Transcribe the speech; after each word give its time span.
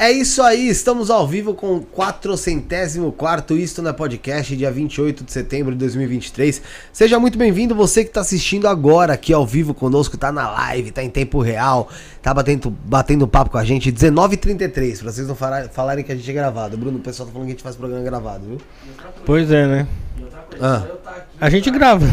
É 0.00 0.12
isso 0.12 0.40
aí, 0.42 0.68
estamos 0.68 1.10
ao 1.10 1.26
vivo 1.26 1.54
com 1.54 1.78
o 1.78 1.80
404 1.80 3.56
Isto 3.56 3.82
na 3.82 3.92
Podcast, 3.92 4.56
dia 4.56 4.70
28 4.70 5.24
de 5.24 5.32
setembro 5.32 5.72
de 5.72 5.78
2023. 5.78 6.62
Seja 6.92 7.18
muito 7.18 7.36
bem-vindo, 7.36 7.74
você 7.74 8.04
que 8.04 8.10
está 8.10 8.20
assistindo 8.20 8.68
agora 8.68 9.14
aqui 9.14 9.32
ao 9.32 9.44
vivo 9.44 9.74
conosco, 9.74 10.16
tá 10.16 10.30
na 10.30 10.48
live, 10.52 10.92
tá 10.92 11.02
em 11.02 11.10
tempo 11.10 11.40
real, 11.40 11.88
tá 12.22 12.32
batendo, 12.32 12.70
batendo 12.70 13.26
papo 13.26 13.50
com 13.50 13.58
a 13.58 13.64
gente, 13.64 13.90
19h33, 13.90 15.00
pra 15.00 15.10
vocês 15.10 15.26
não 15.26 15.34
falarem, 15.34 16.04
que 16.04 16.12
a 16.12 16.14
gente 16.14 16.30
é 16.30 16.32
gravado. 16.32 16.78
Bruno, 16.78 16.98
o 16.98 17.02
pessoal 17.02 17.26
tá 17.26 17.32
falando 17.32 17.48
que 17.48 17.52
a 17.54 17.56
gente 17.56 17.64
faz 17.64 17.74
programa 17.74 18.04
gravado, 18.04 18.46
viu? 18.46 18.58
Pois 19.26 19.50
é, 19.50 19.66
né? 19.66 19.88
Ah. 20.60 20.84
A 21.40 21.50
gente 21.50 21.72
grava. 21.72 22.06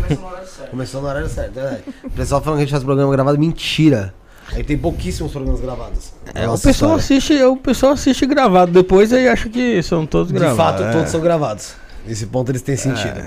Começou 0.72 1.04
no 1.04 1.08
horário 1.08 1.30
certo, 1.30 1.60
é 1.60 1.62
verdade. 1.62 1.84
O 2.04 2.10
pessoal 2.10 2.42
falando 2.42 2.58
que 2.58 2.64
a 2.64 2.66
gente 2.66 2.72
faz 2.72 2.84
programa 2.84 3.12
gravado, 3.12 3.38
mentira. 3.38 4.12
Aí 4.56 4.64
tem 4.64 4.78
pouquíssimos 4.78 5.32
programas 5.32 5.60
gravados. 5.62 6.14
É, 6.34 6.48
o 6.48 6.54
pessoal 6.58 6.72
história. 6.72 6.96
assiste, 6.96 7.44
o 7.44 7.58
pessoal 7.58 7.92
assiste 7.94 8.26
gravado 8.26 8.72
depois 8.72 9.12
e 9.12 9.28
acha 9.28 9.50
que 9.50 9.82
são 9.84 10.06
todos 10.06 10.32
De 10.32 10.40
gravados. 10.40 10.58
fato, 10.58 10.84
é. 10.84 10.92
todos 10.94 11.10
são 11.12 11.20
gravados. 11.22 11.74
Nesse 12.08 12.26
ponto 12.28 12.52
eles 12.52 12.62
têm 12.62 12.76
sentido. 12.78 13.22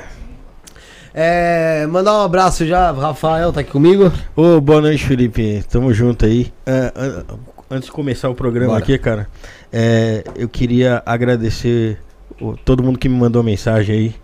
É, 1.15 1.87
mandar 1.87 2.19
um 2.19 2.23
abraço 2.23 2.65
já, 2.67 2.93
Rafael 2.93 3.53
tá 3.53 3.61
aqui 3.61 3.71
comigo. 3.71 4.13
Ô, 4.37 4.61
boa 4.61 4.81
noite, 4.81 5.05
Felipe. 5.05 5.65
Tamo 5.69 5.93
junto 5.93 6.25
aí. 6.25 6.53
É, 6.65 6.93
an- 6.95 7.25
antes 7.71 7.87
de 7.87 7.93
começar 7.93 8.29
o 8.29 8.35
programa 8.35 8.73
Bora. 8.73 8.83
aqui, 8.83 8.97
cara, 8.99 9.29
é, 9.73 10.23
eu 10.37 10.49
queria 10.49 11.03
agradecer 11.05 11.99
o- 12.41 12.57
todo 12.57 12.83
mundo 12.83 12.99
que 12.99 13.09
me 13.09 13.17
mandou 13.19 13.43
mensagem 13.43 13.95
aí, 13.97 14.15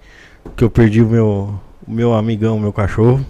que 0.56 0.62
eu 0.62 0.70
perdi 0.70 1.02
o 1.02 1.06
meu, 1.08 1.58
o 1.86 1.90
meu 1.90 2.14
amigão, 2.14 2.56
o 2.56 2.60
meu 2.60 2.72
cachorro. 2.72 3.24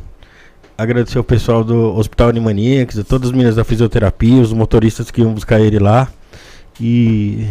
Agradecer 0.77 1.19
o 1.21 1.25
pessoal 1.25 1.63
do 1.63 1.97
Hospital 1.97 2.31
Animaniacs, 2.31 2.99
a 2.99 3.05
todas 3.05 3.29
as 3.29 3.33
meninas 3.33 3.55
da 3.55 3.63
fisioterapia, 3.65 4.43
os 4.43 4.53
motoristas 4.53 5.11
que 5.11 5.21
iam 5.21 5.33
buscar 5.33 5.61
ele 5.61 5.79
lá. 5.79 6.09
E. 6.81 7.47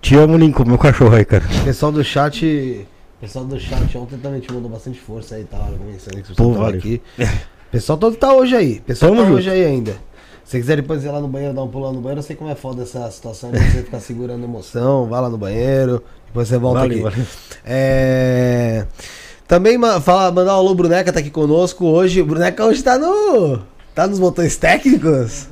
Te 0.00 0.14
amo, 0.14 0.36
Lincoln, 0.36 0.64
meu 0.64 0.78
cachorro 0.78 1.16
aí, 1.16 1.24
cara. 1.24 1.44
Pessoal 1.64 1.90
do 1.90 2.04
chat. 2.04 2.86
Pessoal 3.20 3.44
do 3.44 3.58
chat 3.58 3.98
ontem 3.98 4.16
também 4.18 4.40
te 4.40 4.52
mandou 4.52 4.70
bastante 4.70 5.00
força 5.00 5.34
aí, 5.34 5.44
tá? 5.44 5.58
Começando 5.76 6.22
que 6.22 6.28
você 6.28 6.34
Pô, 6.34 6.64
aqui. 6.64 7.02
Pessoal 7.72 7.98
todo 7.98 8.16
tá 8.16 8.32
hoje 8.32 8.54
aí. 8.54 8.80
Pessoal 8.80 9.10
Tamo 9.10 9.22
tá 9.22 9.28
junto. 9.28 9.38
hoje 9.38 9.50
aí 9.50 9.64
ainda. 9.64 9.96
Se 10.44 10.56
quiser 10.60 10.76
depois 10.76 11.02
ir 11.02 11.08
lá 11.08 11.20
no 11.20 11.26
banheiro, 11.26 11.52
dar 11.52 11.64
um 11.64 11.68
pulo 11.68 11.86
lá 11.86 11.92
no 11.92 12.00
banheiro, 12.00 12.20
eu 12.20 12.22
sei 12.22 12.36
como 12.36 12.48
é 12.48 12.54
foda 12.54 12.84
essa 12.84 13.10
situação 13.10 13.50
de 13.50 13.58
você 13.58 13.82
ficar 13.82 13.98
segurando 13.98 14.44
emoção, 14.44 15.06
vai 15.06 15.20
lá 15.20 15.28
no 15.28 15.36
banheiro, 15.36 16.00
depois 16.26 16.46
você 16.46 16.56
volta 16.56 16.80
Valeu, 16.80 17.08
aqui. 17.08 17.16
valeu. 17.16 17.26
É... 17.64 18.86
Também 19.46 19.78
ma- 19.78 20.00
fala, 20.00 20.30
mandar 20.32 20.54
um 20.54 20.58
alô, 20.58 20.74
Bruneca 20.74 21.12
tá 21.12 21.20
aqui 21.20 21.30
conosco 21.30 21.84
hoje. 21.86 22.22
Bruneca 22.22 22.64
hoje 22.64 22.82
tá 22.82 22.98
no. 22.98 23.60
Tá 23.94 24.06
nos 24.06 24.18
botões 24.18 24.56
técnicos? 24.56 25.46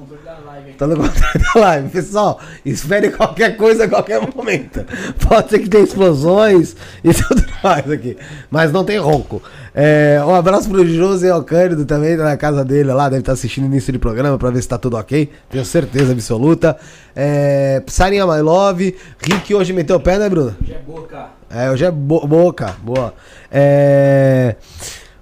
Tá 0.77 0.87
no 0.87 0.97
controle 0.97 1.45
da 1.55 1.61
live. 1.61 1.89
Pessoal, 1.89 2.41
espere 2.65 3.11
qualquer 3.11 3.57
coisa 3.57 3.85
a 3.85 3.89
qualquer 3.89 4.21
momento. 4.35 4.85
Pode 5.29 5.51
ser 5.51 5.59
que 5.61 5.69
tenha 5.69 5.85
explosões 5.85 6.77
e 7.03 7.13
tudo 7.15 7.45
mais 7.63 7.91
aqui. 7.91 8.17
Mas 8.51 8.73
não 8.73 8.85
tem 8.85 8.99
ronco. 8.99 9.43
É, 9.75 10.23
um 10.25 10.35
abraço 10.35 10.69
pro 10.69 10.87
José 10.87 11.31
Alcânido 11.31 11.85
também, 11.85 12.17
tá 12.17 12.25
na 12.25 12.37
casa 12.37 12.65
dele 12.65 12.93
lá. 12.93 13.09
Deve 13.09 13.21
estar 13.21 13.33
assistindo 13.33 13.65
o 13.65 13.67
início 13.67 13.93
do 13.93 13.99
programa 13.99 14.39
pra 14.39 14.51
ver 14.51 14.63
se 14.63 14.69
tá 14.69 14.79
tudo 14.79 14.97
ok. 14.97 15.31
Tenho 15.51 15.65
certeza 15.65 16.13
absoluta. 16.13 16.77
É, 17.15 17.83
Sarinha 17.87 18.27
My 18.27 18.41
Love. 18.41 18.97
Rick 19.19 19.55
hoje 19.55 19.73
meteu 19.73 19.97
o 19.97 20.01
pé, 20.01 20.19
né, 20.19 20.29
Bruno? 20.29 20.57
Já 20.67 20.77
é 20.77 20.79
boca. 20.79 21.27
É, 21.51 21.71
hoje 21.71 21.85
é 21.85 21.91
bo 21.91 22.27
boca, 22.27 22.75
boa. 22.83 23.15
É. 23.51 24.57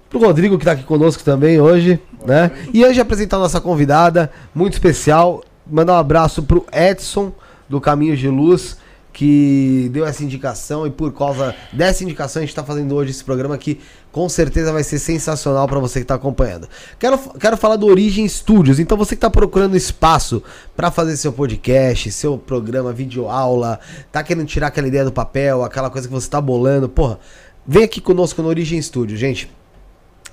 Pro 0.08 0.20
Rodrigo 0.20 0.58
que 0.58 0.64
tá 0.64 0.72
aqui 0.72 0.82
conosco 0.82 1.22
também 1.24 1.58
hoje, 1.58 1.98
né? 2.26 2.50
E 2.72 2.92
de 2.92 3.00
apresentar 3.00 3.36
a 3.36 3.40
nossa 3.40 3.60
convidada, 3.62 4.30
muito 4.54 4.74
especial, 4.74 5.42
mandar 5.66 5.94
um 5.94 5.98
abraço 5.98 6.42
pro 6.42 6.66
Edson 6.72 7.32
do 7.68 7.80
Caminhos 7.80 8.18
de 8.18 8.28
Luz, 8.28 8.76
que 9.12 9.90
deu 9.92 10.06
essa 10.06 10.24
indicação 10.24 10.86
e 10.86 10.90
por 10.90 11.12
causa 11.12 11.54
dessa 11.72 12.02
indicação 12.02 12.40
a 12.40 12.46
gente 12.46 12.54
tá 12.54 12.64
fazendo 12.64 12.94
hoje 12.94 13.10
esse 13.10 13.22
programa 13.22 13.58
que 13.58 13.78
com 14.10 14.28
certeza 14.28 14.72
vai 14.72 14.82
ser 14.82 14.98
sensacional 14.98 15.68
para 15.68 15.78
você 15.78 16.00
que 16.00 16.06
tá 16.06 16.14
acompanhando. 16.14 16.66
Quero, 16.98 17.18
quero 17.38 17.56
falar 17.56 17.76
do 17.76 17.86
Origem 17.86 18.26
Studios, 18.26 18.78
então 18.78 18.96
você 18.96 19.14
que 19.14 19.20
tá 19.20 19.30
procurando 19.30 19.76
espaço 19.76 20.42
para 20.74 20.90
fazer 20.90 21.16
seu 21.16 21.32
podcast, 21.32 22.10
seu 22.10 22.38
programa, 22.38 22.92
videoaula, 22.92 23.78
tá 24.10 24.22
querendo 24.22 24.46
tirar 24.46 24.68
aquela 24.68 24.88
ideia 24.88 25.04
do 25.04 25.12
papel, 25.12 25.62
aquela 25.62 25.90
coisa 25.90 26.08
que 26.08 26.14
você 26.14 26.28
tá 26.28 26.40
bolando, 26.40 26.88
porra, 26.88 27.18
vem 27.66 27.84
aqui 27.84 28.00
conosco 28.00 28.40
no 28.42 28.48
Origem 28.48 28.80
Studios, 28.80 29.20
gente. 29.20 29.50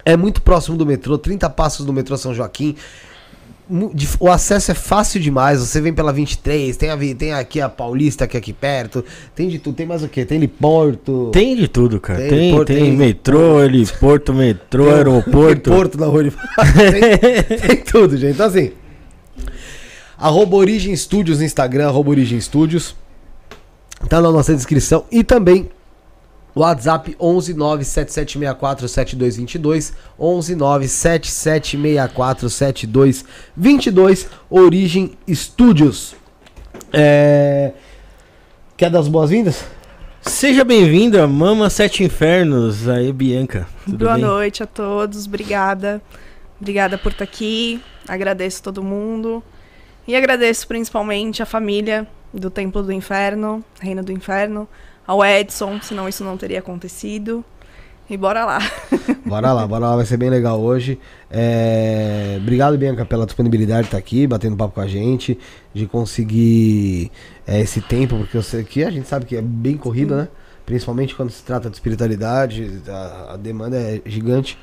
É 0.06 0.16
muito 0.16 0.42
próximo 0.42 0.78
do 0.78 0.86
metrô, 0.86 1.18
30 1.18 1.50
passos 1.50 1.86
do 1.86 1.92
metrô 1.92 2.18
São 2.18 2.34
Joaquim. 2.34 2.76
O 4.19 4.30
acesso 4.31 4.71
é 4.71 4.74
fácil 4.74 5.21
demais. 5.21 5.60
Você 5.60 5.80
vem 5.80 5.94
pela 5.94 6.12
23, 6.12 6.75
tem, 6.75 6.89
a, 6.89 6.98
tem 7.16 7.33
aqui 7.33 7.62
a 7.62 7.69
Paulista, 7.69 8.25
que 8.27 8.36
é 8.36 8.39
aqui 8.39 8.51
perto. 8.51 9.06
Tem 9.36 9.48
de 9.48 9.60
tudo. 9.60 9.75
Tem 9.75 9.86
mais 9.86 10.01
o 10.04 10.07
quê? 10.07 10.25
Tem 10.25 10.38
heliporto. 10.38 11.30
Tem 11.31 11.56
de 11.56 11.68
tudo, 11.68 12.00
cara. 12.00 12.19
Tem 12.19 12.30
Tem, 12.30 12.56
por- 12.56 12.66
tem, 12.66 12.77
tem- 12.77 12.98
metrô, 12.98 13.63
heliporto, 13.63 14.33
metrô, 14.33 14.86
tem 14.86 14.94
aeroporto. 14.94 15.69
Porto 15.69 16.00
na 16.00 16.07
rua 16.07 16.24
de 16.24 16.31
tem, 17.51 17.57
tem 17.60 17.77
tudo, 17.83 18.18
gente. 18.18 18.33
Então, 18.33 18.48
assim. 18.48 18.71
Arroba 20.18 20.57
Origem 20.57 20.95
Studios 20.95 21.39
no 21.39 21.45
Instagram, 21.45 21.88
arroba 21.88 22.10
Origem 22.10 22.42
Studios. 22.42 22.95
Tá 24.10 24.19
na 24.21 24.31
nossa 24.31 24.54
descrição. 24.56 25.06
E 25.12 25.24
também 25.24 25.69
WhatsApp 26.56 27.16
11 27.19 27.54
97764 27.54 28.88
7222 28.88 29.94
11 30.19 30.56
97764 30.56 32.50
7222 32.50 34.28
Origem 34.50 35.18
Studios. 35.30 36.16
É... 36.92 37.74
Quer 38.75 38.90
dar 38.90 39.00
as 39.00 39.07
boas-vindas? 39.07 39.66
Seja 40.22 40.63
bem-vinda, 40.63 41.25
Mama 41.28 41.69
Sete 41.69 42.04
Infernos, 42.04 42.88
aí 42.88 43.12
Bianca. 43.12 43.68
Tudo 43.86 44.06
Boa 44.06 44.16
bem? 44.16 44.24
noite 44.24 44.63
a 44.63 44.66
todos, 44.68 45.25
obrigada. 45.25 46.02
Obrigada 46.60 46.98
por 46.98 47.12
estar 47.12 47.24
aqui. 47.24 47.81
Agradeço 48.07 48.62
todo 48.62 48.84
mundo. 48.84 49.42
E 50.07 50.16
agradeço 50.16 50.68
principalmente 50.68 51.42
a 51.42 51.45
família 51.45 52.07
do 52.34 52.50
Templo 52.50 52.84
do 52.84 52.92
Inferno, 52.92 53.63
Reino 53.80 54.04
do 54.04 54.12
Inferno, 54.12 54.68
ao 55.10 55.26
Edson, 55.26 55.82
senão 55.82 56.08
isso 56.08 56.24
não 56.24 56.38
teria 56.38 56.60
acontecido. 56.60 57.44
E 58.08 58.16
bora 58.16 58.46
lá. 58.46 58.60
Bora 59.26 59.54
lá, 59.54 59.68
bora 59.68 59.88
lá, 59.88 59.96
vai 59.96 60.06
ser 60.06 60.18
bem 60.18 60.32
legal 60.32 60.60
hoje. 60.60 61.00
É, 61.30 62.38
Obrigado, 62.42 62.76
Bianca, 62.76 63.06
pela 63.06 63.26
disponibilidade 63.26 63.82
de 63.82 63.88
estar 63.88 63.98
aqui, 64.00 64.26
batendo 64.26 64.56
papo 64.56 64.74
com 64.74 64.82
a 64.82 64.88
gente, 64.88 65.38
de 65.72 65.86
conseguir 65.86 67.12
é, 67.46 67.60
esse 67.60 67.82
tempo, 67.82 68.18
porque 68.18 68.36
eu 68.36 68.42
sei 68.42 68.64
que 68.64 68.84
a 68.84 68.90
gente 68.90 69.08
sabe 69.08 69.26
que 69.26 69.36
é 69.36 69.42
bem 69.42 69.78
corrido, 69.78 70.16
né? 70.16 70.28
Principalmente 70.66 71.16
quando 71.16 71.30
se 71.30 71.44
trata 71.44 71.70
de 71.70 71.76
espiritualidade, 71.76 72.82
a, 72.88 73.34
a 73.34 73.38
demanda 73.38 73.78
é 73.78 74.02
gigante. 74.06 74.58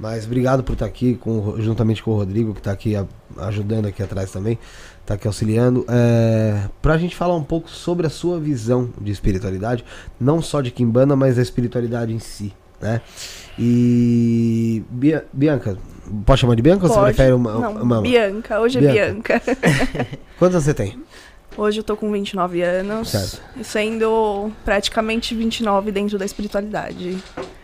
Mas 0.00 0.24
obrigado 0.24 0.62
por 0.64 0.72
estar 0.72 0.86
aqui, 0.86 1.14
com, 1.16 1.60
juntamente 1.60 2.02
com 2.02 2.12
o 2.12 2.14
Rodrigo, 2.16 2.54
que 2.54 2.60
está 2.60 2.72
aqui 2.72 2.96
a- 2.96 3.04
ajudando 3.36 3.84
aqui 3.86 4.02
atrás 4.02 4.30
também, 4.32 4.58
está 5.02 5.12
aqui 5.12 5.26
auxiliando, 5.26 5.84
é, 5.88 6.68
para 6.80 6.94
a 6.94 6.98
gente 6.98 7.14
falar 7.14 7.36
um 7.36 7.44
pouco 7.44 7.68
sobre 7.68 8.06
a 8.06 8.10
sua 8.10 8.40
visão 8.40 8.88
de 8.98 9.12
espiritualidade, 9.12 9.84
não 10.18 10.40
só 10.40 10.62
de 10.62 10.70
Kimbanda, 10.70 11.14
mas 11.14 11.36
da 11.36 11.42
espiritualidade 11.42 12.14
em 12.14 12.18
si, 12.18 12.50
né? 12.80 13.02
E 13.58 14.82
Bia- 14.88 15.26
Bianca, 15.32 15.76
pode 16.24 16.40
chamar 16.40 16.54
de 16.54 16.62
Bianca 16.62 16.84
ou 16.86 16.88
você 16.88 16.98
Pode. 16.98 17.14
prefere 17.14 17.34
uma, 17.34 17.52
Não, 17.52 17.82
uma- 17.82 18.00
Bianca, 18.00 18.58
hoje 18.58 18.78
é 18.78 18.80
Bianca. 18.92 19.38
Bianca. 19.44 19.58
Quantos 20.38 20.54
anos 20.54 20.64
você 20.64 20.72
tem? 20.72 20.98
Hoje 21.58 21.80
eu 21.80 21.84
tô 21.84 21.94
com 21.94 22.10
29 22.10 22.62
anos, 22.62 23.10
Certo. 23.10 23.42
sendo 23.62 24.50
praticamente 24.64 25.34
29 25.34 25.92
dentro 25.92 26.16
da 26.16 26.24
espiritualidade. 26.24 27.18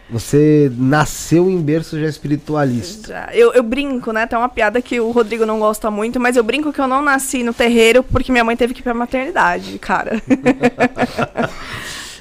Você 0.08 0.70
nasceu 0.76 1.50
em 1.50 1.60
berço 1.60 1.98
já 1.98 2.06
espiritualista. 2.06 3.08
Já. 3.08 3.28
Eu, 3.34 3.52
eu 3.52 3.62
brinco, 3.62 4.12
né? 4.12 4.26
Tem 4.26 4.38
uma 4.38 4.48
piada 4.48 4.80
que 4.80 5.00
o 5.00 5.10
Rodrigo 5.10 5.44
não 5.44 5.58
gosta 5.58 5.90
muito, 5.90 6.20
mas 6.20 6.36
eu 6.36 6.44
brinco 6.44 6.72
que 6.72 6.80
eu 6.80 6.86
não 6.86 7.02
nasci 7.02 7.42
no 7.42 7.52
terreiro 7.52 8.04
porque 8.04 8.30
minha 8.30 8.44
mãe 8.44 8.56
teve 8.56 8.72
que 8.72 8.80
ir 8.80 8.82
pra 8.84 8.94
maternidade, 8.94 9.78
cara. 9.78 10.22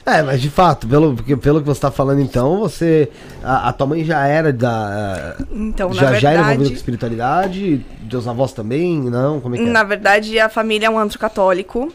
É, 0.05 0.21
mas 0.21 0.39
de 0.39 0.51
fato, 0.51 0.87
pelo, 0.87 1.15
pelo 1.15 1.59
que 1.59 1.65
você 1.65 1.79
está 1.79 1.89
falando 1.89 2.21
então, 2.21 2.59
você. 2.59 3.09
A, 3.43 3.69
a 3.69 3.73
tua 3.73 3.87
mãe 3.87 4.05
já 4.05 4.27
era 4.27 4.53
da. 4.53 5.35
Então, 5.51 5.91
já, 5.91 6.11
na 6.11 6.19
já 6.19 6.29
era 6.29 6.41
envolvida 6.41 6.53
com 6.53 6.59
verdade, 6.59 6.77
espiritualidade? 6.77 7.85
Teus 8.07 8.27
avós 8.27 8.53
também? 8.53 9.01
Não? 9.01 9.41
Como 9.41 9.55
é 9.55 9.57
que 9.57 9.63
é? 9.63 9.67
na 9.67 9.83
verdade, 9.83 10.39
a 10.39 10.47
família 10.47 10.85
é 10.85 10.89
um 10.91 10.99
antro 10.99 11.17
católico. 11.17 11.91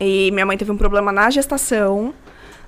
E 0.00 0.30
minha 0.32 0.46
mãe 0.46 0.56
teve 0.56 0.72
um 0.72 0.76
problema 0.78 1.12
na 1.12 1.28
gestação, 1.28 2.14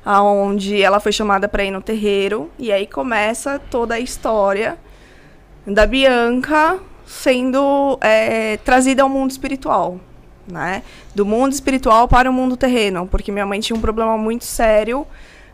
aonde 0.04 0.80
ela 0.82 1.00
foi 1.00 1.12
chamada 1.12 1.48
para 1.48 1.64
ir 1.64 1.70
no 1.70 1.80
terreiro. 1.80 2.50
E 2.58 2.72
aí 2.72 2.86
começa 2.86 3.58
toda 3.58 3.94
a 3.94 4.00
história 4.00 4.78
da 5.66 5.86
Bianca 5.86 6.78
sendo 7.06 7.98
é, 8.00 8.56
trazida 8.58 9.02
ao 9.02 9.08
mundo 9.08 9.30
espiritual. 9.30 10.00
Né? 10.46 10.82
Do 11.14 11.24
mundo 11.24 11.52
espiritual 11.52 12.08
para 12.08 12.28
o 12.28 12.32
mundo 12.32 12.56
terreno, 12.56 13.06
porque 13.06 13.30
minha 13.30 13.46
mãe 13.46 13.60
tinha 13.60 13.76
um 13.76 13.80
problema 13.80 14.18
muito 14.18 14.44
sério 14.44 15.06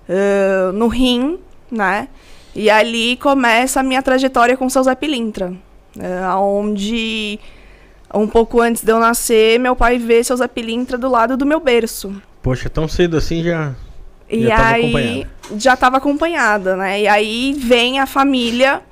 ãh, 0.08 0.72
no 0.72 0.88
rim, 0.88 1.38
né? 1.70 2.08
E 2.56 2.70
ali 2.70 3.18
começa 3.18 3.80
a 3.80 3.82
minha 3.82 4.02
trajetória 4.02 4.56
com 4.56 4.68
seu 4.70 4.82
Zé 4.82 4.94
Pilintra, 4.94 5.52
ãh, 6.00 6.36
onde 6.38 7.38
Um 8.12 8.26
pouco 8.26 8.60
antes 8.62 8.82
de 8.82 8.90
eu 8.90 8.98
nascer, 8.98 9.60
meu 9.60 9.76
pai 9.76 9.98
vê 9.98 10.24
seu 10.24 10.36
Zé 10.36 10.48
Pilintra 10.48 10.96
do 10.96 11.10
lado 11.10 11.36
do 11.36 11.44
meu 11.44 11.60
berço. 11.60 12.10
Poxa, 12.42 12.70
tão 12.70 12.88
cedo 12.88 13.16
assim 13.18 13.42
já. 13.42 13.74
E 14.30 14.46
Já 14.46 14.68
aí 14.68 15.26
já 15.56 15.76
tava 15.76 15.96
acompanhada, 15.96 16.76
né? 16.76 17.00
E 17.00 17.08
aí 17.08 17.54
vem 17.58 17.98
a 17.98 18.06
família 18.06 18.82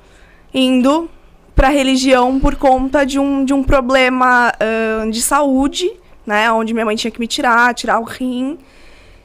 indo 0.53 1.09
pra 1.55 1.69
religião 1.69 2.39
por 2.39 2.55
conta 2.55 3.05
de 3.05 3.19
um, 3.19 3.45
de 3.45 3.53
um 3.53 3.63
problema 3.63 4.51
ahn, 4.59 5.09
de 5.09 5.21
saúde, 5.21 5.91
né? 6.25 6.51
Onde 6.51 6.73
minha 6.73 6.85
mãe 6.85 6.95
tinha 6.95 7.11
que 7.11 7.19
me 7.19 7.27
tirar, 7.27 7.73
tirar 7.73 7.99
o 7.99 8.03
rim. 8.03 8.57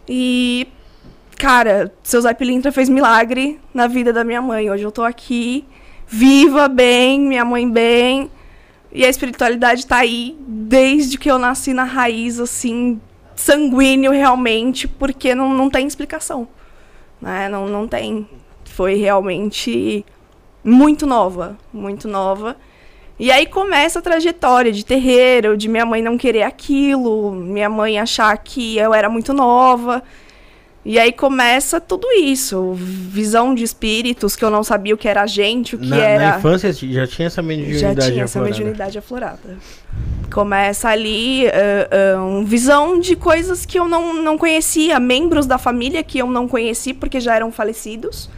E, 0.08 0.66
cara, 1.38 1.92
seu 2.02 2.20
Zé 2.20 2.34
Pilintra 2.34 2.72
fez 2.72 2.88
milagre 2.88 3.58
na 3.72 3.86
vida 3.86 4.12
da 4.12 4.24
minha 4.24 4.42
mãe. 4.42 4.70
Hoje 4.70 4.82
eu 4.82 4.92
tô 4.92 5.02
aqui, 5.02 5.64
viva, 6.06 6.68
bem, 6.68 7.20
minha 7.20 7.44
mãe 7.44 7.68
bem. 7.70 8.30
E 8.90 9.04
a 9.06 9.08
espiritualidade 9.08 9.86
tá 9.86 9.98
aí 9.98 10.36
desde 10.46 11.16
que 11.16 11.30
eu 11.30 11.38
nasci 11.38 11.72
na 11.72 11.84
raiz, 11.84 12.38
assim, 12.38 13.00
sanguíneo 13.36 14.12
realmente, 14.12 14.86
porque 14.86 15.34
não, 15.34 15.52
não 15.52 15.70
tem 15.70 15.86
explicação. 15.86 16.48
Né? 17.20 17.48
Não, 17.48 17.68
não 17.68 17.86
tem. 17.86 18.28
Foi 18.64 18.94
realmente 18.94 20.04
muito 20.64 21.06
nova, 21.06 21.56
muito 21.72 22.08
nova. 22.08 22.56
E 23.18 23.30
aí 23.30 23.46
começa 23.46 23.98
a 23.98 24.02
trajetória 24.02 24.72
de 24.72 24.84
terreiro, 24.84 25.56
de 25.56 25.68
minha 25.68 25.86
mãe 25.86 26.02
não 26.02 26.18
querer 26.18 26.42
aquilo, 26.42 27.30
minha 27.30 27.68
mãe 27.68 27.98
achar 27.98 28.36
que 28.38 28.76
eu 28.76 28.92
era 28.92 29.08
muito 29.08 29.32
nova. 29.32 30.02
E 30.84 30.98
aí 30.98 31.12
começa 31.12 31.80
tudo 31.80 32.10
isso, 32.10 32.72
visão 32.74 33.54
de 33.54 33.62
espíritos 33.62 34.34
que 34.34 34.44
eu 34.44 34.50
não 34.50 34.64
sabia 34.64 34.92
o 34.92 34.98
que 34.98 35.06
era 35.06 35.24
gente, 35.26 35.76
o 35.76 35.78
que 35.78 35.86
Na, 35.86 35.96
era 35.96 36.30
na 36.32 36.38
infância 36.38 36.72
já 36.72 37.06
tinha 37.06 37.28
essa 37.28 37.40
mediunidade 37.40 38.00
já 38.00 38.10
tinha 38.10 38.24
essa 38.24 38.40
aflorada. 38.40 38.58
mediunidade 38.58 38.98
aflorada. 38.98 39.58
Começa 40.32 40.88
ali 40.88 41.44
ah, 41.46 42.20
um 42.20 42.44
visão 42.44 42.98
de 42.98 43.14
coisas 43.14 43.64
que 43.64 43.78
eu 43.78 43.86
não, 43.86 44.12
não 44.12 44.36
conhecia, 44.36 44.98
membros 44.98 45.46
da 45.46 45.56
família 45.56 46.02
que 46.02 46.18
eu 46.18 46.26
não 46.26 46.48
conheci 46.48 46.92
porque 46.92 47.20
já 47.20 47.36
eram 47.36 47.52
falecidos. 47.52 48.28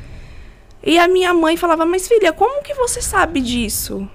E 0.83 0.99
a 0.99 1.09
minha 1.09 1.33
mãe 1.33 1.57
falava, 1.57 1.87
mas 1.87 2.07
filha, 2.07 2.30
como 2.30 2.62
que 2.62 2.75
você 2.75 3.00
sabe 3.00 3.40
disso? 3.40 4.07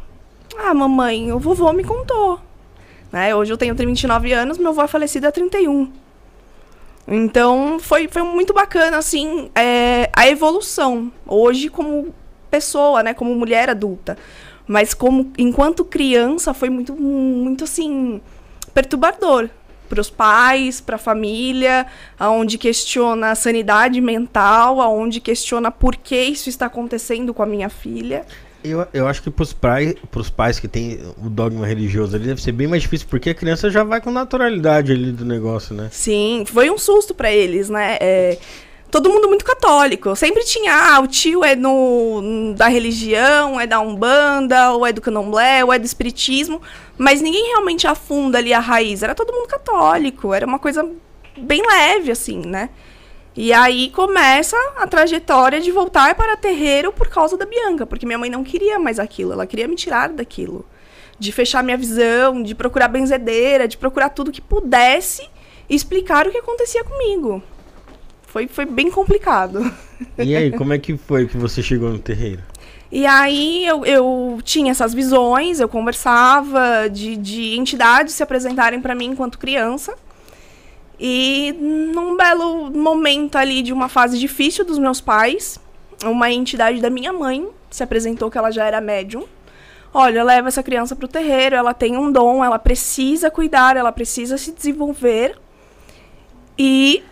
Ah, 0.55 0.71
mamãe, 0.71 1.31
o 1.31 1.39
vovô 1.39 1.73
me 1.73 1.83
contou. 1.83 2.39
Né? 3.11 3.33
Hoje 3.33 3.51
eu 3.51 3.57
tenho 3.57 3.73
29 3.73 4.31
anos, 4.33 4.59
meu 4.59 4.69
avô 4.69 4.83
é 4.83 4.87
falecido 4.87 5.25
há 5.27 5.31
31. 5.31 5.91
Então 7.07 7.79
foi, 7.79 8.07
foi 8.07 8.21
muito 8.21 8.53
bacana, 8.53 8.97
assim, 8.97 9.49
é, 9.55 10.09
a 10.13 10.27
evolução. 10.27 11.11
Hoje, 11.25 11.69
como 11.69 12.13
pessoa, 12.49 13.03
né? 13.03 13.13
Como 13.13 13.33
mulher 13.35 13.69
adulta. 13.69 14.17
Mas 14.67 14.93
como 14.93 15.31
enquanto 15.37 15.83
criança 15.83 16.53
foi 16.53 16.69
muito, 16.69 16.95
muito 16.95 17.63
assim, 17.63 18.21
perturbador. 18.73 19.49
Para 19.87 20.01
os 20.01 20.09
pais, 20.11 20.79
para 20.79 20.97
a 20.97 20.99
família, 20.99 21.87
aonde 22.19 22.59
questiona 22.59 23.31
a 23.31 23.35
sanidade 23.35 23.99
mental, 23.99 24.79
aonde 24.79 25.19
questiona 25.19 25.71
por 25.71 25.95
que 25.95 26.15
isso 26.15 26.47
está 26.47 26.67
acontecendo 26.67 27.33
com 27.33 27.41
a 27.41 27.45
minha 27.47 27.69
filha. 27.69 28.23
Eu, 28.63 28.85
eu 28.93 29.07
acho 29.07 29.23
que 29.23 29.29
pros, 29.29 29.53
prais, 29.53 29.93
pros 30.11 30.29
pais 30.29 30.59
que 30.59 30.67
tem 30.67 30.99
o 31.17 31.29
dogma 31.29 31.65
religioso 31.65 32.15
ali 32.15 32.25
deve 32.25 32.41
ser 32.41 32.51
bem 32.51 32.67
mais 32.67 32.81
difícil, 32.81 33.07
porque 33.09 33.29
a 33.29 33.33
criança 33.33 33.69
já 33.69 33.83
vai 33.83 34.01
com 34.01 34.11
naturalidade 34.11 34.91
ali 34.91 35.11
do 35.11 35.23
negócio, 35.23 35.73
né? 35.73 35.87
Sim, 35.91 36.43
foi 36.45 36.69
um 36.69 36.77
susto 36.77 37.13
para 37.13 37.31
eles, 37.31 37.69
né? 37.69 37.97
É, 38.01 38.37
todo 38.91 39.09
mundo 39.09 39.27
muito 39.27 39.45
católico. 39.45 40.15
Sempre 40.15 40.43
tinha, 40.43 40.73
ah, 40.73 40.99
o 40.99 41.07
tio 41.07 41.43
é 41.43 41.55
no, 41.55 42.53
da 42.55 42.67
religião, 42.67 43.59
é 43.59 43.65
da 43.65 43.79
Umbanda, 43.79 44.71
ou 44.71 44.85
é 44.85 44.91
do 44.91 45.01
Candomblé, 45.01 45.63
ou 45.63 45.71
é 45.71 45.79
do 45.79 45.85
Espiritismo. 45.85 46.61
Mas 46.97 47.21
ninguém 47.21 47.47
realmente 47.47 47.87
afunda 47.87 48.37
ali 48.37 48.53
a 48.53 48.59
raiz. 48.59 49.03
Era 49.03 49.15
todo 49.15 49.33
mundo 49.33 49.47
católico. 49.47 50.33
Era 50.33 50.45
uma 50.45 50.59
coisa 50.59 50.87
bem 51.37 51.61
leve, 51.65 52.11
assim, 52.11 52.45
né? 52.45 52.69
E 53.41 53.53
aí 53.53 53.89
começa 53.91 54.57
a 54.75 54.85
trajetória 54.85 55.61
de 55.61 55.71
voltar 55.71 56.13
para 56.13 56.35
terreiro 56.35 56.91
por 56.91 57.07
causa 57.07 57.37
da 57.37 57.45
Bianca. 57.45 57.85
Porque 57.85 58.05
minha 58.05 58.17
mãe 58.17 58.29
não 58.29 58.43
queria 58.43 58.77
mais 58.77 58.99
aquilo. 58.99 59.31
Ela 59.31 59.47
queria 59.47 59.65
me 59.65 59.77
tirar 59.77 60.09
daquilo. 60.09 60.65
De 61.17 61.31
fechar 61.31 61.63
minha 61.63 61.77
visão, 61.77 62.43
de 62.43 62.53
procurar 62.53 62.89
benzedeira, 62.89 63.65
de 63.65 63.77
procurar 63.77 64.09
tudo 64.09 64.29
que 64.29 64.41
pudesse 64.41 65.25
explicar 65.69 66.27
o 66.27 66.31
que 66.31 66.37
acontecia 66.37 66.83
comigo. 66.83 67.41
Foi, 68.23 68.45
foi 68.45 68.65
bem 68.65 68.91
complicado. 68.91 69.71
E 70.17 70.35
aí, 70.35 70.51
como 70.51 70.73
é 70.73 70.77
que 70.77 70.97
foi 70.97 71.25
que 71.25 71.37
você 71.37 71.63
chegou 71.63 71.89
no 71.89 71.99
terreiro? 71.99 72.41
E 72.91 73.05
aí 73.05 73.65
eu, 73.65 73.85
eu 73.85 74.39
tinha 74.43 74.71
essas 74.71 74.93
visões, 74.93 75.61
eu 75.61 75.69
conversava 75.69 76.89
de, 76.91 77.15
de 77.15 77.57
entidades 77.57 78.15
se 78.15 78.21
apresentarem 78.21 78.81
para 78.81 78.93
mim 78.93 79.05
enquanto 79.05 79.39
criança. 79.39 79.95
E 80.99 81.55
num 81.59 82.17
belo 82.17 82.69
momento 82.71 83.37
ali 83.37 83.61
de 83.61 83.71
uma 83.71 83.87
fase 83.87 84.19
difícil 84.19 84.65
dos 84.65 84.77
meus 84.77 84.99
pais, 84.99 85.59
uma 86.03 86.29
entidade 86.31 86.81
da 86.81 86.89
minha 86.89 87.13
mãe 87.13 87.47
se 87.69 87.83
apresentou 87.83 88.29
que 88.29 88.37
ela 88.37 88.51
já 88.51 88.65
era 88.65 88.81
médium. 88.81 89.23
Olha, 89.93 90.23
leva 90.23 90.49
essa 90.49 90.61
criança 90.61 90.95
pro 90.95 91.07
terreiro, 91.07 91.55
ela 91.55 91.73
tem 91.73 91.97
um 91.97 92.11
dom, 92.11 92.43
ela 92.43 92.59
precisa 92.59 93.31
cuidar, 93.31 93.75
ela 93.75 93.91
precisa 93.91 94.37
se 94.37 94.51
desenvolver. 94.51 95.35
E 96.57 97.03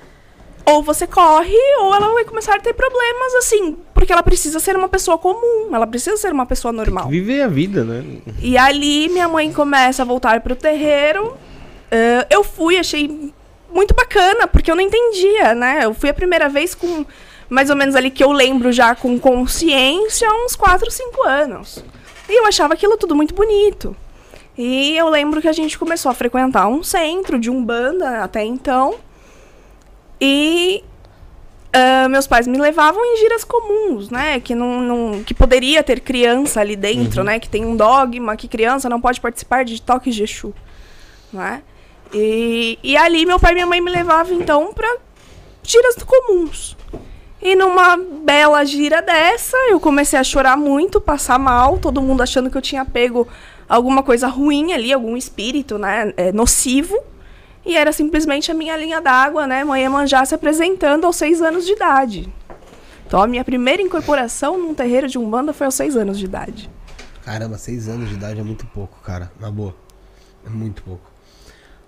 ou 0.65 0.83
você 0.83 1.07
corre, 1.07 1.55
ou 1.79 1.95
ela 1.95 2.13
vai 2.13 2.25
começar 2.25 2.55
a 2.55 2.59
ter 2.59 2.73
problemas, 2.73 3.35
assim, 3.35 3.77
porque 3.93 4.11
ela 4.11 4.21
precisa 4.21 4.59
ser 4.59 4.75
uma 4.75 4.89
pessoa 4.89 5.17
comum, 5.17 5.73
ela 5.73 5.87
precisa 5.87 6.17
ser 6.17 6.33
uma 6.33 6.45
pessoa 6.45 6.73
normal. 6.73 7.07
Viver 7.07 7.41
a 7.41 7.47
vida, 7.47 7.85
né? 7.85 8.03
E 8.41 8.57
ali 8.57 9.07
minha 9.07 9.29
mãe 9.29 9.51
começa 9.53 10.01
a 10.01 10.05
voltar 10.05 10.41
pro 10.41 10.57
terreiro. 10.57 11.37
Eh, 11.89 12.27
eu 12.29 12.43
fui, 12.43 12.77
achei 12.77 13.31
muito 13.77 13.93
bacana, 13.93 14.47
porque 14.47 14.69
eu 14.69 14.75
não 14.75 14.83
entendia, 14.83 15.53
né? 15.55 15.81
Eu 15.83 15.93
fui 15.93 16.09
a 16.09 16.13
primeira 16.13 16.49
vez 16.49 16.75
com 16.75 17.05
mais 17.49 17.69
ou 17.69 17.75
menos 17.75 17.95
ali 17.95 18.09
que 18.11 18.23
eu 18.23 18.31
lembro 18.31 18.71
já 18.73 18.93
com 18.95 19.17
consciência, 19.17 20.27
uns 20.43 20.55
4, 20.55 20.91
5 20.91 21.23
anos. 21.23 21.83
E 22.27 22.37
eu 22.37 22.45
achava 22.45 22.73
aquilo 22.73 22.97
tudo 22.97 23.15
muito 23.15 23.33
bonito. 23.33 23.95
E 24.57 24.97
eu 24.97 25.07
lembro 25.07 25.39
que 25.41 25.47
a 25.47 25.53
gente 25.53 25.77
começou 25.79 26.11
a 26.11 26.15
frequentar 26.15 26.67
um 26.67 26.83
centro 26.83 27.39
de 27.39 27.49
Umbanda 27.49 28.23
até 28.23 28.43
então. 28.43 28.95
E 30.19 30.83
ah, 31.71 32.09
meus 32.09 32.25
pais 32.27 32.47
me 32.47 32.57
levavam 32.57 33.01
em 33.05 33.17
giras 33.19 33.43
comuns, 33.43 34.09
né? 34.09 34.39
Que, 34.39 34.55
não, 34.55 34.81
não- 34.81 35.23
que 35.23 35.33
poderia 35.33 35.83
ter 35.83 35.99
criança 35.99 36.59
ali 36.59 36.75
dentro, 36.75 37.23
né? 37.23 37.39
Que 37.39 37.47
tem 37.47 37.63
um 37.65 37.75
dogma 37.77 38.35
que 38.35 38.47
criança 38.47 38.89
não 38.89 38.99
pode 38.99 39.21
participar 39.21 39.63
de 39.63 39.81
toques 39.81 40.15
de 40.15 40.23
Exu, 40.23 40.53
né? 41.31 41.61
E, 42.13 42.79
e 42.83 42.97
ali 42.97 43.25
meu 43.25 43.39
pai 43.39 43.51
e 43.51 43.55
minha 43.55 43.65
mãe 43.65 43.81
me 43.81 43.91
levavam, 43.91 44.33
então, 44.33 44.73
pra 44.73 44.97
giras 45.63 45.95
comuns. 46.05 46.77
E 47.41 47.55
numa 47.55 47.97
bela 47.97 48.63
gira 48.65 49.01
dessa, 49.01 49.55
eu 49.69 49.79
comecei 49.79 50.17
a 50.17 50.23
chorar 50.23 50.57
muito, 50.57 50.99
passar 50.99 51.37
mal, 51.37 51.77
todo 51.77 52.01
mundo 52.01 52.23
achando 52.23 52.49
que 52.49 52.57
eu 52.57 52.61
tinha 52.61 52.83
pego 52.83 53.27
alguma 53.69 54.01
coisa 54.01 54.27
ruim 54.27 54.73
ali, 54.73 54.91
algum 54.91 55.15
espírito, 55.15 55.77
né, 55.77 56.13
é, 56.17 56.31
nocivo. 56.31 56.97
E 57.65 57.75
era 57.75 57.91
simplesmente 57.91 58.49
a 58.49 58.53
minha 58.53 58.75
linha 58.77 59.01
d'água, 59.01 59.45
né, 59.45 59.63
Mãe 59.63 59.83
Emanjá 59.83 60.25
se 60.25 60.33
apresentando 60.33 61.05
aos 61.05 61.15
seis 61.15 61.41
anos 61.41 61.65
de 61.65 61.73
idade. 61.73 62.33
Então 63.05 63.21
a 63.21 63.27
minha 63.27 63.43
primeira 63.43 63.81
incorporação 63.81 64.57
num 64.57 64.73
terreiro 64.73 65.07
de 65.07 65.17
Umbanda 65.17 65.53
foi 65.53 65.65
aos 65.65 65.75
seis 65.75 65.95
anos 65.95 66.17
de 66.17 66.25
idade. 66.25 66.69
Caramba, 67.23 67.57
seis 67.57 67.87
anos 67.87 68.09
de 68.09 68.15
idade 68.15 68.39
é 68.39 68.43
muito 68.43 68.65
pouco, 68.67 68.99
cara. 69.01 69.31
Na 69.39 69.51
boa. 69.51 69.75
É 70.45 70.49
muito 70.49 70.81
pouco. 70.81 71.16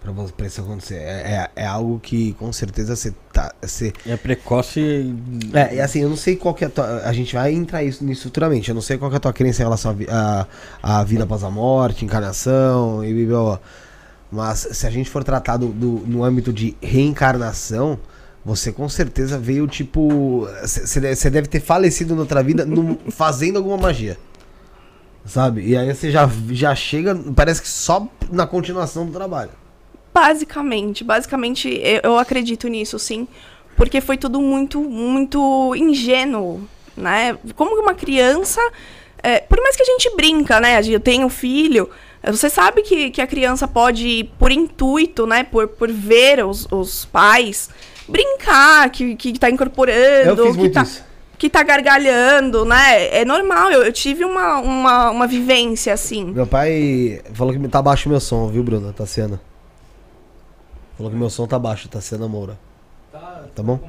Pra 0.02 0.46
isso 0.48 0.62
acontecer. 0.62 0.96
É, 0.96 1.50
é, 1.56 1.64
é 1.64 1.66
algo 1.66 2.00
que 2.00 2.32
com 2.34 2.52
certeza 2.54 2.96
você 2.96 3.14
tá. 3.34 3.54
Você, 3.62 3.92
É 4.08 4.16
precoce. 4.16 5.14
é, 5.54 5.76
e 5.76 5.82
assim, 5.82 6.00
eu 6.02 6.10
não 6.10 6.16
sei 6.16 6.36
qual 6.38 6.54
que 6.54 6.64
é 6.64 6.68
a 6.68 6.70
tua. 6.70 7.02
A 7.04 7.12
gente 7.12 7.36
vai 7.36 7.54
entrar 7.54 7.84
isso, 7.84 8.04
nisso 8.06 8.24
futuramente. 8.24 8.70
Eu 8.70 8.76
não 8.76 8.82
sei 8.82 8.98
qual 8.98 9.12
que 9.12 9.16
é 9.16 9.18
a 9.18 9.20
tua 9.20 9.34
crença 9.34 9.62
em 9.62 9.66
relação 9.66 9.92
à 9.92 9.94
vi- 9.94 10.08
à 10.10 10.48
à 10.82 11.04
vida 11.04 11.26
após 11.26 11.44
a 11.44 11.52
morte, 11.52 12.06
encarnação 12.06 13.04
e 13.04 13.26
blá. 13.26 13.60
Mas 14.32 14.68
se 14.72 14.88
a 14.88 14.90
gente 14.90 15.10
for 15.10 15.24
tratar 15.24 15.58
do, 15.58 15.68
do- 15.68 16.04
no 16.08 16.24
âmbito 16.24 16.54
de 16.54 16.78
reencarnação, 16.82 18.00
você 18.46 18.72
com 18.72 18.88
certeza 18.88 19.38
veio 19.38 19.68
tipo. 19.68 20.48
Você 20.64 21.30
deve 21.30 21.48
ter 21.48 21.60
falecido 21.60 22.16
na 22.16 22.22
outra 22.22 22.42
vida 22.42 22.66
num- 22.66 22.98
fazendo 23.12 23.58
alguma 23.58 23.78
magia. 23.78 24.18
Sabe? 25.26 25.68
E 25.68 25.76
aí 25.78 25.94
você 25.94 26.10
já, 26.10 26.28
já 26.52 26.74
chega, 26.74 27.14
parece 27.36 27.62
que 27.62 27.68
só 27.68 28.08
na 28.32 28.48
continuação 28.48 29.06
do 29.06 29.12
trabalho. 29.12 29.52
Basicamente, 30.14 31.04
basicamente 31.04 31.70
eu, 31.70 32.02
eu 32.04 32.18
acredito 32.18 32.68
nisso, 32.68 32.98
sim, 32.98 33.28
porque 33.76 34.02
foi 34.02 34.18
tudo 34.18 34.42
muito, 34.42 34.82
muito 34.82 35.76
ingênuo, 35.76 36.68
né? 36.98 37.38
Como 37.56 37.80
uma 37.82 37.94
criança, 37.94 38.60
é, 39.22 39.40
por 39.40 39.60
mais 39.62 39.76
que 39.76 39.84
a 39.84 39.86
gente 39.86 40.16
brinca, 40.16 40.60
né? 40.60 40.82
Eu 40.86 41.00
tenho 41.00 41.30
filho, 41.30 41.90
é, 42.22 42.32
você 42.32 42.50
sabe 42.50 42.82
que, 42.82 43.12
que 43.12 43.22
a 43.22 43.28
criança 43.28 43.68
pode, 43.68 44.30
por 44.38 44.52
intuito, 44.52 45.26
né? 45.26 45.44
Por, 45.44 45.68
por 45.68 45.92
ver 45.92 46.44
os, 46.46 46.68
os 46.72 47.06
pais, 47.06 47.70
brincar, 48.08 48.90
que, 48.90 49.16
que 49.16 49.40
tá 49.40 49.50
incorporando, 49.50 50.42
Eu 50.42 50.46
fiz 50.48 50.56
que 50.56 50.60
muito 50.60 50.74
tá... 50.74 50.82
isso. 50.82 51.04
que 51.38 51.50
tá 51.50 51.64
gargalhando, 51.64 52.66
né? 52.66 53.08
É 53.16 53.24
normal, 53.24 53.72
eu, 53.72 53.84
eu 53.84 53.94
tive 53.94 54.26
uma, 54.26 54.60
uma, 54.60 55.12
uma 55.12 55.28
vivência 55.28 55.94
assim. 55.94 56.26
Meu 56.26 56.48
pai 56.48 57.22
falou 57.34 57.54
que 57.54 57.68
tá 57.70 57.82
baixo 57.82 58.10
meu 58.10 58.20
som, 58.20 58.48
viu, 58.50 58.64
Bruna? 58.64 58.92
Tá 58.92 59.06
sendo. 59.06 59.40
Falou 61.00 61.10
que 61.14 61.18
meu 61.18 61.30
som 61.30 61.48
tá 61.48 61.58
baixo, 61.58 61.88
tá 61.88 62.02
sendo 62.02 62.28
Moura. 62.28 62.60
Tá 63.56 63.64
bom? 63.64 63.80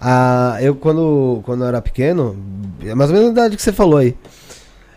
Ah, 0.00 0.56
eu 0.60 0.76
quando, 0.76 1.40
quando 1.44 1.64
eu 1.64 1.66
era 1.66 1.82
pequeno, 1.82 2.36
é 2.80 2.94
mais 2.94 3.10
ou 3.10 3.16
menos 3.16 3.30
a 3.30 3.32
idade 3.32 3.56
que 3.56 3.62
você 3.62 3.72
falou 3.72 3.96
aí. 3.96 4.16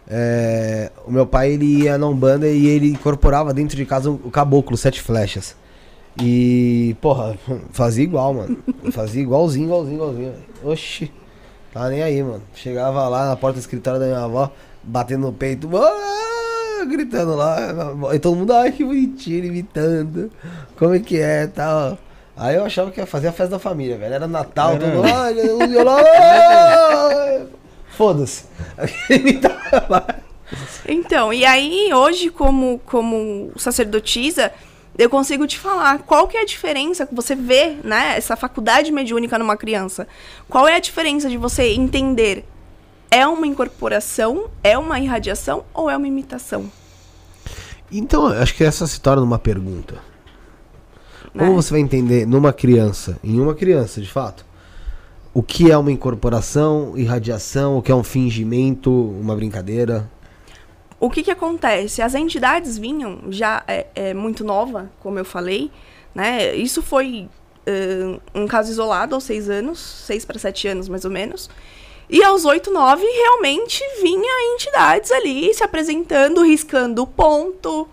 É, 0.08 0.92
o 1.04 1.12
meu 1.12 1.26
pai 1.26 1.54
ele 1.54 1.66
ia 1.66 1.98
na 1.98 2.06
Umbanda 2.06 2.48
e 2.48 2.68
ele 2.68 2.92
incorporava 2.92 3.56
dentro 3.56 3.76
de 3.76 3.88
casa 3.88 4.12
o 4.12 4.30
caboclo, 4.30 4.78
sete 4.78 5.02
flechas. 5.02 5.56
E, 6.22 6.96
porra, 7.02 7.36
fazia 7.74 8.04
igual, 8.04 8.36
mano. 8.36 8.60
Fazia 8.92 9.24
igualzinho, 9.24 9.66
igualzinho, 9.66 9.96
igualzinho. 9.96 10.34
Oxi, 10.64 11.12
tá 11.74 11.90
nem 11.90 12.04
aí, 12.04 12.22
mano. 12.22 12.44
Chegava 12.54 13.08
lá 13.08 13.30
na 13.30 13.36
porta 13.36 13.58
do 13.58 13.62
escritório 13.62 14.00
da 14.00 14.06
minha 14.06 14.24
avó, 14.24 14.52
batendo 14.84 15.26
no 15.26 15.34
peito, 15.34 15.68
"Ah!" 15.76 16.37
Gritando 16.86 17.36
lá. 17.36 17.58
E 18.14 18.20
todo 18.20 18.36
mundo, 18.36 18.54
ai 18.54 18.72
que 18.72 18.84
bonitinho, 18.84 19.46
imitando. 19.46 20.32
Como 20.78 20.94
é 20.94 21.00
que 21.00 21.20
é 21.20 21.48
tal. 21.48 21.98
Aí 22.36 22.56
eu 22.56 22.64
achava 22.64 22.92
que 22.92 23.00
ia 23.00 23.06
fazer 23.06 23.28
a 23.28 23.32
festa 23.32 23.52
da 23.52 23.60
família, 23.60 23.98
velho. 23.98 24.14
Era 24.14 24.28
Natal, 24.28 24.74
Era. 24.74 24.80
todo 24.80 24.92
mundo, 24.94 25.90
ai. 25.90 27.48
Foda-se. 27.98 28.46
Lá. 29.90 30.06
Então, 30.88 31.34
e 31.34 31.44
aí 31.44 31.92
hoje 31.94 32.30
como 32.30 32.80
como 32.86 33.52
sacerdotisa, 33.58 34.52
eu 34.98 35.10
consigo 35.10 35.46
te 35.46 35.58
falar 35.58 36.00
qual 36.00 36.28
que 36.28 36.38
é 36.38 36.42
a 36.42 36.46
diferença 36.46 37.06
que 37.06 37.14
você 37.14 37.36
vê, 37.36 37.76
né, 37.84 38.14
essa 38.18 38.36
faculdade 38.36 38.92
mediúnica 38.92 39.38
numa 39.38 39.58
criança. 39.58 40.08
Qual 40.48 40.68
é 40.68 40.76
a 40.76 40.80
diferença 40.80 41.30
de 41.30 41.38
você 41.38 41.74
entender 41.74 42.46
é 43.10 43.26
uma 43.28 43.48
incorporação, 43.48 44.50
é 44.64 44.78
uma 44.78 45.00
irradiação 45.00 45.64
ou 45.74 45.90
é 45.90 45.98
uma 45.98 46.08
imitação? 46.08 46.72
Então, 47.92 48.28
acho 48.28 48.54
que 48.54 48.64
essa 48.64 48.86
se 48.86 49.00
torna 49.00 49.24
uma 49.24 49.40
pergunta. 49.40 49.96
né? 51.34 51.46
Como 51.46 51.56
você 51.56 51.72
vai 51.72 51.80
entender 51.80 52.26
numa 52.26 52.52
criança, 52.52 53.18
em 53.24 53.40
uma 53.40 53.56
criança, 53.56 54.02
de 54.02 54.12
fato, 54.12 54.46
o 55.34 55.42
que 55.42 55.72
é 55.72 55.78
uma 55.78 55.92
incorporação, 55.92 56.98
irradiação, 56.98 57.78
o 57.78 57.82
que 57.82 57.92
é 57.92 57.96
um 57.96 58.04
fingimento, 58.04 58.92
uma 58.92 59.36
brincadeira? 59.36 60.10
O 61.00 61.10
que 61.10 61.22
que 61.24 61.32
acontece? 61.32 62.02
As 62.02 62.16
entidades 62.16 62.78
vinham 62.78 63.20
já 63.30 63.64
é, 63.68 63.86
é 63.94 64.14
muito 64.14 64.44
nova, 64.44 64.90
como 65.00 65.20
eu 65.20 65.26
falei, 65.26 65.72
né? 66.14 66.56
Isso 66.56 66.82
foi 66.82 67.30
ãh, 67.68 68.20
um 68.34 68.48
caso 68.48 68.72
isolado 68.72 69.14
aos 69.14 69.24
seis 69.24 69.48
anos, 69.48 69.80
seis 69.80 70.26
para 70.26 70.40
sete 70.40 70.68
anos 70.68 70.90
mais 70.90 71.06
ou 71.06 71.12
menos. 71.12 71.50
E 72.10 72.24
aos 72.24 72.46
oito, 72.46 72.72
nove, 72.72 73.06
realmente 73.06 73.84
vinha 74.02 74.54
entidades 74.54 75.12
ali 75.12 75.54
se 75.54 75.64
apresentando, 75.64 76.44
riscando 76.44 77.04
o 77.04 77.08
ponto. 77.08 77.88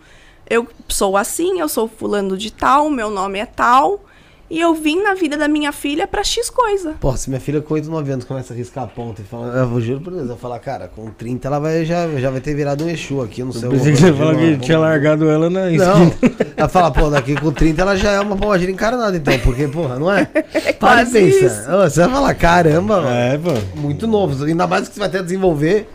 Eu 0.48 0.68
sou 0.88 1.16
assim, 1.16 1.58
eu 1.58 1.68
sou 1.68 1.88
fulano 1.88 2.36
de 2.36 2.52
tal, 2.52 2.88
meu 2.90 3.10
nome 3.10 3.40
é 3.40 3.46
tal. 3.46 4.04
E 4.50 4.60
eu 4.60 4.74
vim 4.74 5.02
na 5.02 5.14
vida 5.14 5.36
da 5.38 5.48
minha 5.48 5.72
filha 5.72 6.06
pra 6.06 6.22
X 6.22 6.50
coisa. 6.50 6.94
Pô, 7.00 7.16
se 7.16 7.30
minha 7.30 7.40
filha 7.40 7.62
com 7.62 7.72
8, 7.74 7.90
9 7.90 8.12
anos 8.12 8.24
começa 8.26 8.52
a 8.52 8.56
riscar 8.56 8.84
a 8.84 8.86
ponta 8.86 9.22
e 9.22 9.24
fala, 9.24 9.46
eu 9.48 9.80
juro 9.80 10.00
por 10.00 10.10
Deus, 10.10 10.22
eu 10.24 10.28
vou 10.28 10.36
falar, 10.36 10.58
cara, 10.58 10.86
com 10.86 11.10
30 11.10 11.48
ela 11.48 11.58
vai, 11.58 11.84
já, 11.84 12.06
já 12.18 12.30
vai 12.30 12.40
ter 12.40 12.54
virado 12.54 12.84
um 12.84 12.88
Exu 12.90 13.22
aqui, 13.22 13.40
eu 13.40 13.46
não 13.46 13.52
sei. 13.52 13.64
Eu 13.66 13.70
pensei 13.72 13.92
que 13.92 13.98
você 13.98 14.12
falou 14.12 14.36
que 14.36 14.58
tinha 14.58 14.78
largado 14.78 15.28
ela 15.30 15.48
na 15.48 15.70
Não, 15.70 15.70
esquina. 15.70 16.12
ela 16.56 16.68
fala, 16.68 16.90
pô, 16.90 17.08
daqui 17.08 17.34
com 17.34 17.50
30 17.50 17.80
ela 17.82 17.96
já 17.96 18.12
é 18.12 18.20
uma 18.20 18.36
pombagira 18.36 18.70
encarnada, 18.70 19.16
então, 19.16 19.36
porque, 19.40 19.66
porra, 19.66 19.98
não 19.98 20.12
é? 20.12 20.26
Para 20.26 20.70
e 20.70 20.74
quase 20.74 21.12
pensa. 21.12 21.46
isso. 21.46 21.70
Você 21.70 22.00
vai 22.02 22.10
falar, 22.10 22.34
caramba, 22.34 23.00
mano, 23.00 23.08
É, 23.16 23.38
pô. 23.38 23.50
muito 23.80 24.06
novo, 24.06 24.44
ainda 24.44 24.66
mais 24.66 24.88
que 24.88 24.94
você 24.94 25.00
vai 25.00 25.08
ter 25.08 25.18
a 25.18 25.22
desenvolver. 25.22 25.88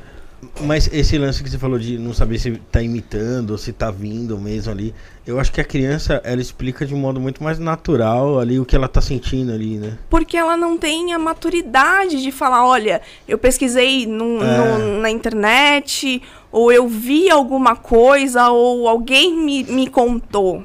Mas 0.62 0.90
esse 0.94 1.18
lance 1.18 1.44
que 1.44 1.50
você 1.50 1.58
falou 1.58 1.78
de 1.78 1.98
não 1.98 2.14
saber 2.14 2.38
se 2.40 2.52
tá 2.72 2.82
imitando 2.82 3.52
ou 3.52 3.58
se 3.58 3.74
tá 3.74 3.92
vindo 3.92 4.38
mesmo 4.38 4.72
ali, 4.72 4.94
eu 5.28 5.38
acho 5.40 5.52
que 5.52 5.60
a 5.60 5.66
criança, 5.66 6.22
ela 6.24 6.42
explica 6.42 6.86
de 6.86 6.94
um 6.94 6.98
modo 6.98 7.20
muito 7.20 7.44
mais 7.44 7.60
natural 7.60 8.40
ali 8.40 8.58
o 8.60 8.66
que 8.66 8.76
ela 8.76 8.88
tá 8.88 9.02
sentindo 9.02 9.52
ali, 9.52 9.78
né? 9.78 9.98
Porque 10.10 10.38
ela 10.38 10.56
não 10.56 10.78
tem 10.78 11.14
a 11.14 11.20
maturidade 11.20 12.22
de 12.22 12.32
falar, 12.32 12.66
olha, 12.66 13.02
eu 13.28 13.38
pesquisei 13.38 14.06
no- 14.06 14.42
É. 14.42 14.78
no- 14.78 15.02
na 15.02 15.10
internet, 15.10 16.22
ou 16.52 16.72
eu 16.72 16.88
vi 16.88 17.30
alguma 17.30 17.76
coisa, 17.76 18.50
ou 18.50 18.88
alguém 18.88 19.34
me, 19.36 19.64
me 19.66 19.88
contou. 19.88 20.64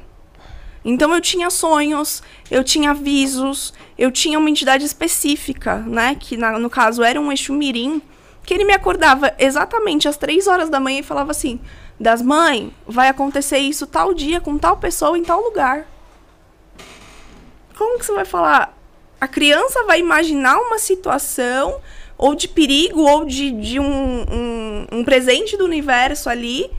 Então 0.83 1.13
eu 1.13 1.19
tinha 1.19 1.49
sonhos, 1.49 2.21
eu 2.49 2.63
tinha 2.63 2.91
avisos, 2.91 3.73
eu 3.97 4.11
tinha 4.11 4.37
uma 4.39 4.49
entidade 4.49 4.85
específica, 4.85 5.77
né? 5.79 6.15
Que 6.19 6.37
na- 6.37 6.59
no 6.59 6.69
caso 6.69 7.03
era 7.03 7.19
um 7.19 7.31
Exu 7.31 7.53
Mirim, 7.53 8.01
que 8.45 8.53
ele 8.53 8.65
me 8.65 8.73
acordava 8.73 9.33
exatamente 9.39 10.07
às 10.07 10.17
três 10.17 10.47
horas 10.47 10.69
da 10.69 10.79
manhã 10.79 10.99
e 10.99 11.03
falava 11.03 11.31
assim: 11.31 11.59
Das 11.99 12.21
mãe, 12.21 12.73
vai 12.85 13.07
acontecer 13.07 13.57
isso 13.57 13.87
tal 13.87 14.13
dia 14.13 14.39
com 14.39 14.57
tal 14.57 14.77
pessoa 14.77 15.17
em 15.17 15.23
tal 15.23 15.41
lugar. 15.41 15.87
Como 17.77 17.99
que 17.99 18.05
você 18.05 18.13
vai 18.13 18.25
falar? 18.25 18.77
A 19.19 19.27
criança 19.27 19.83
vai 19.85 19.99
imaginar 19.99 20.59
uma 20.59 20.77
situação 20.77 21.81
ou 22.17 22.35
de 22.35 22.47
perigo 22.47 23.01
ou 23.01 23.25
de, 23.25 23.51
de 23.51 23.79
um, 23.79 23.85
um, 23.85 24.87
um 24.91 25.03
presente 25.03 25.57
do 25.57 25.65
universo 25.65 26.29
ali 26.29 26.69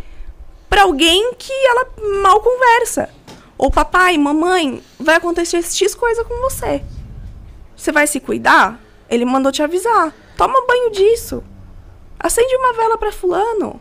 para 0.68 0.82
alguém 0.82 1.34
que 1.34 1.52
ela 1.52 1.86
mal 2.22 2.40
conversa. 2.40 3.10
Ou 3.58 3.70
papai, 3.70 4.16
mamãe, 4.18 4.82
vai 4.98 5.16
acontecer 5.16 5.62
X 5.62 5.94
coisa 5.94 6.24
com 6.24 6.34
você. 6.42 6.82
Você 7.74 7.92
vai 7.92 8.06
se 8.06 8.20
cuidar? 8.20 8.80
Ele 9.08 9.24
mandou 9.24 9.52
te 9.52 9.62
avisar. 9.62 10.14
Toma 10.36 10.66
banho 10.66 10.90
disso. 10.90 11.42
Acende 12.18 12.54
uma 12.56 12.72
vela 12.72 12.96
para 12.98 13.12
fulano. 13.12 13.80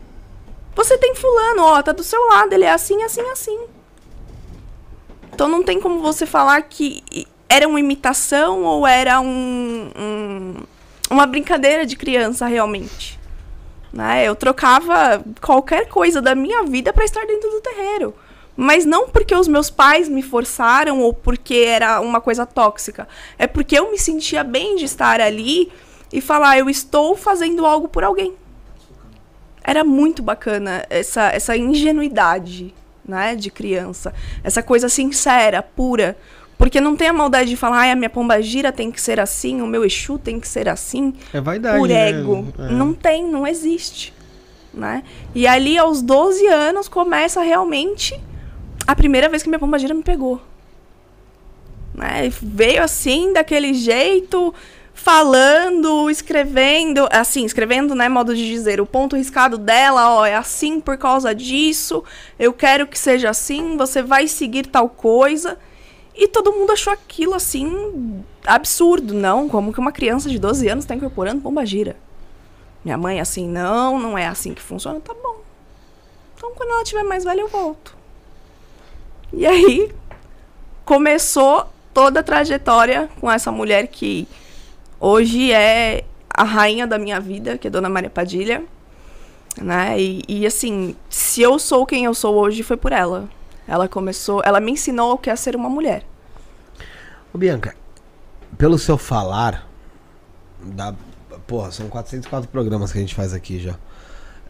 Você 0.74 0.98
tem 0.98 1.14
fulano, 1.14 1.62
ó, 1.62 1.82
tá 1.82 1.92
do 1.92 2.04
seu 2.04 2.20
lado, 2.26 2.52
ele 2.52 2.64
é 2.64 2.70
assim, 2.72 3.02
assim, 3.02 3.22
assim. 3.30 3.58
Então 5.32 5.48
não 5.48 5.62
tem 5.62 5.80
como 5.80 6.00
você 6.00 6.26
falar 6.26 6.60
que 6.62 7.02
era 7.48 7.66
uma 7.68 7.80
imitação 7.80 8.62
ou 8.64 8.86
era 8.86 9.20
um, 9.20 9.90
um- 9.96 10.54
uma 11.10 11.26
brincadeira 11.26 11.86
de 11.86 11.96
criança 11.96 12.46
realmente. 12.46 13.18
Né? 13.92 14.24
Eu 14.26 14.34
trocava 14.34 15.22
qualquer 15.40 15.88
coisa 15.88 16.20
da 16.20 16.34
minha 16.34 16.62
vida 16.64 16.92
para 16.92 17.04
estar 17.04 17.24
dentro 17.26 17.48
do 17.50 17.60
terreiro. 17.60 18.14
Mas 18.56 18.84
não 18.86 19.08
porque 19.08 19.34
os 19.34 19.46
meus 19.48 19.68
pais 19.70 20.08
me 20.08 20.22
forçaram 20.22 21.00
ou 21.00 21.12
porque 21.12 21.54
era 21.68 22.00
uma 22.00 22.20
coisa 22.20 22.46
tóxica. 22.46 23.06
É 23.38 23.46
porque 23.46 23.78
eu 23.78 23.90
me 23.90 23.98
sentia 23.98 24.42
bem 24.42 24.76
de 24.76 24.84
estar 24.86 25.20
ali 25.20 25.70
e 26.12 26.20
falar, 26.20 26.58
eu 26.58 26.70
estou 26.70 27.16
fazendo 27.16 27.66
algo 27.66 27.88
por 27.88 28.04
alguém. 28.04 28.34
Era 29.62 29.82
muito 29.82 30.22
bacana 30.22 30.84
essa, 30.88 31.28
essa 31.30 31.56
ingenuidade 31.56 32.72
né, 33.06 33.34
de 33.34 33.50
criança. 33.50 34.14
Essa 34.42 34.62
coisa 34.62 34.88
sincera, 34.88 35.62
pura. 35.62 36.16
Porque 36.58 36.80
não 36.80 36.96
tem 36.96 37.08
a 37.08 37.12
maldade 37.12 37.50
de 37.50 37.56
falar, 37.56 37.80
ai, 37.80 37.90
a 37.90 37.96
minha 37.96 38.08
pomba 38.08 38.40
gira 38.40 38.72
tem 38.72 38.90
que 38.90 39.00
ser 39.00 39.20
assim, 39.20 39.60
o 39.60 39.66
meu 39.66 39.84
Exu 39.84 40.18
tem 40.18 40.40
que 40.40 40.48
ser 40.48 40.68
assim 40.68 41.12
É 41.32 41.40
vaidade, 41.40 41.78
por 41.78 41.88
né? 41.88 42.08
ego. 42.10 42.52
É. 42.58 42.70
Não 42.70 42.94
tem, 42.94 43.24
não 43.24 43.46
existe. 43.46 44.14
Né? 44.72 45.02
E 45.34 45.46
ali, 45.46 45.76
aos 45.76 46.00
12 46.02 46.46
anos, 46.46 46.88
começa 46.88 47.42
realmente 47.42 48.18
a 48.86 48.94
primeira 48.94 49.28
vez 49.28 49.42
que 49.42 49.48
minha 49.48 49.58
pombagira 49.58 49.92
me 49.92 50.02
pegou. 50.02 50.40
Né? 51.94 52.30
Veio 52.42 52.82
assim, 52.82 53.32
daquele 53.32 53.74
jeito, 53.74 54.54
falando, 54.96 56.10
escrevendo, 56.10 57.06
assim, 57.12 57.44
escrevendo, 57.44 57.94
né, 57.94 58.08
modo 58.08 58.34
de 58.34 58.44
dizer, 58.44 58.80
o 58.80 58.86
ponto 58.86 59.14
riscado 59.14 59.58
dela, 59.58 60.10
ó, 60.10 60.24
é 60.24 60.34
assim 60.34 60.80
por 60.80 60.96
causa 60.96 61.34
disso, 61.34 62.02
eu 62.38 62.52
quero 62.52 62.86
que 62.86 62.98
seja 62.98 63.28
assim, 63.28 63.76
você 63.76 64.02
vai 64.02 64.26
seguir 64.26 64.66
tal 64.66 64.88
coisa. 64.88 65.58
E 66.14 66.26
todo 66.26 66.50
mundo 66.50 66.72
achou 66.72 66.90
aquilo, 66.90 67.34
assim, 67.34 68.24
absurdo. 68.46 69.12
Não, 69.12 69.50
como 69.50 69.70
que 69.70 69.78
uma 69.78 69.92
criança 69.92 70.30
de 70.30 70.38
12 70.38 70.66
anos 70.66 70.84
está 70.84 70.94
incorporando 70.94 71.42
pombagira? 71.42 71.94
Minha 72.82 72.96
mãe, 72.96 73.20
assim, 73.20 73.46
não, 73.46 73.98
não 73.98 74.16
é 74.16 74.26
assim 74.26 74.54
que 74.54 74.62
funciona. 74.62 74.98
Tá 74.98 75.12
bom. 75.12 75.42
Então, 76.34 76.52
quando 76.54 76.70
ela 76.70 76.84
tiver 76.84 77.02
mais 77.02 77.22
velha, 77.22 77.42
eu 77.42 77.48
volto. 77.48 77.94
E 79.30 79.46
aí, 79.46 79.92
começou 80.86 81.66
toda 81.92 82.20
a 82.20 82.22
trajetória 82.22 83.10
com 83.20 83.30
essa 83.30 83.52
mulher 83.52 83.86
que 83.88 84.26
hoje 85.00 85.52
é 85.52 86.04
a 86.28 86.44
rainha 86.44 86.86
da 86.86 86.98
minha 86.98 87.20
vida, 87.20 87.56
que 87.56 87.68
é 87.68 87.70
Dona 87.70 87.88
Maria 87.88 88.10
Padilha. 88.10 88.62
Né? 89.60 89.98
E, 89.98 90.22
e, 90.28 90.46
assim, 90.46 90.94
se 91.08 91.40
eu 91.40 91.58
sou 91.58 91.86
quem 91.86 92.04
eu 92.04 92.14
sou 92.14 92.34
hoje, 92.34 92.62
foi 92.62 92.76
por 92.76 92.92
ela. 92.92 93.28
Ela 93.66 93.88
começou, 93.88 94.42
ela 94.44 94.60
me 94.60 94.72
ensinou 94.72 95.14
o 95.14 95.18
que 95.18 95.30
é 95.30 95.36
ser 95.36 95.56
uma 95.56 95.68
mulher. 95.68 96.04
Ô 97.32 97.38
Bianca, 97.38 97.74
pelo 98.56 98.78
seu 98.78 98.96
falar, 98.96 99.68
dá, 100.62 100.94
porra, 101.46 101.70
são 101.70 101.88
404 101.88 102.48
programas 102.48 102.92
que 102.92 102.98
a 102.98 103.00
gente 103.00 103.14
faz 103.14 103.32
aqui 103.32 103.58
já. 103.58 103.76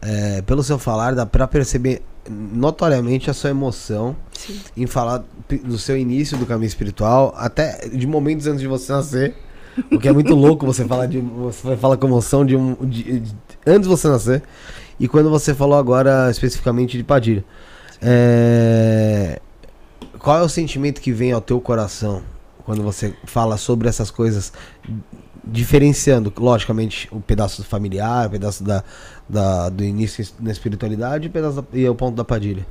É, 0.01 0.41
pelo 0.43 0.61
seu 0.63 0.77
falar, 0.77 1.15
dá 1.15 1.25
pra 1.25 1.47
perceber 1.47 2.03
notoriamente 2.29 3.29
a 3.29 3.33
sua 3.33 3.49
emoção 3.49 4.15
Sim. 4.31 4.61
em 4.75 4.85
falar 4.85 5.23
do 5.63 5.77
seu 5.77 5.97
início 5.97 6.37
do 6.37 6.45
caminho 6.45 6.67
espiritual, 6.67 7.33
até 7.37 7.87
de 7.87 8.05
momentos 8.05 8.45
antes 8.47 8.61
de 8.61 8.67
você 8.67 8.91
nascer, 8.91 9.35
O 9.91 9.99
que 9.99 10.07
é 10.07 10.11
muito 10.11 10.33
louco 10.35 10.65
você 10.65 10.85
falar 10.85 11.05
de. 11.07 11.19
Você 11.19 11.75
fala 11.77 11.95
com 11.97 12.07
emoção 12.07 12.45
de 12.45 12.55
um. 12.55 12.73
de- 12.85 13.19
de- 13.19 13.35
antes 13.65 13.83
de 13.83 13.87
você 13.87 14.07
nascer. 14.07 14.41
E 14.99 15.07
quando 15.07 15.29
você 15.29 15.53
falou 15.53 15.77
agora 15.77 16.29
especificamente 16.31 16.97
de 16.97 17.03
Padilha. 17.03 17.43
É, 18.01 19.39
qual 20.19 20.39
é 20.39 20.41
o 20.43 20.49
sentimento 20.49 21.01
que 21.01 21.11
vem 21.11 21.31
ao 21.31 21.41
teu 21.41 21.59
coração 21.59 22.21
quando 22.65 22.81
você 22.83 23.13
fala 23.25 23.57
sobre 23.57 23.87
essas 23.87 24.09
coisas? 24.11 24.51
Diferenciando, 25.43 26.33
logicamente, 26.37 27.07
o 27.11 27.21
pedaço 27.21 27.63
familiar, 27.63 28.27
o 28.27 28.31
pedaço 28.31 28.63
da, 28.63 28.83
da- 29.29 29.69
do 29.69 29.83
início 29.83 30.25
na 30.39 30.51
espiritualidade 30.51 31.27
o, 31.27 31.31
da- 31.31 31.63
e 31.73 31.87
o 31.87 31.95
ponto 31.95 32.15
da 32.15 32.23
Padilha. 32.25 32.65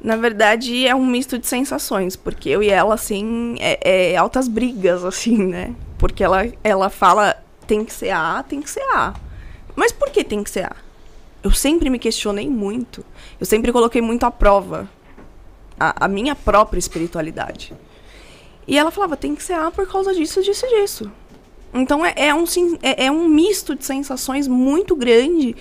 Na 0.00 0.16
verdade, 0.16 0.86
é 0.86 0.94
um 0.94 1.06
misto 1.06 1.38
de 1.38 1.46
sensações, 1.46 2.14
porque 2.14 2.48
eu 2.50 2.62
e 2.62 2.68
ela, 2.68 2.94
assim, 2.94 3.56
é, 3.58 4.12
é 4.12 4.16
altas 4.16 4.46
brigas, 4.48 5.02
assim, 5.06 5.38
né? 5.46 5.74
Porque 6.04 6.22
ela, 6.22 6.46
ela 6.62 6.90
fala, 6.90 7.34
tem 7.66 7.82
que 7.82 7.90
ser 7.90 8.10
A, 8.10 8.44
tem 8.46 8.60
que 8.60 8.68
ser 8.68 8.82
A. 8.92 9.14
Mas 9.74 9.90
por 9.90 10.10
que 10.10 10.22
tem 10.22 10.44
que 10.44 10.50
ser 10.50 10.66
A? 10.66 10.76
Eu 11.42 11.50
sempre 11.50 11.88
me 11.88 11.98
questionei 11.98 12.46
muito. 12.46 13.02
Eu 13.40 13.46
sempre 13.46 13.72
coloquei 13.72 14.02
muito 14.02 14.24
à 14.24 14.30
prova 14.30 14.86
a, 15.80 16.04
a 16.04 16.06
minha 16.06 16.34
própria 16.34 16.78
espiritualidade. 16.78 17.72
E 18.68 18.76
ela 18.76 18.90
falava, 18.90 19.16
tem 19.16 19.34
que 19.34 19.42
ser 19.42 19.54
A 19.54 19.70
por 19.70 19.90
causa 19.90 20.12
disso, 20.12 20.42
disso 20.42 20.66
e 20.66 20.82
disso. 20.82 21.10
Então 21.72 22.04
é, 22.04 22.12
é 22.14 22.34
um, 22.34 22.44
é, 22.82 23.06
é 23.06 23.10
um 23.10 23.26
misto 23.26 23.74
de 23.74 23.86
sensações 23.86 24.46
muito 24.46 24.94
grande 24.94 25.56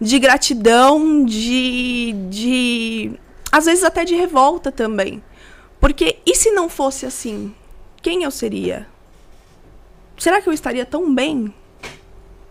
de 0.00 0.18
gratidão, 0.20 1.24
de, 1.24 2.14
de. 2.30 3.18
às 3.50 3.64
vezes 3.64 3.82
até 3.82 4.04
de 4.04 4.14
revolta 4.14 4.70
também. 4.70 5.20
Porque 5.80 6.18
e 6.24 6.36
se 6.36 6.52
não 6.52 6.68
fosse 6.68 7.04
assim? 7.04 7.52
Quem 8.00 8.22
eu 8.22 8.30
seria? 8.30 8.91
Será 10.22 10.40
que 10.40 10.48
eu 10.48 10.52
estaria 10.52 10.86
tão 10.86 11.12
bem? 11.12 11.52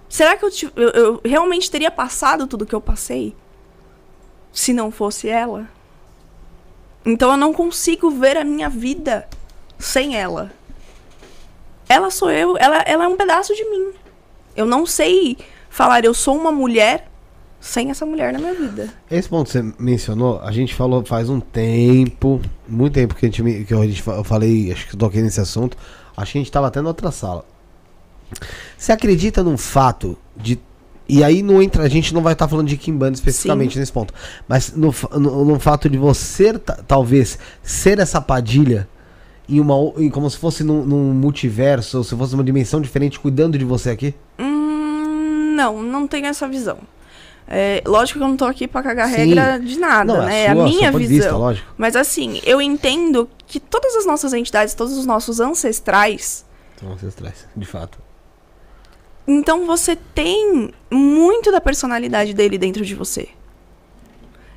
Será 0.10 0.36
que 0.36 0.44
eu, 0.44 0.50
eu- 0.76 0.90
eu 0.90 1.22
realmente 1.24 1.72
teria 1.72 1.90
passado 1.90 2.46
tudo 2.46 2.66
que 2.66 2.76
eu 2.76 2.82
passei? 2.82 3.34
Se 4.52 4.74
não 4.74 4.92
fosse 4.92 5.30
ela? 5.30 5.70
Então 7.06 7.32
eu 7.32 7.38
não 7.38 7.54
consigo 7.54 8.12
ver 8.12 8.36
a 8.36 8.44
minha 8.44 8.68
vida 8.68 9.26
sem 9.80 10.18
ela. 10.18 10.52
Ela 11.88 12.12
sou 12.12 12.30
eu, 12.30 12.58
ela, 12.58 12.80
ela 12.80 13.06
é 13.06 13.08
um 13.08 13.16
pedaço 13.16 13.56
de 13.56 13.64
mim. 13.64 13.92
Eu 14.54 14.66
não 14.66 14.86
sei 14.86 15.38
falar, 15.70 16.04
eu 16.04 16.14
sou 16.14 16.36
uma 16.38 16.52
mulher 16.52 17.10
sem 17.62 17.90
essa 17.90 18.06
mulher 18.06 18.34
na 18.34 18.40
minha 18.40 18.54
vida. 18.54 18.90
Esse 19.10 19.30
ponto 19.30 19.46
que 19.46 19.54
você 19.54 19.74
mencionou, 19.80 20.42
a 20.42 20.52
gente 20.52 20.76
falou 20.76 21.06
faz 21.06 21.30
um 21.30 21.40
tempo, 21.40 22.42
muito 22.68 22.96
tempo 22.96 23.16
que 23.16 23.26
a 23.26 23.30
gente, 23.30 23.64
que 23.64 24.02
fa- 24.02 24.16
eu 24.18 24.26
falei, 24.26 24.74
acho 24.74 24.90
que 24.90 24.96
eu 24.96 25.00
toquei 25.00 25.22
nesse 25.22 25.40
assunto. 25.40 25.78
Acho 26.18 26.34
que 26.34 26.38
a 26.38 26.42
gente 26.42 26.52
tava 26.52 26.68
até 26.68 26.82
na 26.82 26.90
outra 26.90 27.12
sala. 27.12 27.46
Você 28.78 28.92
acredita 28.92 29.44
num 29.44 29.58
fato 29.58 30.18
de. 30.36 30.60
E 31.10 31.24
aí 31.24 31.42
não 31.44 31.62
entra, 31.62 31.84
a 31.84 31.90
gente 31.90 32.14
não 32.14 32.22
vai 32.22 32.34
estar 32.34 32.48
falando 32.48 32.68
de 32.68 32.78
Kimbanda 32.78 33.14
especificamente 33.16 33.78
nesse 33.78 33.92
ponto. 33.92 34.14
Mas 34.48 34.74
no, 34.74 34.94
no, 35.20 35.44
no 35.46 35.60
fato 35.60 35.90
de 35.90 35.98
você, 35.98 36.58
ta- 36.58 36.80
talvez, 36.88 37.38
ser 37.62 38.00
essa 38.00 38.22
padilha 38.22 38.88
em 39.50 39.60
uma. 39.60 39.76
em- 39.98 40.10
como 40.10 40.30
se 40.30 40.38
fosse 40.38 40.64
num, 40.64 40.86
num 40.86 41.14
multiverso, 41.14 41.98
ou 41.98 42.04
se 42.04 42.16
fosse 42.16 42.34
uma 42.34 42.44
dimensão 42.44 42.80
diferente 42.80 43.20
cuidando 43.20 43.58
de 43.58 43.66
você 43.66 43.90
aqui? 43.90 44.16
Hum, 44.40 45.54
não, 45.56 45.82
não 45.84 46.08
tenho 46.08 46.28
essa 46.28 46.48
visão. 46.48 46.78
É, 47.54 47.84
lógico 47.86 48.20
que 48.20 48.24
eu 48.24 48.30
não 48.30 48.38
tô 48.38 48.46
aqui 48.46 48.66
pra 48.66 48.82
cagar 48.82 49.10
Sim. 49.10 49.16
regra 49.16 49.60
de 49.60 49.78
nada, 49.78 50.14
Não, 50.14 50.26
né? 50.26 50.44
é 50.44 50.48
a 50.48 50.52
É 50.52 50.54
sua- 50.56 50.64
a 50.64 50.68
minha 50.70 50.92
visão. 50.94 51.10
vista, 51.10 51.36
lógico. 51.36 51.68
Mas 51.78 51.96
assim, 51.98 52.40
eu 52.46 52.62
entendo 52.62 53.28
que 53.46 53.60
todas 53.60 53.94
as 53.98 54.06
nossas 54.06 54.32
entidades, 54.34 54.74
todos 54.74 54.98
os 54.98 55.06
nossos 55.06 55.42
ancestrais, 55.42 56.46
São 56.80 56.94
ancestrais, 56.94 57.46
de 57.56 57.66
fato. 57.66 57.98
Então 59.28 59.66
você 59.66 59.96
tem 59.96 60.72
muito 60.90 61.52
da 61.52 61.62
personalidade 61.62 62.34
dele 62.34 62.58
dentro 62.58 62.86
de 62.86 62.96
você. 62.96 63.30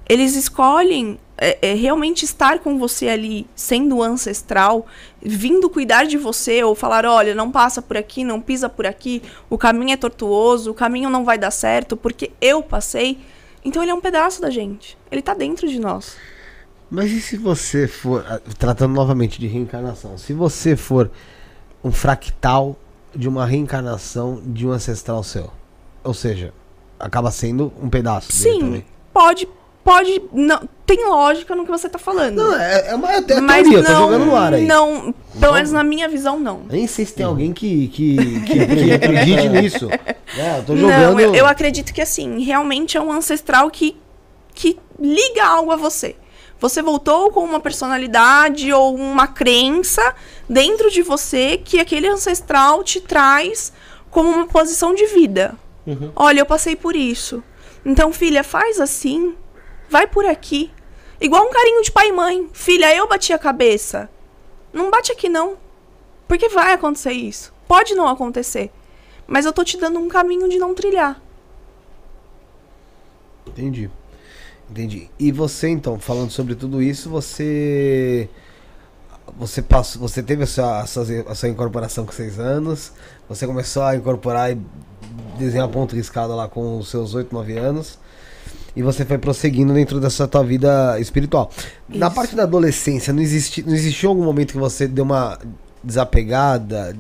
Eles 0.09 0.37
escolhem 0.37 1.19
é, 1.37 1.71
é, 1.71 1.75
realmente 1.75 2.25
estar 2.25 2.59
com 2.59 2.79
você 2.79 3.09
ali, 3.09 3.47
sendo 3.55 4.03
ancestral, 4.03 4.87
vindo 5.21 5.69
cuidar 5.69 6.05
de 6.05 6.17
você, 6.17 6.63
ou 6.63 6.75
falar: 6.75 7.05
olha, 7.07 7.35
não 7.35 7.51
passa 7.51 7.83
por 7.83 7.97
aqui, 7.97 8.23
não 8.23 8.41
pisa 8.41 8.69
por 8.69 8.87
aqui, 8.87 9.23
o 9.49 9.59
caminho 9.59 9.93
é 9.93 9.97
tortuoso, 9.97 10.71
o 10.71 10.75
caminho 10.75 11.11
não 11.11 11.25
vai 11.25 11.39
dar 11.39 11.51
certo, 11.51 11.97
porque 11.97 12.31
eu 12.41 12.63
passei. 12.63 13.19
Então 13.65 13.83
ele 13.83 13.91
é 13.91 13.95
um 13.95 14.01
pedaço 14.01 14.43
da 14.43 14.51
gente. 14.51 14.97
Ele 15.11 15.23
tá 15.23 15.33
dentro 15.33 15.67
de 15.67 15.79
nós. 15.79 16.17
Mas 16.91 17.11
e 17.11 17.21
se 17.21 17.37
você 17.37 17.89
for, 17.89 18.25
ah, 18.29 18.41
tratando 18.59 18.93
novamente 18.93 19.41
de 19.41 19.47
reencarnação, 19.47 20.19
se 20.19 20.35
você 20.35 20.77
for 20.77 21.11
um 21.83 21.91
fractal 21.91 22.79
de 23.15 23.29
uma 23.29 23.47
reencarnação 23.47 24.41
de 24.45 24.67
um 24.67 24.71
ancestral 24.71 25.23
seu? 25.23 25.51
Ou 26.03 26.15
seja, 26.15 26.53
acaba 26.99 27.31
sendo 27.31 27.73
um 27.81 27.89
pedaço 27.89 28.33
Sim, 28.33 28.85
pode. 29.13 29.49
Pode. 29.83 30.23
Não, 30.33 30.67
tem 30.87 31.07
lógica 31.07 31.55
no 31.55 31.65
que 31.65 31.71
você 31.71 31.91
tá 31.91 31.99
falando. 31.99 32.37
Não, 32.37 32.59
é, 32.59 32.89
é 32.89 32.95
uma 32.95 33.13
é 33.13 33.21
teoria, 33.21 33.47
mas 33.47 33.71
eu 33.71 33.83
não, 33.83 33.91
tô 33.91 33.99
jogando 33.99 34.25
no 34.25 34.35
ar 34.35 34.55
aí. 34.55 34.65
Não, 34.65 35.15
pelo 35.39 35.53
menos 35.53 35.73
na 35.73 35.85
minha 35.85 36.09
visão, 36.09 36.41
não. 36.41 36.63
Nem 36.71 36.87
sei 36.87 37.05
se 37.05 37.13
tem 37.13 37.27
alguém 37.27 37.53
que, 37.53 37.89
que, 37.89 38.17
que, 38.47 38.67
que 38.67 38.93
acredite 38.93 39.49
nisso. 39.49 39.89
É, 40.37 40.59
eu 40.59 40.65
tô 40.65 40.77
jogando. 40.77 41.13
Não, 41.13 41.21
eu, 41.21 41.33
eu 41.33 41.47
acredito 41.47 41.95
que 41.95 42.01
assim, 42.01 42.43
realmente 42.43 42.97
é 42.97 43.01
um 43.01 43.13
ancestral 43.13 43.71
que, 43.71 43.97
que 44.53 44.77
liga 44.99 45.45
algo 45.45 45.71
a 45.71 45.77
você. 45.77 46.17
Você 46.65 46.81
voltou 46.81 47.31
com 47.31 47.45
uma 47.45 47.61
personalidade 47.61 48.73
ou 48.73 48.95
uma 48.97 49.27
crença 49.27 50.15
dentro 50.49 50.91
de 50.91 51.03
você 51.03 51.59
que 51.59 51.79
aquele 51.79 52.09
ancestral 52.09 52.83
te 52.83 53.03
traz 53.03 53.71
como 54.11 54.31
uma 54.31 54.47
posição 54.47 54.95
de 54.95 55.05
vida. 55.05 55.59
Uhum. 55.87 56.11
Olha, 56.17 56.41
eu 56.41 56.47
passei 56.47 56.75
por 56.75 56.97
isso. 56.97 57.45
Então, 57.85 58.15
filha, 58.15 58.43
faz 58.43 58.81
assim. 58.81 59.37
Vai 59.91 60.07
por 60.07 60.25
aqui. 60.25 60.71
Igual 61.21 61.47
um 61.47 61.51
carinho 61.51 61.83
de 61.83 61.93
pai 61.93 62.09
e 62.09 62.13
mãe. 62.13 62.49
Filha, 62.55 62.97
eu 62.97 63.07
bati 63.07 63.35
a 63.35 63.39
cabeça. 63.39 64.09
Não 64.73 64.91
bate 64.91 65.13
aqui, 65.13 65.29
não. 65.29 65.59
Porque 66.27 66.49
vai 66.49 66.73
acontecer 66.73 67.13
isso. 67.13 67.53
Pode 67.69 67.95
não 67.95 68.09
acontecer. 68.09 68.71
Mas 69.27 69.45
eu 69.45 69.53
tô 69.53 69.65
te 69.65 69.77
dando 69.77 69.99
um 69.99 70.09
caminho 70.09 70.49
de 70.49 70.59
não 70.59 70.73
trilhar. 70.73 71.21
Entendi. 73.47 73.91
Entendi. 74.71 75.09
E 75.19 75.31
você, 75.31 75.69
então, 75.69 75.99
falando 75.99 76.31
sobre 76.31 76.55
tudo 76.55 76.83
isso, 76.83 77.09
você. 77.09 78.29
Você 79.39 79.63
passou, 79.63 80.03
você 80.03 80.23
teve 80.23 80.45
a 80.45 80.47
sua, 80.47 80.81
a 80.81 80.87
sua, 80.87 81.05
a 81.29 81.35
sua 81.35 81.49
incorporação 81.49 82.05
com 82.05 82.13
seis 82.13 82.39
anos, 82.39 82.93
você 83.27 83.47
começou 83.47 83.83
a 83.83 83.97
incorporar 83.97 84.53
e 84.53 84.59
desenhar 85.39 85.67
ponto 85.69 85.97
riscado 85.97 86.37
lá 86.37 86.47
com 86.47 86.79
os 86.79 86.91
seus 86.91 87.15
oito, 87.15 87.35
nove 87.35 87.57
anos, 87.57 87.99
e 88.77 88.83
você 88.83 89.05
foi 89.05 89.17
prosseguindo 89.17 89.73
dentro 89.73 89.99
dessa 89.99 90.29
tua 90.29 90.45
vida 90.45 91.01
espiritual. 91.01 91.51
Na 91.89 92.07
Isso. 92.07 92.15
parte 92.15 92.37
da 92.37 92.43
adolescência, 92.43 93.15
não, 93.15 93.23
não 93.23 93.75
existiu 93.75 94.11
algum 94.11 94.25
momento 94.25 94.53
que 94.53 94.59
você 94.59 94.87
deu 94.87 95.05
uma 95.05 95.39
desapegada? 95.83 96.95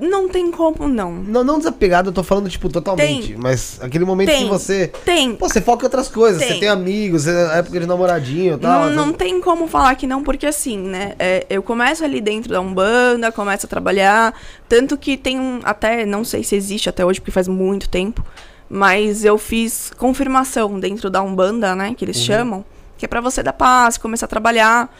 Não 0.00 0.28
tem 0.28 0.50
como, 0.50 0.88
não. 0.88 1.12
Não, 1.12 1.44
não 1.44 1.58
desapegada, 1.58 2.08
eu 2.08 2.12
tô 2.12 2.22
falando, 2.22 2.48
tipo, 2.48 2.68
totalmente, 2.68 3.28
Tem. 3.28 3.36
mas 3.36 3.78
aquele 3.80 4.04
momento 4.04 4.28
que 4.28 4.36
Tem. 4.36 4.48
você. 4.48 4.88
Tem. 5.04 5.36
Pô, 5.36 5.48
você 5.48 5.60
foca 5.60 5.84
em 5.84 5.86
outras 5.86 6.08
coisas, 6.08 6.42
você 6.42 6.48
Tem. 6.48 6.60
tem 6.60 6.68
amigos, 6.68 7.26
é 7.28 7.58
época 7.58 7.78
de 7.78 7.86
namoradinho 7.86 8.54
e 8.54 8.58
tal. 8.58 8.90
Não, 8.90 9.06
não 9.06 9.12
tem 9.12 9.40
como 9.40 9.68
falar 9.68 9.94
que 9.94 10.06
não, 10.06 10.22
porque 10.22 10.46
assim, 10.46 10.78
né? 10.78 11.14
é, 11.18 11.46
eu 11.48 11.62
começo 11.62 12.04
ali 12.04 12.20
dentro 12.20 12.52
da 12.52 12.60
Umbanda, 12.60 13.30
começo 13.30 13.66
a 13.66 13.68
trabalhar. 13.68 14.34
Tanto 14.68 14.96
que 14.96 15.16
tem 15.16 15.38
um. 15.38 15.60
Até, 15.62 16.04
não 16.04 16.24
sei 16.24 16.42
se 16.42 16.56
existe 16.56 16.88
até 16.88 17.04
hoje, 17.04 17.20
porque 17.20 17.30
faz 17.30 17.46
muito 17.46 17.88
tempo. 17.88 18.24
Mas 18.68 19.24
eu 19.24 19.38
fiz 19.38 19.92
confirmação 19.96 20.80
dentro 20.80 21.08
da 21.08 21.22
Umbanda, 21.22 21.74
né? 21.76 21.94
Que 21.96 22.04
eles 22.04 22.16
chamam. 22.16 22.64
Que 22.96 23.04
é 23.04 23.08
pra 23.08 23.20
você 23.20 23.42
dar 23.42 23.52
paz, 23.52 23.96
começar 23.96 24.26
a 24.26 24.28
trabalhar. 24.28 24.90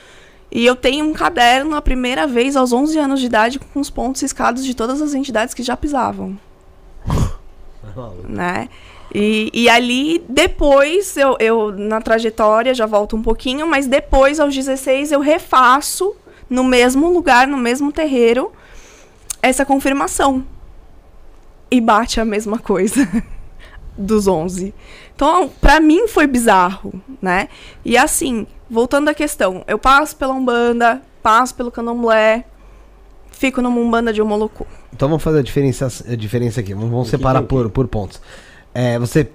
E 0.55 0.65
eu 0.65 0.77
tenho 0.77 1.05
um 1.05 1.13
caderno 1.13 1.75
a 1.75 1.83
primeira 1.83 2.29
vez 2.29 2.55
aos 2.55 2.73
11 2.73 2.97
anos 2.97 3.19
de 3.19 3.27
idade 3.27 3.59
com 3.59 3.81
os 3.81 3.91
pontos 3.91 4.23
riscados 4.23 4.65
de 4.65 4.73
todas 4.73 5.03
as 5.03 5.13
entidades 5.13 5.53
que 5.53 5.65
já 5.65 5.77
pisavam. 5.77 6.39
né? 8.29 8.69
E, 9.13 9.51
e 9.53 9.69
ali, 9.69 10.25
depois, 10.29 11.17
eu, 11.17 11.37
eu, 11.41 11.73
na 11.73 12.01
trajetória, 12.01 12.73
já 12.73 12.87
volto 12.87 13.17
um 13.17 13.23
pouquinho, 13.23 13.67
mas 13.67 13.89
depois, 13.89 14.39
aos 14.39 14.55
16, 14.55 15.11
eu 15.11 15.21
refaço, 15.21 16.15
no 16.49 16.63
mesmo 16.63 17.11
lugar, 17.11 17.49
no 17.49 17.57
mesmo 17.57 17.91
terreiro, 17.91 18.53
essa 19.43 19.65
confirmação. 19.65 20.45
E 21.69 21.81
bate 21.81 22.21
a 22.21 22.25
mesma 22.25 22.61
coisa 22.61 23.09
dos 23.99 24.29
11. 24.29 24.73
Então, 25.15 25.49
pra 25.61 25.81
mim 25.81 26.09
foi 26.09 26.27
bizarro, 26.27 26.93
né? 27.23 27.49
E 27.85 27.97
assim, 27.97 28.47
voltando 28.69 29.09
à 29.09 29.15
questão, 29.15 29.65
eu 29.69 29.79
passo 29.79 30.17
pela 30.17 30.35
Umbanda, 30.35 31.01
passo 31.23 31.55
pelo 31.55 31.71
Candomblé, 31.71 32.45
fico 33.31 33.63
numa 33.63 33.81
Umbanda 33.81 34.13
de 34.13 34.21
Omolocu. 34.21 34.67
Então 34.93 35.09
vamos 35.09 35.23
fazer 35.23 35.39
a 35.39 35.43
diferença, 35.43 35.87
a 35.87 36.17
diferença 36.17 36.61
aqui. 36.61 36.75
Vamos, 36.75 36.91
vamos 36.91 37.09
separar 37.09 37.43
por, 37.43 37.71
por 37.71 37.87
pontos. 37.87 38.21
É, 38.75 38.99
você 38.99 39.31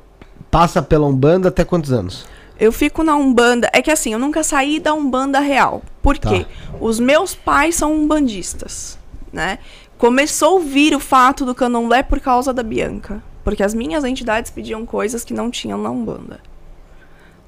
passa 0.52 0.82
pela 0.82 1.08
Umbanda 1.08 1.48
até 1.48 1.64
quantos 1.64 1.92
anos? 1.92 2.26
Eu 2.60 2.74
fico 2.74 3.04
na 3.04 3.16
Umbanda. 3.16 3.70
É 3.72 3.82
que 3.82 3.90
assim, 3.90 4.12
eu 4.12 4.20
nunca 4.20 4.44
saí 4.44 4.80
da 4.80 4.94
Umbanda 4.94 5.40
real. 5.40 5.82
Por 6.02 6.18
quê? 6.18 6.46
Os 6.82 7.00
meus 7.00 7.34
pais 7.34 7.76
são 7.76 7.94
umbandistas, 7.94 9.00
né? 9.32 9.60
começou 10.00 10.60
a 10.60 10.62
vir 10.62 10.96
o 10.96 11.00
fato 11.00 11.46
do 11.46 11.54
candomblé 11.54 12.02
por 12.02 12.20
causa 12.22 12.52
da 12.52 12.64
Bianca. 12.64 13.22
Porque 13.50 13.64
as 13.64 13.74
minhas 13.74 14.04
entidades 14.04 14.52
pediam 14.52 14.86
coisas 14.86 15.24
que 15.24 15.34
não 15.34 15.50
tinham 15.50 15.82
na 15.82 15.90
Umbanda. 15.90 16.40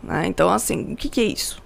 Né? 0.01 0.25
Então, 0.25 0.49
assim, 0.49 0.93
o 0.93 0.95
que, 0.95 1.07
que 1.07 1.21
é 1.21 1.25
isso? 1.25 1.61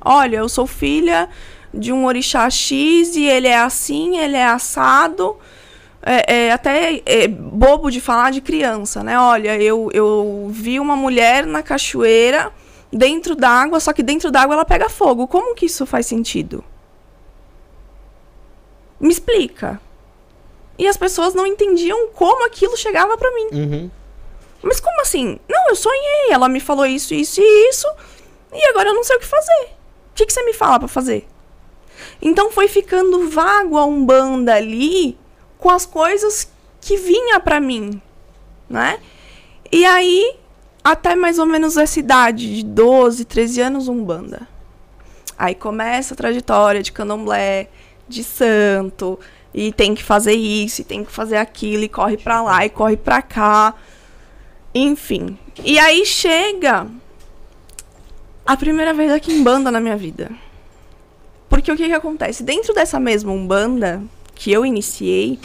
Olha, 0.00 0.36
eu 0.36 0.48
sou 0.48 0.68
filha 0.68 1.28
de 1.74 1.92
um 1.92 2.06
orixá 2.06 2.48
X 2.48 3.16
e 3.16 3.24
ele 3.24 3.48
é 3.48 3.58
assim, 3.58 4.18
ele 4.18 4.36
é 4.36 4.46
assado. 4.46 5.36
É, 6.00 6.44
é 6.44 6.52
até 6.52 7.02
é 7.04 7.26
bobo 7.26 7.90
de 7.90 8.00
falar 8.00 8.30
de 8.30 8.40
criança, 8.40 9.02
né? 9.02 9.18
Olha, 9.18 9.60
eu, 9.60 9.90
eu 9.92 10.46
vi 10.48 10.78
uma 10.78 10.94
mulher 10.94 11.44
na 11.44 11.60
cachoeira 11.60 12.52
dentro 12.92 13.34
d'água, 13.34 13.80
só 13.80 13.92
que 13.92 14.00
dentro 14.00 14.30
d'água 14.30 14.54
ela 14.54 14.64
pega 14.64 14.88
fogo. 14.88 15.26
Como 15.26 15.56
que 15.56 15.66
isso 15.66 15.84
faz 15.84 16.06
sentido? 16.06 16.62
Me 19.00 19.10
explica. 19.10 19.80
E 20.78 20.86
as 20.86 20.96
pessoas 20.96 21.34
não 21.34 21.46
entendiam 21.46 22.08
como 22.08 22.44
aquilo 22.44 22.76
chegava 22.76 23.16
para 23.16 23.30
mim. 23.32 23.48
Uhum. 23.52 23.90
Mas 24.62 24.80
como 24.80 25.00
assim? 25.00 25.38
Não, 25.48 25.68
eu 25.68 25.76
sonhei. 25.76 26.30
Ela 26.30 26.48
me 26.48 26.60
falou 26.60 26.86
isso, 26.86 27.14
isso 27.14 27.40
e 27.40 27.68
isso. 27.68 27.86
E 28.52 28.64
agora 28.66 28.90
eu 28.90 28.94
não 28.94 29.04
sei 29.04 29.16
o 29.16 29.20
que 29.20 29.26
fazer. 29.26 29.64
O 29.64 30.14
que, 30.14 30.26
que 30.26 30.32
você 30.32 30.42
me 30.42 30.52
fala 30.52 30.78
para 30.78 30.88
fazer? 30.88 31.26
Então 32.20 32.50
foi 32.50 32.68
ficando 32.68 33.28
vago 33.28 33.76
a 33.76 33.84
Umbanda 33.84 34.54
ali 34.54 35.18
com 35.58 35.70
as 35.70 35.86
coisas 35.86 36.50
que 36.80 36.96
vinha 36.96 37.40
para 37.40 37.60
mim, 37.60 38.00
né? 38.68 39.00
E 39.70 39.84
aí, 39.84 40.36
até 40.84 41.14
mais 41.14 41.38
ou 41.38 41.46
menos 41.46 41.76
essa 41.76 41.98
idade 41.98 42.56
de 42.56 42.64
12, 42.64 43.24
13 43.24 43.60
anos, 43.60 43.88
Umbanda. 43.88 44.46
Aí 45.38 45.54
começa 45.54 46.14
a 46.14 46.16
trajetória 46.16 46.82
de 46.82 46.92
candomblé, 46.92 47.68
de 48.08 48.22
santo, 48.22 49.18
e 49.56 49.72
tem 49.72 49.94
que 49.94 50.04
fazer 50.04 50.34
isso, 50.34 50.82
e 50.82 50.84
tem 50.84 51.02
que 51.02 51.10
fazer 51.10 51.38
aquilo, 51.38 51.84
e 51.84 51.88
corre 51.88 52.18
pra 52.18 52.42
lá, 52.42 52.66
e 52.66 52.68
corre 52.68 52.94
pra 52.98 53.22
cá. 53.22 53.74
Enfim. 54.74 55.38
E 55.64 55.78
aí 55.78 56.04
chega 56.04 56.86
a 58.44 58.54
primeira 58.54 58.92
vez 58.92 59.10
aqui 59.10 59.32
em 59.32 59.42
banda 59.42 59.70
na 59.70 59.80
minha 59.80 59.96
vida. 59.96 60.30
Porque 61.48 61.72
o 61.72 61.76
que, 61.76 61.86
que 61.86 61.92
acontece? 61.94 62.42
Dentro 62.42 62.74
dessa 62.74 63.00
mesma 63.00 63.32
Umbanda 63.32 64.02
que 64.34 64.52
eu 64.52 64.66
iniciei, 64.66 65.38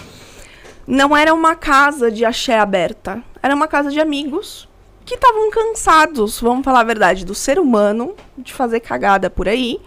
não 0.86 1.16
era 1.16 1.34
uma 1.34 1.56
casa 1.56 2.12
de 2.12 2.26
axé 2.26 2.60
aberta. 2.60 3.24
Era 3.42 3.56
uma 3.56 3.68
casa 3.68 3.90
de 3.90 4.02
amigos 4.02 4.68
que 5.06 5.16
estavam 5.16 5.50
cansados, 5.50 6.42
vamos 6.42 6.66
falar 6.66 6.82
a 6.82 6.84
verdade, 6.84 7.26
do 7.26 7.34
ser 7.34 7.58
humano, 7.58 8.14
de 8.38 8.52
fazer 8.54 8.82
cagada 8.82 9.30
por 9.30 9.48
aí. 9.48 9.80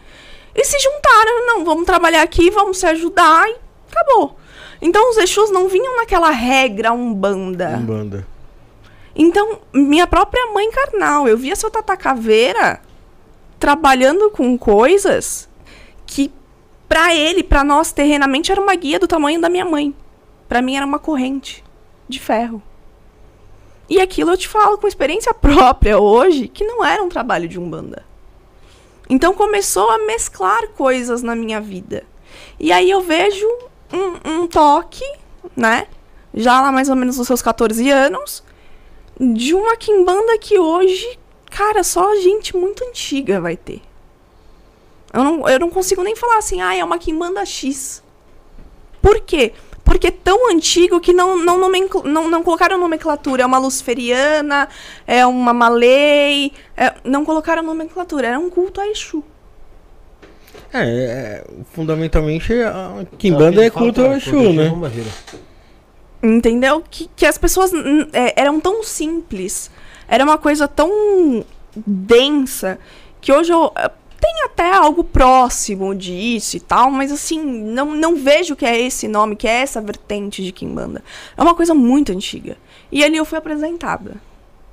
E 0.55 0.65
se 0.65 0.79
juntaram, 0.79 1.47
não, 1.47 1.65
vamos 1.65 1.85
trabalhar 1.85 2.23
aqui, 2.23 2.51
vamos 2.51 2.79
se 2.79 2.87
ajudar 2.87 3.47
e 3.51 3.64
acabou. 3.95 4.37
Então 4.81 5.11
os 5.11 5.17
Exus 5.17 5.51
não 5.51 5.69
vinham 5.69 5.97
naquela 5.97 6.31
regra 6.31 6.93
Umbanda. 6.93 7.77
Umbanda. 7.77 8.27
Então, 9.17 9.61
minha 9.73 10.07
própria 10.07 10.45
mãe 10.53 10.69
carnal, 10.73 11.29
eu 11.29 11.39
via 11.39 11.55
seu 11.55 11.71
Tata 11.71 11.97
Caveira 11.97 12.81
trabalhando 13.61 14.29
com 14.31 14.59
coisas 14.59 15.49
que 16.05 16.33
para 16.89 17.15
ele, 17.15 17.43
para 17.43 17.65
nós 17.65 17.93
terrenamente 17.93 18.51
era 18.53 18.61
uma 18.61 18.75
guia 18.75 18.99
do 18.99 19.09
tamanho 19.09 19.41
da 19.41 19.49
minha 19.49 19.65
mãe. 19.65 19.95
Para 20.49 20.61
mim 20.61 20.77
era 20.77 20.85
uma 20.85 20.99
corrente 20.99 21.65
de 22.09 22.21
ferro. 22.21 22.63
E 23.89 24.01
aquilo 24.01 24.33
eu 24.33 24.37
te 24.37 24.49
falo 24.49 24.79
com 24.79 24.87
experiência 24.87 25.33
própria 25.35 25.99
hoje, 25.99 26.49
que 26.49 26.65
não 26.65 26.85
era 26.85 27.03
um 27.03 27.09
trabalho 27.09 27.49
de 27.49 27.59
umbanda. 27.59 28.05
Então 29.09 29.35
começou 29.35 29.91
a 29.91 29.99
mesclar 29.99 30.69
coisas 30.69 31.23
na 31.23 31.35
minha 31.35 31.61
vida. 31.61 32.05
E 32.59 32.73
aí 32.73 32.91
eu 32.91 33.01
vejo 33.01 33.47
um, 33.93 34.31
um 34.31 34.47
toque, 34.47 35.05
né? 35.57 35.87
Já 36.33 36.61
lá 36.61 36.73
mais 36.73 36.89
ou 36.89 36.97
menos 36.97 37.17
nos 37.17 37.27
seus 37.27 37.43
14 37.43 37.91
anos, 37.91 38.43
de 39.21 39.55
uma 39.55 39.77
quimbanda 39.77 40.37
que 40.39 40.59
hoje, 40.59 41.19
cara, 41.51 41.83
só 41.83 42.15
gente 42.17 42.57
muito 42.57 42.85
antiga 42.85 43.41
vai 43.41 43.57
ter. 43.57 43.83
Eu 45.13 45.23
não, 45.23 45.49
eu 45.49 45.61
não 45.61 45.71
consigo 45.71 46.03
nem 46.03 46.17
falar 46.17 46.39
assim, 46.39 46.61
ah, 46.61 46.75
é 46.75 46.83
uma 46.83 46.99
Kimbanda 46.99 47.45
X. 47.47 48.03
Por 49.01 49.21
quê? 49.21 49.53
Porque 49.85 50.09
é 50.09 50.11
tão 50.11 50.51
antigo 50.51 50.99
que 50.99 51.13
não, 51.13 51.37
não, 51.37 51.59
não, 51.59 52.29
não 52.29 52.43
colocaram 52.43 52.79
nomenclatura. 52.79 53.43
É 53.43 53.47
uma 53.47 53.59
luciferiana, 53.59 54.69
é 55.07 55.25
uma 55.25 55.53
malei. 55.53 56.53
É, 56.77 56.95
não 57.05 57.25
colocaram 57.25 57.63
nomenclatura. 57.63 58.29
Era 58.29 58.39
um 58.39 58.51
culto 58.51 58.81
a 58.81 58.89
Exu. 58.89 59.23
É, 60.75 60.83
é 60.83 61.45
fundamentalmente, 61.73 62.53
a 62.53 63.07
Kimbanda 63.17 63.65
é 63.65 63.71
culto 63.71 64.03
a 64.03 64.17
Exu, 64.17 64.53
né? 64.53 64.73
Entendeu? 66.21 66.83
Que, 66.91 67.09
que 67.15 67.25
as 67.25 67.39
pessoas 67.39 67.71
é, 68.13 68.41
eram 68.41 68.59
tão 68.61 68.83
simples. 68.83 69.71
Era 70.09 70.25
uma 70.25 70.37
coisa 70.37 70.67
tão 70.67 71.45
densa 71.77 72.79
que 73.21 73.33
hoje 73.33 73.53
eu 73.53 73.73
tem 74.21 74.45
até 74.45 74.73
algo 74.73 75.05
próximo 75.05 75.95
disso 75.95 76.57
e 76.57 76.61
tal, 76.61 76.91
mas 76.91 77.13
assim, 77.13 77.43
não, 77.45 77.95
não 77.95 78.17
vejo 78.17 78.57
que 78.57 78.65
é 78.65 78.81
esse 78.81 79.07
nome, 79.07 79.37
que 79.37 79.47
é 79.47 79.61
essa 79.61 79.83
vertente 79.83 80.43
de 80.43 80.51
Kimbanda. 80.51 81.05
É 81.37 81.43
uma 81.43 81.55
coisa 81.55 81.75
muito 81.75 82.11
antiga. 82.11 82.57
E 82.91 83.05
ali 83.05 83.19
eu 83.19 83.25
fui 83.27 83.37
apresentada. 83.37 84.17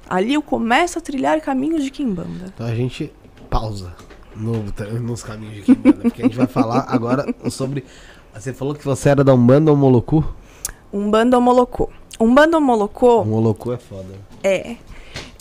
Ali 0.09 0.33
eu 0.33 0.41
começo 0.41 0.97
a 0.97 1.01
trilhar 1.01 1.39
caminhos 1.41 1.83
de 1.83 1.91
Kimbanda. 1.91 2.45
Então 2.53 2.65
a 2.65 2.73
gente 2.73 3.11
pausa 3.49 3.93
no, 4.35 4.63
nos 4.99 5.23
caminhos 5.23 5.55
de 5.55 5.61
Kimbanda, 5.61 5.99
porque 6.01 6.21
a 6.21 6.25
gente 6.25 6.37
vai 6.37 6.47
falar 6.47 6.85
agora 6.87 7.25
sobre. 7.49 7.83
Você 8.33 8.53
falou 8.53 8.73
que 8.73 8.85
você 8.85 9.09
era 9.09 9.23
da 9.23 9.33
Umbanda 9.33 9.71
ou 9.71 9.77
Molocu? 9.77 10.23
Umbanda 10.91 11.37
ou 11.37 11.41
Molocô. 11.41 11.89
Umbanda 12.19 12.57
ou 12.57 12.61
Molocô. 12.61 13.25
Molocô 13.25 13.73
é 13.73 13.77
foda. 13.77 14.13
É. 14.43 14.75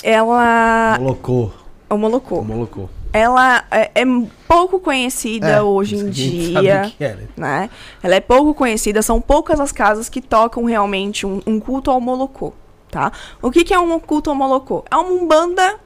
Ela. 0.02 0.96
Molocô. 0.98 1.50
O 1.88 1.96
Molocô. 1.96 2.38
O 2.40 2.44
Molocô 2.44 2.88
ela 3.12 3.64
é, 3.70 3.90
é, 3.94 4.04
pouco 4.46 4.78
conhecida 4.78 5.48
é, 5.48 5.62
hoje 5.62 5.96
em 5.96 6.10
dia, 6.10 6.92
é, 6.98 7.16
né? 7.16 7.28
né? 7.36 7.70
Ela 8.02 8.14
é 8.14 8.20
pouco 8.20 8.54
conhecida, 8.54 9.02
são 9.02 9.20
poucas 9.20 9.58
as 9.58 9.72
casas 9.72 10.08
que 10.08 10.20
tocam 10.20 10.64
realmente 10.64 11.26
um, 11.26 11.40
um 11.46 11.58
culto 11.58 11.90
ao 11.90 12.00
Molocô, 12.00 12.52
tá? 12.90 13.12
O 13.42 13.50
que, 13.50 13.64
que 13.64 13.74
é 13.74 13.78
um 13.78 13.98
culto 13.98 14.30
ao 14.30 14.36
Molocô? 14.36 14.84
É 14.90 14.96
uma 14.96 15.10
umbanda 15.10 15.76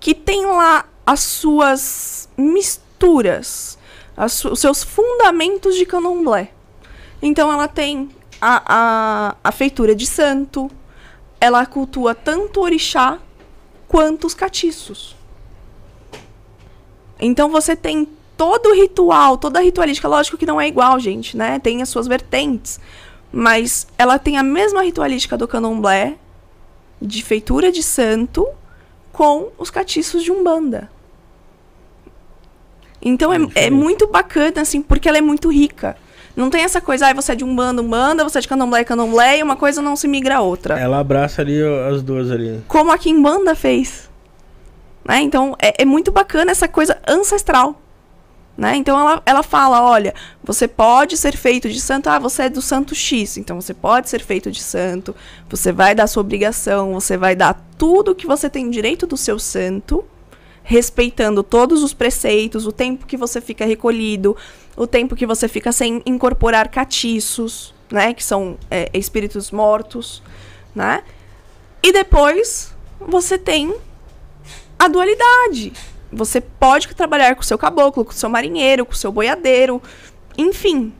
que 0.00 0.14
tem 0.14 0.46
lá 0.46 0.84
as 1.08 1.20
suas 1.20 2.28
misturas, 2.36 3.78
as, 4.14 4.44
os 4.44 4.60
seus 4.60 4.84
fundamentos 4.84 5.74
de 5.74 5.86
candomblé. 5.86 6.50
Então 7.22 7.50
ela 7.50 7.66
tem 7.66 8.10
a, 8.38 8.62
a, 8.66 9.36
a 9.42 9.50
feitura 9.50 9.94
de 9.94 10.04
santo, 10.04 10.70
ela 11.40 11.64
cultua 11.64 12.14
tanto 12.14 12.60
o 12.60 12.62
orixá 12.62 13.18
quanto 13.88 14.26
os 14.26 14.34
catiços. 14.34 15.16
Então 17.18 17.48
você 17.48 17.74
tem 17.74 18.06
todo 18.36 18.68
o 18.68 18.74
ritual, 18.74 19.38
toda 19.38 19.60
a 19.60 19.62
ritualística, 19.62 20.06
lógico 20.06 20.36
que 20.36 20.44
não 20.44 20.60
é 20.60 20.68
igual, 20.68 21.00
gente, 21.00 21.38
né? 21.38 21.58
Tem 21.58 21.80
as 21.80 21.88
suas 21.88 22.06
vertentes. 22.06 22.78
Mas 23.32 23.86
ela 23.96 24.18
tem 24.18 24.36
a 24.36 24.42
mesma 24.42 24.82
ritualística 24.82 25.38
do 25.38 25.48
candomblé, 25.48 26.18
de 27.00 27.22
feitura 27.22 27.72
de 27.72 27.82
santo, 27.82 28.46
com 29.10 29.48
os 29.56 29.70
catiços 29.70 30.22
de 30.22 30.30
Umbanda. 30.30 30.97
Então 33.00 33.32
é, 33.32 33.38
é, 33.54 33.70
muito 33.70 34.06
bacana, 34.06 34.62
assim, 34.62 34.82
porque 34.82 35.08
ela 35.08 35.18
é 35.18 35.22
muito 35.22 35.50
rica. 35.50 35.96
Não 36.36 36.50
tem 36.50 36.62
essa 36.62 36.80
coisa, 36.80 37.08
ah, 37.08 37.14
você 37.14 37.32
é 37.32 37.34
de 37.34 37.44
Umbanda, 37.44 37.82
Umbanda, 37.82 38.22
você 38.22 38.38
é 38.38 38.40
de 38.40 38.46
Candomblé, 38.46 38.84
Candomblé, 38.84 39.38
e 39.38 39.42
uma 39.42 39.56
coisa 39.56 39.82
não 39.82 39.96
se 39.96 40.06
migra 40.06 40.36
a 40.36 40.40
outra. 40.40 40.78
Ela 40.78 41.00
abraça 41.00 41.42
ali 41.42 41.60
as 41.92 42.00
duas 42.00 42.30
ali. 42.30 42.62
Como 42.68 42.92
a 42.92 42.98
Kimbanda 42.98 43.56
fez. 43.56 44.08
Né? 45.04 45.20
Então, 45.20 45.56
é, 45.60 45.82
é 45.82 45.84
muito 45.84 46.12
bacana 46.12 46.52
essa 46.52 46.68
coisa 46.68 46.96
ancestral. 47.08 47.80
Né? 48.58 48.74
Então 48.74 48.98
ela, 48.98 49.22
ela 49.24 49.42
fala: 49.44 49.80
olha, 49.80 50.12
você 50.42 50.66
pode 50.66 51.16
ser 51.16 51.36
feito 51.36 51.68
de 51.68 51.80
santo, 51.80 52.08
ah, 52.08 52.18
você 52.18 52.42
é 52.42 52.48
do 52.48 52.60
santo 52.60 52.92
X, 52.92 53.36
então 53.36 53.60
você 53.60 53.72
pode 53.72 54.10
ser 54.10 54.20
feito 54.20 54.50
de 54.50 54.60
santo, 54.60 55.14
você 55.48 55.70
vai 55.70 55.94
dar 55.94 56.08
sua 56.08 56.22
obrigação, 56.22 56.92
você 56.92 57.16
vai 57.16 57.36
dar 57.36 57.54
tudo 57.78 58.16
que 58.16 58.26
você 58.26 58.50
tem 58.50 58.68
direito 58.68 59.06
do 59.06 59.16
seu 59.16 59.38
santo, 59.38 60.04
respeitando 60.68 61.42
todos 61.42 61.82
os 61.82 61.94
preceitos, 61.94 62.66
o 62.66 62.72
tempo 62.72 63.06
que 63.06 63.16
você 63.16 63.40
fica 63.40 63.64
recolhido, 63.64 64.36
o 64.76 64.86
tempo 64.86 65.16
que 65.16 65.24
você 65.24 65.48
fica 65.48 65.72
sem 65.72 66.02
incorporar 66.04 66.68
catiços, 66.68 67.74
né? 67.90 68.12
Que 68.12 68.22
são 68.22 68.58
é, 68.70 68.90
espíritos 68.92 69.50
mortos, 69.50 70.22
né? 70.74 71.02
E 71.82 71.90
depois 71.90 72.74
você 73.00 73.38
tem 73.38 73.74
a 74.78 74.88
dualidade. 74.88 75.72
Você 76.12 76.38
pode 76.38 76.86
trabalhar 76.94 77.34
com 77.34 77.40
o 77.40 77.46
seu 77.46 77.56
caboclo, 77.56 78.04
com 78.04 78.10
o 78.10 78.14
seu 78.14 78.28
marinheiro, 78.28 78.84
com 78.84 78.92
o 78.92 78.96
seu 78.96 79.10
boiadeiro, 79.10 79.80
enfim, 80.36 80.92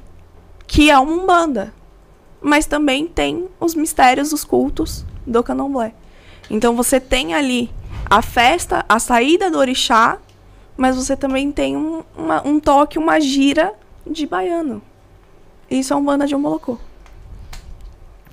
que 0.67 0.91
é 0.91 0.99
uma 0.99 1.13
umbanda. 1.13 1.75
Mas 2.41 2.65
também 2.65 3.07
tem 3.07 3.47
os 3.61 3.75
mistérios, 3.75 4.33
os 4.33 4.45
cultos 4.45 5.05
do 5.27 5.43
candomblé. 5.43 5.93
Então 6.49 6.75
você 6.75 6.99
tem 6.99 7.35
ali 7.35 7.71
a 8.11 8.23
festa, 8.23 8.85
a 8.89 8.99
saída 8.99 9.51
do 9.51 9.59
orixá, 9.59 10.19
mas 10.77 10.97
você 10.97 11.17
também 11.17 11.51
tem 11.53 11.77
um, 11.77 12.03
uma, 12.17 12.47
um 12.47 12.61
toque, 12.61 12.99
uma 12.99 13.21
gira 13.21 13.73
de 14.07 14.27
baiano. 14.27 14.81
Isso 15.71 15.93
é 15.93 15.97
um 15.97 16.05
banda 16.05 16.27
de 16.27 16.35
um 16.35 16.39
molocô. 16.41 16.79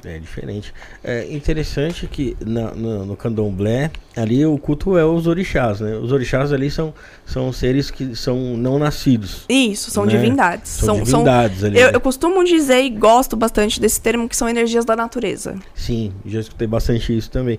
É 0.06 0.20
diferente. 0.20 0.72
É 1.04 1.34
interessante 1.34 2.06
que 2.06 2.38
na, 2.40 2.76
no, 2.76 3.06
no 3.08 3.18
candomblé, 3.18 3.90
ali 4.16 4.46
o 4.46 4.56
culto 4.56 4.96
é 4.96 5.04
os 5.04 5.26
orixás, 5.26 5.80
né? 5.80 5.98
Os 5.98 6.12
orixás 6.12 6.54
ali 6.54 6.70
são, 6.70 6.94
são 7.26 7.52
seres 7.52 7.90
que 7.90 8.16
são 8.16 8.38
não 8.56 8.78
nascidos. 8.78 9.46
Isso, 9.50 9.90
são 9.90 10.06
Né? 10.06 10.12
divindades. 10.12 10.70
São, 10.70 11.02
divindades 11.02 11.64
ali. 11.64 11.80
eu, 11.80 11.88
né? 11.88 11.96
eu 11.96 12.00
costumo 12.00 12.44
dizer 12.44 12.84
e 12.84 12.90
gosto 12.92 13.36
bastante 13.36 13.82
desse 13.82 14.00
termo 14.00 14.30
que 14.30 14.38
são 14.38 14.48
energias 14.48 14.86
da 14.86 14.96
natureza. 14.96 15.56
Sim, 15.74 16.14
já 16.24 16.40
escutei 16.40 16.68
bastante 16.68 17.18
isso 17.18 17.32
também. 17.32 17.58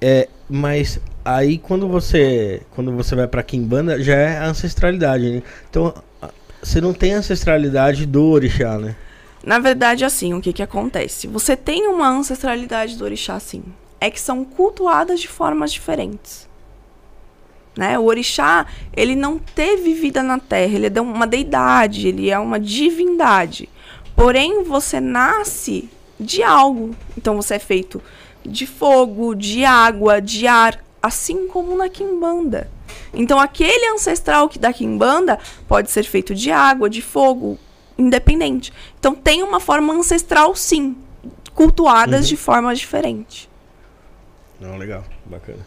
É, 0.00 0.28
mas 0.48 1.00
aí 1.24 1.58
quando 1.58 1.88
você 1.88 2.62
quando 2.70 2.92
você 2.92 3.16
vai 3.16 3.26
pra 3.26 3.42
Kimbanda 3.42 4.00
já 4.00 4.14
é 4.14 4.38
a 4.38 4.46
ancestralidade, 4.46 5.30
né? 5.30 5.42
Então 5.68 5.92
você 6.62 6.80
não 6.80 6.92
tem 6.92 7.12
ancestralidade 7.12 8.06
do 8.06 8.24
orixá, 8.24 8.78
né? 8.78 8.96
Na 9.44 9.58
verdade, 9.58 10.04
assim, 10.04 10.34
o 10.34 10.40
que 10.40 10.52
que 10.52 10.62
acontece? 10.62 11.26
Você 11.28 11.56
tem 11.56 11.86
uma 11.86 12.08
ancestralidade 12.08 12.96
do 12.96 13.04
orixá, 13.04 13.38
sim. 13.38 13.62
É 14.00 14.10
que 14.10 14.20
são 14.20 14.44
cultuadas 14.44 15.20
de 15.20 15.28
formas 15.28 15.72
diferentes. 15.72 16.48
Né? 17.76 17.98
O 17.98 18.04
orixá, 18.04 18.66
ele 18.94 19.14
não 19.14 19.38
teve 19.38 19.94
vida 19.94 20.22
na 20.22 20.38
Terra, 20.38 20.74
ele 20.74 20.90
é 20.92 21.00
uma 21.00 21.26
deidade, 21.26 22.08
ele 22.08 22.28
é 22.28 22.38
uma 22.38 22.58
divindade. 22.58 23.68
Porém, 24.16 24.64
você 24.64 25.00
nasce 25.00 25.88
de 26.18 26.42
algo. 26.42 26.90
Então, 27.16 27.36
você 27.36 27.54
é 27.54 27.58
feito 27.60 28.02
de 28.44 28.66
fogo, 28.66 29.34
de 29.34 29.64
água, 29.64 30.20
de 30.20 30.46
ar, 30.46 30.82
assim 31.02 31.46
como 31.48 31.76
na 31.76 31.88
Quimbanda. 31.88 32.68
Então, 33.12 33.38
aquele 33.38 33.86
ancestral 33.94 34.48
que 34.48 34.58
da 34.58 34.72
Quimbanda 34.72 35.38
pode 35.66 35.90
ser 35.90 36.04
feito 36.04 36.34
de 36.34 36.50
água, 36.50 36.88
de 36.90 37.00
fogo, 37.02 37.58
independente. 37.96 38.72
Então, 38.98 39.14
tem 39.14 39.42
uma 39.42 39.60
forma 39.60 39.92
ancestral, 39.92 40.54
sim, 40.54 40.96
cultuadas 41.54 42.22
Uhum. 42.22 42.28
de 42.28 42.36
forma 42.36 42.74
diferente. 42.74 43.48
Não, 44.60 44.76
legal, 44.76 45.04
bacana. 45.26 45.66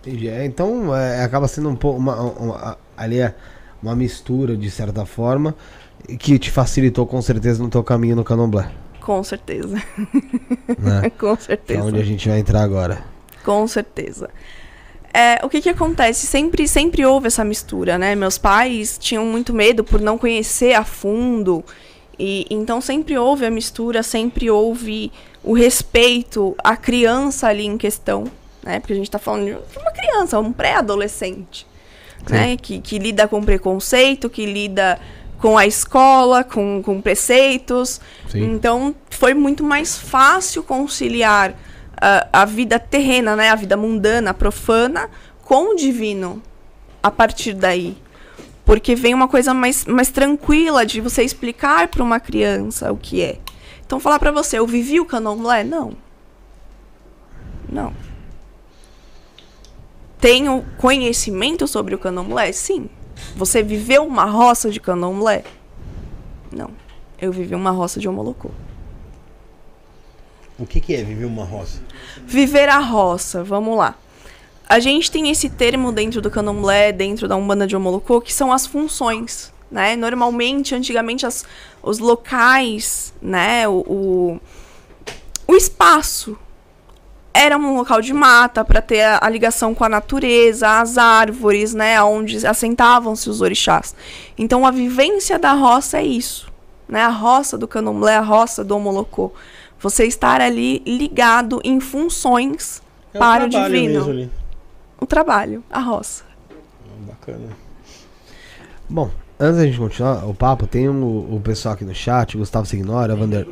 Entendi. 0.00 0.28
É, 0.28 0.44
então 0.44 0.94
é, 0.94 1.22
acaba 1.24 1.48
sendo 1.48 1.68
um 1.68 1.74
pouco 1.76 1.98
uma, 1.98 2.14
uma- 2.20 2.78
ali 2.96 3.18
é 3.20 3.34
uma 3.82 3.94
mistura 3.96 4.56
de 4.56 4.70
certa 4.70 5.04
forma 5.04 5.54
que 6.18 6.38
te 6.38 6.50
facilitou 6.50 7.06
com 7.06 7.20
certeza 7.20 7.60
no 7.62 7.68
teu 7.68 7.82
caminho 7.82 8.14
no 8.14 8.22
Candomblé, 8.24 8.70
Com 9.06 9.22
certeza. 9.22 9.80
né? 10.76 11.10
Com 11.16 11.36
que 11.36 11.42
é 11.44 11.46
certeza. 11.46 11.82
onde 11.84 12.00
a 12.00 12.04
gente 12.04 12.28
vai 12.28 12.40
entrar 12.40 12.60
agora. 12.60 13.04
Com 13.44 13.64
certeza. 13.68 14.28
É, 15.14 15.38
o 15.44 15.48
que 15.48 15.60
que 15.60 15.68
acontece? 15.68 16.26
Sempre, 16.26 16.66
sempre 16.66 17.06
houve 17.06 17.28
essa 17.28 17.44
mistura, 17.44 17.96
né? 17.96 18.16
Meus 18.16 18.36
pais 18.36 18.98
tinham 18.98 19.24
muito 19.24 19.54
medo 19.54 19.84
por 19.84 20.00
não 20.00 20.18
conhecer 20.18 20.74
a 20.74 20.84
fundo. 20.84 21.64
E 22.18 22.46
então 22.50 22.80
sempre 22.80 23.16
houve 23.16 23.46
a 23.46 23.50
mistura, 23.50 24.02
sempre 24.02 24.50
houve 24.50 25.12
o 25.44 25.52
respeito 25.52 26.56
à 26.58 26.76
criança 26.76 27.46
ali 27.46 27.64
em 27.64 27.78
questão, 27.78 28.24
né? 28.60 28.80
Porque 28.80 28.92
a 28.92 28.96
gente 28.96 29.10
tá 29.10 29.20
falando 29.20 29.44
de 29.44 29.78
uma 29.78 29.92
criança, 29.92 30.40
um 30.40 30.52
pré-adolescente, 30.52 31.64
né? 32.28 32.56
Que, 32.56 32.80
que 32.80 32.98
lida 32.98 33.28
com 33.28 33.40
preconceito, 33.40 34.28
que 34.28 34.44
lida 34.44 34.98
com 35.38 35.56
a 35.56 35.66
escola, 35.66 36.42
com, 36.42 36.82
com 36.82 37.00
preceitos. 37.00 38.00
Sim. 38.28 38.44
Então 38.54 38.94
foi 39.10 39.34
muito 39.34 39.62
mais 39.62 39.96
fácil 39.96 40.62
conciliar 40.62 41.54
a, 41.96 42.42
a 42.42 42.44
vida 42.44 42.78
terrena, 42.78 43.36
né? 43.36 43.50
A 43.50 43.54
vida 43.54 43.76
mundana, 43.76 44.34
profana, 44.34 45.10
com 45.42 45.72
o 45.72 45.76
divino 45.76 46.42
a 47.02 47.10
partir 47.10 47.54
daí. 47.54 47.96
Porque 48.64 48.96
vem 48.96 49.14
uma 49.14 49.28
coisa 49.28 49.54
mais, 49.54 49.84
mais 49.84 50.10
tranquila 50.10 50.84
de 50.84 51.00
você 51.00 51.22
explicar 51.22 51.86
para 51.88 52.02
uma 52.02 52.18
criança 52.18 52.92
o 52.92 52.96
que 52.96 53.22
é. 53.22 53.38
Então, 53.86 54.00
falar 54.00 54.18
para 54.18 54.32
você, 54.32 54.58
eu 54.58 54.66
vivi 54.66 54.98
o 54.98 55.04
candomblé? 55.04 55.62
Não. 55.62 55.92
Não. 57.68 57.92
Tenho 60.18 60.64
conhecimento 60.78 61.68
sobre 61.68 61.94
o 61.94 61.98
candomblé? 61.98 62.50
Sim. 62.50 62.90
Você 63.36 63.62
viveu 63.62 64.04
uma 64.04 64.24
roça 64.24 64.70
de 64.70 64.80
candomblé? 64.80 65.44
Não. 66.52 66.70
Eu 67.20 67.32
vivi 67.32 67.54
uma 67.54 67.70
roça 67.70 67.98
de 67.98 68.08
homolocô. 68.08 68.50
O 70.58 70.66
que, 70.66 70.80
que 70.80 70.94
é 70.94 71.02
viver 71.02 71.26
uma 71.26 71.44
roça? 71.44 71.80
Viver 72.26 72.68
a 72.68 72.78
roça, 72.78 73.44
vamos 73.44 73.76
lá. 73.76 73.94
A 74.68 74.80
gente 74.80 75.10
tem 75.10 75.30
esse 75.30 75.48
termo 75.48 75.92
dentro 75.92 76.20
do 76.20 76.30
candomblé, 76.30 76.92
dentro 76.92 77.28
da 77.28 77.36
Umbanda 77.36 77.66
de 77.66 77.76
Omolocô, 77.76 78.20
que 78.20 78.32
são 78.32 78.52
as 78.52 78.66
funções, 78.66 79.52
né? 79.70 79.94
Normalmente, 79.96 80.74
antigamente, 80.74 81.24
as, 81.24 81.44
os 81.82 81.98
locais, 81.98 83.14
né? 83.22 83.68
O, 83.68 83.84
o, 83.86 84.40
o 85.46 85.54
espaço 85.54 86.36
era 87.36 87.56
um 87.58 87.76
local 87.76 88.00
de 88.00 88.12
mata 88.12 88.64
para 88.64 88.80
ter 88.80 89.02
a, 89.02 89.18
a 89.22 89.28
ligação 89.28 89.74
com 89.74 89.84
a 89.84 89.88
natureza, 89.88 90.80
as 90.80 90.96
árvores, 90.98 91.74
né? 91.74 92.02
Onde 92.02 92.46
assentavam-se 92.46 93.28
os 93.28 93.40
orixás. 93.40 93.94
Então, 94.38 94.64
a 94.66 94.70
vivência 94.70 95.38
da 95.38 95.52
roça 95.52 95.98
é 95.98 96.04
isso, 96.04 96.50
né? 96.88 97.02
A 97.02 97.08
roça 97.08 97.56
do 97.58 97.68
candomblé, 97.68 98.16
a 98.16 98.20
roça 98.20 98.64
do 98.64 98.76
Omolocô. 98.76 99.32
Você 99.78 100.06
estar 100.06 100.40
ali 100.40 100.78
ligado 100.86 101.60
em 101.62 101.78
funções 101.80 102.82
É 103.12 103.18
para 103.18 103.44
o 103.46 103.50
trabalho 103.50 103.74
divino. 103.74 104.30
O 104.98 105.04
trabalho, 105.06 105.62
a 105.70 105.80
roça. 105.80 106.24
Bacana. 107.06 107.48
Bom, 108.88 109.10
antes 109.38 109.56
da 109.58 109.66
gente 109.66 109.78
continuar 109.78 110.24
o 110.26 110.32
papo, 110.34 110.66
tem 110.66 110.88
um- 110.88 111.36
o 111.36 111.40
pessoal 111.44 111.74
aqui 111.74 111.84
no 111.84 111.94
chat, 111.94 112.36
Gustavo 112.38 112.66
Signora, 112.66 113.14
Vander, 113.14 113.46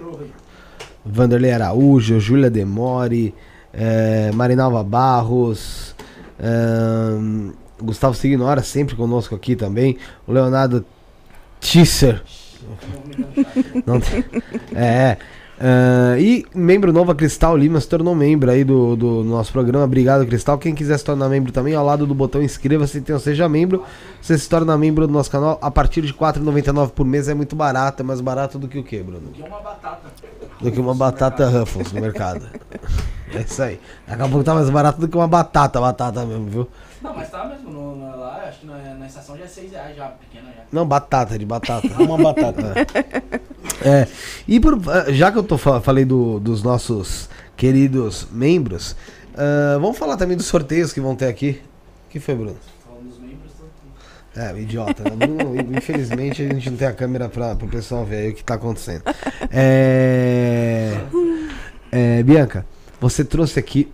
Vanderlei 1.05 1.53
Araújo, 1.53 2.18
Júlia 2.18 2.51
Demore, 2.51 3.35
eh, 3.76 4.30
Marinalva 4.34 4.82
Barros, 4.82 5.94
ahn, 6.40 7.50
Gustavo 7.82 8.14
Signora 8.14 8.62
sempre 8.62 8.94
conosco 8.94 9.34
aqui 9.34 9.56
também, 9.56 9.96
o 10.26 10.32
Leonardo 10.32 10.84
Tisser. 11.60 12.22
Não 13.87 14.00
tem- 14.00 14.24
é, 14.74 15.16
ah, 15.60 16.16
e 16.18 16.44
membro 16.54 16.92
novo, 16.92 17.12
a 17.12 17.14
Cristal 17.14 17.56
Lima, 17.56 17.80
se 17.80 17.88
tornou 17.88 18.14
membro 18.14 18.50
aí 18.50 18.64
do, 18.64 18.96
do 18.96 19.22
nosso 19.24 19.52
programa. 19.52 19.84
Obrigado, 19.84 20.26
Cristal. 20.26 20.58
Quem 20.58 20.74
quiser 20.74 20.98
se 20.98 21.04
tornar 21.04 21.28
membro 21.28 21.52
também, 21.52 21.74
ao 21.74 21.84
lado 21.84 22.06
do 22.06 22.14
botão 22.14 22.42
inscreva-se, 22.42 22.98
então 22.98 23.18
seja 23.18 23.48
membro. 23.48 23.84
Você 24.20 24.37
se 24.37 24.48
torna 24.48 24.76
membro 24.76 25.06
do 25.06 25.12
nosso 25.12 25.30
canal 25.30 25.58
a 25.62 25.70
partir 25.70 26.02
de 26.02 26.08
R$ 26.12 26.18
4,99 26.18 26.90
por 26.90 27.06
mês. 27.06 27.28
É 27.28 27.34
muito 27.34 27.54
barato, 27.54 28.02
é 28.02 28.04
mais 28.04 28.20
barato 28.20 28.58
do 28.58 28.66
que 28.66 28.78
o 28.78 28.82
quê, 28.82 29.02
Bruno? 29.02 29.28
Que 29.32 29.42
é 29.42 29.46
uma 29.46 29.60
batata. 29.60 30.08
Do 30.60 30.72
que 30.72 30.80
uma 30.80 30.94
batata 30.94 31.48
Ruffles 31.48 31.92
no 31.92 32.00
mercado. 32.00 32.46
É 33.32 33.40
isso 33.40 33.62
aí. 33.62 33.80
Daqui 34.06 34.22
a 34.22 34.28
pouco 34.28 34.44
tá 34.44 34.54
mais 34.54 34.68
barato 34.70 35.00
do 35.00 35.08
que 35.08 35.16
uma 35.16 35.26
batata, 35.28 35.80
batata 35.80 36.24
mesmo, 36.24 36.46
viu? 36.46 36.68
Não, 37.02 37.14
mas 37.14 37.30
tá 37.30 37.44
mesmo. 37.46 37.70
No, 37.70 37.96
no- 37.96 38.16
lá, 38.18 38.44
acho 38.48 38.60
que 38.60 38.66
na, 38.66 38.76
na 38.94 39.06
estação 39.06 39.37
já 39.37 39.44
é 39.44 39.48
6 39.48 39.72
reais 39.72 39.96
já, 39.96 40.06
pequena 40.08 40.46
já. 40.56 40.62
Não, 40.72 40.87
batata, 40.87 41.38
de 41.38 41.44
batata. 41.46 41.87
Uma 42.02 42.16
batata. 42.18 42.74
É. 43.84 44.06
E 44.46 44.60
por, 44.60 44.78
ah, 44.88 45.10
já 45.12 45.32
que 45.32 45.38
eu 45.38 45.42
tô 45.42 45.56
fa- 45.58 45.80
falei 45.80 46.04
do- 46.04 46.38
dos 46.40 46.62
nossos 46.62 47.28
queridos 47.56 48.26
membros, 48.30 48.94
ah, 49.37 49.78
vamos 49.80 49.98
falar 49.98 50.16
também 50.16 50.37
dos 50.37 50.46
sorteios 50.46 50.92
que 50.92 51.00
vão 51.00 51.16
ter 51.16 51.26
aqui. 51.26 51.60
O 52.06 52.10
que 52.10 52.20
foi, 52.20 52.34
Bruno? 52.34 52.56
Falando 52.87 53.08
dos 53.08 53.18
membros, 53.18 53.52
tô... 53.58 54.40
É, 54.40 54.58
idiota. 54.60 55.02
né? 55.04 55.16
Infelizmente 55.76 56.42
a 56.42 56.48
gente 56.52 56.70
não 56.70 56.76
tem 56.76 56.87
a 56.88 56.92
câmera 56.92 57.28
para 57.28 57.52
o 57.54 57.68
pessoal 57.68 58.04
ver 58.04 58.16
aí 58.18 58.30
o 58.30 58.34
que 58.34 58.44
tá 58.44 58.54
acontecendo. 58.54 59.02
É, 59.50 61.00
é, 61.90 62.22
Bianca, 62.22 62.64
você 63.00 63.24
trouxe 63.24 63.59
aqui. 63.59 63.90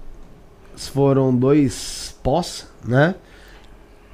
Foram 0.76 1.34
dois 1.34 2.16
pós, 2.22 2.66
né? 2.84 3.14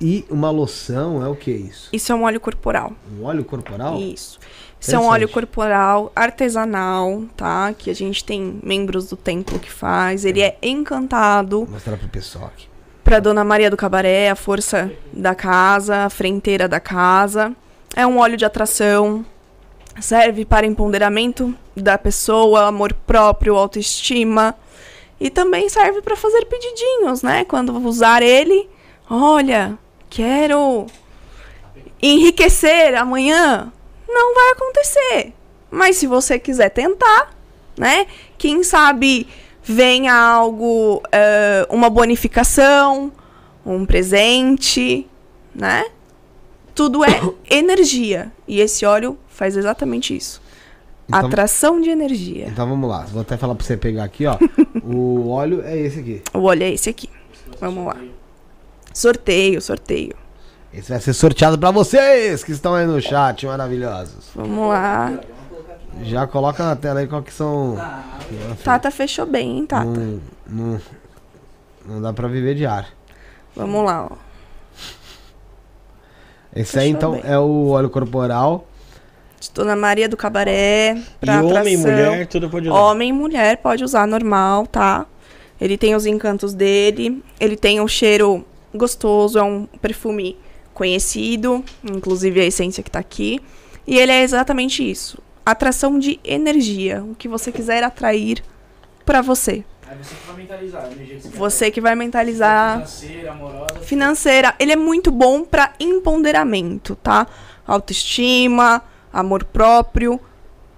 E 0.01 0.25
uma 0.29 0.51
loção, 0.51 1.25
é 1.25 1.29
o 1.29 1.35
que 1.37 1.51
isso? 1.51 1.89
Isso 1.93 2.13
é 2.13 2.15
um 2.15 2.25
óleo 2.25 2.41
corporal. 2.41 2.93
Um 3.19 3.25
óleo 3.25 3.45
corporal? 3.45 3.97
Isso. 3.99 4.39
Isso 4.79 4.95
é 4.95 4.99
um 4.99 5.07
óleo 5.07 5.29
corporal 5.29 6.13
artesanal, 6.15 7.23
tá? 7.37 7.73
Que 7.73 7.89
a 7.91 7.95
gente 7.95 8.23
tem 8.25 8.61
membros 8.63 9.09
do 9.09 9.17
templo 9.17 9.59
que 9.59 9.71
faz. 9.71 10.25
Ele 10.25 10.43
é 10.43 10.59
encantado 10.63 11.61
Vou 11.65 11.71
mostrar 11.75 11.97
pro 11.97 12.09
pessoal 12.09 12.47
aqui. 12.47 12.67
pra 13.03 13.21
Dona 13.21 13.43
Maria 13.43 13.71
do 13.71 13.77
Cabaré, 13.77 14.29
a 14.29 14.37
força 14.37 14.93
da 15.13 15.35
casa, 15.35 16.05
a 16.05 16.11
frenteira 16.11 16.69
da 16.69 16.79
casa. 16.79 17.53
É 17.95 18.07
um 18.07 18.19
óleo 18.19 18.37
de 18.37 18.45
atração. 18.45 19.25
Serve 19.99 20.45
para 20.45 20.67
empoderamento 20.67 21.55
da 21.75 21.97
pessoa, 21.97 22.67
amor 22.67 22.93
próprio, 22.93 23.57
autoestima. 23.57 24.55
E 25.19 25.31
também 25.31 25.69
serve 25.69 26.03
para 26.03 26.17
fazer 26.17 26.45
pedidinhos, 26.45 27.23
né? 27.23 27.45
Quando 27.45 27.77
usar 27.87 28.23
ele, 28.23 28.69
olha, 29.09 29.79
quero 30.11 30.87
enriquecer 32.03 32.95
amanhã. 32.95 33.73
Não 34.09 34.35
vai 34.35 34.53
acontecer. 34.53 35.33
Mas 35.71 35.97
se 35.97 36.07
você 36.07 36.39
quiser 36.39 36.69
tentar, 36.71 37.35
né? 37.77 38.07
Quem 38.39 38.63
sabe 38.63 39.27
venha 39.63 40.15
algo, 40.15 41.03
eh, 41.11 41.67
uma 41.71 41.91
bonificação, 41.91 43.13
um 43.65 43.85
presente, 43.85 45.09
né? 45.55 45.87
Tudo 46.75 47.05
é 47.05 47.21
energia. 47.51 48.33
E 48.47 48.61
esse 48.61 48.87
óleo 48.87 49.19
faz 49.29 49.57
exatamente 49.57 50.17
isso. 50.17 50.41
Então- 51.09 51.27
Atração 51.27 51.81
de 51.81 51.89
energia. 51.89 52.47
Então 52.49 52.69
vamos 52.69 52.89
lá. 52.91 53.03
Vou 53.13 53.23
até 53.23 53.37
falar 53.37 53.55
pra 53.55 53.65
você 53.65 53.77
pegar 53.77 54.05
aqui, 54.05 54.27
ó. 54.27 54.37
o 54.83 55.29
óleo 55.31 55.63
é 55.65 55.77
esse 55.77 56.01
aqui. 56.01 56.23
O 56.35 56.41
olho 56.41 56.63
é 56.65 56.71
esse 56.73 56.91
aqui. 56.91 57.09
Vamos 57.61 57.87
lá. 57.87 57.97
Sorteio, 58.93 59.61
sorteio. 59.63 60.15
Esse 60.75 60.91
vai 60.91 61.01
ser 61.01 61.13
sorteado 61.13 61.59
pra 61.59 61.71
vocês 61.71 62.43
que 62.43 62.51
estão 62.53 62.75
aí 62.75 62.87
no 62.87 63.01
chat, 63.01 63.47
maravilhosos. 63.47 64.31
Vamos 64.35 64.69
lá. 64.69 65.19
Já 66.03 66.27
coloca 66.27 66.63
na 66.65 66.77
tela 66.77 67.01
aí 67.01 67.07
qual 67.07 67.23
que 67.23 67.33
são. 67.33 67.77
Tata 68.65 68.91
fechou 68.91 69.25
bem, 69.27 69.59
hein, 69.59 69.67
Tata? 69.67 69.85
Não, 69.87 70.21
não, 70.47 70.81
não 71.87 72.03
dá 72.03 72.13
pra 72.13 72.27
viver 72.29 72.55
de 72.55 72.67
ar. 72.67 72.89
Vamos 73.55 73.85
lá, 73.85 74.09
ó. 74.11 74.17
Esse 76.55 76.79
aí 76.79 76.93
Fechou 76.93 76.97
então 76.97 77.13
bem. 77.13 77.23
é 77.33 77.39
o 77.39 77.69
óleo 77.69 77.89
corporal. 77.91 78.67
De 79.49 79.53
Dona 79.55 79.75
Maria 79.77 80.09
do 80.09 80.17
Cabaré. 80.17 80.97
E 80.97 81.25
Pra 81.27 81.43
homem 81.43 81.75
e 81.75 81.77
atração. 81.77 81.91
mulher, 81.93 82.27
tudo 82.27 82.49
pode 82.51 82.69
usar. 82.69 82.79
Homem 82.79 83.09
e 83.11 83.13
mulher 83.13 83.57
pode 83.59 83.85
usar 83.85 84.07
normal, 84.07 84.67
tá? 84.67 85.07
Ele 85.61 85.77
tem 85.79 85.95
os 85.95 86.05
encantos 86.07 86.53
dele. 86.55 87.23
Ele 87.41 87.57
tem 87.57 87.81
um 87.81 87.89
cheiro 87.89 88.45
gostoso, 88.75 89.39
é 89.39 89.43
um 89.43 89.67
perfume 89.81 90.37
conhecido, 90.75 91.65
inclusive 91.83 92.41
a 92.41 92.45
essência 92.45 92.83
que 92.83 92.91
tá 92.91 92.99
aqui. 92.99 93.41
E 93.87 93.99
ele 93.99 94.13
é 94.13 94.23
exatamente 94.23 94.89
isso. 94.89 95.19
Atração 95.45 95.99
de 95.99 96.19
energia, 96.25 97.03
o 97.03 97.15
que 97.15 97.29
você 97.29 97.51
quiser 97.53 97.83
atrair 97.83 98.43
pra 99.05 99.23
você. 99.23 99.65
Aí 99.89 99.97
você 100.03 100.15
que 100.17 100.27
vai 100.27 100.37
mentalizar 100.37 100.83
a 100.85 100.87
energia 100.93 101.17
que 101.17 101.23
você. 101.29 101.39
Você 101.39 101.71
que 101.71 101.81
vai 101.81 101.95
mentalizar 101.95 102.73
Financeira, 102.87 103.31
amorosa. 103.31 103.81
financeira. 103.83 104.55
Ele 104.59 104.73
é 104.73 104.77
muito 104.77 105.13
bom 105.13 105.45
pra 105.45 105.73
empoderamento, 105.79 106.97
tá? 106.97 107.27
Autoestima, 107.65 108.83
amor 109.21 109.45
próprio, 109.45 110.21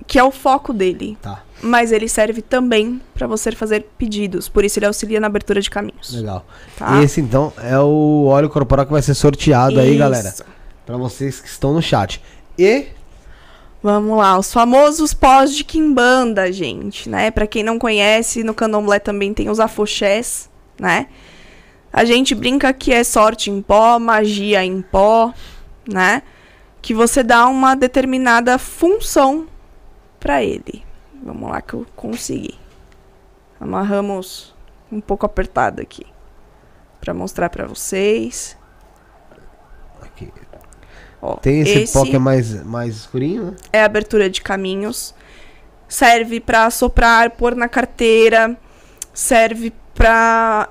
que 0.07 0.19
é 0.19 0.25
o 0.25 0.31
foco 0.31 0.73
dele. 0.73 1.19
Tá, 1.21 1.43
Mas 1.63 1.93
ele 1.93 2.09
serve 2.09 2.41
também 2.41 3.01
pra 3.15 3.27
você 3.27 3.53
fazer 3.53 3.87
pedidos. 3.99 4.49
Por 4.49 4.65
isso 4.65 4.79
ele 4.79 4.87
auxilia 4.87 5.21
na 5.21 5.27
abertura 5.27 5.61
de 5.61 5.69
caminhos. 5.69 6.13
legal. 6.15 6.47
Tá? 6.77 7.03
Esse 7.03 7.21
então 7.21 7.53
é 7.59 7.79
o 7.79 8.27
óleo 8.27 8.49
corporal 8.49 8.87
que 8.87 8.93
vai 8.93 9.03
ser 9.03 9.15
sorteado 9.15 9.79
aí, 9.81 9.91
Isso. 9.91 9.99
galera. 9.99 10.35
Pra 10.87 10.97
vocês 10.97 11.41
que 11.41 11.49
estão 11.49 11.73
no 11.75 11.83
chat. 11.83 12.23
E 12.59 12.87
Vamos 13.81 14.19
lá, 14.19 14.37
os 14.37 14.53
famosos 14.53 15.15
pós 15.15 15.55
de 15.55 15.63
quimbanda, 15.63 16.51
gente, 16.53 17.09
né? 17.09 17.31
Pra 17.31 17.47
quem 17.47 17.63
não 17.63 17.79
conhece, 17.79 18.43
no 18.43 18.53
candomblé 18.53 18.99
também 18.99 19.33
tem 19.33 19.49
os 19.49 19.61
afoxés, 19.61 20.51
né? 20.81 21.07
A 21.93 22.05
gente 22.05 22.35
brinca 22.35 22.73
que 22.73 22.93
é 22.93 23.05
sorte 23.05 23.51
em 23.53 23.63
pó, 23.63 23.99
magia 24.01 24.65
em 24.65 24.83
pó, 24.83 25.33
né? 25.89 26.23
Que 26.81 26.95
você 26.95 27.23
dá 27.23 27.47
uma 27.47 27.75
determinada 27.75 28.59
função 28.59 29.47
pra 30.19 30.43
ele. 30.43 30.85
Vamos 31.23 31.51
lá 31.51 31.61
que 31.61 31.75
eu 31.75 31.87
consegui. 31.95 32.59
Amarramos 33.61 34.55
um 34.91 35.01
pouco 35.01 35.27
apertado 35.27 35.83
aqui 35.83 36.07
Pra 37.01 37.13
mostrar 37.13 37.51
pra 37.51 37.67
vocês. 37.67 38.57
aqui. 40.01 40.33
Ó, 41.21 41.35
tem 41.37 41.61
esse, 41.61 41.93
pó 41.93 42.05
que 42.05 42.15
é 42.15 42.19
mais, 42.19 42.63
mais 42.65 42.95
escurinho, 42.95 43.47
né? 43.47 43.57
é 43.73 43.83
abertura 43.83 44.31
de 44.31 44.41
caminhos. 44.41 45.15
Serve 45.89 46.39
para 46.39 46.71
soprar, 46.71 47.31
pôr 47.31 47.57
na 47.57 47.69
carteira. 47.69 48.57
Serve 49.13 49.73
para 49.95 50.69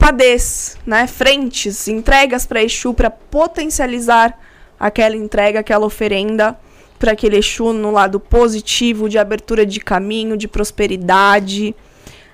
padez, 0.00 0.76
né? 0.84 1.06
Frentes, 1.06 1.86
entregas 1.86 2.44
para 2.44 2.64
Exu 2.64 2.92
para 2.92 3.08
potencializar 3.08 4.36
aquela 4.78 5.14
entrega, 5.14 5.60
aquela 5.60 5.86
oferenda 5.86 6.58
para 6.98 7.12
aquele 7.12 7.36
Exu 7.36 7.72
no 7.72 7.92
lado 7.92 8.18
positivo 8.18 9.08
de 9.08 9.16
abertura 9.16 9.64
de 9.64 9.78
caminho, 9.78 10.36
de 10.36 10.48
prosperidade, 10.48 11.76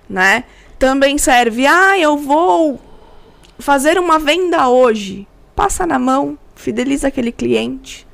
né? 0.08 0.44
Também 0.78 1.18
serve, 1.18 1.66
ah, 1.66 1.98
eu 1.98 2.16
vou 2.16 2.80
fazer 3.58 3.98
uma 3.98 4.18
venda 4.18 4.68
hoje. 4.68 5.26
Passa 5.54 5.86
na 5.86 5.98
mão, 5.98 6.38
fideliza 6.54 7.08
aquele 7.08 7.32
cliente 7.32 8.06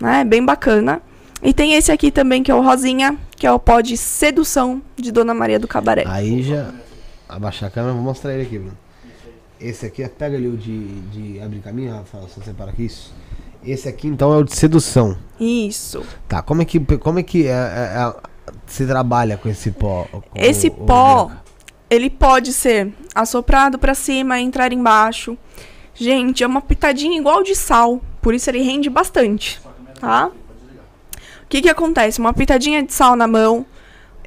né? 0.00 0.24
Bem 0.24 0.44
bacana. 0.44 1.00
E 1.42 1.52
tem 1.52 1.74
esse 1.74 1.92
aqui 1.92 2.10
também, 2.10 2.42
que 2.42 2.50
é 2.50 2.54
o 2.54 2.62
Rosinha, 2.62 3.16
que 3.36 3.46
é 3.46 3.52
o 3.52 3.58
pó 3.58 3.80
de 3.80 3.96
sedução 3.96 4.80
de 4.96 5.12
Dona 5.12 5.34
Maria 5.34 5.58
do 5.58 5.68
Cabaré. 5.68 6.04
Aí 6.06 6.42
já. 6.42 6.70
Abaixar 7.34 7.68
a 7.68 7.70
câmera, 7.72 7.94
vou 7.94 8.02
mostrar 8.02 8.32
ele 8.34 8.42
aqui, 8.42 8.58
Bruno. 8.58 8.76
Esse 9.60 9.86
aqui, 9.86 10.06
pega 10.08 10.36
ali 10.36 10.46
o 10.48 10.56
de, 10.56 11.00
de 11.10 11.40
abrir 11.40 11.60
caminho, 11.60 11.92
Rafael, 11.94 12.28
você 12.28 12.40
separa 12.42 12.70
aqui 12.70 12.84
isso. 12.86 13.12
Esse 13.64 13.88
aqui 13.88 14.06
então 14.08 14.32
é 14.32 14.36
o 14.36 14.44
de 14.44 14.54
sedução. 14.54 15.16
Isso. 15.40 16.02
Tá, 16.28 16.42
como 16.42 16.60
é 16.62 16.64
que, 16.64 16.78
como 16.98 17.18
é 17.18 17.22
que 17.22 17.46
é, 17.46 17.50
é- 17.50 17.54
é- 17.98 18.14
se 18.66 18.86
trabalha 18.86 19.36
com 19.38 19.48
esse 19.48 19.70
pó? 19.70 20.06
com 20.12 20.22
Esse 20.34 20.68
o- 20.68 20.70
o 20.72 20.74
pó, 20.86 21.24
Bianca? 21.26 21.42
ele 21.88 22.10
pode 22.10 22.52
ser 22.52 22.92
assoprado 23.14 23.78
pra 23.78 23.94
cima, 23.94 24.38
entrar 24.38 24.72
embaixo. 24.72 25.36
Gente, 25.94 26.42
é 26.44 26.46
uma 26.46 26.60
pitadinha 26.60 27.18
igual 27.18 27.42
de 27.42 27.54
sal, 27.54 28.00
por 28.20 28.34
isso 28.34 28.50
ele 28.50 28.60
rende 28.62 28.90
bastante, 28.90 29.60
tá? 30.00 30.26
O 31.42 31.46
que 31.48 31.62
que 31.62 31.68
acontece? 31.70 32.18
Uma 32.20 32.34
pitadinha 32.34 32.82
de 32.82 32.92
sal 32.92 33.14
na 33.16 33.26
mão, 33.28 33.64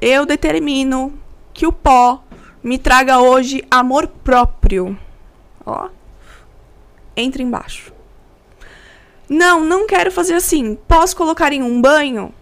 eu 0.00 0.24
determino 0.26 1.12
que 1.52 1.66
o 1.66 1.72
pó 1.72 2.24
me 2.62 2.78
traga 2.78 3.18
hoje 3.20 3.62
amor 3.70 4.06
próprio. 4.06 4.98
Ó. 5.64 5.88
Entra 7.16 7.42
embaixo. 7.42 7.92
Não, 9.28 9.64
não 9.64 9.86
quero 9.86 10.10
fazer 10.10 10.34
assim. 10.34 10.76
Posso 10.88 11.16
colocar 11.16 11.52
em 11.52 11.62
um 11.62 11.80
banho? 11.80 12.32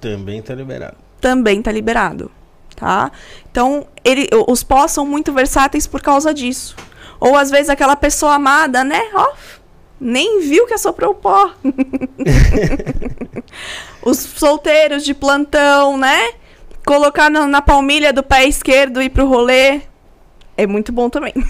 Também 0.00 0.42
tá 0.42 0.54
liberado. 0.54 0.96
também 1.20 1.62
tá 1.62 1.72
liberado, 1.72 2.30
tá? 2.76 3.10
Então, 3.50 3.86
ele, 4.04 4.28
os 4.46 4.62
pós 4.62 4.92
são 4.92 5.06
muito 5.06 5.32
versáteis 5.32 5.86
por 5.86 6.02
causa 6.02 6.32
disso. 6.34 6.76
Ou 7.18 7.34
às 7.36 7.50
vezes 7.50 7.70
aquela 7.70 7.96
pessoa 7.96 8.34
amada, 8.34 8.84
né? 8.84 9.00
Ó, 9.14 9.32
nem 9.98 10.40
viu 10.42 10.66
que 10.66 10.74
assoprou 10.74 11.12
o 11.12 11.14
pó. 11.14 11.52
Os 14.02 14.18
solteiros 14.18 15.02
de 15.04 15.14
plantão, 15.14 15.96
né? 15.96 16.32
Colocar 16.86 17.28
na, 17.28 17.46
na 17.46 17.60
palmilha 17.60 18.12
do 18.12 18.22
pé 18.22 18.46
esquerdo 18.46 19.02
e 19.02 19.06
ir 19.06 19.10
pro 19.10 19.28
rolê. 19.28 19.80
É 20.56 20.66
muito 20.66 20.90
bom 20.92 21.10
também. 21.10 21.34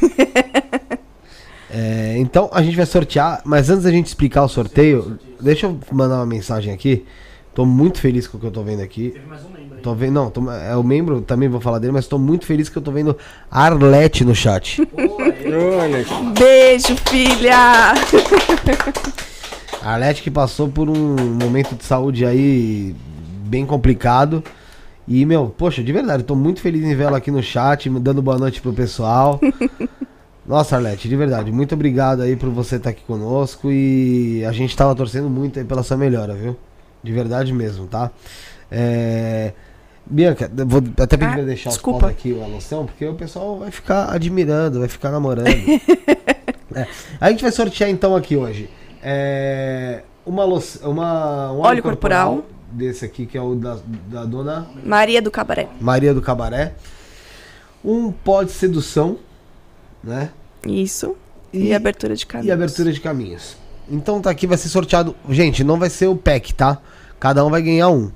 É, 1.68 2.14
então 2.18 2.48
a 2.52 2.62
gente 2.62 2.76
vai 2.76 2.86
sortear, 2.86 3.42
mas 3.44 3.68
antes 3.68 3.82
da 3.82 3.90
gente 3.90 4.06
explicar 4.06 4.44
o 4.44 4.48
sorteio, 4.48 5.18
deixa 5.40 5.66
eu 5.66 5.78
mandar 5.90 6.14
uma 6.14 6.24
mensagem 6.24 6.72
aqui. 6.72 7.04
Tô 7.52 7.66
muito 7.66 7.98
feliz 8.00 8.26
com 8.28 8.38
o 8.38 8.40
que 8.40 8.46
eu 8.46 8.50
tô 8.52 8.62
vendo 8.62 8.80
aqui. 8.82 9.10
Teve 9.10 9.26
mais 9.26 9.42
um 9.44 9.48
membro 9.50 9.74
aí. 9.76 9.82
Tô 9.82 9.92
vendo, 9.94 10.12
não, 10.14 10.30
tô- 10.30 10.50
é 10.50 10.76
o 10.76 10.82
membro, 10.84 11.20
também 11.22 11.48
vou 11.48 11.60
falar 11.60 11.80
dele, 11.80 11.92
mas 11.92 12.06
tô 12.06 12.18
muito 12.18 12.46
feliz 12.46 12.68
que 12.68 12.78
eu 12.78 12.82
tô 12.82 12.92
vendo 12.92 13.16
Arlete 13.50 14.24
no 14.24 14.34
chat. 14.34 14.80
Beijo, 16.38 16.96
filha! 17.10 17.94
Arlete 19.82 20.22
que 20.22 20.30
passou 20.30 20.68
por 20.68 20.88
um 20.88 21.16
momento 21.42 21.74
de 21.74 21.84
saúde 21.84 22.24
aí 22.24 22.94
bem 23.44 23.66
complicado. 23.66 24.42
E, 25.08 25.24
meu, 25.24 25.54
poxa, 25.56 25.82
de 25.82 25.92
verdade, 25.92 26.24
tô 26.24 26.34
muito 26.34 26.60
feliz 26.60 26.84
em 26.84 26.94
vê-la 26.94 27.18
aqui 27.18 27.30
no 27.30 27.42
chat, 27.42 27.88
dando 27.88 28.20
boa 28.20 28.38
noite 28.38 28.60
pro 28.60 28.72
pessoal. 28.72 29.40
Nossa, 30.46 30.76
Arlete, 30.76 31.08
de 31.08 31.16
verdade, 31.16 31.50
muito 31.50 31.74
obrigado 31.74 32.22
aí 32.22 32.36
por 32.36 32.50
você 32.50 32.76
estar 32.76 32.90
aqui 32.90 33.02
conosco 33.04 33.70
e 33.70 34.44
a 34.44 34.52
gente 34.52 34.76
tava 34.76 34.94
torcendo 34.94 35.28
muito 35.28 35.58
aí 35.58 35.64
pela 35.64 35.82
sua 35.82 35.96
melhora, 35.96 36.34
viu? 36.34 36.56
De 37.02 37.12
verdade 37.12 37.52
mesmo, 37.52 37.86
tá? 37.86 38.10
É... 38.70 39.52
Bianca, 40.08 40.48
vou 40.64 40.80
até 40.98 41.16
pedir 41.16 41.32
Ah, 41.32 41.34
pra 41.34 41.42
deixar 41.42 41.70
desculpa. 41.70 41.96
os 41.96 42.02
pós 42.04 42.12
aqui, 42.12 42.40
a 42.40 42.46
loção, 42.46 42.86
porque 42.86 43.04
o 43.04 43.14
pessoal 43.14 43.58
vai 43.58 43.72
ficar 43.72 44.12
admirando, 44.12 44.78
vai 44.78 44.88
ficar 44.88 45.10
namorando. 45.10 45.46
É. 46.74 46.86
A 47.20 47.30
gente 47.30 47.40
vai 47.40 47.52
sortear 47.52 47.88
então 47.88 48.14
aqui 48.14 48.36
hoje 48.36 48.68
é, 49.08 50.02
uma, 50.26 50.44
loção, 50.44 50.90
uma 50.90 51.52
um 51.52 51.60
Óleo 51.60 51.80
corporal. 51.82 52.44
Desse 52.76 53.04
aqui 53.04 53.26
que 53.26 53.38
é 53.38 53.42
o 53.42 53.54
da, 53.54 53.78
da 54.08 54.24
dona 54.24 54.68
Maria 54.84 55.22
do 55.22 55.30
Cabaré. 55.30 55.68
Maria 55.80 56.12
do 56.12 56.20
Cabaré, 56.20 56.74
um 57.84 58.12
pó 58.12 58.42
de 58.42 58.52
sedução, 58.52 59.18
né? 60.04 60.30
Isso. 60.66 61.16
E, 61.52 61.72
abertura 61.72 62.14
de 62.14 62.26
caminhos. 62.26 62.48
E 62.48 62.52
abertura 62.52 62.92
de 62.92 63.00
caminhos. 63.00 63.56
Então 63.88 64.20
tá 64.20 64.30
aqui, 64.30 64.46
vai 64.46 64.58
ser 64.58 64.68
sorteado. 64.68 65.14
Gente, 65.28 65.64
não 65.64 65.78
vai 65.78 65.88
ser 65.88 66.08
o 66.08 66.16
pack, 66.16 66.52
tá? 66.52 66.78
Cada 67.18 67.44
um 67.44 67.50
vai 67.50 67.62
ganhar 67.62 67.88
um. 67.88 68.10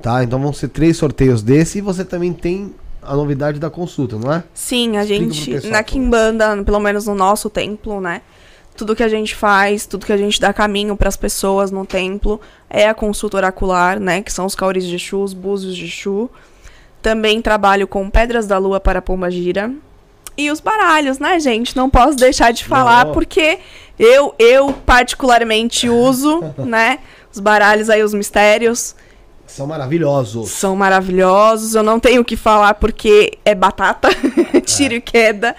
Tá? 0.00 0.22
Então 0.22 0.40
vão 0.40 0.52
ser 0.52 0.68
três 0.68 0.96
sorteios 0.96 1.42
desse 1.42 1.78
e 1.78 1.80
você 1.80 2.04
também 2.04 2.32
tem 2.32 2.74
a 3.02 3.14
novidade 3.14 3.58
da 3.58 3.68
consulta, 3.68 4.16
não 4.16 4.32
é? 4.32 4.44
Sim, 4.54 4.96
a 4.96 5.04
Explica 5.04 5.32
gente, 5.32 5.68
na 5.68 5.82
por 5.82 5.90
Kimbanda, 5.90 6.62
pelo 6.62 6.80
menos 6.80 7.06
no 7.06 7.14
nosso 7.14 7.50
templo, 7.50 8.00
né? 8.00 8.22
Tudo 8.76 8.96
que 8.96 9.02
a 9.02 9.08
gente 9.08 9.34
faz, 9.36 9.86
tudo 9.86 10.04
que 10.04 10.12
a 10.12 10.16
gente 10.16 10.40
dá 10.40 10.52
caminho 10.52 10.96
para 10.96 11.08
as 11.08 11.16
pessoas 11.16 11.70
no 11.70 11.86
templo 11.86 12.40
é 12.68 12.88
a 12.88 12.94
consulta 12.94 13.36
oracular, 13.36 14.00
né? 14.00 14.20
Que 14.20 14.32
são 14.32 14.46
os 14.46 14.54
cauris 14.54 14.84
de 14.84 14.96
Exu, 14.96 15.22
os 15.22 15.32
búzios 15.32 15.76
de 15.76 15.84
Exu. 15.84 16.28
Também 17.00 17.40
trabalho 17.40 17.86
com 17.86 18.08
pedras 18.10 18.46
da 18.46 18.58
lua 18.58 18.80
para 18.80 19.00
pomba 19.00 19.30
gira. 19.30 19.70
E 20.36 20.50
os 20.50 20.58
baralhos, 20.58 21.20
né, 21.20 21.38
gente? 21.38 21.76
Não 21.76 21.88
posso 21.88 22.16
deixar 22.16 22.52
de 22.52 22.64
falar, 22.64 23.06
Não. 23.06 23.12
porque 23.12 23.60
eu, 23.96 24.34
eu 24.38 24.72
particularmente 24.84 25.88
uso, 25.88 26.42
né? 26.58 26.98
Os 27.32 27.38
baralhos 27.38 27.88
aí, 27.88 28.02
os 28.02 28.12
mistérios, 28.12 28.96
São 29.46 29.66
maravilhosos. 29.68 30.50
são 30.50 30.74
maravilhosos. 30.74 31.76
Eu 31.76 31.84
não 31.84 32.00
tenho 32.00 32.22
o 32.22 32.24
que 32.24 32.36
falar 32.36 32.74
porque 32.74 33.38
é 33.44 33.54
batata, 33.54 34.08
tiro 34.66 34.94
e 34.94 35.00
queda. 35.00 35.54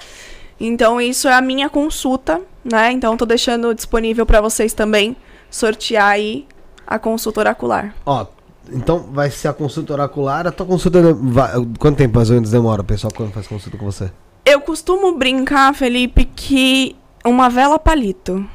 Então, 0.59 0.99
isso 0.99 1.29
é 1.29 1.33
a 1.33 1.41
minha 1.41 1.69
consulta, 1.69 2.41
né? 2.65 2.91
Então, 2.91 3.15
tô 3.15 3.25
deixando 3.25 3.73
disponível 3.73 4.25
para 4.25 4.41
vocês 4.41 4.73
também 4.73 5.15
sortear 5.49 6.07
aí 6.09 6.45
a 6.85 6.97
consulta 6.99 7.39
oracular. 7.39 7.93
Ó, 8.05 8.25
então 8.71 8.99
vai 9.11 9.29
ser 9.29 9.47
a 9.47 9.53
consulta 9.53 9.93
oracular. 9.93 10.47
A 10.47 10.51
tua 10.51 10.65
consulta. 10.65 11.13
vai- 11.13 11.51
quanto 11.79 11.97
tempo 11.97 12.15
mais 12.17 12.29
ou 12.29 12.35
menos 12.35 12.49
demora, 12.49 12.83
pessoal, 12.83 13.13
quando 13.15 13.31
faz 13.31 13.47
consulta 13.47 13.77
com 13.77 13.85
você? 13.85 14.11
Eu 14.43 14.59
costumo 14.61 15.15
brincar, 15.17 15.73
Felipe, 15.73 16.25
que 16.25 16.95
uma 17.25 17.49
vela 17.49 17.79
palito. 17.79 18.45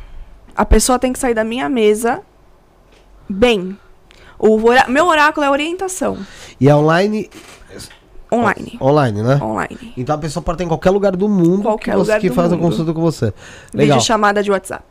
A 0.54 0.64
pessoa 0.64 0.98
tem 0.98 1.12
que 1.12 1.18
sair 1.18 1.34
da 1.34 1.44
minha 1.44 1.68
mesa 1.68 2.20
bem. 3.28 3.76
O 4.38 4.62
orá- 4.64 4.86
meu 4.88 5.06
oráculo 5.06 5.44
é 5.44 5.50
orientação. 5.50 6.18
E 6.61 6.68
é 6.68 6.74
online? 6.74 7.28
Online. 8.33 8.78
Online, 8.81 9.22
né? 9.22 9.41
Online. 9.43 9.93
Então 9.97 10.14
a 10.14 10.18
pessoa 10.18 10.43
pode 10.43 10.57
estar 10.57 10.64
em 10.64 10.68
qualquer 10.68 10.91
lugar 10.91 11.16
do 11.16 11.28
mundo 11.28 11.62
Qualquer 11.62 11.93
que, 11.93 11.97
você, 11.97 12.12
lugar 12.12 12.20
que 12.20 12.31
faz 12.31 12.53
a 12.53 12.57
mundo. 12.57 12.68
consulta 12.68 12.93
com 12.93 13.01
você. 13.01 13.33
Legal. 13.74 13.97
Vídeo 13.97 14.07
chamada 14.07 14.43
de 14.43 14.51
WhatsApp. 14.51 14.85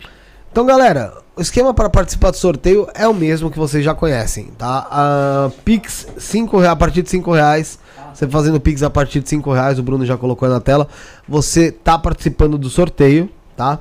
Então, 0.52 0.66
galera, 0.66 1.14
o 1.36 1.42
esquema 1.42 1.74
para 1.74 1.90
participar 1.90 2.32
do 2.32 2.38
sorteio 2.38 2.88
é 2.96 3.08
o 3.08 3.14
mesmo 3.14 3.52
que 3.52 3.60
vocês 3.60 3.86
já 3.86 3.94
conhecem, 3.94 4.46
tá? 4.58 4.88
A 4.90 5.52
Pix, 5.64 6.08
cinco 6.18 6.58
reais, 6.58 6.74
a 6.74 6.76
partir 6.76 7.04
de 7.04 7.10
5 7.10 7.32
reais. 7.32 7.80
Você 8.14 8.28
fazendo 8.28 8.60
Pix 8.60 8.82
a 8.82 8.90
partir 8.90 9.20
de 9.22 9.30
5 9.30 9.54
reais, 9.54 9.78
o 9.78 9.84
Bruno 9.84 10.06
já 10.06 10.18
colocou 10.18 10.48
aí 10.48 10.54
na 10.54 10.60
tela. 10.60 10.88
Você 11.28 11.72
tá 11.72 11.98
participando 12.00 12.58
do 12.58 12.68
sorteio, 12.68 13.30
tá? 13.56 13.80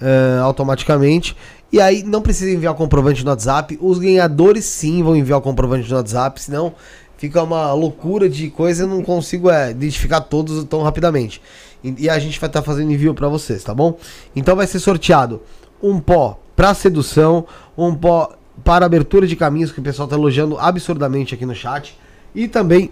É, 0.00 0.38
automaticamente. 0.42 1.36
E 1.70 1.80
aí 1.80 2.02
não 2.02 2.22
precisa 2.22 2.50
enviar 2.50 2.72
o 2.72 2.76
comprovante 2.76 3.22
no 3.22 3.30
WhatsApp. 3.30 3.78
Os 3.80 3.98
ganhadores 3.98 4.64
sim 4.64 5.02
vão 5.02 5.14
enviar 5.14 5.38
o 5.38 5.42
comprovante 5.42 5.88
no 5.90 5.96
WhatsApp, 5.96 6.40
senão 6.40 6.72
fica 7.16 7.42
uma 7.42 7.72
loucura 7.72 8.28
de 8.28 8.50
coisa, 8.50 8.84
eu 8.84 8.88
não 8.88 9.02
consigo 9.02 9.50
é, 9.50 9.70
identificar 9.70 10.20
todos 10.20 10.64
tão 10.64 10.82
rapidamente. 10.82 11.40
E, 11.82 12.04
e 12.04 12.10
a 12.10 12.18
gente 12.18 12.38
vai 12.40 12.48
estar 12.48 12.62
fazendo 12.62 12.92
envio 12.92 13.14
para 13.14 13.28
vocês, 13.28 13.62
tá 13.62 13.74
bom? 13.74 13.98
Então 14.34 14.56
vai 14.56 14.66
ser 14.66 14.78
sorteado 14.78 15.42
um 15.82 16.00
pó 16.00 16.38
para 16.54 16.72
sedução, 16.74 17.46
um 17.76 17.94
pó 17.94 18.34
para 18.64 18.86
abertura 18.86 19.26
de 19.26 19.36
caminhos, 19.36 19.70
que 19.70 19.80
o 19.80 19.82
pessoal 19.82 20.08
tá 20.08 20.16
elogiando 20.16 20.58
absurdamente 20.58 21.34
aqui 21.34 21.44
no 21.44 21.54
chat, 21.54 21.98
e 22.34 22.48
também 22.48 22.90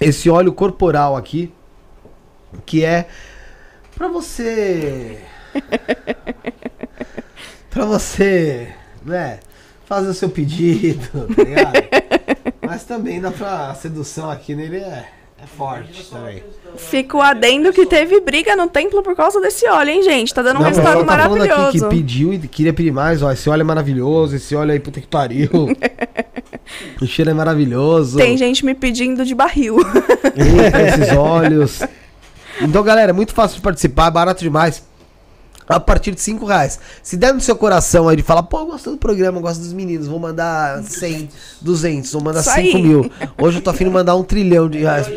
esse 0.00 0.30
óleo 0.30 0.52
corporal 0.52 1.16
aqui, 1.16 1.52
que 2.64 2.84
é 2.84 3.08
para 3.96 4.08
você 4.08 5.18
Pra 7.70 7.84
você, 7.84 8.68
né, 9.04 9.40
fazer 9.84 10.08
o 10.08 10.14
seu 10.14 10.30
pedido, 10.30 11.28
tá 11.34 11.42
ligado? 11.42 12.15
Mas 12.66 12.84
também 12.84 13.20
dá 13.20 13.30
pra 13.30 13.70
a 13.70 13.74
sedução 13.74 14.30
aqui 14.30 14.54
nele 14.54 14.76
é, 14.76 15.08
é 15.42 15.46
forte 15.46 16.10
também. 16.10 16.42
Fico 16.76 17.20
adendo 17.20 17.72
que 17.72 17.86
teve 17.86 18.20
briga 18.20 18.54
no 18.56 18.68
templo 18.68 19.02
por 19.02 19.14
causa 19.14 19.40
desse 19.40 19.68
óleo, 19.68 19.90
hein, 19.90 20.02
gente? 20.02 20.34
Tá 20.34 20.42
dando 20.42 20.56
um 20.56 20.60
Não, 20.60 20.68
resultado 20.68 21.04
tá 21.04 21.18
falando 21.18 21.42
aqui 21.42 21.48
que 21.48 21.56
maravilhoso. 21.56 21.88
pediu 21.88 22.34
e 22.34 22.38
queria 22.38 22.72
pedir 22.72 22.92
mais, 22.92 23.22
ó, 23.22 23.32
esse 23.32 23.48
óleo 23.48 23.62
é 23.62 23.64
maravilhoso, 23.64 24.36
esse 24.36 24.54
óleo 24.54 24.72
aí, 24.72 24.80
puta 24.80 25.00
que 25.00 25.06
pariu. 25.06 25.48
o 27.00 27.06
cheiro 27.06 27.30
é 27.30 27.34
maravilhoso. 27.34 28.18
Tem 28.18 28.36
gente 28.36 28.64
me 28.64 28.74
pedindo 28.74 29.24
de 29.24 29.34
barril. 29.34 29.76
Eita, 30.36 30.82
esses 30.82 31.16
óleos. 31.16 31.82
Então, 32.60 32.82
galera, 32.82 33.10
é 33.10 33.12
muito 33.12 33.34
fácil 33.34 33.56
de 33.56 33.62
participar, 33.62 34.08
é 34.08 34.10
barato 34.10 34.42
demais. 34.42 34.82
A 35.68 35.80
partir 35.80 36.12
de 36.12 36.20
5 36.20 36.44
reais. 36.46 36.78
Se 37.02 37.16
der 37.16 37.34
no 37.34 37.40
seu 37.40 37.56
coração 37.56 38.08
aí 38.08 38.16
de 38.16 38.22
falar, 38.22 38.44
pô, 38.44 38.60
eu 38.60 38.66
gosto 38.66 38.92
do 38.92 38.96
programa, 38.96 39.38
eu 39.38 39.42
gosto 39.42 39.58
dos 39.60 39.72
meninos, 39.72 40.06
vou 40.06 40.18
mandar 40.20 40.82
100, 40.84 41.28
200, 41.60 42.12
vou 42.12 42.22
mandar 42.22 42.40
Isso 42.40 42.50
5 42.52 42.76
aí. 42.76 42.82
mil. 42.82 43.10
Hoje 43.36 43.58
eu 43.58 43.62
tô 43.62 43.70
afim 43.70 43.84
de 43.84 43.90
mandar 43.90 44.14
um 44.14 44.22
trilhão 44.22 44.68
de 44.68 44.78
reais. 44.78 45.08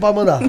Pode 0.00 0.16
mandar. 0.16 0.40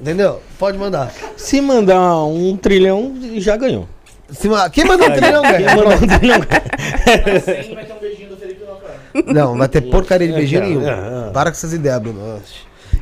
Entendeu? 0.00 0.40
Pode 0.58 0.78
mandar. 0.78 1.12
Se 1.36 1.60
mandar 1.60 2.24
um 2.24 2.56
trilhão, 2.56 3.14
já 3.36 3.56
ganhou. 3.56 3.86
Se 4.30 4.48
ma- 4.48 4.70
Quem 4.70 4.84
mandou 4.86 5.08
um 5.08 5.12
trilhão, 5.12 5.42
Quem 5.42 5.52
ganha? 5.52 5.76
mandar 5.76 5.96
um 6.02 6.18
trilhão, 6.18 6.40
Pra 6.40 7.40
100 7.40 7.74
vai 7.74 7.84
ter 7.84 7.92
um 7.92 7.98
beijinho 8.00 8.28
do 8.30 8.36
Felipe 8.38 8.64
Lopes. 8.64 9.26
Não, 9.34 9.50
não 9.52 9.58
vai 9.58 9.68
ter 9.68 9.82
porcaria 9.82 10.26
de 10.26 10.32
beijinho 10.32 10.62
É, 10.62 10.66
nenhum. 10.66 10.88
é, 10.88 11.28
é. 11.28 11.30
Para 11.32 11.50
com 11.50 11.56
essas 11.56 11.72
ideias, 11.74 12.00
Bruno. 12.00 12.40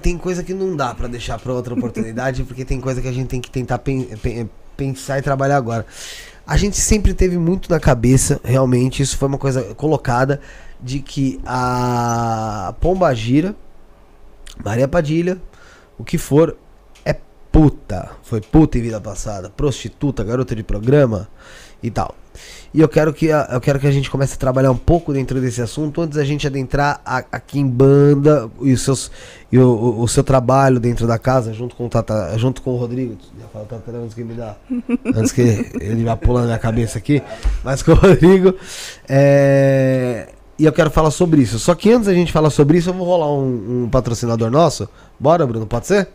tem 0.00 0.16
coisa 0.16 0.42
que 0.42 0.54
não 0.54 0.74
dá 0.74 0.94
pra 0.94 1.06
deixar 1.08 1.38
pra 1.38 1.52
outra 1.52 1.74
oportunidade, 1.74 2.42
porque 2.44 2.64
tem 2.64 2.80
coisa 2.80 3.02
que 3.02 3.08
a 3.08 3.12
gente 3.12 3.28
tem 3.28 3.40
que 3.40 3.50
tentar 3.50 3.78
pen- 3.78 4.08
pen- 4.22 4.50
pensar 4.76 5.18
e 5.18 5.22
trabalhar 5.22 5.56
agora. 5.56 5.84
A 6.46 6.56
gente 6.56 6.78
sempre 6.78 7.12
teve 7.14 7.36
muito 7.38 7.70
na 7.70 7.78
cabeça, 7.78 8.40
realmente, 8.42 9.02
isso 9.02 9.16
foi 9.16 9.28
uma 9.28 9.38
coisa 9.38 9.62
colocada, 9.74 10.40
de 10.80 11.00
que 11.00 11.38
a 11.44 12.74
Pomba 12.80 13.14
Gira, 13.14 13.54
Maria 14.64 14.88
Padilha, 14.88 15.38
o 15.98 16.02
que 16.04 16.16
for, 16.16 16.56
é 17.04 17.14
puta. 17.52 18.10
Foi 18.22 18.40
puta 18.40 18.78
em 18.78 18.82
vida 18.82 18.98
passada, 19.00 19.50
prostituta, 19.50 20.24
garota 20.24 20.56
de 20.56 20.62
programa 20.62 21.28
e 21.82 21.90
tal. 21.90 22.14
E 22.72 22.80
eu 22.80 22.88
quero 22.88 23.12
que 23.12 23.32
a, 23.32 23.48
eu 23.52 23.60
quero 23.60 23.80
que 23.80 23.86
a 23.88 23.90
gente 23.90 24.08
comece 24.08 24.34
a 24.34 24.36
trabalhar 24.36 24.70
um 24.70 24.76
pouco 24.76 25.12
dentro 25.12 25.40
desse 25.40 25.60
assunto 25.60 26.02
antes 26.02 26.16
da 26.16 26.24
gente 26.24 26.46
adentrar 26.46 27.00
a- 27.04 27.24
aqui 27.32 27.58
em 27.58 27.66
banda 27.66 28.48
e, 28.62 28.72
os 28.72 28.82
seus, 28.82 29.10
e 29.50 29.58
o, 29.58 29.66
o- 29.68 30.02
o 30.02 30.06
seu 30.08 30.22
trabalho 30.22 30.78
dentro 30.78 31.04
da 31.04 31.18
casa 31.18 31.52
junto 31.52 31.74
com 31.74 31.86
o 31.86 31.88
Tata, 31.88 32.32
junto 32.38 32.62
com 32.62 32.70
o 32.70 32.76
Rodrigo. 32.76 33.16
Já 33.40 33.46
falo 33.48 33.64
Tata 33.64 33.90
antes 33.90 34.14
que 34.14 34.22
me 34.22 34.34
dá, 34.34 34.54
antes 35.16 35.32
que 35.32 35.40
ele 35.80 36.04
vá 36.04 36.16
pulando 36.16 36.42
na 36.42 36.46
minha 36.50 36.58
cabeça 36.60 36.96
aqui, 36.98 37.20
mas 37.64 37.82
com 37.82 37.90
o 37.90 37.94
Rodrigo. 37.96 38.54
É, 39.08 40.28
e 40.56 40.64
eu 40.64 40.72
quero 40.72 40.90
falar 40.92 41.10
sobre 41.10 41.42
isso. 41.42 41.58
Só 41.58 41.74
que 41.74 41.90
antes 41.90 42.06
da 42.06 42.14
gente 42.14 42.30
falar 42.32 42.50
sobre 42.50 42.78
isso, 42.78 42.90
eu 42.90 42.94
vou 42.94 43.04
rolar 43.06 43.32
um, 43.32 43.84
um 43.84 43.88
patrocinador 43.90 44.48
nosso. 44.48 44.88
Bora, 45.18 45.44
Bruno, 45.44 45.66
pode 45.66 45.88
ser? 45.88 46.08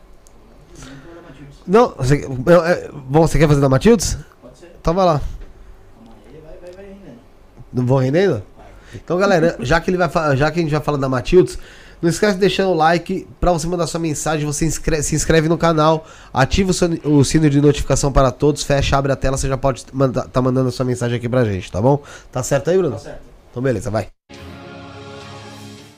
Não, 1.67 1.93
você, 1.97 2.23
eu- 2.25 2.63
é, 2.65 2.89
bom, 3.09 3.27
você 3.27 3.37
quer 3.37 3.47
fazer 3.47 3.59
da 3.59 3.67
Matildes? 3.67 4.17
Pode 4.41 4.57
ser. 4.57 4.71
Então 4.79 4.93
vai 4.93 5.05
lá. 5.05 5.19
Calma 5.19 6.13
aí, 6.31 6.39
vai, 6.41 6.57
vai, 6.61 6.71
vai 6.75 6.85
rendendo. 6.93 7.17
Não 7.75 7.85
vou 7.85 7.97
rendendo? 7.97 8.41
Então, 8.93 9.17
galera, 9.17 9.57
já 9.59 9.79
que, 9.81 9.89
ele 9.91 9.97
vai, 9.97 10.09
já 10.37 10.49
que 10.49 10.59
a 10.59 10.61
gente 10.61 10.71
vai 10.71 10.79
falar 10.79 10.97
da 10.97 11.09
Matildes, 11.09 11.59
não 12.01 12.09
esquece 12.09 12.35
de 12.35 12.39
deixar 12.39 12.67
o 12.67 12.73
like 12.73 13.27
pra 13.41 13.51
você 13.51 13.67
mandar 13.67 13.85
sua 13.87 13.99
mensagem. 13.99 14.45
Você 14.45 14.65
inscre- 14.65 15.03
se 15.03 15.13
inscreve 15.15 15.49
no 15.49 15.57
canal, 15.57 16.05
ativa 16.33 16.71
o, 16.71 16.73
sino- 16.73 16.99
o 17.03 17.23
sino 17.25 17.49
de 17.49 17.59
notificação 17.59 18.11
para 18.11 18.31
todos, 18.31 18.63
fecha, 18.63 18.95
abre 18.97 19.11
a 19.11 19.15
tela, 19.17 19.35
você 19.35 19.49
já 19.49 19.57
pode 19.57 19.83
mandar, 19.91 20.23
tá 20.29 20.41
mandando 20.41 20.69
a 20.69 20.71
sua 20.71 20.85
mensagem 20.85 21.17
aqui 21.17 21.27
pra 21.27 21.43
gente, 21.43 21.69
tá 21.69 21.81
bom? 21.81 22.01
Tá 22.31 22.41
certo 22.41 22.69
aí, 22.69 22.77
Bruno? 22.77 22.95
Tá 22.95 23.01
certo. 23.01 23.21
Então, 23.51 23.61
beleza, 23.61 23.89
vai. 23.91 24.07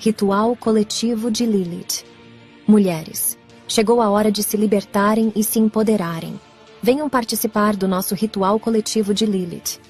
Ritual 0.00 0.54
coletivo 0.54 1.28
de 1.28 1.44
Lilith. 1.44 2.04
Mulheres, 2.68 3.36
chegou 3.66 4.00
a 4.00 4.08
hora 4.08 4.30
de 4.30 4.44
se 4.44 4.56
libertarem 4.56 5.32
e 5.34 5.42
se 5.42 5.58
empoderarem. 5.58 6.38
Venham 6.80 7.08
participar 7.08 7.74
do 7.74 7.88
nosso 7.88 8.14
ritual 8.14 8.60
coletivo 8.60 9.12
de 9.12 9.26
Lilith. 9.26 9.80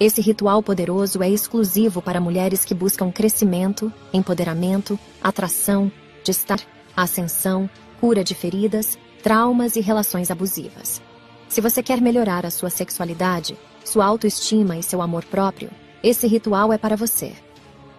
Esse 0.00 0.22
ritual 0.22 0.62
poderoso 0.62 1.22
é 1.22 1.28
exclusivo 1.28 2.00
para 2.00 2.20
mulheres 2.20 2.64
que 2.64 2.74
buscam 2.74 3.12
crescimento, 3.12 3.92
empoderamento, 4.12 4.98
atração, 5.22 5.92
destar, 6.24 6.60
ascensão, 6.96 7.68
cura 8.00 8.24
de 8.24 8.34
feridas, 8.34 8.98
traumas 9.22 9.76
e 9.76 9.80
relações 9.80 10.30
abusivas. 10.30 11.02
Se 11.48 11.60
você 11.60 11.82
quer 11.82 12.00
melhorar 12.00 12.46
a 12.46 12.50
sua 12.50 12.70
sexualidade, 12.70 13.56
sua 13.84 14.06
autoestima 14.06 14.78
e 14.78 14.82
seu 14.82 15.02
amor 15.02 15.24
próprio, 15.24 15.70
esse 16.02 16.26
ritual 16.26 16.72
é 16.72 16.78
para 16.78 16.96
você. 16.96 17.34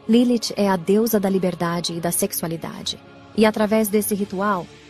Lilith 0.08 0.54
é 0.56 0.68
a 0.68 0.76
deusa 0.76 1.20
da 1.20 1.30
liberdade 1.30 1.94
e 1.94 2.00
da 2.00 2.12
sexualidade. 2.12 3.00
E 3.38 3.46
através 3.46 3.90
desse 3.90 4.16
ritual, 4.16 4.66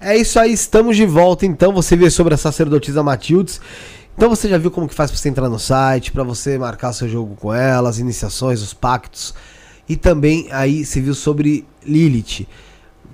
É 0.00 0.16
isso 0.16 0.38
aí, 0.38 0.52
estamos 0.52 0.96
de 0.96 1.06
volta 1.06 1.46
então. 1.46 1.72
Você 1.72 1.96
vê 1.96 2.10
sobre 2.10 2.34
a 2.34 2.36
sacerdotisa 2.36 3.02
Matildes. 3.02 3.60
Então 4.16 4.28
você 4.28 4.48
já 4.48 4.58
viu 4.58 4.70
como 4.70 4.88
que 4.88 4.94
faz 4.94 5.10
para 5.10 5.18
você 5.18 5.28
entrar 5.28 5.48
no 5.48 5.58
site, 5.58 6.12
para 6.12 6.22
você 6.22 6.58
marcar 6.58 6.92
seu 6.92 7.08
jogo 7.08 7.34
com 7.36 7.52
ela, 7.54 7.88
as 7.88 7.98
iniciações, 7.98 8.60
os 8.60 8.74
pactos. 8.74 9.34
E 9.88 9.96
também 9.96 10.48
aí 10.50 10.84
você 10.84 11.00
viu 11.00 11.14
sobre 11.14 11.66
Lilith. 11.84 12.46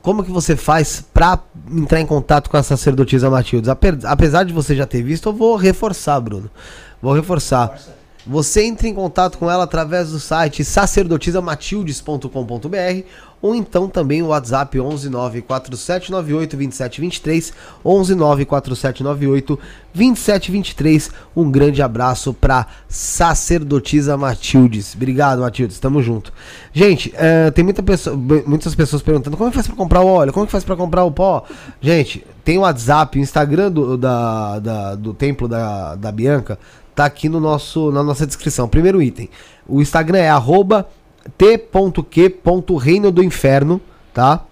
Como 0.02 0.24
que 0.24 0.30
você 0.30 0.56
faz 0.56 1.04
para 1.12 1.38
entrar 1.70 2.00
em 2.00 2.06
contato 2.06 2.48
com 2.48 2.56
a 2.56 2.62
sacerdotisa 2.62 3.28
Matildes? 3.30 3.68
Ape- 3.68 3.98
Apesar 4.04 4.44
de 4.44 4.52
você 4.52 4.74
já 4.74 4.86
ter 4.86 5.02
visto, 5.02 5.28
eu 5.28 5.32
vou 5.32 5.56
reforçar, 5.56 6.18
Bruno. 6.20 6.50
Vou 7.02 7.12
reforçar. 7.12 7.78
Você 8.26 8.64
entra 8.64 8.86
em 8.88 8.94
contato 8.94 9.38
com 9.38 9.50
ela 9.50 9.64
através 9.64 10.10
do 10.10 10.20
site 10.20 10.64
sacerdotisamatildes.com.br 10.64 13.06
ou 13.40 13.54
então 13.54 13.88
também 13.88 14.22
o 14.22 14.26
WhatsApp 14.28 14.78
11 14.80 15.08
94798 15.10 16.56
2723 16.56 17.52
11 17.84 18.14
94798 18.14 19.58
2723. 19.94 21.10
Um 21.36 21.50
grande 21.50 21.80
abraço 21.82 22.32
para 22.34 22.66
sacerdotisa 22.88 24.16
Matildes. 24.16 24.94
Obrigado, 24.94 25.40
Matildes. 25.40 25.78
Tamo 25.78 26.02
junto. 26.02 26.32
Gente, 26.72 27.12
eh, 27.16 27.50
tem 27.50 27.64
muita 27.64 27.82
pessoa, 27.82 28.16
muitas 28.46 28.74
pessoas 28.74 29.02
perguntando 29.02 29.36
como 29.36 29.48
é 29.48 29.50
que 29.50 29.56
faz 29.56 29.66
para 29.66 29.76
comprar 29.76 30.00
o 30.00 30.06
óleo, 30.06 30.32
como 30.32 30.44
é 30.44 30.46
que 30.46 30.52
faz 30.52 30.64
para 30.64 30.76
comprar 30.76 31.04
o 31.04 31.10
pó. 31.10 31.44
Gente, 31.80 32.24
tem 32.44 32.58
o 32.58 32.62
WhatsApp, 32.62 33.18
o 33.18 33.22
Instagram 33.22 33.70
do, 33.70 33.96
da, 33.96 34.58
da- 34.58 34.94
do 34.94 35.12
templo 35.14 35.46
da, 35.48 35.94
da 35.94 36.10
Bianca 36.12 36.58
tá 36.94 37.04
aqui 37.04 37.28
no 37.28 37.38
nosso, 37.38 37.92
na 37.92 38.02
nossa 38.02 38.26
descrição. 38.26 38.68
Primeiro 38.68 39.00
item. 39.00 39.28
O 39.68 39.80
Instagram 39.80 40.18
é 40.18 40.28
arroba 40.30 40.88
t.q.reino 41.36 43.10
do 43.10 43.22
inferno, 43.22 43.80
tá? 44.14 44.44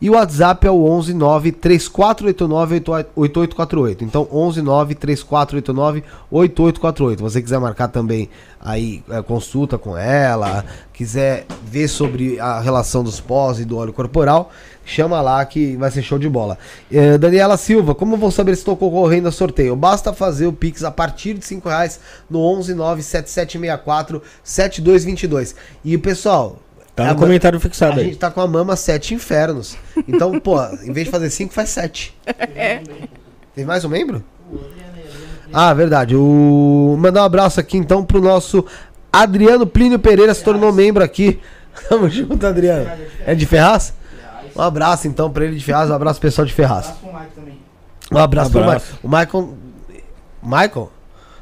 E 0.00 0.10
o 0.10 0.12
WhatsApp 0.12 0.66
é 0.66 0.70
o 0.70 0.84
11 0.84 1.14
9 1.14 1.52
3489 1.52 2.82
8848. 3.16 4.04
Então 4.04 4.28
11 4.30 4.60
9 4.60 4.94
3489 4.94 6.04
8848. 6.30 7.22
Você 7.22 7.40
quiser 7.40 7.58
marcar 7.58 7.88
também 7.88 8.28
aí 8.60 9.02
é, 9.08 9.22
consulta 9.22 9.78
com 9.78 9.96
ela, 9.96 10.64
quiser 10.92 11.46
ver 11.64 11.88
sobre 11.88 12.38
a 12.38 12.60
relação 12.60 13.02
dos 13.02 13.20
pós 13.20 13.58
e 13.58 13.64
do 13.64 13.78
óleo 13.78 13.92
corporal, 13.92 14.50
chama 14.86 15.20
lá 15.20 15.44
que 15.44 15.76
vai 15.76 15.90
ser 15.90 16.00
show 16.02 16.18
de 16.18 16.28
bola. 16.28 16.56
Eh, 16.90 17.18
Daniela 17.18 17.56
Silva, 17.56 17.94
como 17.94 18.16
vou 18.16 18.30
saber 18.30 18.54
se 18.54 18.60
estou 18.60 18.76
concorrendo 18.76 19.28
a 19.28 19.32
sorteio? 19.32 19.74
Basta 19.76 20.12
fazer 20.12 20.46
o 20.46 20.52
Pix 20.52 20.82
a 20.84 20.90
partir 20.90 21.34
de 21.34 21.44
5 21.44 21.68
reais 21.68 22.00
no 22.30 22.38
11 22.40 22.72
9 22.74 23.02
7764 23.02 24.22
7222. 24.44 25.54
E 25.84 25.98
pessoal, 25.98 26.60
Tá 26.94 27.02
a 27.02 27.06
no 27.08 27.14
ma- 27.14 27.20
comentário 27.20 27.60
fixado 27.60 27.94
a 27.98 28.02
aí. 28.02 28.04
gente 28.06 28.16
tá 28.18 28.30
com 28.30 28.40
a 28.40 28.46
mama 28.46 28.74
sete 28.76 29.12
infernos. 29.12 29.76
Então, 30.08 30.40
pô, 30.40 30.58
em 30.82 30.92
vez 30.92 31.04
de 31.06 31.10
fazer 31.10 31.28
cinco, 31.28 31.52
faz 31.52 31.68
sete. 31.68 32.16
Tem 33.54 33.64
mais 33.66 33.84
um 33.84 33.88
membro? 33.90 34.24
Ah, 35.52 35.74
verdade. 35.74 36.14
O... 36.16 36.96
Mandar 36.98 37.22
um 37.22 37.26
abraço 37.26 37.60
aqui 37.60 37.76
então 37.76 38.04
pro 38.04 38.20
nosso 38.20 38.64
Adriano 39.12 39.66
Plínio 39.66 39.98
Pereira 39.98 40.32
se 40.32 40.42
tornou 40.42 40.72
membro 40.72 41.02
aqui. 41.04 41.38
Tamo 41.88 42.08
junto, 42.08 42.46
Adriano. 42.46 42.90
É 43.26 43.34
de 43.34 43.44
Ferraz? 43.46 43.92
Um 44.56 44.62
abraço 44.62 45.06
então 45.08 45.30
pra 45.30 45.44
ele 45.44 45.56
de 45.56 45.64
Ferraz, 45.64 45.90
um 45.90 45.94
abraço 45.94 46.18
pro 46.20 46.28
pessoal 46.28 46.46
de 46.46 46.52
Ferraz. 46.52 46.86
Abraço 46.86 47.00
pro 47.02 47.12
Mike 47.20 47.34
também. 47.34 47.58
Um 48.12 48.18
abraço, 48.18 48.50
pro 48.50 48.62
Abraço. 48.62 48.98
Michael. 49.02 49.28
O 49.32 49.42
Michael. 49.42 49.54
Michael? 50.42 50.92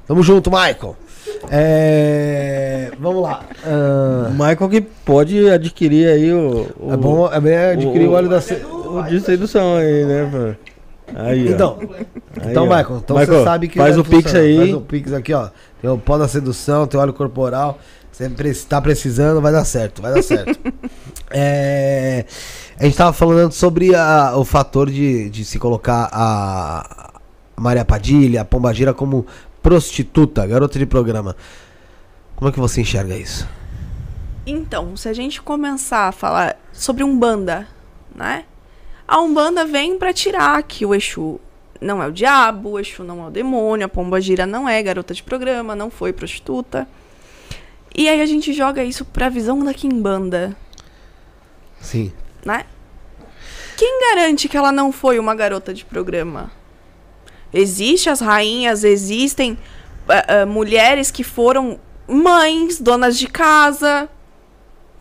Tamo 0.07 0.23
junto, 0.23 0.51
Michael. 0.51 0.97
É... 1.51 2.91
Vamos 2.99 3.23
lá. 3.23 3.43
O 4.29 4.33
Michael 4.33 4.69
que 4.71 4.81
pode 4.81 5.49
adquirir 5.51 6.09
aí 6.09 6.33
o. 6.33 6.67
o 6.79 6.93
É 6.93 6.97
bom 6.97 7.33
é 7.33 7.41
bem 7.41 7.57
adquirir 7.57 8.09
o, 8.09 8.13
óleo 8.13 8.29
da. 8.29 8.41
se- 8.41 8.63
O 8.65 9.03
de 9.03 9.21
sedução 9.21 9.77
aí, 9.77 10.05
né, 10.05 10.29
pô? 10.31 10.75
Aí, 11.17 11.49
ó. 11.49 11.51
Então, 11.53 11.79
Aí, 11.81 12.51
então, 12.51 12.65
ó. 12.65 12.77
Michael, 12.77 12.97
então 13.05 13.17
Michael, 13.19 13.39
você 13.39 13.45
sabe 13.45 13.69
que. 13.69 13.79
Faz 13.79 13.99
o 13.99 14.05
pix 14.05 14.35
aí. 14.35 14.57
Faz 14.57 14.75
o 14.75 14.81
pix 14.81 15.13
aqui, 15.13 15.33
ó. 15.35 15.49
Tem 15.81 15.91
o 15.91 15.99
pó 15.99 16.17
da 16.19 16.27
sedução, 16.29 16.87
tem 16.87 16.99
o 16.99 17.03
óleo 17.03 17.13
corporal. 17.13 17.79
Você 18.11 18.29
pre- 18.31 18.55
tá 18.55 18.81
precisando, 18.81 19.41
vai 19.41 19.53
dar 19.53 19.65
certo, 19.65 20.01
vai 20.01 20.15
dar 20.15 20.23
certo. 20.23 20.59
É, 21.37 22.25
a 22.79 22.85
gente 22.85 22.97
tava 22.97 23.13
falando 23.13 23.53
sobre 23.53 23.95
a- 23.95 24.37
o 24.37 24.45
fator 24.45 24.91
de, 24.91 25.29
de 25.31 25.45
se 25.45 25.59
colocar 25.59 26.09
a 26.13 27.21
Maria 27.57 27.85
Padilha, 27.85 28.41
a 28.43 28.45
Pombagira 28.45 28.93
como 28.93 29.27
prostituta, 29.63 30.47
garota 30.47 30.79
de 30.79 30.87
programa. 30.87 31.37
Como 32.37 32.49
é 32.49 32.53
que 32.53 32.59
você 32.61 32.81
enxerga 32.81 33.17
isso? 33.17 33.47
Então, 34.47 34.97
se 34.97 35.09
a 35.09 35.13
gente 35.13 35.41
começar 35.41 36.09
a 36.09 36.13
falar 36.13 36.57
sobre 36.73 37.03
Umbanda, 37.05 37.67
né? 38.15 38.45
A 39.07 39.21
Umbanda 39.21 39.65
vem 39.65 39.99
pra 39.99 40.13
tirar 40.13 40.63
que 40.65 40.85
o 40.85 40.95
Exu 40.95 41.41
não 41.81 42.03
é 42.03 42.07
o 42.09 42.13
diabo, 42.13 42.71
o 42.71 42.81
Exu 42.81 43.05
não 43.05 43.25
é 43.25 43.29
o 43.29 43.31
demônio, 43.31 43.87
a 43.87 43.89
Pombagira 43.89 44.45
não 44.47 44.69
é 44.69 44.83
garota 44.83 45.15
de 45.15 45.23
programa, 45.23 45.75
não 45.77 45.91
foi 45.91 46.13
prostituta. 46.13 46.87
E 47.95 48.09
aí 48.09 48.21
a 48.21 48.27
gente 48.27 48.53
joga 48.53 48.83
isso 48.83 49.05
pra 49.05 49.29
visão 49.29 49.65
da 49.65 49.73
Kimbanda, 49.73 50.57
Sim. 51.81 52.13
Né? 52.45 52.67
Quem 53.77 54.01
garante 54.01 54.49
que 54.49 54.57
ela 54.57 54.71
não 54.71 54.93
foi 54.93 55.19
uma 55.19 55.35
garota 55.35 55.75
de 55.75 55.85
programa? 55.85 56.53
Existem 57.53 58.13
as 58.13 58.21
rainhas, 58.21 58.85
existem 58.85 59.59
ah, 60.09 60.43
ah, 60.43 60.47
mulheres 60.47 61.11
que 61.11 61.25
foram 61.25 61.79
mães, 62.07 62.81
donas 62.81 63.19
de 63.19 63.27
casa. 63.27 64.09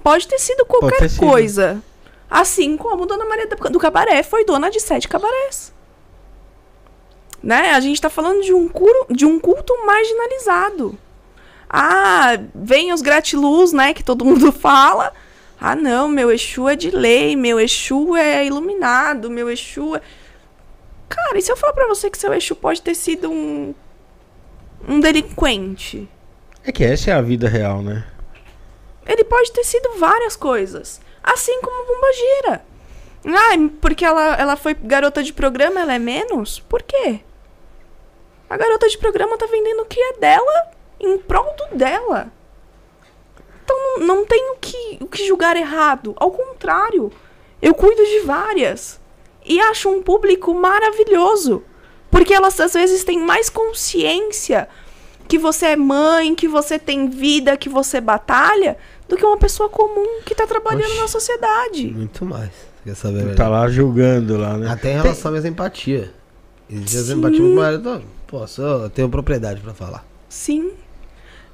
Pode 0.03 0.27
ter 0.27 0.39
sido 0.39 0.65
qualquer 0.65 0.99
ter 0.99 1.09
sido. 1.09 1.19
coisa. 1.19 1.81
Assim 2.29 2.75
como 2.77 3.05
Dona 3.05 3.25
Maria 3.25 3.47
do 3.47 3.79
Cabaré 3.79 4.23
foi 4.23 4.43
dona 4.43 4.69
de 4.69 4.79
sete 4.79 5.07
cabarés. 5.07 5.71
Né? 7.41 7.71
A 7.71 7.79
gente 7.79 8.01
tá 8.01 8.09
falando 8.09 8.41
de 8.41 8.53
um, 8.53 8.67
curo, 8.67 9.05
de 9.09 9.25
um 9.25 9.39
culto 9.39 9.73
marginalizado. 9.85 10.97
Ah, 11.69 12.37
vem 12.55 12.93
os 12.93 13.01
gratiluz, 13.01 13.73
né, 13.73 13.93
que 13.93 14.03
todo 14.03 14.25
mundo 14.25 14.51
fala. 14.53 15.13
Ah, 15.65 15.77
não, 15.77 16.09
meu 16.09 16.29
Exu 16.29 16.67
é 16.67 16.75
de 16.75 16.91
lei, 16.91 17.37
meu 17.37 17.57
Exu 17.57 18.17
é 18.17 18.45
iluminado, 18.45 19.29
meu 19.29 19.49
Exu 19.49 19.95
é... 19.95 20.01
Cara, 21.07 21.37
e 21.37 21.41
se 21.41 21.49
eu 21.49 21.55
falar 21.55 21.71
pra 21.71 21.87
você 21.87 22.09
que 22.09 22.17
seu 22.17 22.33
Exu 22.33 22.53
pode 22.53 22.81
ter 22.81 22.93
sido 22.93 23.31
um 23.31 23.73
um 24.85 24.99
delinquente? 24.99 26.09
É 26.65 26.71
que 26.73 26.83
essa 26.83 27.11
é 27.11 27.13
a 27.13 27.21
vida 27.21 27.47
real, 27.47 27.81
né? 27.81 28.05
Ele 29.05 29.23
pode 29.23 29.53
ter 29.53 29.63
sido 29.63 29.97
várias 29.97 30.35
coisas. 30.35 30.99
Assim 31.23 31.61
como 31.61 31.87
Bombagira. 31.87 32.65
Ah, 33.25 33.69
porque 33.79 34.03
ela, 34.03 34.35
ela 34.35 34.57
foi 34.57 34.73
garota 34.73 35.23
de 35.23 35.31
programa, 35.31 35.79
ela 35.79 35.93
é 35.93 35.99
menos? 35.99 36.59
Por 36.59 36.83
quê? 36.83 37.21
A 38.49 38.57
garota 38.57 38.89
de 38.89 38.97
programa 38.97 39.37
tá 39.37 39.45
vendendo 39.45 39.83
o 39.83 39.85
que 39.85 39.97
é 39.97 40.17
dela 40.17 40.71
em 40.99 41.17
prol 41.19 41.55
do 41.55 41.77
dela. 41.77 42.29
Então 43.63 43.77
não, 43.77 44.05
não 44.05 44.25
tem 44.25 44.51
o 44.51 44.55
que, 44.57 44.97
o 45.01 45.07
que 45.07 45.25
julgar 45.25 45.55
errado. 45.55 46.13
Ao 46.17 46.29
contrário, 46.29 47.11
eu 47.61 47.73
cuido 47.73 48.03
de 48.03 48.19
várias. 48.19 48.99
E 49.45 49.59
acho 49.59 49.89
um 49.89 50.01
público 50.01 50.53
maravilhoso. 50.53 51.63
Porque 52.11 52.33
elas 52.33 52.59
às 52.59 52.73
vezes 52.73 53.03
têm 53.03 53.19
mais 53.19 53.49
consciência 53.49 54.67
que 55.27 55.37
você 55.37 55.67
é 55.67 55.75
mãe, 55.75 56.35
que 56.35 56.47
você 56.47 56.77
tem 56.77 57.09
vida, 57.09 57.57
que 57.57 57.69
você 57.69 57.99
batalha, 57.99 58.77
do 59.07 59.15
que 59.15 59.25
uma 59.25 59.37
pessoa 59.37 59.69
comum 59.69 60.21
que 60.25 60.35
tá 60.35 60.45
trabalhando 60.45 60.91
Oxi. 60.91 61.01
na 61.01 61.07
sociedade. 61.07 61.87
Muito 61.87 62.25
mais. 62.25 62.51
Quer 62.83 62.95
saber? 62.95 63.35
Tá 63.35 63.47
lá 63.47 63.67
julgando 63.69 64.37
lá, 64.37 64.57
né? 64.57 64.69
Até 64.69 64.91
em 64.91 65.01
relação 65.01 65.29
à 65.33 65.39
minha 65.39 65.49
empatia. 65.49 66.13
Existe 66.69 67.13
a 67.13 67.15
empatia 67.15 67.39
muito 67.41 67.55
maior. 67.55 68.01
Posso, 68.27 68.61
eu 68.61 68.89
tenho 68.89 69.09
propriedade 69.09 69.61
pra 69.61 69.73
falar. 69.73 70.05
Sim. 70.27 70.71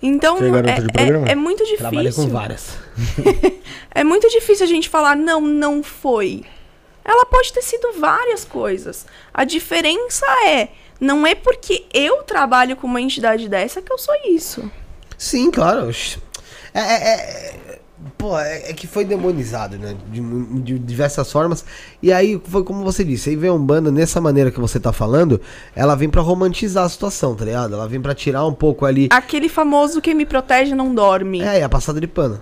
Então, 0.02 0.38
é 0.38 1.30
é, 1.30 1.32
é, 1.32 1.36
muito 1.36 1.64
Trabalhei 1.78 2.10
difícil. 2.10 2.24
com 2.26 2.30
várias. 2.30 2.78
É 3.91 4.04
muito 4.04 4.30
difícil 4.30 4.66
a 4.66 4.70
gente 4.70 4.88
falar, 4.88 5.16
não, 5.16 5.41
não 5.41 5.82
foi. 5.82 6.43
Ela 7.04 7.26
pode 7.26 7.52
ter 7.52 7.62
sido 7.64 7.93
várias 8.00 8.45
coisas. 8.45 9.06
A 9.34 9.43
diferença 9.43 10.26
é, 10.45 10.70
não 11.02 11.26
é 11.26 11.34
porque 11.34 11.86
eu 11.93 12.24
trabalho 12.24 12.76
com 12.76 12.86
uma 12.86 13.02
entidade 13.02 13.50
dessa 13.50 13.82
que 13.82 13.91
eu 13.91 13.97
sou 13.97 14.14
isso. 14.26 14.72
Sim, 15.18 15.50
claro. 15.50 15.89
É, 16.74 16.80
é, 16.80 17.14
é- 17.14 17.68
pô, 18.20 18.38
é, 18.38 18.70
é 18.70 18.74
que 18.74 18.86
foi 18.86 19.05
demonizado, 19.05 19.78
né? 19.78 19.97
De, 20.11 20.22
de 20.59 20.78
diversas 20.78 21.32
formas. 21.32 21.63
E 22.03 22.11
aí, 22.11 22.39
foi 22.43 22.65
como 22.65 22.84
você 22.84 23.01
disse, 23.01 23.30
aí 23.30 23.36
vem 23.38 23.49
a 23.49 23.53
Umbanda, 23.53 23.89
nessa 23.89 24.20
maneira 24.20 24.51
que 24.51 24.59
você 24.59 24.78
tá 24.78 24.91
falando, 24.91 25.41
ela 25.74 25.95
vem 25.95 26.09
pra 26.09 26.22
romantizar 26.22 26.84
a 26.84 26.89
situação, 26.89 27.34
tá 27.34 27.45
ligado? 27.45 27.74
Ela 27.74 27.88
vem 27.88 28.01
pra 28.01 28.13
tirar 28.13 28.45
um 28.45 28.53
pouco 28.53 28.86
ali. 28.86 29.07
Aquele 29.09 29.47
famoso 29.47 30.01
quem 30.01 30.13
me 30.13 30.26
protege 30.26 30.76
não 30.76 30.93
dorme. 30.93 31.41
É, 31.41 31.59
e 31.59 31.63
a 31.63 31.70
passada 31.70 31.99
de 31.99 32.07
pano. 32.07 32.41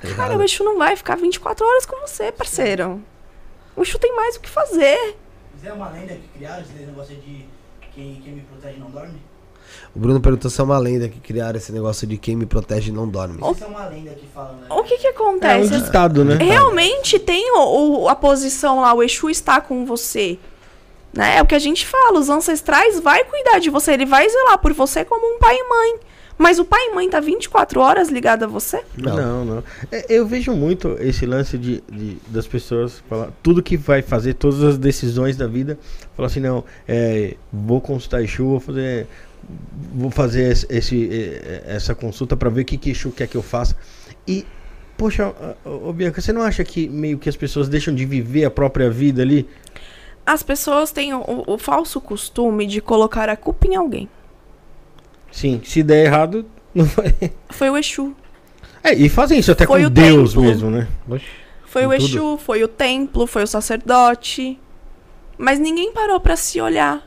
Tá 0.00 0.12
Cara, 0.14 0.36
o 0.36 0.42
Exu 0.42 0.64
não 0.64 0.76
vai 0.76 0.96
ficar 0.96 1.16
24 1.16 1.64
horas 1.64 1.86
com 1.86 2.00
você, 2.00 2.32
parceiro. 2.32 3.00
O 3.76 3.82
Exu 3.82 3.96
tem 3.96 4.14
mais 4.14 4.34
o 4.34 4.40
que 4.40 4.50
fazer. 4.50 5.16
Isso 5.56 5.66
é 5.66 5.72
uma 5.72 5.88
lenda 5.90 6.14
que 6.14 6.28
criaram, 6.36 6.62
esse 6.62 6.72
negócio 6.72 7.14
de 7.14 7.46
quem, 7.94 8.20
quem 8.22 8.34
me 8.34 8.40
protege 8.40 8.78
não 8.80 8.90
dorme? 8.90 9.22
O 9.96 9.98
Bruno 9.98 10.20
perguntou 10.20 10.50
se 10.50 10.60
é 10.60 10.64
uma 10.64 10.76
lenda 10.78 11.08
que 11.08 11.18
criaram 11.18 11.56
esse 11.56 11.72
negócio 11.72 12.06
de 12.06 12.18
quem 12.18 12.36
me 12.36 12.44
protege 12.44 12.92
não 12.92 13.08
dorme. 13.08 13.38
Isso 13.50 13.64
é 13.64 13.66
uma 13.66 13.86
lenda 13.86 14.10
que 14.10 14.26
fala, 14.26 14.52
né? 14.52 14.66
O 14.68 14.82
que 14.82 14.98
que 14.98 15.06
É 15.06 15.10
um 15.10 15.14
acontece? 15.14 15.70
ditado, 15.80 16.22
né? 16.22 16.36
Realmente 16.38 17.18
tem 17.18 17.50
o, 17.56 18.02
o- 18.02 18.08
a 18.08 18.14
posição 18.14 18.80
lá, 18.82 18.92
o 18.92 19.02
Exu 19.02 19.30
está 19.30 19.58
com 19.60 19.86
você. 19.86 20.38
Né? 21.14 21.38
É 21.38 21.42
o 21.42 21.46
que 21.46 21.54
a 21.54 21.58
gente 21.58 21.86
fala, 21.86 22.18
os 22.20 22.28
ancestrais 22.28 23.00
vai 23.00 23.24
cuidar 23.24 23.58
de 23.58 23.70
você, 23.70 23.92
ele 23.92 24.04
vai 24.04 24.28
zelar 24.28 24.58
por 24.58 24.74
você 24.74 25.02
como 25.02 25.34
um 25.34 25.38
pai 25.38 25.56
e 25.56 25.66
mãe. 25.68 26.00
Mas 26.36 26.58
o 26.58 26.64
pai 26.66 26.88
e 26.88 26.94
mãe 26.94 27.08
tá 27.08 27.18
24 27.18 27.80
horas 27.80 28.10
ligado 28.10 28.42
a 28.42 28.46
você? 28.46 28.82
Não. 28.98 29.16
Não, 29.16 29.44
não. 29.46 29.64
É, 29.90 30.04
eu 30.10 30.26
vejo 30.26 30.52
muito 30.52 30.94
esse 31.00 31.24
lance 31.24 31.56
de, 31.56 31.82
de- 31.90 32.18
das 32.28 32.46
pessoas 32.46 33.02
falar 33.08 33.30
tudo 33.42 33.62
que 33.62 33.78
vai 33.78 34.02
fazer, 34.02 34.34
todas 34.34 34.62
as 34.62 34.76
decisões 34.76 35.38
da 35.38 35.46
vida, 35.46 35.78
falar 36.14 36.26
assim, 36.26 36.40
não, 36.40 36.62
é, 36.86 37.34
vou 37.50 37.80
consultar 37.80 38.22
Exu, 38.22 38.44
vou 38.44 38.60
fazer, 38.60 39.06
vou 39.94 40.10
fazer 40.10 40.50
esse, 40.52 40.66
esse, 40.70 41.40
essa 41.66 41.94
consulta 41.94 42.36
para 42.36 42.48
ver 42.50 42.62
o 42.62 42.64
que, 42.64 42.76
que 42.76 42.90
Exu 42.90 43.10
quer 43.10 43.26
que 43.26 43.36
eu 43.36 43.42
faça. 43.42 43.76
E, 44.26 44.44
poxa, 44.96 45.32
ô, 45.64 45.88
ô, 45.88 45.92
Bianca, 45.92 46.20
você 46.20 46.32
não 46.32 46.42
acha 46.42 46.62
que 46.64 46.88
meio 46.88 47.18
que 47.18 47.28
as 47.28 47.36
pessoas 47.36 47.68
deixam 47.68 47.94
de 47.94 48.04
viver 48.04 48.44
a 48.44 48.50
própria 48.50 48.90
vida 48.90 49.22
ali? 49.22 49.48
As 50.24 50.42
pessoas 50.42 50.90
têm 50.90 51.14
o, 51.14 51.22
o- 51.46 51.58
falso 51.58 52.00
costume 52.00 52.66
de 52.66 52.80
colocar 52.80 53.28
a 53.28 53.36
culpa 53.36 53.66
em 53.68 53.76
alguém. 53.76 54.08
Sim, 55.30 55.60
se 55.64 55.82
der 55.82 56.06
errado, 56.06 56.44
não 56.74 56.84
vai. 56.84 57.14
Foi 57.50 57.70
o 57.70 57.76
Exu. 57.76 58.14
É, 58.82 58.92
e 58.94 59.08
fazem 59.08 59.38
isso 59.38 59.52
até 59.52 59.66
Foi 59.66 59.80
com 59.82 59.86
o 59.86 59.90
Deus 59.90 60.30
templo. 60.32 60.42
mesmo, 60.48 60.70
né? 60.70 60.88
Oxi. 61.08 61.24
Foi 61.64 61.86
o 61.86 61.90
tudo. 61.90 62.02
Exu, 62.04 62.38
foi 62.38 62.62
o 62.64 62.68
templo, 62.68 63.26
foi 63.26 63.42
o 63.42 63.46
sacerdote. 63.46 64.58
Mas 65.38 65.58
ninguém 65.58 65.92
parou 65.92 66.18
pra 66.18 66.36
se 66.36 66.60
olhar. 66.60 67.06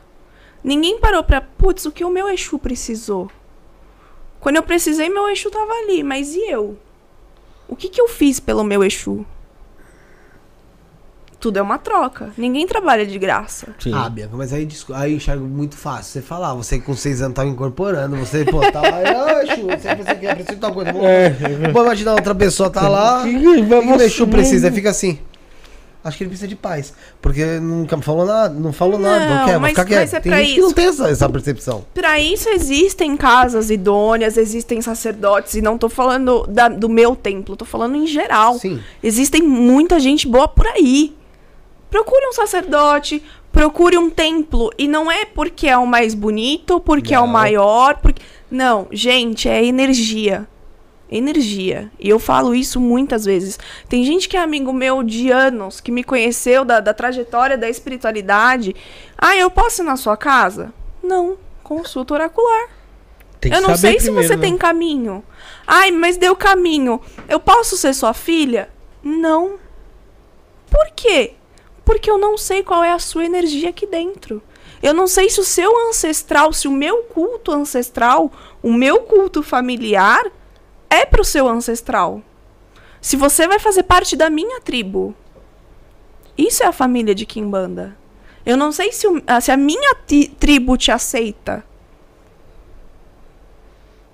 Ninguém 0.62 0.98
parou 1.00 1.22
pra, 1.24 1.40
putz, 1.40 1.86
o 1.86 1.92
que 1.92 2.04
o 2.04 2.10
meu 2.10 2.28
Exu 2.28 2.58
precisou? 2.58 3.30
Quando 4.40 4.56
eu 4.56 4.62
precisei, 4.62 5.08
meu 5.08 5.28
Exu 5.28 5.50
tava 5.50 5.72
ali, 5.72 6.02
mas 6.02 6.34
e 6.34 6.50
eu? 6.50 6.76
O 7.68 7.76
que 7.76 7.88
que 7.88 8.00
eu 8.00 8.08
fiz 8.08 8.40
pelo 8.40 8.64
meu 8.64 8.84
Exu? 8.84 9.24
Tudo 11.38 11.58
é 11.58 11.62
uma 11.62 11.78
troca. 11.78 12.30
Ninguém 12.36 12.66
trabalha 12.66 13.06
de 13.06 13.18
graça. 13.18 13.68
Sim. 13.78 13.92
Ah, 13.94 14.10
Bianca, 14.10 14.36
mas 14.36 14.52
aí, 14.52 14.68
aí 14.92 15.12
eu 15.12 15.16
enxergo 15.16 15.46
muito 15.46 15.74
fácil. 15.74 16.12
Você 16.12 16.20
falar, 16.20 16.52
você 16.52 16.78
com 16.78 16.94
seis 16.94 17.22
anos 17.22 17.34
tava 17.34 17.48
incorporando, 17.48 18.14
você, 18.16 18.44
pô, 18.44 18.60
tá 18.70 18.82
lá, 18.82 18.98
ah, 18.98 19.44
Exu, 19.44 19.62
você 19.62 19.88
precisa 19.96 20.14
que 20.16 20.26
precisa 20.28 20.54
de 20.54 20.60
tal 20.60 20.74
coisa. 20.74 20.92
Vamos, 20.92 21.06
É. 21.08 21.30
vamos 21.72 21.82
imaginar 21.82 22.12
outra 22.12 22.34
pessoa 22.34 22.68
tá 22.68 22.86
lá. 22.86 23.22
O 23.22 23.24
que, 23.24 23.38
que 23.38 23.46
o 23.46 24.02
Exu 24.02 24.26
precisa? 24.26 24.70
Fica 24.70 24.90
assim. 24.90 25.18
Acho 26.02 26.16
que 26.16 26.24
ele 26.24 26.30
precisa 26.30 26.48
de 26.48 26.56
paz. 26.56 26.94
Porque 27.20 27.44
nunca 27.60 27.96
falou 27.98 28.24
nada, 28.24 28.54
não 28.58 28.72
falou 28.72 28.98
nada, 28.98 29.26
não 29.26 29.36
Não, 29.40 29.44
quer, 29.46 29.58
mas- 29.58 29.70
ficar 29.70 29.84
quieto. 29.84 30.00
mas 30.00 30.14
é 30.14 30.20
Tem 30.20 30.32
gente 30.32 30.54
que 30.54 30.60
não 30.60 30.66
isso. 30.68 30.74
tem 30.74 30.86
essa, 30.86 31.08
essa 31.10 31.28
percepção. 31.28 31.84
Pra 31.92 32.18
isso 32.18 32.48
existem 32.48 33.16
casas 33.18 33.68
idôneas, 33.70 34.36
existem 34.38 34.80
sacerdotes, 34.80 35.54
e 35.54 35.60
não 35.60 35.76
tô 35.76 35.88
falando 35.90 36.46
da- 36.48 36.68
do 36.68 36.88
meu 36.88 37.14
templo, 37.14 37.54
tô 37.56 37.66
falando 37.66 37.96
em 37.96 38.06
geral. 38.06 38.54
Sim. 38.58 38.80
Existem 39.02 39.42
muita 39.42 40.00
gente 40.00 40.26
boa 40.26 40.48
por 40.48 40.66
aí. 40.66 41.14
Procure 41.90 42.26
um 42.28 42.32
sacerdote, 42.32 43.22
procure 43.52 43.98
um 43.98 44.08
templo. 44.08 44.70
E 44.78 44.88
não 44.88 45.10
é 45.12 45.24
porque 45.26 45.66
é 45.68 45.76
o 45.76 45.86
mais 45.86 46.14
bonito, 46.14 46.80
porque 46.80 47.12
é 47.14 47.18
o 47.18 47.26
Não. 47.26 47.32
maior. 47.32 47.98
Porque... 48.00 48.22
Não, 48.50 48.86
gente, 48.90 49.48
é 49.48 49.62
energia. 49.64 50.46
Energia. 51.10 51.90
E 51.98 52.08
eu 52.08 52.20
falo 52.20 52.54
isso 52.54 52.78
muitas 52.78 53.24
vezes. 53.24 53.58
Tem 53.88 54.04
gente 54.04 54.28
que 54.28 54.36
é 54.36 54.40
amigo 54.40 54.72
meu 54.72 55.02
de 55.02 55.30
anos, 55.30 55.80
que 55.80 55.90
me 55.90 56.04
conheceu 56.04 56.64
da, 56.64 56.78
da 56.78 56.94
trajetória 56.94 57.58
da 57.58 57.68
espiritualidade. 57.68 58.76
Ah, 59.18 59.36
eu 59.36 59.50
posso 59.50 59.82
ir 59.82 59.84
na 59.84 59.96
sua 59.96 60.16
casa? 60.16 60.72
Não. 61.02 61.36
Consulta 61.64 62.14
oracular. 62.14 62.68
Eu 63.42 63.60
não 63.60 63.76
sei 63.76 63.98
se 63.98 64.06
primeiro, 64.06 64.28
você 64.28 64.36
né? 64.36 64.42
tem 64.42 64.56
caminho. 64.56 65.24
Ai, 65.66 65.90
mas 65.90 66.16
deu 66.16 66.36
caminho. 66.36 67.00
Eu 67.28 67.40
posso 67.40 67.76
ser 67.76 67.92
sua 67.94 68.14
filha? 68.14 68.68
Não. 69.02 69.58
Por 70.70 70.90
quê? 70.94 71.34
Porque 71.84 72.08
eu 72.08 72.18
não 72.18 72.38
sei 72.38 72.62
qual 72.62 72.84
é 72.84 72.92
a 72.92 72.98
sua 72.98 73.24
energia 73.24 73.70
aqui 73.70 73.86
dentro. 73.86 74.40
Eu 74.82 74.94
não 74.94 75.06
sei 75.06 75.28
se 75.28 75.40
o 75.40 75.44
seu 75.44 75.88
ancestral, 75.88 76.52
se 76.52 76.68
o 76.68 76.72
meu 76.72 77.02
culto 77.04 77.50
ancestral, 77.50 78.30
o 78.62 78.72
meu 78.72 79.00
culto 79.00 79.42
familiar 79.42 80.24
é 80.90 81.06
pro 81.06 81.24
seu 81.24 81.48
ancestral. 81.48 82.20
Se 83.00 83.16
você 83.16 83.46
vai 83.48 83.58
fazer 83.58 83.84
parte 83.84 84.14
da 84.16 84.28
minha 84.28 84.60
tribo. 84.60 85.14
Isso 86.36 86.62
é 86.62 86.66
a 86.66 86.72
família 86.72 87.14
de 87.14 87.24
Kimbanda. 87.24 87.96
Eu 88.44 88.56
não 88.56 88.72
sei 88.72 88.92
se, 88.92 89.06
o- 89.06 89.22
ah, 89.26 89.40
se 89.40 89.50
a 89.52 89.56
minha 89.56 89.94
ti- 90.06 90.28
tribo 90.38 90.76
te 90.76 90.90
aceita. 90.90 91.64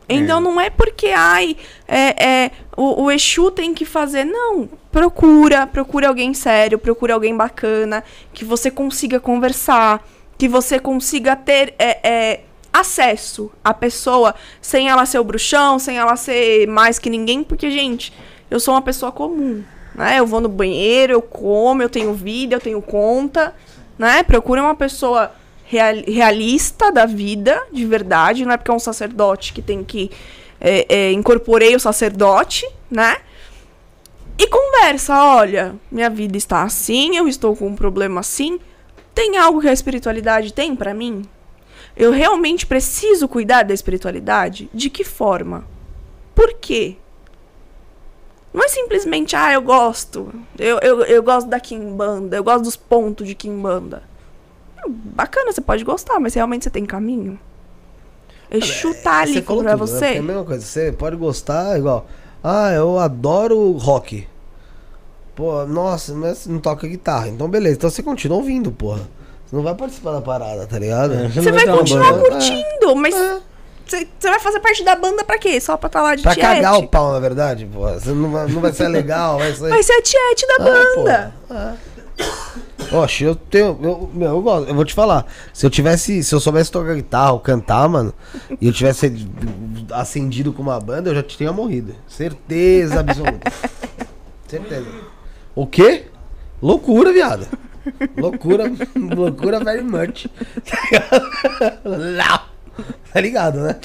Então 0.08 0.38
É. 0.38 0.40
não 0.40 0.60
é 0.60 0.70
porque, 0.70 1.08
ai, 1.08 1.56
é, 1.88 2.24
é, 2.24 2.50
o, 2.76 3.04
o 3.04 3.10
Exu 3.10 3.50
tem 3.50 3.74
que 3.74 3.84
fazer. 3.84 4.24
Não. 4.24 4.68
Procura, 4.92 5.66
procura 5.66 6.08
alguém 6.08 6.32
sério, 6.32 6.78
procura 6.78 7.14
alguém 7.14 7.36
bacana, 7.36 8.04
que 8.32 8.44
você 8.44 8.70
consiga 8.70 9.18
conversar, 9.18 10.06
que 10.38 10.48
você 10.48 10.78
consiga 10.78 11.34
ter 11.34 11.74
é, 11.78 12.08
é, 12.08 12.40
acesso 12.80 13.50
à 13.64 13.72
pessoa 13.74 14.34
sem 14.60 14.88
ela 14.88 15.06
ser 15.06 15.18
o 15.18 15.24
bruxão, 15.24 15.78
sem 15.78 15.98
ela 15.98 16.16
ser 16.16 16.66
mais 16.66 16.98
que 16.98 17.10
ninguém, 17.10 17.42
porque, 17.42 17.70
gente, 17.70 18.12
eu 18.50 18.60
sou 18.60 18.74
uma 18.74 18.82
pessoa 18.82 19.10
comum. 19.12 19.62
Né? 19.94 20.18
Eu 20.18 20.26
vou 20.26 20.40
no 20.40 20.48
banheiro, 20.48 21.12
eu 21.14 21.22
como, 21.22 21.82
eu 21.82 21.88
tenho 21.88 22.12
vida, 22.12 22.54
eu 22.56 22.60
tenho 22.60 22.82
conta. 22.82 23.54
Né? 23.98 24.22
Procura 24.22 24.62
uma 24.62 24.74
pessoa 24.74 25.32
real- 25.64 26.04
realista 26.06 26.92
da 26.92 27.06
vida, 27.06 27.66
de 27.72 27.84
verdade. 27.84 28.44
Não 28.44 28.52
é 28.52 28.56
porque 28.56 28.70
é 28.70 28.74
um 28.74 28.78
sacerdote 28.78 29.52
que 29.52 29.62
tem 29.62 29.82
que. 29.82 30.10
É, 30.60 30.86
é, 30.88 31.12
incorporei 31.12 31.76
o 31.76 31.80
sacerdote, 31.80 32.66
né? 32.90 33.16
E 34.38 34.46
conversa, 34.46 35.14
olha, 35.22 35.74
minha 35.90 36.08
vida 36.08 36.36
está 36.36 36.62
assim, 36.62 37.16
eu 37.16 37.28
estou 37.28 37.54
com 37.54 37.68
um 37.68 37.74
problema 37.74 38.20
assim. 38.20 38.58
Tem 39.14 39.36
algo 39.38 39.60
que 39.60 39.68
a 39.68 39.72
espiritualidade 39.72 40.52
tem 40.52 40.74
pra 40.76 40.92
mim? 40.92 41.22
Eu 41.97 42.11
realmente 42.11 42.66
preciso 42.66 43.26
cuidar 43.26 43.62
da 43.62 43.72
espiritualidade? 43.72 44.68
De 44.72 44.90
que 44.90 45.03
forma? 45.03 45.64
Por 46.34 46.53
quê? 46.55 46.97
Não 48.53 48.62
é 48.64 48.68
simplesmente, 48.68 49.34
ah, 49.36 49.53
eu 49.53 49.62
gosto. 49.62 50.32
Eu, 50.59 50.78
eu, 50.80 51.03
eu 51.05 51.22
gosto 51.22 51.49
da 51.49 51.59
Kimbanda, 51.61 52.36
eu 52.36 52.44
gosto 52.44 52.64
dos 52.64 52.76
pontos 52.76 53.26
de 53.26 53.34
Kimbanda. 53.34 54.03
Hum, 54.86 54.92
Bacana, 55.14 55.53
você 55.53 55.61
pode 55.61 55.84
gostar, 55.84 56.20
mas 56.20 56.34
realmente 56.34 56.64
você 56.64 56.70
tem 56.70 56.84
caminho? 56.84 57.38
Exu 58.51 58.94
tá 59.03 59.20
ali 59.20 59.34
Você 59.34 59.42
pra 59.42 59.55
tudo, 59.55 59.64
né? 59.64 59.76
Porque 59.76 59.92
É 59.92 59.97
a 59.97 59.99
você. 59.99 60.20
mesma 60.20 60.44
coisa. 60.44 60.64
Você 60.64 60.92
pode 60.92 61.16
gostar 61.16 61.78
igual. 61.78 62.07
Ah, 62.42 62.70
eu 62.72 62.99
adoro 62.99 63.72
rock. 63.72 64.26
Pô, 65.34 65.66
nossa, 65.66 66.14
mas 66.14 66.38
você 66.38 66.51
não 66.51 66.61
toca 66.61 66.86
guitarra. 66.86 67.28
Então, 67.28 67.49
beleza. 67.49 67.76
Então 67.76 67.90
você 67.90 68.03
continua 68.03 68.38
ouvindo, 68.38 68.70
porra. 68.70 69.01
Você 69.47 69.55
não 69.57 69.62
vai 69.62 69.74
participar 69.74 70.12
da 70.12 70.20
parada, 70.20 70.66
tá 70.66 70.78
ligado? 70.78 71.14
É, 71.14 71.28
Você 71.28 71.51
não 71.51 71.59
vai 71.59 71.66
uma 71.66 71.78
continuar 71.78 72.12
banda. 72.12 72.28
curtindo, 72.30 72.97
mas 72.97 73.14
É. 73.14 73.38
você 73.86 74.09
você 74.18 74.28
vai 74.30 74.40
fazer 74.40 74.61
parte 74.61 74.82
da 74.84 74.97
banda 74.97 75.22
pra 75.24 75.38
quê? 75.38 75.61
Só 75.61 75.76
pra 75.76 75.86
estar 75.86 76.03
lá 76.03 76.14
de 76.16 76.22
Pra 76.22 76.34
tiete? 76.34 76.44
cagar 76.47 76.78
o 76.78 76.88
pau, 76.88 77.12
na 77.12 77.20
verdade, 77.20 77.64
pô. 77.72 77.88
Você 77.88 78.11
não 78.11 78.30
vai, 78.32 78.47
não 78.49 78.61
vai 78.61 78.72
ser 78.72 78.88
legal, 78.88 79.38
vai 79.38 79.53
ser. 79.55 79.68
Vai 79.68 79.82
ser 79.82 79.92
a 79.92 80.03
tiete 80.03 80.47
da 80.49 80.55
Ah, 80.55 80.64
banda. 80.64 81.34
pô. 81.49 82.97
Oxe, 82.99 83.24
eu 83.24 83.34
tenho. 83.34 83.78
Eu, 83.82 84.11
meu, 84.12 84.28
eu 84.30 84.40
gosto. 84.42 84.68
Eu 84.68 84.74
vou 84.74 84.84
te 84.84 84.94
falar. 84.94 85.26
Se 85.53 85.66
eu 85.66 85.70
tivesse. 85.70 86.22
Se 86.22 86.34
eu 86.34 86.40
soubesse 86.40 86.70
tocar 86.70 86.94
guitarra 86.94 87.32
ou 87.32 87.40
cantar, 87.40 87.88
mano, 87.88 88.12
e 88.61 88.66
eu 88.66 88.72
tivesse 88.72 89.28
acendido 89.92 90.53
com 90.53 90.62
uma 90.62 90.78
banda, 90.80 91.11
eu 91.11 91.14
já 91.14 91.22
tinha 91.22 91.53
morrido. 91.53 91.94
Certeza 92.09 93.01
absoluta. 93.01 93.53
Certeza. 94.49 94.86
O 95.55 95.66
quê? 95.66 96.07
Loucura, 96.62 97.12
viado. 97.12 97.47
Loucura, 98.16 98.72
loucura 98.97 99.61
very 99.61 99.82
much. 99.82 100.26
Tá 103.12 103.20
ligado, 103.20 103.61
né? 103.61 103.76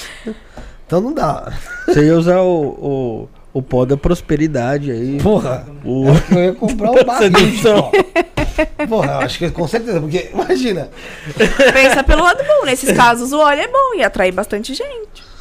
Então 0.85 0.99
não 0.99 1.13
dá. 1.13 1.51
Você 1.85 2.05
ia 2.05 2.17
usar 2.17 2.41
o, 2.41 2.61
o, 2.61 3.29
o 3.53 3.61
pó 3.61 3.85
da 3.85 3.95
prosperidade 3.95 4.91
aí. 4.91 5.19
Porra. 5.21 5.65
O... 5.85 6.05
Eu 6.35 6.43
ia 6.43 6.53
comprar 6.53 6.91
o 6.91 7.03
barril. 7.05 7.31
Porra, 8.89 9.11
eu 9.13 9.19
acho 9.19 9.39
que 9.39 9.49
com 9.49 9.67
certeza, 9.67 10.01
porque 10.01 10.29
imagina. 10.33 10.89
Pensa 11.73 12.03
pelo 12.03 12.23
lado 12.23 12.43
bom. 12.43 12.65
Nesses 12.65 12.91
casos, 12.91 13.31
o 13.31 13.39
óleo 13.39 13.61
é 13.61 13.67
bom 13.67 13.95
e 13.95 14.03
atrai 14.03 14.31
bastante 14.31 14.73
gente. 14.73 15.31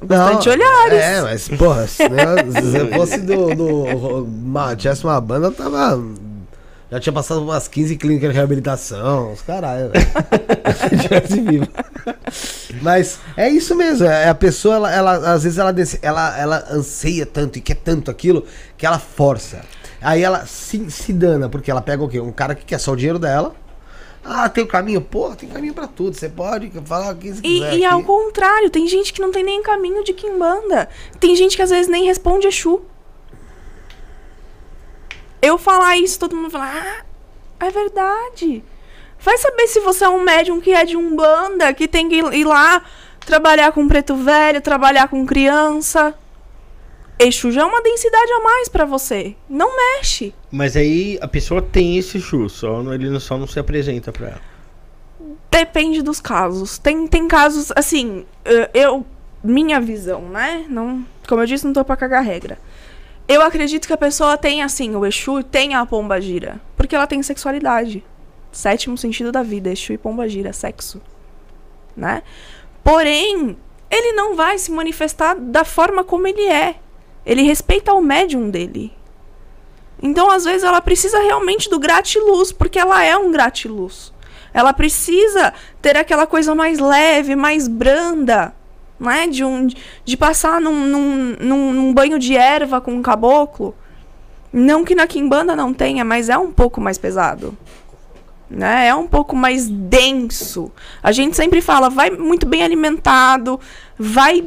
Bastante 0.00 0.48
Não, 0.48 0.54
olhares. 0.54 1.00
É, 1.00 1.22
mas, 1.22 1.48
porra, 1.48 1.86
se, 1.88 2.08
né, 2.08 2.24
se 2.60 2.78
eu 2.78 2.88
fosse 2.92 3.18
do. 3.18 3.54
do 3.54 3.84
uma, 4.22 4.76
tivesse 4.76 5.02
uma 5.04 5.20
banda, 5.20 5.48
eu 5.48 5.52
tava. 5.52 6.00
Já 6.90 6.98
tinha 6.98 7.12
passado 7.12 7.42
umas 7.42 7.68
15 7.68 7.96
clínicas 7.96 8.30
de 8.30 8.36
reabilitação, 8.36 9.32
os 9.32 9.42
caralho. 9.42 9.90
velho. 9.90 11.68
Mas 12.80 13.18
é 13.36 13.48
isso 13.48 13.74
mesmo. 13.74 14.06
É 14.06 14.28
a 14.28 14.34
pessoa, 14.34 14.76
ela, 14.76 14.92
ela, 14.92 15.32
às 15.32 15.42
vezes, 15.42 15.58
ela, 15.58 15.74
ela, 16.00 16.38
ela 16.38 16.64
anseia 16.70 17.26
tanto 17.26 17.58
e 17.58 17.60
quer 17.60 17.76
tanto 17.76 18.10
aquilo 18.10 18.44
que 18.76 18.86
ela 18.86 18.98
força. 18.98 19.60
Aí 20.00 20.22
ela 20.22 20.46
se, 20.46 20.90
se 20.90 21.12
dana, 21.12 21.48
porque 21.48 21.70
ela 21.70 21.82
pega 21.82 22.02
o 22.02 22.08
quê? 22.08 22.20
Um 22.20 22.32
cara 22.32 22.54
que 22.54 22.64
quer 22.64 22.78
só 22.78 22.92
o 22.92 22.96
dinheiro 22.96 23.18
dela. 23.18 23.54
Ah, 24.24 24.48
tem 24.48 24.64
o 24.64 24.66
caminho? 24.66 25.00
Porra, 25.00 25.36
tem 25.36 25.48
caminho 25.48 25.74
pra 25.74 25.86
tudo. 25.86 26.14
Você 26.14 26.28
pode 26.28 26.70
falar 26.84 27.14
o 27.14 27.16
que 27.16 27.32
você 27.32 27.40
quiser. 27.40 27.74
E, 27.74 27.78
e 27.80 27.84
ao 27.84 28.02
contrário, 28.02 28.70
tem 28.70 28.86
gente 28.86 29.12
que 29.12 29.20
não 29.20 29.30
tem 29.30 29.42
nem 29.42 29.62
caminho 29.62 30.04
de 30.04 30.12
Kimbanda. 30.12 30.88
Tem 31.18 31.34
gente 31.34 31.56
que 31.56 31.62
às 31.62 31.70
vezes 31.70 31.88
nem 31.88 32.04
responde 32.04 32.46
Exu. 32.46 32.82
Eu 35.40 35.56
falar 35.58 35.96
isso, 35.96 36.18
todo 36.18 36.36
mundo 36.36 36.50
fala, 36.50 36.70
ah, 36.74 37.04
é 37.66 37.70
verdade. 37.70 38.62
Vai 39.20 39.36
saber 39.38 39.66
se 39.66 39.80
você 39.80 40.04
é 40.04 40.08
um 40.08 40.22
médium 40.22 40.60
que 40.60 40.70
é 40.72 40.84
de 40.84 40.96
Umbanda, 40.96 41.72
que 41.74 41.88
tem 41.88 42.08
que 42.08 42.16
ir 42.16 42.44
lá 42.44 42.82
trabalhar 43.20 43.72
com 43.72 43.86
preto 43.88 44.14
velho, 44.16 44.60
trabalhar 44.60 45.08
com 45.08 45.26
criança. 45.26 46.14
Exu 47.18 47.50
já 47.50 47.62
é 47.62 47.64
uma 47.64 47.82
densidade 47.82 48.32
a 48.32 48.40
mais 48.40 48.68
pra 48.68 48.84
você. 48.84 49.34
Não 49.48 49.76
mexe. 49.76 50.32
Mas 50.52 50.76
aí 50.76 51.18
a 51.20 51.26
pessoa 51.26 51.60
tem 51.60 51.98
esse 51.98 52.20
chu, 52.20 52.48
só 52.48 52.80
não- 52.82 52.94
ele 52.94 53.18
só 53.18 53.36
não 53.36 53.46
se 53.46 53.58
apresenta 53.58 54.12
pra 54.12 54.28
ela. 54.28 54.40
Depende 55.50 56.00
dos 56.02 56.20
casos. 56.20 56.78
Tem, 56.78 57.06
tem 57.08 57.26
casos, 57.26 57.72
assim, 57.74 58.24
eu. 58.72 59.04
Minha 59.42 59.80
visão, 59.80 60.22
né? 60.22 60.64
Não, 60.68 61.04
como 61.28 61.40
eu 61.42 61.46
disse, 61.46 61.64
não 61.64 61.72
tô 61.72 61.84
pra 61.84 61.96
cagar 61.96 62.24
regra. 62.24 62.58
Eu 63.28 63.42
acredito 63.42 63.86
que 63.86 63.92
a 63.92 63.98
pessoa 63.98 64.38
tem, 64.38 64.62
assim, 64.62 64.96
o 64.96 65.04
Exu 65.04 65.42
tem 65.42 65.74
a 65.74 65.84
pomba 65.84 66.18
gira. 66.18 66.58
Porque 66.74 66.96
ela 66.96 67.06
tem 67.06 67.22
sexualidade. 67.22 68.02
Sétimo 68.50 68.96
sentido 68.96 69.30
da 69.30 69.42
vida, 69.42 69.70
Exu 69.70 69.92
e 69.92 69.98
pomba 69.98 70.26
gira, 70.26 70.50
sexo. 70.50 70.98
Né? 71.94 72.22
Porém, 72.82 73.58
ele 73.90 74.12
não 74.12 74.34
vai 74.34 74.56
se 74.56 74.70
manifestar 74.70 75.34
da 75.34 75.62
forma 75.62 76.02
como 76.02 76.26
ele 76.26 76.46
é. 76.46 76.76
Ele 77.26 77.42
respeita 77.42 77.92
o 77.92 78.00
médium 78.00 78.48
dele. 78.48 78.94
Então, 80.02 80.30
às 80.30 80.44
vezes, 80.44 80.64
ela 80.64 80.80
precisa 80.80 81.20
realmente 81.20 81.68
do 81.68 81.78
gratiluz, 81.78 82.50
porque 82.50 82.78
ela 82.78 83.04
é 83.04 83.14
um 83.14 83.30
gratiluz. 83.30 84.10
Ela 84.54 84.72
precisa 84.72 85.52
ter 85.82 85.98
aquela 85.98 86.26
coisa 86.26 86.54
mais 86.54 86.78
leve, 86.78 87.36
mais 87.36 87.68
branda, 87.68 88.54
né? 88.98 89.26
De, 89.26 89.44
um, 89.44 89.68
de 90.04 90.16
passar 90.16 90.60
num, 90.60 90.86
num, 90.86 91.36
num, 91.40 91.72
num 91.72 91.94
banho 91.94 92.18
de 92.18 92.36
erva 92.36 92.80
com 92.80 92.92
um 92.92 93.02
caboclo. 93.02 93.74
Não 94.52 94.84
que 94.84 94.94
na 94.94 95.06
Kimbanda 95.06 95.54
não 95.54 95.74
tenha, 95.74 96.04
mas 96.04 96.28
é 96.28 96.38
um 96.38 96.50
pouco 96.50 96.80
mais 96.80 96.98
pesado. 96.98 97.56
Né? 98.50 98.88
É 98.88 98.94
um 98.94 99.06
pouco 99.06 99.36
mais 99.36 99.68
denso. 99.68 100.72
A 101.02 101.12
gente 101.12 101.36
sempre 101.36 101.60
fala, 101.60 101.90
vai 101.90 102.10
muito 102.10 102.46
bem 102.46 102.62
alimentado, 102.62 103.60
vai 103.98 104.44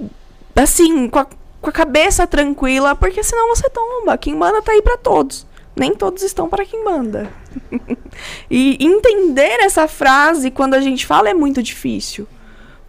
assim, 0.55 1.07
com 1.07 1.19
a, 1.19 1.27
com 1.61 1.69
a 1.69 1.73
cabeça 1.73 2.25
tranquila, 2.25 2.95
porque 2.95 3.23
senão 3.23 3.47
você 3.49 3.69
tomba. 3.69 4.13
A 4.13 4.17
Kimbanda 4.17 4.61
tá 4.61 4.71
aí 4.71 4.81
pra 4.81 4.97
todos. 4.97 5.45
Nem 5.75 5.95
todos 5.95 6.23
estão 6.23 6.49
para 6.49 6.65
Kimbanda. 6.65 7.31
e 8.49 8.77
entender 8.83 9.59
essa 9.61 9.87
frase 9.87 10.51
quando 10.51 10.73
a 10.73 10.81
gente 10.81 11.05
fala 11.05 11.29
é 11.29 11.33
muito 11.33 11.63
difícil. 11.63 12.27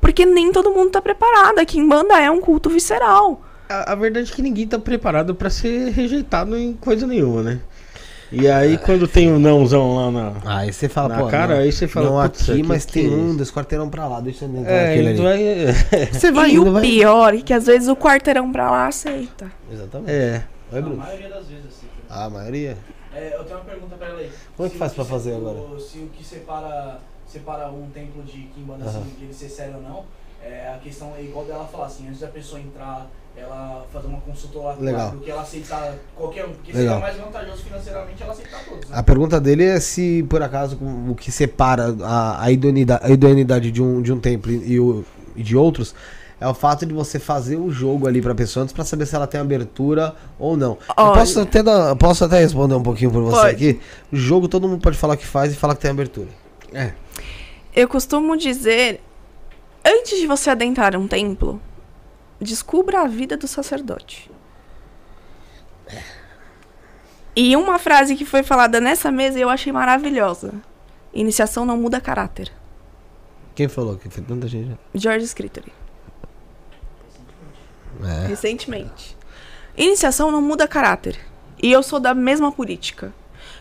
Porque 0.03 0.27
nem 0.27 0.53
todo 0.53 0.71
mundo 0.71 0.91
tá 0.91 1.01
preparado. 1.01 1.59
A 1.61 1.65
Kimbanda 1.65 2.21
é 2.21 2.31
um 2.31 2.41
culto 2.43 2.69
visceral. 2.69 3.41
A, 3.71 3.93
a 3.93 3.95
verdade 3.95 4.31
é 4.31 4.35
que 4.35 4.43
ninguém 4.43 4.67
tá 4.67 4.79
preparado 4.79 5.35
pra 5.35 5.49
ser 5.49 5.91
rejeitado 5.93 6.55
em 6.59 6.75
coisa 6.75 7.07
nenhuma, 7.07 7.43
né? 7.43 7.61
E 8.31 8.49
aí 8.49 8.79
quando 8.79 9.07
tem 9.07 9.31
um 9.33 9.39
nãozão 9.39 9.95
lá 9.95 10.11
na. 10.11 10.33
Aí 10.59 10.73
você 10.73 10.89
fala, 10.89 11.09
Na 11.11 11.19
pô. 11.23 11.29
cara, 11.29 11.55
não, 11.55 11.63
aí 11.63 11.71
você 11.71 11.87
fala, 11.87 12.07
Não 12.11 12.19
aqui, 12.21 12.45
que 12.57 12.63
mas 12.63 12.85
que 12.85 12.93
tem 12.95 13.07
é 13.07 13.15
um, 13.15 13.37
dois 13.37 13.51
quarteirão 13.53 13.89
pra 13.89 14.09
lá, 14.09 14.21
deixa 14.21 14.45
eu 14.47 14.51
entrar 14.51 14.71
É, 14.73 14.89
naquele 14.89 15.13
então 15.13 15.27
ali. 15.27 15.43
aí. 15.49 16.07
Você 16.13 16.33
vai 16.33 16.51
e 16.51 16.55
indo, 16.55 16.69
o 16.69 16.73
vai. 16.73 16.83
pior 16.83 17.35
é 17.35 17.41
que 17.43 17.53
às 17.53 17.67
vezes 17.67 17.89
o 17.89 17.95
quarteirão 17.97 18.51
pra 18.51 18.71
lá 18.71 18.87
aceita. 18.89 19.53
Exatamente. 19.71 20.11
É. 20.11 20.43
Oi, 20.73 20.79
A 20.79 20.83
Bruno. 20.83 20.97
maioria 20.97 21.29
das 21.29 21.47
vezes, 21.47 21.67
assim. 21.67 21.87
A 22.09 22.29
maioria? 22.31 22.77
É, 23.15 23.37
eu 23.37 23.45
tenho 23.45 23.59
uma 23.59 23.65
pergunta 23.67 23.97
pra 23.97 24.09
ela 24.09 24.19
aí. 24.19 24.31
Como 24.57 24.67
é 24.67 24.71
que 24.71 24.79
faz 24.79 24.93
pra 24.95 25.05
fazer 25.05 25.31
se- 25.33 25.37
agora? 25.37 25.59
o- 25.59 25.79
Se 25.79 25.99
o 25.99 26.07
que 26.09 26.25
separa, 26.25 27.01
separa 27.33 27.69
um 27.71 27.89
templo 27.93 28.23
de 28.23 28.39
Kimbanda, 28.55 28.85
assim, 28.85 29.03
de 29.19 29.25
ele 29.25 29.35
ser 29.35 29.49
sério 29.49 29.77
ou 29.77 29.83
não, 29.83 30.05
é 30.45 30.73
a 30.75 30.79
questão 30.79 31.13
é 31.17 31.23
igual 31.23 31.45
dela 31.45 31.65
falar 31.71 31.87
assim, 31.87 32.09
antes 32.09 32.21
da 32.21 32.27
pessoa 32.29 32.61
entrar, 32.61 33.09
ela 33.37 33.87
fazer 33.93 34.09
uma 34.09 34.21
consulta 34.21 34.59
lá 34.59 34.77
Legal. 34.79 35.11
do 35.13 35.19
que 35.21 35.31
ela 35.31 35.41
aceitar 35.43 35.95
qualquer 36.17 36.45
um. 36.45 36.51
Porque 36.53 36.73
Legal. 36.73 37.01
seria 37.01 37.15
mais 37.15 37.25
vantajoso 37.25 37.63
financeiramente 37.63 38.23
ela 38.23 38.33
aceitar 38.33 38.65
todos. 38.65 38.91
Né? 38.91 38.97
A 38.99 39.03
pergunta 39.03 39.41
dele 39.41 39.65
é 39.65 39.81
se, 39.81 40.23
por 40.29 40.43
acaso, 40.43 40.77
o 41.09 41.15
que 41.15 41.31
separa 41.33 41.97
a, 42.03 42.45
a, 42.45 42.51
idoneidade, 42.51 43.07
a 43.07 43.11
idoneidade 43.11 43.71
de 43.71 43.83
um, 43.83 44.03
de 44.03 44.13
um 44.13 44.19
templo 44.21 44.51
e, 44.53 44.79
o- 44.79 45.05
e 45.35 45.43
de 45.43 45.57
outros 45.57 45.95
é 46.41 46.47
o 46.49 46.53
fato 46.53 46.85
de 46.85 46.93
você 46.93 47.19
fazer 47.21 47.57
o 47.57 47.71
jogo 47.71 48.07
ali 48.09 48.21
pra 48.21 48.35
pessoa 48.35 48.65
antes 48.65 48.75
pra 48.75 48.85
saber 48.85 49.07
se 49.07 49.15
ela 49.15 49.29
tem 49.29 49.41
abertura 49.41 50.15
ou 50.41 50.57
não. 50.57 50.77
Eu 50.99 51.13
posso 51.13 51.41
até, 51.41 51.63
dar- 51.63 51.95
posso 51.97 52.25
até 52.25 52.41
responder 52.41 52.75
um 52.75 52.83
pouquinho 52.83 53.13
por 53.13 53.23
você 53.23 53.37
Pode. 53.43 53.55
aqui? 53.55 53.81
O 54.13 54.17
jogo 54.17 54.49
todo 54.49 54.67
mundo 54.69 54.83
pode 54.83 54.99
falar 54.99 55.17
que 55.17 55.25
faz 55.27 55.53
e 55.53 55.57
falar 55.57 55.77
que 55.77 55.81
tem 55.83 55.91
abertura. 55.93 56.29
É. 56.75 56.93
Eu 57.75 57.89
costumo 57.89 58.37
dizer, 58.37 59.01
antes 59.85 60.19
de 60.19 60.27
você 60.27 60.51
adentrar 60.51 60.95
um 60.97 61.09
templo, 61.09 61.61
descubra 62.41 63.01
a 63.01 63.07
vida 63.07 63.37
do 63.37 63.49
sacerdote. 63.49 64.31
E 67.35 67.57
uma 67.57 67.79
frase 67.79 68.15
que 68.15 68.27
foi 68.27 68.43
falada 68.43 68.79
nessa 68.79 69.11
mesa 69.11 69.39
eu 69.39 69.49
achei 69.49 69.73
maravilhosa. 69.73 70.53
Iniciação 71.15 71.65
não 71.65 71.79
muda 71.79 72.01
caráter. 72.01 72.53
Quem 73.55 73.69
falou? 73.69 73.97
Que 73.97 74.11
foi 74.11 74.23
tanta 74.23 74.47
gente. 74.47 74.79
George 74.95 75.27
Scrittery. 75.27 75.73
É. 78.05 78.27
Recentemente. 78.27 79.17
Iniciação 79.77 80.31
não 80.31 80.43
muda 80.43 80.69
caráter. 80.69 81.19
E 81.63 81.73
eu 81.73 81.83
sou 81.83 81.99
da 81.99 82.13
mesma 82.13 82.53
política. 82.53 83.15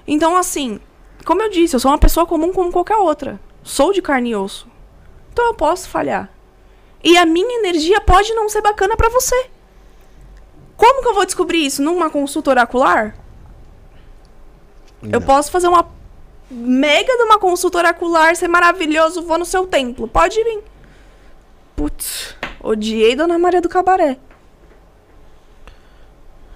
Então, 0.06 0.36
assim, 0.36 0.80
como 1.26 1.42
eu 1.42 1.50
disse, 1.50 1.76
eu 1.76 1.80
sou 1.80 1.92
uma 1.92 1.98
pessoa 1.98 2.26
comum 2.26 2.52
como 2.52 2.72
qualquer 2.72 2.98
outra. 2.98 3.40
Sou 3.64 3.94
de 3.94 4.02
carne 4.02 4.32
e 4.32 4.36
osso. 4.36 4.68
Então 5.32 5.46
eu 5.48 5.54
posso 5.54 5.88
falhar. 5.90 6.30
E 7.04 7.18
a 7.18 7.26
minha 7.26 7.60
energia 7.60 8.00
pode 8.02 8.34
não 8.34 8.50
ser 8.50 8.62
bacana 8.62 8.96
pra 8.96 9.10
você. 9.10 9.50
Como 10.78 11.02
que 11.02 11.08
eu 11.08 11.14
vou 11.14 11.26
descobrir 11.26 11.66
isso? 11.66 11.82
Numa 11.82 12.10
consulta 12.10 12.50
oracular? 12.52 13.16
Eu 15.04 15.20
Não. 15.20 15.22
posso 15.22 15.52
fazer 15.52 15.68
uma 15.68 15.88
mega 16.50 17.16
de 17.18 17.24
uma 17.24 17.40
consulta 17.40 17.78
oracular, 17.78 18.36
ser 18.36 18.48
maravilhoso, 18.48 19.24
vou 19.24 19.38
no 19.38 19.46
seu 19.46 19.66
templo. 19.66 20.08
Pode 20.08 20.44
vir. 20.44 20.64
Putz, 21.76 22.36
odiei 22.62 23.16
Dona 23.16 23.40
Maria 23.40 23.62
do 23.62 23.70
Cabaré. 23.70 24.18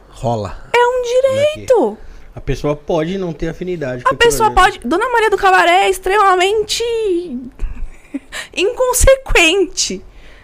Rola. 0.10 0.58
É 0.74 0.80
um 0.88 1.02
direito. 1.04 1.98
A 2.36 2.42
pessoa 2.42 2.76
pode 2.76 3.18
não 3.18 3.32
ter 3.32 3.48
afinidade. 3.48 4.04
com 4.04 4.14
A 4.14 4.18
pessoa 4.18 4.52
pode. 4.52 4.80
Dona 4.80 5.10
Maria 5.10 5.30
do 5.30 5.38
Cabaré 5.38 5.86
é 5.86 5.90
extremamente 5.90 6.84
inconsequente. 8.54 10.04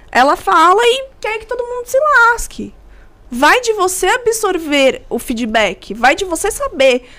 Ela 0.10 0.38
fala 0.38 0.82
e 0.82 1.10
quer 1.20 1.38
que 1.40 1.46
todo 1.46 1.68
mundo 1.68 1.86
se 1.86 2.00
lasque. 2.00 2.74
Vai 3.30 3.60
de 3.60 3.74
você 3.74 4.08
absorver 4.08 5.04
o 5.10 5.20
feedback. 5.20 5.94
Vai 5.94 6.16
de 6.16 6.24
você 6.24 6.50
saber 6.50 7.10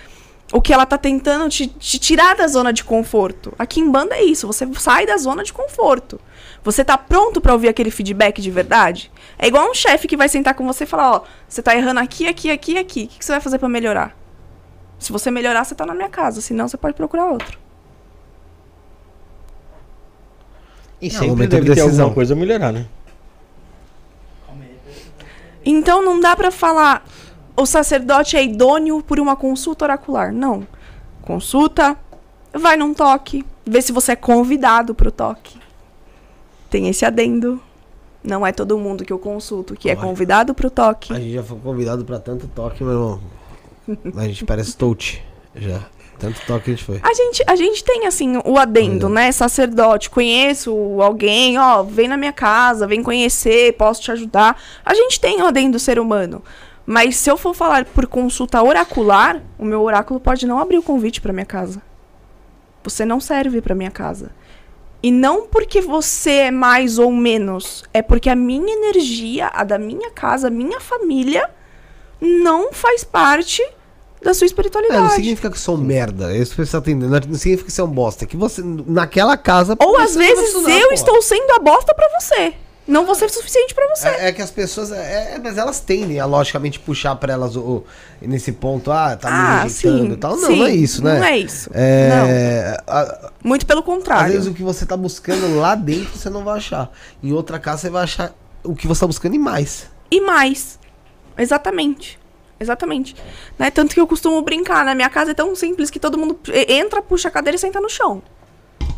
o 0.52 0.60
que 0.60 0.72
ela 0.72 0.86
tá 0.86 0.96
tentando 0.96 1.50
te, 1.50 1.66
te 1.66 1.98
tirar 1.98 2.34
da 2.34 2.46
zona 2.46 2.72
de 2.72 2.82
conforto. 2.82 3.52
Aqui 3.58 3.78
em 3.78 3.90
banda 3.90 4.14
é 4.14 4.24
isso. 4.24 4.46
Você 4.46 4.66
sai 4.74 5.04
da 5.04 5.18
zona 5.18 5.44
de 5.44 5.52
conforto. 5.52 6.18
Você 6.64 6.82
tá 6.82 6.96
pronto 6.96 7.42
pra 7.42 7.52
ouvir 7.52 7.68
aquele 7.68 7.90
feedback 7.90 8.40
de 8.40 8.50
verdade? 8.50 9.12
É 9.38 9.46
igual 9.46 9.70
um 9.70 9.74
chefe 9.74 10.08
que 10.08 10.16
vai 10.16 10.30
sentar 10.30 10.54
com 10.54 10.66
você 10.66 10.84
e 10.84 10.86
falar: 10.86 11.12
Ó, 11.12 11.22
você 11.46 11.62
tá 11.62 11.76
errando 11.76 12.00
aqui, 12.00 12.26
aqui, 12.26 12.50
aqui, 12.50 12.78
aqui. 12.78 13.04
O 13.04 13.08
que 13.08 13.18
que 13.18 13.24
você 13.24 13.32
vai 13.32 13.40
fazer 13.40 13.58
pra 13.58 13.68
melhorar? 13.68 14.21
Se 15.02 15.10
você 15.12 15.30
melhorar, 15.30 15.64
você 15.64 15.74
tá 15.74 15.84
na 15.84 15.94
minha 15.94 16.08
casa. 16.08 16.40
Senão, 16.40 16.68
você 16.68 16.76
pode 16.76 16.94
procurar 16.94 17.26
outro. 17.26 17.58
E 21.00 21.08
É, 21.08 21.10
sempre 21.10 21.46
deve 21.48 21.62
de 21.62 21.74
ter 21.74 21.74
decisão. 21.74 22.04
alguma 22.04 22.14
coisa 22.14 22.34
a 22.34 22.36
melhorar, 22.36 22.72
né? 22.72 22.86
Então, 25.64 26.04
não 26.04 26.20
dá 26.20 26.34
pra 26.36 26.50
falar 26.50 27.04
o 27.56 27.66
sacerdote 27.66 28.36
é 28.36 28.44
idôneo 28.44 29.02
por 29.02 29.20
uma 29.20 29.36
consulta 29.36 29.84
oracular. 29.84 30.32
Não. 30.32 30.66
Consulta, 31.22 31.96
vai 32.52 32.76
num 32.76 32.94
toque, 32.94 33.44
vê 33.66 33.82
se 33.82 33.92
você 33.92 34.12
é 34.12 34.16
convidado 34.16 34.94
pro 34.94 35.10
toque. 35.10 35.58
Tem 36.70 36.88
esse 36.88 37.04
adendo. 37.04 37.60
Não 38.24 38.46
é 38.46 38.52
todo 38.52 38.78
mundo 38.78 39.04
que 39.04 39.12
eu 39.12 39.18
consulto 39.18 39.74
que 39.74 39.90
é 39.90 39.92
Olha. 39.92 40.00
convidado 40.00 40.54
pro 40.54 40.70
toque. 40.70 41.12
A 41.12 41.18
gente 41.18 41.32
já 41.32 41.42
foi 41.42 41.58
convidado 41.58 42.04
pra 42.04 42.20
tanto 42.20 42.46
toque, 42.48 42.84
meu 42.84 42.92
irmão. 42.92 43.20
A 44.16 44.24
gente 44.24 44.44
parece 44.44 44.76
touch. 44.76 45.22
Já. 45.54 45.80
Tanto 46.18 46.40
toque 46.46 46.66
que 46.66 46.70
a 46.70 46.74
gente 46.74 46.84
foi. 46.84 47.00
A 47.02 47.12
gente, 47.12 47.42
a 47.48 47.56
gente 47.56 47.82
tem, 47.82 48.06
assim, 48.06 48.40
o 48.44 48.56
adendo, 48.56 49.06
Olha. 49.06 49.14
né? 49.14 49.32
Sacerdote, 49.32 50.08
conheço 50.08 50.72
alguém, 51.02 51.58
ó, 51.58 51.82
vem 51.82 52.06
na 52.06 52.16
minha 52.16 52.32
casa, 52.32 52.86
vem 52.86 53.02
conhecer, 53.02 53.72
posso 53.72 54.00
te 54.02 54.12
ajudar. 54.12 54.56
A 54.84 54.94
gente 54.94 55.18
tem 55.18 55.42
o 55.42 55.46
adendo 55.46 55.72
do 55.72 55.78
ser 55.80 55.98
humano. 55.98 56.40
Mas 56.86 57.16
se 57.16 57.28
eu 57.28 57.36
for 57.36 57.54
falar 57.54 57.84
por 57.86 58.06
consulta 58.06 58.62
oracular, 58.62 59.42
o 59.58 59.64
meu 59.64 59.82
oráculo 59.82 60.20
pode 60.20 60.46
não 60.46 60.60
abrir 60.60 60.78
o 60.78 60.82
convite 60.82 61.20
pra 61.20 61.32
minha 61.32 61.46
casa. 61.46 61.82
Você 62.84 63.04
não 63.04 63.20
serve 63.20 63.60
pra 63.60 63.74
minha 63.74 63.90
casa. 63.90 64.30
E 65.02 65.10
não 65.10 65.48
porque 65.48 65.80
você 65.80 66.30
é 66.30 66.50
mais 66.52 66.98
ou 67.00 67.10
menos, 67.10 67.82
é 67.92 68.00
porque 68.00 68.30
a 68.30 68.36
minha 68.36 68.72
energia, 68.72 69.50
a 69.52 69.64
da 69.64 69.76
minha 69.76 70.10
casa, 70.10 70.46
a 70.46 70.50
minha 70.50 70.80
família, 70.80 71.50
não 72.22 72.72
faz 72.72 73.02
parte 73.04 73.62
da 74.22 74.32
sua 74.32 74.44
É, 74.44 74.46
espiritualidade. 74.46 75.02
não 75.02 75.10
significa 75.10 75.50
que 75.50 75.58
sou 75.58 75.74
um 75.74 75.78
merda. 75.78 76.32
É 76.32 76.38
isso 76.38 76.54
tá 76.54 76.78
entendendo. 76.78 77.10
Não 77.28 77.34
significa 77.38 77.66
que 77.66 77.72
você 77.72 77.80
é 77.80 77.84
um 77.84 77.88
bosta. 77.88 78.24
É 78.24 78.26
que 78.26 78.36
você, 78.36 78.62
naquela 78.64 79.36
casa. 79.36 79.76
Ou 79.80 79.98
às 79.98 80.14
vezes 80.14 80.54
eu 80.54 80.62
porra. 80.62 80.94
estou 80.94 81.20
sendo 81.20 81.50
a 81.52 81.58
bosta 81.58 81.92
pra 81.92 82.08
você. 82.20 82.54
Não 82.86 83.06
vou 83.06 83.14
ser 83.14 83.30
suficiente 83.30 83.74
pra 83.74 83.86
você. 83.94 84.08
É, 84.08 84.28
é 84.28 84.32
que 84.32 84.42
as 84.42 84.50
pessoas. 84.50 84.90
É, 84.90 85.34
é, 85.34 85.40
mas 85.42 85.56
elas 85.56 85.78
tendem 85.80 86.18
a 86.18 86.24
logicamente 86.26 86.80
puxar 86.80 87.14
pra 87.14 87.32
elas 87.32 87.54
o, 87.54 87.60
o- 87.60 87.84
nesse 88.20 88.50
ponto, 88.52 88.90
ah, 88.90 89.16
tá 89.16 89.30
me 89.30 89.36
ah, 89.36 89.62
rejeitando 89.62 90.14
e 90.14 90.16
tal. 90.16 90.36
Não, 90.36 90.48
sim, 90.48 90.58
não 90.58 90.66
é 90.66 90.74
isso, 90.74 91.02
né? 91.04 91.18
Não 91.18 91.24
é 91.24 91.38
isso. 91.38 91.70
É, 91.72 92.76
a- 92.86 93.18
Não. 93.22 93.30
Muito 93.44 93.66
pelo 93.66 93.80
às 93.80 93.86
contrário. 93.86 94.32
vezes 94.32 94.48
o 94.48 94.52
que 94.54 94.62
você 94.64 94.84
tá 94.84 94.96
buscando 94.96 95.58
lá 95.60 95.74
dentro 95.76 96.16
você 96.18 96.28
não 96.28 96.42
vai 96.44 96.56
achar. 96.58 96.90
Em 97.22 97.32
outra 97.32 97.58
casa 97.58 97.82
você 97.82 97.90
vai 97.90 98.02
achar 98.02 98.32
o 98.64 98.74
que 98.74 98.86
você 98.88 99.00
tá 99.00 99.06
buscando 99.06 99.34
e 99.36 99.38
mais. 99.38 99.86
E 100.10 100.20
mais. 100.20 100.78
Exatamente. 101.36 102.18
Exatamente. 102.58 103.16
Né? 103.58 103.70
Tanto 103.70 103.94
que 103.94 104.00
eu 104.00 104.06
costumo 104.06 104.40
brincar. 104.42 104.84
Na 104.84 104.94
minha 104.94 105.10
casa 105.10 105.32
é 105.32 105.34
tão 105.34 105.54
simples 105.54 105.90
que 105.90 105.98
todo 105.98 106.16
mundo 106.16 106.38
entra, 106.68 107.02
puxa 107.02 107.28
a 107.28 107.30
cadeira 107.30 107.56
e 107.56 107.58
senta 107.58 107.80
no 107.80 107.88
chão. 107.88 108.22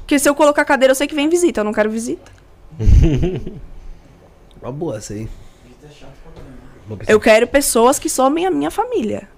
Porque 0.01 0.19
se 0.19 0.29
eu 0.29 0.35
colocar 0.35 0.63
a 0.63 0.65
cadeira, 0.67 0.93
eu 0.93 0.95
sei 0.95 1.07
que 1.07 1.15
vem 1.15 1.29
visita. 1.29 1.61
Eu 1.61 1.65
não 1.65 1.73
quero 1.73 1.91
visita. 1.91 2.31
Uma 4.61 4.73
boa 4.73 4.99
essa 4.99 5.15
aí. 5.15 5.29
Visita. 5.65 7.11
Eu 7.11 7.19
quero 7.19 7.47
pessoas 7.47 7.99
que 7.99 8.11
somem 8.11 8.45
a 8.47 8.51
minha 8.51 8.71
família. 8.71 9.29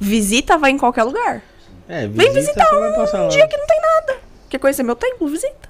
Visita 0.00 0.56
vai 0.56 0.70
em 0.70 0.78
qualquer 0.78 1.02
lugar. 1.04 1.42
É, 1.88 2.06
Vem 2.06 2.32
visitar 2.32 2.66
um 2.74 3.28
dia 3.28 3.46
que 3.46 3.56
não 3.56 3.66
tem 3.66 3.80
nada. 3.80 4.18
Quer 4.48 4.58
conhecer 4.58 4.82
meu 4.82 4.96
templo? 4.96 5.28
Visita. 5.28 5.68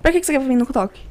Pra 0.00 0.12
que, 0.12 0.20
que 0.20 0.26
você 0.26 0.32
quer 0.32 0.40
vir 0.40 0.56
no 0.56 0.66
toque? 0.66 1.07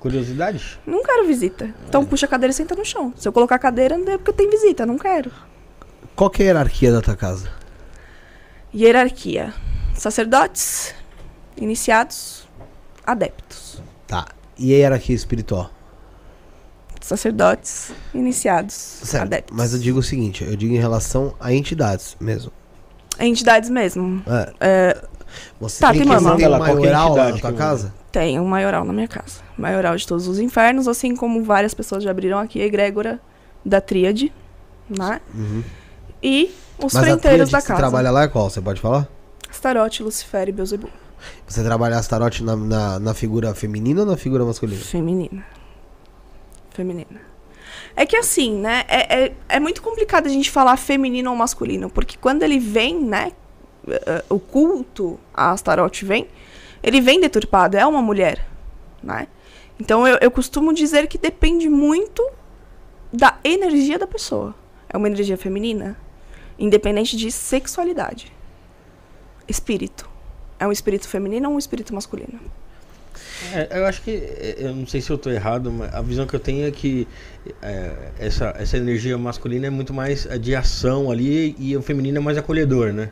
Curiosidade? 0.00 0.80
Não 0.86 1.02
quero 1.04 1.26
visita. 1.26 1.72
Então 1.86 2.04
puxa 2.04 2.26
a 2.26 2.28
cadeira 2.28 2.50
e 2.50 2.54
senta 2.54 2.74
no 2.74 2.84
chão. 2.84 3.12
Se 3.16 3.28
eu 3.28 3.32
colocar 3.32 3.56
a 3.56 3.58
cadeira, 3.58 3.96
não 3.98 4.10
é 4.12 4.16
porque 4.18 4.32
tem 4.32 4.50
visita. 4.50 4.84
Não 4.86 4.98
quero. 4.98 5.30
Qual 6.16 6.28
que 6.30 6.42
é 6.42 6.46
a 6.46 6.48
hierarquia 6.48 6.90
da 6.90 7.00
tua 7.02 7.14
casa? 7.14 7.50
Hierarquia: 8.74 9.52
sacerdotes, 9.94 10.94
iniciados, 11.56 12.48
adeptos. 13.06 13.82
Tá. 14.06 14.26
E 14.58 14.74
a 14.74 14.78
hierarquia 14.78 15.14
espiritual? 15.14 15.70
Sacerdotes, 17.00 17.92
iniciados, 18.14 18.74
Certo. 18.74 19.24
adeptos. 19.24 19.56
Mas 19.56 19.72
eu 19.72 19.78
digo 19.78 19.98
o 19.98 20.02
seguinte, 20.02 20.44
eu 20.44 20.54
digo 20.56 20.74
em 20.74 20.78
relação 20.78 21.34
a 21.40 21.52
entidades 21.52 22.16
mesmo. 22.20 22.52
Entidades 23.18 23.68
mesmo. 23.70 24.22
É, 24.26 24.52
É, 24.60 25.04
você 25.60 25.80
Tá, 25.80 25.90
tem, 25.92 26.00
tem 26.02 26.08
que, 26.08 26.14
você 26.14 26.36
tem 26.36 26.44
Ela, 26.44 26.58
um 26.58 26.64
é 26.64 26.74
maioral 26.74 27.16
na 27.16 27.38
tua 27.38 27.52
casa? 27.52 27.94
tem 28.12 28.40
um 28.40 28.44
maioral 28.44 28.84
na 28.84 28.92
minha 28.92 29.08
casa. 29.08 29.40
Maioral 29.56 29.96
de 29.96 30.06
todos 30.06 30.26
os 30.26 30.38
infernos, 30.38 30.88
assim 30.88 31.14
como 31.14 31.42
várias 31.44 31.74
pessoas 31.74 32.02
já 32.02 32.10
abriram 32.10 32.38
aqui 32.38 32.60
a 32.60 32.64
egrégora 32.64 33.20
da 33.64 33.80
tríade, 33.80 34.32
né? 34.88 35.20
Uhum. 35.34 35.62
E 36.22 36.50
os 36.78 36.92
Mas 36.94 37.04
frenteiros 37.04 37.50
da 37.50 37.58
que 37.58 37.62
você 37.62 37.68
casa. 37.68 37.80
trabalha 37.80 38.10
lá 38.10 38.22
é 38.24 38.28
qual? 38.28 38.50
Você 38.50 38.60
pode 38.60 38.80
falar? 38.80 39.08
Astarote, 39.48 40.02
Lucifer 40.02 40.48
e 40.48 40.52
Beuzebu. 40.52 40.88
Você 41.46 41.62
trabalha 41.62 41.98
Astarote 41.98 42.42
na, 42.42 42.56
na, 42.56 42.98
na 42.98 43.14
figura 43.14 43.54
feminina 43.54 44.00
ou 44.00 44.06
na 44.06 44.16
figura 44.16 44.44
masculina? 44.44 44.80
Feminina. 44.80 45.44
Feminina. 46.70 47.20
É 47.96 48.06
que 48.06 48.16
assim, 48.16 48.54
né? 48.56 48.84
É, 48.88 49.24
é, 49.24 49.32
é 49.48 49.60
muito 49.60 49.82
complicado 49.82 50.26
a 50.26 50.30
gente 50.30 50.50
falar 50.50 50.76
feminino 50.76 51.30
ou 51.30 51.36
masculino, 51.36 51.90
porque 51.90 52.16
quando 52.18 52.42
ele 52.42 52.58
vem, 52.58 52.98
né? 53.04 53.32
O 54.28 54.38
culto 54.38 55.18
a 55.32 55.52
Astarote 55.52 56.04
vem, 56.04 56.26
ele 56.82 57.00
vem 57.00 57.20
deturpado, 57.20 57.76
é 57.76 57.86
uma 57.86 58.02
mulher, 58.02 58.46
né? 59.02 59.26
Então 59.78 60.06
eu, 60.06 60.18
eu 60.20 60.30
costumo 60.30 60.74
dizer 60.74 61.06
que 61.06 61.16
depende 61.16 61.68
muito 61.68 62.22
da 63.12 63.38
energia 63.42 63.98
da 63.98 64.06
pessoa. 64.06 64.54
É 64.88 64.96
uma 64.96 65.08
energia 65.08 65.36
feminina, 65.36 65.96
independente 66.58 67.16
de 67.16 67.30
sexualidade. 67.30 68.32
Espírito. 69.48 70.08
É 70.58 70.66
um 70.66 70.72
espírito 70.72 71.08
feminino 71.08 71.48
ou 71.48 71.54
um 71.54 71.58
espírito 71.58 71.94
masculino? 71.94 72.38
É, 73.54 73.78
eu 73.78 73.86
acho 73.86 74.02
que, 74.02 74.10
é, 74.10 74.56
eu 74.58 74.74
não 74.74 74.86
sei 74.86 75.00
se 75.00 75.10
eu 75.10 75.16
tô 75.16 75.30
errado, 75.30 75.72
mas 75.72 75.92
a 75.94 76.02
visão 76.02 76.26
que 76.26 76.34
eu 76.34 76.40
tenho 76.40 76.66
é 76.66 76.70
que 76.70 77.08
é, 77.62 78.10
essa, 78.18 78.54
essa 78.58 78.76
energia 78.76 79.16
masculina 79.16 79.66
é 79.66 79.70
muito 79.70 79.94
mais 79.94 80.28
de 80.40 80.54
ação 80.54 81.10
ali 81.10 81.56
e 81.58 81.76
o 81.76 81.82
feminino 81.82 82.18
é 82.18 82.20
mais 82.20 82.36
acolhedor, 82.36 82.92
né? 82.92 83.10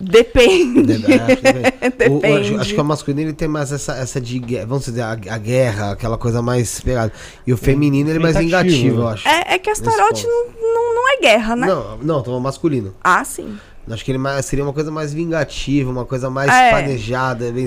Depende. 0.00 0.82
Deve- 0.98 1.14
acho 1.14 1.36
que 1.36 1.52
depende. 1.52 2.10
O- 2.10 2.18
o- 2.20 2.36
acho, 2.40 2.56
acho 2.60 2.74
que 2.74 2.80
o 2.80 2.84
masculino 2.84 3.28
ele 3.28 3.32
tem 3.36 3.48
mais 3.48 3.72
essa, 3.72 3.94
essa 3.96 4.20
de, 4.20 4.38
vamos 4.66 4.84
dizer, 4.84 5.02
a, 5.02 5.12
a 5.12 5.38
guerra, 5.38 5.92
aquela 5.92 6.16
coisa 6.16 6.40
mais 6.40 6.80
pegada. 6.80 7.12
E 7.46 7.52
o 7.52 7.56
feminino 7.56 8.08
ele 8.10 8.18
é 8.18 8.22
mais 8.22 8.36
vingativo, 8.36 9.00
eu 9.00 9.04
né? 9.06 9.12
acho. 9.12 9.28
É, 9.28 9.54
é 9.54 9.58
que 9.58 9.68
Astarote 9.70 10.24
Nesse 10.24 10.26
não, 10.26 10.46
não, 10.74 10.94
não 10.94 11.08
é 11.12 11.16
guerra, 11.20 11.56
né? 11.56 11.66
Não, 11.66 11.98
não, 11.98 12.22
tô 12.22 12.38
masculino. 12.40 12.94
Ah, 13.02 13.22
sim. 13.24 13.58
Acho 13.90 14.04
que 14.04 14.10
ele 14.12 14.18
mais- 14.18 14.46
seria 14.46 14.64
uma 14.64 14.72
coisa 14.72 14.90
mais 14.90 15.12
vingativa, 15.12 15.90
uma 15.90 16.04
coisa 16.04 16.30
mais 16.30 16.50
É. 16.50 16.70
planejada, 16.70 17.50
bem, 17.50 17.66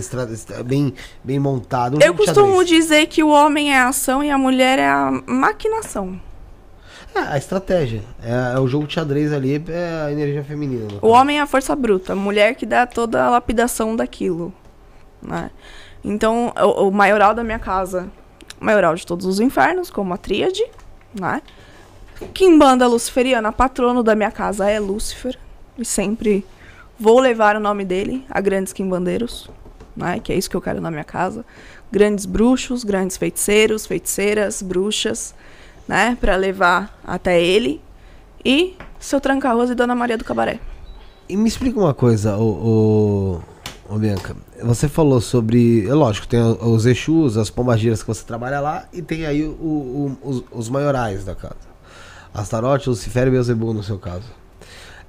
bem, 0.66 0.94
bem 1.24 1.40
montada. 1.40 1.98
Um 1.98 2.00
Eu 2.02 2.14
costumo 2.14 2.64
dizer 2.64 3.08
que 3.08 3.22
o 3.22 3.28
homem 3.30 3.74
é 3.74 3.78
a 3.80 3.90
ação 3.90 4.24
e 4.24 4.32
a 4.32 4.38
mulher 4.38 4.80
é 4.80 4.88
a 4.88 5.12
maquinação. 5.28 6.20
É, 7.16 7.20
a 7.20 7.38
estratégia. 7.38 8.02
É, 8.24 8.56
é 8.56 8.60
o 8.60 8.68
jogo 8.68 8.88
de 8.88 8.94
xadrez 8.94 9.32
ali, 9.32 9.64
é 9.68 10.04
a 10.08 10.12
energia 10.12 10.44
feminina. 10.44 10.88
O 11.02 11.10
homem 11.10 11.38
é 11.38 11.42
a 11.42 11.48
força 11.48 11.76
bruta, 11.76 12.14
a 12.14 12.16
mulher 12.16 12.56
que 12.56 12.66
dá 12.66 12.88
toda 12.88 13.24
a 13.24 13.30
lapidação 13.30 13.96
daquilo. 13.96 14.54
Né? 15.22 15.52
Então, 16.04 16.54
o, 16.58 16.88
o 16.88 16.92
maioral 16.92 17.34
da 17.34 17.44
minha 17.44 17.60
casa, 17.60 18.10
maioral 18.60 18.96
de 18.96 19.06
todos 19.06 19.26
os 19.26 19.40
infernos, 19.40 19.90
como 19.90 20.14
a 20.14 20.18
tríade, 20.18 20.64
né? 21.14 21.42
Kimbanda 22.34 22.88
luciferiana, 22.88 23.52
patrono 23.52 24.02
da 24.04 24.16
minha 24.16 24.32
casa 24.32 24.70
é 24.70 24.80
Lúcifer. 24.80 25.38
E 25.78 25.86
sempre 25.86 26.46
vou 27.00 27.20
levar 27.20 27.56
o 27.56 27.60
nome 27.60 27.84
dele 27.84 28.26
a 28.30 28.40
grandes 28.40 28.74
quimbandeiros. 28.74 29.50
né? 29.96 30.20
Que 30.20 30.34
é 30.34 30.36
isso 30.36 30.50
que 30.50 30.56
eu 30.56 30.62
quero 30.62 30.80
na 30.82 30.90
minha 30.92 31.04
casa. 31.04 31.46
Grandes 31.92 32.26
bruxos, 32.26 32.84
grandes 32.84 33.18
feiticeiros, 33.18 33.86
feiticeiras, 33.86 34.62
bruxas, 34.62 35.36
né? 35.88 36.18
Pra 36.20 36.36
levar 36.36 37.00
até 37.04 37.42
ele. 37.42 37.82
E 38.44 38.76
seu 39.00 39.20
Tranca-Rosa 39.20 39.74
e 39.74 39.76
Dona 39.76 39.96
Maria 39.96 40.18
do 40.18 40.24
Cabaré. 40.24 40.60
E 41.28 41.38
me 41.38 41.48
explica 41.48 41.80
uma 41.80 41.94
coisa, 41.94 42.38
o, 42.38 43.42
o, 43.90 43.98
Bianca. 43.98 44.36
Você 44.62 44.90
falou 44.90 45.22
sobre. 45.22 45.88
É 45.88 45.94
lógico, 45.94 46.28
tem 46.28 46.40
os 46.42 46.86
Exus, 46.86 47.38
as 47.38 47.50
pombagiras 47.50 48.02
que 48.02 48.08
você 48.08 48.24
trabalha 48.24 48.60
lá, 48.60 48.86
e 48.92 49.02
tem 49.02 49.26
aí 49.26 49.44
o, 49.44 49.52
o, 49.52 50.18
os, 50.22 50.44
os 50.52 50.70
maiorais 50.70 51.24
da 51.24 51.34
casa. 51.34 51.74
Astarote, 52.34 52.90
Lucifer 52.90 53.28
e 53.28 53.32
Beelzebub, 53.32 53.74
no 53.74 53.84
seu 53.84 54.00
caso. 54.00 54.26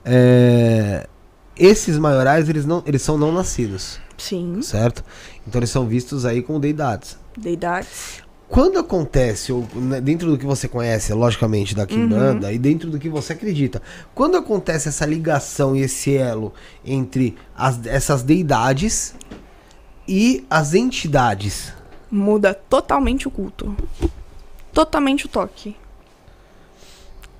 É, 0.05 1.09
esses 1.57 1.99
maiorais, 1.99 2.49
eles, 2.49 2.67
não, 2.67 2.83
eles 2.87 3.01
são 3.03 3.17
não 3.17 3.33
nascidos. 3.33 3.99
Sim. 4.19 4.61
Certo? 4.63 5.03
Então 5.47 5.59
eles 5.59 5.71
são 5.71 5.87
vistos 5.87 6.25
aí 6.25 6.43
com 6.43 6.61
deidades. 6.61 7.19
Deidades. 7.37 8.23
Quando 8.55 8.79
acontece, 8.79 9.53
ou, 9.53 9.67
né, 9.75 10.01
dentro 10.01 10.31
do 10.31 10.39
que 10.39 10.47
você 10.47 10.69
conhece, 10.69 11.13
logicamente, 11.13 11.75
da 11.75 11.85
Kimbanda, 11.85 12.47
uhum. 12.47 12.53
e 12.53 12.59
dentro 12.59 12.89
do 12.89 13.01
que 13.01 13.09
você 13.09 13.33
acredita, 13.33 13.83
quando 14.15 14.37
acontece 14.37 14.89
essa 14.89 15.05
ligação 15.05 15.75
e 15.75 15.83
esse 15.83 16.17
elo 16.17 16.55
entre 16.85 17.37
as, 17.57 17.85
essas 17.85 18.23
deidades 18.23 19.13
e 20.07 20.47
as 20.49 20.73
entidades? 20.73 21.73
Muda 22.09 22.55
totalmente 22.55 23.27
o 23.27 23.31
culto. 23.33 23.77
Totalmente 24.73 25.27
o 25.27 25.29
toque 25.29 25.77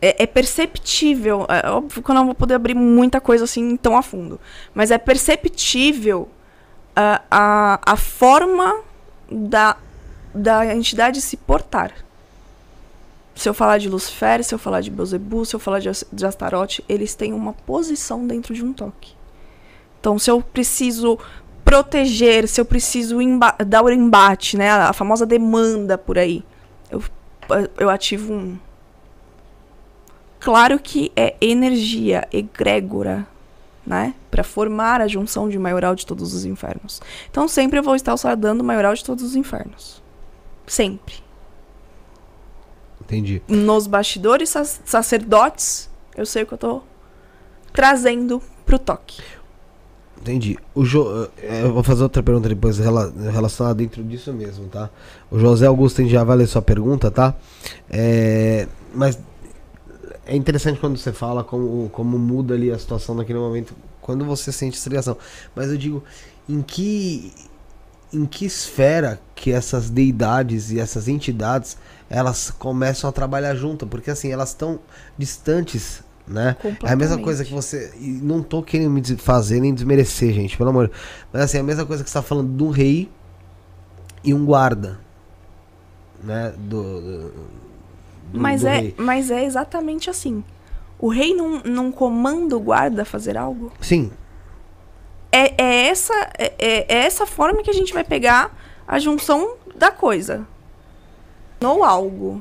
é, 0.03 0.25
é, 0.25 0.27
perceptível. 0.27 1.47
É 1.49 1.71
óbvio 1.71 2.03
que 2.03 2.11
eu 2.11 2.15
não 2.15 2.27
vou 2.27 2.35
poder 2.35 2.55
abrir 2.55 2.75
muita 2.75 3.21
coisa 3.21 3.45
assim 3.45 3.77
tão 3.77 3.97
a 3.97 4.03
fundo. 4.03 4.41
Mas 4.75 4.91
é 4.91 4.99
perceptível 4.99 6.29
a, 6.97 7.23
a, 7.31 7.81
a 7.93 7.97
forma 7.97 8.81
da, 9.31 9.77
da 10.35 10.75
entidade 10.75 11.21
se 11.21 11.37
portar. 11.37 11.93
Se 13.35 13.49
eu 13.49 13.55
falar 13.55 13.79
de 13.79 13.89
Lucifer, 13.89 14.45
se 14.45 14.55
eu 14.55 14.59
falar 14.59 14.81
de 14.81 14.91
Beelzebub, 14.91 15.45
se 15.45 15.55
eu 15.55 15.61
falar 15.61 15.81
de, 15.81 15.89
de 15.89 16.85
eles 16.89 17.15
têm 17.15 17.33
uma 17.33 17.53
posição 17.53 18.27
dentro 18.27 18.55
de 18.55 18.65
um 18.65 18.73
toque. 18.73 19.13
Então, 20.01 20.19
se 20.19 20.31
eu 20.31 20.41
preciso 20.41 21.19
proteger, 21.65 22.47
se 22.47 22.61
eu 22.61 22.65
preciso 22.65 23.17
dar 23.67 23.83
o 23.83 23.91
embate, 23.91 24.57
né, 24.57 24.71
a 24.71 24.93
famosa 24.93 25.27
demanda 25.27 25.97
por 25.97 26.19
aí, 26.19 26.45
eu, 26.91 27.03
eu 27.79 27.91
ativo 27.91 28.33
um, 28.33 28.59
Claro 30.45 30.79
que 30.79 31.11
é 31.17 31.37
energia 31.41 32.29
egrégora, 32.31 33.27
né? 33.87 34.15
Para 34.31 34.45
formar 34.45 35.01
a 35.01 35.09
junção 35.09 35.49
de 35.49 35.59
maioral 35.59 35.95
de 35.95 36.05
todos 36.05 36.35
os 36.35 36.45
infernos. 36.45 37.01
Então 37.31 37.49
sempre 37.49 37.79
eu 37.79 37.83
vou 37.83 37.97
estar 37.97 38.15
saudando 38.19 38.61
o 38.61 38.65
maioral 38.65 38.93
de 38.93 39.03
todos 39.03 39.25
os 39.25 39.37
infernos. 39.37 40.03
Sempre. 40.67 41.15
Entendi. 43.01 43.43
Nos 43.47 43.87
bastidores 43.87 44.55
sacerdotes, 44.85 45.91
eu 46.17 46.25
sei 46.25 46.43
o 46.43 46.47
que 46.47 46.55
eu 46.55 46.59
tô 46.59 46.83
trazendo 47.73 48.41
pro 48.65 48.79
toque. 48.79 49.21
Entendi. 50.21 50.57
O 50.75 50.85
jo... 50.85 51.29
Eh, 51.37 51.65
eu 51.65 51.75
vou 51.75 51.83
fazer 51.83 52.03
outra 52.03 52.23
pergunta 52.23 52.49
depois 52.49 52.79
relacionada 52.79 53.75
dentro 53.75 54.03
disso 54.03 54.33
mesmo, 54.33 54.69
tá? 54.69 54.89
O 55.31 55.39
José 55.39 55.67
Augusto 55.67 56.07
já 56.09 56.25
vai 56.25 56.39
ler 56.39 56.47
sua 56.47 56.63
pergunta, 56.63 57.11
tá? 57.11 57.35
É... 57.91 58.67
Mas 58.95 59.19
é 60.25 60.35
interessante 60.35 60.81
quando 60.81 60.97
você 60.97 61.13
fala 61.13 61.45
como, 61.45 61.91
como 61.91 62.19
muda 62.19 62.55
ali 62.55 62.71
a 62.71 62.79
situação 62.79 63.15
naquele 63.15 63.39
momento, 63.39 63.75
quando 64.01 64.25
você 64.25 64.51
sente 64.51 64.79
essa 64.79 64.89
ligação. 64.89 65.17
Mas 65.55 65.69
eu 65.69 65.77
digo, 65.77 66.03
em 66.49 66.63
que 66.63 67.33
em 68.15 68.25
que 68.25 68.45
esfera 68.47 69.21
que 69.35 69.51
essas 69.51 69.91
deidades 69.91 70.71
e 70.71 70.79
essas 70.79 71.09
entidades 71.09 71.77
elas 72.09 72.51
começam 72.51 73.09
a 73.11 73.13
trabalhar 73.13 73.55
junto, 73.55 73.87
porque 73.87 74.11
assim, 74.11 74.31
elas 74.31 74.51
estão 74.51 74.79
distantes, 75.19 76.03
né? 76.27 76.57
É 76.83 76.93
a 76.93 76.97
mesma 76.97 77.19
coisa 77.19 77.45
que 77.45 77.53
você, 77.53 77.93
e 77.99 78.07
não 78.09 78.43
tô 78.43 78.63
querendo 78.63 78.91
me 78.91 79.03
fazer 79.17 79.61
nem 79.61 79.75
desmerecer, 79.75 80.33
gente, 80.33 80.57
pelo 80.57 80.71
amor. 80.71 80.91
Mas 81.33 81.43
assim, 81.43 81.59
é 81.59 81.61
a 81.61 81.65
mesma 81.65 81.85
coisa 81.85 82.05
que 82.05 82.11
você 82.11 82.15
tá 82.15 82.23
falando 82.23 82.57
de 82.57 82.63
um 82.63 82.71
rei 82.71 83.11
e 84.23 84.33
um 84.33 84.45
guarda, 84.45 85.01
né, 86.23 86.55
do, 86.57 87.31
do 88.33 88.41
mas, 88.41 88.63
do 88.63 88.69
é, 88.69 88.79
rei. 88.79 88.95
mas 88.97 89.31
é 89.31 89.45
exatamente 89.45 90.09
assim. 90.09 90.45
O 90.99 91.09
rei 91.09 91.35
não, 91.35 91.61
não 91.65 91.93
comanda 91.93 92.57
o 92.57 92.61
guarda 92.61 93.03
a 93.03 93.05
fazer 93.05 93.37
algo? 93.37 93.73
Sim. 93.81 94.11
É, 95.37 95.53
é, 95.59 95.87
essa, 95.89 96.15
é, 96.39 96.55
é, 96.61 96.87
é 96.89 96.99
essa 97.05 97.27
forma 97.27 97.61
que 97.65 97.71
a 97.71 97.75
gente 97.75 97.93
vai 97.93 98.05
pegar 98.05 98.57
a 98.87 99.01
junção 99.01 99.57
da 99.75 99.91
coisa. 99.91 100.47
No 101.61 101.83
algo. 101.83 102.41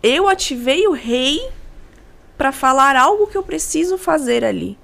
Eu 0.00 0.28
ativei 0.28 0.86
o 0.86 0.92
rei 0.92 1.50
para 2.36 2.52
falar 2.52 2.94
algo 2.94 3.26
que 3.26 3.36
eu 3.36 3.42
preciso 3.42 3.98
fazer 3.98 4.44
ali. 4.44 4.78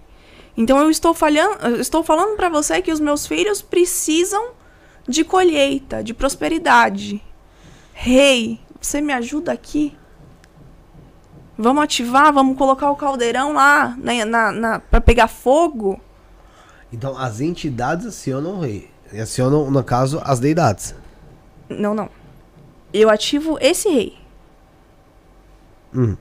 Então 0.56 0.80
eu 0.80 0.90
estou 0.90 1.14
falhando, 1.14 1.64
eu 1.64 1.80
estou 1.80 2.02
falando 2.02 2.34
para 2.34 2.48
você 2.48 2.82
que 2.82 2.90
os 2.90 2.98
meus 2.98 3.24
filhos 3.24 3.62
precisam 3.62 4.48
de 5.06 5.22
colheita, 5.22 6.02
de 6.02 6.12
prosperidade. 6.12 7.22
Rei, 7.92 8.58
você 8.80 9.00
me 9.00 9.12
ajuda 9.12 9.52
aqui? 9.52 9.96
Vamos 11.56 11.84
ativar, 11.84 12.32
vamos 12.32 12.58
colocar 12.58 12.90
o 12.90 12.96
caldeirão 12.96 13.52
lá 13.52 13.96
na, 13.96 14.24
na, 14.24 14.50
na 14.50 14.80
para 14.80 15.00
pegar 15.00 15.28
fogo? 15.28 16.00
Então 16.94 17.18
as 17.18 17.40
entidades 17.40 18.06
acionam 18.06 18.58
o 18.58 18.60
rei. 18.60 18.88
E 19.12 19.20
acionam, 19.20 19.68
no 19.68 19.82
caso, 19.82 20.20
as 20.24 20.38
deidades. 20.38 20.94
Não, 21.68 21.92
não. 21.92 22.08
Eu 22.92 23.10
ativo 23.10 23.58
esse 23.60 23.88
rei. 23.88 24.16
Hum. 25.92 26.16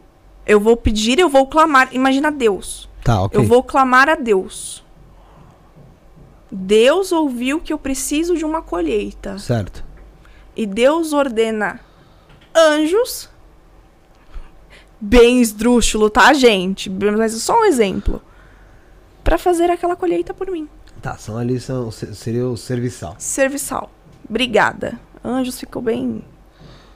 Eu 0.47 0.59
vou 0.59 0.75
pedir, 0.75 1.19
eu 1.19 1.29
vou 1.29 1.45
clamar. 1.45 1.89
Imagina 1.93 2.31
Deus. 2.31 2.89
Tá, 3.03 3.21
ok. 3.21 3.39
Eu 3.39 3.45
vou 3.45 3.61
clamar 3.61 4.09
a 4.09 4.15
Deus. 4.15 4.83
Deus 6.51 7.11
ouviu 7.11 7.61
que 7.61 7.71
eu 7.71 7.77
preciso 7.77 8.35
de 8.35 8.43
uma 8.43 8.61
colheita. 8.61 9.37
Certo. 9.37 9.85
E 10.55 10.65
Deus 10.65 11.13
ordena 11.13 11.79
anjos. 12.55 13.29
Bem 14.99 15.39
esdrúxulo, 15.39 16.09
tá, 16.09 16.33
gente? 16.33 16.89
Mas 16.89 17.35
é 17.35 17.39
só 17.39 17.59
um 17.59 17.65
exemplo. 17.65 18.21
Para 19.23 19.37
fazer 19.37 19.69
aquela 19.69 19.95
colheita 19.95 20.33
por 20.33 20.49
mim. 20.49 20.67
Tá, 21.01 21.17
são 21.17 21.37
ali, 21.37 21.59
são, 21.59 21.91
seria 21.91 22.47
o 22.47 22.55
serviçal. 22.55 23.15
Serviçal. 23.17 23.89
Obrigada. 24.27 24.99
Anjos 25.23 25.59
ficou 25.59 25.81
bem 25.81 26.23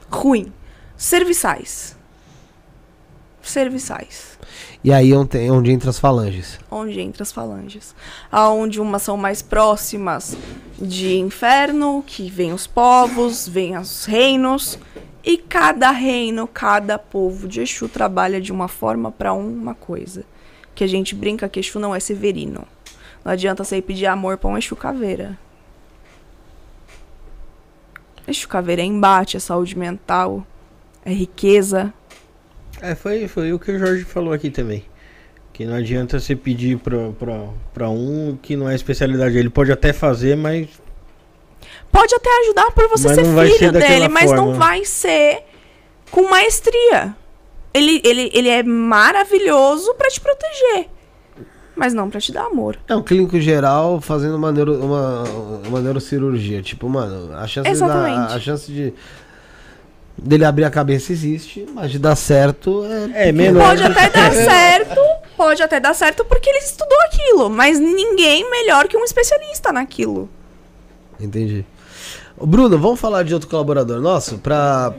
ruim. 0.09 0.51
Serviçais. 0.95 1.95
Serviçais. 3.41 4.37
E 4.83 4.91
aí 4.91 5.13
onde, 5.13 5.49
onde 5.49 5.71
entra 5.71 5.89
as 5.89 5.99
falanges? 5.99 6.59
Onde 6.69 6.99
entra 6.99 7.23
as 7.23 7.31
falanges. 7.31 7.95
Aonde 8.31 8.79
umas 8.79 9.01
são 9.01 9.17
mais 9.17 9.41
próximas 9.41 10.37
de 10.79 11.17
inferno, 11.17 12.03
que 12.05 12.29
vem 12.29 12.53
os 12.53 12.67
povos, 12.67 13.47
vem 13.47 13.77
os 13.77 14.05
reinos, 14.05 14.77
e 15.23 15.37
cada 15.37 15.91
reino, 15.91 16.47
cada 16.47 16.97
povo 16.97 17.47
de 17.47 17.61
Exu 17.61 17.89
trabalha 17.89 18.39
de 18.39 18.51
uma 18.51 18.67
forma 18.67 19.11
para 19.11 19.33
uma 19.33 19.75
coisa. 19.75 20.23
Que 20.77 20.83
a 20.83 20.87
gente 20.87 21.15
brinca 21.15 21.49
que 21.49 21.59
Exu 21.59 21.79
não 21.79 21.95
é 21.95 21.99
severino. 21.99 22.67
Não 23.25 23.31
adianta 23.31 23.63
você 23.63 23.77
ir 23.77 23.81
pedir 23.81 24.05
amor 24.05 24.37
para 24.37 24.51
um 24.51 24.55
Exu 24.55 24.75
caveira. 24.75 25.35
Exu 28.27 28.47
caveira 28.47 28.83
é 28.83 28.85
embate, 28.85 29.37
é 29.37 29.39
saúde 29.39 29.75
mental, 29.75 30.45
é 31.03 31.11
riqueza. 31.11 31.91
É, 32.79 32.93
foi, 32.93 33.27
foi 33.27 33.51
o 33.53 33.57
que 33.57 33.71
o 33.71 33.79
Jorge 33.79 34.03
falou 34.03 34.31
aqui 34.31 34.51
também. 34.51 34.85
Que 35.51 35.65
não 35.65 35.73
adianta 35.73 36.19
você 36.19 36.35
pedir 36.35 36.77
pra, 36.77 37.09
pra, 37.13 37.47
pra 37.73 37.89
um 37.89 38.37
que 38.39 38.55
não 38.55 38.69
é 38.69 38.75
especialidade. 38.75 39.35
Ele 39.35 39.49
pode 39.49 39.71
até 39.71 39.91
fazer, 39.91 40.37
mas 40.37 40.69
Pode 41.91 42.13
até 42.13 42.29
ajudar 42.41 42.69
por 42.71 42.87
você 42.87 43.07
mas 43.07 43.15
ser 43.15 43.23
filho 43.23 43.57
ser 43.57 43.71
dele, 43.71 44.07
mas 44.09 44.25
forma. 44.25 44.45
não 44.45 44.53
vai 44.53 44.85
ser 44.85 45.41
com 46.11 46.29
maestria. 46.29 47.15
Ele, 47.73 48.01
ele, 48.03 48.31
ele 48.33 48.49
é 48.49 48.63
maravilhoso 48.63 49.93
para 49.95 50.09
te 50.09 50.19
proteger. 50.19 50.89
Mas 51.75 51.93
não 51.93 52.09
pra 52.09 52.19
te 52.19 52.31
dar 52.31 52.45
amor. 52.45 52.77
É 52.87 52.95
um 52.95 53.03
clínico 53.03 53.39
geral 53.39 54.01
fazendo 54.01 54.35
uma, 54.35 54.51
neuro, 54.51 54.83
uma, 54.83 55.23
uma 55.67 55.79
neurocirurgia. 55.79 56.61
Tipo, 56.61 56.89
mano, 56.89 57.35
a 57.35 57.45
chance, 57.45 57.69
Exatamente. 57.69 58.21
De 58.21 58.27
dar, 58.27 58.35
a 58.35 58.39
chance 58.39 58.71
de 58.71 58.93
dele 60.17 60.45
abrir 60.45 60.65
a 60.65 60.71
cabeça 60.71 61.11
existe, 61.11 61.67
mas 61.73 61.91
de 61.91 61.99
dar 61.99 62.15
certo 62.15 62.83
é, 63.13 63.29
é 63.29 63.31
menor. 63.31 63.63
Pode 63.63 63.83
até 63.83 64.09
dar 64.09 64.33
certo, 64.33 64.99
pode 65.35 65.61
até 65.61 65.79
dar 65.79 65.93
certo 65.93 66.25
porque 66.25 66.49
ele 66.49 66.57
estudou 66.57 66.97
aquilo, 67.01 67.49
mas 67.49 67.79
ninguém 67.79 68.49
melhor 68.49 68.87
que 68.87 68.97
um 68.97 69.03
especialista 69.03 69.71
naquilo. 69.71 70.27
Entendi. 71.19 71.63
Bruno, 72.39 72.77
vamos 72.77 72.99
falar 72.99 73.23
de 73.23 73.33
outro 73.33 73.49
colaborador 73.49 73.99
nosso 74.01 74.37
pra. 74.39 74.93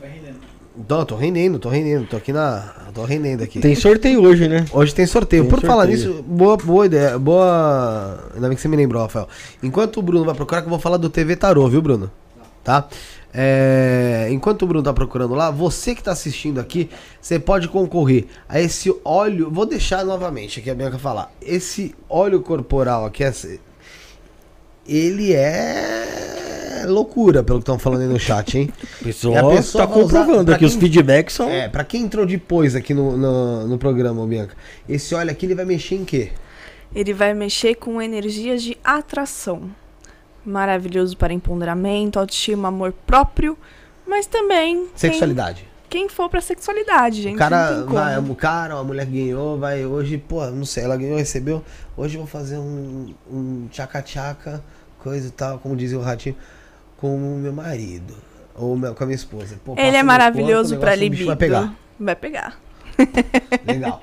Não, 0.86 1.04
tô 1.04 1.16
rendendo, 1.16 1.58
tô 1.58 1.68
rendendo, 1.68 2.06
tô 2.06 2.16
aqui 2.16 2.32
na. 2.32 2.72
tô 2.94 3.04
rendendo 3.04 3.42
aqui. 3.42 3.58
Tem 3.58 3.74
sorteio 3.74 4.22
hoje, 4.22 4.46
né? 4.46 4.64
Hoje 4.72 4.94
tem 4.94 5.06
sorteio. 5.06 5.42
Tem 5.42 5.50
Por 5.50 5.60
falar 5.60 5.86
sorteio. 5.86 6.10
nisso, 6.10 6.22
boa, 6.22 6.56
boa 6.56 6.86
ideia. 6.86 7.18
Boa. 7.18 8.30
Ainda 8.34 8.48
bem 8.48 8.54
que 8.54 8.62
você 8.62 8.68
me 8.68 8.76
lembrou, 8.76 9.02
Rafael. 9.02 9.28
Enquanto 9.62 9.96
o 9.96 10.02
Bruno 10.02 10.24
vai 10.24 10.34
procurar, 10.34 10.60
que 10.60 10.66
eu 10.66 10.70
vou 10.70 10.78
falar 10.78 10.96
do 10.98 11.10
TV 11.10 11.34
Tarô, 11.34 11.66
viu, 11.68 11.82
Bruno? 11.82 12.10
Tá? 12.62 12.86
É, 13.34 14.28
enquanto 14.30 14.62
o 14.62 14.66
Bruno 14.66 14.82
tá 14.82 14.92
procurando 14.92 15.34
lá, 15.34 15.50
você 15.50 15.94
que 15.94 16.02
tá 16.02 16.12
assistindo 16.12 16.60
aqui, 16.60 16.88
você 17.20 17.38
pode 17.38 17.68
concorrer 17.68 18.26
a 18.48 18.60
esse 18.60 18.94
óleo. 19.04 19.50
Vou 19.50 19.66
deixar 19.66 20.04
novamente 20.04 20.60
aqui 20.60 20.70
a 20.70 20.74
Bianca 20.74 20.98
falar. 20.98 21.32
Esse 21.42 21.94
óleo 22.08 22.40
corporal 22.40 23.04
aqui, 23.04 23.24
ele 24.86 25.32
é 25.34 26.18
loucura, 26.86 27.42
pelo 27.42 27.58
que 27.58 27.62
estão 27.62 27.78
falando 27.78 28.02
aí 28.02 28.06
no 28.08 28.18
chat, 28.18 28.58
hein? 28.58 28.70
Pessoal, 29.02 29.34
E 29.52 29.54
a 29.54 29.56
pessoa 29.56 29.86
tá 29.86 29.92
vai 29.94 30.02
usar- 30.04 30.18
comprovando 30.20 30.52
aqui, 30.54 30.64
os 30.64 30.72
quem- 30.72 30.80
feedbacks 30.82 31.34
são. 31.34 31.48
É, 31.48 31.68
pra 31.68 31.84
quem 31.84 32.02
entrou 32.02 32.24
depois 32.26 32.74
aqui 32.74 32.92
no, 32.94 33.16
no, 33.16 33.66
no 33.66 33.78
programa, 33.78 34.26
Bianca, 34.26 34.54
esse 34.88 35.14
óleo 35.14 35.30
aqui 35.30 35.46
ele 35.46 35.54
vai 35.54 35.64
mexer 35.64 35.94
em 35.96 36.04
quê? 36.04 36.30
Ele 36.94 37.12
vai 37.12 37.34
mexer 37.34 37.74
com 37.74 38.00
energias 38.00 38.62
de 38.62 38.76
atração. 38.82 39.70
Maravilhoso 40.44 41.16
para 41.16 41.32
empoderamento, 41.32 42.18
autoestima, 42.18 42.68
amor 42.68 42.92
próprio, 43.06 43.56
mas 44.06 44.26
também 44.26 44.86
quem- 44.86 44.88
Sexualidade. 44.96 45.66
Quem, 45.90 46.06
for 46.06 46.28
pra 46.28 46.42
sexualidade, 46.42 47.22
gente. 47.22 47.36
O 47.36 47.38
cara, 47.38 47.76
tem 47.82 47.84
vai, 47.94 48.18
o 48.18 48.34
cara, 48.34 48.74
a 48.74 48.84
mulher 48.84 49.06
ganhou, 49.06 49.58
vai 49.58 49.86
hoje, 49.86 50.18
pô, 50.18 50.44
não 50.50 50.66
sei, 50.66 50.84
ela 50.84 50.94
ganhou, 50.98 51.16
recebeu. 51.16 51.64
Hoje 51.96 52.16
eu 52.16 52.20
vou 52.20 52.26
fazer 52.28 52.58
um, 52.58 53.14
um 53.30 53.68
tchaca-tchaca, 53.70 54.62
coisa 54.98 55.28
e 55.28 55.30
tal, 55.30 55.58
como 55.58 55.74
dizia 55.74 55.98
o 55.98 56.02
ratinho, 56.02 56.36
com 56.98 57.16
o 57.16 57.38
meu 57.38 57.52
marido. 57.52 58.14
Ou 58.54 58.76
meu- 58.76 58.94
com 58.94 59.04
a 59.04 59.06
minha 59.06 59.14
esposa. 59.16 59.58
Pô, 59.64 59.74
Ele 59.78 59.96
é 59.96 60.02
maravilhoso 60.02 60.76
bicho 60.76 60.94
libido. 60.96 61.26
Vai 61.26 61.36
pegar. 61.36 61.74
Vai 61.98 62.14
pegar. 62.16 62.60
Legal. 63.64 64.00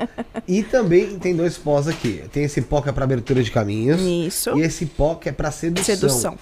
e 0.48 0.64
também 0.64 1.20
tem 1.20 1.36
dois 1.36 1.58
pós 1.58 1.88
aqui. 1.88 2.24
Tem 2.32 2.46
esse 2.46 2.62
pó 2.62 2.82
que 2.82 2.88
é 2.90 2.92
pra 2.94 3.04
abertura 3.04 3.44
de 3.44 3.52
caminhos. 3.52 4.02
Isso. 4.02 4.58
E 4.58 4.62
esse 4.62 4.86
pó 4.86 5.16
que 5.16 5.28
é 5.30 5.32
pra 5.32 5.52
sedução. 5.52 5.96
Sedução. 5.96 6.38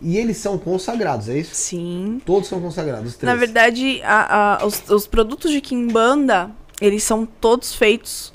E 0.00 0.16
eles 0.16 0.36
são 0.36 0.56
consagrados, 0.56 1.28
é 1.28 1.38
isso? 1.38 1.52
Sim. 1.56 2.20
Todos 2.24 2.48
são 2.48 2.60
consagrados, 2.60 3.10
os 3.10 3.16
três. 3.16 3.32
Na 3.34 3.36
verdade, 3.38 4.00
a- 4.04 4.58
a- 4.62 4.64
os, 4.66 4.88
os 4.88 5.08
produtos 5.08 5.50
de 5.50 5.60
Kimbanda, 5.60 6.52
eles 6.80 7.02
são 7.02 7.26
todos 7.26 7.74
feitos 7.74 8.32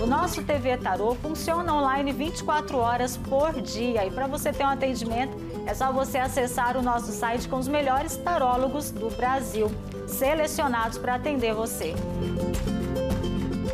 O 0.00 0.06
nosso 0.06 0.44
TV 0.44 0.76
Tarô 0.76 1.14
funciona 1.14 1.74
online 1.74 2.12
24 2.12 2.76
horas 2.76 3.16
por 3.16 3.60
dia 3.60 4.06
e 4.06 4.10
para 4.10 4.26
você 4.26 4.52
ter 4.52 4.64
um 4.64 4.68
atendimento 4.68 5.36
é 5.66 5.74
só 5.74 5.92
você 5.92 6.18
acessar 6.18 6.76
o 6.76 6.82
nosso 6.82 7.12
site 7.12 7.48
com 7.48 7.56
os 7.56 7.68
melhores 7.68 8.16
tarólogos 8.16 8.90
do 8.90 9.08
Brasil, 9.16 9.70
selecionados 10.06 10.98
para 10.98 11.14
atender 11.14 11.54
você. 11.54 11.94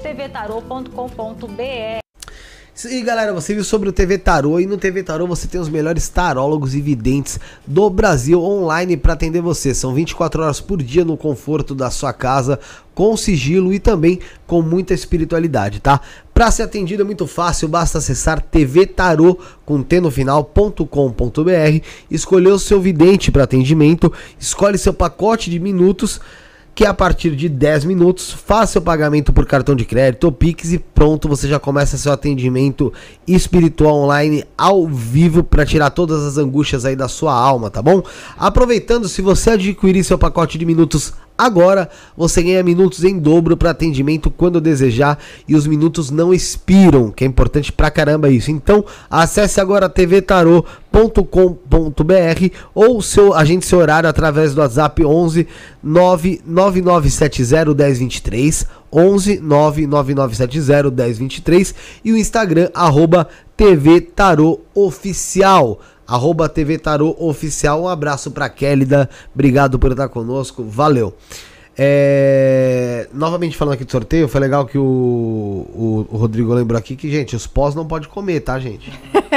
tvtarô.com.br 0.03 2.10
E 2.89 3.03
galera, 3.03 3.35
você 3.35 3.53
viu 3.53 3.65
sobre 3.65 3.89
o 3.89 3.93
TV 3.93 4.17
Tarô 4.17 4.59
e 4.59 4.65
no 4.65 4.79
TV 4.79 5.03
Tarô 5.03 5.27
você 5.27 5.47
tem 5.47 5.61
os 5.61 5.69
melhores 5.69 6.09
tarólogos 6.09 6.75
e 6.75 6.81
videntes 6.81 7.39
do 7.67 7.91
Brasil 7.91 8.41
online 8.41 8.97
para 8.97 9.13
atender 9.13 9.43
você. 9.43 9.75
São 9.75 9.93
24 9.93 10.43
horas 10.43 10.61
por 10.61 10.81
dia 10.83 11.05
no 11.05 11.17
conforto 11.17 11.75
da 11.75 11.91
sua 11.91 12.13
casa, 12.13 12.59
com 12.95 13.15
sigilo 13.17 13.73
e 13.73 13.79
também 13.79 14.21
com 14.47 14.63
muita 14.63 14.95
espiritualidade, 14.95 15.81
tá? 15.81 16.01
Para 16.33 16.51
ser 16.51 16.63
atendido 16.63 17.03
é 17.03 17.05
muito 17.05 17.27
fácil, 17.27 17.69
basta 17.69 17.99
acessar 17.99 18.41
tvtarô 18.41 19.37
com 19.67 19.85
escolher 22.11 22.53
o 22.53 22.59
seu 22.59 22.81
vidente 22.81 23.31
para 23.31 23.45
atendimento, 23.45 24.13
escolhe 24.39 24.79
seu 24.79 24.95
pacote 24.95 25.51
de 25.51 25.59
minutos 25.59 26.21
que 26.75 26.87
a 26.87 26.95
partir 26.95 27.37
de 27.37 27.49
10 27.49 27.85
minutos 27.85 28.33
faça 28.33 28.73
seu 28.73 28.83
pagamento 28.83 29.33
por 29.33 29.47
cartão 29.47 29.75
de 29.75 29.85
crédito 29.85 30.25
ou 30.25 30.33
Pix 30.33 30.73
e 30.73 30.79
pronto, 30.79 31.29
você 31.29 31.49
já 31.49 31.59
começa 31.59 31.99
seu 31.99 32.13
atendimento 32.13 32.93
espiritual 33.27 33.97
online 33.97 34.45
ao 34.57 34.87
vivo 34.87 35.43
para 35.43 35.67
tirar 35.67 35.91
todas 35.91 36.23
as 36.25 36.39
angústias 36.39 36.85
aí 36.85 36.97
da 36.97 37.09
sua 37.09 37.35
alma, 37.35 37.71
tá 37.71 37.83
bom? 37.83 38.03
Aproveitando, 38.39 39.09
se 39.09 39.21
você 39.21 39.51
adquirir 39.51 40.05
seu 40.05 40.19
pacote 40.19 40.57
de 40.57 40.65
minutos 40.65 41.13
agora, 41.45 41.89
você 42.17 42.43
ganha 42.43 42.63
minutos 42.63 43.05
em 43.05 43.19
dobro 43.19 43.57
para 43.57 43.71
atendimento 43.71 44.31
quando 44.31 44.61
desejar 44.61 45.19
e 45.49 45.55
os 45.55 45.67
minutos 45.67 46.11
não 46.11 46.35
expiram, 46.35 47.11
que 47.11 47.25
é 47.25 47.27
importante 47.27 47.73
pra 47.73 47.91
caramba 47.91 48.29
isso. 48.29 48.51
Então, 48.51 48.85
acesse 49.11 49.61
agora 49.61 49.89
tvtarô.com.br 49.89 50.65
ou 52.75 53.01
seu 53.01 53.35
agente 53.35 53.67
seu 53.67 53.79
horário 53.79 54.09
através 54.09 54.55
do 54.55 54.61
WhatsApp 54.61 55.05
11 55.05 55.47
99970 55.83 57.75
1023 57.75 58.67
11 58.93 59.41
99970 59.41 60.91
1023 60.91 61.75
e 62.05 62.13
o 62.13 62.17
Instagram 62.17 62.71
arroba 62.75 63.29
arroba 66.11 66.49
TV 66.49 66.77
Tarô 66.77 67.15
Oficial. 67.19 67.83
Um 67.83 67.89
abraço 67.89 68.33
pra 68.33 68.49
Kélida, 68.49 69.09
obrigado 69.33 69.79
por 69.79 69.93
estar 69.93 70.09
conosco, 70.09 70.65
valeu. 70.65 71.15
É, 71.79 73.09
novamente 73.15 73.57
falando 73.57 73.75
aqui 73.75 73.85
do 73.85 73.91
sorteio, 73.91 74.29
foi 74.29 74.41
legal 74.41 74.67
que 74.67 74.77
o, 74.77 74.83
o, 74.83 76.07
o 76.11 76.17
Rodrigo 76.17 76.53
lembrou 76.53 76.77
aqui 76.77 76.97
que, 76.97 77.11
gente, 77.11 77.35
os 77.37 77.47
pós 77.47 77.75
não 77.75 77.87
pode 77.87 78.09
comer, 78.09 78.41
tá, 78.41 78.59
gente? 78.59 78.93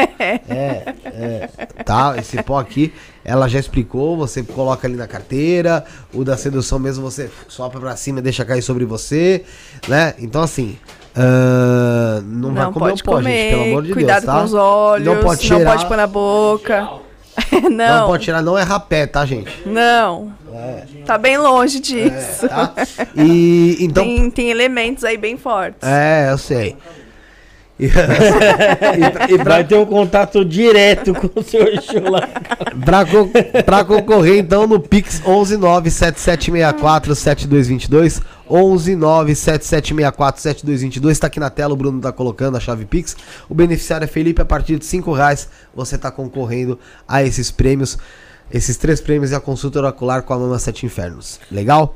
É, 0.48 0.96
é, 1.06 1.48
tá, 1.84 2.16
esse 2.18 2.42
pó 2.44 2.58
aqui, 2.58 2.94
ela 3.26 3.48
já 3.48 3.60
explicou, 3.60 4.16
você 4.16 4.42
coloca 4.42 4.88
ali 4.88 4.96
na 4.96 5.06
carteira, 5.06 5.84
o 6.14 6.24
da 6.24 6.38
sedução 6.38 6.80
mesmo 6.80 7.04
você 7.04 7.30
sopra 7.50 7.80
pra 7.80 7.96
cima 7.98 8.20
e 8.20 8.22
deixa 8.22 8.46
cair 8.46 8.62
sobre 8.62 8.86
você, 8.86 9.44
né? 9.88 10.14
Então 10.18 10.42
assim, 10.42 10.78
ah, 11.16 12.22
não, 12.24 12.54
vai 12.54 12.64
Não 12.66 12.74
comer 12.74 12.90
pode 12.90 13.02
o 13.02 13.06
pó, 13.06 13.22
gente, 13.22 13.50
pelo 13.52 13.64
amor 13.64 13.84
de 13.84 13.94
cuidado 13.94 14.22
Deus, 14.22 14.34
tá? 14.34 14.40
com 14.40 14.46
os 14.46 14.54
olhos, 14.54 15.08
Não 15.08 15.22
pode 15.22 15.42
cheirar. 15.44 15.60
não 15.60 15.72
pode 15.72 15.86
pôr 15.88 15.98
na 15.98 16.08
boca. 16.08 16.90
Não, 17.72 18.00
não, 18.02 18.08
pode 18.08 18.24
tirar, 18.26 18.44
não 18.44 18.56
é 18.58 18.62
rapé, 18.62 19.08
tá, 19.08 19.26
gente? 19.26 19.50
não. 19.66 20.32
Tá 21.04 21.18
bem 21.18 21.36
longe 21.38 21.80
disso. 21.80 22.48
Tá? 22.48 22.74
E 23.16 23.76
então 23.80 24.04
tem, 24.04 24.30
tem 24.30 24.52
elementos 24.52 25.04
aí 25.04 25.18
bem 25.18 25.36
fortes. 25.36 25.82
É, 25.82 26.30
eu 26.32 26.38
sei. 26.38 26.76
E, 27.84 27.88
e, 29.32 29.34
e 29.34 29.38
pra, 29.38 29.54
Vai 29.56 29.64
ter 29.64 29.76
um 29.76 29.86
contato 29.86 30.44
direto 30.46 31.14
com 31.14 31.40
o 31.40 31.44
seu 31.44 31.68
Exu 31.68 32.10
lá. 32.10 32.28
pra, 32.86 33.06
co- 33.06 33.30
pra 33.66 33.84
concorrer, 33.84 34.38
então, 34.40 34.66
no 34.68 34.80
Pix 34.80 35.22
11977647222. 35.22 38.22
11977647222. 38.50 41.18
Tá 41.20 41.28
aqui 41.28 41.40
na 41.40 41.50
tela, 41.50 41.74
o 41.74 41.78
Bruno 41.78 42.00
tá 42.02 42.12
colocando 42.12 42.58
a 42.58 42.60
chave 42.60 42.86
Pix. 42.86 43.16
O 43.50 43.54
beneficiário 43.56 44.06
é 44.06 44.08
Felipe, 44.08 44.42
a 44.42 44.46
partir 44.46 44.78
de 44.78 44.86
5 44.86 45.12
reais 45.14 45.48
você 45.74 45.98
tá 45.98 46.12
concorrendo 46.12 46.78
a 47.08 47.24
esses 47.24 47.50
prêmios. 47.52 47.98
Esses 48.52 48.76
três 48.78 49.00
prêmios 49.02 49.32
e 49.32 49.36
a 49.36 49.40
consulta 49.40 49.80
oracular 49.80 50.22
com 50.22 50.34
a 50.34 50.38
Mama 50.38 50.60
Sete 50.60 50.86
Infernos. 50.86 51.40
Legal? 51.50 51.96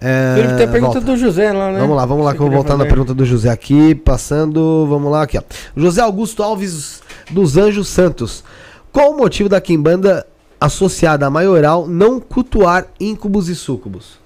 É, 0.00 0.34
Felipe, 0.36 0.56
tem 0.56 0.66
a 0.66 0.70
pergunta 0.70 0.92
volta. 1.00 1.12
do 1.12 1.16
José 1.16 1.52
lá, 1.52 1.72
né? 1.72 1.80
Vamos 1.80 1.96
lá, 1.96 2.04
vamos 2.04 2.24
lá, 2.24 2.30
Você 2.32 2.36
que 2.36 2.42
eu 2.42 2.46
vou 2.48 2.54
voltar 2.56 2.72
na 2.74 2.78
fazer? 2.80 2.88
pergunta 2.90 3.14
do 3.14 3.24
José 3.24 3.48
aqui, 3.48 3.94
passando, 3.94 4.86
vamos 4.88 5.10
lá 5.10 5.22
aqui, 5.22 5.38
ó. 5.38 5.42
José 5.76 6.00
Augusto 6.02 6.42
Alves 6.42 7.02
dos 7.30 7.56
Anjos 7.56 7.88
Santos. 7.88 8.44
Qual 8.92 9.12
o 9.12 9.16
motivo 9.16 9.48
da 9.48 9.60
quimbanda 9.60 10.26
associada 10.60 11.26
a 11.26 11.30
maioral 11.30 11.86
não 11.86 12.20
cultuar 12.20 12.86
íncubos 13.00 13.48
e 13.48 13.54
súcubos? 13.54 14.18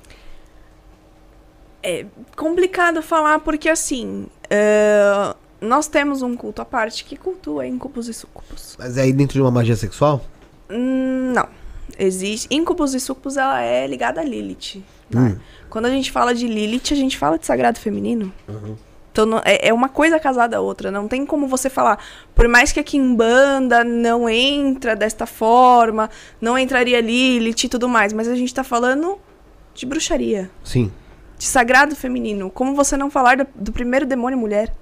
É 1.83 2.05
complicado 2.37 3.01
falar 3.03 3.39
porque, 3.41 3.69
assim, 3.69 4.27
é, 4.51 5.35
nós 5.61 5.87
temos 5.89 6.21
um 6.21 6.37
culto 6.37 6.61
à 6.61 6.65
parte 6.65 7.05
que 7.05 7.17
cultua 7.17 7.67
íncubos 7.67 8.07
e 8.09 8.13
súcubos. 8.13 8.77
Mas 8.79 8.97
é 8.99 9.03
aí 9.03 9.13
dentro 9.13 9.35
de 9.35 9.41
uma 9.41 9.51
magia 9.51 9.77
sexual? 9.77 10.25
Hum, 10.71 11.33
Não. 11.35 11.49
Existe. 11.99 12.47
Incubus 12.51 12.95
e 12.95 13.01
sucubus, 13.01 13.37
ela 13.37 13.61
é 13.61 13.87
ligada 13.87 14.21
a 14.21 14.25
Lilith. 14.25 14.83
né? 15.11 15.37
Quando 15.71 15.87
a 15.87 15.91
gente 15.91 16.11
fala 16.13 16.35
de 16.35 16.47
Lilith, 16.47 16.93
a 16.93 16.97
gente 16.97 17.17
fala 17.17 17.39
de 17.39 17.47
sagrado 17.47 17.79
feminino. 17.79 18.33
Então 19.13 19.25
não- 19.27 19.43
é, 19.45 19.69
é 19.69 19.73
uma 19.73 19.89
coisa 19.89 20.19
casada 20.21 20.57
a 20.57 20.61
outra. 20.61 20.91
Não 20.91 21.09
tem 21.09 21.25
como 21.25 21.47
você 21.47 21.71
falar. 21.71 21.99
Por 22.35 22.47
mais 22.49 22.71
que 22.73 22.79
a 22.81 22.85
Kimbanda 22.85 23.83
não 23.83 24.29
entra 24.29 24.95
desta 24.95 25.27
forma, 25.27 26.11
não 26.41 26.59
entraria 26.59 27.01
Lilith 27.01 27.65
e 27.65 27.69
tudo 27.69 27.89
mais. 27.89 28.13
Mas 28.13 28.29
a 28.29 28.35
gente 28.35 28.53
tá 28.55 28.63
falando 28.65 29.19
de 29.75 29.87
bruxaria. 29.87 30.51
Sim. 30.63 30.93
De 31.39 31.45
sagrado 31.45 31.97
feminino. 31.97 32.51
Como 32.51 32.75
você 32.75 32.97
não 32.97 33.11
falar 33.11 33.37
do, 33.39 33.47
do 33.55 33.73
primeiro 33.73 34.05
demônio 34.07 34.39
mulher? 34.39 34.73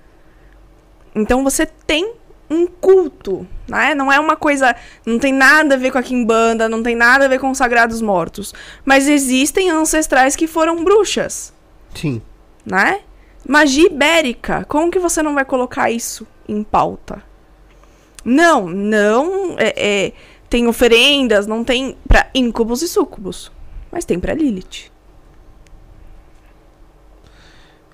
Então 1.14 1.42
você 1.42 1.64
tem 1.66 2.14
um 2.50 2.66
culto, 2.66 3.46
né? 3.66 3.94
Não 3.94 4.10
é 4.10 4.18
uma 4.18 4.36
coisa, 4.36 4.74
não 5.04 5.18
tem 5.18 5.32
nada 5.32 5.74
a 5.74 5.78
ver 5.78 5.90
com 5.90 5.98
a 5.98 6.02
quimbanda, 6.02 6.68
não 6.68 6.82
tem 6.82 6.96
nada 6.96 7.24
a 7.26 7.28
ver 7.28 7.38
com 7.38 7.50
os 7.50 7.58
sagrados 7.58 8.00
mortos, 8.00 8.54
mas 8.84 9.08
existem 9.08 9.70
ancestrais 9.70 10.34
que 10.34 10.46
foram 10.46 10.82
bruxas, 10.82 11.52
Sim. 11.94 12.22
né? 12.64 13.00
Magia 13.46 13.86
ibérica, 13.86 14.64
como 14.64 14.90
que 14.90 14.98
você 14.98 15.22
não 15.22 15.34
vai 15.34 15.44
colocar 15.44 15.90
isso 15.90 16.26
em 16.48 16.62
pauta? 16.62 17.22
Não, 18.24 18.68
não 18.68 19.54
é, 19.58 19.74
é, 19.76 20.12
tem 20.50 20.66
oferendas, 20.66 21.46
não 21.46 21.64
tem 21.64 21.96
para 22.06 22.28
íncubos 22.34 22.82
e 22.82 22.88
súcubos, 22.88 23.50
mas 23.90 24.04
tem 24.04 24.18
para 24.18 24.34
Lilith. 24.34 24.90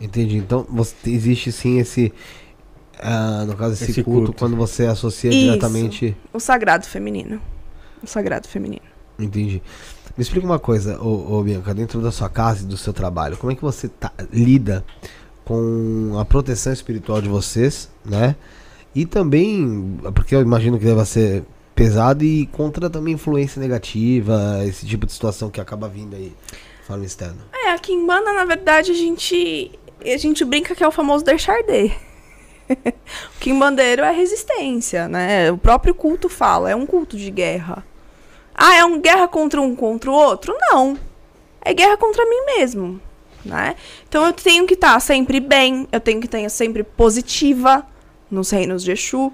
Entendi. 0.00 0.36
Então 0.36 0.66
você, 0.68 0.94
existe 1.06 1.52
sim 1.52 1.78
esse. 1.78 2.12
Ah, 3.04 3.44
no 3.46 3.54
caso, 3.56 3.74
esse, 3.74 3.90
Esse 3.90 4.02
culto, 4.02 4.26
culto. 4.26 4.38
quando 4.38 4.56
você 4.56 4.86
associa 4.86 5.30
Isso. 5.30 5.38
diretamente. 5.40 6.16
O 6.32 6.40
sagrado 6.40 6.86
feminino. 6.86 7.40
O 8.02 8.06
sagrado 8.06 8.48
feminino. 8.48 8.82
Entendi. 9.18 9.62
Me 10.16 10.22
explica 10.22 10.46
uma 10.46 10.58
coisa, 10.58 11.00
ô, 11.00 11.34
ô, 11.38 11.42
Bianca, 11.42 11.74
dentro 11.74 12.00
da 12.00 12.10
sua 12.10 12.28
casa 12.28 12.62
e 12.62 12.66
do 12.66 12.76
seu 12.76 12.92
trabalho, 12.92 13.36
como 13.36 13.52
é 13.52 13.54
que 13.54 13.62
você 13.62 13.88
tá- 13.88 14.12
lida 14.32 14.84
com 15.44 16.16
a 16.18 16.24
proteção 16.24 16.72
espiritual 16.72 17.20
de 17.20 17.28
vocês, 17.28 17.90
né? 18.04 18.34
E 18.94 19.04
também, 19.04 19.98
porque 20.14 20.34
eu 20.34 20.40
imagino 20.40 20.78
que 20.78 20.84
deva 20.84 21.04
ser 21.04 21.42
pesado 21.74 22.24
e 22.24 22.46
contra 22.46 22.88
também 22.88 23.14
influência 23.14 23.60
negativa, 23.60 24.60
esse 24.64 24.86
tipo 24.86 25.04
de 25.04 25.12
situação 25.12 25.50
que 25.50 25.60
acaba 25.60 25.88
vindo 25.88 26.14
aí 26.14 26.32
de 26.80 26.86
forma 26.86 27.04
externa. 27.04 27.38
É, 27.52 27.72
a 27.72 27.78
Kimbanda, 27.78 28.32
na 28.32 28.44
verdade, 28.44 28.92
a 28.92 28.94
gente. 28.94 29.70
A 30.04 30.16
gente 30.18 30.44
brinca 30.44 30.74
que 30.74 30.84
é 30.84 30.88
o 30.88 30.92
famoso 30.92 31.24
deixar 31.24 31.60
de. 31.62 31.90
o 33.36 33.38
Kimbandeiro 33.40 34.02
é 34.02 34.10
resistência, 34.10 35.08
né? 35.08 35.50
O 35.50 35.58
próprio 35.58 35.94
culto 35.94 36.28
fala, 36.28 36.70
é 36.70 36.76
um 36.76 36.86
culto 36.86 37.16
de 37.16 37.30
guerra. 37.30 37.84
Ah, 38.54 38.76
é 38.76 38.84
uma 38.84 38.98
guerra 38.98 39.26
contra 39.28 39.60
um 39.60 39.74
contra 39.74 40.10
o 40.10 40.14
outro? 40.14 40.54
Não. 40.58 40.96
É 41.60 41.72
guerra 41.74 41.96
contra 41.96 42.24
mim 42.24 42.44
mesmo, 42.58 43.00
né? 43.44 43.74
Então 44.08 44.24
eu 44.26 44.32
tenho 44.32 44.66
que 44.66 44.74
estar 44.74 44.98
sempre 45.00 45.40
bem, 45.40 45.88
eu 45.90 46.00
tenho 46.00 46.20
que 46.20 46.26
estar 46.26 46.48
sempre 46.48 46.82
positiva 46.82 47.86
nos 48.30 48.50
reinos 48.50 48.82
de 48.82 48.92
Exu. 48.92 49.32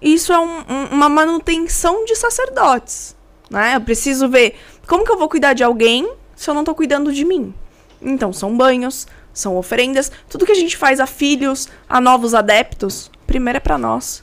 Isso 0.00 0.32
é 0.32 0.38
um- 0.38 0.64
um- 0.68 0.86
uma 0.92 1.08
manutenção 1.08 2.04
de 2.04 2.16
sacerdotes, 2.16 3.14
né? 3.50 3.76
Eu 3.76 3.80
preciso 3.82 4.28
ver 4.28 4.54
como 4.88 5.04
que 5.04 5.12
eu 5.12 5.18
vou 5.18 5.28
cuidar 5.28 5.52
de 5.52 5.62
alguém 5.62 6.10
se 6.34 6.48
eu 6.48 6.54
não 6.54 6.64
tô 6.64 6.74
cuidando 6.74 7.12
de 7.12 7.24
mim. 7.24 7.54
Então, 8.00 8.32
são 8.32 8.56
banhos, 8.56 9.06
são 9.32 9.56
oferendas, 9.56 10.10
tudo 10.28 10.46
que 10.46 10.52
a 10.52 10.56
gente 10.56 10.76
faz 10.76 11.00
a 11.00 11.06
filhos, 11.06 11.68
a 11.88 12.00
novos 12.00 12.34
adeptos, 12.34 13.10
primeiro 13.26 13.58
é 13.58 13.60
pra 13.60 13.78
nós. 13.78 14.22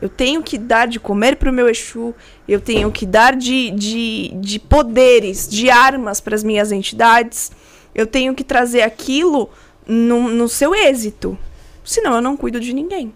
Eu 0.00 0.08
tenho 0.08 0.42
que 0.42 0.58
dar 0.58 0.86
de 0.86 1.00
comer 1.00 1.36
pro 1.36 1.52
meu 1.52 1.68
Exu, 1.68 2.14
eu 2.46 2.60
tenho 2.60 2.92
que 2.92 3.06
dar 3.06 3.34
de, 3.34 3.70
de, 3.70 4.28
de 4.34 4.58
poderes, 4.58 5.48
de 5.48 5.70
armas 5.70 6.20
para 6.20 6.34
as 6.34 6.42
minhas 6.42 6.70
entidades, 6.70 7.50
eu 7.94 8.06
tenho 8.06 8.34
que 8.34 8.44
trazer 8.44 8.82
aquilo 8.82 9.48
no, 9.86 10.28
no 10.28 10.48
seu 10.48 10.74
êxito. 10.74 11.38
Senão 11.84 12.16
eu 12.16 12.20
não 12.20 12.36
cuido 12.36 12.60
de 12.60 12.72
ninguém. 12.72 13.12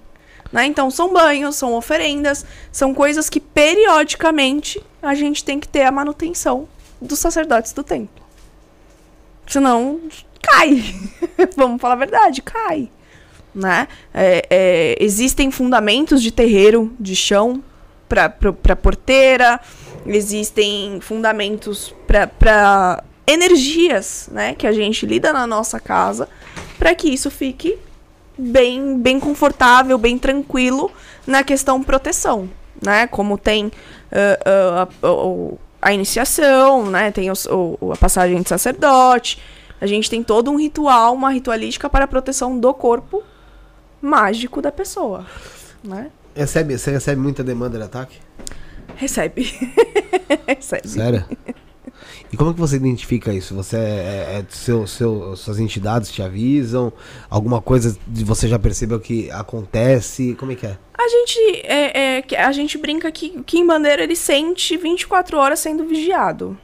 Né? 0.52 0.66
Então 0.66 0.90
são 0.90 1.12
banhos, 1.12 1.56
são 1.56 1.74
oferendas, 1.74 2.46
são 2.72 2.94
coisas 2.94 3.28
que 3.28 3.40
periodicamente 3.40 4.82
a 5.02 5.14
gente 5.14 5.44
tem 5.44 5.60
que 5.60 5.68
ter 5.68 5.82
a 5.82 5.92
manutenção 5.92 6.68
dos 7.00 7.18
sacerdotes 7.18 7.72
do 7.72 7.84
templo. 7.84 8.24
Senão 9.46 10.00
cai. 10.42 10.82
Vamos 11.56 11.80
falar 11.80 11.94
a 11.94 11.98
verdade, 11.98 12.42
cai. 12.42 12.88
Né? 13.54 13.88
É, 14.14 14.46
é, 14.48 14.96
existem 15.00 15.50
fundamentos 15.50 16.22
de 16.22 16.30
terreiro, 16.30 16.92
de 17.00 17.16
chão, 17.16 17.62
para 18.08 18.76
porteira, 18.76 19.60
existem 20.06 20.98
fundamentos 21.00 21.94
para 22.06 23.02
energias 23.26 24.28
né, 24.32 24.54
que 24.54 24.66
a 24.66 24.72
gente 24.72 25.06
lida 25.06 25.32
na 25.32 25.46
nossa 25.46 25.78
casa 25.78 26.28
para 26.78 26.94
que 26.94 27.08
isso 27.08 27.30
fique 27.30 27.78
bem, 28.36 28.98
bem 28.98 29.20
confortável, 29.20 29.96
bem 29.98 30.18
tranquilo 30.18 30.90
na 31.26 31.44
questão 31.44 31.82
proteção, 31.82 32.48
né? 32.84 33.06
Como 33.06 33.36
tem 33.38 33.70
ah, 34.10 34.38
ah, 34.44 34.88
a, 35.06 35.10
o- 35.12 35.58
a 35.80 35.92
iniciação, 35.92 36.86
né? 36.86 37.10
Tem 37.12 37.30
o- 37.30 37.92
a 37.92 37.96
passagem 37.96 38.40
de 38.42 38.48
sacerdote. 38.48 39.38
A 39.81 39.86
gente 39.86 40.11
tem 40.11 40.23
todo 40.23 40.51
um 40.51 40.57
ritual, 40.57 41.15
uma 41.15 41.31
ritualística 41.31 41.89
para 41.89 42.05
a 42.05 42.09
proteção 42.09 42.59
do 42.59 42.73
corpo 42.74 43.23
mágico 44.01 44.61
da 44.61 44.70
pessoa, 44.70 45.27
né? 45.82 46.11
Recebe, 46.35 46.78
você 46.78 46.90
recebe 46.90 47.20
muita 47.20 47.43
demanda 47.43 47.78
de 47.78 47.85
ataque? 47.85 48.19
Recebe. 48.97 49.52
Recebe. 50.47 50.89
Sério? 50.89 51.24
E 52.32 52.36
como 52.36 52.55
que 52.55 52.61
você 52.61 52.77
identifica 52.77 53.32
isso? 53.32 53.55
Você 53.55 53.77
é, 53.77 54.39
é 54.39 54.44
seu, 54.48 54.86
seu, 54.86 55.35
suas 55.36 55.59
entidades 55.59 56.12
te 56.12 56.23
avisam? 56.23 56.93
Alguma 57.28 57.61
coisa 57.61 57.97
de 58.07 58.24
você 58.24 58.47
já 58.47 58.59
percebeu 58.59 59.01
que 59.01 59.31
acontece? 59.31 60.35
Como 60.39 60.52
é 60.52 60.55
que 60.55 60.66
é? 60.66 60.78
A 60.97 61.09
gente, 61.09 61.39
é, 61.65 62.19
é, 62.19 62.36
a 62.40 62.52
gente 62.52 62.78
brinca 62.78 63.11
que 63.11 63.35
o 63.36 63.43
Kim 63.43 63.66
Bandeira 63.66 64.05
ele 64.05 64.15
sente 64.15 64.77
24 64.77 65.36
horas 65.39 65.59
sendo 65.59 65.85
vigiado. 65.85 66.57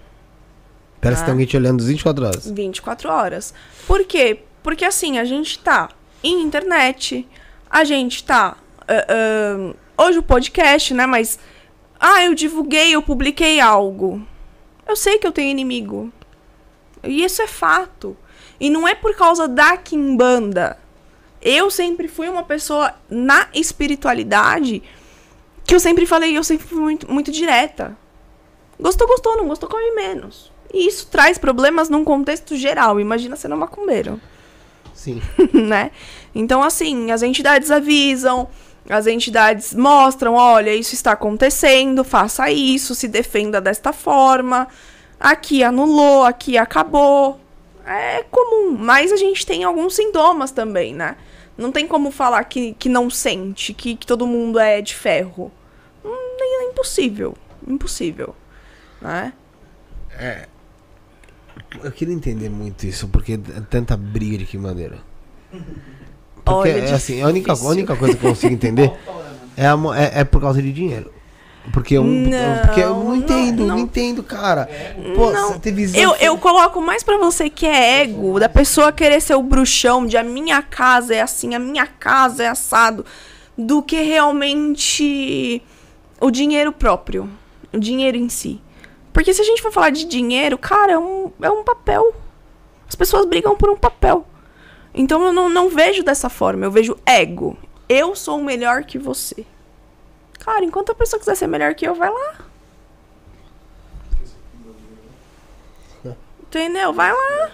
Parece 1.07 1.21
que 1.21 1.23
Ah. 1.23 1.27
tem 1.27 1.33
alguém 1.33 1.47
te 1.47 1.57
olhando 1.57 1.85
24 1.85 2.27
horas. 2.27 2.51
24 2.51 3.09
horas. 3.11 3.55
Por 3.87 4.05
quê? 4.05 4.41
Porque 4.63 4.85
assim, 4.85 5.19
a 5.19 5.25
gente 5.25 5.59
tá 5.61 5.89
em 6.23 6.43
internet, 6.43 7.27
a 7.71 7.85
gente 7.85 8.25
tá. 8.25 8.57
ah, 8.89 9.07
ah, 9.99 10.05
hoje 10.05 10.19
o 10.19 10.23
podcast, 10.23 10.93
né? 10.95 11.07
Mas. 11.07 11.39
Ah, 11.99 12.25
eu 12.25 12.35
divulguei, 12.35 12.95
eu 12.95 13.03
publiquei 13.03 13.61
algo. 13.61 14.21
Eu 14.87 14.97
sei 14.97 15.19
que 15.19 15.27
eu 15.27 15.33
tenho 15.33 15.51
inimigo. 15.51 16.13
E 17.03 17.25
isso 17.25 17.41
é 17.41 17.47
fato. 17.47 18.17
E 18.59 18.69
não 18.69 18.87
é 18.87 18.95
por 18.95 19.15
causa 19.15 19.47
da 19.49 19.77
Kimbanda. 19.77 20.79
Eu 21.41 21.71
sempre 21.71 22.09
fui 22.09 22.29
uma 22.29 22.43
pessoa 22.43 22.95
na 23.09 23.49
espiritualidade 23.55 24.83
que 25.65 25.75
eu 25.75 25.81
sempre 25.81 26.07
falei, 26.07 26.37
eu 26.37 26.43
sempre 26.45 26.67
fui 26.67 26.79
muito, 26.81 27.11
muito 27.11 27.31
direta. 27.31 27.97
Gostou, 28.81 29.07
gostou, 29.07 29.37
não 29.37 29.49
gostou, 29.49 29.69
come 29.69 29.95
menos. 29.95 30.51
E 30.77 30.87
isso 30.87 31.07
traz 31.07 31.39
problemas 31.39 31.89
num 31.89 32.05
contexto 32.05 32.55
geral. 32.55 33.01
Imagina 33.01 33.35
sendo 33.35 33.57
macumbeiro, 33.57 34.21
Sim. 34.93 35.23
né? 35.55 35.91
Então, 36.35 36.63
assim, 36.63 37.11
as 37.11 37.23
entidades 37.23 37.71
avisam, 37.71 38.47
as 38.91 39.07
entidades 39.07 39.73
mostram, 39.73 40.35
olha, 40.35 40.75
isso 40.75 40.93
está 40.93 41.13
acontecendo, 41.13 42.05
faça 42.05 42.51
isso, 42.51 42.95
se 42.95 43.09
defenda 43.09 43.59
desta 43.59 43.91
forma. 43.91 44.69
Aqui 45.19 45.65
anulou, 45.65 46.25
aqui 46.25 46.59
acabou. 46.59 47.41
É 47.87 48.23
comum, 48.31 48.77
mas 48.79 49.13
a 49.13 49.17
gente 49.17 49.47
tem 49.47 49.65
alguns 49.65 49.95
sintomas 49.95 50.51
também, 50.51 50.93
né? 50.93 51.17
Não 51.57 51.73
tem 51.73 51.87
como 51.87 52.11
falar 52.11 52.45
que, 52.45 52.75
que 52.75 52.91
não 52.91 53.09
sente, 53.09 53.73
que, 53.73 53.97
que 53.97 54.07
todo 54.07 54.27
mundo 54.27 54.59
é 54.59 54.83
de 54.83 54.95
ferro. 54.95 55.51
Hum, 56.05 56.37
É 56.39 56.65
impossível. 56.65 57.35
Impossível. 57.67 58.37
Né? 59.01 59.33
Eu 61.83 61.93
queria 61.93 62.15
entender 62.15 62.49
muito 62.49 62.87
isso, 62.87 63.09
porque 63.09 63.35
é 63.35 63.61
tanta 63.71 63.97
briga 63.97 64.39
de 64.39 64.45
que 64.45 64.59
maneira. 64.59 64.99
Porque 66.45 66.71
Olha, 66.71 66.79
é 66.85 66.93
assim, 66.93 67.23
a 67.23 67.27
única, 67.27 67.53
a 67.53 67.57
única 67.67 67.97
coisa 67.97 68.17
que 68.17 68.25
eu 68.25 68.31
consigo 68.31 68.55
entender 68.55 68.93
é, 69.57 69.67
a 69.67 69.77
é, 69.97 70.21
é 70.21 70.25
por 70.25 70.41
causa 70.41 70.63
de 70.63 70.73
dinheiro. 70.73 71.11
Porque 71.73 71.97
eu, 71.97 72.05
Não, 72.05 72.59
porque 72.65 72.81
eu 72.81 72.91
não 72.91 73.05
não- 73.07 73.17
entendo, 73.17 73.59
não, 73.61 73.67
não. 73.77 73.79
entendo, 73.81 74.23
cara. 74.23 74.69
Pô, 75.17 75.33
Não, 75.33 75.49
você 75.53 75.59
tem 75.59 75.75
visão. 75.75 76.01
Eu, 76.01 76.15
eu 76.17 76.39
coloco 76.39 76.81
mais 76.81 77.03
pra 77.03 77.19
você 77.19 77.51
que 77.51 77.67
é 77.67 78.03
ego, 78.03 78.39
da 78.39 78.49
pessoa 78.49 78.93
querer 78.93 79.21
ser 79.21 79.35
o 79.35 79.43
bruxão, 79.43 80.07
de 80.07 80.17
a 80.17 80.23
minha 80.23 80.63
casa 80.63 81.15
é 81.15 81.21
assim, 81.21 81.55
a 81.55 81.59
minha 81.59 81.87
casa 81.87 82.45
é 82.45 82.49
assado, 82.49 83.05
do 83.59 83.83
que 83.83 84.01
realmente 84.03 85.61
o 86.21 86.31
dinheiro 86.31 86.73
próprio, 86.73 87.29
o 87.73 87.79
dinheiro 87.81 88.17
em 88.17 88.29
si. 88.29 88.61
Porque 89.17 89.33
se 89.33 89.41
a 89.41 89.45
gente 89.47 89.63
for 89.63 89.73
falar 89.73 89.89
de 89.89 90.05
dinheiro, 90.05 90.59
cara, 90.59 90.93
é 90.93 90.99
um, 90.99 91.33
é 91.41 91.51
um 91.51 91.65
papel. 91.65 92.15
As 92.87 92.95
pessoas 92.95 93.25
brigam 93.25 93.57
por 93.57 93.71
um 93.71 93.77
papel. 93.77 94.27
Então 94.93 95.25
eu 95.25 95.33
não, 95.33 95.49
não 95.49 95.71
vejo 95.71 96.03
dessa 96.03 96.29
forma, 96.29 96.67
eu 96.67 96.71
vejo 96.71 96.99
ego. 97.07 97.57
Eu 97.89 98.15
sou 98.15 98.43
melhor 98.43 98.85
que 98.85 98.99
você. 98.99 99.47
Cara, 100.39 100.67
enquanto 100.67 100.93
a 100.93 100.95
pessoa 100.95 101.19
quiser 101.19 101.35
ser 101.35 101.47
melhor 101.47 101.75
que 101.75 101.89
eu, 101.89 101.95
vai 101.95 102.11
lá. 102.11 102.35
Entendeu? 106.43 106.93
Vai 106.93 107.11
lá. 107.11 107.51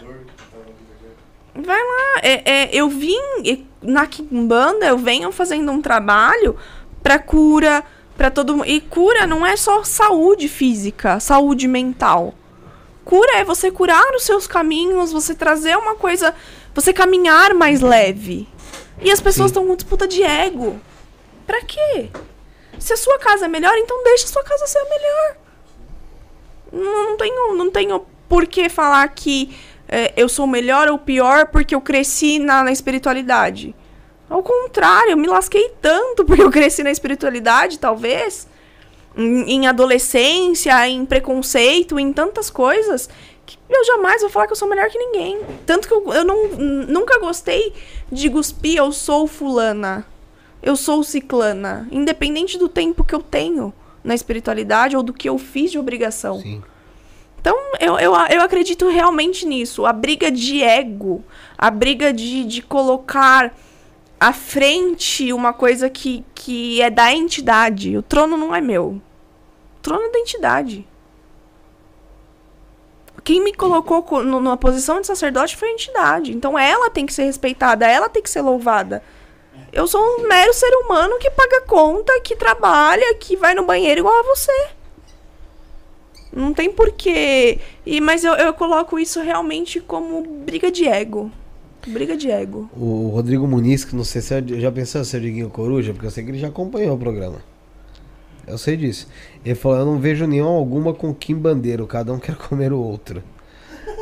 Vai 1.54 1.80
lá. 1.80 2.20
É, 2.22 2.50
é, 2.50 2.70
eu 2.72 2.88
vim 2.88 3.62
na 3.80 4.04
Kimbanda, 4.08 4.86
eu 4.86 4.98
venho 4.98 5.30
fazendo 5.30 5.70
um 5.70 5.80
trabalho 5.80 6.58
pra 7.04 7.20
cura, 7.20 7.84
pra 8.16 8.30
todo. 8.30 8.64
E 8.64 8.80
cura 8.80 9.26
não 9.26 9.46
é 9.46 9.56
só 9.56 9.84
saúde 9.84 10.48
física, 10.48 11.20
saúde 11.20 11.66
mental. 11.66 12.34
Cura 13.04 13.38
é 13.38 13.44
você 13.44 13.70
curar 13.70 14.14
os 14.14 14.22
seus 14.22 14.46
caminhos, 14.46 15.12
você 15.12 15.34
trazer 15.34 15.76
uma 15.76 15.94
coisa, 15.94 16.34
você 16.74 16.92
caminhar 16.92 17.52
mais 17.54 17.80
leve. 17.80 18.48
E 19.00 19.10
as 19.10 19.20
pessoas 19.20 19.50
estão 19.50 19.66
com 19.66 19.74
disputa 19.74 20.06
de 20.06 20.22
ego. 20.22 20.80
Pra 21.46 21.60
quê? 21.62 22.10
Se 22.78 22.92
a 22.92 22.96
sua 22.96 23.18
casa 23.18 23.46
é 23.46 23.48
melhor, 23.48 23.76
então 23.76 24.04
deixa 24.04 24.26
a 24.26 24.28
sua 24.28 24.44
casa 24.44 24.66
ser 24.66 24.78
a 24.78 24.84
melhor. 24.84 25.36
Não, 26.72 27.10
não 27.10 27.16
tenho, 27.16 27.54
não 27.54 27.70
tenho 27.70 28.06
por 28.28 28.46
que 28.46 28.68
falar 28.68 29.06
que 29.08 29.54
é, 29.88 30.12
eu 30.16 30.28
sou 30.28 30.46
melhor 30.46 30.88
ou 30.88 30.98
pior 30.98 31.48
porque 31.48 31.74
eu 31.74 31.80
cresci 31.80 32.38
na, 32.38 32.64
na 32.64 32.72
espiritualidade. 32.72 33.74
Ao 34.32 34.42
contrário, 34.42 35.10
eu 35.10 35.16
me 35.16 35.26
lasquei 35.26 35.70
tanto 35.82 36.24
porque 36.26 36.42
eu 36.42 36.50
cresci 36.50 36.82
na 36.82 36.90
espiritualidade, 36.90 37.78
talvez. 37.78 38.48
Em, 39.14 39.56
em 39.56 39.66
adolescência, 39.66 40.88
em 40.88 41.04
preconceito, 41.04 41.98
em 41.98 42.12
tantas 42.14 42.48
coisas. 42.48 43.10
Que 43.44 43.58
eu 43.68 43.84
jamais 43.84 44.22
vou 44.22 44.30
falar 44.30 44.46
que 44.46 44.52
eu 44.52 44.56
sou 44.56 44.68
melhor 44.68 44.88
que 44.88 44.98
ninguém. 44.98 45.38
Tanto 45.66 45.86
que 45.86 45.92
eu, 45.92 46.12
eu 46.14 46.24
não, 46.24 46.48
nunca 46.48 47.18
gostei 47.18 47.74
de 48.10 48.30
cuspir, 48.30 48.78
eu 48.78 48.90
sou 48.90 49.26
fulana. 49.26 50.06
Eu 50.62 50.76
sou 50.76 51.04
ciclana. 51.04 51.86
Independente 51.92 52.56
do 52.56 52.70
tempo 52.70 53.04
que 53.04 53.14
eu 53.14 53.20
tenho 53.20 53.74
na 54.02 54.14
espiritualidade 54.14 54.96
ou 54.96 55.02
do 55.02 55.12
que 55.12 55.28
eu 55.28 55.36
fiz 55.36 55.70
de 55.70 55.78
obrigação. 55.78 56.40
Sim. 56.40 56.62
Então, 57.38 57.56
eu, 57.80 57.98
eu, 57.98 58.14
eu 58.14 58.40
acredito 58.40 58.88
realmente 58.88 59.44
nisso. 59.44 59.84
A 59.84 59.92
briga 59.92 60.30
de 60.30 60.62
ego, 60.62 61.22
a 61.58 61.70
briga 61.70 62.12
de, 62.12 62.44
de 62.44 62.62
colocar 62.62 63.52
à 64.22 64.32
frente 64.32 65.32
uma 65.32 65.52
coisa 65.52 65.90
que, 65.90 66.24
que 66.34 66.80
é 66.80 66.88
da 66.90 67.12
entidade. 67.12 67.96
O 67.96 68.02
trono 68.02 68.36
não 68.36 68.54
é 68.54 68.60
meu. 68.60 69.00
O 69.78 69.82
trono 69.82 70.04
é 70.04 70.10
da 70.10 70.18
entidade. 70.20 70.86
Quem 73.24 73.42
me 73.42 73.52
colocou 73.52 74.02
co- 74.02 74.22
no- 74.22 74.40
numa 74.40 74.56
posição 74.56 75.00
de 75.00 75.06
sacerdote 75.06 75.56
foi 75.56 75.68
a 75.68 75.72
entidade. 75.72 76.32
Então, 76.32 76.58
ela 76.58 76.88
tem 76.90 77.04
que 77.06 77.12
ser 77.12 77.24
respeitada, 77.24 77.86
ela 77.86 78.08
tem 78.08 78.22
que 78.22 78.30
ser 78.30 78.42
louvada. 78.42 79.02
Eu 79.72 79.86
sou 79.86 80.00
um 80.00 80.28
mero 80.28 80.52
ser 80.54 80.70
humano 80.76 81.18
que 81.18 81.30
paga 81.30 81.62
conta, 81.62 82.20
que 82.20 82.36
trabalha, 82.36 83.14
que 83.16 83.36
vai 83.36 83.54
no 83.54 83.64
banheiro 83.64 84.00
igual 84.00 84.20
a 84.20 84.22
você. 84.22 84.68
Não 86.32 86.52
tem 86.54 86.70
porquê. 86.70 87.58
E, 87.84 88.00
mas 88.00 88.24
eu, 88.24 88.34
eu 88.34 88.54
coloco 88.54 88.98
isso 88.98 89.20
realmente 89.20 89.80
como 89.80 90.22
briga 90.22 90.70
de 90.70 90.86
ego. 90.86 91.30
Briga 91.86 92.16
de 92.16 92.30
ego. 92.30 92.70
O 92.76 93.08
Rodrigo 93.08 93.46
Muniz, 93.46 93.84
que 93.84 93.96
não 93.96 94.04
sei 94.04 94.22
se 94.22 94.34
é, 94.34 94.42
já 94.60 94.70
pensou 94.70 95.04
se 95.04 95.16
é 95.16 95.18
o 95.18 95.22
Diguinho 95.22 95.50
Coruja, 95.50 95.92
porque 95.92 96.06
eu 96.06 96.10
sei 96.10 96.24
que 96.24 96.30
ele 96.30 96.38
já 96.38 96.48
acompanhou 96.48 96.94
o 96.94 96.98
programa. 96.98 97.38
Eu 98.46 98.58
sei 98.58 98.76
disso. 98.76 99.08
Ele 99.44 99.54
falou: 99.54 99.78
Eu 99.78 99.86
não 99.86 99.98
vejo 99.98 100.26
nenhuma 100.26 100.50
alguma 100.50 100.92
com 100.94 101.14
Kim 101.14 101.34
Bandeiro, 101.34 101.86
cada 101.86 102.12
um 102.12 102.18
quer 102.20 102.36
comer 102.36 102.72
o 102.72 102.78
outro. 102.78 103.22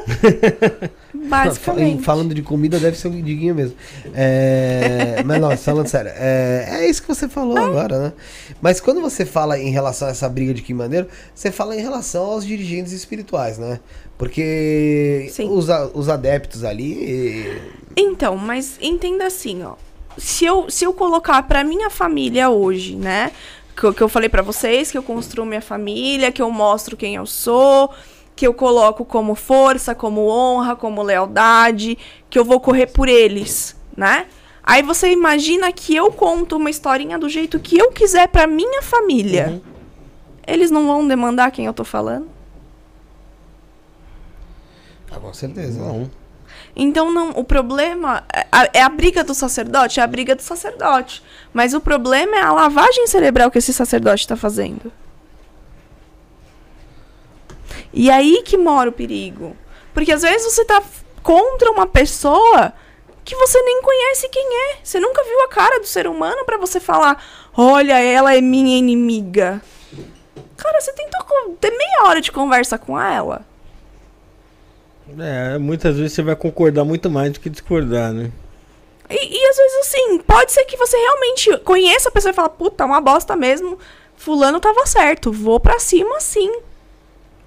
Basicamente. 1.29 2.03
Falando 2.03 2.35
de 2.35 2.43
comida, 2.43 2.79
deve 2.79 2.97
ser 2.97 3.09
o 3.09 3.11
Diguinho 3.11 3.55
mesmo. 3.55 3.77
É, 4.15 5.23
mas 5.25 5.41
não, 5.41 5.57
falando 5.57 5.87
sério, 5.87 6.11
é, 6.15 6.67
é 6.81 6.91
isso 6.91 7.03
que 7.03 7.09
você 7.09 7.29
falou 7.29 7.59
agora, 7.59 7.99
né? 7.99 8.13
Mas 8.61 8.81
quando 8.81 9.01
você 9.01 9.25
fala 9.25 9.59
em 9.59 9.71
relação 9.71 10.09
a 10.09 10.11
essa 10.11 10.29
briga 10.29 10.55
de 10.55 10.63
Kim 10.63 10.77
Bandeiro, 10.77 11.07
você 11.35 11.51
fala 11.51 11.77
em 11.77 11.81
relação 11.81 12.25
aos 12.25 12.45
dirigentes 12.45 12.93
espirituais, 12.93 13.59
né? 13.59 13.81
Porque 14.21 15.29
Sim. 15.31 15.49
os, 15.51 15.69
os 15.95 16.11
adeptos 16.11 16.63
ali. 16.63 17.59
Então, 17.97 18.37
mas 18.37 18.77
entenda 18.83 19.25
assim, 19.27 19.63
ó. 19.65 19.77
Se 20.19 20.45
eu, 20.45 20.69
se 20.69 20.85
eu 20.85 20.93
colocar 20.93 21.43
pra 21.45 21.65
minha 21.65 21.89
família 21.89 22.51
hoje, 22.51 22.97
né? 22.97 23.33
Que, 23.75 23.85
eu- 23.85 23.95
que 23.95 24.03
eu 24.03 24.11
falei 24.11 24.29
pra 24.29 24.43
vocês, 24.43 24.91
que 24.91 24.99
eu 24.99 25.03
construo 25.03 25.47
minha 25.47 25.63
família, 25.63 26.31
que 26.31 26.43
eu 26.43 26.51
mostro 26.51 26.99
quem 26.99 27.15
eu 27.15 27.25
sou, 27.25 27.91
que 28.37 28.47
eu 28.47 28.53
coloco 28.53 29.07
como 29.07 29.35
força, 29.35 29.95
como 29.95 30.27
honra, 30.29 30.77
como 30.77 31.03
lealdade, 31.03 31.97
que 32.29 32.39
eu 32.39 32.45
vou 32.45 32.61
correr 32.61 32.89
por 32.89 33.09
eles, 33.09 33.75
né? 33.97 34.27
Aí 34.63 34.83
você 34.83 35.11
imagina 35.11 35.73
que 35.73 35.97
eu 35.97 36.13
conto 36.13 36.57
uma 36.57 36.69
historinha 36.69 37.19
do 37.19 37.27
jeito 37.27 37.59
que 37.59 37.79
eu 37.79 37.91
quiser 37.91 38.29
pra 38.29 38.47
minha 38.47 38.83
família. 38.83 39.63
Eles 40.47 40.71
não 40.71 40.87
vão 40.87 41.09
demandar 41.09 41.51
quem 41.51 41.65
eu 41.65 41.73
tô 41.73 41.85
falando? 41.85 42.29
Ah, 45.11 45.19
com 45.19 45.33
certeza. 45.33 45.81
né? 45.81 45.87
Não. 45.87 46.11
Então 46.75 47.11
não, 47.11 47.31
o 47.31 47.45
problema 47.45 48.25
é 48.33 48.47
a, 48.51 48.69
é 48.75 48.83
a 48.83 48.89
briga 48.89 49.25
do 49.25 49.35
sacerdote, 49.35 50.01
é 50.01 50.03
a 50.03 50.07
briga 50.07 50.35
do 50.35 50.43
sacerdote. 50.43 51.23
Mas 51.53 51.75
o 51.75 51.81
problema 51.81 52.37
é 52.37 52.43
a 52.43 52.53
lavagem 52.53 53.07
cerebral 53.07 53.51
que 53.51 53.59
esse 53.59 53.73
sacerdote 53.73 54.23
está 54.23 54.37
fazendo. 54.37 54.93
E 57.93 58.11
aí 58.11 58.43
que 58.45 58.57
mora 58.57 58.91
o 58.91 58.93
perigo. 58.93 59.57
Porque 59.93 60.13
às 60.13 60.23
vezes 60.23 60.53
você 60.53 60.65
tá 60.65 60.83
contra 61.23 61.71
uma 61.71 61.87
pessoa 61.87 62.73
que 63.25 63.35
você 63.35 63.61
nem 63.63 63.83
conhece 63.83 64.29
quem 64.29 64.47
é. 64.71 64.77
Você 64.83 65.01
nunca 65.01 65.23
viu 65.25 65.43
a 65.43 65.49
cara 65.49 65.81
do 65.81 65.87
ser 65.87 66.07
humano 66.07 66.45
pra 66.45 66.57
você 66.57 66.79
falar: 66.79 67.23
"Olha, 67.57 67.99
ela 67.99 68.35
é 68.35 68.41
minha 68.41 68.79
inimiga". 68.79 69.61
Cara, 70.57 70.81
você 70.81 70.93
tentou 70.93 71.21
ter 71.61 71.71
meia 71.71 72.05
hora 72.05 72.21
de 72.21 72.31
conversa 72.31 72.79
com 72.79 73.01
ela. 73.01 73.45
É, 75.19 75.59
muitas 75.59 75.97
vezes 75.97 76.13
você 76.13 76.23
vai 76.23 76.37
concordar 76.37 76.85
muito 76.85 77.11
mais 77.11 77.33
do 77.33 77.41
que 77.41 77.51
discordar, 77.51 78.13
né? 78.13 78.31
E, 79.09 79.15
e 79.15 79.47
às 79.49 79.57
vezes, 79.57 79.79
assim, 79.81 80.19
pode 80.19 80.53
ser 80.53 80.65
que 80.65 80.77
você 80.77 80.97
realmente 80.97 81.59
conheça 81.59 82.09
a 82.09 82.13
pessoa 82.13 82.31
e 82.31 82.35
fala, 82.35 82.49
puta, 82.49 82.85
uma 82.85 83.01
bosta 83.01 83.35
mesmo. 83.35 83.79
Fulano 84.17 84.61
tava 84.61 84.87
certo, 84.87 85.33
vou 85.33 85.59
pra 85.59 85.79
cima 85.81 86.21
sim. 86.21 86.61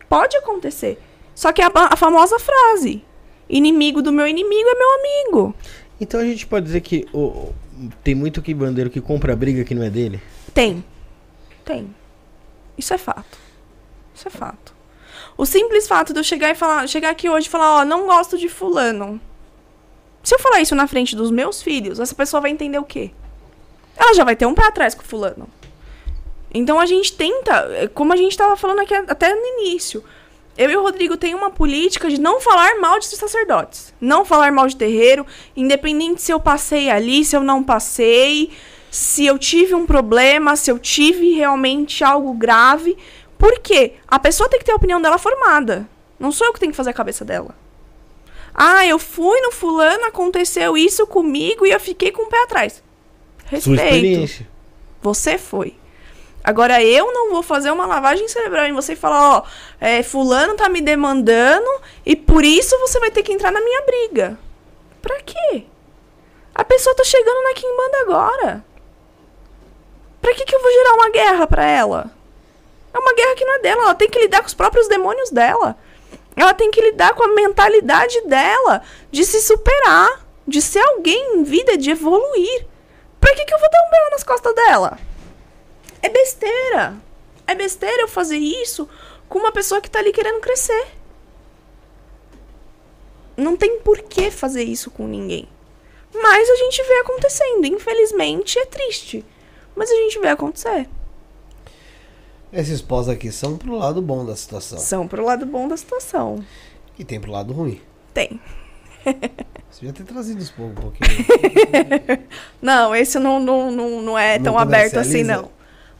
Pode 0.10 0.36
acontecer. 0.38 1.00
Só 1.36 1.52
que 1.54 1.62
a, 1.62 1.72
a 1.74 1.96
famosa 1.96 2.38
frase: 2.40 3.04
inimigo 3.48 4.02
do 4.02 4.12
meu 4.12 4.28
inimigo 4.28 4.68
é 4.70 4.76
meu 4.76 4.94
amigo. 5.00 5.56
Então 6.02 6.20
a 6.20 6.24
gente 6.26 6.46
pode 6.46 6.66
dizer 6.66 6.82
que 6.82 7.08
o, 7.14 7.20
o- 7.20 7.56
tem 8.04 8.14
muito 8.14 8.42
que 8.42 8.54
bandeiro 8.54 8.90
que 8.90 9.00
compra 9.00 9.36
briga 9.36 9.64
que 9.64 9.74
não 9.76 9.84
é 9.84 9.90
dele. 9.90 10.20
Tem. 10.54 10.84
Tem. 11.64 11.96
Isso 12.78 12.94
é 12.94 12.98
fato. 12.98 13.38
Isso 14.14 14.28
é 14.28 14.32
fato. 14.32 14.73
O 15.38 15.46
simples 15.46 15.88
fato 15.88 16.14
de 16.14 16.20
eu 16.20 16.24
chegar 16.24 16.50
e 16.52 16.56
falar, 16.56 16.88
chegar 16.88 17.10
aqui 17.10 17.30
hoje 17.30 17.48
e 17.48 17.50
falar, 17.50 17.82
ó, 17.82 17.86
não 17.86 18.06
gosto 18.06 18.38
de 18.38 18.48
fulano. 18.48 19.20
Se 20.22 20.36
eu 20.36 20.40
falar 20.40 20.62
isso 20.62 20.76
na 20.76 20.88
frente 20.88 21.16
dos 21.16 21.32
meus 21.32 21.62
filhos, 21.62 22.00
essa 22.00 22.16
pessoa 22.16 22.42
vai 22.42 22.52
entender 22.52 22.78
o 22.78 22.84
quê? 22.84 23.12
Ela 23.98 24.14
já 24.14 24.24
vai 24.24 24.36
ter 24.36 24.46
um 24.46 24.54
pé 24.54 24.66
atrás 24.66 24.96
com 24.96 25.04
fulano. 25.04 25.48
Então 26.54 26.80
a 26.80 26.86
gente 26.86 27.14
tenta, 27.14 27.68
é, 27.74 27.88
como 27.88 28.14
a 28.14 28.16
gente 28.16 28.38
tava 28.38 28.56
falando 28.56 28.80
aqui 28.80 28.94
até 28.94 29.34
no 29.34 29.46
início, 29.60 30.04
eu 30.56 30.70
e 30.70 30.78
o 30.78 30.84
Rodrigo 30.84 31.18
tem 31.18 31.34
uma 31.34 31.50
política 31.50 32.10
de 32.10 32.22
não 32.22 32.40
falar 32.40 32.80
mal 32.80 33.00
de 33.00 33.08
sacerdotes, 33.08 33.94
não 34.00 34.24
falar 34.24 34.52
mal 34.52 34.68
de 34.68 34.76
terreiro, 34.76 35.26
independente 35.56 36.22
se 36.22 36.32
eu 36.32 36.40
passei 36.40 36.92
ali, 36.92 37.26
se 37.26 37.36
eu 37.36 37.44
não 37.44 37.64
passei, 37.64 38.52
se 38.92 39.26
eu 39.26 39.40
tive 39.40 39.74
um 39.74 39.88
problema, 39.88 40.56
se 40.56 40.70
eu 40.70 40.78
tive 40.78 41.34
realmente 41.34 42.04
algo 42.04 42.34
grave. 42.34 42.96
Por 43.44 43.60
quê? 43.60 43.96
A 44.08 44.18
pessoa 44.18 44.48
tem 44.48 44.58
que 44.58 44.64
ter 44.64 44.72
a 44.72 44.78
opinião 44.78 45.02
dela 45.02 45.18
formada. 45.18 45.86
Não 46.18 46.32
sou 46.32 46.48
eu 46.48 46.54
que 46.54 46.62
tenho 46.62 46.72
que 46.72 46.78
fazer 46.78 46.92
a 46.92 46.94
cabeça 46.94 47.26
dela. 47.26 47.54
Ah, 48.56 48.88
eu 48.88 48.98
fui 48.98 49.38
no 49.42 49.52
fulano, 49.52 50.06
aconteceu 50.06 50.78
isso 50.78 51.06
comigo 51.06 51.66
e 51.66 51.72
eu 51.72 51.80
fiquei 51.82 52.10
com 52.10 52.24
o 52.24 52.30
pé 52.30 52.42
atrás. 52.44 52.82
Respeito. 53.48 54.46
Você 55.02 55.38
foi. 55.38 55.76
Agora 56.42 56.82
eu 56.82 57.12
não 57.12 57.32
vou 57.32 57.44
fazer 57.44 57.70
uma 57.70 57.86
lavagem 57.86 58.30
cerebral 58.30 58.66
em 58.66 58.72
você 58.72 58.94
e 58.94 58.96
falar, 58.96 59.40
ó, 59.40 59.44
é, 59.78 60.02
fulano 60.02 60.56
tá 60.56 60.70
me 60.70 60.80
demandando 60.80 61.70
e 62.06 62.16
por 62.16 62.46
isso 62.46 62.80
você 62.80 62.98
vai 62.98 63.12
ter 63.12 63.24
que 63.24 63.34
entrar 63.34 63.52
na 63.52 63.60
minha 63.60 63.82
briga. 63.82 64.40
Pra 65.02 65.20
quê? 65.20 65.66
A 66.56 66.64
pessoa 66.64 66.96
tá 66.96 67.04
chegando 67.04 67.44
na 67.44 67.54
Kimbanda 67.56 67.98
agora. 68.04 68.66
Pra 70.22 70.34
que 70.34 70.46
que 70.46 70.56
eu 70.56 70.62
vou 70.62 70.72
gerar 70.72 70.94
uma 70.94 71.10
guerra 71.10 71.46
pra 71.46 71.66
ela? 71.66 72.23
É 72.94 73.00
uma 73.00 73.14
guerra 73.14 73.36
que 73.36 73.46
não 73.46 73.56
é 73.56 73.60
dela, 73.60 73.84
ela 73.84 73.96
tem 73.96 74.10
que 74.10 74.20
lidar 74.20 74.42
com 74.42 74.48
os 74.48 74.54
próprios 74.54 74.88
demônios 74.88 75.32
dela. 75.32 75.76
Ela 76.36 76.54
tem 76.54 76.72
que 76.72 76.82
lidar 76.82 77.14
com 77.14 77.24
a 77.24 77.34
mentalidade 77.34 78.22
dela 78.22 78.82
de 79.12 79.26
se 79.26 79.42
superar, 79.42 80.26
de 80.48 80.62
ser 80.62 80.80
alguém 80.80 81.38
em 81.38 81.44
vida, 81.44 81.78
de 81.78 81.92
evoluir. 81.92 82.66
Pra 83.20 83.34
que 83.34 83.46
que 83.46 83.54
eu 83.54 83.60
vou 83.60 83.70
dar 83.70 83.88
um 83.88 83.92
belo 83.92 84.10
nas 84.12 84.24
costas 84.24 84.54
dela? 84.54 84.98
É 86.02 86.10
besteira. 86.10 86.96
É 87.48 87.56
besteira 87.56 88.02
eu 88.02 88.08
fazer 88.08 88.38
isso 88.38 88.88
com 89.30 89.40
uma 89.40 89.52
pessoa 89.52 89.82
que 89.82 89.90
tá 89.90 90.00
ali 90.00 90.12
querendo 90.12 90.42
crescer. 90.42 90.88
Não 93.36 93.56
tem 93.56 93.80
por 93.80 94.00
que 94.02 94.30
fazer 94.30 94.64
isso 94.64 94.92
com 94.92 95.08
ninguém. 95.08 95.48
Mas 96.14 96.50
a 96.50 96.56
gente 96.56 96.84
vê 96.84 96.94
acontecendo. 97.00 97.66
Infelizmente 97.66 98.60
é 98.60 98.66
triste. 98.66 99.26
Mas 99.76 99.90
a 99.90 99.96
gente 99.96 100.20
vê 100.20 100.28
acontecer. 100.28 100.88
Esses 102.54 102.84
pós 102.84 103.10
aqui 103.10 103.32
são 103.32 103.58
pro 103.58 103.76
lado 103.76 104.00
bom 104.00 104.24
da 104.24 104.36
situação. 104.36 104.78
São 104.78 105.08
pro 105.08 105.26
lado 105.26 105.44
bom 105.44 105.68
da 105.68 105.76
situação. 105.76 106.46
E 107.00 107.04
tem 107.04 107.20
pro 107.20 107.32
lado 107.32 107.52
ruim. 107.52 107.82
Tem. 108.14 108.40
Você 109.72 109.88
já 109.88 109.92
ter 109.92 110.04
trazido 110.04 110.40
uns 110.40 110.52
pouco, 110.52 110.72
um 110.72 110.76
pouquinho. 110.76 111.26
Não, 112.62 112.96
esse 112.96 113.18
não, 113.18 113.40
não, 113.40 113.72
não, 113.72 114.02
não 114.04 114.18
é 114.18 114.38
Não 114.38 114.46
tão 114.46 114.60
aberto 114.60 114.98
assim, 114.98 115.24
não. 115.24 115.50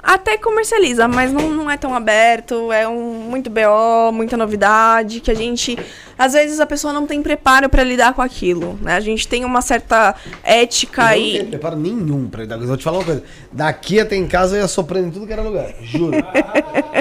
Até 0.04 0.38
comercializa, 0.38 1.08
mas 1.08 1.32
não, 1.32 1.50
não 1.50 1.72
é 1.72 1.78
tão 1.78 1.96
aberto. 1.96 2.74
É 2.74 2.86
um 2.86 3.14
muito 3.30 3.50
BO, 3.50 4.12
muita 4.12 4.36
novidade. 4.36 5.22
Que 5.22 5.32
a 5.32 5.34
gente. 5.34 5.80
Às 6.20 6.34
vezes 6.34 6.60
a 6.60 6.66
pessoa 6.66 6.92
não 6.92 7.08
tem 7.08 7.24
preparo 7.24 7.70
pra 7.70 7.84
lidar 7.86 8.14
com 8.14 8.22
aquilo. 8.22 8.78
Né? 8.82 8.96
A 8.96 9.00
gente 9.00 9.26
tem 9.28 9.46
uma 9.46 9.62
certa 9.62 10.14
ética 10.44 11.16
Eu 11.16 11.20
não 11.22 11.28
e. 11.28 11.32
tenho 11.38 11.48
preparo 11.48 11.78
nenhum 11.78 12.28
pra 12.28 12.42
lidar 12.42 12.56
com 12.56 12.62
isso. 12.64 12.68
Vou 12.68 12.78
te 12.78 12.84
falar 12.84 12.98
uma 12.98 13.06
coisa. 13.06 13.24
Daqui 13.50 13.98
até 14.00 14.18
em 14.18 14.28
casa 14.28 14.58
eu 14.58 14.62
ia 14.62 14.68
soprando 14.68 15.08
em 15.08 15.12
tudo 15.12 15.26
que 15.26 15.32
era 15.32 15.42
lugar. 15.42 15.74
Juro. 15.82 16.18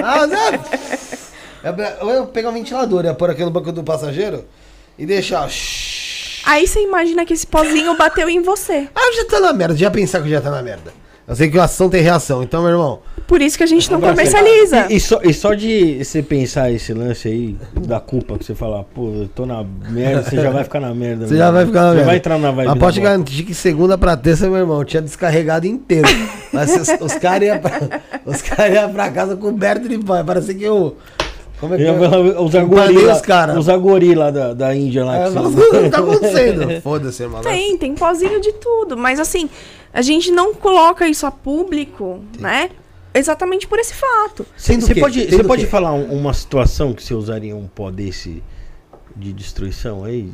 ah, 0.01 0.25
Zé! 0.27 0.59
Eu 2.01 2.09
ia 2.09 2.23
pegar 2.27 2.49
um 2.49 2.53
ventilador, 2.53 3.03
ia 3.03 3.13
pôr 3.13 3.29
aqui 3.29 3.43
no 3.43 3.51
banco 3.51 3.71
do 3.71 3.83
passageiro 3.83 4.45
e 4.97 5.05
deixar. 5.05 5.49
shhh. 5.49 6.41
Aí 6.45 6.67
você 6.67 6.81
imagina 6.81 7.25
que 7.25 7.33
esse 7.33 7.47
pozinho 7.47 7.95
bateu 7.97 8.27
em 8.29 8.41
você. 8.41 8.87
Ah, 8.95 9.13
já 9.15 9.25
tá 9.25 9.39
na 9.39 9.53
merda. 9.53 9.75
Já 9.75 9.89
pensar 9.91 10.21
que 10.21 10.29
já 10.29 10.41
tá 10.41 10.51
na 10.51 10.61
merda. 10.61 10.93
Eu 11.25 11.35
sei 11.35 11.49
que 11.49 11.57
a 11.57 11.63
ação 11.63 11.89
tem 11.89 12.01
reação. 12.01 12.43
Então, 12.43 12.61
meu 12.61 12.71
irmão, 12.71 12.99
Por 13.25 13.41
isso 13.41 13.57
que 13.57 13.63
a 13.63 13.67
gente 13.67 13.89
não 13.89 13.97
Agora, 13.97 14.11
comercializa. 14.11 14.87
E, 14.89 14.95
e 14.95 14.99
só, 14.99 15.21
e 15.23 15.33
só 15.33 15.53
de 15.53 16.03
você 16.03 16.21
pensar 16.21 16.69
esse 16.71 16.93
lance 16.93 17.27
aí, 17.29 17.55
da 17.87 17.99
culpa, 17.99 18.37
que 18.37 18.43
você 18.43 18.53
falar, 18.53 18.83
pô, 18.83 19.07
eu 19.07 19.29
tô 19.33 19.45
na 19.45 19.63
merda, 19.89 20.23
você 20.23 20.35
já 20.35 20.49
vai 20.49 20.63
ficar 20.65 20.81
na 20.81 20.93
merda. 20.93 21.25
você 21.27 21.37
já 21.37 21.49
vai 21.49 21.65
ficar 21.65 21.81
na 21.81 21.87
Já 21.87 21.93
merda. 21.93 22.05
vai 22.07 22.15
entrar 22.17 22.37
na 22.37 22.51
vibe. 22.51 22.67
Mas 22.67 22.79
pode 22.79 22.99
garantir 22.99 23.43
que 23.43 23.53
segunda 23.53 23.97
pra 23.97 24.17
terça, 24.17 24.47
meu 24.49 24.57
irmão, 24.57 24.83
tinha 24.83 25.01
descarregado 25.01 25.65
inteiro. 25.65 26.07
Mas 26.51 26.75
os, 26.75 26.89
os 26.99 27.13
caras 27.15 27.47
iam 27.47 27.59
pra, 27.59 28.01
os 28.25 28.41
cara 28.41 28.69
ia 28.69 28.89
pra 28.89 29.09
casa 29.09 29.35
coberto 29.37 29.87
de 29.87 29.97
pão. 29.97 30.23
Parece 30.25 30.53
que 30.53 30.63
eu. 30.63 30.97
Como 31.63 31.75
é 31.75 31.77
que 31.77 31.83
Eu 31.83 31.93
eu, 31.95 32.09
falar, 32.09 32.41
Os 32.41 32.53
Empanei 32.55 32.97
agori 32.97 33.05
os 33.07 33.21
cara. 33.21 33.57
Os 33.57 33.69
agori 33.69 34.13
lá 34.15 34.29
da, 34.31 34.53
da 34.53 34.75
Índia 34.75 35.05
lá. 35.05 35.17
É, 35.17 35.31
que 35.31 35.37
eu 35.37 35.43
você- 35.43 35.61
falo, 35.61 35.79
o 35.79 35.83
que 35.83 35.89
tá 35.89 35.97
acontecendo? 35.99 36.81
Foda-se, 36.83 37.23
irmão. 37.23 37.41
Tem, 37.41 37.77
tem 37.77 37.95
pozinho 37.95 38.41
de 38.41 38.51
tudo. 38.51 38.97
Mas 38.97 39.17
assim, 39.17 39.49
a 39.93 40.01
gente 40.01 40.29
não 40.29 40.53
coloca 40.53 41.07
isso 41.07 41.25
a 41.25 41.31
público, 41.31 42.19
né? 42.37 42.69
Exatamente 43.13 43.65
por 43.65 43.79
esse 43.79 43.93
fato. 43.93 44.45
Tem 44.65 44.77
do 44.77 44.85
Você 44.85 44.93
quê? 44.93 44.99
pode, 44.99 45.25
Tem 45.25 45.37
você 45.37 45.43
pode 45.45 45.65
falar 45.67 45.93
um- 45.93 46.11
uma 46.19 46.33
situação 46.33 46.91
que 46.93 47.01
você 47.01 47.13
usaria 47.13 47.55
um 47.55 47.65
pó 47.67 47.89
desse 47.89 48.43
de 49.15 49.31
destruição 49.31 50.03
aí? 50.03 50.29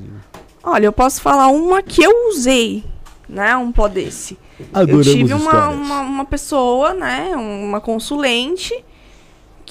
Olha, 0.64 0.88
eu 0.88 0.92
posso 0.94 1.22
falar 1.22 1.48
uma 1.50 1.84
que 1.84 2.02
eu 2.04 2.30
usei, 2.30 2.84
né? 3.28 3.56
Um 3.56 3.72
pó 3.72 3.88
desse. 3.88 4.36
eu 4.60 4.66
Adoramos 4.74 5.06
tive 5.08 5.34
uma, 5.36 5.70
uma, 5.70 6.00
uma 6.02 6.26
pessoa, 6.26 6.96
né? 6.96 7.34
Uma 7.36 7.80
consulente 7.80 8.74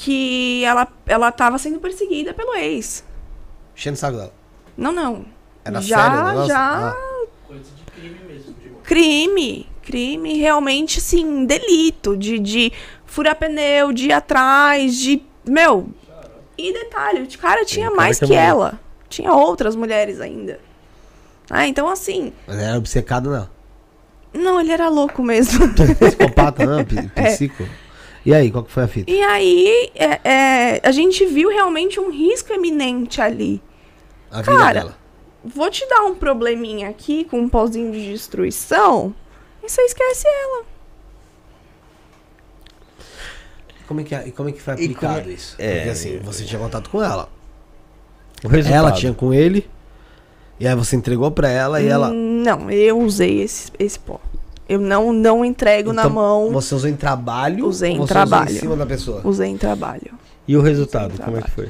que 0.00 0.62
ela, 0.64 0.86
ela 1.06 1.32
tava 1.32 1.58
sendo 1.58 1.80
perseguida 1.80 2.32
pelo 2.32 2.54
ex. 2.54 3.04
Enchendo 3.76 3.96
o 3.96 3.98
saco 3.98 4.16
dela. 4.16 4.32
Não, 4.76 4.92
não. 4.92 5.24
Era 5.64 5.80
já, 5.80 6.24
sério 6.24 6.46
já. 6.46 6.90
Ah. 6.90 7.26
Coisa 7.48 7.64
de 7.76 7.82
crime 7.90 8.20
mesmo. 8.28 8.54
Tipo, 8.54 8.76
Crime. 8.84 9.68
Crime 9.82 10.34
realmente, 10.38 11.00
sim, 11.00 11.44
delito. 11.44 12.16
De, 12.16 12.38
de 12.38 12.72
furar 13.04 13.34
pneu, 13.34 13.92
de 13.92 14.06
ir 14.06 14.12
atrás, 14.12 14.94
de. 14.96 15.20
Meu. 15.44 15.88
E 16.56 16.72
detalhe, 16.72 17.22
o 17.22 17.38
cara 17.38 17.64
tinha 17.64 17.86
cara 17.86 17.96
mais 17.96 18.18
que 18.20 18.24
é 18.24 18.28
que 18.28 18.34
ela. 18.34 18.78
Tinha 19.08 19.32
outras 19.32 19.74
mulheres 19.74 20.20
ainda. 20.20 20.60
Ah, 21.50 21.66
então 21.66 21.88
assim. 21.88 22.32
Mas 22.46 22.56
era 22.58 22.78
obcecado, 22.78 23.30
não. 23.30 23.48
Não, 24.32 24.60
ele 24.60 24.70
era 24.70 24.88
louco 24.88 25.24
mesmo. 25.24 25.68
Psicopata, 25.74 26.64
não. 26.64 26.84
pi- 26.84 27.10
É. 27.16 27.30
E 28.28 28.34
aí, 28.34 28.50
qual 28.50 28.62
que 28.62 28.70
foi 28.70 28.82
a 28.82 28.88
fita? 28.88 29.10
E 29.10 29.22
aí, 29.22 29.90
é, 29.94 30.20
é, 30.22 30.80
a 30.84 30.90
gente 30.92 31.24
viu 31.24 31.48
realmente 31.48 31.98
um 31.98 32.10
risco 32.10 32.52
eminente 32.52 33.22
ali. 33.22 33.58
A 34.30 34.42
vida 34.42 34.58
Cara, 34.58 34.80
dela. 34.80 34.98
Vou 35.42 35.70
te 35.70 35.88
dar 35.88 36.04
um 36.04 36.14
probleminha 36.14 36.90
aqui 36.90 37.24
com 37.24 37.40
um 37.40 37.48
pauzinho 37.48 37.90
de 37.90 38.12
destruição. 38.12 39.14
E 39.64 39.70
você 39.70 39.80
esquece 39.80 40.26
ela. 40.28 40.64
Como 43.86 44.02
é 44.02 44.04
que, 44.04 44.14
é- 44.14 44.28
e 44.28 44.30
como 44.30 44.50
é 44.50 44.52
que 44.52 44.60
foi 44.60 44.74
aplicado 44.74 45.30
é- 45.30 45.32
isso? 45.32 45.56
é, 45.58 45.76
Porque 45.76 45.88
assim, 45.88 46.18
você 46.18 46.44
tinha 46.44 46.60
contato 46.60 46.90
com 46.90 47.02
ela. 47.02 47.30
O 48.44 48.48
resultado. 48.48 48.76
Ela 48.78 48.92
tinha 48.92 49.14
com 49.14 49.32
ele. 49.32 49.66
E 50.60 50.68
aí 50.68 50.74
você 50.74 50.96
entregou 50.96 51.30
pra 51.30 51.48
ela 51.48 51.80
e 51.80 51.88
ela. 51.88 52.10
Não, 52.10 52.70
eu 52.70 52.98
usei 53.00 53.40
esse, 53.40 53.72
esse 53.78 53.98
pó. 53.98 54.20
Eu 54.68 54.78
não, 54.78 55.12
não 55.12 55.44
entrego 55.44 55.92
na 55.92 56.02
Então, 56.02 56.12
mão. 56.14 56.50
Você 56.52 56.74
usou 56.74 56.90
em 56.90 56.96
trabalho? 56.96 57.66
Usei 57.66 57.92
em 57.92 58.04
trabalho. 58.06 58.44
Usou 58.46 58.56
em 58.56 58.60
cima 58.60 58.76
da 58.76 58.86
pessoa. 58.86 59.20
Usei 59.24 59.48
em 59.48 59.56
trabalho. 59.56 60.10
E 60.46 60.56
o 60.56 60.60
resultado, 60.60 61.14
como 61.22 61.38
é 61.38 61.42
que 61.42 61.50
foi? 61.50 61.68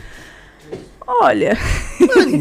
Olha, 1.06 1.56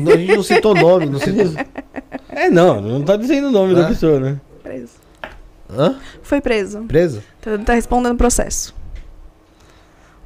Não, 0.04 0.12
a 0.14 0.18
gente 0.18 0.36
não 0.36 0.44
citou 0.44 0.76
nome, 0.76 1.06
não 1.06 1.20
citou. 1.20 1.46
É, 2.30 2.50
não, 2.52 2.80
não 2.82 3.02
tá 3.04 3.16
dizendo 3.16 3.48
o 3.48 3.52
nome 3.52 3.74
da 3.74 3.86
É? 3.86 3.88
pessoa, 3.88 4.20
né? 4.20 4.40
preso. 4.62 4.94
Hã? 5.70 5.96
Foi 6.22 6.40
preso. 6.40 6.82
Preso? 6.84 7.24
Tá, 7.42 7.58
tá 7.58 7.74
respondendo 7.74 8.16
processo. 8.16 8.76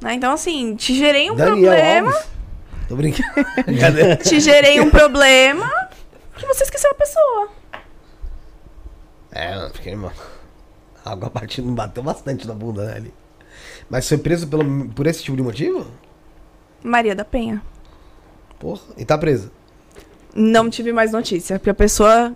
Né, 0.00 0.14
Então, 0.14 0.32
assim, 0.32 0.74
te 0.76 0.94
gerei 0.94 1.30
um 1.30 1.34
Daniel 1.36 1.56
problema. 1.72 2.08
Alves. 2.10 2.26
Tô 2.88 2.96
brincando. 2.96 3.28
Te 4.28 4.40
gerei 4.40 4.80
um 4.80 4.90
problema 4.90 5.70
que 6.36 6.44
você 6.46 6.64
esqueceu 6.64 6.90
a 6.90 6.94
pessoa. 6.94 7.48
É, 9.32 9.68
porque, 9.70 9.90
irmão. 9.90 10.12
A 11.04 11.12
água 11.12 11.30
batendo 11.30 11.72
bateu 11.72 12.02
bastante 12.02 12.46
na 12.46 12.54
bunda, 12.54 12.84
né, 12.84 12.94
ali. 12.96 13.14
Mas 13.90 14.08
foi 14.08 14.18
preso 14.18 14.46
pelo, 14.46 14.88
por 14.90 15.06
esse 15.06 15.22
tipo 15.22 15.36
de 15.36 15.42
motivo? 15.42 15.86
Maria 16.82 17.14
da 17.14 17.24
Penha. 17.24 17.62
Porra. 18.58 18.82
E 18.96 19.04
tá 19.04 19.18
preso. 19.18 19.50
Não 20.34 20.70
tive 20.70 20.92
mais 20.92 21.12
notícia. 21.12 21.58
Porque 21.58 21.70
a 21.70 21.74
pessoa, 21.74 22.32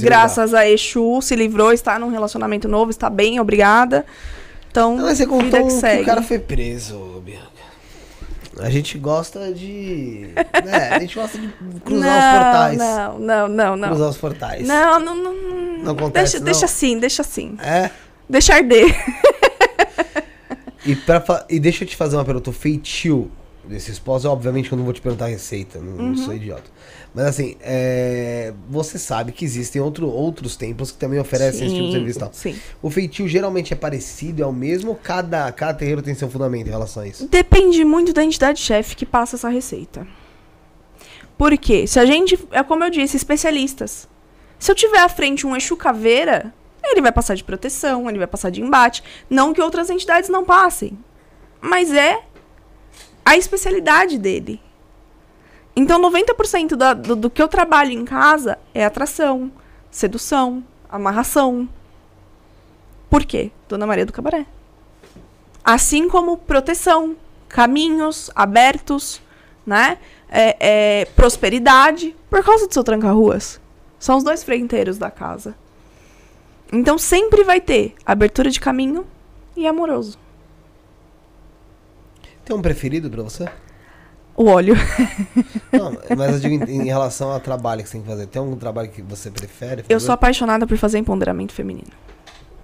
graças 0.00 0.54
a 0.54 0.68
Exu, 0.68 1.20
se 1.20 1.36
livrou, 1.36 1.72
está 1.72 1.98
num 1.98 2.10
relacionamento 2.10 2.66
novo, 2.66 2.90
está 2.90 3.08
bem, 3.08 3.38
obrigada. 3.38 4.04
Então. 4.70 4.96
Não, 4.96 5.04
mas 5.04 5.18
você 5.18 5.26
contou 5.26 5.66
que 5.66 5.80
que, 5.80 6.02
o 6.02 6.04
cara 6.04 6.22
foi 6.22 6.38
preso, 6.38 7.22
Bianca. 7.24 7.57
A 8.60 8.70
gente 8.70 8.98
gosta 8.98 9.52
de. 9.52 10.28
né, 10.64 10.88
a 10.92 10.98
gente 10.98 11.14
gosta 11.14 11.38
de 11.38 11.48
cruzar 11.84 12.18
os 12.18 12.38
portais. 12.42 12.78
Não, 12.78 13.18
não, 13.18 13.48
não, 13.48 13.76
não. 13.76 13.88
Cruzar 13.88 14.08
os 14.10 14.16
portais. 14.16 14.66
Não, 14.66 15.00
não, 15.00 15.14
não. 15.16 15.34
Não 15.84 15.92
acontece, 15.92 16.32
Deixa, 16.32 16.38
não? 16.38 16.44
deixa 16.44 16.64
assim, 16.64 16.98
deixa 16.98 17.22
assim. 17.22 17.56
É. 17.62 17.90
Deixa 18.28 18.54
arder. 18.54 18.94
E, 20.84 20.94
pra, 20.96 21.46
e 21.48 21.60
deixa 21.60 21.84
eu 21.84 21.88
te 21.88 21.96
fazer 21.96 22.16
uma 22.16 22.24
pergunta. 22.24 22.50
O 22.50 22.52
feitio 22.52 23.30
desses 23.64 23.98
pós, 23.98 24.24
obviamente 24.24 24.68
que 24.68 24.74
eu 24.74 24.78
não 24.78 24.84
vou 24.84 24.94
te 24.94 25.00
perguntar 25.00 25.26
a 25.26 25.28
receita, 25.28 25.78
não, 25.78 25.92
Uhum. 25.92 26.08
não 26.10 26.16
sou 26.16 26.34
idiota. 26.34 26.70
Mas 27.14 27.26
assim, 27.26 27.56
é, 27.60 28.52
você 28.68 28.98
sabe 28.98 29.32
que 29.32 29.44
existem 29.44 29.80
outro, 29.80 30.08
outros 30.08 30.56
templos 30.56 30.92
que 30.92 30.98
também 30.98 31.18
oferecem 31.18 31.66
esse 31.66 31.74
tipo 31.74 31.86
de 31.86 31.92
Sim, 31.92 31.98
serviço 31.98 32.18
e 32.18 32.20
tal. 32.20 32.30
Sim. 32.32 32.56
O 32.82 32.90
feitio 32.90 33.26
geralmente 33.26 33.72
é 33.72 33.76
parecido, 33.76 34.42
é 34.42 34.46
o 34.46 34.52
mesmo, 34.52 34.90
ou 34.90 34.96
cada, 34.96 35.50
cada 35.52 35.74
terreiro 35.74 36.02
tem 36.02 36.14
seu 36.14 36.28
fundamento 36.28 36.66
em 36.66 36.70
relação 36.70 37.02
a 37.02 37.08
isso? 37.08 37.26
Depende 37.26 37.84
muito 37.84 38.12
da 38.12 38.22
entidade 38.22 38.60
chefe 38.60 38.94
que 38.94 39.06
passa 39.06 39.36
essa 39.36 39.48
receita. 39.48 40.06
Por 41.36 41.56
quê? 41.56 41.86
Se 41.86 41.98
a 41.98 42.04
gente, 42.04 42.38
é 42.50 42.62
como 42.62 42.84
eu 42.84 42.90
disse, 42.90 43.16
especialistas. 43.16 44.08
Se 44.58 44.70
eu 44.70 44.74
tiver 44.74 44.98
à 44.98 45.08
frente 45.08 45.46
um 45.46 45.56
Exu 45.56 45.76
caveira, 45.76 46.52
ele 46.82 47.00
vai 47.00 47.12
passar 47.12 47.34
de 47.34 47.44
proteção, 47.44 48.08
ele 48.08 48.18
vai 48.18 48.26
passar 48.26 48.50
de 48.50 48.60
embate. 48.60 49.02
Não 49.30 49.54
que 49.54 49.60
outras 49.60 49.88
entidades 49.88 50.28
não 50.28 50.44
passem. 50.44 50.98
Mas 51.60 51.92
é 51.92 52.22
a 53.24 53.36
especialidade 53.36 54.18
dele. 54.18 54.60
Então 55.78 56.02
90% 56.02 56.74
da, 56.74 56.92
do, 56.92 57.14
do 57.14 57.30
que 57.30 57.40
eu 57.40 57.46
trabalho 57.46 57.92
em 57.92 58.04
casa 58.04 58.58
é 58.74 58.84
atração, 58.84 59.48
sedução, 59.88 60.64
amarração. 60.90 61.68
Por 63.08 63.24
quê? 63.24 63.52
Dona 63.68 63.86
Maria 63.86 64.04
do 64.04 64.12
Cabaré. 64.12 64.44
Assim 65.62 66.08
como 66.08 66.36
proteção, 66.36 67.16
caminhos 67.48 68.28
abertos, 68.34 69.22
né? 69.64 69.98
É, 70.28 70.56
é, 70.58 71.04
prosperidade, 71.04 72.16
por 72.28 72.42
causa 72.42 72.66
do 72.66 72.74
seu 72.74 72.82
tranca-ruas. 72.82 73.60
São 74.00 74.16
os 74.16 74.24
dois 74.24 74.42
frenteiros 74.42 74.98
da 74.98 75.12
casa. 75.12 75.54
Então 76.72 76.98
sempre 76.98 77.44
vai 77.44 77.60
ter 77.60 77.94
abertura 78.04 78.50
de 78.50 78.58
caminho 78.58 79.06
e 79.56 79.64
amoroso. 79.64 80.18
Tem 82.44 82.56
um 82.56 82.60
preferido 82.60 83.08
pra 83.08 83.22
você? 83.22 83.48
O 84.38 84.44
óleo. 84.46 84.76
Não, 85.72 85.96
mas 86.16 86.34
eu 86.34 86.38
digo 86.50 86.64
em, 86.70 86.82
em 86.82 86.84
relação 86.84 87.30
ao 87.32 87.40
trabalho 87.40 87.82
que 87.82 87.88
você 87.88 87.92
tem 87.94 88.02
que 88.02 88.06
fazer. 88.08 88.26
Tem 88.28 88.40
algum 88.40 88.54
trabalho 88.56 88.88
que 88.88 89.02
você 89.02 89.30
prefere? 89.32 89.84
Eu 89.88 89.98
sou 89.98 90.12
apaixonada 90.12 90.64
por 90.66 90.76
fazer 90.78 90.98
empoderamento 90.98 91.52
feminino. 91.52 91.88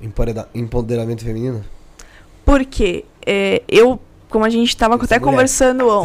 Empoderada- 0.01 0.49
Empoderamento 0.55 1.25
feminino? 1.25 1.65
Porque 2.45 3.05
é, 3.27 3.61
eu, 3.67 3.99
como 4.31 4.45
a 4.45 4.51
gente 4.51 4.69
estava 4.69 4.95
até 4.95 5.19
mulher. 5.19 5.21
conversando 5.33 5.91
an- 5.91 6.05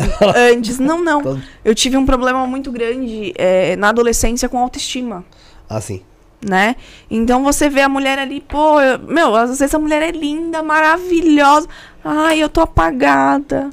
antes, 0.54 0.80
não, 0.80 1.04
não. 1.04 1.40
Eu 1.64 1.76
tive 1.76 1.98
um 1.98 2.06
problema 2.06 2.48
muito 2.48 2.72
grande 2.72 3.32
é, 3.38 3.76
na 3.76 3.90
adolescência 3.90 4.50
com 4.50 4.58
autoestima, 4.58 5.24
Ah, 5.70 5.80
sim. 5.80 6.02
né? 6.42 6.78
Então 7.12 7.44
você 7.44 7.70
vê 7.70 7.82
a 7.82 7.90
mulher 7.90 8.18
ali, 8.18 8.42
pô, 8.42 8.82
eu- 8.82 8.98
meu, 9.00 9.36
às 9.36 9.60
vezes 9.60 9.76
a 9.76 9.80
mulher 9.80 10.02
é 10.02 10.12
linda, 10.12 10.64
maravilhosa. 10.64 11.68
Ai, 12.04 12.42
eu 12.42 12.50
tô 12.50 12.62
apagada. 12.62 13.70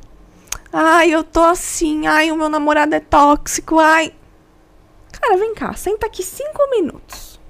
Ai, 0.78 1.09
eu 1.09 1.24
tô 1.24 1.40
assim. 1.40 2.07
Ai, 2.07 2.31
o 2.31 2.36
meu 2.36 2.51
namorado 2.51 2.94
é 2.94 3.01
tóxico. 3.01 3.78
Ai. 3.78 4.12
Cara, 5.11 5.39
vem 5.39 5.55
cá, 5.55 5.73
senta 5.73 6.05
aqui 6.05 6.23
cinco 6.23 6.69
minutos. 6.70 7.40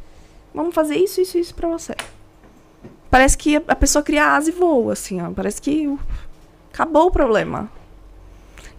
Vamos 0.55 0.73
fazer 0.73 0.95
isso, 0.95 1.21
isso, 1.21 1.37
isso 1.37 1.53
pra 1.53 1.69
você. 1.69 1.97
Parece 3.11 3.37
que 3.37 3.57
a 3.57 3.75
pessoa 3.75 4.05
cria 4.05 4.37
asa 4.37 4.51
e 4.51 4.53
voa, 4.53 4.93
assim, 4.93 5.21
ó. 5.21 5.33
Parece 5.33 5.61
que 5.61 5.89
uh, 5.89 5.99
acabou 6.73 7.09
o 7.09 7.11
problema. 7.11 7.69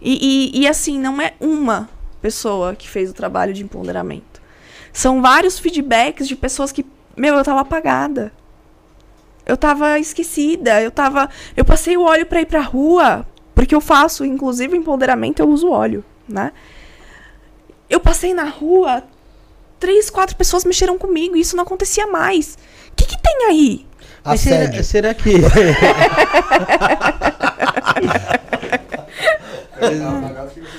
E, 0.00 0.54
e, 0.56 0.62
e, 0.62 0.66
assim, 0.66 0.98
não 0.98 1.20
é 1.20 1.34
uma 1.38 1.86
pessoa 2.22 2.74
que 2.74 2.88
fez 2.88 3.10
o 3.10 3.14
trabalho 3.14 3.52
de 3.52 3.62
empoderamento. 3.62 4.40
São 4.94 5.20
vários 5.20 5.58
feedbacks 5.58 6.26
de 6.26 6.34
pessoas 6.34 6.72
que, 6.72 6.86
meu, 7.14 7.34
eu 7.34 7.44
tava 7.44 7.60
apagada. 7.60 8.32
Eu 9.44 9.58
tava 9.58 9.98
esquecida, 9.98 10.80
eu 10.80 10.90
tava. 10.90 11.28
Eu 11.54 11.66
passei 11.66 11.98
o 11.98 12.04
óleo 12.04 12.24
pra 12.24 12.40
ir 12.40 12.46
pra 12.46 12.62
rua, 12.62 13.26
porque 13.58 13.74
eu 13.74 13.80
faço, 13.80 14.24
inclusive, 14.24 14.76
empoderamento, 14.76 15.40
eu 15.40 15.48
uso 15.48 15.68
óleo, 15.68 16.04
né? 16.28 16.52
Eu 17.90 17.98
passei 17.98 18.32
na 18.32 18.44
rua, 18.44 19.02
três, 19.80 20.08
quatro 20.08 20.36
pessoas 20.36 20.64
mexeram 20.64 20.96
comigo 20.96 21.34
e 21.36 21.40
isso 21.40 21.56
não 21.56 21.64
acontecia 21.64 22.06
mais. 22.06 22.56
O 22.92 22.94
que, 22.94 23.04
que 23.04 23.20
tem 23.20 23.48
aí? 23.48 23.84
Mas 24.24 24.42
será, 24.42 24.62
Assédio. 24.62 24.84
será 24.84 25.12
que. 25.12 25.32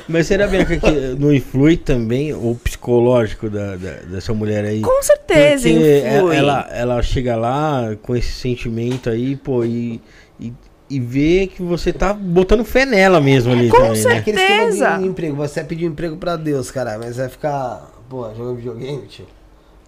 Mas 0.07 0.27
será 0.27 0.47
Bianca, 0.47 0.77
que 0.77 0.91
não 1.19 1.33
influi 1.33 1.75
também 1.75 2.33
o 2.33 2.55
psicológico 2.63 3.49
da, 3.49 3.75
da- 3.75 4.01
dessa 4.09 4.33
mulher 4.33 4.63
aí? 4.63 4.79
Com 4.79 5.03
certeza, 5.03 5.67
Porque 5.67 6.03
influi. 6.07 6.35
Ela, 6.37 6.67
ela 6.71 7.01
chega 7.01 7.35
lá 7.35 7.93
com 8.01 8.15
esse 8.15 8.31
sentimento 8.31 9.09
aí, 9.09 9.35
pô, 9.35 9.65
e, 9.65 10.01
e, 10.39 10.53
e 10.89 10.99
vê 10.99 11.47
que 11.47 11.61
você 11.61 11.93
tá 11.93 12.13
botando 12.13 12.63
fé 12.65 12.85
nela 12.85 13.21
mesmo 13.21 13.51
ali 13.53 13.69
Com 13.69 13.77
também, 13.77 13.91
né? 13.91 13.95
certeza. 13.95 14.37
Certeza. 14.39 14.97
de 14.97 15.05
emprego. 15.07 15.35
Você 15.35 15.63
pedir 15.63 15.87
um 15.87 15.91
emprego 15.91 16.17
pra 16.17 16.35
Deus, 16.35 16.71
cara, 16.71 16.97
mas 16.97 17.17
vai 17.17 17.29
ficar, 17.29 17.91
pô, 18.09 18.23
jogando 18.35 18.55
videogame, 18.55 19.05
tio. 19.07 19.27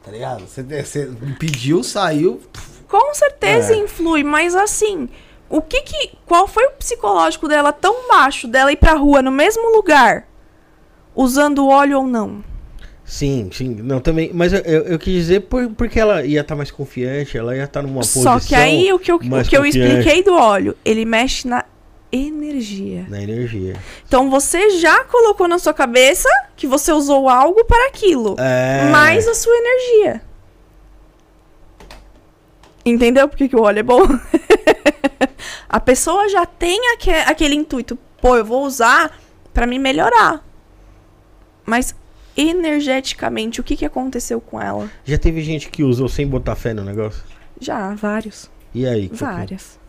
Tá 0.04 0.12
ligado? 0.12 0.42
Você, 0.48 0.64
você 0.64 1.12
pediu, 1.40 1.84
saiu. 1.84 2.40
Com 2.88 3.14
certeza 3.14 3.74
É. 3.74 3.78
influi, 3.78 4.24
mas 4.24 4.56
assim, 4.56 5.08
o 5.50 5.62
que 5.62 5.82
que. 5.82 6.12
Qual 6.26 6.48
foi 6.48 6.66
o 6.66 6.72
psicológico 6.72 7.48
dela 7.48 7.72
tão 7.72 8.08
baixo 8.08 8.48
dela 8.48 8.72
ir 8.72 8.78
pra 8.78 8.94
rua 8.94 9.22
no 9.22 9.32
mesmo 9.32 9.76
lugar, 9.76 10.28
usando 11.16 11.68
óleo 11.68 12.00
ou 12.00 12.08
não? 12.08 12.44
Sim, 13.12 13.50
sim. 13.52 13.76
Não, 13.76 14.00
também. 14.00 14.32
Mas 14.34 14.54
eu, 14.54 14.60
eu, 14.62 14.82
eu 14.84 14.98
quis 14.98 15.14
dizer 15.14 15.42
por, 15.42 15.70
porque 15.72 16.00
ela 16.00 16.24
ia 16.26 16.40
estar 16.40 16.56
mais 16.56 16.72
confiante, 16.72 17.38
ela 17.38 17.54
ia 17.54 17.66
estar 17.66 17.82
numa 17.82 17.96
posição. 18.00 18.40
Só 18.40 18.48
que 18.48 18.56
aí 18.56 18.92
o 18.94 18.98
que 18.98 19.12
eu, 19.12 19.18
o 19.18 19.20
que 19.44 19.58
eu 19.58 19.66
expliquei 19.66 20.24
do 20.24 20.34
óleo, 20.34 20.78
ele 20.86 21.04
mexe 21.04 21.46
na 21.46 21.66
energia. 22.10 23.06
Na 23.10 23.22
energia. 23.22 23.76
Então 24.08 24.30
você 24.30 24.70
já 24.80 25.04
colocou 25.04 25.46
na 25.46 25.60
sua 25.60 25.74
cabeça 25.74 26.30
que 26.56 26.66
você 26.66 26.94
usou 26.94 27.28
algo 27.28 27.66
para 27.66 27.90
aquilo, 27.90 28.38
É. 28.40 28.90
mais 28.90 29.28
a 29.28 29.34
sua 29.36 29.54
energia. 29.58 30.22
Entendeu 32.86 33.28
por 33.28 33.36
que, 33.38 33.50
que 33.50 33.56
o 33.58 33.62
óleo 33.64 33.80
é 33.80 33.84
bom? 33.84 34.04
a 35.68 35.80
pessoa 35.82 36.30
já 36.30 36.46
tem 36.46 36.80
aque- 36.94 37.12
aquele 37.12 37.56
intuito, 37.56 37.98
pô, 38.22 38.38
eu 38.38 38.46
vou 38.46 38.66
usar 38.66 39.20
para 39.54 39.68
me 39.68 39.78
melhorar. 39.78 40.42
Mas 41.66 41.94
energeticamente, 42.38 43.60
o 43.60 43.64
que, 43.64 43.76
que 43.76 43.86
aconteceu 43.86 44.40
com 44.42 44.62
ela? 44.62 44.90
Já 45.06 45.18
teve 45.18 45.42
gente 45.42 45.70
que 45.70 45.84
usou 45.84 46.08
sem 46.08 46.28
botar 46.28 46.56
fé 46.56 46.74
no 46.74 46.84
negócio? 46.84 47.24
Já, 47.60 47.94
vários. 47.96 48.50
E 48.74 48.86
aí? 48.86 49.10
que- 49.10 49.16
Várias. 49.16 49.80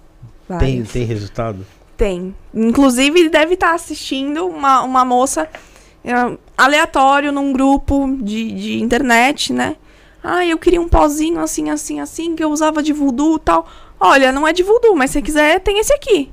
Tem, 0.58 0.82
tem 0.82 1.04
resultado? 1.04 1.64
Tem. 1.96 2.34
Inclusive, 2.52 3.28
deve 3.28 3.54
estar 3.54 3.74
assistindo 3.74 4.46
uma, 4.46 4.82
uma 4.82 5.04
moça 5.04 5.48
é, 6.04 6.12
aleatório 6.58 7.32
num 7.32 7.52
grupo 7.52 8.16
de, 8.20 8.52
de 8.52 8.80
internet, 8.82 9.52
né? 9.52 9.76
Ah, 10.22 10.44
eu 10.44 10.58
queria 10.58 10.80
um 10.80 10.88
pozinho 10.88 11.40
assim, 11.40 11.70
assim, 11.70 12.00
assim, 12.00 12.36
que 12.36 12.44
eu 12.44 12.50
usava 12.50 12.82
de 12.82 12.92
voodoo 12.92 13.36
e 13.36 13.40
tal. 13.40 13.66
Olha, 13.98 14.30
não 14.32 14.46
é 14.46 14.52
de 14.52 14.62
voodoo, 14.62 14.94
mas 14.94 15.10
se 15.10 15.22
quiser, 15.22 15.60
tem 15.60 15.78
esse 15.78 15.92
aqui. 15.94 16.30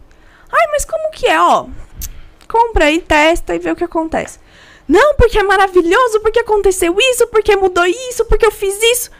Ai, 0.52 0.68
mas 0.72 0.84
como 0.86 1.12
que 1.12 1.28
é, 1.28 1.40
ó? 1.40 1.68
Compra 2.48 2.86
aí, 2.86 3.00
testa 3.00 3.56
e 3.56 3.60
vê 3.60 3.72
o 3.72 3.76
que 3.76 3.84
acontece. 3.84 4.40
Não, 4.90 5.14
porque 5.14 5.38
é 5.38 5.44
maravilhoso, 5.44 6.20
porque 6.20 6.40
aconteceu 6.40 6.96
isso, 7.00 7.28
porque 7.28 7.56
mudou 7.56 7.86
isso, 7.86 8.26
porque 8.26 8.48
eu 8.48 8.52
fiz 8.52 8.76
isso. 8.82 9.12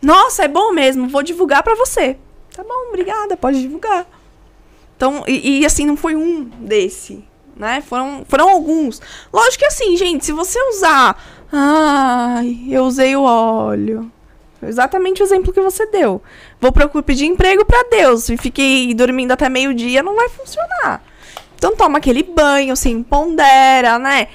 Nossa, 0.00 0.44
é 0.44 0.48
bom 0.48 0.72
mesmo, 0.72 1.10
vou 1.10 1.22
divulgar 1.22 1.62
pra 1.62 1.74
você. 1.74 2.16
Tá 2.56 2.64
bom, 2.64 2.88
obrigada, 2.88 3.36
pode 3.36 3.60
divulgar. 3.60 4.06
Então, 4.96 5.22
e, 5.28 5.60
e, 5.60 5.66
assim, 5.66 5.84
não 5.84 5.94
foi 5.94 6.16
um 6.16 6.44
desse, 6.44 7.22
né? 7.54 7.82
Foram, 7.82 8.24
foram 8.26 8.48
alguns. 8.48 9.02
Lógico 9.30 9.58
que 9.58 9.66
assim, 9.66 9.94
gente, 9.94 10.24
se 10.24 10.32
você 10.32 10.58
usar. 10.70 11.22
Ai, 11.52 12.64
eu 12.70 12.84
usei 12.84 13.14
o 13.14 13.22
óleo. 13.22 14.10
Exatamente 14.62 15.22
o 15.22 15.24
exemplo 15.24 15.52
que 15.52 15.60
você 15.60 15.84
deu. 15.84 16.22
Vou 16.58 16.72
procurar 16.72 17.02
pedir 17.02 17.26
emprego 17.26 17.64
pra 17.64 17.82
Deus 17.90 18.30
e 18.30 18.38
fiquei 18.38 18.94
dormindo 18.94 19.32
até 19.32 19.50
meio-dia, 19.50 20.02
não 20.02 20.16
vai 20.16 20.30
funcionar. 20.30 21.02
Então 21.56 21.76
toma 21.76 21.98
aquele 21.98 22.22
banho, 22.22 22.74
se 22.74 22.88
empodera, 22.88 23.98
né? 23.98 24.28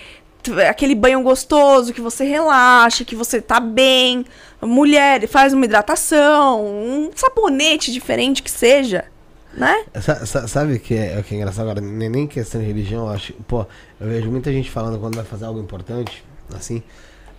Aquele 0.70 0.96
banho 0.96 1.22
gostoso 1.22 1.94
que 1.94 2.02
você 2.02 2.24
relaxa, 2.26 3.04
que 3.06 3.16
você 3.16 3.42
tá 3.42 3.60
bem. 3.60 4.26
Mulher, 4.62 5.28
faz 5.28 5.54
uma 5.54 5.66
hidratação, 5.66 6.66
um 6.66 7.12
sabonete 7.16 7.92
diferente 7.92 8.42
que 8.42 8.50
seja, 8.50 9.06
né? 9.54 9.86
Sa- 10.02 10.48
Sabe 10.48 10.74
o 10.76 10.80
que 10.80 10.96
é, 10.96 11.20
o 11.20 11.24
que 11.24 11.34
é 11.36 11.38
engraçado 11.38 11.70
agora? 11.70 11.82
Nem, 11.82 12.10
nem 12.10 12.28
questão 12.28 12.60
de 12.62 12.68
religião, 12.68 13.06
eu 13.08 13.12
acho. 13.14 13.34
Pô, 13.48 13.66
eu 14.00 14.08
vejo 14.08 14.30
muita 14.32 14.52
gente 14.52 14.72
falando 14.72 15.00
quando 15.00 15.16
vai 15.16 15.26
fazer 15.26 15.46
algo 15.46 15.60
importante, 15.60 16.24
assim, 16.56 16.82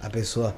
a 0.00 0.08
pessoa 0.08 0.54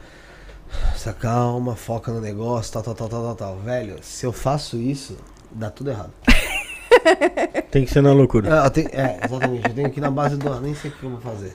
se 0.96 1.08
acalma, 1.08 1.74
foca 1.74 2.12
no 2.12 2.20
negócio, 2.20 2.72
tal, 2.72 2.82
tal, 2.82 2.94
tal, 2.94 3.08
tal, 3.08 3.22
tal, 3.22 3.34
tal. 3.34 3.56
Velho, 3.60 3.96
se 4.02 4.26
eu 4.26 4.32
faço 4.32 4.76
isso, 4.76 5.16
dá 5.50 5.70
tudo 5.70 5.90
errado. 5.90 6.12
Tem 7.70 7.84
que 7.84 7.90
ser 7.92 8.02
na 8.02 8.12
loucura. 8.12 8.48
É, 8.66 8.70
tenho- 8.70 8.88
é, 8.92 9.20
exatamente. 9.24 9.68
Eu 9.68 9.74
tenho 9.74 9.90
que 9.90 10.00
ir 10.00 10.02
na 10.02 10.10
base 10.10 10.36
do. 10.36 10.60
Nem 10.60 10.74
sei 10.74 10.90
o 10.90 10.94
que 10.94 11.04
eu 11.04 11.10
vou 11.10 11.20
fazer. 11.20 11.54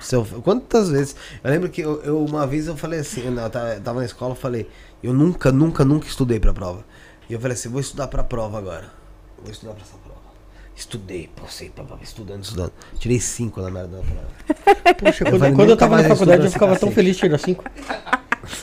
Se 0.00 0.16
eu- 0.16 0.24
quantas 0.42 0.88
vezes? 0.90 1.14
Eu 1.42 1.50
lembro 1.50 1.68
que 1.68 1.80
eu, 1.82 2.00
eu- 2.02 2.24
uma 2.24 2.46
vez 2.46 2.66
eu 2.66 2.76
falei 2.76 3.00
assim, 3.00 3.22
eu, 3.26 3.50
tava, 3.50 4.00
na 4.00 4.04
escola, 4.04 4.32
eu 4.32 4.36
falei, 4.36 4.68
eu 5.02 5.12
nunca, 5.12 5.52
nunca, 5.52 5.84
nunca 5.84 6.06
estudei 6.06 6.40
pra 6.40 6.52
prova. 6.52 6.84
E 7.28 7.32
eu 7.32 7.40
falei 7.40 7.54
assim, 7.54 7.68
vou 7.68 7.80
estudar 7.80 8.08
pra 8.08 8.24
prova 8.24 8.58
agora. 8.58 8.90
Vou 9.42 9.50
estudar 9.52 9.72
pra 9.74 9.82
essa 9.82 9.96
prova. 9.98 10.10
Estudei, 10.74 11.28
passei, 11.40 11.70
estudando, 12.02 12.42
estudando. 12.42 12.72
Tirei 12.98 13.20
cinco 13.20 13.60
na 13.60 13.70
merda 13.70 13.98
da 13.98 14.02
prova. 14.02 14.94
Poxa, 14.98 15.24
Eu 15.24 15.30
quando, 15.30 15.38
falei, 15.40 15.54
quando 15.54 15.60
eu 15.68 15.74
nunca 15.74 15.76
tava 15.76 16.02
na 16.02 16.08
faculdade 16.08 16.44
eu 16.46 16.50
ficava 16.50 16.72
esse 16.72 16.80
tão 16.80 16.88
cacete. 16.88 16.94
feliz 16.94 17.16
de 17.16 17.20
tirar 17.20 17.38
5. 17.38 17.64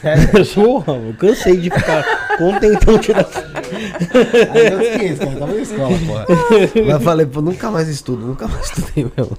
Sério? 0.01 0.29
Eu 0.39 0.45
sou, 0.45 0.83
eu 0.87 1.13
cansei 1.17 1.57
de 1.57 1.69
ficar 1.69 2.03
contentão 2.37 2.97
tirar 2.97 3.23
5. 3.23 3.45
Aí 4.53 4.67
eu 4.71 4.81
esqueci, 4.81 5.19
cara, 5.19 5.39
tava 5.39 5.53
na 5.53 5.61
escola, 5.61 5.89
porra. 6.07 6.25
Mas 6.75 6.93
eu 6.93 6.99
falei, 7.01 7.25
pô, 7.27 7.41
nunca 7.41 7.69
mais 7.71 7.87
estudo, 7.87 8.25
nunca 8.25 8.47
mais 8.47 8.65
estudei 8.65 9.09
mesmo. 9.15 9.37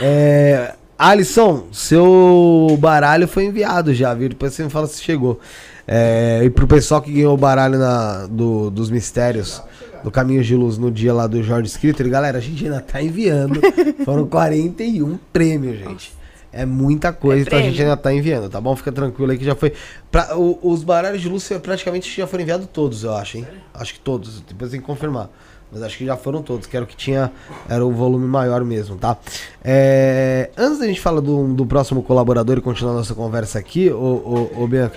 É, 0.00 0.74
Alisson, 0.98 1.66
seu 1.72 2.76
baralho 2.80 3.28
foi 3.28 3.44
enviado 3.44 3.94
já, 3.94 4.12
viu? 4.14 4.28
Depois 4.28 4.52
você 4.54 4.64
me 4.64 4.70
fala 4.70 4.86
se 4.86 5.02
chegou. 5.02 5.40
É, 5.86 6.40
e 6.44 6.50
pro 6.50 6.66
pessoal 6.66 7.00
que 7.00 7.12
ganhou 7.12 7.34
o 7.34 7.36
baralho 7.36 7.78
na, 7.78 8.26
do- 8.26 8.70
dos 8.70 8.90
mistérios 8.90 9.62
do 10.02 10.10
Caminho 10.10 10.42
de 10.42 10.54
Luz 10.56 10.78
no 10.78 10.90
dia 10.90 11.14
lá 11.14 11.26
do 11.26 11.42
Jorge 11.42 11.68
Escritor. 11.68 12.06
E 12.06 12.10
galera, 12.10 12.38
a 12.38 12.40
gente 12.40 12.64
ainda 12.64 12.80
tá 12.80 13.00
enviando. 13.00 13.60
Foram 14.04 14.26
41 14.26 15.18
prêmios, 15.32 15.78
gente. 15.78 16.12
É 16.52 16.64
muita 16.64 17.12
coisa, 17.12 17.42
É 17.42 17.46
então 17.46 17.58
a 17.58 17.62
gente 17.62 17.80
ainda 17.82 17.96
tá 17.98 18.12
enviando, 18.12 18.48
tá 18.48 18.58
bom? 18.60 18.74
Fica 18.74 18.90
tranquilo 18.90 19.30
aí 19.30 19.36
que 19.38 19.44
já 19.44 19.54
foi. 19.54 19.74
Pra, 20.10 20.36
o- 20.36 20.58
os 20.62 20.82
baralhos 20.82 21.20
de 21.20 21.28
luz 21.28 21.46
praticamente 21.62 22.10
já 22.16 22.26
foram 22.26 22.42
enviados 22.42 22.66
todos, 22.72 23.04
eu 23.04 23.14
acho, 23.14 23.36
hein? 23.38 23.46
Acho 23.74 23.92
que 23.94 24.00
todos, 24.00 24.40
depois 24.40 24.70
tem 24.70 24.80
que 24.80 24.86
confirmar. 24.86 25.28
Mas 25.70 25.82
acho 25.82 25.98
que 25.98 26.06
já 26.06 26.16
foram 26.16 26.42
todos, 26.42 26.66
que 26.66 26.76
era 26.76 26.84
o 26.84 26.86
que 26.88 26.96
tinha, 26.96 27.30
era 27.68 27.84
o 27.84 27.90
volume 27.92 28.26
maior 28.26 28.64
mesmo, 28.64 28.96
tá? 28.96 29.16
É, 29.64 30.50
antes 30.56 30.78
da 30.78 30.86
gente 30.86 31.00
falar 31.00 31.20
do, 31.20 31.48
do 31.54 31.66
próximo 31.66 32.02
colaborador 32.02 32.56
e 32.58 32.60
continuar 32.60 32.92
nossa 32.94 33.14
conversa 33.14 33.58
aqui, 33.58 33.90
ô, 33.90 34.50
ô, 34.54 34.62
ô 34.62 34.66
Bianca, 34.68 34.96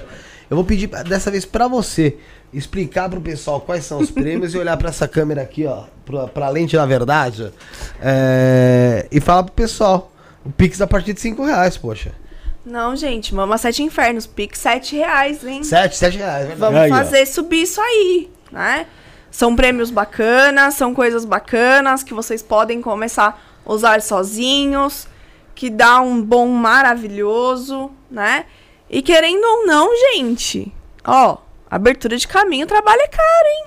eu 0.50 0.56
vou 0.56 0.64
pedir 0.64 0.88
dessa 0.88 1.32
vez 1.32 1.44
pra 1.44 1.68
você 1.68 2.18
explicar 2.54 3.10
pro 3.10 3.20
pessoal 3.20 3.60
quais 3.62 3.84
são 3.84 4.00
os 4.00 4.12
prêmios 4.12 4.54
e 4.54 4.58
olhar 4.58 4.78
pra 4.78 4.90
essa 4.90 5.08
câmera 5.08 5.42
aqui, 5.42 5.66
ó, 5.66 5.84
pra, 6.06 6.28
pra 6.28 6.50
lente 6.50 6.76
da 6.76 6.86
verdade, 6.86 7.52
é, 8.02 9.08
e 9.12 9.20
falar 9.20 9.44
pro 9.44 9.54
pessoal. 9.54 10.12
O 10.46 10.52
Pix 10.52 10.80
a 10.82 10.88
partir 10.88 11.14
de 11.14 11.20
5 11.20 11.44
reais, 11.44 11.76
poxa. 11.78 12.12
Não, 12.66 12.96
gente, 12.96 13.36
Mama 13.36 13.58
Sete 13.58 13.84
Infernos, 13.84 14.26
Pix 14.26 14.60
7 14.60 14.96
reais, 14.96 15.44
hein? 15.46 15.64
7, 15.64 15.98
7 15.98 16.18
reais, 16.18 16.44
é 16.46 16.48
verdade. 16.48 16.60
Vamos 16.60 16.80
Aí, 16.80 16.92
ó. 16.92 16.96
fazer 16.96 17.26
subir 17.26 17.64
isso 17.64 17.82
aí, 17.82 18.30
né? 18.52 18.86
São 19.32 19.56
prêmios 19.56 19.92
bacanas, 19.92 20.74
são 20.74 20.94
coisas 20.94 21.24
bacanas 21.26 22.04
que 22.04 22.14
vocês 22.14 22.42
podem 22.42 22.82
começar 22.82 23.40
a 23.66 23.72
usar 23.72 24.02
sozinhos, 24.02 25.08
que 25.56 25.70
dá 25.70 26.02
um 26.02 26.22
bom 26.22 26.48
maravilhoso, 26.48 27.92
né? 28.10 28.46
E 28.90 29.02
querendo 29.02 29.44
ou 29.44 29.66
não, 29.66 29.90
gente, 30.14 30.74
ó, 31.06 31.38
abertura 31.70 32.18
de 32.18 32.28
caminho, 32.28 32.66
trabalho 32.66 33.02
é 33.02 33.08
caro, 33.08 33.48
hein? 33.58 33.66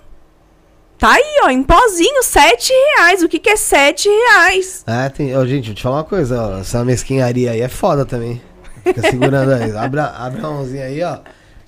Tá 0.99 1.13
aí, 1.15 1.41
ó, 1.45 1.49
em 1.51 1.63
pozinho, 1.65 2.23
7 2.23 2.73
reais. 2.73 3.23
O 3.23 3.29
que 3.29 3.39
que 3.41 3.51
é 3.51 3.57
7 3.57 4.09
reais? 4.09 4.85
É, 4.87 5.09
tem. 5.09 5.37
Ó, 5.37 5.45
gente, 5.45 5.67
vou 5.67 5.75
te 5.75 5.83
falar 5.83 5.97
uma 5.97 6.05
coisa, 6.05 6.41
ó. 6.41 6.59
Essa 6.61 6.85
mesquinharia 6.85 7.51
aí 7.51 7.61
é 7.61 7.69
foda 7.69 8.05
também. 8.07 8.41
Fica 8.85 9.01
segurando 9.03 9.53
aí. 9.53 9.77
Abre, 9.77 9.99
a- 9.99 10.15
abre 10.17 10.39
a 10.39 10.43
mãozinha 10.43 10.85
aí, 10.85 11.03
ó. 11.03 11.19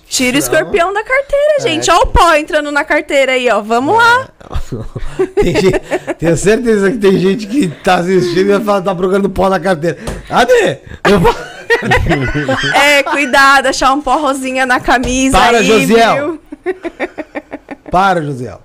Tira 0.07 0.35
o 0.35 0.39
escorpião 0.39 0.93
da 0.93 1.03
carteira, 1.03 1.59
gente. 1.61 1.89
Ó 1.91 1.97
o 2.03 2.07
pó 2.07 2.33
entrando 2.35 2.71
na 2.71 2.83
carteira 2.83 3.31
aí, 3.33 3.49
ó. 3.49 3.61
Vamos 3.61 3.97
lá. 3.97 4.29
Tem 5.35 5.53
gente- 5.55 5.79
tenho 6.19 6.37
certeza 6.37 6.91
que 6.91 6.97
tem 6.97 7.17
gente 7.17 7.47
que 7.47 7.67
tá 7.67 7.95
assistindo 7.95 8.49
e 8.49 8.53
vai 8.53 8.61
falar, 8.61 8.81
tá 8.81 8.93
procurando 8.95 9.29
pó 9.29 9.49
na 9.49 9.59
carteira. 9.59 9.97
Cadê? 10.27 10.79
É, 12.73 13.03
cuidado, 13.03 13.67
achar 13.67 13.91
um 13.93 14.01
pó 14.01 14.17
rosinha 14.17 14.65
na 14.65 14.79
camisa 14.79 15.37
Para, 15.37 15.57
aí, 15.57 15.65
Josiel. 15.65 16.15
viu? 16.63 16.73
Para, 17.91 18.21
José. 18.21 18.55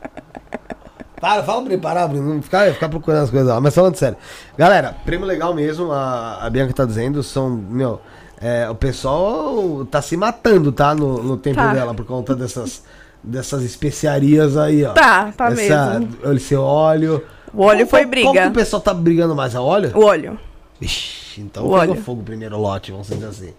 Para, 1.20 1.42
fala 1.42 1.62
pra 1.62 1.72
ele 1.72 1.82
parar, 1.82 2.06
Bruno. 2.08 2.34
Não 2.34 2.42
ficar, 2.42 2.72
ficar 2.72 2.88
procurando 2.88 3.24
as 3.24 3.30
coisas 3.30 3.48
lá. 3.48 3.60
Mas 3.60 3.74
falando 3.74 3.96
sério. 3.96 4.16
Galera, 4.56 4.94
prêmio 5.04 5.26
legal 5.26 5.52
mesmo. 5.54 5.92
A, 5.92 6.38
a 6.46 6.50
Bianca 6.50 6.72
tá 6.72 6.84
dizendo. 6.84 7.22
São, 7.22 7.50
meu. 7.50 8.00
É, 8.40 8.68
o 8.70 8.74
pessoal 8.74 9.84
tá 9.90 10.00
se 10.00 10.16
matando, 10.16 10.72
tá? 10.72 10.94
No, 10.94 11.22
no 11.22 11.36
tempo 11.36 11.56
Tá. 11.56 11.72
dela, 11.74 11.94
por 11.94 12.04
conta 12.06 12.34
dessas, 12.34 12.82
dessas 13.22 13.62
especiarias 13.62 14.56
aí, 14.56 14.84
ó. 14.84 14.92
Tá, 14.92 15.30
tá 15.32 15.48
Essa, 15.52 15.98
mesmo. 16.00 16.32
Esse 16.34 16.54
óleo. 16.56 17.24
O 17.52 17.62
óleo 17.62 17.86
Qual- 17.86 17.90
foi 17.90 18.00
qual- 18.06 18.22
Qual 18.24 18.32
que 18.32 18.38
briga. 18.40 18.48
o 18.48 18.52
pessoal 18.52 18.80
tá 18.82 18.94
brigando 18.94 19.34
mais? 19.34 19.54
A 19.54 19.60
óleo? 19.62 19.92
O 19.94 20.04
olho. 20.04 20.38
Ixi, 20.80 21.42
então 21.42 21.64
O 21.66 21.78
pegou 21.78 21.94
óleo. 21.94 22.02
fogo 22.02 22.20
o 22.22 22.24
primeiro 22.24 22.58
lote, 22.58 22.90
vamos 22.92 23.08
dizer 23.08 23.26
assim. 23.26 23.54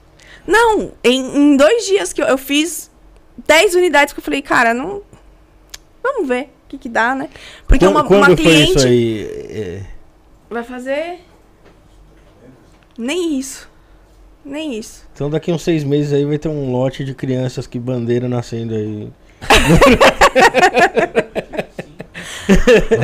Não, 0.47 0.91
em, 1.03 1.37
em 1.37 1.57
dois 1.57 1.85
dias 1.85 2.11
que 2.13 2.21
eu, 2.21 2.25
eu 2.25 2.37
fiz 2.37 2.89
10 3.45 3.75
unidades 3.75 4.13
que 4.13 4.19
eu 4.19 4.23
falei, 4.23 4.41
cara, 4.41 4.73
não. 4.73 5.03
Vamos 6.01 6.27
ver 6.27 6.45
o 6.65 6.69
que, 6.69 6.77
que 6.79 6.89
dá, 6.89 7.13
né? 7.13 7.29
Porque 7.67 7.85
Quando, 7.85 7.91
uma, 7.95 8.03
quando 8.05 8.25
uma 8.27 8.35
cliente 8.35 8.73
vai 10.49 10.63
fazer. 10.63 11.19
Nem 12.97 13.37
isso. 13.37 13.69
Nem 14.43 14.77
isso. 14.77 15.07
Então 15.13 15.29
daqui 15.29 15.51
uns 15.51 15.61
seis 15.63 15.83
meses 15.83 16.11
aí 16.13 16.25
vai 16.25 16.37
ter 16.37 16.49
um 16.49 16.71
lote 16.71 17.03
de 17.05 17.13
crianças 17.13 17.67
que 17.67 17.79
bandeira 17.79 18.27
nascendo 18.27 18.73
aí. 18.75 19.11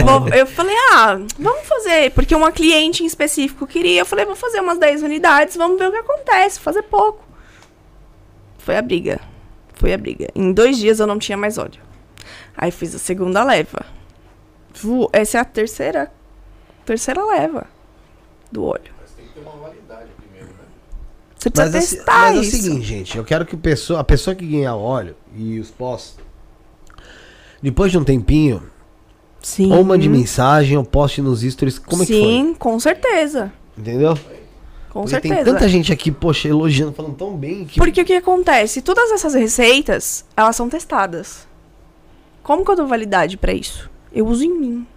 Vou- 0.06 0.28
eu 0.34 0.46
falei, 0.48 0.76
ah, 0.94 1.20
vamos 1.38 1.68
fazer. 1.68 2.12
Porque 2.12 2.36
uma 2.36 2.52
cliente 2.52 3.04
em 3.04 3.06
específico 3.06 3.66
queria. 3.68 4.02
Eu 4.02 4.06
falei, 4.06 4.26
vou 4.26 4.36
fazer 4.36 4.60
umas 4.60 4.78
10 4.78 5.04
unidades, 5.04 5.56
vamos 5.56 5.78
ver 5.80 5.88
o 5.88 5.92
que 5.92 5.98
acontece, 5.98 6.60
fazer 6.60 6.84
pouco. 6.84 7.24
Foi 8.58 8.76
a 8.78 8.82
briga. 8.82 9.20
Foi 9.76 9.94
a 9.94 9.98
briga. 9.98 10.28
Em 10.36 10.52
dois 10.52 10.78
dias 10.78 11.00
eu 11.00 11.08
não 11.08 11.20
tinha 11.20 11.38
mais 11.38 11.58
óleo. 11.58 11.80
Aí 12.56 12.72
fiz 12.72 12.96
a 12.96 13.00
segunda 13.00 13.44
leva. 13.44 13.86
Essa 15.14 15.38
é 15.38 15.42
a 15.42 15.46
terceira. 15.46 16.12
Terceira 16.86 17.24
leva 17.24 17.68
do 18.52 18.66
óleo. 18.66 18.97
Você 21.48 21.52
precisa 21.52 21.78
Mas, 21.78 21.86
assim, 21.86 21.96
testar 21.98 22.20
mas 22.22 22.36
é 22.36 22.40
o 22.40 22.42
isso. 22.44 22.52
seguinte, 22.58 22.86
gente, 22.86 23.18
eu 23.18 23.24
quero 23.24 23.46
que 23.46 23.56
o 23.56 23.58
pessoa, 23.58 24.00
a 24.00 24.04
pessoa 24.04 24.36
que 24.36 24.46
ganhar 24.46 24.76
óleo 24.76 25.16
e 25.36 25.60
os 25.60 25.70
pós, 25.70 26.16
depois 27.62 27.92
de 27.92 27.98
um 27.98 28.04
tempinho, 28.04 28.64
Sim. 29.42 29.72
ou 29.72 29.84
mande 29.84 30.10
mensagem, 30.10 30.78
ou 30.78 30.84
poste 30.84 31.22
nos 31.22 31.42
stories, 31.42 31.80
como 31.80 32.04
é 32.04 32.06
que 32.06 32.14
foi? 32.14 32.22
Sim, 32.22 32.56
com 32.58 32.80
certeza. 32.80 33.52
Entendeu? 33.78 34.18
Com 34.90 35.02
Porque 35.02 35.10
certeza. 35.12 35.36
tem 35.36 35.44
tanta 35.44 35.68
gente 35.70 35.94
aqui, 35.94 36.12
poxa, 36.12 36.48
elogiando, 36.48 36.94
falando 36.94 37.16
tão 37.16 37.36
bem 37.38 37.66
que. 37.66 37.80
Porque 37.80 38.02
o 38.02 38.06
que 38.06 38.14
acontece? 38.14 38.82
Todas 38.82 39.12
essas 39.12 39.34
receitas, 39.34 40.26
elas 40.36 40.56
são 40.56 40.68
testadas. 40.68 41.48
Como 42.42 42.66
que 42.66 42.72
eu 42.72 42.76
dou 42.76 42.88
validade 42.88 43.38
pra 43.38 43.54
isso? 43.54 43.90
Eu 44.12 44.26
uso 44.28 44.44
em 44.44 44.58
mim. 44.60 44.88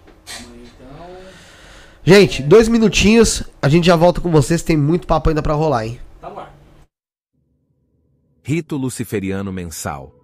Gente, 2.02 2.42
dois 2.42 2.66
minutinhos, 2.66 3.42
a 3.60 3.68
gente 3.68 3.86
já 3.86 3.94
volta 3.94 4.20
com 4.20 4.30
vocês. 4.30 4.62
Tem 4.62 4.76
muito 4.76 5.06
papo 5.06 5.28
ainda 5.28 5.42
pra 5.42 5.54
rolar, 5.54 5.86
hein? 5.86 6.00
Tá 6.20 6.28
ar. 6.28 6.54
Rito 8.42 8.76
Luciferiano 8.76 9.52
Mensal. 9.52 10.14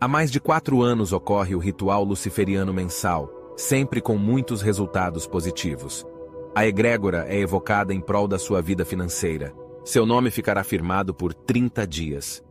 Há 0.00 0.08
mais 0.08 0.30
de 0.30 0.40
quatro 0.40 0.82
anos 0.82 1.12
ocorre 1.12 1.54
o 1.54 1.58
ritual 1.58 2.04
luciferiano 2.04 2.72
mensal, 2.72 3.54
sempre 3.56 4.00
com 4.00 4.16
muitos 4.16 4.60
resultados 4.60 5.26
positivos. 5.26 6.06
A 6.54 6.66
egrégora 6.66 7.24
é 7.28 7.38
evocada 7.38 7.94
em 7.94 8.00
prol 8.00 8.28
da 8.28 8.38
sua 8.38 8.60
vida 8.60 8.84
financeira. 8.84 9.54
Seu 9.84 10.04
nome 10.04 10.30
ficará 10.30 10.62
firmado 10.64 11.14
por 11.14 11.32
30 11.32 11.86
dias, 11.86 12.42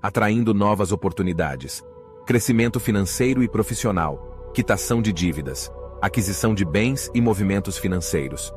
atraindo 0.00 0.54
novas 0.54 0.92
oportunidades, 0.92 1.82
crescimento 2.24 2.78
financeiro 2.78 3.42
e 3.42 3.48
profissional, 3.48 4.50
quitação 4.54 5.02
de 5.02 5.12
dívidas, 5.12 5.70
aquisição 6.02 6.52
de 6.52 6.64
bens 6.64 7.08
e 7.14 7.20
movimentos 7.20 7.78
financeiros. 7.78 8.52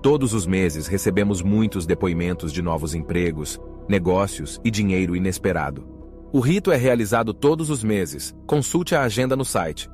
Todos 0.00 0.32
os 0.32 0.46
meses 0.46 0.86
recebemos 0.86 1.42
muitos 1.42 1.84
depoimentos 1.84 2.52
de 2.52 2.62
novos 2.62 2.94
empregos, 2.94 3.60
negócios 3.88 4.60
e 4.64 4.70
dinheiro 4.70 5.16
inesperado. 5.16 5.84
O 6.32 6.38
rito 6.38 6.70
é 6.70 6.76
realizado 6.76 7.34
todos 7.34 7.68
os 7.68 7.82
meses. 7.82 8.32
Consulte 8.46 8.94
a 8.94 9.02
agenda 9.02 9.34
no 9.34 9.44
site. 9.44 9.90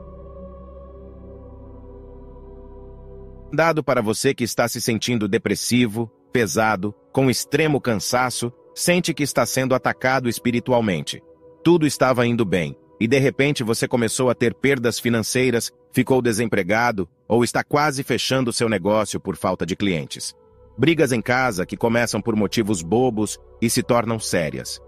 Dado 3.53 3.85
para 3.85 4.01
você 4.01 4.33
que 4.33 4.45
está 4.45 4.67
se 4.67 4.81
sentindo 4.81 5.29
depressivo, 5.29 6.11
pesado, 6.33 6.95
com 7.13 7.29
extremo 7.29 7.79
cansaço, 7.83 8.51
sente 8.75 9.13
que 9.13 9.23
está 9.23 9.45
sendo 9.45 9.75
atacado 9.75 10.27
espiritualmente. 10.27 11.23
Tudo 11.63 11.87
estava 11.87 12.27
indo 12.27 12.47
bem, 12.47 12.75
e 12.99 13.07
de 13.07 13.19
repente 13.19 13.63
você 13.63 13.87
começou 13.87 14.31
a 14.31 14.35
ter 14.35 14.55
perdas 14.55 14.99
financeiras, 14.99 15.71
ficou 15.93 16.23
desempregado 16.23 17.07
ou 17.29 17.45
está 17.45 17.63
quase 17.63 18.03
fechando 18.03 18.55
seu 18.55 18.71
negócio 18.71 19.21
por 19.21 19.37
falta 19.37 19.67
de 19.67 19.77
clientes. 19.77 20.35
Brigas 20.79 21.13
em 21.13 21.21
casa 21.21 21.67
que 21.67 21.77
começam 21.77 22.23
por 22.23 22.35
motivos 22.35 22.81
bobos 22.81 23.39
e 23.61 23.69
se 23.69 23.83
tornam 23.83 24.19
sérias. 24.19 24.81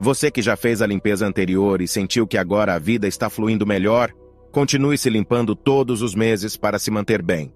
Você 0.00 0.30
que 0.30 0.42
já 0.42 0.56
fez 0.56 0.82
a 0.82 0.86
limpeza 0.86 1.26
anterior 1.26 1.80
e 1.80 1.88
sentiu 1.88 2.26
que 2.26 2.36
agora 2.36 2.74
a 2.74 2.78
vida 2.78 3.06
está 3.06 3.30
fluindo 3.30 3.66
melhor, 3.66 4.10
continue 4.50 4.98
se 4.98 5.08
limpando 5.08 5.54
todos 5.54 6.02
os 6.02 6.14
meses 6.14 6.56
para 6.56 6.78
se 6.78 6.90
manter 6.90 7.22
bem. 7.22 7.54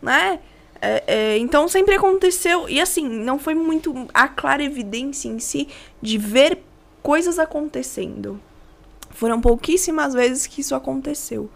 né? 0.00 0.40
É, 0.84 1.04
é, 1.06 1.38
então 1.38 1.68
sempre 1.68 1.94
aconteceu. 1.94 2.68
E 2.68 2.80
assim, 2.80 3.08
não 3.08 3.38
foi 3.38 3.54
muito 3.54 4.08
a 4.12 4.26
clara 4.26 4.64
evidência 4.64 5.28
em 5.28 5.38
si 5.38 5.68
de 6.00 6.18
ver 6.18 6.58
coisas 7.00 7.38
acontecendo. 7.38 8.40
Foram 9.10 9.40
pouquíssimas 9.40 10.12
vezes 10.12 10.48
que 10.48 10.60
isso 10.60 10.74
aconteceu. 10.74 11.48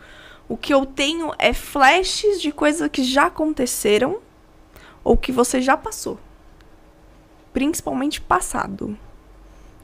O 0.49 0.57
que 0.57 0.73
eu 0.73 0.87
tenho 0.87 1.33
é 1.41 1.53
flashes 1.53 2.41
de 2.41 2.53
coisas 2.53 2.89
que 2.89 3.03
já 3.03 3.27
aconteceram 3.27 4.21
ou 5.03 5.17
que 5.17 5.33
você 5.33 5.61
já 5.61 5.77
passou. 5.77 6.21
Principalmente 7.53 8.21
passado. 8.21 8.97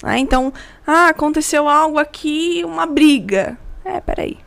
Ah, 0.04 0.18
então, 0.18 0.52
ah, 0.86 1.08
aconteceu 1.08 1.68
algo 1.68 1.98
aqui, 1.98 2.62
uma 2.64 2.86
briga. 2.86 3.58
É, 3.84 4.00
peraí. 4.00 4.38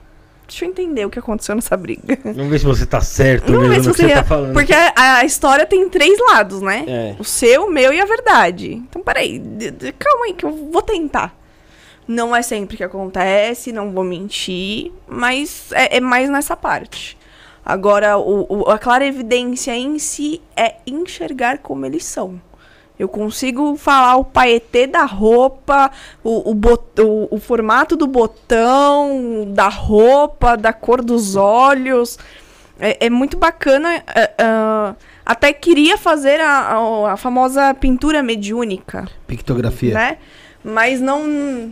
Deixa 0.47 0.65
eu 0.65 0.69
entender 0.69 1.05
o 1.05 1.09
que 1.09 1.17
aconteceu 1.19 1.55
nessa 1.55 1.75
briga. 1.75 2.17
Vamos 2.23 2.47
ver 2.47 2.59
se 2.59 2.65
você 2.65 2.85
tá 2.85 3.01
certo 3.01 3.51
Vamos 3.51 3.67
ver 3.67 3.75
mesmo 3.77 3.93
se 3.93 4.01
você. 4.01 4.07
você 4.09 4.13
tá 4.15 4.23
falando. 4.23 4.53
Porque 4.53 4.73
a, 4.73 5.17
a 5.17 5.25
história 5.25 5.65
tem 5.65 5.89
três 5.89 6.19
lados, 6.19 6.61
né? 6.61 6.83
É. 6.87 7.15
O 7.19 7.23
seu, 7.23 7.65
o 7.65 7.71
meu 7.71 7.91
e 7.93 7.99
a 7.99 8.05
verdade. 8.05 8.73
Então, 8.73 9.01
peraí. 9.01 9.41
Calma 9.97 10.25
aí, 10.25 10.33
que 10.33 10.45
eu 10.45 10.69
vou 10.71 10.81
tentar. 10.81 11.35
Não 12.07 12.35
é 12.35 12.41
sempre 12.43 12.77
que 12.77 12.83
acontece, 12.83 13.71
não 13.71 13.91
vou 13.91 14.03
mentir, 14.03 14.91
mas 15.07 15.71
é, 15.71 15.97
é 15.97 15.99
mais 15.99 16.29
nessa 16.29 16.55
parte. 16.55 17.17
Agora, 17.65 18.15
o, 18.19 18.45
o- 18.47 18.69
a 18.69 18.77
clara 18.77 19.07
evidência 19.07 19.75
em 19.75 19.97
si 19.97 20.39
é 20.55 20.75
enxergar 20.85 21.57
como 21.57 21.83
eles 21.83 22.05
são. 22.05 22.39
Eu 22.97 23.07
consigo 23.09 23.75
falar 23.75 24.15
o 24.17 24.23
paetê 24.23 24.87
da 24.87 25.03
roupa, 25.03 25.91
o, 26.23 26.51
o, 26.51 26.53
bot- 26.53 27.01
o- 27.01 27.27
o 27.29 27.39
formato 27.39 27.95
do 27.97 28.07
botão, 28.07 29.45
da 29.49 29.67
roupa, 29.67 30.55
da 30.55 30.71
cor 30.71 31.01
dos 31.01 31.35
olhos. 31.35 32.17
É, 32.79 33.05
é 33.07 33.09
muito 33.09 33.37
bacana. 33.37 33.95
é, 33.95 34.03
é, 34.37 34.95
até 35.25 35.51
queria 35.51 35.97
fazer 35.97 36.39
a, 36.39 36.75
a- 36.77 37.13
a 37.13 37.17
famosa 37.17 37.73
pintura 37.73 38.23
mediúnica, 38.23 39.07
Pictografia. 39.27 39.93
né? 39.93 40.17
Mas 40.63 41.01
não. 41.01 41.71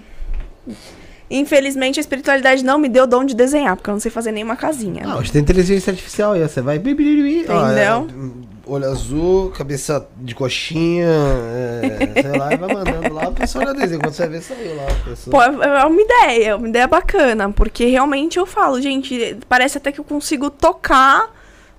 Infelizmente 1.29 1.99
a 1.99 2.01
espiritualidade 2.01 2.63
não 2.63 2.77
me 2.77 2.87
deu 2.87 3.07
dom 3.07 3.23
de 3.25 3.33
desenhar, 3.35 3.75
porque 3.75 3.89
eu 3.89 3.93
não 3.93 3.99
sei 3.99 4.11
fazer 4.11 4.31
nenhuma 4.31 4.55
casinha. 4.55 5.03
Ah, 5.07 5.17
hoje 5.17 5.31
tem 5.31 5.41
inteligência 5.41 5.89
artificial 5.91 6.33
aí, 6.33 6.43
ó, 6.43 6.47
você 6.47 6.61
vai. 6.61 6.77
bi, 6.77 6.93
bi, 6.93 7.45
ó, 7.49 7.67
é, 7.69 7.71
Entendeu? 8.01 8.33
Olho 8.65 8.85
azul, 8.85 9.51
cabeça 9.51 10.07
de 10.17 10.33
coxinha, 10.33 11.07
é, 11.07 12.21
sei 12.21 12.37
lá, 12.37 12.53
e 12.53 12.57
vai 12.57 12.73
mandando 12.73 13.13
lá, 13.13 13.23
a 13.23 13.31
pessoa 13.31 13.65
já 13.65 13.73
desenha. 13.73 13.99
Quando 13.99 14.13
você 14.13 14.27
vê, 14.27 14.41
saiu 14.41 14.75
lá. 14.75 14.83
A 14.83 15.09
pessoa. 15.09 15.31
Pô, 15.31 15.63
é 15.63 15.81
é 15.81 15.85
uma 15.85 16.01
ideia, 16.01 16.47
é 16.49 16.55
uma 16.55 16.67
ideia 16.67 16.87
bacana, 16.87 17.51
porque 17.51 17.85
realmente 17.85 18.37
eu 18.37 18.45
falo, 18.45 18.81
gente, 18.81 19.37
parece 19.49 19.77
até 19.77 19.91
que 19.91 19.99
eu 19.99 20.05
consigo 20.05 20.49
tocar, 20.49 21.29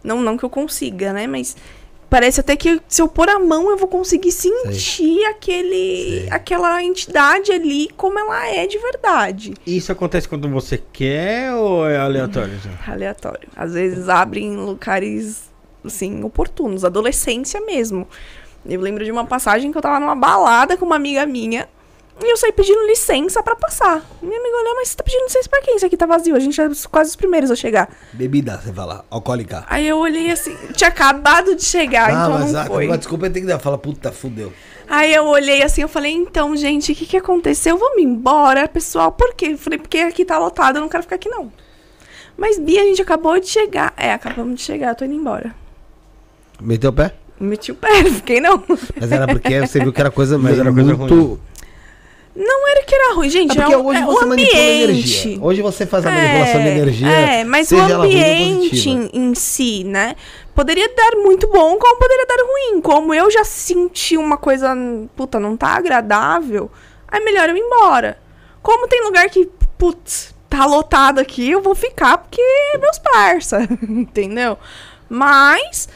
não, 0.02 0.20
não 0.20 0.36
que 0.36 0.44
eu 0.44 0.51
consiga, 0.51 1.12
né, 1.12 1.27
mas 1.27 1.56
parece 2.15 2.39
até 2.39 2.55
que 2.55 2.81
se 2.86 3.02
eu 3.02 3.09
pôr 3.09 3.28
a 3.28 3.40
mão 3.40 3.70
eu 3.70 3.77
vou 3.77 3.89
conseguir 3.89 4.31
sentir 4.31 5.24
aquele, 5.24 6.20
Sei. 6.20 6.28
aquela 6.31 6.81
entidade 6.81 7.51
ali 7.51 7.89
como 7.97 8.16
ela 8.19 8.47
é 8.47 8.69
de 8.69 8.78
verdade. 8.78 9.55
Isso 9.66 9.90
acontece 9.90 10.28
quando 10.28 10.48
você 10.48 10.81
quer 10.93 11.52
ou 11.55 11.89
é 11.89 11.97
aleatório? 11.97 12.55
Aleatório. 12.86 13.48
Às 13.56 13.74
vezes 13.74 14.09
abre 14.09 14.40
em 14.43 14.55
lugares, 14.55 15.51
assim, 15.85 16.23
oportunos. 16.24 16.85
Adolescência 16.85 17.61
mesmo. 17.61 18.06
Eu 18.66 18.81
lembro 18.81 19.05
de 19.05 19.11
uma 19.12 19.24
passagem 19.27 19.70
que 19.70 19.78
eu 19.78 19.82
tava 19.82 20.01
numa 20.01 20.15
balada 20.16 20.77
com 20.77 20.85
uma 20.86 20.97
amiga 20.97 21.27
minha. 21.27 21.69
E 22.23 22.31
eu 22.31 22.36
saí 22.36 22.52
pedindo 22.52 22.86
licença 22.86 23.43
pra 23.43 23.56
passar. 23.56 24.01
Minha 24.23 24.39
amiga 24.39 24.56
olhou, 24.56 24.77
mas 24.77 24.89
você 24.90 24.97
tá 24.97 25.02
pedindo 25.02 25.24
licença 25.24 25.48
pra 25.48 25.61
quem? 25.62 25.74
Isso 25.77 25.85
aqui 25.85 25.97
tá 25.97 26.06
vazio. 26.06 26.36
A 26.36 26.39
gente 26.40 26.61
é 26.61 26.69
quase 26.89 27.11
os 27.11 27.16
primeiros 27.16 27.51
a 27.51 27.56
chegar. 27.56 27.90
Bebida, 28.12 28.56
você 28.56 28.73
fala, 28.73 29.05
alcoólica. 29.11 29.65
Aí 29.69 29.86
eu 29.89 29.98
olhei 29.98 30.31
assim, 30.31 30.56
tinha 30.74 30.89
acabado 30.89 31.56
de 31.56 31.65
chegar, 31.65 32.11
então 32.11 32.39
não 32.39 32.61
a- 32.61 32.66
foi. 32.66 32.86
uma 32.86 32.97
desculpa 32.97 33.28
tem 33.28 33.43
que 33.43 33.48
dar. 33.48 33.59
Fala, 33.59 33.77
puta, 33.77 34.12
fudeu. 34.12 34.52
Aí 34.89 35.12
eu 35.12 35.24
olhei 35.24 35.62
assim, 35.65 35.82
eu 35.82 35.89
falei, 35.89 36.12
então, 36.12 36.55
gente, 36.56 36.93
o 36.93 36.94
que 36.94 37.05
que 37.05 37.16
aconteceu? 37.16 37.77
Vamos 37.77 38.01
embora, 38.01 38.69
pessoal. 38.69 39.11
Por 39.11 39.35
quê? 39.35 39.47
Eu 39.52 39.59
falei, 39.59 39.78
porque 39.81 39.98
aqui 39.98 40.24
tá 40.24 40.39
lotado, 40.39 40.77
eu 40.77 40.82
não 40.82 40.89
quero 40.89 41.02
ficar 41.02 41.16
aqui, 41.16 41.28
não. 41.28 41.52
Mas, 42.36 42.59
Bia, 42.61 42.82
a 42.82 42.85
gente 42.85 43.02
acabou 43.02 43.39
de 43.40 43.48
chegar. 43.48 43.93
É, 43.97 44.12
acabamos 44.12 44.55
de 44.56 44.62
chegar, 44.62 44.90
eu 44.90 44.94
tô 44.94 45.05
indo 45.05 45.15
embora. 45.15 45.52
Meteu 46.64 46.90
o 46.90 46.92
pé? 46.92 47.12
Meti 47.38 47.72
o 47.72 47.74
pé, 47.74 48.04
fiquei 48.10 48.40
não. 48.40 48.62
Mas 48.98 49.12
era 49.12 49.26
porque 49.26 49.60
você 49.60 49.80
viu 49.80 49.92
que 49.92 50.00
era 50.00 50.10
coisa, 50.10 50.38
Mas 50.38 50.58
era 50.58 50.72
coisa 50.72 50.96
muito... 50.96 51.40
Não 52.36 52.68
era 52.68 52.82
que 52.82 52.92
era 52.92 53.14
ruim, 53.14 53.30
gente. 53.30 53.52
É 53.52 53.60
porque 53.60 53.74
é 53.74 53.78
hoje 53.78 54.00
é 54.00 54.04
você 54.04 54.24
ambiente. 54.24 54.56
energia. 54.56 55.38
Hoje 55.40 55.62
você 55.62 55.86
faz 55.86 56.04
a 56.04 56.10
manipulação 56.10 56.62
de 56.62 56.68
energia. 56.68 57.08
É, 57.08 57.44
mas 57.44 57.70
o 57.70 57.78
ambiente 57.78 58.90
em, 58.90 59.08
em 59.12 59.34
si, 59.36 59.84
né? 59.84 60.16
Poderia 60.52 60.88
dar 60.96 61.12
muito 61.16 61.46
bom, 61.46 61.78
como 61.78 61.96
poderia 61.96 62.26
dar 62.26 62.42
ruim. 62.42 62.80
Como 62.80 63.14
eu 63.14 63.30
já 63.30 63.44
senti 63.44 64.16
uma 64.16 64.36
coisa, 64.36 64.74
puta, 65.14 65.38
não 65.38 65.56
tá 65.56 65.76
agradável, 65.76 66.68
é 67.12 67.20
melhor 67.20 67.48
eu 67.48 67.56
ir 67.56 67.60
embora. 67.60 68.18
Como 68.60 68.88
tem 68.88 69.04
lugar 69.04 69.30
que, 69.30 69.48
putz, 69.78 70.34
tá 70.50 70.66
lotado 70.66 71.20
aqui, 71.20 71.52
eu 71.52 71.62
vou 71.62 71.76
ficar 71.76 72.18
porque 72.18 72.42
é 72.74 72.78
meus 72.78 72.98
parça, 72.98 73.60
entendeu? 73.82 74.58
Mas 75.08 75.88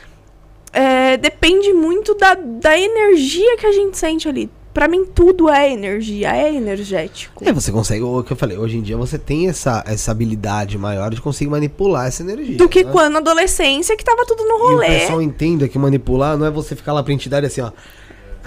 é, 0.72 1.16
depende 1.16 1.72
muito 1.72 2.14
da, 2.14 2.34
da 2.34 2.78
energia 2.78 3.56
que 3.56 3.66
a 3.66 3.72
gente 3.72 3.96
sente 3.96 4.28
ali. 4.28 4.50
Pra 4.72 4.86
mim, 4.86 5.04
tudo 5.04 5.48
é 5.48 5.72
energia, 5.72 6.36
é 6.36 6.54
energético. 6.54 7.42
É, 7.44 7.52
você 7.52 7.72
consegue, 7.72 8.02
o 8.02 8.22
que 8.22 8.32
eu 8.32 8.36
falei, 8.36 8.56
hoje 8.56 8.76
em 8.76 8.82
dia 8.82 8.96
você 8.96 9.18
tem 9.18 9.48
essa, 9.48 9.82
essa 9.86 10.12
habilidade 10.12 10.78
maior 10.78 11.10
de 11.12 11.20
conseguir 11.20 11.50
manipular 11.50 12.06
essa 12.06 12.22
energia. 12.22 12.56
Do 12.56 12.68
que 12.68 12.84
né? 12.84 12.92
quando 12.92 13.14
na 13.14 13.18
adolescência 13.18 13.96
que 13.96 14.04
tava 14.04 14.24
tudo 14.24 14.44
no 14.44 14.50
E 14.50 14.52
o 14.52 14.58
rolê. 14.58 14.86
pessoal 14.86 15.20
entenda 15.20 15.66
que 15.66 15.76
manipular 15.78 16.36
não 16.36 16.46
é 16.46 16.50
você 16.50 16.76
ficar 16.76 16.92
lá 16.92 17.02
pra 17.02 17.12
entidade 17.12 17.46
assim, 17.46 17.60
ó. 17.60 17.72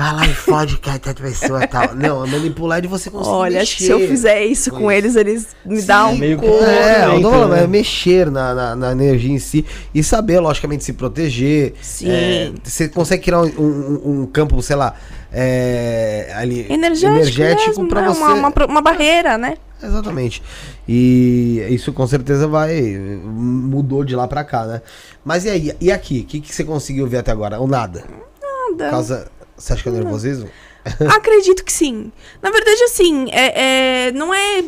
Vai 0.02 0.14
lá 0.16 0.26
e 0.26 0.34
fode 0.34 0.78
que 0.80 0.90
a 0.90 0.98
pessoa 1.14 1.68
tal. 1.68 1.94
Não, 1.94 2.26
é 2.26 2.28
manipular 2.28 2.80
é 2.80 2.82
de 2.82 2.88
você 2.88 3.12
conseguir 3.12 3.36
Olha, 3.36 3.62
acho 3.62 3.78
que 3.78 3.84
mexer 3.84 3.96
se 3.98 4.04
eu 4.04 4.08
fizer 4.10 4.44
isso 4.46 4.72
com 4.72 4.80
com 4.82 4.92
eles, 4.92 5.16
eles 5.16 5.48
me 5.64 5.80
dão 5.82 6.14
um 6.14 6.18
meio 6.18 6.40
que- 6.40 6.48
couro. 6.48 6.66
É, 6.66 7.06
eu 7.06 7.10
tô 7.10 7.16
Dentro, 7.18 7.30
falando, 7.30 7.52
né? 7.52 7.64
é 7.64 7.68
mexer 7.68 8.32
na, 8.32 8.54
na, 8.56 8.76
na 8.76 8.92
energia 8.94 9.32
em 9.32 9.38
si 9.38 9.64
e 9.94 10.04
saber, 10.04 10.40
logicamente, 10.40 10.84
se 10.84 10.94
proteger. 10.94 11.74
Sim. 11.84 12.10
É, 12.10 12.52
você 12.64 12.90
consegue 12.90 13.22
criar 13.24 13.42
um, 13.42 13.46
um- 13.60 14.22
um 14.22 14.26
campo, 14.26 14.60
sei 14.64 14.76
lá, 14.76 14.96
é, 15.32 16.32
ali, 16.36 16.66
Energético, 16.68 17.18
energético 17.18 17.88
pra 17.88 18.02
né? 18.02 18.08
você. 18.08 18.20
Uma, 18.20 18.34
uma, 18.34 18.54
uma 18.68 18.82
barreira, 18.82 19.38
né? 19.38 19.56
Exatamente. 19.84 20.42
E 20.88 21.64
isso 21.70 21.94
com 21.94 22.08
certeza 22.08 22.48
vai. 22.48 22.82
mudou 23.24 24.04
de 24.04 24.16
lá 24.16 24.28
pra 24.28 24.44
cá, 24.44 24.66
né? 24.66 24.82
Mas 25.24 25.46
e 25.46 25.50
aí? 25.50 25.72
E 25.80 25.92
aqui? 25.92 26.22
O 26.22 26.26
que, 26.26 26.42
que 26.42 26.54
você 26.56 26.64
conseguiu 26.64 27.06
ver 27.08 27.18
até 27.18 27.32
agora? 27.32 27.60
Ou 27.60 27.68
nada? 27.68 28.04
Nada. 28.70 28.90
Causa. 28.90 29.28
Você 29.62 29.74
acha 29.74 29.84
que 29.84 29.90
é 29.90 29.92
nervosismo? 29.92 30.50
Acredito 31.16 31.64
que 31.64 31.72
sim. 31.72 32.12
Na 32.42 32.50
verdade, 32.50 32.82
assim, 32.84 33.28
é, 33.32 34.08
é- 34.08 34.12
não 34.12 34.34
é. 34.34 34.64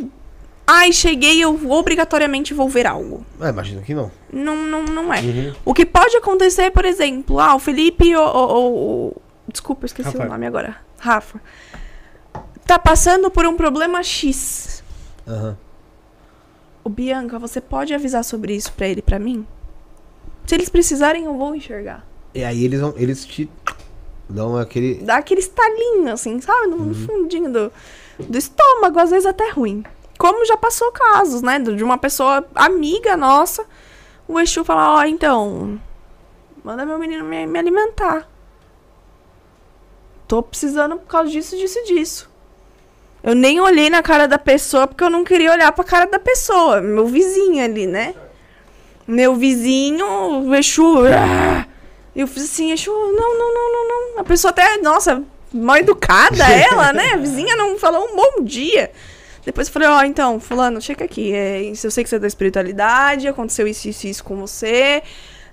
Ai, 0.65 0.93
cheguei, 0.93 1.43
eu 1.43 1.71
obrigatoriamente 1.71 2.53
vou 2.53 2.69
ver 2.69 2.85
algo. 2.87 3.25
É, 3.41 3.49
imagino 3.49 3.81
que 3.81 3.93
não. 3.93 4.11
Não, 4.31 4.55
não, 4.55 4.83
não 4.83 5.13
é. 5.13 5.19
Uhum. 5.21 5.53
O 5.65 5.73
que 5.73 5.85
pode 5.85 6.15
acontecer, 6.15 6.71
por 6.71 6.85
exemplo, 6.85 7.39
ah, 7.39 7.55
o 7.55 7.59
Felipe 7.59 8.15
ou. 8.15 8.23
ou- 8.25 8.73
ou- 8.73 9.21
desculpa, 9.51 9.85
esqueci 9.85 10.09
Rafa. 10.15 10.23
o 10.25 10.29
nome 10.31 10.45
agora. 10.45 10.77
Rafa. 10.99 11.41
Tá 12.65 12.79
passando 12.79 13.29
por 13.29 13.45
um 13.45 13.57
problema 13.57 14.01
X. 14.03 14.83
Aham. 15.27 15.57
Ô, 16.83 16.89
Bianca, 16.89 17.39
você 17.39 17.59
pode 17.59 17.93
avisar 17.93 18.23
sobre 18.23 18.55
isso 18.55 18.71
pra 18.73 18.87
ele, 18.87 18.99
e 18.99 19.03
pra 19.03 19.17
mim? 19.19 19.45
Se 20.45 20.55
eles 20.55 20.69
precisarem, 20.69 21.25
eu 21.25 21.37
vou 21.37 21.55
enxergar. 21.55 22.05
E 22.35 22.43
aí 22.43 22.63
eles 22.63 22.79
vão. 22.79 22.93
Eles 22.97 23.25
te 23.25 23.49
dão 24.29 24.57
aquele. 24.57 24.95
Dá 24.95 25.17
aquele 25.17 25.41
estalinho, 25.41 26.11
assim, 26.11 26.39
sabe? 26.41 26.67
No 26.67 26.77
no 26.77 26.93
fundinho 26.95 27.51
do, 27.51 27.71
do 28.19 28.37
estômago, 28.37 28.99
às 28.99 29.11
vezes 29.11 29.25
até 29.25 29.49
ruim. 29.49 29.83
Como 30.17 30.45
já 30.45 30.57
passou 30.57 30.91
casos, 30.91 31.41
né? 31.41 31.59
De 31.59 31.83
uma 31.83 31.97
pessoa 31.97 32.45
amiga 32.55 33.17
nossa, 33.17 33.65
o 34.27 34.39
Exu 34.39 34.63
falar, 34.63 34.95
ó, 34.95 35.03
então, 35.05 35.79
manda 36.63 36.85
meu 36.85 36.97
menino 36.97 37.23
me, 37.25 37.45
me 37.45 37.59
alimentar. 37.59 38.27
Tô 40.27 40.41
precisando 40.41 40.97
por 40.97 41.07
causa 41.07 41.29
disso, 41.29 41.57
disso 41.57 41.79
e 41.79 41.85
disso. 41.85 42.29
Eu 43.21 43.35
nem 43.35 43.59
olhei 43.59 43.89
na 43.89 44.01
cara 44.01 44.27
da 44.27 44.37
pessoa 44.37 44.87
porque 44.87 45.03
eu 45.03 45.09
não 45.09 45.23
queria 45.23 45.51
olhar 45.51 45.71
pra 45.71 45.83
cara 45.83 46.05
da 46.05 46.19
pessoa. 46.19 46.81
Meu 46.81 47.07
vizinho 47.07 47.63
ali, 47.63 47.87
né? 47.87 48.13
Meu 49.07 49.35
vizinho, 49.35 50.05
o 50.45 50.55
Exu. 50.55 51.05
ah, 51.07 51.65
eu 52.15 52.27
fiz 52.27 52.43
assim, 52.43 52.71
Exu, 52.71 52.91
não, 52.91 53.37
não, 53.37 53.53
não, 53.53 53.71
não, 53.71 53.87
não. 53.87 54.19
A 54.19 54.23
pessoa 54.23 54.51
até, 54.51 54.77
nossa, 54.77 55.23
mal 55.53 55.77
educada 55.77 56.43
ela, 56.45 56.93
né? 56.93 57.13
A 57.13 57.17
vizinha 57.17 57.55
não 57.55 57.77
falou 57.77 58.05
um 58.05 58.15
bom 58.15 58.43
dia. 58.43 58.91
Depois 59.45 59.67
eu 59.67 59.73
falei, 59.73 59.87
ó, 59.89 60.03
então, 60.03 60.39
fulano, 60.39 60.81
chega 60.81 61.03
aqui. 61.03 61.33
É, 61.33 61.61
eu 61.63 61.91
sei 61.91 62.03
que 62.03 62.09
você 62.09 62.15
é 62.15 62.19
da 62.19 62.27
espiritualidade, 62.27 63.27
aconteceu 63.27 63.67
isso, 63.67 63.89
isso, 63.89 64.07
isso 64.07 64.23
com 64.23 64.37
você. 64.37 65.03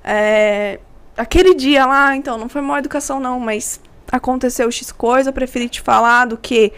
É, 0.05 0.79
aquele 1.17 1.55
dia 1.55 1.87
lá, 1.87 2.15
então, 2.15 2.39
não 2.39 2.49
foi 2.49 2.61
mal 2.61 2.79
educação, 2.79 3.19
não, 3.19 3.41
mas 3.41 3.81
aconteceu 4.11 4.71
X 4.71 4.93
coisa, 4.93 5.33
preferi 5.33 5.69
te 5.69 5.81
falar 5.81 6.27
do 6.27 6.37
que 6.37 6.73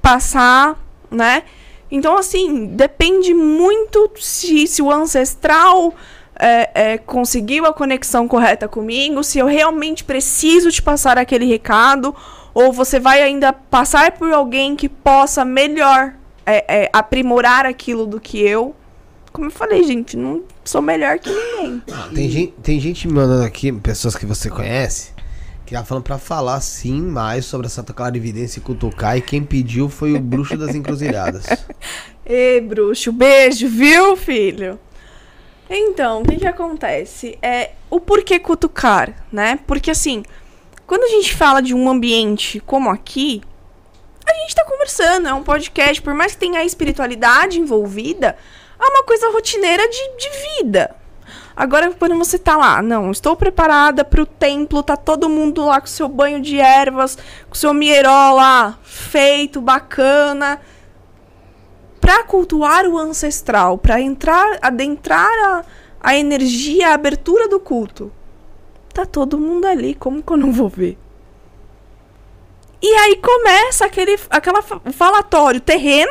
passar, 0.00 0.78
né? 1.10 1.42
Então, 1.90 2.16
assim, 2.16 2.66
depende 2.66 3.32
muito 3.32 4.10
se, 4.18 4.66
se 4.66 4.82
o 4.82 4.90
ancestral 4.90 5.94
é, 6.38 6.92
é, 6.92 6.98
conseguiu 6.98 7.66
a 7.66 7.72
conexão 7.72 8.28
correta 8.28 8.68
comigo, 8.68 9.24
se 9.24 9.38
eu 9.38 9.46
realmente 9.46 10.04
preciso 10.04 10.70
te 10.70 10.80
passar 10.80 11.18
aquele 11.18 11.44
recado, 11.44 12.14
ou 12.54 12.72
você 12.72 13.00
vai 13.00 13.22
ainda 13.22 13.52
passar 13.52 14.12
por 14.12 14.32
alguém 14.32 14.76
que 14.76 14.88
possa 14.88 15.44
melhor 15.44 16.14
é, 16.46 16.84
é, 16.84 16.90
aprimorar 16.92 17.66
aquilo 17.66 18.06
do 18.06 18.20
que 18.20 18.40
eu. 18.40 18.74
Como 19.32 19.48
eu 19.48 19.50
falei, 19.50 19.84
gente, 19.84 20.16
não 20.16 20.42
sou 20.64 20.80
melhor 20.80 21.18
que 21.18 21.30
ninguém. 21.30 21.82
Ah, 21.92 22.08
tem, 22.14 22.30
gente, 22.30 22.54
tem 22.62 22.80
gente 22.80 23.06
me 23.06 23.14
mandando 23.14 23.44
aqui, 23.44 23.70
pessoas 23.72 24.16
que 24.16 24.24
você 24.24 24.48
conhece, 24.48 25.12
que 25.66 25.74
tá 25.74 25.84
falando 25.84 26.04
pra 26.04 26.18
falar 26.18 26.60
sim 26.60 27.02
mais 27.02 27.44
sobre 27.44 27.66
a 27.66 27.70
Santa 27.70 27.92
Clarividência 27.92 28.58
e 28.58 28.62
Cutucar. 28.62 29.16
E 29.16 29.20
quem 29.20 29.42
pediu 29.44 29.88
foi 29.88 30.14
o 30.14 30.20
Bruxo 30.20 30.56
das 30.56 30.74
Encruzilhadas. 30.74 31.46
Ei, 32.24 32.60
bruxo, 32.60 33.10
beijo, 33.10 33.68
viu, 33.68 34.14
filho? 34.16 34.78
Então, 35.70 36.22
o 36.22 36.24
que 36.24 36.36
que 36.36 36.46
acontece? 36.46 37.38
É 37.42 37.72
o 37.90 38.00
porquê 38.00 38.38
cutucar, 38.38 39.14
né? 39.30 39.58
Porque 39.66 39.90
assim, 39.90 40.22
quando 40.86 41.04
a 41.04 41.08
gente 41.08 41.34
fala 41.34 41.60
de 41.60 41.74
um 41.74 41.90
ambiente 41.90 42.60
como 42.60 42.88
aqui, 42.88 43.42
a 44.26 44.32
gente 44.32 44.54
tá 44.54 44.64
conversando, 44.64 45.28
é 45.28 45.34
um 45.34 45.42
podcast, 45.42 46.00
por 46.00 46.14
mais 46.14 46.32
que 46.32 46.38
tenha 46.38 46.60
a 46.60 46.64
espiritualidade 46.64 47.60
envolvida, 47.60 48.36
é 48.80 48.84
uma 48.84 49.02
coisa 49.02 49.30
rotineira 49.30 49.86
de, 49.88 50.16
de 50.16 50.30
vida. 50.56 50.94
Agora, 51.54 51.90
quando 51.90 52.16
você 52.16 52.38
tá 52.38 52.56
lá, 52.56 52.80
não, 52.80 53.10
estou 53.10 53.36
preparada 53.36 54.04
pro 54.04 54.24
templo, 54.24 54.82
tá 54.82 54.96
todo 54.96 55.28
mundo 55.28 55.66
lá 55.66 55.80
com 55.80 55.86
seu 55.86 56.08
banho 56.08 56.40
de 56.40 56.58
ervas, 56.58 57.18
com 57.48 57.54
seu 57.54 57.74
mieró 57.74 58.32
lá 58.32 58.78
feito, 58.82 59.60
bacana 59.60 60.60
para 62.08 62.24
cultuar 62.24 62.86
o 62.86 62.96
ancestral, 62.96 63.76
para 63.76 64.00
entrar, 64.00 64.58
adentrar 64.62 65.30
a, 65.44 65.64
a 66.00 66.16
energia, 66.16 66.88
a 66.88 66.94
abertura 66.94 67.46
do 67.48 67.60
culto. 67.60 68.10
Tá 68.94 69.04
todo 69.04 69.36
mundo 69.36 69.66
ali, 69.66 69.94
como 69.94 70.22
que 70.22 70.32
eu 70.32 70.38
não 70.38 70.50
vou 70.50 70.70
ver? 70.70 70.96
E 72.80 72.94
aí 72.94 73.16
começa 73.16 73.84
aquele 73.84 74.18
aquela 74.30 74.62
fa- 74.62 74.80
falatório 74.90 75.60
terreno, 75.60 76.10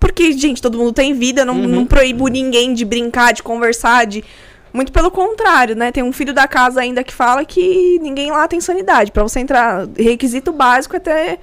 porque 0.00 0.32
gente, 0.32 0.60
todo 0.60 0.76
mundo 0.76 0.92
tem 0.92 1.14
vida, 1.14 1.44
não, 1.44 1.54
não 1.54 1.86
proíbo 1.86 2.26
ninguém 2.26 2.74
de 2.74 2.84
brincar, 2.84 3.32
de 3.32 3.42
conversar, 3.44 4.06
de 4.06 4.24
muito 4.72 4.90
pelo 4.90 5.12
contrário, 5.12 5.76
né? 5.76 5.92
Tem 5.92 6.02
um 6.02 6.10
filho 6.12 6.34
da 6.34 6.48
casa 6.48 6.80
ainda 6.80 7.04
que 7.04 7.14
fala 7.14 7.44
que 7.44 8.00
ninguém 8.00 8.32
lá 8.32 8.48
tem 8.48 8.60
sanidade. 8.60 9.12
Pra 9.12 9.22
você 9.22 9.38
entrar, 9.38 9.86
requisito 9.96 10.50
básico 10.50 10.96
é 10.96 10.98
ter 10.98 11.38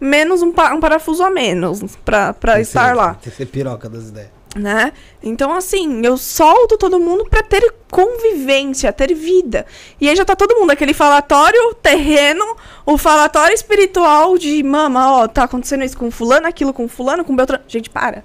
menos 0.00 0.42
um, 0.42 0.52
pa- 0.52 0.74
um 0.74 0.80
parafuso 0.80 1.22
a 1.24 1.30
menos 1.30 1.80
que 1.80 2.62
estar 2.62 2.88
ser- 2.88 2.94
lá. 2.94 3.14
Tem 3.14 3.30
que 3.30 3.36
ser 3.36 3.46
piroca 3.46 3.88
das 3.88 4.08
ideias. 4.08 4.30
né? 4.54 4.92
Então, 5.22 5.52
assim, 5.54 6.00
eu 6.04 6.16
solto 6.16 6.76
todo 6.78 6.98
mundo 7.00 7.26
pra 7.28 7.42
ter 7.42 7.74
convivência, 7.90 8.92
ter 8.92 9.14
vida. 9.14 9.66
E 10.00 10.08
aí 10.08 10.16
já 10.16 10.24
tá 10.24 10.34
todo 10.36 10.54
mundo, 10.58 10.70
aquele 10.70 10.94
falatório 10.94 11.74
terreno, 11.74 12.44
o 12.84 12.96
falatório 12.96 13.54
espiritual 13.54 14.36
de, 14.38 14.62
mama, 14.62 15.12
ó, 15.22 15.28
tá 15.28 15.44
acontecendo 15.44 15.84
isso 15.84 15.96
com 15.98 16.10
fulano, 16.10 16.46
aquilo 16.46 16.72
com 16.72 16.88
fulano, 16.88 17.24
com 17.24 17.34
Beltrano. 17.36 17.64
Gente, 17.68 17.90
para. 17.90 18.24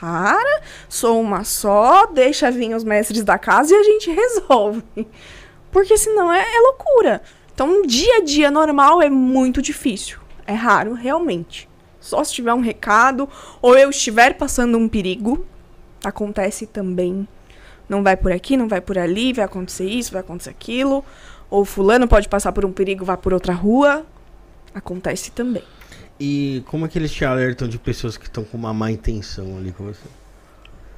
Para, 0.00 0.62
sou 0.88 1.20
uma 1.20 1.44
só, 1.44 2.06
deixa 2.06 2.50
vir 2.50 2.74
os 2.74 2.82
mestres 2.82 3.22
da 3.22 3.38
casa 3.38 3.72
e 3.72 3.76
a 3.76 3.82
gente 3.84 4.10
resolve. 4.12 4.82
Porque 5.70 5.96
senão 5.96 6.32
é, 6.32 6.40
é 6.42 6.60
loucura. 6.60 7.22
Então, 7.54 7.68
um 7.68 7.82
dia 7.86 8.16
a 8.16 8.20
dia 8.24 8.50
normal 8.50 9.00
é 9.00 9.08
muito 9.08 9.62
difícil. 9.62 10.18
É 10.52 10.54
raro, 10.54 10.92
realmente. 10.92 11.66
Só 11.98 12.22
se 12.22 12.34
tiver 12.34 12.52
um 12.52 12.60
recado 12.60 13.26
ou 13.62 13.74
eu 13.74 13.88
estiver 13.88 14.34
passando 14.34 14.76
um 14.76 14.86
perigo, 14.86 15.46
acontece 16.04 16.66
também. 16.66 17.26
Não 17.88 18.02
vai 18.02 18.18
por 18.18 18.30
aqui, 18.30 18.54
não 18.54 18.68
vai 18.68 18.82
por 18.82 18.98
ali, 18.98 19.32
vai 19.32 19.46
acontecer 19.46 19.86
isso, 19.86 20.12
vai 20.12 20.20
acontecer 20.20 20.50
aquilo. 20.50 21.02
Ou 21.48 21.64
fulano 21.64 22.06
pode 22.06 22.28
passar 22.28 22.52
por 22.52 22.66
um 22.66 22.72
perigo, 22.72 23.02
vai 23.02 23.16
por 23.16 23.32
outra 23.32 23.54
rua. 23.54 24.04
Acontece 24.74 25.30
também. 25.30 25.64
E 26.20 26.62
como 26.66 26.84
é 26.84 26.88
que 26.88 26.98
eles 26.98 27.10
te 27.10 27.24
alertam 27.24 27.66
de 27.66 27.78
pessoas 27.78 28.18
que 28.18 28.26
estão 28.26 28.44
com 28.44 28.58
uma 28.58 28.74
má 28.74 28.90
intenção 28.90 29.56
ali 29.56 29.72
com 29.72 29.84
você? 29.84 30.04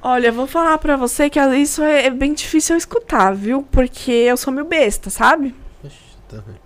Olha, 0.01 0.27
eu 0.27 0.33
vou 0.33 0.47
falar 0.47 0.77
pra 0.79 0.97
você 0.97 1.29
que 1.29 1.39
isso 1.39 1.81
é 1.81 2.07
é 2.07 2.09
bem 2.09 2.33
difícil 2.33 2.75
eu 2.75 2.77
escutar, 2.77 3.33
viu? 3.33 3.63
Porque 3.71 4.11
eu 4.11 4.35
sou 4.35 4.51
meio 4.51 4.67
besta, 4.67 5.09
sabe? 5.09 5.55
Tá 6.27 6.43
vendo? 6.45 6.64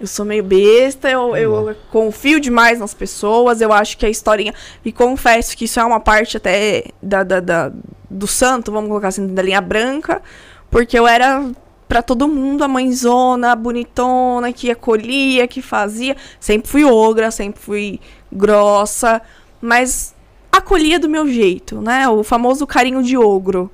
Eu 0.00 0.06
sou 0.06 0.24
meio 0.24 0.44
besta, 0.44 1.10
eu, 1.10 1.34
eu 1.36 1.74
confio 1.90 2.38
demais 2.38 2.78
nas 2.78 2.94
pessoas, 2.94 3.60
eu 3.60 3.72
acho 3.72 3.98
que 3.98 4.06
a 4.06 4.08
historinha. 4.08 4.54
E 4.84 4.92
confesso 4.92 5.56
que 5.56 5.64
isso 5.64 5.80
é 5.80 5.84
uma 5.84 5.98
parte 6.00 6.36
até 6.36 6.84
da, 7.02 7.24
da, 7.24 7.40
da- 7.40 7.72
do 8.08 8.26
santo, 8.26 8.70
vamos 8.70 8.88
colocar 8.88 9.08
assim, 9.08 9.26
da 9.26 9.42
linha 9.42 9.60
branca, 9.60 10.22
porque 10.70 10.96
eu 10.98 11.06
era 11.06 11.44
pra 11.88 12.00
todo 12.00 12.28
mundo 12.28 12.62
a 12.62 12.68
mãezona, 12.68 13.52
a 13.52 13.56
bonitona, 13.56 14.52
que 14.52 14.70
acolhia, 14.70 15.48
que 15.48 15.60
fazia. 15.60 16.16
Sempre 16.38 16.70
fui 16.70 16.84
ogra, 16.84 17.30
sempre 17.30 17.60
fui 17.60 17.98
grossa, 18.30 19.20
mas 19.60 20.14
acolhia 20.52 20.98
do 21.00 21.08
meu 21.08 21.26
jeito, 21.26 21.80
né? 21.80 22.08
O 22.08 22.22
famoso 22.22 22.66
carinho 22.66 23.02
de 23.02 23.16
ogro. 23.16 23.70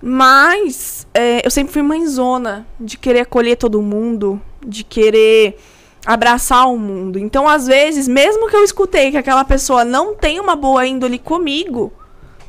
Mas 0.00 1.06
é, 1.14 1.44
eu 1.46 1.50
sempre 1.50 1.72
fui 1.72 1.82
mãezona, 1.82 2.66
de 2.78 2.98
querer 2.98 3.20
acolher 3.20 3.56
todo 3.56 3.80
mundo, 3.80 4.40
de 4.64 4.84
querer 4.84 5.58
abraçar 6.04 6.68
o 6.68 6.76
mundo. 6.76 7.18
Então, 7.18 7.48
às 7.48 7.66
vezes, 7.66 8.06
mesmo 8.06 8.48
que 8.48 8.56
eu 8.56 8.64
escutei 8.64 9.10
que 9.10 9.16
aquela 9.16 9.44
pessoa 9.44 9.84
não 9.84 10.14
tem 10.14 10.38
uma 10.38 10.54
boa 10.54 10.86
índole 10.86 11.18
comigo, 11.18 11.92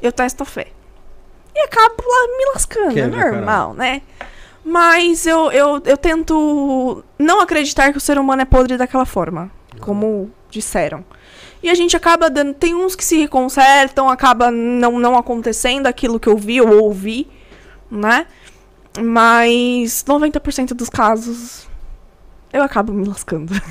eu 0.02 0.12
testo 0.12 0.44
a 0.44 0.46
fé. 0.46 0.68
E 1.56 1.60
acabo 1.60 2.04
lá 2.06 2.38
me 2.38 2.46
lascando, 2.54 3.00
é 3.00 3.08
normal, 3.08 3.74
né? 3.74 4.02
Mas 4.64 5.26
eu, 5.26 5.52
eu, 5.52 5.82
eu 5.86 5.96
tento 5.96 7.04
não 7.18 7.40
acreditar 7.40 7.92
que 7.92 7.98
o 7.98 8.02
ser 8.02 8.18
humano 8.18 8.42
é 8.42 8.46
podre 8.46 8.78
daquela 8.78 9.06
forma, 9.06 9.50
como 9.80 10.32
disseram. 10.50 11.06
E 11.62 11.70
a 11.70 11.74
gente 11.74 11.96
acaba 11.96 12.30
dando. 12.30 12.54
Tem 12.54 12.76
uns 12.76 12.96
que 12.96 13.04
se 13.04 13.18
reconsertam, 13.18 14.10
acaba 14.10 14.52
não, 14.52 15.00
não 15.00 15.16
acontecendo 15.16 15.88
aquilo 15.88 16.20
que 16.20 16.28
eu 16.28 16.36
vi 16.36 16.60
ou 16.62 16.84
ouvi, 16.84 17.28
né? 17.90 18.28
Mas 19.00 20.04
90% 20.08 20.74
dos 20.74 20.90
casos 20.90 21.68
eu 22.56 22.64
acabo 22.64 22.94
me 22.94 23.06
lascando. 23.08 23.54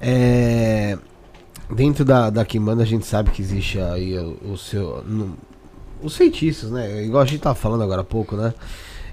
É, 0.00 0.98
dentro 1.74 2.04
da, 2.04 2.28
da 2.28 2.44
Kimbanda 2.44 2.82
a 2.82 2.86
gente 2.86 3.06
sabe 3.06 3.30
que 3.30 3.40
existe 3.40 3.80
aí 3.80 4.18
o, 4.18 4.52
o 4.52 4.58
seu. 4.58 5.02
no- 5.06 5.36
os 6.02 6.16
feitiços, 6.16 6.70
né? 6.70 7.02
Igual 7.04 7.22
a 7.22 7.26
gente 7.26 7.40
tava 7.40 7.54
falando 7.54 7.82
agora 7.82 8.02
há 8.02 8.04
pouco, 8.04 8.36
né? 8.36 8.52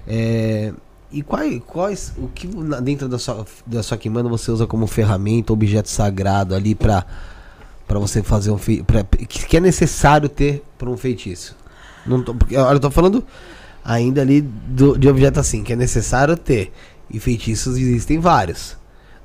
É, 0.06 0.72
e 1.10 1.22
quais, 1.22 1.62
quais. 1.66 2.12
O 2.18 2.28
que 2.28 2.46
dentro 2.82 3.08
da 3.08 3.18
sua, 3.18 3.46
da 3.66 3.82
sua 3.82 3.96
Kimbanda 3.96 4.28
você 4.28 4.50
usa 4.50 4.66
como 4.66 4.86
ferramenta, 4.86 5.52
objeto 5.52 5.88
sagrado 5.88 6.54
ali 6.54 6.74
pra, 6.74 7.06
pra 7.88 7.98
você 7.98 8.22
fazer 8.22 8.50
um 8.50 8.58
feitiço. 8.58 9.46
Que, 9.46 9.56
é 9.56 9.60
necessário 9.60 10.28
ter 10.28 10.62
pra 10.76 10.90
um 10.90 10.96
feitiço? 10.96 11.56
Não 12.04 12.22
tô, 12.22 12.34
porque, 12.34 12.54
eu 12.54 12.80
tô 12.80 12.90
falando 12.90 13.24
ainda 13.84 14.20
ali 14.20 14.40
do, 14.40 14.96
de 14.96 15.08
objeto 15.08 15.40
assim, 15.40 15.62
que 15.62 15.72
é 15.72 15.76
necessário 15.76 16.36
ter. 16.36 16.72
E 17.10 17.20
feitiços 17.20 17.76
existem 17.76 18.18
vários. 18.18 18.76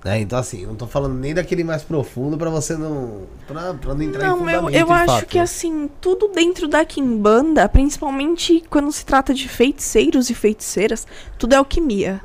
Né? 0.04 0.22
Então, 0.22 0.38
assim, 0.38 0.66
não 0.66 0.76
tô 0.76 0.88
falando 0.88 1.16
nem 1.16 1.34
daquele 1.34 1.64
mais 1.64 1.84
profundo 1.84 2.38
pra 2.38 2.50
você 2.50 2.78
não. 2.78 3.24
Pra, 3.48 3.74
pra 3.74 3.94
não 3.94 4.02
entrar 4.02 4.24
em 4.24 4.28
Não, 4.28 4.34
eu, 4.34 4.40
fundamento 4.40 4.76
eu 4.76 4.86
de 4.86 4.92
acho 4.94 5.06
fato, 5.06 5.26
que 5.26 5.38
né? 5.38 5.44
assim, 5.44 5.90
tudo 6.00 6.30
dentro 6.30 6.68
da 6.68 6.86
Kimbanda, 6.86 7.68
principalmente 7.68 8.64
quando 8.70 8.92
se 8.92 9.06
trata 9.06 9.34
de 9.34 9.50
feiticeiros 9.50 10.30
e 10.30 10.36
feiticeiras, 10.36 11.08
tudo 11.38 11.54
é 11.54 11.58
alquimia. 11.58 12.22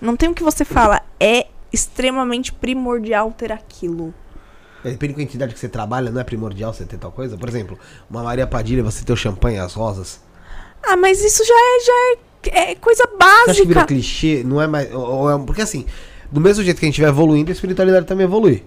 Não 0.00 0.16
tem 0.16 0.28
o 0.28 0.34
que 0.34 0.42
você 0.42 0.64
fala, 0.64 1.00
é 1.18 1.46
extremamente 1.72 2.52
primordial 2.52 3.32
ter 3.32 3.50
aquilo. 3.50 4.12
É, 4.84 4.90
Depende 4.90 5.14
com 5.14 5.20
a 5.20 5.24
entidade 5.24 5.54
que 5.54 5.58
você 5.58 5.68
trabalha, 5.68 6.10
não 6.10 6.20
é 6.20 6.24
primordial 6.24 6.72
você 6.74 6.84
ter 6.84 6.98
tal 6.98 7.10
coisa? 7.10 7.38
Por 7.38 7.48
exemplo, 7.48 7.78
uma 8.08 8.22
Maria 8.22 8.46
Padilha, 8.46 8.82
você 8.82 9.04
ter 9.04 9.12
o 9.12 9.16
champanhe 9.16 9.58
as 9.58 9.72
rosas. 9.74 10.20
Ah, 10.86 10.96
mas 10.96 11.22
isso 11.24 11.44
já 11.44 11.54
é, 11.54 11.80
já 11.84 11.92
é, 12.52 12.70
é 12.70 12.74
coisa 12.74 13.04
Você 13.06 13.50
acha 13.50 13.62
que 13.62 13.66
básica. 13.74 13.86
clichê? 13.86 14.42
Não 14.44 14.60
é 14.60 14.66
mais. 14.66 14.92
ou- 14.92 15.30
é- 15.30 15.38
porque 15.44 15.62
assim, 15.62 15.86
do 16.30 16.40
mesmo 16.40 16.62
jeito 16.64 16.78
que 16.78 16.84
a 16.86 16.88
gente 16.88 17.00
vai 17.00 17.10
evoluindo, 17.10 17.50
a 17.50 17.54
espiritualidade 17.54 18.06
também 18.06 18.24
evolui. 18.24 18.64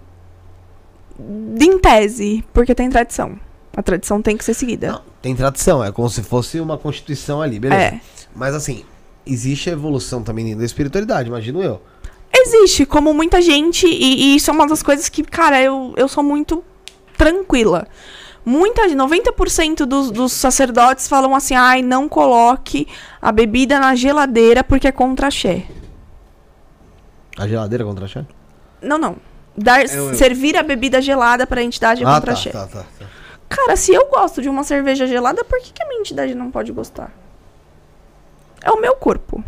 Em 1.59 1.79
tese, 1.79 2.43
porque 2.53 2.75
tem 2.75 2.89
tradição. 2.89 3.39
A 3.75 3.81
tradição 3.83 4.21
tem 4.21 4.35
que 4.37 4.43
ser 4.43 4.53
seguida. 4.53 4.91
Não, 4.91 5.01
tem 5.21 5.35
tradição, 5.35 5.83
é 5.83 5.91
como 5.91 6.09
se 6.09 6.23
fosse 6.23 6.59
uma 6.59 6.77
constituição 6.77 7.41
ali, 7.41 7.59
beleza? 7.59 7.95
É. 7.95 8.01
Mas 8.35 8.55
assim, 8.55 8.83
existe 9.25 9.69
a 9.69 9.73
evolução 9.73 10.23
também 10.23 10.45
dentro 10.45 10.59
da 10.59 10.65
espiritualidade, 10.65 11.29
imagino 11.29 11.61
eu. 11.61 11.81
Existe, 12.33 12.85
como 12.85 13.13
muita 13.13 13.41
gente, 13.41 13.87
e, 13.87 14.33
e 14.33 14.35
isso 14.35 14.49
é 14.49 14.53
uma 14.53 14.67
das 14.67 14.81
coisas 14.83 15.09
que, 15.09 15.23
cara, 15.23 15.61
eu, 15.61 15.93
eu 15.97 16.07
sou 16.07 16.23
muito 16.23 16.63
tranquila. 17.17 17.87
Muita, 18.49 18.83
90% 18.87 19.85
dos, 19.85 20.09
dos 20.09 20.31
sacerdotes 20.31 21.05
falam 21.05 21.35
assim, 21.35 21.53
ai, 21.53 21.81
não 21.81 22.07
coloque 22.07 22.87
a 23.21 23.29
bebida 23.29 23.77
na 23.77 23.93
geladeira 23.93 24.63
porque 24.63 24.87
é 24.87 24.91
contra 24.93 25.27
axé. 25.27 25.65
A 27.37 27.45
geladeira 27.45 27.83
contra 27.83 28.05
a 28.05 28.07
chá? 28.07 28.23
Não, 28.81 28.97
não. 28.97 29.17
Dar, 29.57 29.83
eu- 29.85 30.13
servir 30.15 30.55
a 30.55 30.63
bebida 30.63 31.01
gelada 31.01 31.45
pra 31.45 31.61
entidade 31.61 32.01
é 32.03 32.05
Ah, 32.07 32.13
contra 32.15 32.31
tá, 32.31 32.39
axé. 32.39 32.49
tá, 32.51 32.67
tá, 32.67 32.85
tá. 32.97 33.05
Cara, 33.49 33.75
se 33.75 33.93
eu 33.93 34.07
gosto 34.07 34.41
de 34.41 34.47
uma 34.47 34.63
cerveja 34.63 35.05
gelada, 35.05 35.43
por 35.43 35.59
que, 35.59 35.73
que 35.73 35.83
a 35.83 35.87
minha 35.89 35.99
entidade 35.99 36.33
não 36.33 36.49
pode 36.49 36.71
gostar? 36.71 37.11
É 38.63 38.71
o 38.71 38.79
meu 38.79 38.95
corpo. 38.95 39.43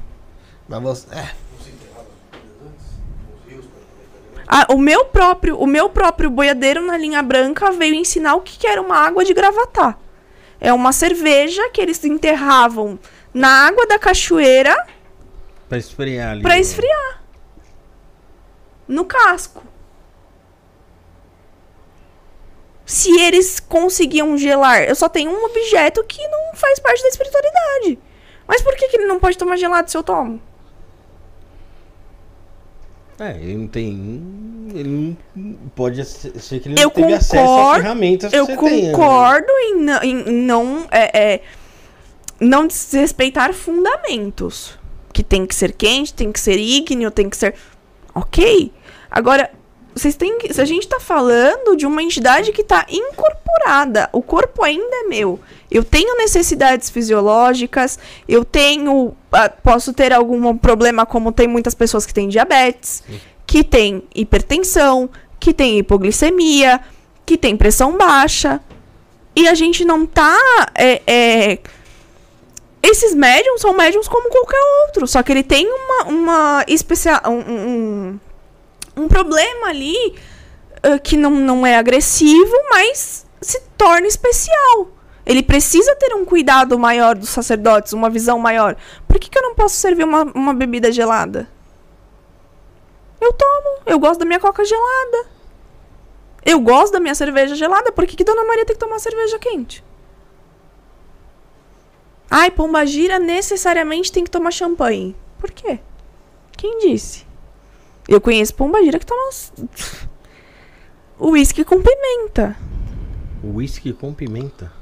Mas 0.67 0.81
você. 0.81 1.15
É. 1.15 1.29
Ah, 4.51 4.65
o 4.69 4.79
meu 4.79 5.05
próprio, 5.05 5.59
o 5.59 5.67
meu 5.67 5.89
próprio 5.91 6.27
boiadeiro 6.27 6.81
na 6.81 6.97
linha 6.97 7.21
branca 7.21 7.71
veio 7.71 7.93
ensinar 7.93 8.33
o 8.33 8.41
que, 8.41 8.57
que 8.57 8.65
era 8.65 8.81
uma 8.81 8.95
água 8.97 9.23
de 9.23 9.31
gravatar. 9.31 9.95
É 10.59 10.73
uma 10.73 10.91
cerveja 10.91 11.69
que 11.69 11.79
eles 11.79 12.03
enterravam 12.03 12.97
na 13.31 13.67
água 13.67 13.85
da 13.85 13.99
cachoeira 13.99 14.75
Pra 15.69 15.77
esfriar 15.77 16.31
ali. 16.31 16.41
pra 16.41 16.55
né? 16.55 16.59
esfriar. 16.61 17.21
No 18.87 19.05
casco. 19.05 19.63
Se 22.85 23.11
eles 23.21 23.59
conseguiam 23.59 24.35
gelar, 24.35 24.81
eu 24.81 24.95
só 24.95 25.07
tenho 25.07 25.29
um 25.29 25.45
objeto 25.45 26.03
que 26.05 26.27
não 26.27 26.55
faz 26.55 26.79
parte 26.79 27.03
da 27.03 27.09
espiritualidade. 27.09 27.99
Mas 28.47 28.63
por 28.63 28.75
que, 28.75 28.87
que 28.87 28.97
ele 28.97 29.05
não 29.05 29.19
pode 29.19 29.37
tomar 29.37 29.57
gelado 29.57 29.91
se 29.91 29.95
eu 29.95 30.01
tomo? 30.01 30.41
É, 33.19 33.35
ele 33.37 33.57
não 33.57 33.67
tem. 33.67 34.21
Ele 34.73 35.17
não. 35.35 35.53
Pode 35.75 36.03
ser 36.05 36.59
que 36.59 36.69
ele 36.69 36.75
Eu 36.79 36.83
não 36.85 36.89
teve 36.91 37.13
acesso 37.13 37.35
às 37.43 37.47
concordo, 37.49 37.81
ferramentas 37.81 38.31
que 38.31 38.37
Eu 38.37 38.45
você 38.45 38.57
tem. 38.57 38.83
né? 38.85 38.91
concordo 38.91 39.51
em, 39.59 39.75
não- 39.81 40.03
em 40.03 40.15
não 40.45 40.87
é, 40.91 41.33
é, 41.33 41.41
não 42.39 42.65
desrespeitar 42.67 43.53
fundamentos. 43.53 44.77
Que 45.11 45.23
tem 45.23 45.45
que 45.45 45.55
ser 45.55 45.73
quente, 45.73 46.13
tem 46.13 46.31
que 46.31 46.39
ser 46.39 46.57
ígneo, 46.57 47.11
tem 47.11 47.29
que 47.29 47.35
ser. 47.35 47.55
Ok. 48.15 48.71
Agora, 49.11 49.49
vocês 49.99 50.15
têm 50.15 50.37
que. 50.37 50.53
Se 50.53 50.61
a 50.61 50.65
gente 50.65 50.87
tá 50.87 50.99
falando 50.99 51.75
de 51.75 51.85
uma 51.85 52.01
entidade 52.01 52.51
que 52.51 52.63
tá 52.63 52.85
incorporada, 52.89 54.09
o 54.11 54.21
corpo 54.21 54.63
ainda 54.63 54.95
é 54.95 55.03
meu. 55.03 55.39
Eu 55.69 55.83
tenho 55.83 56.17
necessidades 56.17 56.89
fisiológicas, 56.89 57.99
eu 58.27 58.43
tenho. 58.45 59.13
ah, 59.31 59.49
posso 59.49 59.93
ter 59.93 60.13
algum 60.13 60.57
problema, 60.57 61.05
como 61.05 61.31
tem 61.31 61.47
muitas 61.47 61.75
pessoas 61.75 62.05
que 62.05 62.13
têm 62.13 62.29
diabetes, 62.29 63.03
que 63.45 63.63
tem 63.63 64.03
hipertensão, 64.15 65.09
que 65.39 65.53
tem 65.53 65.79
hipoglicemia, 65.79 66.79
que 67.25 67.37
tem 67.37 67.55
pressão 67.55 67.97
baixa. 67.97 68.61
E 69.35 69.47
a 69.47 69.53
gente 69.53 69.85
não 69.85 70.05
tá. 70.05 70.37
é, 70.75 71.01
é, 71.05 71.59
esses 72.81 73.13
médiums 73.13 73.61
são 73.61 73.73
médiums 73.73 74.07
como 74.07 74.29
qualquer 74.29 74.61
outro, 74.85 75.05
só 75.05 75.21
que 75.21 75.31
ele 75.31 75.43
tem 75.43 75.67
uma, 75.67 76.03
uma 76.05 76.65
especial. 76.67 77.21
Um, 77.27 77.39
um, 77.39 78.19
um 78.99 79.07
problema 79.07 79.67
ali 79.67 80.15
ah, 80.83 80.99
que 80.99 81.17
não, 81.17 81.31
não 81.31 81.65
é 81.65 81.77
agressivo, 81.77 82.53
mas 82.69 83.25
se 83.41 83.61
torna 83.77 84.07
especial. 84.07 84.89
Ele 85.25 85.43
precisa 85.43 85.95
ter 85.95 86.13
um 86.15 86.25
cuidado 86.25 86.77
maior 86.79 87.15
dos 87.15 87.29
sacerdotes, 87.29 87.93
uma 87.93 88.09
visão 88.09 88.39
maior. 88.39 88.75
Por 89.07 89.19
que, 89.19 89.29
que 89.29 89.37
eu 89.37 89.43
não 89.43 89.53
posso 89.53 89.75
servir 89.75 90.03
uma, 90.03 90.23
uma 90.23 90.53
bebida 90.53 90.91
gelada? 90.91 91.47
Eu 93.21 93.33
tomo. 93.33 93.81
Eu 93.85 93.99
gosto 93.99 94.19
da 94.19 94.25
minha 94.25 94.39
coca 94.39 94.63
gelada. 94.65 95.27
Eu 96.43 96.59
gosto 96.59 96.93
da 96.93 96.99
minha 96.99 97.13
cerveja 97.13 97.53
gelada. 97.55 97.91
Por 97.91 98.07
que, 98.07 98.15
que 98.15 98.23
Dona 98.23 98.45
Maria 98.45 98.65
tem 98.65 98.75
que 98.75 98.79
tomar 98.79 98.97
cerveja 98.99 99.37
quente? 99.37 99.83
Ai, 102.29 102.49
pomba 102.49 102.85
gira 102.85 103.19
necessariamente 103.19 104.11
tem 104.11 104.23
que 104.23 104.31
tomar 104.31 104.51
champanhe. 104.51 105.15
Por 105.37 105.51
quê? 105.51 105.79
Quem 106.57 106.79
disse? 106.79 107.28
Eu 108.09 108.19
conheço 108.19 108.55
pomba 108.55 108.83
gira 108.83 108.97
que 108.97 109.05
toma 109.05 109.29
uísque 111.19 111.63
com 111.63 111.79
pimenta. 111.79 112.57
Whisky 113.43 113.93
com 113.93 114.11
pimenta. 114.11 114.73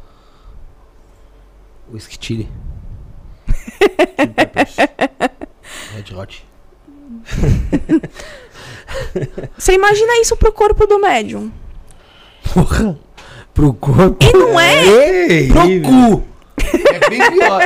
Whisky 1.91 2.17
Chili. 2.19 2.49
Red 5.93 6.15
Hot. 6.15 6.45
Você 9.57 9.73
imagina 9.73 10.21
isso 10.21 10.37
pro 10.37 10.53
corpo 10.53 10.87
do 10.87 10.97
médium? 10.97 11.51
Porra. 12.53 12.97
Pro 13.53 13.73
corpo. 13.73 14.25
E 14.25 14.31
não 14.31 14.57
é? 14.57 14.85
Ei, 14.85 15.49
Pro 15.49 15.63
cu. 15.81 16.23
É 16.93 17.09
bem 17.09 17.31
pior. 17.31 17.61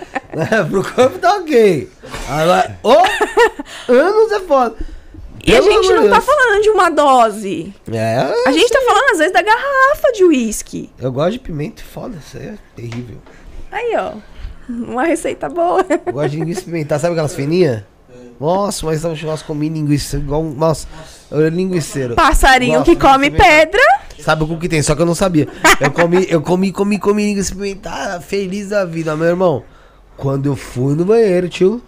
É, 0.36 0.62
pro 0.64 0.82
corpo 0.82 1.18
tá 1.18 1.36
ok. 1.36 1.88
Agora, 2.28 2.78
ô, 2.82 3.92
anos 3.92 4.32
é 4.32 4.40
foda. 4.40 4.76
E 5.46 5.54
a 5.54 5.62
Pelo 5.62 5.72
gente 5.72 5.92
amor 5.92 6.02
não 6.02 6.10
tá 6.10 6.18
Deus. 6.18 6.24
falando 6.24 6.62
de 6.62 6.70
uma 6.70 6.90
dose. 6.90 7.74
É, 7.92 8.32
A 8.46 8.52
gente 8.52 8.68
tá 8.70 8.80
falando, 8.84 9.12
às 9.12 9.18
vezes, 9.18 9.32
da 9.32 9.42
garrafa 9.42 10.12
de 10.12 10.24
uísque. 10.24 10.90
eu 10.98 11.12
gosto 11.12 11.32
de 11.32 11.38
pimenta 11.38 11.82
foda, 11.82 12.18
isso 12.18 12.36
aí 12.36 12.48
é 12.48 12.54
terrível. 12.74 13.18
Aí, 13.70 13.94
ó. 13.96 14.12
Uma 14.68 15.04
receita 15.04 15.48
boa. 15.48 15.84
Eu 16.06 16.12
gosto 16.12 16.30
de 16.30 16.36
linguiça 16.38 16.62
pimentada, 16.62 17.00
sabe 17.00 17.12
aquelas 17.12 17.34
fininhas? 17.34 17.84
Nossa, 18.40 18.84
mas 18.84 19.00
tava 19.00 19.14
churrasco 19.14 19.46
comi 19.46 19.68
linguiça 19.68 20.16
igual 20.16 20.42
um. 20.42 20.52
Nossa, 20.52 20.86
eu 21.30 21.48
linguiceiro. 21.48 22.14
Passarinho 22.16 22.80
Gosto 22.80 22.90
que 22.90 22.96
come 23.00 23.30
pedra. 23.30 23.80
Sabe 24.20 24.42
o 24.44 24.58
que 24.58 24.68
tem, 24.68 24.82
só 24.82 24.94
que 24.94 25.00
eu 25.02 25.06
não 25.06 25.14
sabia. 25.14 25.46
Eu 25.80 25.90
comi, 25.92 26.26
eu 26.28 26.42
comi, 26.42 26.72
comi, 26.72 26.98
comi 26.98 27.24
linguiça 27.26 27.54
pimentada, 27.54 28.20
feliz 28.20 28.70
da 28.70 28.84
vida, 28.84 29.16
meu 29.16 29.28
irmão. 29.28 29.62
Quando 30.16 30.46
eu 30.46 30.56
fui 30.56 30.94
no 30.94 31.04
banheiro, 31.04 31.48
tio. 31.48 31.82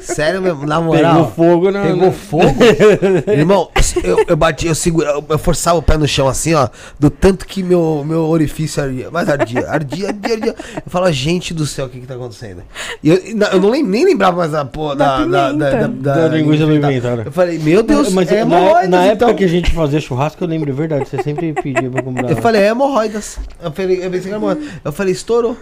Sério 0.00 0.42
mesmo, 0.42 0.66
na 0.66 0.80
moral. 0.80 1.14
Pegou 1.14 1.30
fogo 1.32 1.70
na. 1.70 1.82
Pegou 1.82 2.12
fogo? 2.12 2.54
Irmão, 3.28 3.70
eu, 4.02 4.24
eu 4.28 4.36
bati, 4.36 4.66
eu 4.66 4.74
segura, 4.74 5.10
eu, 5.28 5.38
forçava 5.38 5.78
o 5.78 5.82
pé 5.82 5.96
no 5.96 6.06
chão 6.06 6.28
assim, 6.28 6.52
ó, 6.54 6.68
do 6.98 7.08
tanto 7.08 7.46
que 7.46 7.62
meu, 7.62 8.04
meu 8.04 8.26
orifício 8.26 8.82
ardia, 8.82 9.08
mas 9.10 9.28
ardia, 9.28 9.68
ardia, 9.68 10.08
ardia, 10.08 10.32
ardia. 10.32 10.54
Eu 10.84 10.90
falo, 10.90 11.10
gente 11.12 11.54
do 11.54 11.64
céu, 11.66 11.86
o 11.86 11.88
que 11.88 12.00
que 12.00 12.06
tá 12.06 12.14
acontecendo? 12.14 12.62
E 13.02 13.08
eu, 13.08 13.16
eu 13.52 13.60
não 13.60 13.70
nem 13.70 14.04
lembrava 14.04 14.36
mais 14.36 14.52
da 14.52 14.64
porra 14.64 14.96
Da 14.96 15.24
da, 15.24 15.52
da, 15.52 15.70
da, 15.70 15.86
da, 15.86 16.14
Da 16.14 16.28
linguiça 16.28 16.66
pimentada. 16.66 17.22
Eu 17.24 17.32
falei, 17.32 17.58
meu 17.58 17.82
Deus, 17.82 18.12
Mas 18.12 18.30
é 18.30 18.44
na, 18.44 18.58
hemorroidas, 18.58 18.90
na 18.90 19.04
época 19.04 19.24
então. 19.24 19.34
que 19.36 19.44
a 19.44 19.48
gente 19.48 19.70
fazia 19.72 20.00
churrasco, 20.00 20.42
eu 20.42 20.48
lembro, 20.48 20.70
é 20.70 20.74
verdade. 20.74 21.08
Você 21.08 21.22
sempre 21.22 21.52
pedia 21.52 21.88
pra 21.88 22.02
comprar. 22.02 22.30
Eu 22.30 22.36
falei, 22.36 22.62
é 22.62 22.68
hemorroidas. 22.68 23.38
Eu 23.62 23.70
falei, 23.70 24.04
eu 24.04 24.10
pensei 24.10 24.20
que 24.22 24.28
era 24.28 24.36
hemorroidas. 24.36 24.68
Eu 24.84 24.92
falei, 24.92 25.12
estourou. 25.12 25.56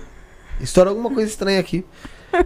Estourou 0.61 0.91
alguma 0.91 1.11
coisa 1.11 1.29
estranha 1.31 1.61
aqui. 1.61 1.85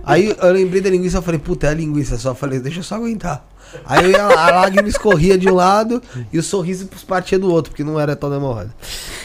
Aí 0.04 0.34
eu 0.40 0.52
lembrei 0.52 0.80
da 0.80 0.90
linguiça, 0.90 1.18
eu 1.18 1.22
falei, 1.22 1.40
puta, 1.40 1.66
é 1.66 1.70
a 1.70 1.74
linguiça 1.74 2.16
só. 2.18 2.30
Eu 2.30 2.34
falei, 2.34 2.60
deixa 2.60 2.78
eu 2.80 2.82
só 2.84 2.94
aguentar. 2.96 3.44
Aí 3.84 4.10
ia, 4.10 4.22
a 4.24 4.50
lágrima 4.50 4.88
escorria 4.88 5.38
de 5.38 5.48
um 5.48 5.54
lado 5.54 6.02
e 6.32 6.38
o 6.38 6.42
sorriso 6.42 6.88
partia 7.06 7.38
do 7.38 7.50
outro, 7.52 7.70
porque 7.70 7.84
não 7.84 7.98
era 8.00 8.14
toda 8.16 8.36
hemorroida. 8.36 8.74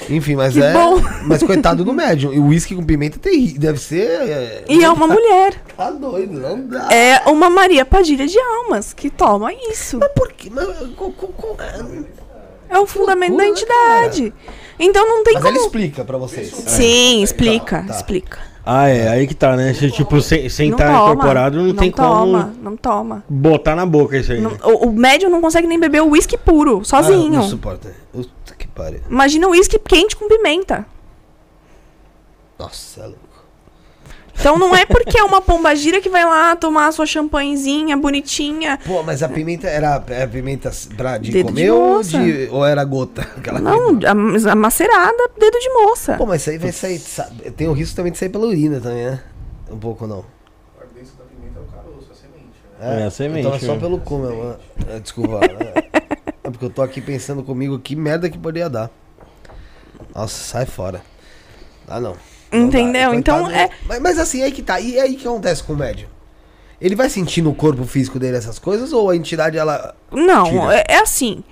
Enfim, 0.10 0.36
mas 0.36 0.54
Que 0.54 0.62
é. 0.64 0.72
bom. 0.72 1.02
Mas 1.26 1.42
coitado 1.44 1.84
do 1.84 1.92
médium. 1.94 2.32
E 2.34 2.40
o 2.40 2.48
uísque 2.48 2.76
com 2.76 2.84
pimenta 2.86 3.18
é 3.18 3.20
terrível. 3.20 3.60
Deve 3.60 3.80
ser. 3.80 4.08
É, 4.08 4.64
E 4.70 4.84
é 4.84 4.90
uma 4.90 5.08
mulher. 5.08 5.56
Tá 5.76 5.90
doido, 5.92 6.40
não 6.40 6.68
dá. 6.68 6.90
É 6.92 7.28
uma 7.30 7.50
Maria 7.50 7.86
Padilha 7.86 8.28
de 8.28 8.40
almas 8.40 8.94
que 8.94 9.10
toma 9.10 9.52
isso. 9.54 9.98
Mas 10.00 10.12
por 10.14 10.32
quê? 10.32 10.50
Mas, 10.52 10.68
co- 10.96 11.12
co- 11.12 11.28
co- 11.30 11.58
É 12.70 12.78
o 12.80 12.86
fundamento 12.86 13.36
da 13.38 13.44
loucura, 13.44 13.48
entidade. 13.50 14.34
Então 14.80 15.08
não 15.08 15.24
tem 15.24 15.36
mas 15.36 15.44
ela 15.44 15.54
como. 15.54 15.66
explica 15.66 16.04
pra 16.06 16.18
vocês. 16.18 16.52
Sim, 16.68 17.22
explica, 17.24 17.82
Tá, 17.82 17.88
tá. 17.88 17.96
explica. 17.96 18.55
Ah, 18.66 18.88
é, 18.88 19.08
aí 19.10 19.28
que 19.28 19.36
tá, 19.36 19.56
né? 19.56 19.74
Você, 19.74 19.92
tipo, 19.92 20.20
sem, 20.22 20.42
não 20.70 20.76
estar 20.78 20.88
toma, 20.92 21.04
incorporado, 21.14 21.62
não, 21.62 21.76
tem 21.76 21.92
toma, 21.92 22.44
como 22.46 22.64
Não 22.64 22.76
toma. 22.76 23.24
botar 23.30 23.76
na 23.76 23.86
boca 23.86 24.18
isso 24.18 24.32
aí. 24.32 24.42
Não- 24.42 24.58
o, 24.64 24.88
o 24.88 24.92
médium 24.92 25.30
não 25.30 25.40
consegue 25.40 25.68
nem 25.68 25.80
beber 25.80 26.02
o 26.02 26.10
uísque 26.10 26.36
puro, 26.36 26.80
Ah, 26.82 26.84
sozinho. 26.86 27.32
não 27.34 27.44
suporta. 27.44 27.94
Puta 28.12 28.56
que 28.58 28.68
pariu. 28.68 29.02
Imagina 29.08 29.48
o 29.48 29.52
uísque 29.52 29.78
quente 29.78 30.16
com 30.16 30.28
pimenta. 30.28 30.84
Nossa, 32.58 33.02
é 33.02 33.06
louco. 33.06 33.20
Então 34.38 34.58
não 34.58 34.76
é 34.76 34.86
porque 34.86 35.18
é 35.18 35.24
uma 35.24 35.42
pombagira 35.42 36.00
que 36.02 36.10
vai 36.10 36.24
lá 36.26 36.56
tomar 36.56 36.88
a 36.88 36.92
sua 36.92 37.06
champanhezinha 37.06 37.98
bonitinha. 37.98 38.78
Pô, 38.86 39.02
mas 39.02 39.24
a 39.24 39.30
pimenta 39.30 39.68
era 39.68 40.04
é 40.10 40.28
pimenta 40.28 40.72
pra, 40.96 41.18
de 41.18 41.32
Dedo 41.32 41.48
comer 41.48 41.64
de 41.64 41.72
ou, 41.72 42.04
de, 42.04 42.50
ou 42.52 42.66
era 42.66 42.84
gota? 42.84 43.22
Aquela 43.38 43.60
Não, 43.60 43.98
a, 44.06 44.52
a 44.52 44.56
macerada, 44.56 45.30
dedo 45.40 45.58
de 45.60 45.70
moça. 45.70 46.14
Pô, 46.16 46.26
mas 46.26 46.42
isso 46.42 46.50
aí 46.52 46.58
vai 46.58 46.72
sair. 46.72 47.00
sabe, 47.00 47.52
tem 47.52 47.68
o 47.68 47.74
risco 47.74 47.96
também 47.96 48.12
de 48.12 48.18
sair 48.18 48.30
pela 48.30 48.46
urina 48.46 48.80
também, 48.80 49.06
né? 49.06 49.20
Um 49.72 49.80
pouco 49.80 50.06
não. 50.06 50.24
A 50.78 50.84
ardência 50.84 51.14
da 51.18 51.24
pimenta 51.26 51.60
é 51.60 51.62
o 51.62 51.66
caroço, 51.66 52.12
a 52.12 52.16
semente, 52.16 52.60
né? 52.80 53.02
É, 53.02 53.06
a 53.06 53.10
semente, 53.10 53.40
Então 53.48 53.56
é 53.56 53.60
só 53.60 53.74
né? 53.74 53.80
pelo 53.80 54.00
cu, 54.00 54.18
meu 54.20 54.36
mano. 54.38 54.60
É, 54.90 55.00
desculpa. 55.00 55.40
é. 55.46 55.86
É 56.44 56.52
porque 56.52 56.66
eu 56.66 56.70
tô 56.70 56.84
aqui 56.84 57.02
pensando 57.02 57.42
comigo 57.42 57.80
que 57.80 57.96
merda 57.96 58.30
que 58.30 58.38
poderia 58.38 58.70
dar. 58.70 58.92
Nossa, 60.14 60.36
sai 60.44 60.66
fora. 60.68 61.02
Dá 61.88 62.00
não. 62.00 62.16
Dá, 62.52 62.58
Entendeu? 62.58 63.12
coitado, 63.12 63.16
Então 63.42 63.48
né? 63.48 63.64
é. 63.64 63.70
Mas, 63.88 64.00
mas 64.02 64.20
assim, 64.20 64.42
aí 64.44 64.52
que 64.52 64.62
tá. 64.62 64.80
E 64.80 65.00
aí 65.00 65.16
que 65.16 65.28
acontece 65.28 65.64
com 65.64 65.74
o 65.74 65.78
médium? 65.78 66.08
Ele 66.80 66.96
vai 66.96 67.10
sentir 67.10 67.42
no 67.42 67.54
corpo 67.56 67.84
físico 67.86 68.20
dele 68.20 68.38
essas 68.38 68.60
coisas 68.60 68.92
ou 68.94 69.10
a 69.10 69.16
entidade 69.16 69.58
ela. 69.58 69.96
Não, 70.12 70.72
é, 70.72 70.84
é 70.88 71.00
assim. 71.00 71.44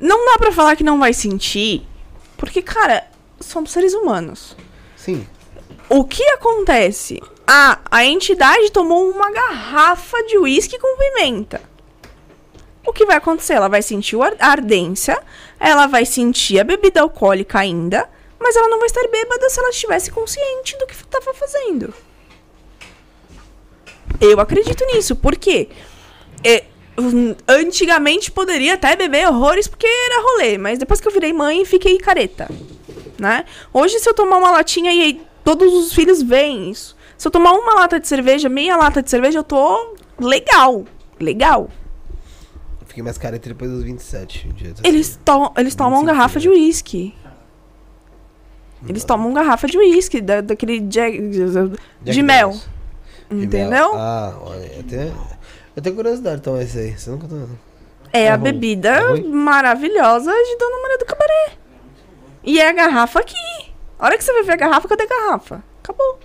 Não 0.00 0.26
dá 0.32 0.38
pra 0.38 0.52
falar 0.52 0.76
que 0.76 0.84
não 0.84 0.98
vai 0.98 1.12
sentir. 1.12 1.86
Porque, 2.36 2.62
cara, 2.62 3.04
somos 3.40 3.70
seres 3.70 3.94
humanos. 3.94 4.56
Sim. 4.96 5.26
O 5.88 6.04
que 6.04 6.22
acontece? 6.30 7.20
Ah, 7.46 7.78
a 7.90 8.04
entidade 8.04 8.70
tomou 8.70 9.08
uma 9.10 9.30
garrafa 9.32 10.22
de 10.24 10.36
uísque 10.38 10.78
com 10.78 10.98
pimenta. 10.98 11.60
O 12.86 12.92
que 12.92 13.06
vai 13.06 13.16
acontecer? 13.16 13.54
Ela 13.54 13.68
vai 13.68 13.82
sentir 13.82 14.16
a 14.38 14.46
ardência, 14.50 15.18
ela 15.58 15.86
vai 15.86 16.04
sentir 16.04 16.60
a 16.60 16.64
bebida 16.64 17.00
alcoólica 17.00 17.58
ainda, 17.58 18.08
mas 18.38 18.56
ela 18.56 18.68
não 18.68 18.78
vai 18.78 18.86
estar 18.86 19.06
bêbada 19.08 19.48
se 19.50 19.58
ela 19.58 19.70
estivesse 19.70 20.10
consciente 20.10 20.76
do 20.78 20.86
que 20.86 20.94
estava 20.94 21.34
fazendo. 21.34 21.92
Eu 24.20 24.40
acredito 24.40 24.84
nisso, 24.86 25.14
porque 25.16 25.68
é, 26.44 26.64
hum, 26.98 27.34
antigamente 27.46 28.30
poderia 28.30 28.74
até 28.74 28.96
beber 28.96 29.28
horrores 29.28 29.68
porque 29.68 29.86
era 29.86 30.22
rolê, 30.22 30.58
mas 30.58 30.78
depois 30.78 31.00
que 31.00 31.08
eu 31.08 31.12
virei 31.12 31.32
mãe, 31.32 31.64
fiquei 31.64 31.98
careta, 31.98 32.48
né? 33.18 33.44
Hoje, 33.72 33.98
se 33.98 34.08
eu 34.08 34.14
tomar 34.14 34.38
uma 34.38 34.50
latinha 34.50 34.92
e 34.92 35.20
todos 35.44 35.72
os 35.72 35.92
filhos 35.92 36.22
veem 36.22 36.70
isso, 36.70 36.96
se 37.16 37.26
eu 37.26 37.30
tomar 37.30 37.52
uma 37.52 37.74
lata 37.74 37.98
de 37.98 38.08
cerveja, 38.08 38.48
meia 38.48 38.76
lata 38.76 39.02
de 39.02 39.10
cerveja, 39.10 39.40
eu 39.40 39.44
tô 39.44 39.96
legal, 40.18 40.84
legal. 41.20 41.70
Eu 42.80 42.86
fiquei 42.86 43.02
mais 43.02 43.18
careta 43.18 43.48
depois 43.48 43.70
dos 43.70 43.82
27. 43.82 44.48
um 44.48 44.52
dia. 44.52 44.74
Eles, 44.82 45.18
to 45.24 45.52
eles 45.56 45.74
tomam 45.74 46.00
25 46.00 46.06
garrafa 46.06 46.40
de 46.40 46.48
né? 46.48 46.54
uísque. 46.54 47.14
Eles 48.86 49.04
tomam 49.04 49.32
garrafa 49.32 49.66
de 49.66 49.76
uísque, 49.78 50.20
da, 50.20 50.40
daquele 50.40 50.80
Jack, 50.80 51.18
de 51.28 51.44
Jack 52.04 52.22
mel. 52.22 52.52
De 53.30 53.44
Entendeu? 53.44 53.70
mel. 53.70 53.90
Ah, 53.94 54.38
olha, 54.40 54.66
eu 54.76 54.82
tenho, 54.84 55.16
eu 55.76 55.82
tenho 55.82 55.96
curiosidade 55.96 56.36
então 56.40 56.60
esse 56.60 56.78
aí. 56.78 56.98
Você 56.98 57.10
nunca 57.10 57.26
tá. 57.26 57.36
É, 58.12 58.22
É 58.24 58.30
a 58.30 58.36
ruim. 58.36 58.44
bebida 58.44 58.88
É 58.90 59.22
maravilhosa 59.22 60.30
de 60.32 60.56
Dona 60.56 60.80
Maria 60.82 60.98
do 60.98 61.04
Cabaré. 61.04 61.52
E 62.44 62.60
é 62.60 62.68
a 62.68 62.72
garrafa 62.72 63.20
aqui. 63.20 63.34
A 63.98 64.06
hora 64.06 64.16
que 64.16 64.22
você 64.24 64.32
vai 64.32 64.42
ver 64.44 64.52
a 64.52 64.56
garrafa, 64.56 64.88
cadê 64.88 65.02
a 65.02 65.06
garrafa? 65.06 65.62
Acabou. 65.82 66.18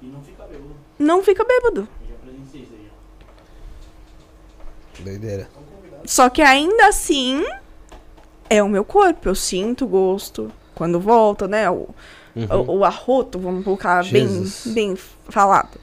E 0.00 0.06
não 0.06 0.22
fica 0.22 0.44
bêbado. 0.44 0.74
Não 0.98 1.22
fica 1.22 1.44
bêbado. 1.44 1.88
Eu 2.00 2.08
já 2.08 2.14
presenciei 2.24 2.62
isso 2.62 2.72
aí. 2.72 2.88
já. 4.98 5.04
Doideira. 5.04 5.48
Só 6.04 6.28
que 6.30 6.42
ainda 6.42 6.86
assim, 6.88 7.44
é 8.50 8.62
o 8.62 8.68
meu 8.68 8.84
corpo. 8.84 9.28
Eu 9.28 9.34
sinto 9.34 9.84
o 9.84 9.88
gosto. 9.88 10.50
Quando 10.74 10.98
volta, 11.00 11.46
né? 11.46 11.70
O, 11.70 11.88
o, 12.34 12.78
o 12.78 12.84
arroto, 12.84 13.38
vamos 13.38 13.64
colocar 13.64 14.02
bem, 14.04 14.26
Jesus. 14.26 14.72
bem 14.72 14.96
falado. 15.28 15.78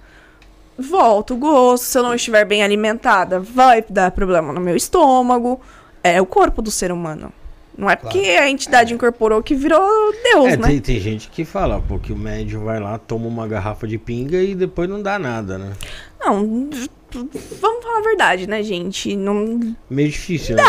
Volta 0.77 1.33
o 1.33 1.37
gosto. 1.37 1.83
Se 1.83 1.97
eu 1.97 2.03
não 2.03 2.13
estiver 2.13 2.45
bem 2.45 2.63
alimentada, 2.63 3.39
vai 3.39 3.83
dar 3.89 4.11
problema 4.11 4.53
no 4.53 4.61
meu 4.61 4.75
estômago. 4.75 5.59
É 6.03 6.21
o 6.21 6.25
corpo 6.25 6.61
do 6.61 6.71
ser 6.71 6.91
humano. 6.91 7.31
Não 7.77 7.89
é 7.89 7.95
porque 7.95 8.19
a 8.19 8.49
entidade 8.49 8.93
incorporou 8.93 9.41
que 9.41 9.55
virou 9.55 9.79
Deus, 10.21 10.53
É, 10.53 10.57
né? 10.57 10.67
tem, 10.67 10.79
tem 10.81 10.99
gente 10.99 11.29
que 11.29 11.45
fala, 11.45 11.81
pô, 11.81 11.97
que 11.97 12.11
o 12.11 12.17
médium 12.17 12.65
vai 12.65 12.77
lá, 12.77 12.97
toma 12.97 13.25
uma 13.25 13.47
garrafa 13.47 13.87
de 13.87 13.97
pinga 13.97 14.41
e 14.41 14.53
depois 14.53 14.89
não 14.89 15.01
dá 15.01 15.17
nada, 15.17 15.57
né? 15.57 15.71
Não, 16.19 16.69
vamos 17.61 17.83
falar 17.83 17.99
a 17.99 18.01
verdade, 18.01 18.47
né, 18.47 18.61
gente? 18.63 19.15
Não 19.15 19.75
Meio 19.89 20.09
difícil, 20.09 20.57
né? 20.57 20.63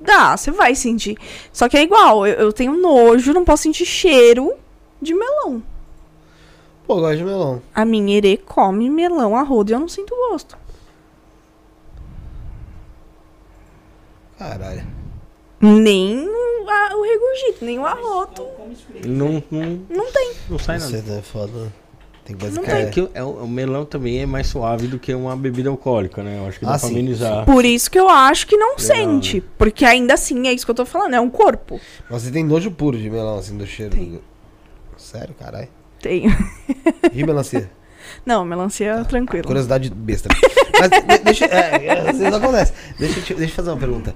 Dá. 0.00 0.36
Você 0.36 0.50
vai 0.50 0.74
sentir. 0.74 1.16
Só 1.52 1.68
que 1.68 1.76
é 1.76 1.82
igual, 1.82 2.26
eu, 2.26 2.34
eu 2.34 2.52
tenho 2.52 2.72
nojo, 2.76 3.32
não 3.32 3.44
posso 3.44 3.64
sentir 3.64 3.84
cheiro 3.86 4.52
de 5.00 5.14
melão. 5.14 5.62
Pô, 6.86 6.96
eu 6.96 7.00
gosto 7.00 7.16
de 7.18 7.24
melão. 7.24 7.62
A 7.74 7.84
minha 7.84 8.16
herê 8.16 8.36
come 8.36 8.88
melão 8.88 9.36
a 9.36 9.42
rodo 9.42 9.70
e 9.70 9.74
eu 9.74 9.80
não 9.80 9.88
sinto 9.88 10.14
gosto. 10.30 10.56
Caralho. 14.38 14.86
Nem 15.60 16.28
o, 16.28 16.68
a- 16.70 16.96
o 16.96 17.02
regurgito, 17.02 17.64
nem 17.64 17.78
o 17.78 17.86
arroto. 17.86 18.46
Não, 19.06 19.42
não, 19.50 19.80
Não 19.88 20.12
tem. 20.12 20.32
não 20.50 20.58
sai 20.58 20.78
nada. 20.78 20.90
Você 21.02 21.12
é 21.18 21.22
foda. 21.22 21.72
Né? 22.32 22.36
Tem 22.36 22.36
coisa 22.36 22.56
Não 22.56 22.64
que 22.64 22.70
É 22.70 22.82
é. 22.82 22.86
que 22.86 23.00
o, 23.00 23.10
é 23.14 23.22
o- 23.22 23.46
melão 23.46 23.84
também 23.84 24.18
é 24.20 24.26
mais 24.26 24.46
suave 24.48 24.86
do 24.86 24.98
que 24.98 25.14
uma 25.14 25.36
bebida 25.36 25.70
alcoólica, 25.70 26.22
né? 26.22 26.38
Eu 26.38 26.46
acho 26.48 26.58
que 26.58 26.64
dá 26.66 26.74
Ah, 26.74 26.78
pra 26.78 26.88
amenizar. 26.88 27.44
Por 27.44 27.64
isso 27.64 27.90
que 27.90 27.98
eu 27.98 28.08
acho 28.08 28.46
que 28.46 28.56
não 28.56 28.76
Legal, 28.76 28.78
sente. 28.96 29.40
Porque 29.56 29.84
ainda 29.84 30.14
assim, 30.14 30.48
é 30.48 30.52
isso 30.52 30.64
que 30.64 30.70
eu 30.70 30.74
tô 30.74 30.84
falando, 30.86 31.14
é 31.14 31.20
um 31.20 31.30
corpo. 31.30 31.80
Mas 32.10 32.22
você 32.22 32.30
tem 32.30 32.44
nojo 32.44 32.70
puro 32.70 32.98
de 32.98 33.08
melão, 33.08 33.38
assim, 33.38 33.56
do 33.56 33.66
cheiro. 33.66 33.96
Sério, 34.96 35.34
caralho. 35.38 35.68
Tenho. 36.00 36.30
E 37.12 37.24
melancia? 37.24 37.70
Não, 38.24 38.44
melancia 38.44 39.04
tranquilo. 39.08 39.46
Curiosidade 39.46 39.88
besta. 39.90 40.28
Mas 40.78 40.90
de- 40.90 41.24
deixa. 41.24 41.44
É, 41.46 41.86
é, 41.86 42.10
às 42.10 42.18
vezes 42.18 42.34
acontece. 42.34 42.72
Deixa, 42.98 43.18
eu 43.20 43.24
te- 43.24 43.34
deixa 43.34 43.52
eu 43.52 43.56
fazer 43.56 43.70
uma 43.70 43.76
pergunta. 43.78 44.14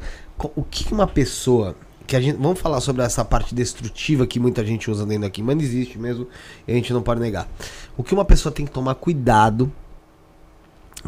O 0.55 0.63
que 0.63 0.93
uma 0.93 1.07
pessoa. 1.07 1.75
Que 2.11 2.17
a 2.17 2.21
gente, 2.21 2.39
vamos 2.39 2.59
falar 2.59 2.81
sobre 2.81 3.05
essa 3.05 3.25
parte 3.25 3.55
destrutiva 3.55 4.27
que 4.27 4.41
muita 4.41 4.67
gente 4.67 4.91
usa 4.91 5.07
dentro 5.07 5.29
aqui, 5.29 5.41
mas 5.41 5.55
não 5.55 5.63
existe 5.63 5.97
mesmo 5.97 6.27
e 6.67 6.73
a 6.73 6.75
gente 6.75 6.93
não 6.93 7.03
pode 7.03 7.21
negar. 7.21 7.49
O 7.97 8.03
que 8.03 8.13
uma 8.13 8.25
pessoa 8.25 8.53
tem 8.53 8.67
que 8.67 8.73
tomar 8.73 8.97
cuidado 8.97 9.73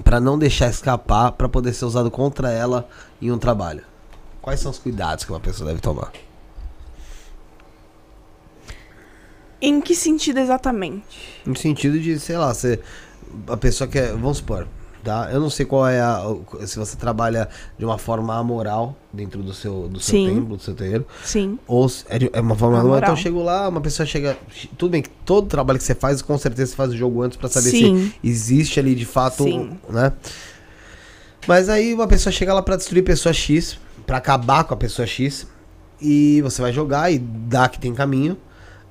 pra 0.05 0.21
não 0.21 0.39
deixar 0.39 0.69
escapar 0.69 1.33
pra 1.33 1.49
poder 1.49 1.73
ser 1.73 1.87
usado 1.87 2.09
contra 2.09 2.53
ela 2.53 2.89
em 3.21 3.33
um 3.33 3.37
trabalho? 3.37 3.83
Quais 4.41 4.61
são 4.61 4.71
os 4.71 4.79
cuidados 4.79 5.25
que 5.25 5.33
uma 5.33 5.41
pessoa 5.41 5.71
deve 5.71 5.81
tomar? 5.81 6.13
Em 9.61 9.81
que 9.81 9.97
sentido 9.97 10.39
exatamente? 10.39 11.43
No 11.45 11.57
sentido 11.57 11.99
de, 11.99 12.21
sei 12.21 12.37
lá, 12.37 12.55
você, 12.55 12.79
a 13.49 13.57
pessoa 13.57 13.89
quer. 13.89 14.13
Vamos 14.13 14.37
supor, 14.37 14.69
tá? 15.03 15.29
Eu 15.33 15.41
não 15.41 15.51
sei 15.51 15.67
qual 15.67 15.87
é 15.87 16.01
a. 16.01 16.23
Se 16.67 16.79
você 16.79 16.97
trabalha 16.97 17.49
de 17.79 17.85
uma 17.85 17.99
forma 17.99 18.37
amoral 18.37 18.97
dentro 19.13 19.43
do 19.43 19.53
seu, 19.53 19.89
do 19.89 20.01
seu 20.01 20.19
Sim. 20.19 20.35
templo, 20.35 20.57
do 20.57 20.63
seu 20.63 20.75
terreiro. 20.75 21.07
Sim. 21.25 21.59
Ou 21.67 21.89
se 21.89 22.05
é, 22.09 22.19
é 22.33 22.41
uma 22.41 22.57
forma 22.57 22.79
amoral. 22.81 22.99
Então 22.99 23.11
eu 23.11 23.17
chego 23.17 23.43
lá, 23.43 23.69
uma 23.69 23.81
pessoa 23.81 24.07
chega. 24.07 24.37
Tudo 24.79 24.93
bem 24.93 25.03
que 25.03 25.11
todo 25.25 25.47
trabalho 25.49 25.79
que 25.79 25.85
você 25.85 25.95
faz, 25.95 26.23
com 26.23 26.37
certeza 26.39 26.71
você 26.71 26.77
faz 26.77 26.91
o 26.93 26.97
jogo 26.97 27.23
antes 27.23 27.37
pra 27.37 27.49
saber 27.49 27.71
Sim. 27.71 28.07
se 28.07 28.15
existe 28.23 28.81
ali 28.81 28.95
de 28.95 29.07
fato. 29.07 29.45
Sim. 29.45 29.79
né? 29.89 30.13
Mas 31.47 31.69
aí 31.69 31.93
uma 31.93 32.07
pessoa 32.07 32.33
chega 32.33 32.55
lá 32.55 32.63
pra 32.63 32.77
destruir 32.77 33.03
pessoa 33.03 33.33
X, 33.33 33.79
pra 34.07 34.19
acabar 34.19 34.65
com 34.65 34.75
a 34.75 34.77
pessoa 34.77 35.07
X. 35.07 35.47
E 36.01 36.41
você 36.43 36.61
vai 36.61 36.73
jogar 36.73 37.13
e 37.13 37.19
dá 37.19 37.69
que 37.69 37.79
tem 37.79 37.95
caminho. 37.95 38.37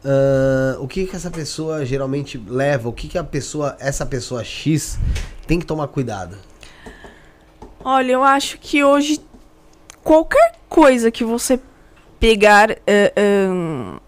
Ahn, 0.03 0.81
o 0.81 0.87
que 0.87 1.05
que 1.05 1.15
essa 1.15 1.29
pessoa 1.29 1.85
geralmente 1.85 2.37
leva? 2.37 2.89
O 2.89 2.93
que 2.93 3.07
que 3.07 3.17
a 3.17 3.23
pessoa, 3.23 3.75
essa 3.79 4.05
pessoa 4.05 4.43
X 4.43 4.99
tem 5.45 5.59
que 5.59 5.65
tomar 5.65 5.87
cuidado? 5.87 6.37
Olha, 7.83 8.11
eu 8.11 8.23
acho 8.23 8.57
que 8.59 8.83
hoje 8.83 9.19
qualquer 10.03 10.55
coisa 10.67 11.11
que 11.11 11.23
você 11.23 11.59
pegar 12.19 12.71
eh, 12.85 13.13
ahn, 13.17 13.99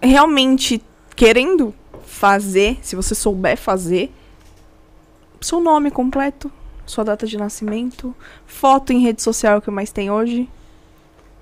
realmente 0.00 0.82
querendo 1.14 1.74
fazer, 2.04 2.78
se 2.82 2.96
você 2.96 3.14
souber 3.14 3.56
fazer, 3.56 4.12
seu 5.40 5.60
nome 5.60 5.90
completo, 5.90 6.50
sua 6.86 7.04
data 7.04 7.26
de 7.26 7.36
nascimento, 7.36 8.14
foto 8.46 8.92
em 8.92 9.00
rede 9.00 9.22
social 9.22 9.60
que 9.60 9.70
mais 9.70 9.92
tem 9.92 10.10
hoje. 10.10 10.48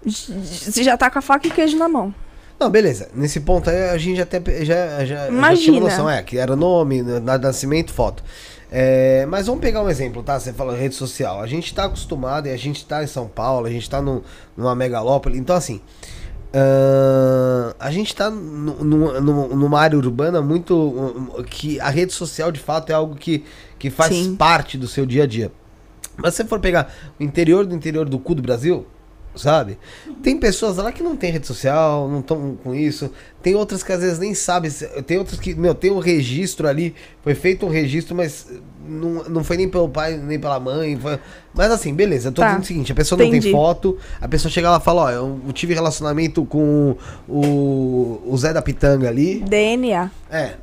Você 0.04 0.82
já 0.82 0.96
tá 0.96 1.10
com 1.10 1.18
a 1.18 1.22
faca 1.22 1.46
e 1.46 1.50
queijo 1.50 1.76
na 1.78 1.88
mão. 1.88 2.14
Não, 2.58 2.70
beleza. 2.70 3.08
Nesse 3.14 3.40
ponto 3.40 3.68
aí 3.68 3.90
a 3.90 3.98
gente 3.98 4.16
já 4.16 4.22
até 4.22 4.40
já, 4.64 5.04
já, 5.04 5.30
já 5.30 5.56
tinha 5.56 5.78
noção, 5.80 6.08
é, 6.08 6.22
que 6.22 6.38
era 6.38 6.56
nome, 6.56 7.02
na 7.02 7.36
nascimento, 7.38 7.92
foto. 7.92 8.22
É, 8.72 9.26
mas 9.26 9.46
vamos 9.46 9.60
pegar 9.60 9.82
um 9.82 9.88
exemplo, 9.88 10.22
tá? 10.22 10.40
Você 10.40 10.52
fala 10.52 10.74
rede 10.74 10.94
social. 10.94 11.40
A 11.40 11.46
gente 11.46 11.72
tá 11.74 11.84
acostumado 11.84 12.48
e 12.48 12.50
a 12.50 12.56
gente 12.56 12.84
tá 12.84 13.04
em 13.04 13.06
São 13.06 13.28
Paulo, 13.28 13.66
a 13.66 13.70
gente 13.70 13.88
tá 13.88 14.00
no, 14.00 14.22
numa 14.56 14.74
megalópole. 14.74 15.38
Então, 15.38 15.54
assim, 15.54 15.80
ahn, 16.52 17.72
a 17.78 17.90
gente 17.90 18.14
tá 18.14 18.30
nu- 18.30 18.82
nu- 18.82 19.20
nu- 19.20 19.56
numa 19.56 19.80
área 19.80 19.96
urbana 19.98 20.40
muito. 20.40 20.74
um, 20.74 21.42
que 21.44 21.78
a 21.80 21.90
rede 21.90 22.12
social 22.12 22.50
de 22.50 22.58
fato 22.60 22.90
é 22.90 22.94
algo 22.94 23.14
que, 23.14 23.44
que 23.78 23.90
faz 23.90 24.12
Sim. 24.14 24.34
parte 24.34 24.76
do 24.78 24.88
seu 24.88 25.04
dia 25.06 25.24
a 25.24 25.26
dia. 25.26 25.52
Mas 26.16 26.34
se 26.34 26.42
você 26.42 26.48
for 26.48 26.58
pegar 26.58 26.92
o 27.20 27.22
interior 27.22 27.66
do 27.66 27.74
interior 27.74 28.08
do 28.08 28.18
cu 28.18 28.34
do 28.34 28.40
Brasil, 28.42 28.86
sabe? 29.36 29.78
Tem 30.22 30.38
pessoas 30.38 30.76
lá 30.78 30.90
que 30.90 31.02
não 31.02 31.16
tem 31.16 31.30
rede 31.30 31.46
social, 31.46 32.08
não 32.08 32.20
estão 32.20 32.56
com 32.64 32.74
isso. 32.74 33.10
Tem 33.42 33.54
outras 33.54 33.82
que 33.82 33.92
às 33.92 34.00
vezes 34.00 34.18
nem 34.18 34.34
sabem. 34.34 34.70
Tem 35.06 35.18
outras 35.18 35.38
que, 35.38 35.54
meu, 35.54 35.74
tem 35.74 35.90
um 35.90 35.98
registro 36.00 36.66
ali. 36.66 36.94
Foi 37.22 37.34
feito 37.34 37.64
um 37.64 37.68
registro, 37.68 38.14
mas 38.16 38.46
não, 38.88 39.24
não 39.28 39.44
foi 39.44 39.56
nem 39.56 39.68
pelo 39.68 39.88
pai, 39.88 40.16
nem 40.16 40.38
pela 40.40 40.58
mãe. 40.58 40.96
foi- 40.96 41.18
Mas 41.54 41.70
assim, 41.70 41.94
beleza. 41.94 42.28
Eu 42.28 42.32
tô 42.32 42.42
Tá. 42.42 42.48
dizendo 42.48 42.62
o 42.62 42.66
seguinte: 42.66 42.92
a 42.92 42.94
pessoa 42.94 43.16
não 43.18 43.24
tem 43.30 43.38
Entendi. 43.38 43.52
foto, 43.52 43.96
a 44.20 44.26
pessoa 44.26 44.50
chega 44.50 44.70
lá 44.70 44.78
e 44.78 44.80
fala: 44.80 45.02
Ó, 45.04 45.10
eu 45.10 45.40
tive 45.52 45.74
relacionamento 45.74 46.44
com 46.44 46.96
o, 47.28 48.20
o 48.26 48.36
Zé 48.36 48.52
da 48.52 48.62
Pitanga 48.62 49.08
ali. 49.08 49.40
DNA. 49.40 50.10
É, 50.30 50.54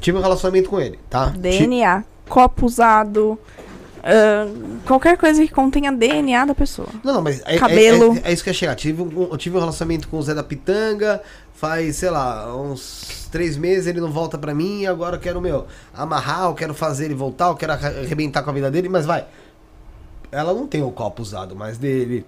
tive 0.00 0.16
um 0.18 0.22
relacionamento 0.22 0.70
com 0.70 0.80
ele, 0.80 0.98
tá? 1.10 1.26
DNA. 1.26 2.04
Copo 2.28 2.64
usado. 2.64 3.38
Ahn, 4.02 4.78
qualquer 4.86 5.16
coisa 5.18 5.40
que 5.46 5.52
contenha 5.52 5.92
DNA 5.92 6.44
da 6.46 6.54
pessoa. 6.54 6.88
Não, 7.04 7.14
não, 7.14 7.22
mas 7.22 7.42
é, 7.44 7.58
Cabelo. 7.58 8.14
é, 8.16 8.18
é, 8.18 8.30
é 8.30 8.32
isso 8.32 8.42
que 8.44 8.50
ia 8.50 8.54
chegar. 8.54 8.74
Tive 8.74 9.02
um, 9.02 9.28
eu 9.30 9.36
tive 9.36 9.56
um 9.56 9.60
relacionamento 9.60 10.08
com 10.08 10.18
o 10.18 10.22
Zé 10.22 10.34
da 10.34 10.42
Pitanga, 10.42 11.22
faz, 11.54 11.96
sei 11.96 12.10
lá, 12.10 12.54
uns 12.56 13.28
três 13.30 13.56
meses 13.56 13.86
ele 13.86 14.00
não 14.00 14.10
volta 14.10 14.36
pra 14.36 14.54
mim 14.54 14.80
e 14.80 14.86
agora 14.86 15.16
eu 15.16 15.20
quero, 15.20 15.40
meu, 15.40 15.66
amarrar, 15.94 16.44
eu 16.46 16.54
quero 16.54 16.74
fazer 16.74 17.04
ele 17.06 17.14
voltar, 17.14 17.46
eu 17.48 17.54
quero 17.54 17.72
arre- 17.72 18.00
arrebentar 18.00 18.42
com 18.42 18.50
a 18.50 18.52
vida 18.52 18.70
dele, 18.70 18.88
mas 18.88 19.06
vai. 19.06 19.24
Ela 20.32 20.52
não 20.54 20.66
tem 20.66 20.82
o 20.82 20.90
copo 20.90 21.22
usado 21.22 21.54
mais 21.56 21.76
dele. 21.78 22.24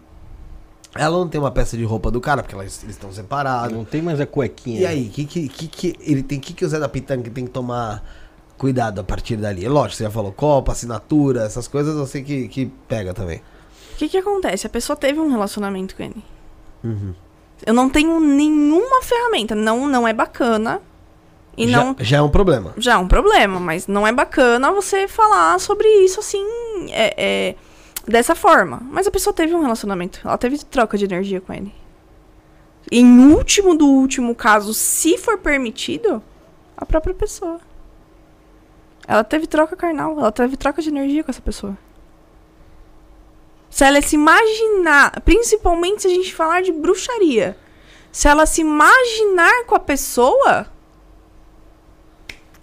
Ela 0.94 1.16
não 1.16 1.26
tem 1.26 1.40
uma 1.40 1.50
peça 1.50 1.76
de 1.76 1.84
roupa 1.84 2.10
do 2.10 2.20
cara, 2.20 2.42
porque 2.42 2.54
elas, 2.54 2.82
eles 2.82 2.96
estão 2.96 3.10
separados. 3.10 3.74
Não 3.74 3.84
tem 3.84 4.02
mais 4.02 4.20
a 4.20 4.26
cuequinha. 4.26 4.80
E 4.80 4.86
aí, 4.86 5.08
que, 5.08 5.24
que, 5.24 5.48
que, 5.48 5.66
que 5.68 5.96
ele 6.00 6.22
tem 6.22 6.38
que, 6.38 6.52
que 6.52 6.64
o 6.64 6.68
Zé 6.68 6.78
da 6.78 6.88
Pitanga 6.88 7.30
tem 7.30 7.44
que 7.46 7.50
tomar 7.50 8.04
cuidado 8.58 9.00
a 9.00 9.04
partir 9.04 9.36
dali? 9.36 9.64
É 9.64 9.68
lógico, 9.68 9.96
você 9.96 10.04
já 10.04 10.10
falou 10.10 10.32
copo, 10.32 10.70
assinatura, 10.70 11.42
essas 11.42 11.66
coisas 11.66 11.96
eu 11.96 12.06
sei 12.06 12.22
que, 12.22 12.48
que 12.48 12.66
pega 12.86 13.12
também. 13.12 13.42
O 13.94 13.96
que 13.96 14.08
que 14.08 14.18
acontece? 14.18 14.66
A 14.66 14.70
pessoa 14.70 14.96
teve 14.96 15.20
um 15.20 15.30
relacionamento 15.30 15.94
com 15.96 16.02
ele. 16.02 16.24
Uhum. 16.82 17.14
Eu 17.64 17.74
não 17.74 17.88
tenho 17.88 18.18
nenhuma 18.18 19.02
ferramenta. 19.02 19.54
Não, 19.54 19.86
não 19.86 20.06
é 20.06 20.12
bacana. 20.12 20.80
E 21.56 21.68
já, 21.68 21.84
não. 21.84 21.96
já 22.00 22.16
é 22.16 22.22
um 22.22 22.30
problema. 22.30 22.72
Já 22.76 22.94
é 22.94 22.96
um 22.96 23.06
problema, 23.06 23.60
mas 23.60 23.86
não 23.86 24.06
é 24.06 24.12
bacana 24.12 24.72
você 24.72 25.06
falar 25.06 25.60
sobre 25.60 25.86
isso 26.04 26.18
assim. 26.18 26.44
é- 26.90 27.14
é, 27.16 27.54
dessa 28.06 28.34
forma. 28.34 28.82
Mas 28.90 29.06
a 29.06 29.10
pessoa 29.10 29.32
teve 29.32 29.54
um 29.54 29.60
relacionamento. 29.60 30.20
Ela 30.24 30.38
teve 30.38 30.58
troca 30.64 30.98
de 30.98 31.04
energia 31.04 31.40
com 31.40 31.52
ele. 31.52 31.72
Em 32.90 33.32
último 33.32 33.76
do 33.76 33.86
último 33.86 34.34
caso, 34.34 34.74
se 34.74 35.16
for 35.16 35.38
permitido, 35.38 36.22
a 36.76 36.84
própria 36.84 37.14
pessoa. 37.14 37.60
Ela 39.06 39.24
teve 39.24 39.46
troca 39.46 39.74
carnal, 39.76 40.18
ela 40.18 40.32
teve 40.32 40.56
troca 40.56 40.80
de 40.80 40.88
energia 40.88 41.24
com 41.24 41.30
essa 41.30 41.42
pessoa. 41.42 41.76
Se 43.68 43.84
ela 43.84 44.00
se 44.02 44.14
imaginar, 44.16 45.20
principalmente 45.22 46.02
se 46.02 46.08
a 46.08 46.10
gente 46.10 46.34
falar 46.34 46.62
de 46.62 46.70
bruxaria, 46.72 47.56
se 48.10 48.28
ela 48.28 48.44
se 48.46 48.60
imaginar 48.60 49.64
com 49.66 49.74
a 49.74 49.80
pessoa, 49.80 50.66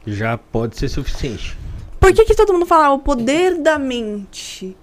Já 0.05 0.37
pode 0.37 0.77
ser 0.77 0.87
suficiente. 0.87 1.57
por 1.99 2.13
que, 2.13 2.25
que 2.25 2.35
todo 2.35 2.53
mundo 2.53 2.65
fala 2.65 2.85
"Ah, 2.85 2.93
o 2.93 2.99
poder 2.99 3.57
da 3.61 3.77
mente? 3.77 4.77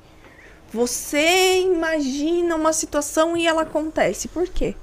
Você 0.73 1.61
imagina 1.63 2.55
uma 2.57 2.73
situação 2.73 3.37
e 3.37 3.47
ela 3.47 3.63
acontece. 3.63 4.29
Por 4.29 4.47
quê? 4.49 4.75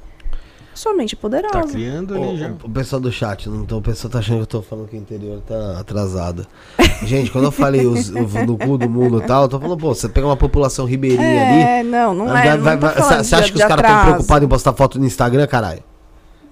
Sua 0.73 0.93
mente 0.93 1.15
é 1.15 1.17
poderosa. 1.17 1.53
Tá 1.53 1.63
criando 1.67 2.15
ali 2.15 2.25
O, 2.33 2.37
já. 2.37 2.51
o 2.63 2.69
pessoal 2.69 2.99
do 2.99 3.11
chat, 3.11 3.47
não 3.49 3.65
tô, 3.65 3.77
o 3.77 3.81
pessoal 3.81 4.11
tá 4.11 4.19
achando 4.19 4.37
que 4.37 4.41
eu 4.43 4.47
tô 4.47 4.61
falando 4.61 4.87
que 4.87 4.95
o 4.95 4.99
interior 4.99 5.39
tá 5.41 5.79
atrasado. 5.79 6.47
Gente, 7.05 7.29
quando 7.31 7.45
eu 7.45 7.51
falei 7.51 7.85
os, 7.85 8.09
o, 8.09 8.45
do 8.45 8.57
cu 8.57 8.77
do 8.77 8.89
mundo 8.89 9.19
e 9.21 9.25
tal, 9.27 9.43
eu 9.43 9.47
tô 9.49 9.59
falando, 9.59 9.77
pô, 9.79 9.93
você 9.93 10.09
pega 10.09 10.25
uma 10.25 10.37
população 10.37 10.85
ribeirinha 10.85 11.47
ali. 11.49 11.61
É, 11.61 11.83
não, 11.83 12.13
não 12.13 12.27
vai- 12.27 12.47
é. 12.47 12.55
Não 12.57 12.63
vai- 12.63 12.77
tô 12.77 12.85
vai- 12.87 12.95
Você 13.23 13.35
acha 13.35 13.45
de- 13.45 13.51
que 13.51 13.57
os 13.59 13.63
caras 13.65 13.85
estão 13.85 14.03
preocupados 14.03 14.45
em 14.45 14.49
postar 14.49 14.73
foto 14.73 14.99
no 14.99 15.05
Instagram, 15.05 15.45
caralho? 15.47 15.83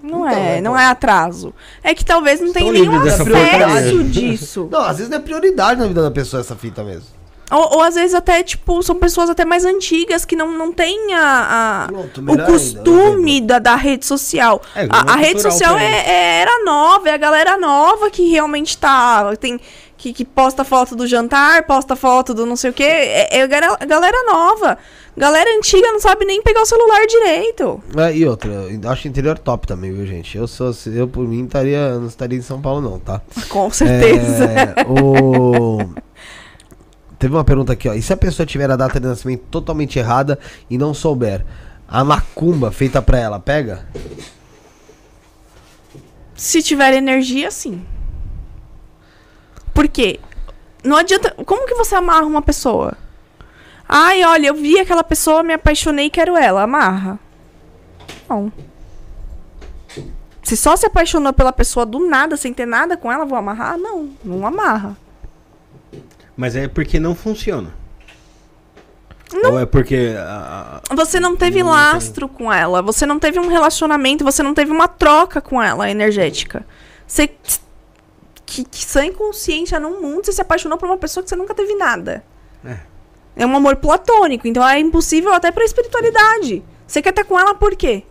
Não 0.02 0.26
Então, 0.26 0.28
é, 0.28 0.58
é, 0.58 0.60
não 0.60 0.76
é 0.78 0.86
atraso. 0.86 1.54
É 1.82 1.94
que 1.94 2.04
talvez 2.04 2.40
não 2.40 2.52
tenha 2.52 2.72
nenhum 2.72 3.00
acesso 3.00 4.02
disso. 4.04 4.68
Não, 4.70 4.80
às 4.80 4.96
vezes 4.98 5.08
não 5.08 5.18
é 5.18 5.20
prioridade 5.20 5.80
na 5.80 5.86
vida 5.86 6.02
da 6.02 6.10
pessoa 6.10 6.40
essa 6.40 6.56
fita 6.56 6.82
mesmo. 6.82 7.06
Ou, 7.52 7.76
ou 7.76 7.82
às 7.82 7.94
vezes 7.94 8.14
até, 8.14 8.42
tipo, 8.42 8.82
são 8.82 8.96
pessoas 8.96 9.28
até 9.28 9.44
mais 9.44 9.64
antigas 9.64 10.24
que 10.24 10.34
não, 10.34 10.50
não 10.56 10.72
têm 10.72 11.12
a, 11.14 11.84
a- 11.84 11.86
Pronto, 11.88 12.20
o 12.20 12.24
melhor 12.24 12.46
costume 12.46 13.32
ainda, 13.32 13.60
da, 13.60 13.72
da 13.72 13.76
rede 13.76 14.06
social. 14.06 14.62
É, 14.74 14.86
a, 14.88 15.12
a 15.12 15.16
rede 15.16 15.42
social 15.42 15.76
é, 15.76 15.84
é- 15.84 16.40
era 16.40 16.64
nova, 16.64 17.08
é 17.08 17.12
a 17.12 17.18
galera 17.18 17.56
nova 17.58 18.10
que 18.10 18.30
realmente 18.30 18.76
tá. 18.78 19.36
Tem, 19.36 19.60
que, 19.98 20.12
que 20.12 20.24
posta 20.24 20.64
foto 20.64 20.96
do 20.96 21.06
jantar, 21.06 21.62
posta 21.64 21.94
foto 21.94 22.34
do 22.34 22.44
não 22.44 22.56
sei 22.56 22.70
o 22.70 22.72
quê. 22.72 22.82
É, 22.82 23.38
é 23.40 23.46
galera 23.46 24.24
nova. 24.26 24.76
Galera 25.16 25.48
antiga 25.58 25.92
não 25.92 26.00
sabe 26.00 26.24
nem 26.24 26.42
pegar 26.42 26.62
o 26.62 26.66
celular 26.66 27.06
direito. 27.06 27.80
É, 27.98 28.16
e 28.16 28.26
outra, 28.26 28.50
eu 28.50 28.90
acho 28.90 29.06
interior 29.06 29.38
top 29.38 29.66
também, 29.66 29.92
viu, 29.92 30.06
gente? 30.06 30.36
Eu 30.36 30.48
sou, 30.48 30.72
eu 30.86 31.06
por 31.06 31.28
mim 31.28 31.44
estaria, 31.44 31.96
não 31.98 32.06
estaria 32.06 32.38
em 32.38 32.42
São 32.42 32.60
Paulo 32.62 32.80
não, 32.80 32.98
tá? 32.98 33.20
Com 33.50 33.70
certeza. 33.70 34.44
É, 34.46 34.74
o... 34.88 35.78
Teve 37.22 37.36
uma 37.36 37.44
pergunta 37.44 37.72
aqui, 37.72 37.88
ó. 37.88 37.94
E 37.94 38.02
se 38.02 38.12
a 38.12 38.16
pessoa 38.16 38.44
tiver 38.44 38.68
a 38.68 38.74
data 38.74 38.98
de 38.98 39.06
nascimento 39.06 39.44
totalmente 39.48 39.96
errada 39.96 40.40
e 40.68 40.76
não 40.76 40.92
souber, 40.92 41.46
a 41.86 42.02
macumba 42.02 42.72
feita 42.72 43.00
pra 43.00 43.16
ela, 43.16 43.38
pega? 43.38 43.86
Se 46.34 46.60
tiver 46.60 46.92
energia, 46.94 47.48
sim. 47.52 47.86
Por 49.72 49.86
quê? 49.86 50.18
Não 50.82 50.96
adianta. 50.96 51.30
Como 51.46 51.64
que 51.64 51.76
você 51.76 51.94
amarra 51.94 52.26
uma 52.26 52.42
pessoa? 52.42 52.94
Ai, 53.88 54.24
olha, 54.24 54.48
eu 54.48 54.54
vi 54.56 54.80
aquela 54.80 55.04
pessoa, 55.04 55.44
me 55.44 55.54
apaixonei, 55.54 56.10
quero 56.10 56.36
ela. 56.36 56.62
Amarra. 56.62 57.20
Não. 58.28 58.52
Se 60.42 60.56
só 60.56 60.74
se 60.74 60.86
apaixonou 60.86 61.32
pela 61.32 61.52
pessoa 61.52 61.86
do 61.86 62.04
nada, 62.04 62.36
sem 62.36 62.52
ter 62.52 62.66
nada 62.66 62.96
com 62.96 63.12
ela, 63.12 63.24
vou 63.24 63.38
amarrar? 63.38 63.78
Não, 63.78 64.10
não 64.24 64.44
amarra. 64.44 64.96
Mas 66.36 66.56
é 66.56 66.66
porque 66.68 66.98
não 66.98 67.14
funciona. 67.14 67.74
Não. 69.32 69.52
Ou 69.52 69.60
é 69.60 69.66
porque. 69.66 70.14
a- 70.18 70.80
a- 70.90 70.94
Você 70.94 71.18
não 71.18 71.36
teve 71.36 71.62
Não 71.62 71.70
lastro 71.70 72.28
com 72.28 72.52
ela, 72.52 72.82
você 72.82 73.06
não 73.06 73.18
teve 73.18 73.38
um 73.38 73.48
relacionamento, 73.48 74.24
você 74.24 74.42
não 74.42 74.52
teve 74.54 74.70
uma 74.70 74.88
troca 74.88 75.40
com 75.40 75.62
ela 75.62 75.90
energética. 75.90 76.66
Você. 77.06 77.30
Que, 78.44 78.64
que 78.64 78.84
sem 78.84 79.10
consciência 79.12 79.80
num 79.80 80.00
mundo, 80.02 80.26
você 80.26 80.32
se 80.32 80.40
apaixonou 80.42 80.76
por 80.76 80.84
uma 80.86 80.98
pessoa 80.98 81.22
que 81.24 81.30
você 81.30 81.36
nunca 81.36 81.54
teve 81.54 81.74
nada. 81.74 82.22
É. 82.64 82.76
É 83.34 83.46
um 83.46 83.56
amor 83.56 83.76
platônico, 83.76 84.46
então 84.46 84.66
é 84.68 84.78
impossível 84.78 85.32
até 85.32 85.50
pra 85.50 85.64
espiritualidade. 85.64 86.62
Você 86.86 87.00
quer 87.00 87.10
estar 87.10 87.24
com 87.24 87.38
ela 87.40 87.54
por 87.54 87.74
quê? 87.74 88.04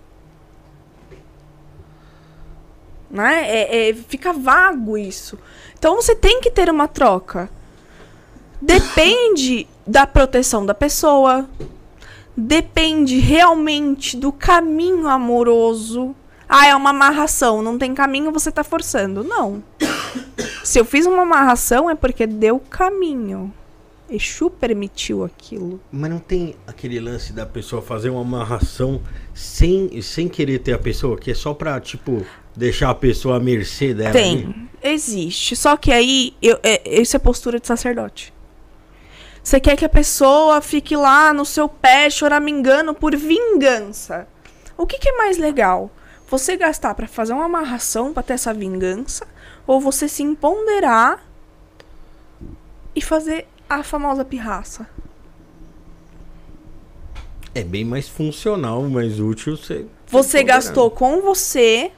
Né? 3.09 3.43
É, 3.47 3.89
é- 3.89 3.93
fica 3.93 4.31
vago 4.33 4.97
isso. 4.97 5.37
Então 5.77 5.95
você 5.95 6.15
tem 6.15 6.39
que 6.41 6.49
ter 6.49 6.69
uma 6.69 6.87
troca. 6.87 7.49
Depende 8.61 9.67
da 9.87 10.05
proteção 10.05 10.65
da 10.65 10.73
pessoa. 10.73 11.49
Depende 12.35 13.17
realmente 13.19 14.15
do 14.15 14.31
caminho 14.31 15.07
amoroso. 15.07 16.15
Ah, 16.47 16.67
é 16.67 16.75
uma 16.75 16.89
amarração, 16.89 17.61
não 17.61 17.77
tem 17.77 17.93
caminho, 17.93 18.31
você 18.31 18.51
tá 18.51 18.63
forçando. 18.63 19.23
Não. 19.23 19.63
Se 20.63 20.79
eu 20.79 20.85
fiz 20.85 21.05
uma 21.05 21.23
amarração 21.23 21.89
é 21.89 21.95
porque 21.95 22.27
deu 22.27 22.59
caminho. 22.59 23.53
Exu 24.09 24.49
permitiu 24.49 25.23
aquilo. 25.23 25.79
Mas 25.89 26.09
não 26.09 26.19
tem 26.19 26.55
aquele 26.67 26.99
lance 26.99 27.31
da 27.31 27.45
pessoa 27.45 27.81
fazer 27.81 28.09
uma 28.09 28.21
amarração 28.21 29.01
sem, 29.33 30.01
sem 30.01 30.27
querer 30.27 30.59
ter 30.59 30.73
a 30.73 30.77
pessoa, 30.77 31.17
que 31.17 31.31
é 31.31 31.33
só 31.33 31.53
pra, 31.53 31.79
tipo, 31.79 32.25
deixar 32.55 32.89
a 32.89 32.95
pessoa 32.95 33.37
à 33.37 33.39
mercê 33.39 33.93
dela. 33.93 34.09
ali? 34.09 34.43
Tem, 34.43 34.69
existe. 34.83 35.55
Só 35.55 35.77
que 35.77 35.93
aí, 35.93 36.33
eu, 36.41 36.59
é, 36.61 36.99
isso 36.99 37.15
é 37.15 37.19
postura 37.19 37.57
de 37.57 37.67
sacerdote. 37.67 38.33
Você 39.43 39.59
quer 39.59 39.75
que 39.75 39.85
a 39.85 39.89
pessoa 39.89 40.61
fique 40.61 40.95
lá 40.95 41.33
no 41.33 41.45
seu 41.45 41.67
pé 41.67 42.09
choramingando 42.09 42.93
por 42.93 43.15
vingança. 43.15 44.27
O 44.77 44.85
que, 44.85 44.99
que 44.99 45.09
é 45.09 45.17
mais 45.17 45.37
legal? 45.37 45.89
Você 46.27 46.55
gastar 46.55 46.93
pra 46.93 47.07
fazer 47.07 47.33
uma 47.33 47.45
amarração 47.45 48.13
pra 48.13 48.23
ter 48.23 48.33
essa 48.33 48.53
vingança? 48.53 49.27
Ou 49.65 49.81
você 49.81 50.07
se 50.07 50.23
empoderar 50.23 51.25
e 52.95 53.01
fazer 53.01 53.47
a 53.69 53.83
famosa 53.83 54.23
pirraça? 54.23 54.87
É 57.53 57.63
bem 57.63 57.83
mais 57.83 58.07
funcional, 58.07 58.83
mais 58.83 59.19
útil 59.19 59.57
você. 59.57 59.85
Você 60.07 60.23
você 60.23 60.43
gastou 60.43 60.89
com 60.91 61.21
você, 61.21 61.91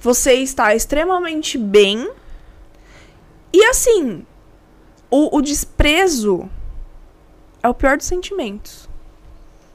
você 0.00 0.34
está 0.34 0.74
extremamente 0.74 1.58
bem. 1.58 2.08
E 3.52 3.64
assim, 3.64 4.24
o, 5.10 5.36
o 5.36 5.40
desprezo 5.40 6.48
é 7.66 7.68
o 7.68 7.74
pior 7.74 7.96
dos 7.96 8.06
sentimentos. 8.06 8.88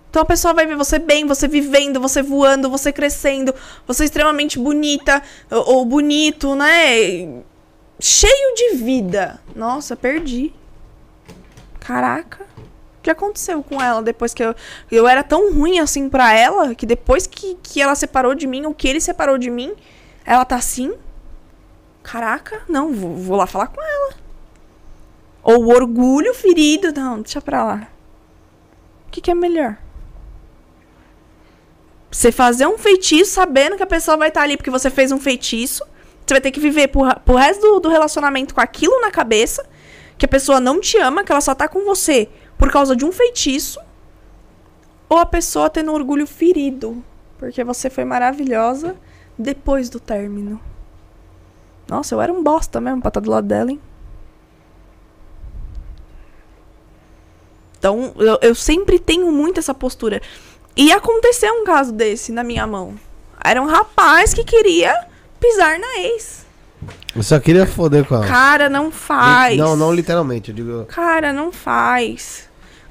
Então 0.09 0.21
a 0.21 0.25
pessoa 0.25 0.53
vai 0.53 0.65
ver 0.65 0.75
você 0.75 0.99
bem, 0.99 1.25
você 1.25 1.47
vivendo, 1.47 1.99
você 1.99 2.21
voando, 2.21 2.69
você 2.69 2.91
crescendo, 2.91 3.55
você 3.87 4.03
extremamente 4.03 4.59
bonita 4.59 5.23
ou, 5.49 5.85
bonito, 5.85 6.53
né? 6.53 7.43
Cheio 7.97 8.55
de 8.55 8.75
vida. 8.75 9.39
Nossa, 9.55 9.95
perdi. 9.95 10.53
Caraca. 11.79 12.43
O 12.99 13.01
que 13.01 13.09
aconteceu 13.09 13.63
com 13.63 13.81
ela 13.81 14.01
depois 14.01 14.33
que 14.33 14.43
eu. 14.43 14.53
Eu 14.91 15.07
era 15.07 15.23
tão 15.23 15.53
ruim 15.53 15.79
assim 15.79 16.09
pra 16.09 16.33
ela 16.33 16.75
que 16.75 16.85
depois 16.85 17.25
que, 17.25 17.57
que 17.63 17.81
ela 17.81 17.95
separou 17.95 18.35
de 18.35 18.45
mim, 18.45 18.65
ou 18.65 18.73
que 18.73 18.89
ele 18.89 18.99
separou 18.99 19.37
de 19.37 19.49
mim, 19.49 19.73
ela 20.25 20.43
tá 20.43 20.57
assim? 20.57 20.93
Caraca, 22.03 22.63
não, 22.67 22.91
vou, 22.91 23.15
vou 23.15 23.37
lá 23.37 23.47
falar 23.47 23.67
com 23.67 23.81
ela. 23.81 24.20
Ou 25.43 25.65
o 25.65 25.69
orgulho 25.69 26.33
ferido. 26.33 26.91
Não, 26.93 27.21
deixa 27.21 27.41
pra 27.41 27.63
lá. 27.63 27.87
O 29.07 29.11
que, 29.11 29.21
que 29.21 29.31
é 29.31 29.35
melhor? 29.35 29.77
Você 32.11 32.31
fazer 32.31 32.67
um 32.67 32.77
feitiço 32.77 33.31
sabendo 33.31 33.77
que 33.77 33.83
a 33.83 33.87
pessoa 33.87 34.17
vai 34.17 34.27
estar 34.27 34.41
ali 34.41 34.57
porque 34.57 34.69
você 34.69 34.89
fez 34.89 35.11
um 35.11 35.19
feitiço. 35.19 35.83
Você 36.25 36.33
vai 36.33 36.41
ter 36.41 36.51
que 36.51 36.59
viver 36.59 36.89
pro, 36.89 37.01
pro 37.25 37.35
resto 37.35 37.61
do, 37.61 37.79
do 37.79 37.89
relacionamento 37.89 38.53
com 38.53 38.61
aquilo 38.61 38.99
na 39.01 39.11
cabeça. 39.11 39.65
Que 40.17 40.25
a 40.25 40.29
pessoa 40.29 40.59
não 40.59 40.79
te 40.79 40.97
ama, 40.97 41.23
que 41.23 41.31
ela 41.31 41.41
só 41.41 41.55
tá 41.55 41.67
com 41.67 41.83
você 41.85 42.29
por 42.57 42.71
causa 42.71 42.95
de 42.95 43.03
um 43.03 43.11
feitiço. 43.11 43.79
Ou 45.09 45.17
a 45.17 45.25
pessoa 45.25 45.69
tendo 45.69 45.91
um 45.91 45.95
orgulho 45.95 46.27
ferido. 46.27 47.03
Porque 47.37 47.63
você 47.63 47.89
foi 47.89 48.05
maravilhosa 48.05 48.95
depois 49.37 49.89
do 49.89 49.99
término. 49.99 50.61
Nossa, 51.87 52.13
eu 52.13 52.21
era 52.21 52.31
um 52.31 52.43
bosta 52.43 52.79
mesmo 52.79 53.01
pra 53.01 53.09
estar 53.09 53.19
do 53.19 53.31
lado 53.31 53.47
dela, 53.47 53.71
hein? 53.71 53.81
Então, 57.81 58.13
eu, 58.17 58.37
eu 58.43 58.53
sempre 58.53 58.99
tenho 58.99 59.31
muito 59.31 59.59
essa 59.59 59.73
postura. 59.73 60.21
E 60.77 60.91
aconteceu 60.91 61.51
um 61.51 61.63
caso 61.63 61.91
desse 61.91 62.31
na 62.31 62.43
minha 62.43 62.67
mão. 62.67 62.93
Era 63.43 63.59
um 63.59 63.65
rapaz 63.65 64.35
que 64.35 64.43
queria 64.43 65.07
pisar 65.39 65.79
na 65.79 65.99
ex. 66.01 66.45
Eu 67.15 67.23
só 67.23 67.39
queria 67.39 67.65
foder 67.65 68.05
com 68.05 68.13
ela. 68.13 68.27
Cara, 68.27 68.69
não 68.69 68.91
faz. 68.91 69.57
Não, 69.57 69.75
não 69.75 69.91
literalmente, 69.91 70.51
eu 70.51 70.55
digo. 70.55 70.85
Cara, 70.85 71.33
não 71.33 71.51
faz. 71.51 72.47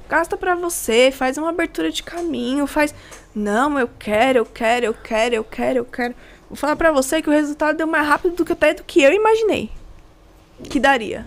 Gasta 0.09 0.35
pra 0.35 0.55
você, 0.55 1.09
faz 1.09 1.37
uma 1.37 1.47
abertura 1.47 1.89
de 1.89 2.03
caminho, 2.03 2.67
faz. 2.67 2.93
Não, 3.33 3.79
eu 3.79 3.89
quero, 3.97 4.39
eu 4.39 4.45
quero, 4.45 4.87
eu 4.87 4.93
quero, 4.93 5.35
eu 5.35 5.43
quero, 5.45 5.77
eu 5.77 5.85
quero. 5.85 6.13
Vou 6.49 6.57
falar 6.57 6.75
pra 6.75 6.91
você 6.91 7.21
que 7.21 7.29
o 7.29 7.31
resultado 7.31 7.77
deu 7.77 7.87
mais 7.87 8.05
rápido 8.05 8.35
do 8.35 8.43
que 8.43 8.51
até 8.51 8.73
do 8.73 8.83
que 8.83 9.01
eu 9.01 9.13
imaginei. 9.13 9.71
Que 10.69 10.81
daria. 10.81 11.25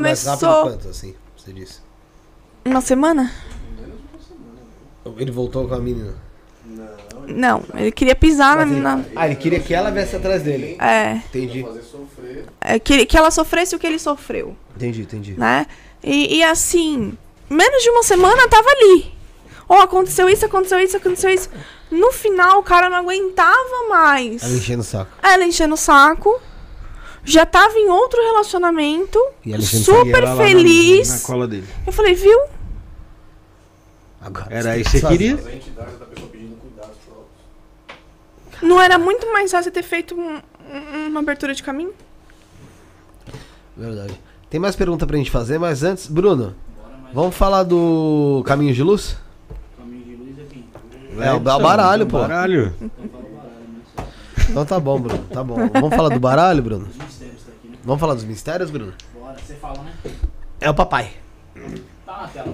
Mais 0.00 0.24
rápido 0.24 0.40
Começou 0.40 0.62
quanto, 0.62 0.88
assim, 0.88 1.14
você 1.46 1.52
disse? 1.52 1.78
uma 2.64 2.80
semana? 2.80 3.32
Ele 5.16 5.30
voltou 5.30 5.68
com 5.68 5.74
a 5.74 5.78
menina. 5.78 6.14
Não, 7.28 7.62
ele 7.74 7.92
queria 7.92 8.14
pisar 8.16 8.56
na, 8.56 8.62
ele- 8.62 8.80
na- 8.80 9.04
Ah, 9.14 9.26
ele 9.26 9.36
queria 9.36 9.60
que 9.60 9.72
ela 9.72 9.90
viesse 9.90 10.16
atrás 10.16 10.42
dele. 10.42 10.76
É, 10.80 11.12
Entendi. 11.28 11.64
é 12.60 12.78
que, 12.80 13.06
que 13.06 13.16
ela 13.16 13.30
sofresse 13.30 13.76
o 13.76 13.78
que 13.78 13.86
ele 13.86 13.98
sofreu. 14.00 14.56
Entendi, 14.74 15.02
entendi. 15.02 15.34
né? 15.38 15.66
E, 16.02 16.38
e 16.38 16.42
assim, 16.42 17.16
menos 17.48 17.82
de 17.82 17.90
uma 17.90 18.02
semana 18.02 18.48
tava 18.48 18.68
ali. 18.68 19.12
Ó, 19.68 19.80
aconteceu 19.82 20.28
isso, 20.28 20.44
aconteceu 20.44 20.80
isso, 20.80 20.96
aconteceu 20.96 21.30
isso. 21.30 21.48
No 21.90 22.10
final, 22.12 22.58
o 22.58 22.62
cara 22.64 22.90
não 22.90 22.96
aguentava 22.98 23.88
mais. 23.88 24.42
Ela 24.42 24.54
enchendo 24.54 24.80
o 24.80 24.84
saco. 24.84 25.10
Ela 25.22 25.44
enchendo 25.44 25.74
o 25.74 25.78
saco. 25.78 26.40
Já 27.26 27.44
tava 27.44 27.74
em 27.76 27.88
outro 27.90 28.20
relacionamento. 28.22 29.18
Super 29.62 30.24
lá 30.24 30.34
na- 30.34 30.42
feliz. 30.44 31.08
Na 31.08 31.26
cola 31.26 31.46
dele. 31.48 31.66
Eu 31.86 31.92
falei, 31.92 32.14
viu? 32.14 32.40
Agora 34.20 34.46
Era 34.50 34.78
isso 34.78 34.90
que 34.90 34.98
você 35.00 35.06
queria? 35.08 35.38
Não 38.62 38.80
era 38.80 38.98
muito 38.98 39.30
mais 39.32 39.50
fácil 39.50 39.70
ter 39.70 39.82
feito 39.82 40.14
um- 40.14 40.36
um- 40.72 41.06
uma 41.08 41.20
abertura 41.20 41.54
de 41.54 41.62
caminho? 41.62 41.92
Verdade. 43.76 44.18
Tem 44.48 44.58
mais 44.58 44.74
pergunta 44.74 45.06
pra 45.06 45.16
gente 45.16 45.30
fazer, 45.30 45.58
mas 45.58 45.82
antes, 45.82 46.06
Bruno, 46.06 46.54
vamos 47.12 47.34
falar 47.34 47.62
do 47.64 48.42
Caminho 48.46 48.72
de 48.72 48.82
Luz? 48.82 49.16
Caminho 49.76 50.04
de 50.04 50.14
luz 50.16 50.38
é 50.38 50.44
quem? 50.48 50.64
É, 51.22 51.32
o 51.32 51.40
baralho, 51.40 52.06
pô. 52.06 52.18
Baralho. 52.20 52.72
Então 54.48 54.64
tá 54.64 54.80
bom, 54.80 55.00
Bruno. 55.00 55.24
Tá 55.30 55.42
bom. 55.44 55.56
Vamos 55.72 55.94
falar 55.94 56.08
do 56.08 56.20
baralho, 56.20 56.62
Bruno? 56.62 56.88
Vamos 57.86 58.00
falar 58.00 58.14
dos 58.14 58.24
mistérios, 58.24 58.68
Bruno? 58.68 58.92
Bora, 59.14 59.36
você 59.38 59.54
fala, 59.54 59.84
né? 59.84 59.92
É 60.60 60.68
o 60.68 60.74
papai. 60.74 61.12
Tá 62.04 62.22
na 62.22 62.26
tela. 62.26 62.52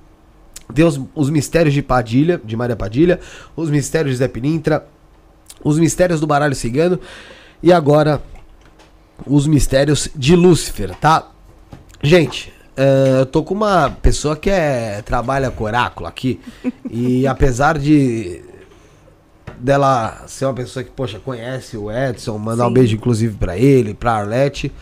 Tem 0.73 0.85
os, 0.85 1.01
os 1.12 1.28
mistérios 1.28 1.74
de 1.74 1.82
Padilha, 1.82 2.40
de 2.44 2.56
Maria 2.56 2.77
Padilha, 2.77 3.19
os 3.56 3.69
mistérios 3.70 4.12
de 4.12 4.19
Zé 4.19 4.28
Pilintra, 4.28 4.86
os 5.64 5.81
mistérios 5.81 6.20
do 6.20 6.28
baralho 6.28 6.55
cigano 6.55 6.97
e 7.60 7.73
agora 7.73 8.23
os 9.27 9.48
mistérios 9.48 10.09
de 10.14 10.36
Lúcifer, 10.36 10.94
tá? 10.94 11.28
Gente, 12.01 12.61
é, 12.76 13.20
eu 13.20 13.26
tô 13.26 13.42
com 13.42 13.54
uma 13.54 13.90
pessoa 13.90 14.36
que 14.36 14.50
é, 14.50 15.02
trabalha 15.02 15.50
com 15.50 15.64
oráculo 15.64 16.06
aqui. 16.06 16.40
e 16.90 17.26
apesar 17.28 17.78
de 17.78 18.42
dela 19.58 20.24
ser 20.26 20.46
uma 20.46 20.54
pessoa 20.54 20.82
que, 20.82 20.90
poxa, 20.90 21.20
conhece 21.20 21.76
o 21.76 21.90
Edson, 21.90 22.36
mandar 22.36 22.66
um 22.66 22.72
beijo 22.72 22.96
inclusive 22.96 23.36
pra 23.36 23.56
ele, 23.56 23.94
pra 23.94 24.14
Arlete. 24.14 24.72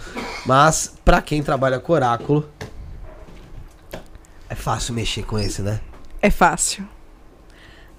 Mas 0.47 0.95
pra 1.05 1.21
quem 1.21 1.43
trabalha 1.43 1.79
com 1.79 1.93
oráculo, 1.93 2.49
é 4.49 4.55
fácil 4.55 4.95
mexer 4.95 5.25
com 5.25 5.39
esse, 5.39 5.61
né? 5.61 5.81
É 6.23 6.31
fácil. 6.31 6.87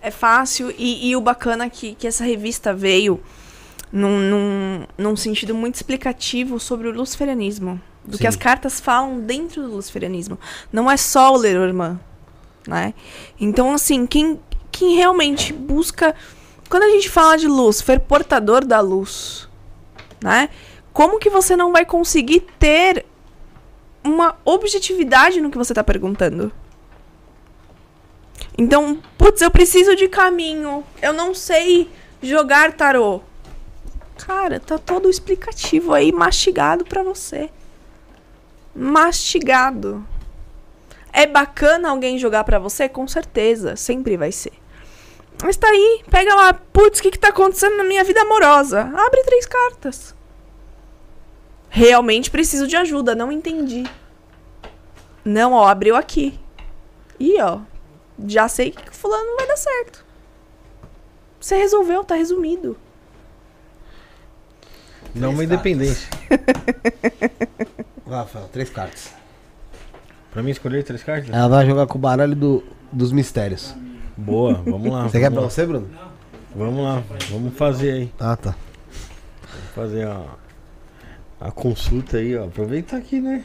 É 0.02 0.10
fácil 0.10 0.74
e, 0.78 1.10
e 1.10 1.16
o 1.16 1.22
bacana 1.22 1.66
é 1.66 1.70
que, 1.70 1.94
que 1.94 2.08
essa 2.08 2.24
revista 2.24 2.74
veio 2.74 3.22
num, 3.92 4.20
num, 4.20 4.86
num 4.98 5.16
sentido 5.16 5.54
muito 5.54 5.76
explicativo 5.76 6.60
sobre 6.60 6.88
o 6.88 6.92
luciferianismo. 6.92 7.80
Do 8.04 8.18
Sim. 8.18 8.22
que 8.22 8.28
as 8.28 8.36
cartas 8.36 8.80
falam 8.80 9.20
dentro 9.20 9.62
do 9.62 9.76
luciferianismo. 9.76 10.40
Não 10.72 10.90
é 10.90 10.98
só 10.98 11.34
o 11.34 11.38
Lenormand, 11.38 12.00
né? 12.68 12.94
Então, 13.40 13.74
assim, 13.74 14.06
quem, 14.06 14.40
quem 14.72 14.96
realmente 14.96 15.54
busca... 15.54 16.16
Quando 16.70 16.84
a 16.84 16.90
gente 16.90 17.10
fala 17.10 17.38
de 17.38 17.48
Lúcifer, 17.48 18.00
portador 18.00 18.66
da 18.66 18.80
luz, 18.80 19.48
né? 20.24 20.50
Como 20.94 21.20
que 21.20 21.30
você 21.30 21.56
não 21.56 21.72
vai 21.72 21.86
conseguir 21.86 22.42
ter 22.58 23.06
uma 24.04 24.36
objetividade 24.44 25.42
no 25.42 25.52
que 25.52 25.58
você 25.58 25.74
tá 25.74 25.84
perguntando? 25.84 26.52
Então, 28.58 29.02
putz, 29.18 29.42
eu 29.42 29.52
preciso 29.52 29.96
de 29.96 30.08
caminho. 30.08 30.84
Eu 31.02 31.14
não 31.14 31.34
sei 31.34 31.90
jogar 32.22 32.74
tarô. 32.74 33.22
Cara, 34.18 34.60
tá 34.60 34.78
todo 34.78 35.10
explicativo 35.10 35.94
aí, 35.94 36.12
mastigado 36.12 36.86
pra 36.86 37.04
você. 37.04 37.50
Mastigado. 38.76 40.06
É 41.14 41.28
bacana 41.28 41.90
alguém 41.90 42.18
jogar 42.18 42.44
pra 42.44 42.60
você? 42.60 42.88
Com 42.88 43.08
certeza, 43.08 43.76
sempre 43.76 44.16
vai 44.16 44.32
ser. 44.32 44.54
Mas 45.44 45.58
tá 45.58 45.68
aí, 45.68 46.04
pega 46.10 46.34
lá, 46.36 46.54
putz, 46.54 47.00
o 47.00 47.02
que 47.02 47.12
que 47.12 47.20
tá 47.20 47.30
acontecendo 47.30 47.78
na 47.78 47.84
minha 47.84 48.04
vida 48.04 48.22
amorosa? 48.22 48.82
Abre 48.82 49.24
três 49.24 49.46
cartas. 49.46 50.16
Realmente 51.70 52.30
preciso 52.30 52.68
de 52.68 52.76
ajuda, 52.76 53.16
não 53.16 53.32
entendi. 53.32 53.84
Não, 55.24 55.54
ó, 55.54 55.68
abriu 55.68 55.96
aqui. 55.96 56.40
Ih, 57.20 57.42
ó, 57.42 57.60
já 58.28 58.48
sei 58.48 58.72
que 58.72 58.96
fulano 58.96 59.26
não 59.26 59.38
vai 59.38 59.48
dar 59.48 59.58
certo. 59.58 60.06
Você 61.40 61.56
resolveu, 61.56 62.04
tá 62.04 62.16
resumido. 62.16 62.78
Não 65.14 65.32
uma 65.32 65.44
independência. 65.44 66.08
Rafael, 68.18 68.48
três 68.52 68.70
cartas. 68.70 69.14
Pra 70.32 70.42
mim 70.42 70.52
escolher 70.52 70.84
três 70.84 71.04
cartas? 71.04 71.30
Ela 71.30 71.48
vai 71.48 71.66
jogar 71.66 71.88
com 71.88 71.98
o 71.98 72.02
baralho 72.02 72.36
do, 72.36 72.64
dos 72.92 73.12
mistérios. 73.12 73.76
Boa, 74.18 74.54
vamos 74.66 74.92
lá. 74.92 75.04
Você 75.04 75.20
quer 75.20 75.30
vamos 75.30 75.34
pra 75.34 75.42
lá. 75.44 75.50
você, 75.50 75.66
Bruno? 75.66 75.90
Vamos 76.56 76.84
lá, 76.84 77.04
vamos 77.30 77.54
fazer 77.56 77.92
aí. 77.92 78.12
Ah, 78.20 78.36
tá. 78.36 78.56
Vamos 79.52 79.70
fazer 79.76 80.08
a, 80.08 80.22
a 81.40 81.52
consulta 81.52 82.18
aí, 82.18 82.36
ó. 82.38 82.46
Aproveitar 82.46 82.98
aqui, 82.98 83.20
né? 83.22 83.44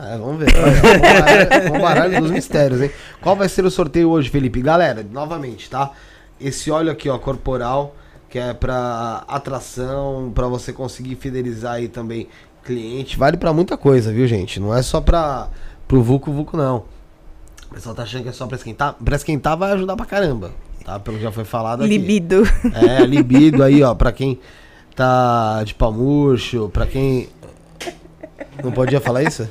É, 0.00 0.16
vamos 0.16 0.38
ver. 0.38 0.48
O 0.48 1.00
baralho- 1.00 1.70
com 1.70 1.76
o 1.78 1.82
baralho 1.82 2.20
dos 2.20 2.30
mistérios, 2.30 2.80
hein? 2.80 2.90
Qual 3.20 3.34
vai 3.36 3.48
ser 3.48 3.64
o 3.64 3.70
sorteio 3.70 4.10
hoje, 4.10 4.30
Felipe? 4.30 4.60
Galera, 4.62 5.04
novamente, 5.10 5.68
tá? 5.68 5.90
Esse 6.40 6.70
óleo 6.70 6.90
aqui, 6.92 7.08
ó, 7.08 7.18
corporal, 7.18 7.96
que 8.30 8.38
é 8.38 8.54
pra 8.54 9.24
atração, 9.26 10.30
pra 10.34 10.46
você 10.46 10.72
conseguir 10.72 11.16
fidelizar 11.16 11.74
aí 11.74 11.88
também 11.88 12.28
cliente. 12.68 13.16
Vale 13.18 13.36
pra 13.38 13.52
muita 13.52 13.76
coisa, 13.78 14.12
viu, 14.12 14.26
gente? 14.26 14.60
Não 14.60 14.74
é 14.76 14.82
só 14.82 15.00
pra, 15.00 15.48
pro 15.86 16.02
Vucu 16.02 16.30
Vucu, 16.30 16.56
não. 16.56 16.84
O 17.70 17.74
pessoal 17.74 17.94
tá 17.94 18.02
achando 18.02 18.22
que 18.24 18.28
é 18.28 18.32
só 18.32 18.46
pra 18.46 18.56
esquentar. 18.56 18.94
Pra 19.02 19.16
esquentar 19.16 19.56
vai 19.56 19.72
ajudar 19.72 19.96
pra 19.96 20.04
caramba, 20.06 20.50
tá? 20.84 20.98
Pelo 21.00 21.16
que 21.16 21.22
já 21.22 21.32
foi 21.32 21.44
falado 21.44 21.82
aqui. 21.82 21.88
Libido. 21.96 22.42
É, 22.74 23.04
libido 23.06 23.62
aí, 23.62 23.82
ó, 23.82 23.94
pra 23.94 24.12
quem 24.12 24.38
tá 24.94 25.62
de 25.64 25.74
pau 25.74 25.92
murcho, 25.92 26.68
pra 26.72 26.86
quem. 26.86 27.28
Não 28.62 28.72
podia 28.72 29.00
falar 29.00 29.22
isso? 29.22 29.46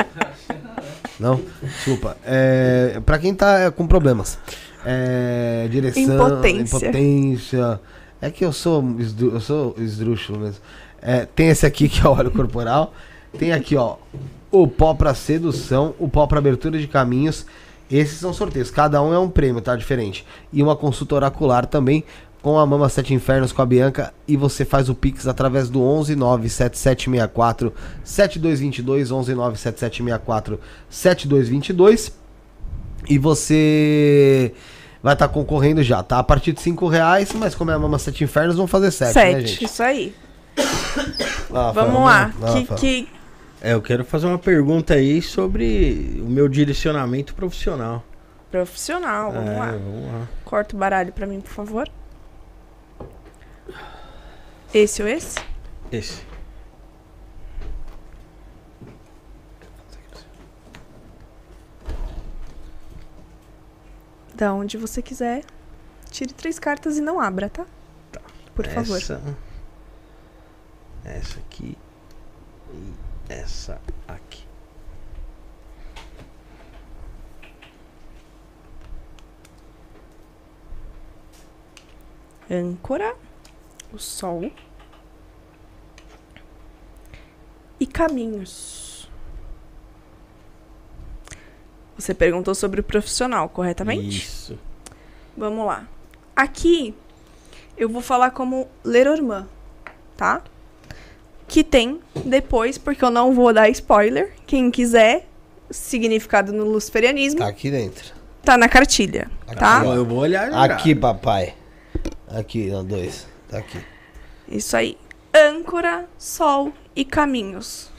Não? 1.20 1.40
Desculpa. 1.62 2.16
É, 2.26 3.02
pra 3.06 3.18
quem 3.18 3.34
tá 3.34 3.72
com 3.72 3.88
problemas. 3.88 4.38
É, 4.86 5.68
direção, 5.72 6.04
Impotência. 6.04 6.78
impotência. 6.78 7.80
É 8.22 8.30
que 8.32 8.44
eu 8.46 8.52
sou, 8.52 8.84
eu 9.20 9.40
sou 9.40 9.76
esdrúxulo 9.78 10.40
mesmo. 10.40 10.62
É, 11.02 11.26
tem 11.26 11.50
esse 11.50 11.66
aqui 11.66 11.88
que 11.90 12.06
é 12.06 12.10
o 12.10 12.14
óleo 12.14 12.32
corporal. 12.32 12.94
Tem 13.38 13.52
aqui, 13.52 13.76
ó, 13.76 13.98
o 14.52 14.68
pó 14.68 14.94
pra 14.94 15.14
sedução, 15.14 15.94
o 16.00 16.08
pó 16.10 16.26
pra 16.28 16.40
abertura 16.40 16.80
de 16.80 16.88
caminhos. 16.88 17.46
Esses 17.90 18.20
são 18.20 18.34
sorteios. 18.34 18.70
Cada 18.70 19.02
um 19.02 19.14
é 19.14 19.20
um 19.20 19.30
prêmio, 19.30 19.62
tá? 19.62 19.76
Diferente. 19.76 20.26
E 20.52 20.62
uma 20.62 20.76
consulta 20.76 21.16
oracular 21.16 21.66
também 21.66 22.04
com 22.42 22.60
a 22.60 22.66
Mama 22.66 22.90
Sete 22.90 23.14
Infernos 23.14 23.52
com 23.52 23.62
a 23.62 23.66
Bianca. 23.66 24.14
E 24.28 24.36
você 24.36 24.66
faz 24.66 24.90
o 24.90 24.96
Pix 24.96 25.28
através 25.28 25.70
do 25.70 25.80
1197764 25.80 27.72
7222 28.04 29.10
1197764 29.12 30.60
7222. 30.90 32.12
E 33.10 33.18
você 33.18 34.54
vai 35.02 35.14
estar 35.14 35.30
concorrendo 35.30 35.82
já, 35.82 36.04
tá? 36.04 36.20
A 36.20 36.24
partir 36.24 36.52
de 36.52 36.62
5 36.62 36.88
reais, 36.88 37.32
mas 37.34 37.56
como 37.56 37.72
é 37.72 37.74
a 37.74 37.80
Mama 37.80 37.98
Sete 38.00 38.24
Infernos, 38.24 38.58
vão 38.58 38.68
fazer 38.68 38.92
7, 38.92 39.08
né, 39.08 39.14
Sete, 39.14 39.48
gente? 39.48 39.64
isso 39.66 39.82
aí. 39.84 40.14
Ah, 41.54 41.72
Vamos 41.72 42.02
lá. 42.04 42.32
ah, 42.42 42.54
Que, 42.54 42.76
que, 42.76 43.10
É, 43.62 43.74
eu 43.74 43.82
quero 43.82 44.04
fazer 44.04 44.28
uma 44.28 44.38
pergunta 44.38 44.94
aí 44.94 45.22
sobre 45.22 46.20
o 46.22 46.30
meu 46.30 46.48
direcionamento 46.48 47.34
profissional. 47.34 48.04
profissional, 48.52 49.32
vamos 49.32 49.50
é, 49.52 49.58
lá. 49.60 49.72
vamos 49.72 50.12
lá. 50.14 50.28
Corta 50.46 50.76
o 50.76 50.80
baralho 50.80 51.12
pra 51.14 51.26
mim, 51.26 51.42
por 51.42 51.52
favor. 51.52 51.90
Esse 54.74 55.02
ou 55.02 55.08
esse? 55.08 55.40
Esse. 55.92 56.22
Da 64.36 64.54
onde 64.54 64.78
você 64.78 65.02
quiser. 65.02 65.44
Tire 66.12 66.34
três 66.34 66.60
cartas 66.60 66.98
e 66.98 67.02
não 67.02 67.20
abra, 67.20 67.50
tá? 67.50 67.66
Tá. 68.12 68.22
Por 68.56 68.66
favor. 68.68 69.00
Essa. 71.08 71.40
Aqui. 71.40 71.78
E 72.74 72.94
essa 73.30 73.82
aqui. 74.08 74.48
âncora, 82.50 83.16
o 83.94 83.98
sol 83.98 84.52
e 87.80 87.86
caminhos. 87.86 89.10
Você 91.98 92.14
perguntou 92.14 92.56
sobre 92.56 92.80
o 92.80 92.84
profissional, 92.84 93.50
corretamente? 93.50 94.20
Isso. 94.20 94.60
Vamos 95.36 95.66
lá. 95.66 95.88
Aqui 96.36 96.96
eu 97.76 97.90
vou 97.90 98.02
falar 98.02 98.32
como 98.32 98.70
Lenormand, 98.84 99.48
tá? 100.16 100.44
Que 101.48 101.64
tem 101.64 102.00
depois, 102.26 102.78
porque 102.78 103.04
eu 103.04 103.10
não 103.10 103.34
vou 103.34 103.54
dar 103.54 103.70
spoiler. 103.70 104.34
Quem 104.46 104.70
quiser, 104.70 105.28
significado 105.72 106.52
no 106.52 106.66
luciferianismo, 106.66 107.40
Tá 107.40 107.48
aqui 107.48 107.72
dentro. 107.72 108.14
tá 108.44 108.58
na 108.58 108.68
cartilha, 108.68 109.30
tá? 109.58 109.82
Eu 109.86 110.06
vou 110.06 110.20
olhar. 110.20 110.52
Aqui, 110.54 110.94
papai. 110.94 111.54
Aqui, 112.28 112.70
ó, 112.74 112.84
dois. 112.84 113.26
Tá 113.50 113.60
aqui. 113.60 113.80
Isso 114.50 114.76
aí. 114.76 114.98
Âncora, 115.34 116.06
sol 116.18 116.74
e 116.96 117.06
caminhos. 117.06 117.90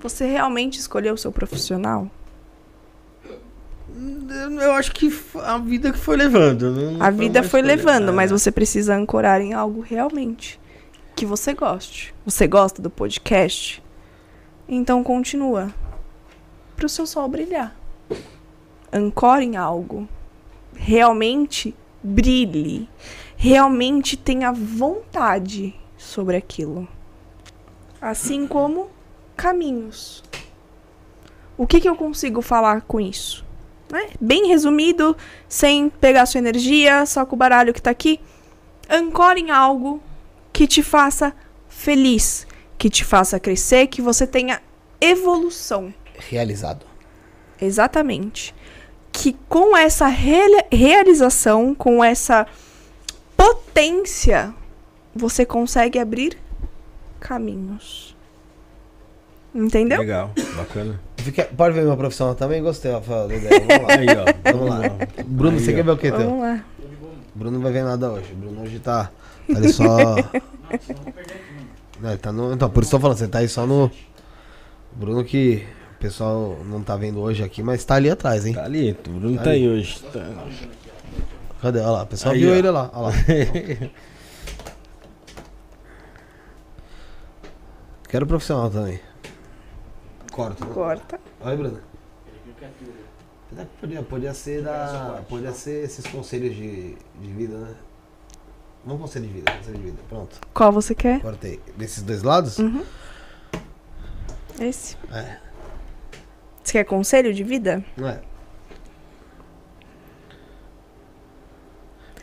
Você 0.00 0.26
realmente 0.26 0.78
escolheu 0.78 1.14
o 1.14 1.18
seu 1.18 1.32
profissional? 1.32 2.08
Eu 4.62 4.72
acho 4.72 4.92
que 4.92 5.12
a 5.42 5.58
vida 5.58 5.90
que 5.92 5.98
foi 5.98 6.16
levando. 6.16 6.70
não- 6.70 6.92
não 6.92 7.02
A 7.02 7.10
vida 7.10 7.42
foi 7.42 7.60
escolha. 7.60 7.76
levando, 7.76 8.12
mas 8.12 8.30
É. 8.30 8.34
você 8.38 8.52
precisa 8.52 8.94
ancorar 8.94 9.40
em 9.40 9.54
algo 9.54 9.80
realmente 9.80 10.60
que 11.18 11.26
você 11.26 11.52
goste. 11.52 12.14
Você 12.24 12.46
gosta 12.46 12.80
do 12.80 12.88
podcast? 12.88 13.82
Então 14.68 15.02
continua. 15.02 15.74
Para 16.76 16.86
o 16.86 16.88
seu 16.88 17.08
sol 17.08 17.26
brilhar. 17.26 17.74
Ancore 18.92 19.44
em 19.44 19.56
algo. 19.56 20.08
Realmente 20.76 21.74
brilhe. 22.00 22.88
Realmente 23.36 24.16
tenha 24.16 24.52
vontade 24.52 25.74
sobre 25.96 26.36
aquilo. 26.36 26.86
Assim 28.00 28.46
como 28.46 28.88
caminhos. 29.36 30.22
O 31.56 31.66
que, 31.66 31.80
que 31.80 31.88
eu 31.88 31.96
consigo 31.96 32.40
falar 32.40 32.82
com 32.82 33.00
isso? 33.00 33.44
né? 33.90 34.10
Bem 34.20 34.46
resumido, 34.46 35.16
sem 35.48 35.88
pegar 35.88 36.26
sua 36.26 36.38
energia, 36.38 37.04
só 37.06 37.26
com 37.26 37.34
o 37.34 37.38
baralho 37.38 37.74
que 37.74 37.82
tá 37.82 37.90
aqui. 37.90 38.20
Ancore 38.88 39.40
em 39.40 39.50
algo 39.50 40.00
que 40.52 40.66
te 40.66 40.82
faça 40.82 41.32
feliz, 41.68 42.46
que 42.76 42.88
te 42.90 43.04
faça 43.04 43.38
crescer, 43.40 43.86
que 43.88 44.00
você 44.02 44.26
tenha 44.26 44.60
evolução. 45.00 45.92
Realizado. 46.28 46.84
Exatamente. 47.60 48.54
Que 49.12 49.36
com 49.48 49.76
essa 49.76 50.06
reali- 50.08 50.64
realização, 50.72 51.74
com 51.74 52.02
essa 52.04 52.46
potência, 53.36 54.52
você 55.14 55.44
consegue 55.44 55.98
abrir 55.98 56.36
caminhos. 57.20 58.16
Entendeu? 59.54 59.98
Legal, 59.98 60.30
bacana. 60.56 61.00
Fica- 61.16 61.48
pode 61.56 61.74
ver 61.74 61.82
minha 61.84 61.96
profissão 61.96 62.34
também? 62.34 62.62
Gostei, 62.62 62.92
Rafael. 62.92 63.28
Vamos 63.28 63.42
lá. 63.42 63.94
Aí, 63.98 64.06
ó. 64.08 64.52
Vamos 64.52 64.68
lá. 64.68 64.80
Bruno, 65.26 65.56
Aí, 65.56 65.64
você 65.64 65.72
ó. 65.72 65.74
quer 65.74 65.84
ver 65.84 65.90
o 65.90 65.96
que 65.96 66.10
teu? 66.10 66.18
Vamos 66.20 66.40
lá. 66.42 66.64
Bruno 67.34 67.56
não 67.56 67.62
vai 67.62 67.72
ver 67.72 67.82
nada 67.84 68.10
hoje. 68.12 68.32
Bruno 68.34 68.62
hoje 68.62 68.78
tá, 68.78 69.10
tá 69.52 69.58
ali 69.58 69.72
só. 69.72 70.14
Não, 72.00 72.10
ele 72.10 72.18
tá 72.18 72.30
no, 72.32 72.52
então, 72.52 72.70
por 72.70 72.82
isso 72.82 72.94
eu 72.94 72.98
tô 72.98 73.02
falando, 73.02 73.16
você 73.18 73.28
tá 73.28 73.38
aí 73.38 73.48
só 73.48 73.66
no. 73.66 73.90
Bruno 74.92 75.24
que 75.24 75.64
o 75.96 76.00
pessoal 76.00 76.58
não 76.64 76.82
tá 76.82 76.96
vendo 76.96 77.20
hoje 77.20 77.42
aqui, 77.42 77.62
mas 77.62 77.84
tá 77.84 77.94
ali 77.96 78.10
atrás, 78.10 78.46
hein? 78.46 78.54
Tá 78.54 78.64
ali, 78.64 78.92
o 79.06 79.10
Bruno 79.10 79.36
Tá 79.36 79.44
tá, 79.44 79.50
aí 79.50 79.68
hoje. 79.68 80.00
Tá. 80.12 80.46
Cadê? 81.60 81.80
Olha 81.80 81.90
lá, 81.90 82.02
o 82.02 82.06
pessoal 82.06 82.34
Aí, 82.34 82.40
viu 82.40 82.50
ó. 82.52 82.54
ele 82.54 82.70
lá. 82.70 82.90
Olha 82.94 83.08
lá. 83.08 83.90
Quero 88.08 88.26
profissional 88.26 88.70
também. 88.70 89.00
Corta. 90.32 90.64
né? 90.64 90.72
Corta. 90.72 91.20
Olha, 91.40 91.56
Bruno. 91.56 91.80
Podia, 93.80 94.02
podia 94.02 94.34
ser 94.34 94.62
da. 94.62 95.22
Podia 95.28 95.52
ser 95.52 95.84
esses 95.84 96.06
conselhos 96.06 96.54
de, 96.54 96.96
de 97.20 97.32
vida, 97.32 97.56
né? 97.58 97.74
Não 98.88 98.96
conselho 98.96 99.26
de 99.26 99.32
vida, 99.34 99.52
conselho 99.52 99.76
de 99.76 99.82
vida. 99.84 99.98
Pronto. 100.08 100.40
Qual 100.54 100.72
você 100.72 100.94
quer? 100.94 101.20
Cortei. 101.20 101.60
Desses 101.76 102.02
dois 102.02 102.22
lados? 102.22 102.58
Uhum. 102.58 102.82
Esse. 104.58 104.96
É. 105.12 105.36
Você 106.64 106.72
quer 106.72 106.84
conselho 106.84 107.34
de 107.34 107.44
vida? 107.44 107.84
Não 107.96 108.08
é? 108.08 108.20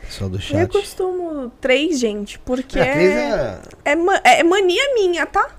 Pessoal 0.00 0.28
do 0.30 0.36
Eu 0.36 0.40
chat. 0.40 0.72
costumo 0.72 1.50
três, 1.60 1.98
gente, 2.00 2.38
porque 2.40 2.78
É, 2.78 2.92
três 2.92 3.10
é, 3.12 3.60
é. 3.84 3.92
é, 3.92 3.96
ma- 3.96 4.20
é 4.24 4.42
mania 4.42 4.94
minha, 4.94 5.24
tá? 5.26 5.50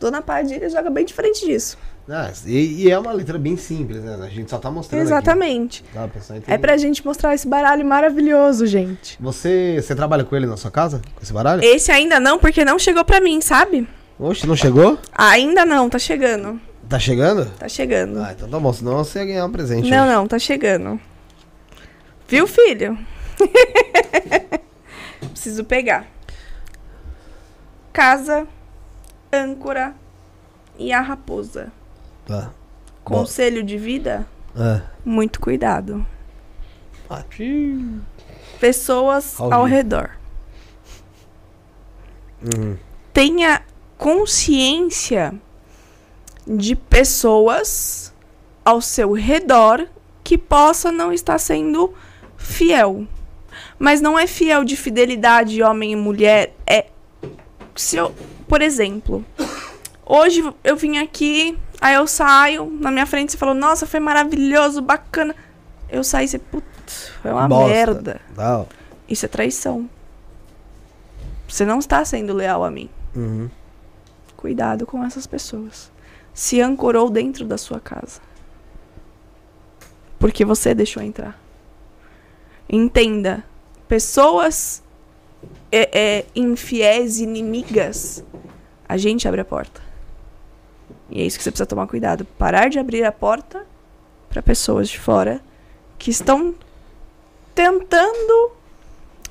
Dona 0.00 0.20
Padilha 0.22 0.68
joga 0.68 0.90
bem 0.90 1.04
diferente 1.04 1.44
disso. 1.46 1.78
Ah, 2.08 2.32
e, 2.44 2.84
e 2.84 2.90
é 2.90 2.98
uma 2.98 3.12
letra 3.12 3.38
bem 3.38 3.56
simples, 3.56 4.02
né? 4.02 4.18
A 4.20 4.28
gente 4.28 4.50
só 4.50 4.58
tá 4.58 4.70
mostrando 4.70 5.02
Exatamente. 5.02 5.84
aqui. 5.84 5.94
Tá, 5.94 6.08
pessoal. 6.08 6.40
É 6.46 6.58
pra 6.58 6.76
gente 6.76 7.04
mostrar 7.04 7.34
esse 7.34 7.46
baralho 7.46 7.86
maravilhoso, 7.86 8.66
gente. 8.66 9.16
Você, 9.20 9.80
você 9.80 9.94
trabalha 9.94 10.24
com 10.24 10.34
ele 10.34 10.46
na 10.46 10.56
sua 10.56 10.70
casa? 10.70 11.00
Com 11.14 11.22
esse 11.22 11.32
baralho? 11.32 11.62
Esse 11.62 11.92
ainda 11.92 12.18
não, 12.18 12.38
porque 12.38 12.64
não 12.64 12.78
chegou 12.78 13.04
pra 13.04 13.20
mim, 13.20 13.40
sabe? 13.40 13.86
Oxe, 14.18 14.46
não 14.46 14.56
chegou? 14.56 14.98
Ainda 15.12 15.64
não, 15.64 15.88
tá 15.88 15.98
chegando. 15.98 16.60
Tá 16.88 16.98
chegando? 16.98 17.46
Tá 17.58 17.68
chegando. 17.68 18.20
Ah, 18.20 18.32
então 18.32 18.48
tá 18.48 18.58
bom, 18.58 18.72
senão 18.72 18.98
você 18.98 19.20
ia 19.20 19.24
ganhar 19.24 19.46
um 19.46 19.52
presente. 19.52 19.88
Não, 19.88 20.04
hoje. 20.04 20.12
não, 20.12 20.26
tá 20.26 20.38
chegando. 20.38 21.00
Viu, 22.28 22.46
filho? 22.46 22.98
Preciso 25.32 25.64
pegar. 25.64 26.06
Casa, 27.92 28.46
âncora 29.32 29.94
e 30.78 30.92
a 30.92 31.00
raposa. 31.00 31.72
Conselho 33.02 33.62
de 33.62 33.76
vida? 33.76 34.26
É. 34.56 34.82
Muito 35.04 35.40
cuidado. 35.40 36.06
Ah, 37.08 37.22
Pessoas 38.60 39.40
Ao 39.40 39.64
redor. 39.64 40.10
Uhum. 42.42 42.76
Tenha 43.12 43.62
consciência 43.98 45.34
de 46.46 46.74
pessoas 46.74 48.12
ao 48.64 48.80
seu 48.80 49.12
redor 49.12 49.86
que 50.24 50.38
possa 50.38 50.90
não 50.90 51.12
estar 51.12 51.38
sendo 51.38 51.94
fiel. 52.36 53.06
Mas 53.78 54.00
não 54.00 54.18
é 54.18 54.26
fiel 54.26 54.64
de 54.64 54.76
fidelidade 54.76 55.62
homem 55.62 55.92
e 55.92 55.96
mulher, 55.96 56.54
é 56.66 56.86
se 57.74 57.96
eu, 57.96 58.14
por 58.46 58.60
exemplo, 58.60 59.24
hoje 60.04 60.42
eu 60.62 60.76
vim 60.76 60.98
aqui, 60.98 61.56
aí 61.82 61.94
eu 61.94 62.06
saio, 62.06 62.70
na 62.80 62.90
minha 62.90 63.04
frente 63.04 63.32
você 63.32 63.38
falou: 63.38 63.54
"Nossa, 63.54 63.86
foi 63.86 64.00
maravilhoso, 64.00 64.80
bacana". 64.80 65.34
Eu 65.90 66.02
saí 66.02 66.24
e 66.24 66.28
você, 66.28 66.38
putz, 66.38 67.12
foi 67.20 67.30
uma 67.30 67.46
Bosta. 67.46 67.68
merda. 67.68 68.20
Ó. 68.38 68.64
Isso 69.06 69.26
é 69.26 69.28
traição. 69.28 69.90
Você 71.46 71.66
não 71.66 71.78
está 71.78 72.02
sendo 72.02 72.32
leal 72.32 72.64
a 72.64 72.70
mim. 72.70 72.88
Uhum. 73.14 73.50
Cuidado 74.36 74.86
com 74.86 75.04
essas 75.04 75.26
pessoas. 75.26 75.92
Se 76.32 76.62
ancorou 76.62 77.10
dentro 77.10 77.44
da 77.44 77.58
sua 77.58 77.78
casa. 77.78 78.20
Porque 80.18 80.46
você 80.46 80.74
deixou 80.74 81.02
entrar. 81.02 81.38
Entenda. 82.66 83.44
Pessoas 83.86 84.82
é, 85.70 85.90
é, 85.92 86.26
infiéis, 86.34 87.20
inimigas, 87.20 88.24
a 88.88 88.96
gente 88.96 89.28
abre 89.28 89.40
a 89.40 89.44
porta. 89.44 89.82
E 91.12 91.20
é 91.20 91.26
isso 91.26 91.36
que 91.36 91.44
você 91.44 91.50
precisa 91.50 91.66
tomar 91.66 91.86
cuidado. 91.86 92.24
Parar 92.38 92.70
de 92.70 92.78
abrir 92.78 93.04
a 93.04 93.12
porta 93.12 93.66
para 94.30 94.42
pessoas 94.42 94.88
de 94.88 94.98
fora 94.98 95.42
que 95.98 96.10
estão 96.10 96.54
tentando 97.54 98.52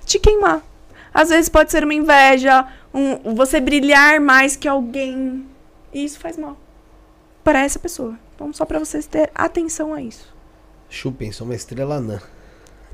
te 0.06 0.20
queimar. 0.20 0.62
Às 1.12 1.30
vezes 1.30 1.50
pode 1.50 1.72
ser 1.72 1.84
uma 1.84 1.94
inveja, 1.94 2.68
um, 2.94 3.34
você 3.34 3.60
brilhar 3.60 4.22
mais 4.22 4.56
que 4.56 4.68
alguém. 4.68 5.44
E 5.92 6.06
isso 6.06 6.20
faz 6.20 6.38
mal. 6.38 6.56
Para 7.44 7.62
essa 7.62 7.80
pessoa. 7.80 8.16
Então, 8.36 8.54
só 8.54 8.64
para 8.64 8.78
vocês 8.78 9.08
ter 9.08 9.32
atenção 9.34 9.92
a 9.92 10.02
isso. 10.02 10.32
Chupem, 10.88 11.32
sou 11.32 11.46
uma 11.46 11.56
estrela 11.56 11.96
anã. 11.96 12.22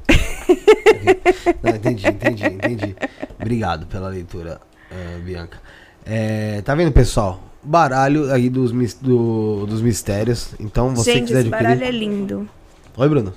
Não, 1.61 1.75
entendi, 1.75 2.07
entendi, 2.07 2.45
entendi. 2.45 2.95
Obrigado 3.37 3.85
pela 3.87 4.07
leitura, 4.07 4.61
eh, 4.89 5.19
Bianca. 5.19 5.61
É, 6.05 6.61
tá 6.61 6.73
vendo, 6.73 6.93
pessoal? 6.93 7.46
Baralho 7.67 8.31
aí 8.31 8.49
dos, 8.49 8.71
do- 9.01 9.65
dos 9.67 9.81
mistérios. 9.81 10.51
Então, 10.57 10.95
você 10.95 11.11
Gente, 11.13 11.27
quiser 11.27 11.39
esse 11.39 11.47
adquirir. 11.53 11.63
baralho 11.77 11.83
é 11.83 11.91
lindo. 11.91 12.49
Oi, 12.95 13.09
Bruno. 13.09 13.33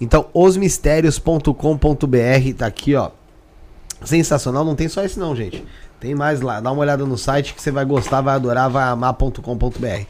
Então, 0.00 0.26
osmistérios.com.br 0.34 2.54
tá 2.56 2.66
aqui, 2.66 2.96
ó. 2.96 3.10
Sensacional, 4.04 4.64
não 4.64 4.74
tem 4.74 4.88
só 4.88 5.04
esse 5.04 5.18
não, 5.18 5.34
gente. 5.36 5.64
Tem 6.00 6.14
mais 6.14 6.40
lá, 6.40 6.60
dá 6.60 6.70
uma 6.70 6.80
olhada 6.80 7.04
no 7.04 7.18
site 7.18 7.54
que 7.54 7.62
você 7.62 7.70
vai 7.70 7.84
gostar, 7.84 8.20
vai 8.20 8.34
adorar, 8.34 8.68
vai 8.70 8.84
amar.com.br. 8.84 10.02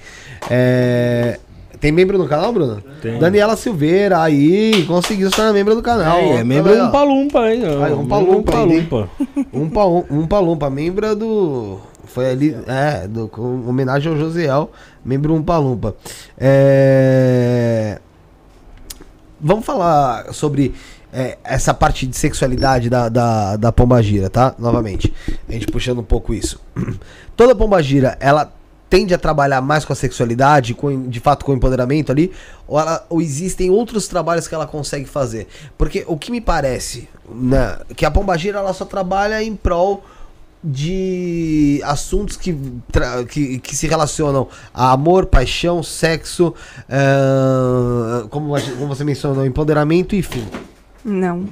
É... 0.51 1.39
Tem 1.81 1.93
membro 1.93 2.19
no 2.19 2.27
canal, 2.27 2.53
Bruno? 2.53 2.83
Tem. 3.01 3.19
Daniela 3.19 3.57
Silveira, 3.57 4.21
aí, 4.21 4.85
conseguiu 4.87 5.31
se 5.31 5.37
tornar 5.37 5.53
membro 5.53 5.77
do 5.77 5.83
canal. 5.83 6.19
Ó. 6.19 6.39
é 6.39 6.45
membro 6.45 6.77
ó. 6.77 6.87
um 6.87 6.91
palumpa. 6.91 7.41
Aí, 7.43 7.63
um 7.95 8.05
palumpa. 8.05 9.09
Um 9.53 9.71
pa 9.71 9.87
um 9.87 10.27
palumpa, 10.27 10.69
membro 10.71 11.15
do 11.15 11.79
Foi 12.09 12.31
ali, 12.31 12.57
é, 12.67 13.07
do- 13.07 13.29
com 13.29 13.69
homenagem 13.69 14.11
ao 14.11 14.19
Josiel, 14.19 14.71
membro 15.05 15.35
Umpa 15.35 15.57
Lumpa. 15.59 15.95
É... 16.39 17.99
Vamos 19.41 19.65
falar 19.65 20.33
sobre 20.33 20.75
é, 21.13 21.39
essa 21.45 21.73
parte 21.73 22.07
de 22.07 22.17
sexualidade 22.17 22.91
da, 22.91 23.09
da, 23.09 23.57
da 23.57 23.73
pombagira, 23.73 24.29
tá? 24.29 24.55
Novamente, 24.59 25.13
a 25.49 25.53
gente 25.53 25.67
puxando 25.67 26.01
um 26.01 26.05
pouco 26.05 26.35
isso. 26.35 26.61
Toda 27.37 27.55
pombagira, 27.55 28.17
ela 28.21 28.53
tende 28.91 29.13
a 29.15 29.19
trabalhar 29.19 29.61
mais 29.61 29.85
com 29.85 29.93
a 29.93 29.97
sexualidade, 29.97 30.75
com, 30.75 31.09
de 31.09 31.21
fato 31.21 31.45
com 31.45 31.53
o 31.53 31.55
empoderamento 31.55 32.11
ali, 32.11 32.33
ou, 32.67 32.81
ela, 32.81 33.05
ou 33.09 33.21
existem 33.21 33.71
outros 33.71 34.09
trabalhos 34.09 34.49
que 34.49 34.55
ela 34.55 34.67
consegue 34.67 35.05
fazer? 35.05 35.47
Porque 35.77 36.05
o 36.09 36.17
que 36.17 36.31
me 36.33 36.41
parece, 36.41 37.09
né, 37.31 37.79
que 37.95 38.05
a 38.07 38.11
pombagira 38.11 38.59
ela 38.59 38.73
só 38.73 38.85
trabalha 38.85 39.43
em 39.43 39.55
prol 39.55 40.03
de 40.63 41.81
assuntos 41.85 42.37
que, 42.37 42.57
que, 43.29 43.59
que 43.61 43.77
se 43.77 43.87
relacionam 43.87 44.49
a 44.75 44.93
amor, 44.93 45.27
paixão, 45.27 45.83
sexo, 45.83 46.55
eh, 46.89 48.27
como, 48.31 48.55
como 48.61 48.89
você 48.89 49.05
mencionou, 49.05 49.47
empoderamento 49.47 50.15
e 50.17 50.23
fim. 50.23 50.47
Não. 51.05 51.47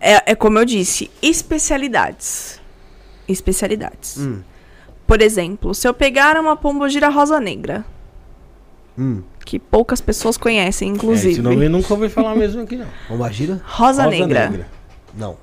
É, 0.00 0.32
é 0.32 0.34
como 0.34 0.58
eu 0.58 0.64
disse, 0.64 1.10
especialidades. 1.22 2.60
Especialidades. 3.28 4.18
Hum. 4.18 4.40
Por 5.06 5.22
exemplo, 5.22 5.72
se 5.74 5.86
eu 5.86 5.94
pegar 5.94 6.36
uma 6.38 6.56
pombogira 6.56 7.08
rosa 7.08 7.40
negra, 7.40 7.84
Hum. 8.98 9.22
que 9.44 9.58
poucas 9.58 10.00
pessoas 10.00 10.36
conhecem, 10.36 10.88
É, 10.90 10.92
inclusive. 10.92 11.32
esse 11.34 11.42
nome 11.42 11.66
eu 11.66 11.70
nunca 11.70 11.92
ouvi 11.94 12.08
falar 12.08 12.34
mesmo 12.34 12.62
aqui, 12.62 12.76
não. 12.76 12.86
Pombagira? 13.06 13.60
Rosa, 13.64 14.06
negra. 14.06 14.66
Não. 15.14 15.36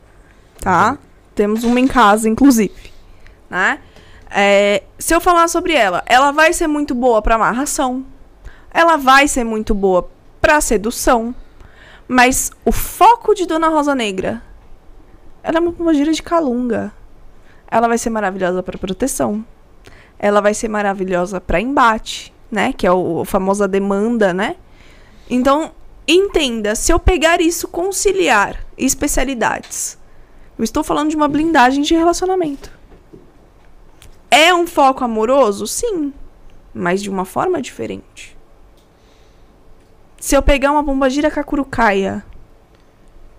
tá? 0.60 0.98
Temos 1.36 1.64
uma 1.64 1.80
em 1.80 1.88
casa, 1.88 2.30
inclusive. 2.30 2.94
Né? 3.50 3.80
É, 4.30 4.84
se 4.98 5.14
eu 5.14 5.22
falar 5.22 5.48
sobre 5.48 5.74
ela, 5.74 6.04
ela 6.06 6.32
vai 6.32 6.54
ser 6.54 6.68
muito 6.68 6.96
boa 6.96 7.22
pra 7.22 7.36
amarração. 7.36 8.06
Ela 8.74 8.98
vai 8.98 9.28
ser 9.28 9.44
muito 9.44 9.76
boa 9.76 10.10
pra 10.42 10.60
sedução. 10.60 11.36
Mas 12.08 12.52
o 12.66 12.72
foco 12.72 13.34
de 13.34 13.46
Dona 13.46 13.70
Rosa 13.70 13.94
Negra, 13.94 14.42
ela 15.44 15.58
é 15.58 15.62
uma 15.62 15.72
pombagira 15.72 16.12
de 16.12 16.24
calunga. 16.24 16.92
Ela 17.70 17.88
vai 17.88 17.98
ser 17.98 18.10
maravilhosa 18.10 18.62
pra 18.62 18.78
proteção. 18.78 19.46
Ela 20.18 20.42
vai 20.42 20.54
ser 20.54 20.68
maravilhosa 20.68 21.40
pra 21.40 21.62
embate, 21.62 22.34
né? 22.52 22.74
Que 22.74 22.88
é 22.88 22.92
o, 22.92 23.22
a 23.22 23.26
famosa 23.26 23.68
demanda, 23.68 24.34
né? 24.34 24.56
Então, 25.30 25.72
entenda, 26.08 26.76
se 26.76 26.92
eu 26.92 27.00
pegar 27.00 27.42
isso, 27.42 27.68
conciliar 27.68 28.64
especialidades, 28.78 29.98
eu 30.58 30.64
estou 30.64 30.84
falando 30.84 31.10
de 31.10 31.16
uma 31.16 31.28
blindagem 31.28 31.82
de 31.84 31.94
relacionamento. 31.96 32.72
É 34.30 34.54
um 34.54 34.66
foco 34.66 35.04
amoroso? 35.04 35.68
Sim. 35.68 36.14
Mas 36.74 37.02
de 37.02 37.10
uma 37.10 37.26
forma 37.26 37.62
diferente. 37.62 38.36
Se 40.20 40.36
eu 40.36 40.42
pegar 40.42 40.72
uma 40.72 40.84
pombagira 40.84 41.30
cacurucaia, 41.30 42.24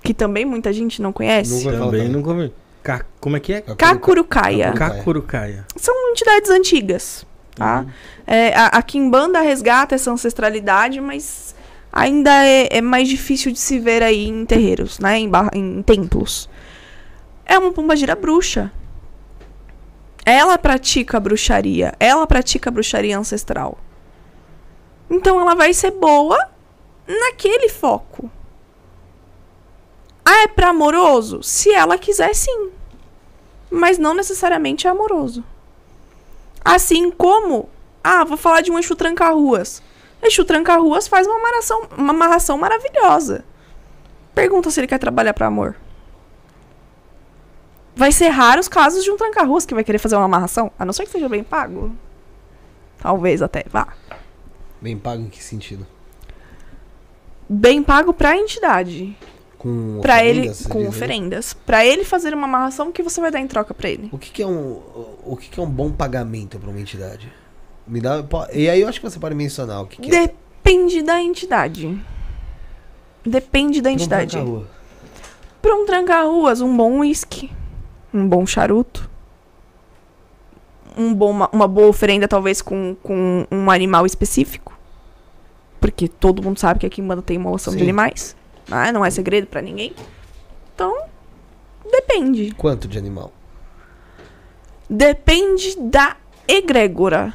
que 0.02 0.12
também 0.12 0.44
muita 0.44 0.72
gente 0.72 1.00
não 1.00 1.12
conhece, 1.12 1.64
Nunca- 1.64 1.78
Também 1.78 2.08
nunca 2.08 2.30
ouvi. 2.30 2.52
Ca- 2.82 3.06
Como 3.18 3.36
é 3.36 3.40
que 3.40 3.54
é? 3.54 3.60
Cacurucaia. 3.62 4.72
Cacurucaia. 4.72 5.64
são 5.74 5.94
entidades 6.10 6.50
antigas, 6.50 7.26
tá? 7.56 7.86
É, 8.26 8.54
a, 8.54 8.66
a 8.66 8.82
Kimbanda 8.82 9.40
resgata 9.40 9.94
essa 9.94 10.10
ancestralidade, 10.12 11.00
mas 11.00 11.54
ainda 11.90 12.30
é, 12.44 12.68
é 12.76 12.80
mais 12.82 13.08
difícil 13.08 13.50
de 13.50 13.58
se 13.58 13.78
ver 13.78 14.02
aí 14.02 14.26
em 14.28 14.44
terreiros, 14.44 14.98
né? 14.98 15.18
Em, 15.18 15.30
em 15.54 15.82
templos. 15.82 16.48
É 17.44 17.58
uma 17.58 17.72
pombagira 17.72 18.14
bruxa. 18.14 18.72
Ela 20.24 20.56
pratica 20.56 21.20
bruxaria. 21.20 21.94
Ela 22.00 22.26
pratica 22.26 22.70
bruxaria 22.70 23.18
ancestral. 23.18 23.78
Então 25.10 25.40
ela 25.40 25.54
vai 25.54 25.74
ser 25.74 25.90
boa 25.90 26.48
naquele 27.06 27.68
foco. 27.68 28.30
Ah, 30.24 30.44
é 30.44 30.48
pra 30.48 30.70
amoroso? 30.70 31.42
Se 31.42 31.70
ela 31.70 31.98
quiser, 31.98 32.34
sim. 32.34 32.70
Mas 33.70 33.98
não 33.98 34.14
necessariamente 34.14 34.86
é 34.86 34.90
amoroso. 34.90 35.44
Assim 36.64 37.10
como, 37.10 37.68
ah, 38.02 38.24
vou 38.24 38.38
falar 38.38 38.62
de 38.62 38.72
um 38.72 38.78
Exu 38.78 38.96
Tranca-Ruas. 38.96 39.82
Exu 40.22 40.44
Tranca-Ruas 40.46 41.06
faz 41.06 41.26
uma 41.26 41.36
amarração, 41.36 41.82
uma 41.98 42.12
amarração 42.14 42.56
maravilhosa. 42.56 43.44
Pergunta 44.34 44.70
se 44.70 44.80
ele 44.80 44.86
quer 44.86 44.98
trabalhar 44.98 45.34
pra 45.34 45.46
amor. 45.46 45.76
Vai 47.96 48.10
ser 48.10 48.28
raro 48.28 48.60
os 48.60 48.68
casos 48.68 49.04
de 49.04 49.10
um 49.10 49.16
tranca-ruas 49.16 49.64
que 49.64 49.74
vai 49.74 49.84
querer 49.84 49.98
fazer 49.98 50.16
uma 50.16 50.24
amarração, 50.24 50.70
a 50.78 50.84
não 50.84 50.92
ser 50.92 51.04
que 51.04 51.10
seja 51.10 51.28
bem 51.28 51.44
pago. 51.44 51.94
Talvez 52.98 53.40
até 53.42 53.64
vá. 53.70 53.88
Bem 54.80 54.98
pago 54.98 55.22
em 55.22 55.28
que 55.28 55.42
sentido? 55.42 55.86
Bem 57.48 57.82
pago 57.82 58.12
pra 58.12 58.36
entidade. 58.36 59.16
Com 59.58 60.00
Pra 60.02 60.24
ele, 60.24 60.40
oferendas, 60.40 60.58
você 60.58 60.68
com 60.68 60.88
oferendas. 60.88 61.54
Pra 61.54 61.86
ele 61.86 62.04
fazer 62.04 62.34
uma 62.34 62.46
amarração, 62.46 62.92
que 62.92 63.02
você 63.02 63.20
vai 63.20 63.30
dar 63.30 63.40
em 63.40 63.46
troca 63.46 63.72
pra 63.72 63.88
ele? 63.88 64.08
O 64.12 64.18
que, 64.18 64.30
que 64.30 64.42
é 64.42 64.46
um 64.46 64.80
o 65.24 65.36
que, 65.38 65.48
que 65.48 65.58
é 65.58 65.62
um 65.62 65.70
bom 65.70 65.90
pagamento 65.90 66.58
pra 66.58 66.68
uma 66.68 66.80
entidade? 66.80 67.32
Me 67.86 68.00
dá 68.00 68.24
e 68.52 68.68
aí 68.68 68.80
eu 68.80 68.88
acho 68.88 69.00
que 69.00 69.08
você 69.08 69.18
pode 69.18 69.34
mencionar 69.34 69.82
o 69.82 69.86
que, 69.86 70.00
que 70.02 70.14
é. 70.14 70.26
Depende 70.26 71.02
da 71.02 71.20
entidade. 71.20 71.98
Depende 73.24 73.80
da 73.80 73.90
Não 73.90 73.96
entidade. 73.96 74.36
a 74.38 74.42
rua. 74.42 74.68
Pra 75.62 75.74
um 75.74 75.86
tranca-ruas, 75.86 76.60
um 76.60 76.74
bom 76.76 76.98
whisky. 77.00 77.50
Um 78.14 78.28
bom 78.28 78.46
charuto. 78.46 79.10
Um 80.96 81.12
bom, 81.12 81.30
uma, 81.32 81.48
uma 81.52 81.66
boa 81.66 81.88
oferenda, 81.88 82.28
talvez, 82.28 82.62
com, 82.62 82.96
com 83.02 83.44
um 83.50 83.68
animal 83.68 84.06
específico. 84.06 84.72
Porque 85.80 86.06
todo 86.06 86.42
mundo 86.42 86.60
sabe 86.60 86.78
que 86.80 86.86
aqui 86.86 87.00
em 87.00 87.06
Banda 87.06 87.20
tem 87.20 87.34
emolação 87.34 87.72
de 87.72 87.80
Sim. 87.80 87.84
animais. 87.84 88.36
né? 88.68 88.92
Não 88.92 89.04
é 89.04 89.10
segredo 89.10 89.48
pra 89.48 89.60
ninguém. 89.60 89.92
Então, 90.72 90.96
depende. 91.90 92.52
Quanto 92.52 92.86
de 92.86 92.96
animal? 92.96 93.32
Depende 94.88 95.76
da 95.78 96.16
egrégora. 96.46 97.34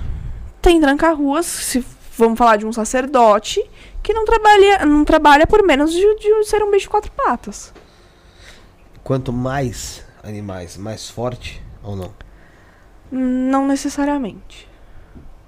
Tem 0.61 0.79
tranca-ruas, 0.79 1.45
se 1.45 1.83
vamos 2.17 2.37
falar 2.37 2.57
de 2.57 2.65
um 2.65 2.71
sacerdote, 2.71 3.63
que 4.01 4.13
não 4.13 4.25
trabalha, 4.25 4.85
não 4.85 5.03
trabalha 5.05 5.45
por 5.45 5.63
menos 5.63 5.91
de, 5.91 6.15
de 6.15 6.43
ser 6.45 6.63
um 6.63 6.71
bicho 6.71 6.85
de 6.85 6.89
quatro 6.89 7.11
patas. 7.11 7.73
Quanto 9.03 9.31
mais 9.33 10.03
animais, 10.23 10.77
mais 10.77 11.09
forte 11.09 11.61
ou 11.83 11.95
não? 11.95 12.13
Não 13.11 13.67
necessariamente. 13.67 14.67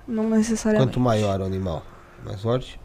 Não 0.08 0.30
necessariamente. 0.30 0.90
Quanto 0.90 1.00
maior 1.00 1.41
o 1.41 1.45
animal, 1.45 1.85
mais 2.25 2.41
forte? 2.41 2.80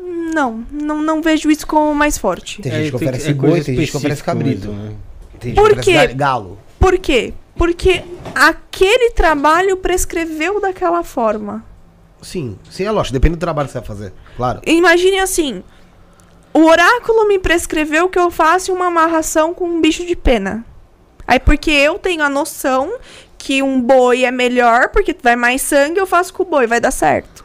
Não, 0.00 0.64
não, 0.70 1.00
não 1.02 1.22
vejo 1.22 1.50
isso 1.50 1.66
como 1.66 1.94
mais 1.94 2.18
forte. 2.18 2.60
Tem 2.60 2.72
gente 2.72 2.92
que 2.92 2.98
tem 2.98 3.08
oferece 3.08 3.30
é 3.30 3.34
boi, 3.34 3.50
coisa 3.50 3.66
tem 3.66 3.76
gente 3.76 3.90
que 3.90 3.96
oferece 3.96 4.24
cabrito. 4.24 4.68
mesmo, 4.68 4.82
né? 4.82 4.94
Tem 5.38 5.50
gente 5.54 5.60
Por 5.60 5.80
que 5.80 5.90
oferece 5.90 6.14
galo. 6.14 6.58
Por 6.78 6.98
quê? 6.98 7.34
Porque 7.56 8.02
aquele 8.34 9.10
trabalho 9.10 9.76
prescreveu 9.76 10.60
daquela 10.60 11.04
forma. 11.04 11.64
Sim, 12.20 12.56
sim, 12.70 12.84
é 12.84 12.90
lógico, 12.90 13.12
depende 13.12 13.36
do 13.36 13.40
trabalho 13.40 13.68
que 13.68 13.72
você 13.72 13.78
vai 13.78 13.86
fazer, 13.86 14.12
claro. 14.36 14.60
Imagine 14.66 15.20
assim: 15.20 15.62
o 16.54 16.64
oráculo 16.64 17.26
me 17.26 17.38
prescreveu 17.38 18.08
que 18.08 18.18
eu 18.18 18.30
faça 18.30 18.72
uma 18.72 18.86
amarração 18.86 19.54
com 19.54 19.64
um 19.64 19.80
bicho 19.80 20.04
de 20.04 20.14
pena. 20.14 20.64
Aí, 21.26 21.38
porque 21.38 21.70
eu 21.70 21.98
tenho 21.98 22.22
a 22.22 22.28
noção 22.28 22.98
que 23.38 23.62
um 23.62 23.80
boi 23.80 24.24
é 24.24 24.30
melhor, 24.30 24.90
porque 24.90 25.16
vai 25.20 25.34
mais 25.34 25.62
sangue, 25.62 25.98
eu 25.98 26.06
faço 26.06 26.32
com 26.34 26.42
o 26.42 26.46
boi, 26.46 26.66
vai 26.66 26.80
dar 26.80 26.90
certo. 26.90 27.44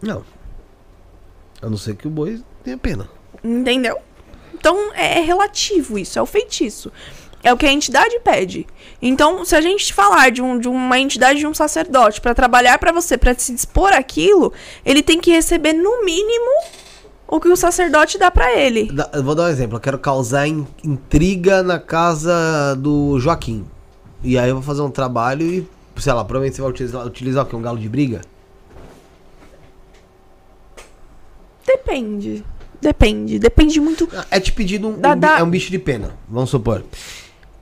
Não. 0.00 0.24
A 1.60 1.68
não 1.68 1.76
ser 1.76 1.96
que 1.96 2.06
o 2.06 2.10
boi 2.10 2.42
tenha 2.62 2.78
pena. 2.78 3.08
Entendeu? 3.42 3.98
Então 4.54 4.92
é, 4.94 5.18
é 5.18 5.20
relativo 5.20 5.98
isso, 5.98 6.18
é 6.18 6.22
o 6.22 6.26
feitiço. 6.26 6.92
É 7.42 7.52
o 7.52 7.56
que 7.56 7.66
a 7.66 7.72
entidade 7.72 8.18
pede. 8.20 8.66
Então, 9.00 9.44
se 9.44 9.54
a 9.54 9.60
gente 9.60 9.92
falar 9.92 10.30
de, 10.30 10.42
um, 10.42 10.58
de 10.58 10.66
uma 10.66 10.98
entidade 10.98 11.38
de 11.38 11.46
um 11.46 11.54
sacerdote 11.54 12.20
pra 12.20 12.34
trabalhar 12.34 12.78
pra 12.78 12.90
você, 12.90 13.16
pra 13.16 13.34
se 13.34 13.52
dispor 13.52 13.92
aquilo, 13.92 14.52
ele 14.84 15.02
tem 15.02 15.20
que 15.20 15.30
receber 15.30 15.72
no 15.72 16.04
mínimo 16.04 16.50
o 17.28 17.40
que 17.40 17.48
o 17.48 17.56
sacerdote 17.56 18.18
dá 18.18 18.30
pra 18.30 18.52
ele. 18.54 18.90
Da- 18.92 19.10
vou 19.22 19.34
dar 19.34 19.44
um 19.44 19.48
exemplo. 19.48 19.76
Eu 19.76 19.80
quero 19.80 19.98
causar 19.98 20.46
in- 20.46 20.66
intriga 20.84 21.62
na 21.62 21.78
casa 21.78 22.74
do 22.78 23.18
Joaquim. 23.18 23.64
E 24.22 24.38
aí 24.38 24.48
eu 24.48 24.54
vou 24.56 24.62
fazer 24.62 24.82
um 24.82 24.90
trabalho 24.90 25.42
e, 25.44 25.68
sei 25.98 26.12
lá, 26.12 26.24
provavelmente 26.24 26.56
você 26.56 26.62
vai 26.62 26.70
utilizar, 26.70 27.06
utilizar 27.06 27.44
o 27.44 27.48
quê? 27.48 27.56
Um 27.56 27.62
galo 27.62 27.78
de 27.78 27.88
briga? 27.88 28.20
Depende. 31.66 32.44
Depende. 32.80 33.38
Depende 33.38 33.80
muito. 33.80 34.08
Ah, 34.14 34.26
É 34.30 34.40
te 34.40 34.52
pedido 34.52 34.88
um, 34.88 34.98
Da- 35.00 35.14
um 35.14 35.18
da- 35.18 35.38
é 35.38 35.42
um 35.42 35.50
bicho 35.50 35.70
de 35.70 35.78
pena, 35.78 36.10
vamos 36.28 36.50
supor. 36.50 36.84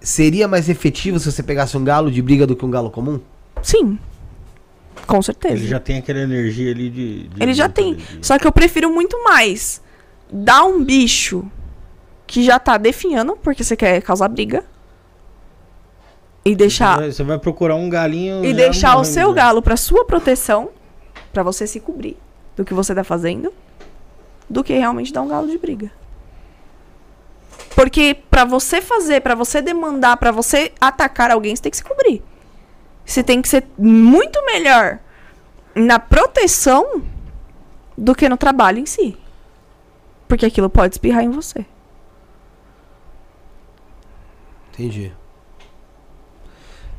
Seria 0.00 0.46
mais 0.46 0.68
efetivo 0.68 1.18
se 1.18 1.30
você 1.32 1.42
pegasse 1.42 1.76
um 1.76 1.84
galo 1.84 2.10
de 2.10 2.20
briga 2.20 2.46
do 2.46 2.54
que 2.54 2.64
um 2.64 2.70
galo 2.70 2.90
comum? 2.90 3.20
Sim. 3.62 3.98
Com 5.06 5.20
certeza. 5.20 5.54
Ele 5.54 5.66
já 5.66 5.80
tem 5.80 5.98
aquela 5.98 6.20
energia 6.20 6.70
ali 6.70 6.88
de. 6.90 7.28
de 7.28 7.42
Ele 7.42 7.52
já 7.54 7.68
tem. 7.68 7.94
de- 7.94 8.18
Só 8.26 8.38
que 8.38 8.46
eu 8.46 8.52
prefiro 8.52 8.90
muito 8.92 9.22
mais 9.24 9.82
dar 10.32 10.64
um 10.64 10.82
bicho 10.82 11.44
que 12.26 12.42
já 12.42 12.58
tá 12.58 12.76
definhando, 12.78 13.36
porque 13.36 13.62
você 13.62 13.76
quer 13.76 14.00
causar 14.02 14.28
briga. 14.28 14.64
E 16.44 16.54
deixar, 16.54 17.00
Você 17.00 17.22
vai 17.24 17.38
procurar 17.38 17.74
um 17.74 17.88
galinho. 17.88 18.44
e 18.44 18.52
deixar 18.52 18.96
o 18.96 19.04
seu 19.04 19.32
galo 19.32 19.62
pra 19.62 19.76
sua 19.76 20.04
proteção, 20.04 20.70
pra 21.32 21.42
você 21.42 21.66
se 21.66 21.80
cobrir 21.80 22.16
do 22.54 22.64
que 22.64 22.74
você 22.74 22.94
tá 22.94 23.02
fazendo, 23.02 23.52
do 24.48 24.62
que 24.62 24.74
realmente 24.74 25.12
dar 25.12 25.22
um 25.22 25.28
galo 25.28 25.48
de 25.48 25.56
briga. 25.58 25.90
Porque 27.74 28.16
pra 28.30 28.44
você 28.44 28.80
fazer, 28.80 29.20
pra 29.20 29.34
você 29.34 29.60
demandar, 29.60 30.16
pra 30.16 30.30
você 30.30 30.70
atacar 30.80 31.30
alguém, 31.30 31.56
você 31.56 31.62
tem 31.62 31.70
que 31.70 31.76
se 31.76 31.84
cobrir. 31.84 32.22
Você 33.04 33.22
tem 33.22 33.42
que 33.42 33.48
ser 33.48 33.66
muito 33.78 34.44
melhor 34.46 34.98
na 35.74 35.98
proteção 35.98 37.02
do 37.96 38.14
que 38.14 38.28
no 38.28 38.36
trabalho 38.36 38.78
em 38.78 38.86
si. 38.86 39.16
Porque 40.26 40.46
aquilo 40.46 40.70
pode 40.70 40.94
espirrar 40.94 41.22
em 41.22 41.30
você. 41.30 41.64
Entendi. 44.72 45.12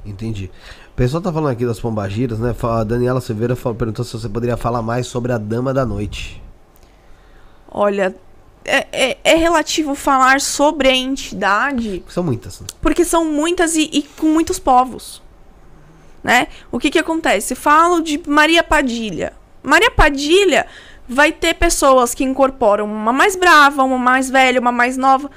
Entendi. 0.06 0.52
O 0.92 0.96
pessoal 0.96 1.22
tá 1.22 1.34
falando 1.34 1.52
aqui 1.52 1.66
das 1.66 1.80
pombagiras, 1.80 2.40
né? 2.40 2.56
A 2.62 2.84
Daniela 2.84 3.20
Silveira 3.20 3.56
falou- 3.56 3.76
perguntou 3.78 4.06
se 4.06 4.14
você 4.14 4.30
poderia 4.30 4.56
falar 4.56 4.82
mais 4.82 5.08
sobre 5.08 5.32
a 5.34 5.38
Dama 5.38 5.74
da 5.74 5.86
Noite. 5.86 6.42
Olha, 7.70 8.16
é, 8.64 8.88
é- 9.12 9.18
é 9.24 9.36
relativo 9.36 9.96
falar 9.96 10.40
sobre 10.40 10.88
a 10.88 10.96
entidade, 10.96 12.04
São 12.08 12.24
muitas. 12.24 12.62
Né? 12.62 12.68
porque 12.82 13.04
são 13.04 13.26
muitas 13.26 13.76
e, 13.76 13.90
e 13.92 14.04
com 14.04 14.28
muitos 14.28 14.58
povos. 14.60 15.22
Né? 16.26 16.48
O 16.72 16.80
que 16.80 16.90
que 16.90 16.98
acontece? 16.98 17.54
Falo 17.54 18.02
de 18.02 18.20
Maria 18.28 18.64
Padilha. 18.64 19.34
Maria 19.62 19.92
Padilha 19.92 20.66
vai 21.08 21.32
ter 21.32 21.54
pessoas 21.54 22.16
que 22.16 22.24
incorporam 22.24 22.86
uma 22.86 23.14
mais 23.14 23.36
brava, 23.36 23.84
uma 23.84 24.00
mais 24.00 24.28
velha, 24.28 24.60
uma 24.60 24.72
mais 24.72 24.98
nova. 24.98 25.30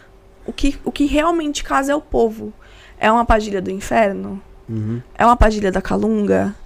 O 0.47 0.53
que, 0.53 0.79
o 0.83 0.91
que 0.91 1.05
realmente 1.05 1.63
casa 1.63 1.93
é 1.93 1.95
o 1.95 2.01
povo. 2.01 2.55
É 2.99 3.13
uma 3.13 3.27
Padilha 3.27 3.61
do 3.61 3.71
inferno? 3.71 4.43
Uhum. 4.67 5.03
É 5.15 5.27
uma 5.27 5.37
Padilha 5.37 5.71
da 5.71 5.83
Calunga? 5.83 6.57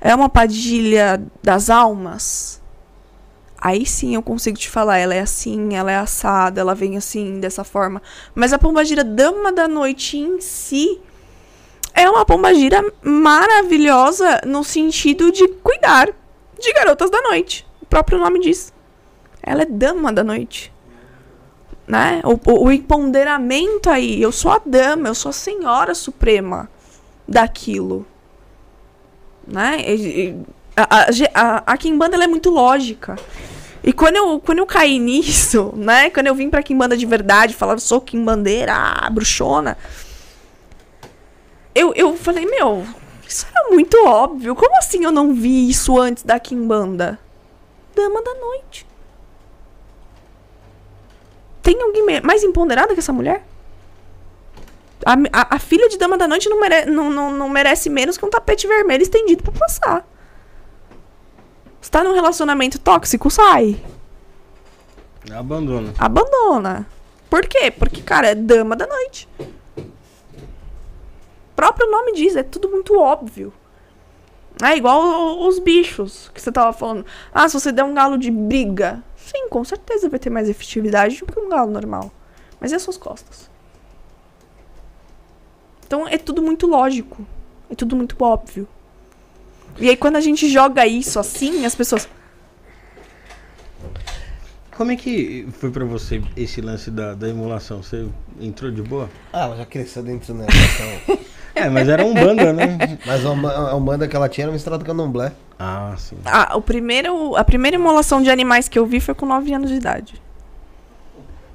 É 0.00 0.14
uma 0.14 0.30
Padilha 0.30 1.22
das 1.42 1.68
almas? 1.68 2.62
Aí 3.60 3.84
sim 3.84 4.14
eu 4.14 4.22
consigo 4.22 4.56
te 4.56 4.70
falar, 4.70 4.96
ela 4.96 5.14
é 5.14 5.20
assim, 5.20 5.74
ela 5.74 5.92
é 5.92 5.96
assada, 5.96 6.62
ela 6.62 6.74
vem 6.74 6.96
assim, 6.96 7.40
dessa 7.40 7.62
forma. 7.62 8.00
Mas 8.34 8.54
a 8.54 8.58
pombagira 8.58 9.04
Dama 9.04 9.52
da 9.52 9.68
Noite 9.68 10.16
em 10.16 10.40
si 10.40 10.98
é 11.96 12.08
uma 12.10 12.26
pombagira 12.26 12.84
maravilhosa 13.02 14.42
no 14.44 14.62
sentido 14.62 15.32
de 15.32 15.48
cuidar 15.48 16.10
de 16.60 16.72
garotas 16.74 17.10
da 17.10 17.22
noite. 17.22 17.66
O 17.80 17.86
próprio 17.86 18.18
nome 18.18 18.38
diz. 18.38 18.72
Ela 19.42 19.62
é 19.62 19.66
Dama 19.66 20.12
da 20.12 20.22
Noite. 20.22 20.70
Né? 21.88 22.20
O, 22.24 22.64
o, 22.64 22.70
empoderamento 22.70 23.88
aí, 23.88 24.20
eu 24.20 24.30
sou 24.30 24.50
a 24.50 24.60
dama, 24.64 25.08
eu 25.08 25.14
sou 25.14 25.30
a 25.30 25.32
senhora 25.32 25.94
suprema 25.94 26.68
daquilo. 27.26 28.04
Né? 29.46 29.78
E- 29.86 30.20
e- 30.20 30.42
a, 30.76 31.06
a, 31.34 31.72
a, 31.72 31.76
Kimbanda 31.78 32.22
é 32.22 32.26
muito 32.26 32.50
lógica. 32.50 33.16
E 33.82 33.92
quando 33.92 34.16
eu, 34.16 34.40
quando 34.40 34.58
eu 34.58 34.66
caí 34.66 34.98
nisso, 34.98 35.72
né? 35.76 36.10
Quando 36.10 36.26
eu 36.26 36.34
vim 36.34 36.50
pra 36.50 36.62
Kimbanda 36.62 36.96
de 36.96 37.06
verdade, 37.06 37.54
falar 37.54 37.78
sou 37.78 38.00
Kimbandeira, 38.00 38.74
bruxona. 39.12 39.78
Eu, 41.78 41.92
eu 41.94 42.16
falei, 42.16 42.46
meu, 42.46 42.86
isso 43.28 43.46
era 43.54 43.68
muito 43.68 43.96
óbvio. 44.06 44.54
Como 44.54 44.76
assim 44.78 45.04
eu 45.04 45.12
não 45.12 45.34
vi 45.34 45.68
isso 45.68 45.98
antes 46.00 46.22
da 46.22 46.40
Kimbanda? 46.40 47.18
Dama 47.94 48.22
da 48.22 48.34
noite. 48.34 48.86
Tem 51.62 51.80
alguém 51.82 52.04
mais 52.22 52.42
empoderada 52.42 52.94
que 52.94 53.00
essa 53.00 53.12
mulher? 53.12 53.44
A, 55.04 55.12
a- 55.32 55.56
a 55.56 55.58
filha 55.58 55.88
de 55.88 55.98
Dama 55.98 56.16
da 56.16 56.26
Noite 56.26 56.48
não, 56.48 56.58
mere- 56.60 56.86
não- 56.86 57.10
não- 57.10 57.30
não 57.32 57.48
merece 57.48 57.90
menos 57.90 58.16
que 58.16 58.24
um 58.24 58.30
tapete 58.30 58.66
vermelho 58.66 59.02
estendido 59.02 59.42
pra 59.42 59.52
passar. 59.52 60.06
Você 61.80 61.90
tá 61.90 62.02
num 62.02 62.14
relacionamento 62.14 62.78
tóxico, 62.78 63.30
sai. 63.30 63.80
Abandona. 65.32 65.92
Abandona. 65.98 66.86
Por 67.28 67.46
quê? 67.46 67.70
Porque, 67.70 68.00
cara, 68.00 68.28
é 68.28 68.34
Dama 68.34 68.74
da 68.76 68.86
Noite. 68.86 69.28
O 71.56 71.62
próprio 71.64 71.90
nome 71.90 72.12
diz, 72.12 72.36
é 72.36 72.42
tudo 72.42 72.68
muito 72.68 72.98
óbvio. 72.98 73.50
É 74.62 74.76
igual 74.76 75.48
os 75.48 75.58
bichos 75.58 76.30
que 76.34 76.40
você 76.40 76.52
tava 76.52 76.70
falando. 76.70 77.06
Ah, 77.32 77.48
se 77.48 77.58
você 77.58 77.72
der 77.72 77.82
um 77.82 77.94
galo 77.94 78.18
de 78.18 78.30
briga. 78.30 79.02
Sim, 79.16 79.48
com 79.48 79.64
certeza 79.64 80.10
vai 80.10 80.18
ter 80.18 80.28
mais 80.28 80.50
efetividade 80.50 81.18
do 81.18 81.24
que 81.24 81.40
um 81.40 81.48
galo 81.48 81.70
normal. 81.70 82.12
Mas 82.60 82.72
e 82.72 82.74
as 82.74 82.82
suas 82.82 82.98
costas? 82.98 83.50
Então 85.86 86.06
é 86.06 86.18
tudo 86.18 86.42
muito 86.42 86.66
lógico. 86.66 87.26
É 87.70 87.74
tudo 87.74 87.96
muito 87.96 88.22
óbvio. 88.22 88.68
E 89.78 89.88
aí 89.88 89.96
quando 89.96 90.16
a 90.16 90.20
gente 90.20 90.46
joga 90.50 90.86
isso 90.86 91.18
assim, 91.18 91.64
as 91.64 91.74
pessoas. 91.74 92.06
Como 94.76 94.92
é 94.92 94.96
que 94.96 95.48
foi 95.52 95.70
pra 95.70 95.86
você 95.86 96.22
esse 96.36 96.60
lance 96.60 96.90
da, 96.90 97.14
da 97.14 97.30
emulação? 97.30 97.82
Você 97.82 98.06
entrou 98.38 98.70
de 98.70 98.82
boa? 98.82 99.08
Ah, 99.32 99.44
ela 99.44 99.56
já 99.56 99.64
cresceu 99.64 100.02
dentro 100.02 100.34
do 100.34 100.40
negócio. 100.40 101.35
É, 101.56 101.68
mas 101.70 101.88
era 101.88 102.04
um 102.04 102.12
banda, 102.14 102.52
né? 102.52 102.98
Mas 103.06 103.24
a 103.24 103.30
Uma- 103.30 103.74
Umbanda 103.74 104.06
que 104.06 104.14
ela 104.14 104.28
tinha 104.28 104.44
era 104.44 104.52
misturada 104.52 104.84
com 104.84 104.90
candomblé. 104.90 105.32
Ah, 105.58 105.94
sim. 105.96 106.16
Ah, 106.24 106.54
o 106.56 106.60
primeiro, 106.60 107.34
a 107.34 107.42
primeira 107.42 107.76
imolação 107.76 108.20
de 108.22 108.30
animais 108.30 108.68
que 108.68 108.78
eu 108.78 108.84
vi 108.84 109.00
foi 109.00 109.14
com 109.14 109.24
9 109.24 109.52
anos 109.54 109.70
de 109.70 109.76
idade. 109.76 110.20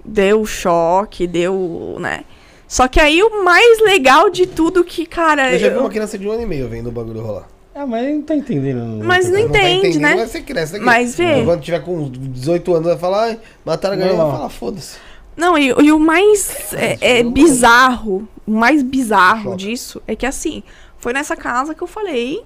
Deu 0.03 0.45
choque, 0.45 1.27
deu, 1.27 1.97
né? 1.99 2.21
Só 2.67 2.87
que 2.87 2.99
aí 2.99 3.21
o 3.21 3.43
mais 3.43 3.79
legal 3.81 4.29
de 4.29 4.47
tudo 4.47 4.83
que, 4.83 5.05
cara. 5.05 5.51
Eu 5.53 5.59
já 5.59 5.69
vi 5.69 5.75
eu- 5.75 5.81
uma 5.81 5.89
criança 5.89 6.17
de 6.17 6.27
um 6.27 6.31
ano 6.31 6.41
e 6.41 6.45
meio 6.45 6.67
vendo 6.67 6.87
o 6.87 6.91
bagulho 6.91 7.21
rolar. 7.21 7.47
Ah, 7.75 7.85
mas 7.85 8.05
não 8.13 8.21
tá 8.23 8.35
entendendo. 8.35 9.03
Mas 9.03 9.29
não 9.29 9.39
Não 9.41 9.49
tá 9.49 9.59
entende, 9.59 9.77
entendendo, 9.89 10.01
né? 10.01 10.15
Mas 10.15 10.31
você 10.31 10.41
cresce 10.41 10.73
daqui. 10.73 10.83
Mas 10.85 11.15
vê. 11.15 11.43
Quando 11.45 11.61
tiver 11.61 11.79
com 11.81 12.09
18 12.09 12.73
anos, 12.73 12.87
vai 12.87 12.97
falar, 12.97 13.23
ai, 13.25 13.39
mataram 13.63 13.95
a 13.95 13.97
galinha, 13.97 14.17
vai 14.17 14.31
falar, 14.31 14.49
foda-se. 14.49 14.97
Não, 15.37 15.57
e, 15.57 15.67
e 15.67 15.91
o 15.91 15.99
mais 15.99 16.73
é, 16.73 17.19
é 17.19 17.23
bizarro, 17.23 18.27
o 18.51 18.53
mais 18.53 18.83
bizarro 18.83 19.51
Choca. 19.51 19.57
disso 19.57 20.01
é 20.05 20.13
que 20.13 20.25
assim, 20.25 20.61
foi 20.97 21.13
nessa 21.13 21.37
casa 21.37 21.73
que 21.73 21.81
eu 21.81 21.87
falei 21.87 22.45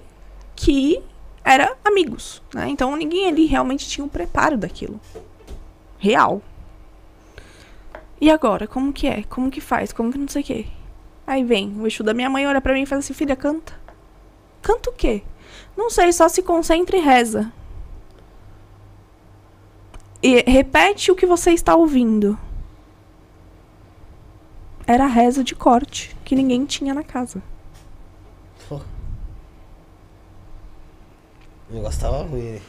que 0.54 1.02
era 1.44 1.76
amigos, 1.84 2.40
né? 2.54 2.68
Então 2.68 2.94
ninguém 2.96 3.26
ali 3.26 3.46
realmente 3.46 3.88
tinha 3.88 4.04
o 4.04 4.08
preparo 4.08 4.56
daquilo. 4.56 5.00
Real. 5.98 6.40
E 8.20 8.30
agora, 8.30 8.68
como 8.68 8.92
que 8.92 9.08
é? 9.08 9.24
Como 9.24 9.50
que 9.50 9.60
faz? 9.60 9.92
Como 9.92 10.12
que 10.12 10.18
não 10.18 10.28
sei 10.28 10.42
o 10.42 10.44
quê? 10.44 10.66
Aí 11.26 11.42
vem 11.42 11.74
o 11.76 11.86
Exu 11.86 12.04
da 12.04 12.14
minha 12.14 12.30
mãe, 12.30 12.46
olha 12.46 12.60
pra 12.60 12.72
mim 12.72 12.82
e 12.82 12.86
fala 12.86 13.00
assim, 13.00 13.12
filha, 13.12 13.34
canta. 13.34 13.74
Canta 14.62 14.90
o 14.90 14.92
quê? 14.92 15.22
Não 15.76 15.90
sei, 15.90 16.12
só 16.12 16.28
se 16.28 16.40
concentra 16.40 16.96
e 16.96 17.00
reza. 17.00 17.52
E 20.22 20.42
repete 20.48 21.10
o 21.10 21.16
que 21.16 21.26
você 21.26 21.50
está 21.50 21.74
ouvindo. 21.74 22.38
Era 24.86 25.04
a 25.04 25.08
reza 25.08 25.42
de 25.42 25.54
corte, 25.54 26.16
que 26.24 26.34
ninguém 26.36 26.64
tinha 26.64 26.94
na 26.94 27.02
casa. 27.02 27.42
O 31.68 31.74
negócio 31.74 32.00
tava 32.00 32.22
ruim. 32.22 32.60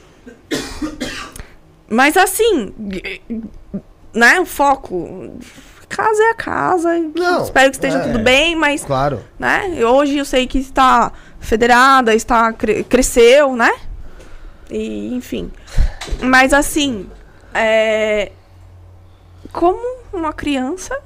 Mas 1.90 2.18
assim, 2.18 2.74
né, 4.14 4.40
o 4.40 4.46
foco. 4.46 5.38
Casa 5.88 6.22
é 6.22 6.30
a 6.32 6.34
casa. 6.34 6.90
Não, 7.16 7.44
espero 7.44 7.70
que 7.70 7.78
esteja 7.78 8.00
é. 8.00 8.02
tudo 8.12 8.20
bem, 8.20 8.56
mas 8.58 8.84
Claro. 8.84 9.24
né? 9.40 9.86
Hoje 9.86 10.18
eu 10.18 10.26
sei 10.26 10.46
que 10.46 10.58
está 10.58 11.14
federada, 11.40 12.14
está 12.14 12.52
cre- 12.52 12.84
cresceu, 12.84 13.56
né? 13.56 13.72
E 14.70 15.14
enfim. 15.16 15.50
Mas 16.22 16.52
assim, 16.52 17.10
é, 17.54 18.34
como 19.54 19.80
uma 20.12 20.34
criança 20.34 21.00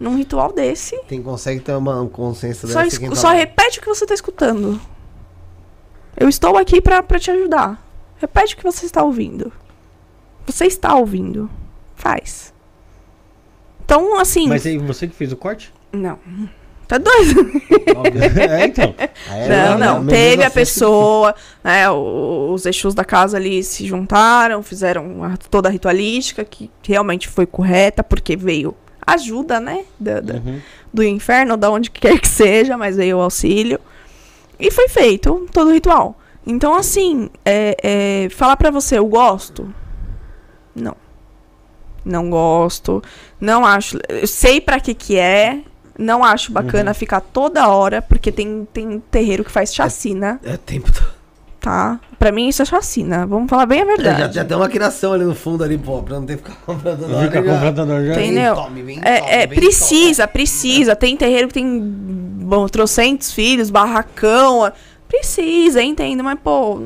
num 0.00 0.16
ritual 0.16 0.50
desse, 0.50 0.98
Quem 1.06 1.22
consegue 1.22 1.60
ter 1.60 1.74
uma 1.74 2.06
consciência 2.06 2.66
só, 2.66 2.82
dessa, 2.82 2.98
quem 2.98 3.10
tá 3.10 3.16
só 3.16 3.28
lá. 3.28 3.34
repete 3.34 3.78
o 3.78 3.82
que 3.82 3.88
você 3.88 4.04
está 4.04 4.14
escutando. 4.14 4.80
Eu 6.16 6.26
estou 6.28 6.56
aqui 6.56 6.80
pra 6.80 7.02
pra 7.02 7.18
te 7.18 7.30
ajudar. 7.30 7.86
Repete 8.16 8.54
o 8.54 8.56
que 8.56 8.64
você 8.64 8.86
está 8.86 9.02
ouvindo. 9.02 9.52
Você 10.46 10.64
está 10.64 10.94
ouvindo. 10.94 11.50
Faz. 11.94 12.52
Então, 13.84 14.18
assim. 14.18 14.48
Mas 14.48 14.64
aí 14.64 14.78
você 14.78 15.06
que 15.06 15.14
fez 15.14 15.32
o 15.32 15.36
corte? 15.36 15.72
Não. 15.92 16.18
Tá 16.88 16.98
doido? 16.98 17.40
Óbvio. 17.96 18.22
é, 18.50 18.64
então. 18.66 18.94
É, 19.30 19.48
Não, 19.48 19.78
não. 19.78 19.94
Mesmo 20.02 20.10
Teve 20.10 20.44
a 20.44 20.50
pessoa, 20.50 21.34
né? 21.62 21.88
Os 21.90 22.66
Exus 22.66 22.94
da 22.94 23.04
casa 23.04 23.36
ali 23.36 23.62
se 23.62 23.86
juntaram, 23.86 24.62
fizeram 24.62 25.36
toda 25.48 25.68
a 25.68 25.72
ritualística, 25.72 26.44
que 26.44 26.70
realmente 26.82 27.28
foi 27.28 27.46
correta, 27.46 28.02
porque 28.02 28.34
veio 28.36 28.74
ajuda, 29.12 29.60
né? 29.60 29.84
da- 29.98 30.20
da- 30.20 30.34
Uhum. 30.34 30.60
do 30.92 31.02
inferno, 31.02 31.56
da 31.56 31.70
onde 31.70 31.90
quer 31.90 32.18
que 32.18 32.28
seja, 32.28 32.76
mas 32.76 32.96
veio 32.96 33.18
o 33.18 33.20
auxílio. 33.20 33.78
E 34.58 34.70
foi 34.70 34.88
feito 34.88 35.46
todo 35.52 35.68
o 35.68 35.72
ritual. 35.72 36.18
Então, 36.46 36.74
assim, 36.74 37.28
é, 37.44 37.76
é, 38.24 38.28
falar 38.30 38.56
pra 38.56 38.70
você, 38.70 38.98
eu 38.98 39.06
gosto? 39.06 39.72
Não. 40.74 40.96
Não 42.04 42.30
gosto. 42.30 43.02
Não 43.40 43.64
acho. 43.64 43.98
Eu 44.08 44.26
sei 44.26 44.60
pra 44.60 44.80
que 44.80 44.94
que 44.94 45.18
é. 45.18 45.60
Não 45.98 46.24
acho 46.24 46.50
bacana 46.50 46.94
ficar 46.94 47.20
toda 47.20 47.68
hora, 47.68 48.00
porque 48.00 48.32
tem, 48.32 48.66
tem 48.72 49.00
terreiro 49.10 49.44
que 49.44 49.50
faz 49.50 49.74
chacina, 49.74 50.40
É 50.42 50.56
tempo 50.56 50.90
todo. 50.90 51.19
Tá? 51.60 52.00
Pra 52.18 52.32
mim 52.32 52.48
isso 52.48 52.62
é 52.62 52.64
chacina. 52.64 53.26
Vamos 53.26 53.48
falar 53.48 53.66
bem 53.66 53.82
a 53.82 53.84
Já, 53.84 53.94
verdade. 53.96 54.34
já 54.34 54.44
tem 54.44 54.56
uma 54.56 54.68
criação 54.68 55.12
ali 55.12 55.24
no 55.24 55.34
fundo 55.34 55.62
ali, 55.62 55.78
pô, 55.78 56.02
pra 56.02 56.18
não 56.18 56.26
ter 56.26 56.36
que 56.38 56.42
ficar 56.42 56.56
comprando 56.66 57.04
hora, 57.04 57.24
Fica 57.26 57.42
já. 57.42 57.54
comprando 57.54 58.06
já. 58.06 58.14
Vem, 58.14 58.30
Entendeu? 58.32 58.54
tome, 58.54 58.82
vem, 58.82 58.98
É, 59.02 59.18
tome, 59.20 59.30
é, 59.32 59.46
vem, 59.46 59.58
precisa, 59.58 60.26
precisa. 60.28 60.96
Tem 60.96 61.16
terreiro 61.16 61.48
que 61.48 61.54
tem 61.54 61.80
bom, 61.80 62.66
trocentos 62.68 63.32
filhos, 63.32 63.70
barracão. 63.70 64.70
Precisa, 65.08 65.82
entendo, 65.82 66.22
mas 66.24 66.38
pô, 66.42 66.80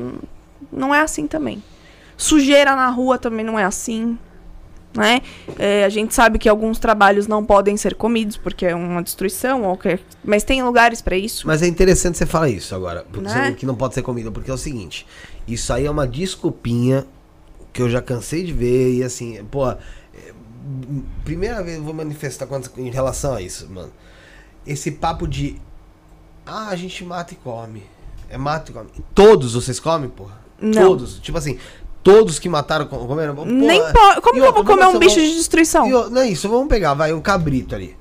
não 0.71 0.93
é 0.93 1.01
assim 1.01 1.27
também. 1.27 1.61
Sujeira 2.17 2.75
na 2.75 2.89
rua 2.89 3.17
também 3.17 3.45
não 3.45 3.59
é 3.59 3.63
assim. 3.65 4.17
Né? 4.95 5.21
É, 5.59 5.83
a 5.83 5.89
gente 5.89 6.13
sabe 6.13 6.39
que 6.39 6.47
alguns 6.47 6.79
trabalhos 6.79 7.27
não 7.27 7.43
podem 7.45 7.75
ser 7.75 7.95
comidos 7.95 8.37
porque 8.37 8.65
é 8.65 8.73
uma 8.73 9.03
destruição, 9.03 9.63
ou 9.63 9.75
que- 9.77 9.99
mas 10.23 10.43
tem 10.43 10.63
lugares 10.63 11.01
pra 11.01 11.17
isso. 11.17 11.45
Mas 11.45 11.61
é 11.61 11.67
interessante 11.67 12.17
você 12.17 12.25
falar 12.25 12.49
isso 12.49 12.73
agora, 12.73 13.05
porque 13.11 13.27
Né? 13.27 13.51
que 13.51 13.65
não 13.65 13.75
pode 13.75 13.93
ser 13.93 14.01
comida, 14.01 14.31
porque 14.31 14.49
é 14.49 14.53
o 14.53 14.57
seguinte, 14.57 15.05
isso 15.47 15.73
aí 15.73 15.85
é 15.85 15.91
uma 15.91 16.07
desculpinha 16.07 17.05
que 17.73 17.81
eu 17.81 17.89
já 17.89 18.01
cansei 18.01 18.43
de 18.45 18.53
ver 18.53 18.93
e 18.93 19.03
assim, 19.03 19.43
pô, 19.51 19.69
é, 19.69 19.77
primeira 21.25 21.61
vez 21.61 21.77
eu 21.77 21.83
vou 21.83 21.93
manifestar 21.93 22.47
em 22.77 22.89
relação 22.89 23.33
a 23.33 23.41
isso, 23.41 23.69
mano. 23.69 23.91
Esse 24.65 24.91
papo 24.91 25.27
de 25.27 25.57
ah, 26.45 26.69
a 26.69 26.75
gente 26.75 27.03
mata 27.03 27.33
e 27.33 27.37
come. 27.37 27.83
É 28.29 28.37
mata 28.37 28.71
e 28.71 28.73
come. 28.73 28.89
Todos 29.13 29.53
vocês 29.55 29.79
comem, 29.79 30.09
porra? 30.09 30.39
Não. 30.61 30.87
Todos, 30.87 31.19
tipo 31.19 31.37
assim, 31.37 31.57
todos 32.05 32.37
que 32.37 32.47
mataram 32.47 32.85
com- 32.85 33.05
comeram, 33.07 33.33
porra, 33.35 33.51
Nem 33.51 33.81
pode. 33.91 34.21
Como 34.21 34.33
que 34.35 34.39
eu 34.39 34.53
vou 34.53 34.63
comer 34.63 34.85
um 34.85 34.99
bicho 34.99 35.15
vamos- 35.15 35.29
de 35.31 35.35
destruição? 35.37 35.87
e 35.87 35.93
o- 35.93 36.09
não 36.09 36.21
é 36.21 36.27
isso, 36.29 36.47
vamos 36.47 36.67
pegar, 36.67 36.93
vai, 36.93 37.11
um 37.11 37.19
cabrito 37.19 37.73
ali. 37.73 37.95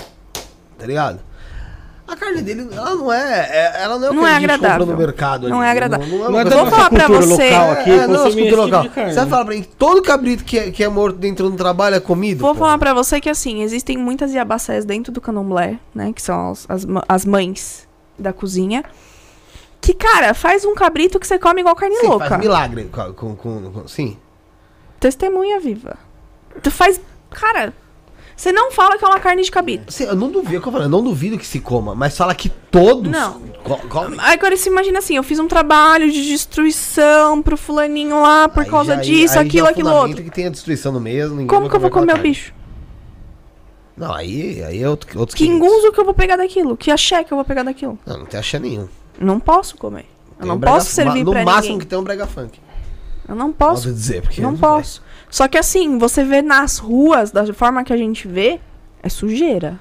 Tá 0.78 0.86
ligado? 0.86 1.20
A 2.07 2.15
carne 2.15 2.42
dele, 2.42 2.68
ela 2.70 2.94
não 2.94 3.10
é. 3.10 3.49
é- 3.50 3.83
ela 3.83 3.99
não 3.99 4.08
é 4.08 4.10
o 4.10 4.12
Não 4.12 4.23
que 4.24 4.28
é 4.28 4.33
a 4.33 4.34
gente 4.41 4.50
compra 4.50 4.55
agradável. 4.66 4.86
no 4.86 4.97
mercado 4.99 5.49
Não 5.49 5.60
ali. 5.60 5.68
é 5.68 5.70
agradável. 5.70 6.07
Não, 6.07 6.18
não 6.18 6.24
é 6.26 6.44
Não 6.44 6.50
é 6.52 6.55
Vou 6.55 6.66
falar 6.66 6.91
pra 6.91 7.08
você- 7.08 7.44
local 7.50 7.70
aqui, 7.70 7.91
é, 7.91 8.07
não, 8.07 8.24
local. 8.24 8.83
tipo 8.83 8.94
carne. 8.94 9.10
Você 9.12 9.20
vai 9.20 9.26
falar 9.26 9.44
pra 9.47 9.55
mim, 9.55 9.65
todo 9.78 10.02
cabrito 10.02 10.44
que 10.44 10.58
é, 10.58 10.70
que 10.70 10.84
é 10.84 10.89
morto 10.91 11.16
dentro 11.16 11.49
do 11.49 11.57
trabalho 11.57 11.97
é 11.97 12.00
comido? 12.00 12.41
Vou 12.42 12.52
pô? 12.52 12.60
falar 12.60 12.76
pra 12.76 12.92
você 12.92 13.18
que 13.23 13.31
assim, 13.31 13.62
existem 13.62 13.97
muitas 13.97 14.34
iabacés 14.34 14.84
dentro 14.84 15.10
do 15.10 15.18
candomblé, 15.23 15.78
né? 15.94 16.12
Que 16.15 16.20
são 16.20 16.50
as, 16.50 16.66
as, 16.68 16.86
as 17.08 17.24
mães 17.24 17.89
da 18.18 18.34
cozinha. 18.34 18.84
Que, 19.85 19.93
cara, 19.93 20.33
faz 20.33 20.65
um 20.65 20.75
cabrito 20.75 21.21
que 21.21 21.27
você 21.27 21.39
come 21.39 21.61
igual 21.61 21.77
carne 21.77 21.95
Sim, 21.97 22.07
louca. 22.07 22.27
faz 22.27 22.41
milagre 22.41 22.89
com, 23.15 23.37
com, 23.37 23.71
com- 23.71 23.87
Sim. 23.87 24.17
Testemunha 24.99 25.61
viva. 25.61 25.99
Tu 26.63 26.71
faz. 26.71 26.99
Cara, 27.29 27.75
você 28.35 28.51
não 28.51 28.73
fala 28.73 28.97
que 28.97 29.05
é 29.05 29.09
uma 29.09 29.21
carne 29.21 29.43
de 29.43 29.51
cabrito. 29.51 29.93
Sim, 29.93 30.05
eu 30.05 30.17
não 30.17 30.31
duvido, 30.31 30.57
é 30.67 30.75
eu 30.75 30.83
eu 30.85 30.89
não 30.89 31.03
duvido 31.05 31.37
que 31.37 31.47
se 31.47 31.61
coma, 31.61 31.95
mas 31.95 32.17
fala 32.17 32.35
que 32.35 32.49
todos 32.49 33.13
Não. 33.13 33.43
comem. 33.91 34.19
Agora 34.21 34.57
você 34.57 34.71
imagina 34.71 35.01
assim, 35.01 35.17
eu 35.17 35.23
fiz 35.23 35.39
um 35.39 35.47
trabalho 35.47 36.11
de 36.11 36.27
destruição 36.29 37.43
pro 37.43 37.55
fulaninho 37.57 38.23
lá 38.23 38.49
por 38.49 38.63
Aí 38.63 38.71
causa 38.71 38.95
já- 38.97 39.03
disso, 39.03 39.35
aí 39.39 39.45
já 39.45 39.47
aquilo, 39.47 39.67
é 39.67 39.71
aquilo 39.71 39.93
outro. 39.93 40.25
que 40.25 40.31
tem 40.31 40.47
a 40.47 40.51
destruição 40.51 40.93
no 40.93 41.01
mesmo. 41.01 41.47
Como 41.47 41.69
que 41.69 41.77
eu 41.77 41.81
vou 41.81 41.91
comer 41.91 42.15
o 42.15 42.19
bicho? 42.23 42.55
Não, 43.97 44.15
aí, 44.15 44.63
aí 44.65 44.83
é 44.83 44.89
outro, 44.89 45.19
outros 45.21 45.37
Que 45.37 45.45
500. 45.45 45.67
enguso 45.69 45.93
que 45.93 46.01
eu 46.01 46.05
vou 46.07 46.15
pegar 46.15 46.37
daquilo? 46.37 46.75
Que 46.75 46.91
axé 46.91 47.23
que 47.23 47.33
eu 47.33 47.37
vou 47.37 47.45
pegar 47.45 47.63
daquilo? 47.63 47.99
Não, 48.07 48.19
não 48.21 48.25
tem 48.27 48.41
axé 48.41 48.59
nenhum. 48.59 48.89
Não 49.18 49.39
posso 49.41 49.76
comer. 49.76 50.07
Eu 50.39 50.47
não 50.47 50.57
um 50.57 50.60
posso 50.60 50.91
servir 50.91 51.25
No 51.25 51.31
pra 51.33 51.44
máximo 51.44 51.62
ninguém. 51.62 51.78
que 51.81 51.86
tem 51.86 51.99
um 51.99 52.02
brega 52.05 52.26
funk. 52.26 52.59
Eu 53.28 53.34
não 53.34 53.52
posso. 53.52 53.84
Posso 53.84 53.94
dizer, 53.94 54.23
porque 54.23 54.41
Não 54.41 54.57
posso. 54.57 55.02
Só 55.31 55.49
que 55.49 55.57
assim, 55.57 55.99
você 55.99 56.23
vê 56.25 56.43
nas 56.43 56.78
ruas, 56.78 57.31
da 57.31 57.52
forma 57.55 57.83
que 57.84 57.93
a 57.93 57.97
gente 57.97 58.28
vê, 58.28 58.60
é 59.02 59.09
sujeira. 59.09 59.78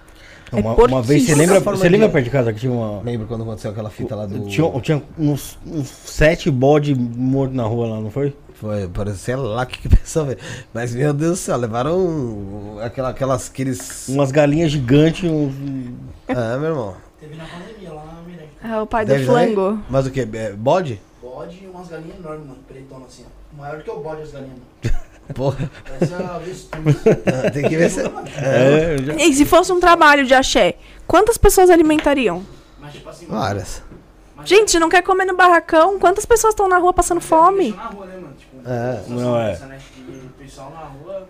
É 0.51 0.55
Uma, 0.59 0.75
uma 0.75 1.01
vez, 1.01 1.25
você 1.25 1.33
lembra, 1.33 1.59
você 1.59 1.89
lembra 1.89 2.09
perto 2.09 2.25
de 2.25 2.29
casa 2.29 2.53
que 2.53 2.59
tinha 2.59 2.71
uma. 2.71 3.01
Lembra 3.01 3.25
quando 3.25 3.41
aconteceu 3.41 3.71
aquela 3.71 3.89
fita 3.89 4.15
lá 4.15 4.25
do. 4.27 4.47
Tinha, 4.47 4.69
tinha 4.81 5.03
uns, 5.17 5.57
uns 5.65 5.87
sete 5.87 6.51
bode 6.51 6.93
mortos 6.93 7.55
na 7.55 7.63
rua 7.63 7.87
lá, 7.87 7.99
não 7.99 8.11
foi? 8.11 8.35
Foi, 8.53 8.87
parecia 8.87 9.35
lá 9.35 9.65
que 9.65 9.79
que 9.79 9.89
pensou, 9.89 10.25
velho. 10.25 10.37
Mas, 10.73 10.93
meu 10.93 11.11
Deus 11.11 11.31
do 11.31 11.35
céu, 11.37 11.57
levaram 11.57 12.77
aquela, 12.81 13.09
aquelas, 13.09 13.49
aqueles... 13.49 14.07
Umas 14.07 14.31
galinhas 14.31 14.71
gigantes, 14.71 15.29
uns. 15.29 15.53
Ah, 16.29 16.57
meu 16.59 16.69
irmão. 16.69 16.95
Teve 17.19 17.35
na 17.35 17.45
pandemia 17.45 17.91
lá. 17.91 18.02
É 18.63 18.79
o 18.79 18.85
pai 18.87 19.05
Deve 19.05 19.25
do 19.25 19.31
flango. 19.31 19.79
Mas 19.89 20.07
o 20.07 20.11
que? 20.11 20.21
É, 20.21 20.53
bode? 20.53 21.01
Bode 21.21 21.59
e 21.63 21.67
umas 21.67 21.87
galinhas 21.87 22.17
enormes, 22.19 22.47
mano. 22.47 22.59
Pretona 22.67 23.05
assim, 23.05 23.25
ó. 23.25 23.57
Maior 23.61 23.81
que 23.83 23.89
o 23.91 23.99
bode 23.99 24.21
as 24.21 24.31
galinhas, 24.31 24.57
mano. 24.83 25.03
Porra. 25.35 25.71
Parece 25.87 26.13
a 26.13 26.35
avestruz. 26.35 26.95
Tem 27.53 27.67
que 27.69 27.77
ver 27.77 27.89
se... 27.89 28.01
É, 28.41 28.97
já- 29.01 29.13
E 29.15 29.33
se 29.33 29.45
fosse 29.45 29.71
um 29.71 29.79
trabalho 29.79 30.25
de 30.25 30.33
axé, 30.33 30.75
quantas 31.07 31.37
pessoas 31.37 31.69
alimentariam? 31.69 32.43
Mas 32.79 32.93
tipo 32.93 33.09
assim, 33.09 33.25
Várias. 33.27 33.81
mas- 34.35 34.47
Gente, 34.49 34.77
não 34.79 34.89
quer 34.89 35.01
comer 35.01 35.25
no 35.25 35.35
barracão? 35.35 35.97
Quantas 35.99 36.25
pessoas 36.25 36.53
estão 36.53 36.67
na 36.67 36.77
rua 36.77 36.93
passando 36.93 37.21
fome? 37.21 37.69
Isso 37.69 37.77
na 37.77 37.85
rua, 37.87 38.05
né, 38.05 38.15
mano? 38.15 38.33
Tipo, 38.37 38.69
É. 38.69 39.03
Não, 39.07 39.39
é. 39.39 39.51
dessa, 39.51 39.65
né? 39.67 39.77
O 40.09 40.29
pessoal 40.43 40.71
na 40.71 40.79
rua 40.81 41.29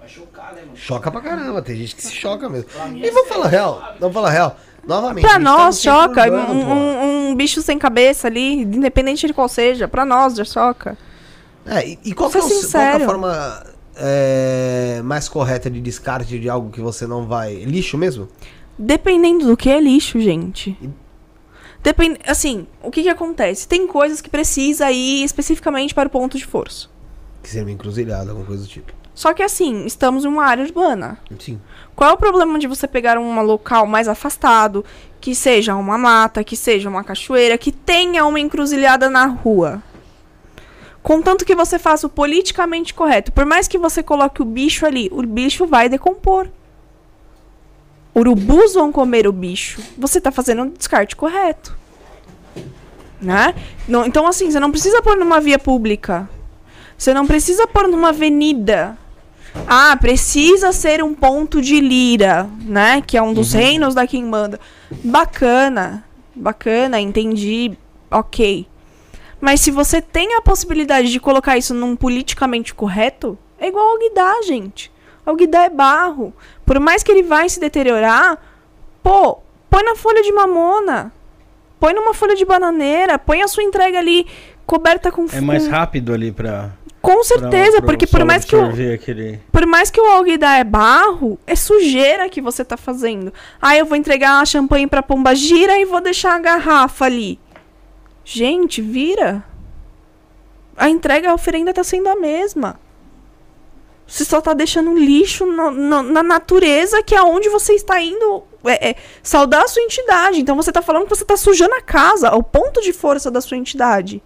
vai 0.00 0.08
chocar, 0.08 0.52
né, 0.54 0.62
mano? 0.62 0.76
Choca 0.76 1.10
pra 1.10 1.20
caramba, 1.20 1.62
tem 1.62 1.76
gente 1.76 1.94
que 1.94 2.02
se 2.02 2.12
choca 2.12 2.48
mesmo. 2.48 2.68
E 2.96 3.06
é 3.06 3.10
vamos 3.12 3.28
falar 3.28 3.46
real, 3.48 3.94
vamos 4.00 4.14
falar 4.14 4.30
real. 4.30 4.56
Novamente. 4.86 5.22
Pra 5.22 5.34
tá 5.34 5.38
nós, 5.38 5.80
choca. 5.80 6.30
Um, 6.30 6.52
um- 6.72 7.28
um 7.30 7.34
bicho 7.34 7.60
sem 7.62 7.78
cabeça 7.78 8.26
ali, 8.28 8.62
independente 8.62 9.26
de 9.26 9.32
qual 9.32 9.48
seja, 9.48 9.88
pra 9.88 10.04
nós 10.04 10.34
já 10.34 10.44
choca. 10.44 10.96
É, 11.66 11.86
e, 11.88 11.98
e 12.04 12.12
qual, 12.12 12.30
que 12.30 12.36
é 12.36 12.40
qual 12.40 12.50
que 12.50 12.76
é 12.76 12.92
a 12.92 13.00
forma 13.06 13.66
é, 13.96 15.00
mais 15.02 15.28
correta 15.28 15.70
de 15.70 15.80
descarte 15.80 16.38
de 16.38 16.48
algo 16.48 16.70
que 16.70 16.80
você 16.80 17.06
não 17.06 17.26
vai... 17.26 17.54
Lixo 17.54 17.96
mesmo? 17.96 18.28
Dependendo 18.78 19.46
do 19.46 19.56
que 19.56 19.70
é 19.70 19.80
lixo, 19.80 20.20
gente. 20.20 20.76
Depende, 21.82 22.18
assim, 22.26 22.66
o 22.82 22.90
que 22.90 23.02
que 23.02 23.08
acontece? 23.08 23.68
Tem 23.68 23.86
coisas 23.86 24.20
que 24.20 24.30
precisa 24.30 24.90
ir 24.90 25.22
especificamente 25.24 25.94
para 25.94 26.06
o 26.08 26.10
ponto 26.10 26.36
de 26.36 26.44
força. 26.46 26.88
Que 27.42 27.48
seria 27.48 27.64
uma 27.64 27.72
encruzilhada, 27.72 28.30
alguma 28.30 28.46
coisa 28.46 28.62
do 28.62 28.68
tipo. 28.68 28.92
Só 29.14 29.32
que 29.32 29.42
assim, 29.42 29.86
estamos 29.86 30.24
em 30.24 30.28
uma 30.28 30.44
área 30.44 30.64
urbana. 30.64 31.18
Sim. 31.38 31.60
Qual 31.94 32.10
é 32.10 32.12
o 32.12 32.16
problema 32.18 32.58
de 32.58 32.66
você 32.66 32.88
pegar 32.88 33.16
um 33.16 33.40
local 33.42 33.86
mais 33.86 34.08
afastado, 34.08 34.84
que 35.20 35.34
seja 35.34 35.76
uma 35.76 35.96
mata, 35.96 36.42
que 36.42 36.56
seja 36.56 36.88
uma 36.88 37.04
cachoeira, 37.04 37.56
que 37.56 37.70
tenha 37.70 38.26
uma 38.26 38.40
encruzilhada 38.40 39.08
na 39.08 39.26
rua? 39.26 39.80
Contanto 41.02 41.44
que 41.44 41.54
você 41.54 41.78
faça 41.78 42.06
o 42.06 42.10
politicamente 42.10 42.92
correto. 42.94 43.30
Por 43.30 43.44
mais 43.44 43.68
que 43.68 43.78
você 43.78 44.02
coloque 44.02 44.42
o 44.42 44.44
bicho 44.44 44.84
ali, 44.84 45.08
o 45.12 45.22
bicho 45.22 45.66
vai 45.66 45.88
decompor. 45.88 46.48
Urubus 48.14 48.74
vão 48.74 48.90
comer 48.90 49.26
o 49.26 49.32
bicho. 49.32 49.80
Você 49.98 50.20
tá 50.20 50.32
fazendo 50.32 50.62
o 50.62 50.70
descarte 50.70 51.14
correto. 51.14 51.76
Né? 53.20 53.54
Não- 53.88 54.04
então, 54.06 54.26
assim, 54.26 54.50
você 54.50 54.58
não 54.58 54.70
precisa 54.70 55.02
pôr 55.02 55.16
numa 55.16 55.40
via 55.40 55.58
pública. 55.58 56.28
Você 56.96 57.12
não 57.12 57.26
precisa 57.26 57.66
pôr 57.66 57.86
numa 57.88 58.08
avenida. 58.10 58.96
Ah, 59.66 59.96
precisa 59.96 60.72
ser 60.72 61.02
um 61.02 61.14
ponto 61.14 61.62
de 61.62 61.80
lira, 61.80 62.48
né? 62.64 63.00
Que 63.00 63.16
é 63.16 63.22
um 63.22 63.32
dos 63.32 63.52
reinos 63.52 63.94
da 63.94 64.06
Quimbanda. 64.06 64.58
Bacana, 65.02 66.04
bacana, 66.34 67.00
entendi, 67.00 67.76
ok. 68.10 68.66
Mas 69.40 69.60
se 69.60 69.70
você 69.70 70.00
tem 70.00 70.34
a 70.34 70.40
possibilidade 70.40 71.10
de 71.10 71.20
colocar 71.20 71.56
isso 71.56 71.74
num 71.74 71.94
politicamente 71.94 72.74
correto, 72.74 73.38
é 73.58 73.68
igual 73.68 73.90
ao 73.90 73.98
guidar, 73.98 74.42
gente. 74.42 74.90
O 75.26 75.34
guidar 75.34 75.66
é 75.66 75.70
barro. 75.70 76.34
Por 76.64 76.78
mais 76.80 77.02
que 77.02 77.10
ele 77.10 77.22
vai 77.22 77.48
se 77.48 77.60
deteriorar, 77.60 78.38
pô, 79.02 79.38
põe 79.70 79.82
na 79.82 79.96
folha 79.96 80.22
de 80.22 80.32
mamona. 80.32 81.12
Põe 81.80 81.92
numa 81.92 82.14
folha 82.14 82.34
de 82.34 82.44
bananeira, 82.44 83.18
põe 83.18 83.42
a 83.42 83.48
sua 83.48 83.62
entrega 83.62 83.98
ali 83.98 84.26
coberta 84.64 85.10
com 85.12 85.26
É 85.32 85.40
mais 85.40 85.66
rápido 85.66 86.12
ali 86.12 86.32
pra. 86.32 86.72
Com 87.04 87.22
certeza, 87.22 87.78
pra 87.78 87.86
porque 87.86 88.06
por 88.06 88.24
mais 88.24 88.44
que 88.44 88.56
o, 88.56 88.64
aquele. 88.94 89.40
por 89.52 89.66
mais 89.66 89.90
que 89.90 90.00
o 90.00 90.04
alguidar 90.06 90.58
é 90.58 90.64
barro, 90.64 91.38
é 91.46 91.54
sujeira 91.54 92.28
que 92.28 92.40
você 92.40 92.64
tá 92.64 92.76
fazendo. 92.76 93.32
Ah, 93.60 93.76
eu 93.76 93.84
vou 93.86 93.96
entregar 93.96 94.36
uma 94.38 94.46
champanhe 94.46 94.86
pra 94.86 95.02
pomba 95.02 95.34
gira 95.34 95.78
e 95.78 95.84
vou 95.84 96.00
deixar 96.00 96.34
a 96.34 96.38
garrafa 96.38 97.04
ali. 97.04 97.38
Gente, 98.24 98.80
vira. 98.80 99.44
A 100.76 100.88
entrega, 100.88 101.30
a 101.30 101.34
oferenda 101.34 101.72
tá 101.72 101.84
sendo 101.84 102.08
a 102.08 102.16
mesma. 102.16 102.80
Você 104.06 104.24
só 104.24 104.40
tá 104.40 104.52
deixando 104.52 104.94
lixo 104.98 105.46
no- 105.46 105.70
no- 105.70 106.02
na 106.02 106.22
natureza, 106.22 107.02
que 107.02 107.14
é 107.14 107.22
onde 107.22 107.48
você 107.48 107.72
está 107.74 108.00
indo 108.00 108.42
é, 108.66 108.90
é, 108.90 108.96
saudar 109.22 109.62
a 109.64 109.68
sua 109.68 109.82
entidade. 109.82 110.40
Então 110.40 110.56
você 110.56 110.72
tá 110.72 110.80
falando 110.82 111.04
que 111.04 111.10
você 111.14 111.24
tá 111.24 111.36
sujando 111.36 111.74
a 111.74 111.80
casa, 111.82 112.34
o 112.34 112.42
ponto 112.42 112.80
de 112.80 112.92
força 112.92 113.30
da 113.30 113.40
sua 113.40 113.56
entidade. 113.56 114.22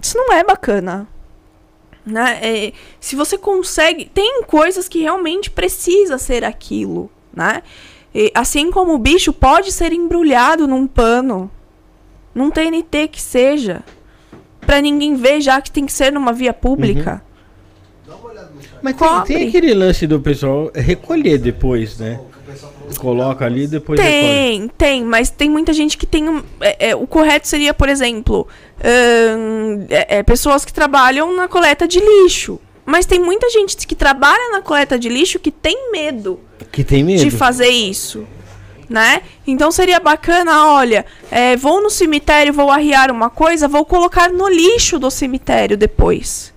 Isso 0.00 0.16
não 0.16 0.32
é 0.32 0.42
bacana. 0.42 1.06
Né? 2.04 2.38
É, 2.42 2.72
se 2.98 3.14
você 3.14 3.38
consegue. 3.38 4.06
Tem 4.06 4.42
coisas 4.42 4.88
que 4.88 5.00
realmente 5.00 5.50
precisa 5.50 6.18
ser 6.18 6.44
aquilo. 6.44 7.10
Né? 7.34 7.62
E, 8.14 8.30
assim 8.34 8.70
como 8.70 8.92
o 8.94 8.98
bicho 8.98 9.32
pode 9.32 9.72
ser 9.72 9.92
embrulhado 9.92 10.66
num 10.66 10.86
pano, 10.86 11.50
num 12.34 12.50
TNT 12.50 13.08
que 13.08 13.20
seja, 13.20 13.82
pra 14.60 14.80
ninguém 14.80 15.14
ver, 15.14 15.40
já 15.40 15.60
que 15.60 15.70
tem 15.70 15.86
que 15.86 15.92
ser 15.92 16.12
numa 16.12 16.32
via 16.32 16.52
pública. 16.52 17.22
Mas 18.82 18.96
tem, 18.96 19.22
tem 19.38 19.48
aquele 19.48 19.72
lance 19.74 20.06
do 20.06 20.20
pessoal 20.20 20.70
recolher 20.74 21.38
depois, 21.38 21.98
né? 21.98 22.20
Coloca 22.98 23.44
ali 23.46 23.62
e 23.62 23.66
depois 23.68 23.98
recolhe. 23.98 24.20
Tem, 24.20 24.68
tem, 24.76 25.04
mas 25.04 25.30
tem 25.30 25.48
muita 25.48 25.72
gente 25.72 25.96
que 25.96 26.04
tem. 26.04 26.28
um- 26.28 26.42
é, 26.60 26.90
é, 26.90 26.96
o 26.96 27.06
correto 27.06 27.46
seria, 27.48 27.72
por 27.72 27.88
exemplo, 27.88 28.46
é, 28.82 30.18
é, 30.18 30.22
pessoas 30.22 30.64
que 30.64 30.72
trabalham 30.72 31.34
na 31.34 31.46
coleta 31.48 31.86
de 31.86 32.00
lixo. 32.00 32.60
Mas 32.84 33.06
tem 33.06 33.18
muita 33.20 33.48
gente 33.48 33.86
que 33.86 33.94
trabalha 33.94 34.50
na 34.50 34.60
coleta 34.60 34.98
de 34.98 35.08
lixo 35.08 35.38
que 35.38 35.52
tem 35.52 35.92
medo 35.92 36.40
Que 36.72 36.82
tem 36.82 37.04
medo. 37.04 37.22
de 37.22 37.30
fazer 37.30 37.68
isso. 37.68 38.26
Né? 38.90 39.22
Então 39.46 39.70
seria 39.70 39.98
bacana, 40.00 40.66
olha, 40.66 41.06
é, 41.30 41.56
vou 41.56 41.80
no 41.80 41.88
cemitério, 41.88 42.52
vou 42.52 42.70
arriar 42.70 43.10
uma 43.10 43.30
coisa, 43.30 43.66
vou 43.66 43.86
colocar 43.86 44.30
no 44.30 44.48
lixo 44.48 44.98
do 44.98 45.10
cemitério 45.10 45.78
depois. 45.78 46.52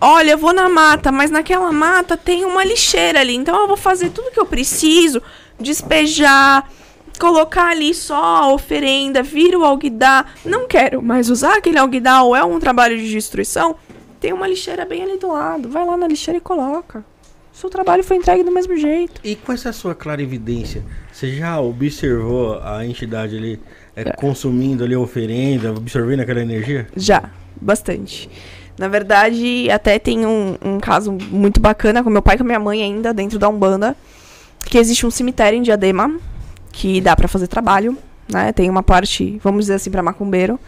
Olha, 0.00 0.30
eu 0.30 0.38
vou 0.38 0.52
na 0.52 0.68
mata, 0.68 1.12
mas 1.12 1.30
naquela 1.30 1.70
mata 1.70 2.16
tem 2.16 2.44
uma 2.44 2.64
lixeira 2.64 3.20
ali, 3.20 3.34
então 3.36 3.60
eu 3.60 3.68
vou 3.68 3.76
fazer 3.76 4.10
tudo 4.10 4.30
que 4.30 4.40
eu 4.40 4.46
preciso, 4.46 5.22
despejar, 5.60 6.68
colocar 7.18 7.70
ali 7.70 7.94
só 7.94 8.14
a 8.14 8.52
oferenda, 8.52 9.22
vira 9.22 9.58
o 9.58 9.64
alguidar, 9.64 10.34
não 10.44 10.66
quero 10.66 11.02
mais 11.02 11.30
usar 11.30 11.58
aquele 11.58 11.78
alguidar 11.78 12.24
ou 12.24 12.34
é 12.34 12.44
um 12.44 12.58
trabalho 12.58 12.96
de 12.96 13.10
destruição, 13.10 13.76
tem 14.20 14.32
uma 14.32 14.46
lixeira 14.46 14.84
bem 14.84 15.02
ali 15.02 15.18
do 15.18 15.28
lado, 15.28 15.68
vai 15.68 15.84
lá 15.84 15.96
na 15.96 16.06
lixeira 16.06 16.38
e 16.38 16.40
coloca. 16.40 17.04
Seu 17.52 17.68
trabalho 17.68 18.02
foi 18.02 18.16
entregue 18.16 18.42
do 18.42 18.50
mesmo 18.50 18.76
jeito. 18.76 19.20
E 19.22 19.36
com 19.36 19.52
essa 19.52 19.72
sua 19.72 19.94
clarividência, 19.94 20.82
você 21.12 21.30
já 21.36 21.60
observou 21.60 22.58
a 22.62 22.84
entidade 22.84 23.36
ali 23.36 23.60
é, 23.94 24.04
consumindo 24.12 24.82
ali 24.82 24.94
a 24.94 24.98
oferenda, 24.98 25.68
absorvendo 25.70 26.20
aquela 26.20 26.40
energia? 26.40 26.88
Já, 26.96 27.30
bastante. 27.60 28.30
Na 28.78 28.88
verdade, 28.88 29.68
até 29.70 29.98
tem 29.98 30.26
um, 30.26 30.56
um 30.64 30.80
caso 30.80 31.12
muito 31.12 31.60
bacana 31.60 32.02
com 32.02 32.08
meu 32.08 32.22
pai 32.22 32.36
e 32.36 32.38
com 32.38 32.44
minha 32.44 32.58
mãe 32.58 32.82
ainda, 32.82 33.12
dentro 33.12 33.38
da 33.38 33.48
Umbanda, 33.48 33.94
que 34.64 34.78
existe 34.78 35.04
um 35.04 35.10
cemitério 35.10 35.58
em 35.58 35.62
Diadema, 35.62 36.18
que 36.72 37.00
dá 37.00 37.14
pra 37.14 37.28
fazer 37.28 37.46
trabalho, 37.46 37.96
né? 38.28 38.52
Tem 38.52 38.68
uma 38.70 38.82
parte, 38.82 39.38
vamos 39.44 39.64
dizer 39.66 39.74
assim, 39.74 39.90
pra 39.90 40.02
macumbeiro. 40.02 40.58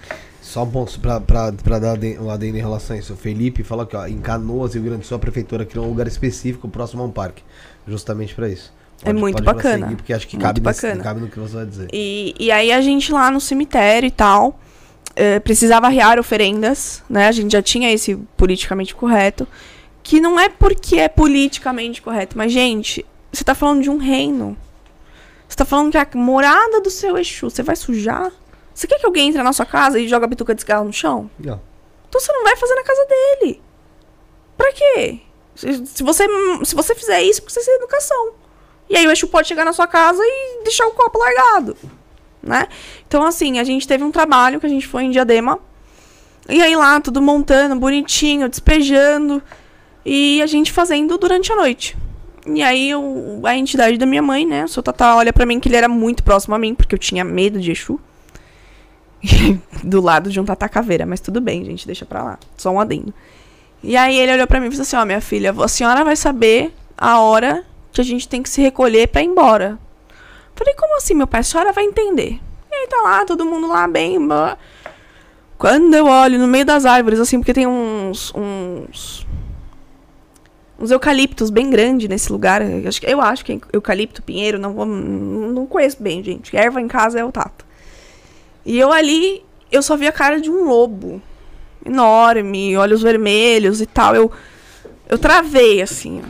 Só 0.41 0.62
um 0.62 0.70
ponto 0.70 1.00
pra, 1.00 1.18
pra, 1.20 1.52
pra 1.52 1.78
dar 1.78 1.99
um 2.20 2.31
adendo 2.31 2.58
em 2.58 2.60
relação 2.60 2.94
a 2.94 2.99
isso. 2.99 3.15
O 3.15 3.16
Felipe 3.16 3.62
falou 3.65 3.86
que 3.86 3.97
ó, 3.97 4.07
em 4.07 4.18
Canoas, 4.18 4.74
Rio 4.74 4.83
Grande 4.84 5.00
do 5.00 5.07
Sul, 5.07 5.16
a 5.16 5.18
prefeitura 5.20 5.65
criou 5.65 5.86
um 5.86 5.89
lugar 5.89 6.07
específico 6.07 6.68
próximo 6.68 7.02
a 7.02 7.07
um 7.07 7.10
parque. 7.10 7.42
Justamente 7.89 8.34
pra 8.34 8.49
isso. 8.49 8.73
É 9.02 9.12
muito 9.12 9.42
bacana. 9.42 9.60
prosseguir, 9.78 9.97
porque 9.97 10.12
acho 10.12 10.28
que 10.28 10.36
cabe, 10.36 10.60
nesse- 10.60 10.97
cabe 10.99 11.20
no 11.20 11.28
que 11.28 11.39
você 11.39 11.57
vai 11.57 11.66
dizer. 11.66 11.89
E, 11.92 12.34
e 12.39 12.50
aí 12.52 12.70
a 12.73 12.81
gente 12.81 13.10
lá 13.12 13.31
no 13.31 13.41
cemitério 13.41 14.07
e 14.07 14.10
tal, 14.10 14.58
eh, 15.16 15.41
precisava 15.41 15.86
arriar 15.86 16.18
oferendas, 16.18 17.02
né? 17.10 17.26
A 17.26 17.33
gente 17.33 17.52
já 17.52 17.60
tinha 17.62 17.91
esse 17.92 18.15
politicamente 18.36 18.94
correto. 18.94 19.49
Que 20.02 20.20
não 20.20 20.39
é 20.39 20.49
porque 20.50 20.97
é 20.97 21.08
politicamente 21.08 22.00
correto, 22.02 22.36
mas, 22.36 22.52
gente, 22.52 23.05
você 23.33 23.42
tá 23.42 23.55
falando 23.55 23.83
de 23.83 23.89
um 23.91 23.97
reino. 23.97 24.57
Você 25.55 25.58
tá 25.58 25.65
falando 25.65 25.92
que 25.92 25.97
é 25.97 26.00
a 26.00 26.18
morada 26.18 26.81
do 26.81 26.91
seu 26.91 27.16
Exu, 27.16 27.49
você 27.49 27.62
vai 27.62 27.76
sujar? 27.76 28.33
Você 28.74 28.89
quer 28.89 28.99
que 28.99 29.07
alguém 29.07 29.28
entre 29.28 29.41
na 29.41 29.52
sua 29.52 29.65
casa 29.65 30.00
e 30.00 30.08
joga 30.08 30.24
a 30.24 30.28
bituca 30.28 30.52
de 30.52 30.60
cigarro 30.60 30.84
no 30.84 30.92
chão? 30.92 31.31
Não. 31.39 31.60
Então 32.08 32.20
você 32.20 32.33
não 32.33 32.42
vai 32.42 32.57
fazer 32.57 32.74
na 32.74 32.83
casa 32.83 33.07
dele. 33.07 33.62
Pra 34.57 34.73
quê? 34.73 35.20
Se, 35.55 36.02
você, 36.02 36.26
se 36.65 36.74
você 36.74 36.92
fizer 36.97 37.23
isso, 37.23 37.41
porque 37.41 37.55
você 37.55 37.65
tem 37.65 37.76
educação. 37.76 38.33
E 38.91 38.97
aí 38.97 39.07
o 39.07 39.12
Exu 39.12 39.28
pode 39.28 39.47
chegar 39.47 39.65
na 39.65 39.73
sua 39.73 39.86
casa 39.86 40.20
e 40.24 40.65
deixar 40.65 40.89
o 40.89 40.91
copo 40.91 41.20
largado. 41.20 41.76
Né? 42.42 42.66
Então, 43.07 43.23
assim, 43.23 43.60
a 43.60 43.65
gente 43.65 43.86
teve 43.86 44.02
um 44.02 44.10
trabalho 44.10 44.58
que 44.58 44.66
a 44.66 44.68
gente 44.68 44.89
foi 44.89 45.05
em 45.05 45.12
Diadema. 45.12 45.60
E 46.49 46.60
aí 46.60 46.74
lá, 46.74 47.00
tudo 47.00 47.23
montando, 47.23 47.76
bonitinho, 47.76 48.49
despejando. 48.49 49.41
E 50.05 50.42
a 50.42 50.47
gente 50.47 50.73
fazendo 50.73 51.16
durante 51.16 51.52
a 51.52 51.55
noite. 51.55 51.97
E 52.47 52.62
aí 52.62 52.94
o- 52.94 53.40
a 53.44 53.56
entidade 53.56 53.97
da 53.97 54.05
minha 54.06 54.20
mãe, 54.23 54.44
né? 54.47 54.64
O 54.64 54.68
seu 54.68 54.82
Tatá 54.82 55.16
olha 55.16 55.32
pra 55.32 55.47
mim 55.47 55.58
que 55.60 55.68
ele 55.68 55.76
era 55.76 55.89
muito 55.89 56.23
próximo 56.23 56.55
a 56.55 56.58
mim, 56.58 56.74
porque 56.74 56.94
eu 56.94 56.98
tinha 56.98 57.24
medo 57.24 57.60
de 57.60 57.70
Exu. 57.73 57.98
do 59.82 60.00
lado 60.00 60.31
de 60.31 60.39
um 60.39 60.44
Tatá 60.44 60.68
caveira, 60.68 61.06
mas 61.06 61.20
tudo 61.20 61.40
bem, 61.40 61.64
gente, 61.64 61.86
deixa 61.86 62.05
pra 62.05 62.23
lá. 62.23 62.39
Só 62.56 62.70
um 62.70 62.78
adendo. 62.81 63.12
E 63.82 63.97
aí 63.97 64.16
ele 64.16 64.32
olhou 64.32 64.47
pra 64.47 64.60
mim 64.60 64.68
e 64.68 64.70
falou 64.70 64.82
assim: 64.82 64.97
Ó, 64.97 65.05
minha 65.05 65.20
filha, 65.20 65.55
a 65.58 65.68
senhora 65.68 66.05
vai 66.05 66.16
saber 66.16 66.74
a 66.97 67.20
hora 67.20 67.64
que 67.92 68.00
a 68.00 68.05
gente 68.05 68.28
tem 68.28 68.42
que 68.42 68.48
se 68.50 68.60
recolher 68.60 69.08
pra 69.08 69.23
ir 69.23 69.26
embora. 69.26 69.78
Falei, 70.55 70.74
como 70.74 70.97
assim, 70.97 71.14
meu 71.14 71.26
pai? 71.26 71.40
A 71.40 71.44
senhora 71.44 71.73
vai 71.73 71.84
entender. 71.84 72.40
E 72.70 72.74
aí 72.74 72.86
tá 72.89 72.98
lá, 73.02 73.24
todo 73.24 73.44
mundo 73.44 73.66
lá 73.68 73.86
bem. 73.89 74.24
blá. 74.26 74.56
Quando 75.58 75.94
eu 75.94 76.06
olho 76.06 76.39
no 76.39 76.47
meio 76.47 76.64
das 76.64 76.84
árvores, 76.84 77.18
assim, 77.20 77.39
porque 77.39 77.55
tem 77.55 77.66
uns. 77.66 78.32
uns. 78.34 79.23
Uns 80.84 80.90
eucaliptos 80.90 81.50
bem 81.50 81.70
grandes 81.70 82.08
nesse 82.08 82.30
lugar. 82.30 82.60
Eu 82.62 82.86
acho, 82.88 83.00
que- 83.00 83.06
eu 83.06 83.20
acho 83.20 83.44
que 83.44 83.52
é 83.52 83.58
eucalipto, 83.72 84.22
pinheiro, 84.22 84.58
não, 84.58 84.72
vou, 84.74 84.84
não 84.86 85.66
conheço 85.66 85.96
bem, 86.02 86.22
gente. 86.22 86.54
Erva 86.56 86.80
em 86.80 86.86
casa 86.88 87.18
é 87.18 87.24
o 87.24 87.32
tato. 87.32 87.64
E 88.64 88.78
eu 88.78 88.92
ali, 88.92 89.42
eu 89.72 89.82
só 89.82 89.96
vi 89.96 90.06
a 90.06 90.12
cara 90.12 90.40
de 90.40 90.50
um 90.50 90.64
lobo. 90.68 91.20
Enorme, 91.84 92.76
olhos 92.76 93.02
vermelhos 93.02 93.80
e 93.80 93.86
tal. 93.86 94.14
Eu, 94.14 94.30
eu 95.08 95.18
travei, 95.18 95.82
assim. 95.82 96.22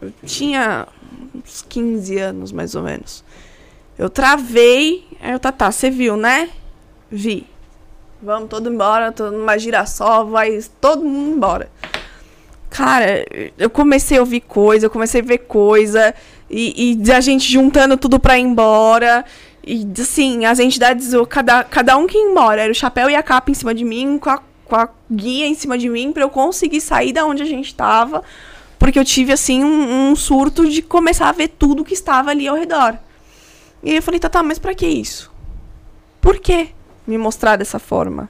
Eu 0.00 0.12
tinha 0.24 0.86
uns 1.34 1.64
15 1.68 2.18
anos, 2.18 2.52
mais 2.52 2.74
ou 2.74 2.82
menos. 2.82 3.22
Eu 3.98 4.08
travei. 4.10 5.06
Aí 5.20 5.32
eu, 5.32 5.38
tá, 5.38 5.52
tá, 5.52 5.70
você 5.70 5.90
viu, 5.90 6.16
né? 6.16 6.50
Vi. 7.10 7.46
Vamos 8.20 8.48
todo 8.48 8.68
embora, 8.68 9.12
tô 9.12 9.30
numa 9.30 9.56
girassol, 9.56 10.26
vai 10.26 10.60
todo 10.80 11.04
mundo 11.04 11.36
embora. 11.36 11.70
Cara, 12.70 13.24
eu 13.56 13.70
comecei 13.70 14.18
a 14.18 14.20
ouvir 14.20 14.40
coisa, 14.40 14.86
eu 14.86 14.90
comecei 14.90 15.20
a 15.20 15.24
ver 15.24 15.38
coisa, 15.38 16.14
e, 16.50 16.98
e 17.02 17.12
a 17.12 17.20
gente 17.20 17.50
juntando 17.50 17.96
tudo 17.96 18.20
pra 18.20 18.38
ir 18.38 18.42
embora. 18.42 19.24
E 19.66 19.86
assim, 20.00 20.44
as 20.44 20.58
entidades, 20.58 21.10
cada, 21.28 21.64
cada 21.64 21.96
um 21.96 22.06
que 22.06 22.16
ia 22.16 22.30
embora, 22.30 22.62
era 22.62 22.72
o 22.72 22.74
chapéu 22.74 23.10
e 23.10 23.14
a 23.14 23.22
capa 23.22 23.50
em 23.50 23.54
cima 23.54 23.74
de 23.74 23.84
mim, 23.84 24.18
com 24.18 24.30
a, 24.30 24.40
com 24.64 24.76
a 24.76 24.88
guia 25.10 25.46
em 25.46 25.54
cima 25.54 25.76
de 25.76 25.88
mim, 25.88 26.12
pra 26.12 26.22
eu 26.22 26.30
conseguir 26.30 26.80
sair 26.80 27.12
da 27.12 27.26
onde 27.26 27.42
a 27.42 27.46
gente 27.46 27.74
tava. 27.74 28.22
Porque 28.78 28.98
eu 28.98 29.04
tive, 29.04 29.32
assim, 29.32 29.64
um, 29.64 30.10
um 30.10 30.16
surto 30.16 30.68
de 30.68 30.80
começar 30.82 31.28
a 31.28 31.32
ver 31.32 31.48
tudo 31.48 31.84
que 31.84 31.94
estava 31.94 32.30
ali 32.30 32.46
ao 32.46 32.56
redor. 32.56 32.96
E 33.82 33.90
aí 33.90 33.96
eu 33.96 34.02
falei, 34.02 34.20
tá, 34.20 34.28
tá, 34.28 34.42
mas 34.42 34.58
pra 34.58 34.74
que 34.74 34.86
isso? 34.86 35.30
Por 36.20 36.38
que 36.38 36.68
me 37.06 37.18
mostrar 37.18 37.56
dessa 37.56 37.78
forma? 37.78 38.28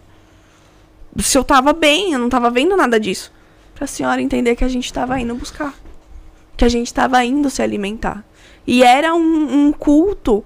Se 1.18 1.36
eu 1.36 1.44
tava 1.44 1.72
bem, 1.72 2.12
eu 2.12 2.18
não 2.18 2.28
tava 2.28 2.50
vendo 2.50 2.76
nada 2.76 2.98
disso. 2.98 3.32
Pra 3.78 3.86
senhora 3.86 4.20
entender 4.20 4.56
que 4.56 4.64
a 4.64 4.68
gente 4.68 4.92
tava 4.92 5.20
indo 5.20 5.36
buscar. 5.36 5.72
Que 6.56 6.64
a 6.64 6.68
gente 6.68 6.92
tava 6.92 7.24
indo 7.24 7.48
se 7.48 7.62
alimentar. 7.62 8.24
E 8.66 8.82
era 8.82 9.14
um, 9.14 9.66
um 9.68 9.72
culto 9.72 10.44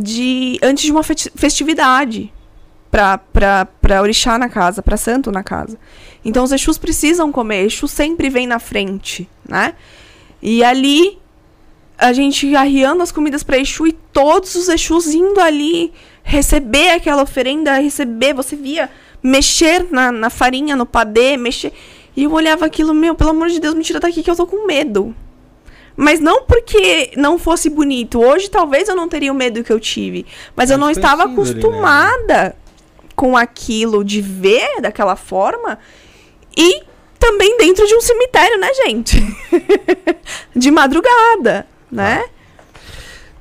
de 0.00 0.56
antes 0.62 0.84
de 0.84 0.92
uma 0.92 1.02
festi- 1.02 1.32
festividade 1.34 2.32
pra 2.90 4.00
orixá 4.00 4.38
na 4.38 4.48
casa, 4.48 4.80
pra 4.80 4.96
santo 4.96 5.32
na 5.32 5.42
casa. 5.42 5.76
Então 6.24 6.44
os 6.44 6.52
Exus 6.52 6.78
precisam 6.78 7.32
comer, 7.32 7.64
Exu 7.66 7.88
sempre 7.88 8.30
vem 8.30 8.46
na 8.46 8.60
frente, 8.60 9.28
né? 9.48 9.74
E 10.40 10.62
ali 10.62 11.18
a 11.98 12.12
gente 12.12 12.54
arriando 12.54 13.02
as 13.02 13.10
comidas 13.10 13.42
pra 13.42 13.58
Exu 13.58 13.88
e 13.88 13.92
todos 13.92 14.54
os 14.54 14.68
Exus 14.68 15.08
indo 15.08 15.40
ali 15.40 15.92
receber 16.22 16.90
aquela 16.92 17.22
oferenda, 17.22 17.78
receber, 17.78 18.32
você 18.32 18.54
via 18.54 18.88
mexer 19.20 19.86
na, 19.90 20.12
na 20.12 20.30
farinha, 20.30 20.76
no 20.76 20.86
padê, 20.86 21.36
mexer. 21.36 21.72
E 22.16 22.24
eu 22.24 22.32
olhava 22.32 22.64
aquilo, 22.64 22.94
meu, 22.94 23.14
pelo 23.14 23.30
amor 23.30 23.48
de 23.48 23.58
Deus, 23.58 23.74
me 23.74 23.82
tira 23.82 24.00
daqui 24.00 24.22
que 24.22 24.30
eu 24.30 24.36
tô 24.36 24.46
com 24.46 24.66
medo. 24.66 25.14
Mas 25.96 26.20
não 26.20 26.42
porque 26.42 27.12
não 27.16 27.38
fosse 27.38 27.68
bonito. 27.68 28.20
Hoje 28.20 28.48
talvez 28.50 28.88
eu 28.88 28.96
não 28.96 29.08
teria 29.08 29.32
o 29.32 29.34
medo 29.34 29.62
que 29.62 29.72
eu 29.72 29.78
tive. 29.78 30.26
Mas 30.56 30.70
eu 30.70 30.78
não 30.78 30.90
estava 30.90 31.22
ali, 31.22 31.34
né? 31.34 31.42
acostumada 31.42 32.56
com 33.14 33.36
aquilo 33.36 34.04
de 34.04 34.20
ver 34.20 34.80
daquela 34.80 35.16
forma. 35.16 35.78
E 36.56 36.82
também 37.18 37.56
dentro 37.58 37.86
de 37.86 37.94
um 37.94 38.00
cemitério, 38.00 38.58
né, 38.58 38.74
gente? 38.74 39.16
de 40.54 40.70
madrugada, 40.70 41.66
né? 41.90 42.24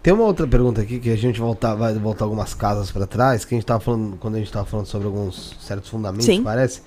Tem 0.01 0.13
uma 0.13 0.25
outra 0.25 0.45
pergunta 0.45 0.81
aqui 0.81 0.99
que 0.99 1.09
a 1.09 1.15
gente 1.15 1.39
voltar, 1.39 1.75
vai 1.75 1.93
voltar 1.93 2.25
algumas 2.25 2.53
casas 2.53 2.91
pra 2.91 3.07
trás, 3.07 3.45
que 3.45 3.55
a 3.55 3.57
gente 3.57 3.65
tava 3.65 3.79
falando, 3.79 4.17
quando 4.17 4.35
a 4.35 4.39
gente 4.39 4.51
tava 4.51 4.65
falando 4.65 4.85
sobre 4.85 5.07
alguns 5.07 5.55
certos 5.61 5.89
fundamentos, 5.89 6.25
Sim. 6.25 6.43
parece, 6.43 6.81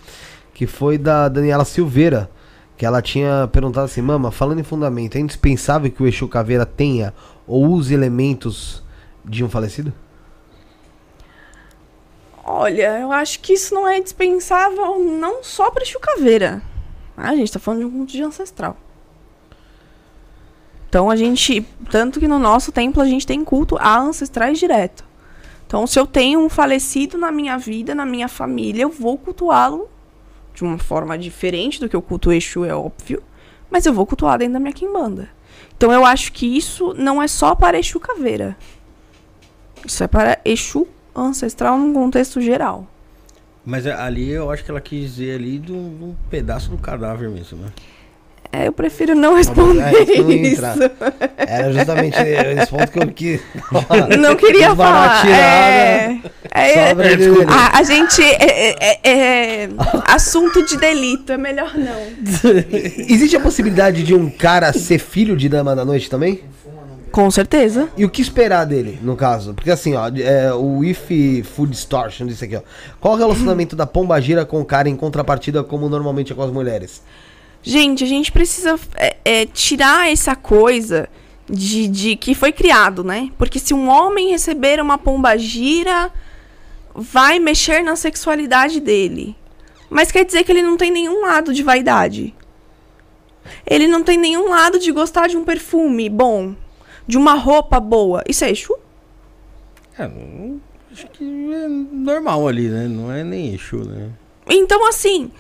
que 0.57 0.67
foi 0.67 0.97
da 0.97 1.29
Daniela 1.29 1.67
Silveira, 1.67 2.31
que 2.79 2.87
ela 2.87 3.03
tinha 3.03 3.47
perguntado 3.53 3.85
assim, 3.85 4.01
mama, 4.01 4.33
falando 4.33 4.59
em 4.59 4.63
fundamento, 4.63 5.17
é 5.17 5.21
indispensável 5.21 5.91
que 5.91 6.03
o 6.03 6.07
Exu 6.07 6.27
Caveira 6.29 6.65
tenha 6.65 7.13
ou 7.47 7.67
use 7.67 7.93
elementos 7.93 8.83
de 9.23 9.45
um 9.45 9.51
falecido? 9.51 9.93
Olha, 12.43 13.01
eu 13.01 13.13
acho 13.13 13.41
que 13.41 13.53
isso 13.53 13.75
não 13.75 13.87
é 13.87 14.01
dispensável 14.01 14.99
não 14.99 15.45
só 15.45 15.71
pra 15.71 15.85
Chucaveira. 15.85 16.63
Ah, 17.15 17.29
a 17.29 17.37
gente 17.37 17.53
tá 17.53 17.59
falando 17.59 17.81
de 17.81 17.87
um 17.87 17.91
culto 17.91 18.13
de 18.13 18.23
ancestral. 18.23 18.79
Então 20.89 21.11
a 21.11 21.17
gente, 21.17 21.67
tanto 21.91 22.19
que 22.19 22.27
no 22.27 22.39
nosso 22.39 22.73
templo 22.73 23.03
a 23.03 23.07
gente 23.07 23.27
tem 23.27 23.45
culto 23.45 23.77
a 23.79 23.99
ancestrais 23.99 24.59
direto. 24.59 25.05
Então 25.67 25.87
se 25.87 25.99
eu 25.99 26.07
tenho 26.07 26.41
um 26.41 26.49
falecido 26.49 27.19
na 27.19 27.31
minha 27.31 27.59
vida, 27.59 27.95
na 27.95 28.07
minha 28.07 28.27
família, 28.27 28.85
eu 28.85 28.89
vou 28.89 29.19
cultuá-lo 29.19 29.95
de 30.57 30.65
uma 30.65 30.79
forma 30.79 31.17
diferente 31.19 31.79
do 31.79 31.89
que 31.89 31.95
eu 31.95 32.03
culto 32.03 32.33
Exu, 32.33 32.65
é 32.65 32.75
óbvio. 32.75 33.23
Mas 33.71 33.85
eu 33.85 33.93
vou 33.93 34.07
cultuar 34.07 34.39
dentro 34.39 34.55
da 34.55 34.61
minha 34.61 34.73
quimbanda. 34.73 35.29
Então 35.77 35.93
eu 35.93 36.05
acho 36.05 36.33
que 36.33 36.47
isso 36.47 36.95
não 36.95 37.23
é 37.23 37.29
só 37.29 37.55
para 37.55 37.79
Exu 37.79 38.01
Caveira. 38.01 38.57
Isso 39.85 40.03
é 40.03 40.09
para 40.09 40.41
Exu 40.45 40.89
ancestral 41.15 41.79
num 41.79 41.93
contexto 41.93 42.41
geral. 42.41 42.87
Mas 43.65 43.87
ali 43.87 44.31
eu 44.31 44.51
acho 44.51 44.65
que 44.65 44.71
ela 44.71 44.81
quis 44.81 45.17
dizer 45.17 45.35
ali 45.35 45.59
de 45.59 45.73
um 45.73 46.15
pedaço 46.31 46.71
do 46.71 46.79
cadáver 46.79 47.29
mesmo, 47.29 47.59
né? 47.59 47.73
É, 48.53 48.69
eu 48.69 48.73
prefiro 48.73 49.15
não 49.15 49.35
responder 49.35 49.83
É, 49.83 50.03
isso 50.03 50.23
não 50.23 50.31
isso. 50.33 50.63
Era 51.37 51.73
justamente 51.73 52.17
esse 52.19 52.71
ponto 52.71 52.91
que 52.93 52.99
eu 52.99 53.09
quis. 53.09 53.41
Não 54.19 54.37
queria 54.37 54.75
falar. 54.75 55.27
É, 55.29 56.19
é, 56.51 56.89
Sobra 56.89 57.13
é, 57.13 57.17
dele. 57.17 57.45
a, 57.49 57.79
a 57.79 57.83
gente. 57.83 58.23
É, 58.23 58.77
é- 58.81 58.99
é 59.05 59.69
assunto 60.07 60.65
de 60.65 60.77
delito, 60.77 61.33
é 61.33 61.37
melhor 61.37 61.73
não. 61.77 61.97
Existe 63.09 63.37
a 63.37 63.41
possibilidade 63.41 64.03
de 64.03 64.15
um 64.15 64.31
cara 64.31 64.73
ser 64.73 64.99
filho 64.99 65.37
de 65.37 65.49
Dama 65.49 65.75
da 65.77 65.85
Noite 65.85 66.09
também? 66.09 66.43
Com 67.13 67.31
certeza. 67.31 67.89
E 67.97 68.05
o 68.05 68.11
que 68.11 68.21
esperar 68.21 68.65
dele, 68.67 68.99
no 69.03 69.17
caso? 69.17 69.55
Porque 69.55 69.71
assim, 69.71 69.95
ó, 69.95 70.09
é, 70.17 70.53
o 70.53 70.85
If 70.85 71.09
Food 71.55 71.73
Distortion, 71.73 72.27
isso 72.27 72.45
aqui, 72.45 72.57
ó. 72.57 72.61
Qual 73.01 73.15
o 73.15 73.17
relacionamento 73.17 73.75
da 73.75 73.87
pombagira 73.87 74.45
com 74.45 74.61
o 74.61 74.65
cara 74.65 74.89
em 74.89 74.97
contrapartida, 74.97 75.65
como 75.65 75.89
normalmente 75.89 76.33
é 76.33 76.37
com 76.37 76.43
as 76.43 76.51
mulheres? 76.51 77.03
Gente, 77.69 78.05
a 78.05 78.07
gente 78.07 78.31
precisa 78.31 78.79
é, 78.95 79.17
é, 79.25 79.45
tirar 79.45 80.09
essa 80.09 80.37
coisa 80.37 81.09
de, 81.51 81.89
de 81.89 82.15
que 82.15 82.33
foi 82.33 82.53
criado, 82.53 83.03
né? 83.03 83.29
Porque 83.37 83.59
se 83.59 83.75
um 83.75 83.89
homem 83.89 84.31
receber 84.31 84.81
uma 84.81 84.97
pombagira, 84.97 86.13
vai 86.95 87.41
mexer 87.41 87.83
na 87.83 87.97
sexualidade 87.97 88.79
dele. 88.79 89.35
Mas 89.91 90.13
quer 90.13 90.25
dizer 90.25 90.45
que 90.45 90.53
ele 90.53 90.63
não 90.63 90.77
tem 90.77 90.93
nenhum 90.93 91.23
lado 91.23 91.53
de 91.53 91.65
vaidade. 91.65 92.33
Ele 93.67 93.89
não 93.89 94.05
tem 94.05 94.17
nenhum 94.17 94.49
lado 94.49 94.79
de 94.79 94.93
gostar 94.93 95.27
de 95.27 95.37
um 95.37 95.45
perfume 95.45 96.09
bom, 96.09 96.55
de 97.05 97.19
uma 97.19 97.35
roupa 97.35 97.81
boa. 97.81 98.23
Isso 98.29 98.45
é 98.45 98.51
Exu? 98.53 98.79
É, 99.99 100.09
acho 100.93 101.09
que 101.09 101.25
é 101.53 101.67
normal 101.67 102.47
ali, 102.47 102.69
né? 102.69 102.87
Não 102.87 103.11
é 103.11 103.25
nem 103.25 103.53
Exu, 103.53 103.85
né? 103.85 104.09
Então, 104.49 104.87
assim, 104.89 105.33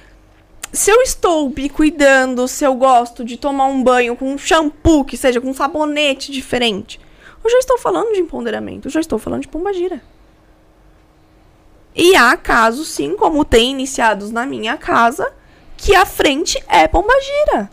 se 0.72 0.90
eu 0.90 1.00
estou 1.02 1.48
me 1.48 1.68
cuidando, 1.68 2.46
se 2.48 2.64
eu 2.64 2.74
gosto 2.74 3.24
de 3.24 3.36
tomar 3.36 3.66
um 3.66 3.82
banho 3.82 4.16
com 4.16 4.32
um 4.32 4.38
shampoo, 4.38 5.04
que 5.04 5.16
seja 5.16 5.40
com 5.40 5.50
um 5.50 5.54
sabonete 5.54 6.30
diferente, 6.30 7.00
eu 7.42 7.50
já 7.50 7.58
estou 7.58 7.78
falando 7.78 8.12
de 8.12 8.20
empoderamento, 8.20 8.86
eu 8.86 8.90
já 8.90 9.00
estou 9.00 9.18
falando 9.18 9.42
de 9.42 9.48
pombagira. 9.48 10.02
E 11.94 12.14
há 12.14 12.36
casos, 12.36 12.88
sim, 12.88 13.16
como 13.16 13.44
tem 13.44 13.70
iniciados 13.70 14.30
na 14.30 14.44
minha 14.44 14.76
casa, 14.76 15.32
que 15.76 15.94
a 15.94 16.04
frente 16.04 16.62
é 16.68 16.86
pombagira. 16.86 17.70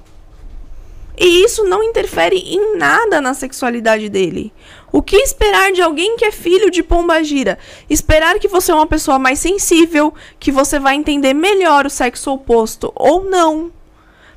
E 1.18 1.44
isso 1.44 1.64
não 1.66 1.84
interfere 1.84 2.38
em 2.38 2.78
nada 2.78 3.20
na 3.20 3.34
sexualidade 3.34 4.10
dele. 4.10 4.54
O 4.94 5.02
que 5.02 5.16
esperar 5.18 5.72
de 5.72 5.82
alguém 5.82 6.16
que 6.16 6.24
é 6.24 6.32
filho 6.32 6.70
de 6.70 6.84
pombagira? 6.84 7.58
Esperar 7.90 8.38
que 8.38 8.48
você 8.48 8.72
é 8.72 8.76
uma 8.76 8.86
pessoa 8.86 9.18
mais 9.18 9.40
sensível, 9.40 10.14
que 10.40 10.52
você 10.52 10.78
vai 10.78 10.94
entender 10.94 11.34
melhor 11.34 11.88
o 11.88 11.90
sexo 11.90 12.32
oposto 12.32 12.94
ou 12.96 13.24
não. 13.24 13.72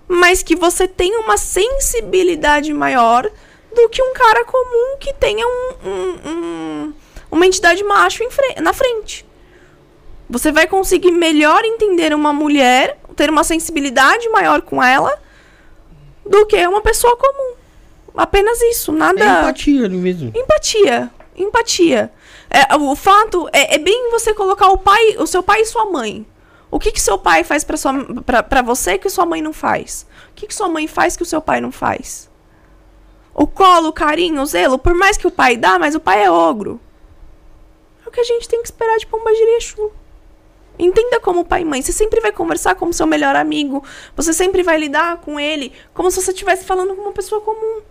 Mas 0.08 0.42
que 0.42 0.56
você 0.56 0.88
tenha 0.88 1.20
uma 1.20 1.36
sensibilidade 1.36 2.72
maior 2.72 3.30
do 3.74 3.88
que 3.90 4.02
um 4.02 4.14
cara 4.14 4.46
comum 4.46 4.96
que 4.98 5.12
tenha 5.12 5.46
um- 5.46 5.74
um- 5.90 6.30
um- 6.30 6.94
uma 7.30 7.46
entidade 7.46 7.84
macho 7.84 8.24
fre- 8.30 8.58
na 8.62 8.72
frente. 8.72 9.26
Você 10.30 10.50
vai 10.50 10.66
conseguir 10.66 11.10
melhor 11.12 11.66
entender 11.66 12.14
uma 12.14 12.32
mulher, 12.32 12.98
ter 13.14 13.28
uma 13.28 13.44
sensibilidade 13.44 14.26
maior 14.30 14.62
com 14.62 14.82
ela, 14.82 15.20
do 16.24 16.46
que 16.46 16.66
uma 16.66 16.80
pessoa 16.80 17.14
comum. 17.14 17.54
Apenas 18.16 18.60
isso, 18.62 18.92
nada. 18.92 19.22
É 19.22 19.40
empatia 19.40 19.84
ali 19.84 19.96
mesmo. 19.96 20.32
Empatia. 20.34 21.10
Empatia. 21.36 22.12
É, 22.48 22.74
o 22.76 22.96
fato 22.96 23.48
é, 23.52 23.74
é 23.74 23.78
bem 23.78 24.10
você 24.10 24.32
colocar 24.32 24.68
o 24.68 24.78
pai, 24.78 25.16
o 25.18 25.26
seu 25.26 25.42
pai 25.42 25.60
e 25.60 25.66
sua 25.66 25.84
mãe. 25.84 26.26
O 26.70 26.78
que 26.78 26.90
que 26.90 27.00
seu 27.00 27.18
pai 27.18 27.44
faz 27.44 27.62
pra, 27.62 27.76
sua, 27.76 27.92
pra, 28.22 28.42
pra 28.42 28.62
você 28.62 28.98
que 28.98 29.08
sua 29.08 29.26
mãe 29.26 29.40
não 29.40 29.52
faz? 29.52 30.06
O 30.30 30.34
que 30.34 30.46
que 30.46 30.54
sua 30.54 30.68
mãe 30.68 30.86
faz 30.86 31.16
que 31.16 31.22
o 31.22 31.26
seu 31.26 31.40
pai 31.40 31.60
não 31.60 31.70
faz? 31.70 32.30
O 33.34 33.46
colo, 33.46 33.88
o 33.88 33.92
carinho, 33.92 34.40
o 34.40 34.46
zelo, 34.46 34.78
por 34.78 34.94
mais 34.94 35.16
que 35.16 35.26
o 35.26 35.30
pai 35.30 35.56
dá, 35.56 35.78
mas 35.78 35.94
o 35.94 36.00
pai 36.00 36.24
é 36.24 36.30
ogro. 36.30 36.80
É 38.04 38.08
o 38.08 38.12
que 38.12 38.20
a 38.20 38.24
gente 38.24 38.48
tem 38.48 38.60
que 38.62 38.68
esperar 38.68 38.96
de 38.96 39.06
Pombagira 39.06 39.50
e 39.50 39.56
Exu. 39.58 39.92
Entenda 40.78 41.20
como 41.20 41.44
pai 41.44 41.62
e 41.62 41.64
mãe. 41.64 41.82
Você 41.82 41.92
sempre 41.92 42.20
vai 42.20 42.32
conversar 42.32 42.74
como 42.74 42.92
seu 42.92 43.06
melhor 43.06 43.36
amigo. 43.36 43.84
Você 44.14 44.32
sempre 44.32 44.62
vai 44.62 44.78
lidar 44.78 45.18
com 45.18 45.40
ele 45.40 45.72
como 45.94 46.10
se 46.10 46.20
você 46.20 46.30
estivesse 46.30 46.64
falando 46.64 46.94
com 46.94 47.02
uma 47.02 47.12
pessoa 47.12 47.40
comum. 47.40 47.82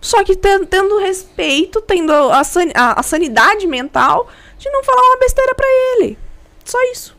Só 0.00 0.22
que 0.24 0.36
ten- 0.36 0.64
tendo 0.64 0.98
respeito, 0.98 1.80
tendo 1.82 2.12
a, 2.12 2.44
san- 2.44 2.70
a- 2.74 3.00
a 3.00 3.02
sanidade 3.02 3.66
mental 3.66 4.28
de 4.58 4.70
não 4.70 4.82
falar 4.84 5.02
uma 5.02 5.18
besteira 5.18 5.54
pra 5.54 5.66
ele. 5.66 6.18
Só 6.64 6.78
isso. 6.92 7.16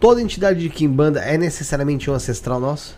Toda 0.00 0.20
entidade 0.20 0.60
de 0.60 0.68
Kimbanda 0.68 1.20
é 1.20 1.36
necessariamente 1.38 2.10
um 2.10 2.14
ancestral 2.14 2.60
nosso? 2.60 2.96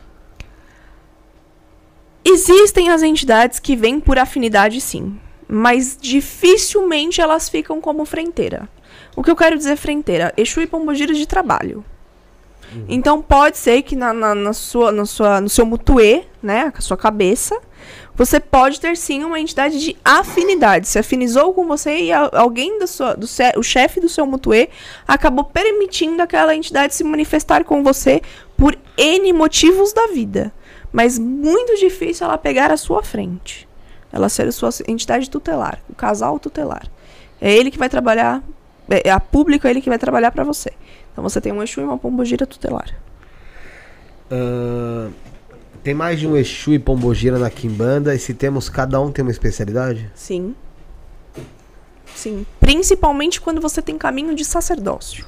Existem 2.25 2.91
as 2.91 3.03
entidades 3.03 3.59
que 3.61 3.77
vêm 3.77 4.01
por 4.01 4.19
afinidade, 4.19 4.81
sim. 4.81 5.19
Mas 5.49 5.97
dificilmente 6.01 7.21
elas 7.21 7.49
ficam 7.49 7.81
como 7.81 8.05
frenteira. 8.05 8.69
O 9.15 9.23
que 9.23 9.31
eu 9.31 9.37
quero 9.37 9.57
dizer 9.57 9.77
frenteira? 9.77 10.33
Exu 10.37 10.61
e 10.61 10.67
Pombogira 10.67 11.15
de 11.15 11.27
trabalho. 11.27 11.85
Então 12.89 13.23
pode 13.23 13.57
ser 13.59 13.83
que 13.83 13.95
na, 13.97 14.13
na, 14.13 14.35
na 14.35 14.53
sua, 14.53 14.93
na 14.93 15.05
sua, 15.07 15.41
no 15.41 15.49
seu 15.49 15.65
mutuê, 15.65 16.25
né, 16.43 16.73
a 16.77 16.81
sua 16.81 16.97
cabeça, 16.97 17.59
você 18.15 18.41
pode 18.41 18.81
ter 18.81 18.97
sim 18.97 19.25
uma 19.25 19.39
entidade 19.39 19.79
de 19.79 19.97
afinidade. 20.05 20.89
Se 20.89 20.99
afinizou 20.99 21.53
com 21.53 21.67
você 21.67 21.99
e 22.05 22.13
a- 22.13 22.31
alguém 22.33 22.79
da 22.79 22.87
sua, 22.87 23.15
do 23.15 23.27
o 23.57 23.63
chefe 23.63 24.01
do 24.01 24.09
seu 24.09 24.27
mutuê 24.27 24.69
acabou 25.07 25.45
permitindo 25.45 26.23
aquela 26.23 26.55
entidade 26.55 26.95
se 26.95 27.05
manifestar 27.05 27.65
com 27.65 27.83
você 27.83 28.23
por 28.57 28.77
N 28.97 29.33
motivos 29.33 29.93
da 29.93 30.07
vida. 30.09 30.53
Mas 30.93 31.19
muito 31.19 31.77
difícil 31.77 32.27
ela 32.27 32.39
pegar 32.39 32.71
a 32.71 32.77
sua 32.77 33.03
frente. 33.03 33.69
Ela 34.13 34.29
ser 34.29 34.49
a 34.49 34.53
sua 34.53 34.71
entidade 34.89 35.29
tutelar, 35.29 35.79
o 35.91 35.95
casal 35.95 36.39
tutelar. 36.39 36.87
É 37.39 37.53
ele 37.53 37.71
que 37.71 37.79
vai 37.79 37.89
trabalhar, 37.89 38.43
é, 38.89 39.09
é 39.09 39.11
a 39.11 39.21
público 39.21 39.67
é 39.67 39.71
ele 39.71 39.83
que 39.83 39.91
vai 39.91 39.99
trabalhar 39.99 40.31
pra 40.31 40.43
você. 40.43 40.71
Então 41.17 41.25
você 41.25 41.41
tem 41.41 41.51
um 41.51 41.63
Exu 41.63 41.81
e 41.81 41.85
uma 41.85 41.97
pombogira 41.97 42.47
tutelar. 42.47 42.95
Ahn, 44.31 45.11
tem 45.83 45.95
mais 45.95 46.21
de 46.21 46.27
um 46.27 46.37
Exu 46.37 46.75
e 46.75 46.79
Pombogira 46.79 47.39
na 47.39 47.49
Kimbanda 47.49 48.15
e 48.15 48.19
se 48.19 48.35
temos, 48.35 48.69
cada 48.69 49.01
um 49.01 49.11
tem 49.11 49.25
uma 49.25 49.31
especialidade? 49.31 50.11
Sim. 50.15 50.55
Sim. 52.15 52.45
Principalmente 52.61 53.41
quando 53.41 53.63
você 53.63 53.81
tem 53.81 53.97
caminho 53.97 54.35
de 54.35 54.45
sacerdócio. 54.45 55.25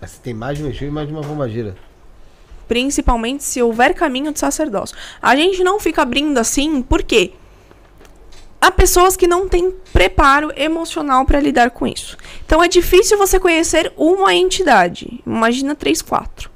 Mas 0.00 0.16
tem 0.18 0.32
mais 0.32 0.58
de 0.58 0.62
um 0.62 0.68
Exu 0.68 0.84
e 0.84 0.90
mais 0.92 1.08
de 1.08 1.12
uma 1.12 1.22
Pombagira. 1.22 1.74
Principalmente 2.68 3.42
se 3.42 3.60
houver 3.60 3.94
caminho 3.94 4.32
de 4.32 4.38
sacerdócio. 4.38 4.96
A 5.20 5.34
gente 5.34 5.64
não 5.64 5.80
fica 5.80 6.02
abrindo 6.02 6.38
assim, 6.38 6.82
por 6.82 7.02
quê? 7.02 7.32
Há 8.60 8.70
pessoas 8.70 9.16
que 9.16 9.28
não 9.28 9.48
têm 9.48 9.70
preparo 9.92 10.52
emocional 10.56 11.24
para 11.24 11.40
lidar 11.40 11.70
com 11.70 11.86
isso. 11.86 12.16
Então 12.44 12.62
é 12.62 12.68
difícil 12.68 13.16
você 13.16 13.38
conhecer 13.38 13.92
uma 13.96 14.34
entidade. 14.34 15.22
Imagina 15.24 15.74
três, 15.74 16.02
quatro. 16.02 16.50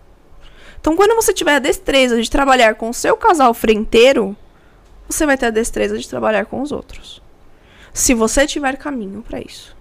Então, 0.81 0.97
quando 0.97 1.15
você 1.15 1.33
tiver 1.33 1.55
a 1.55 1.61
destreza 1.61 2.21
de 2.21 2.29
trabalhar 2.29 2.75
com 2.75 2.91
o 2.91 2.95
seu 2.95 3.17
casal 3.17 3.55
frenteiro, 3.55 4.37
você 5.09 5.25
vai 5.25 5.39
ter 5.39 5.47
a 5.47 5.51
destreza 5.51 5.97
de 5.97 6.09
trabalhar 6.09 6.45
com 6.47 6.61
os 6.61 6.73
outros. 6.73 7.23
Se 7.95 8.15
você 8.15 8.49
tiver 8.49 8.77
caminho 8.77 9.23
para 9.23 9.41
isso. 9.41 9.77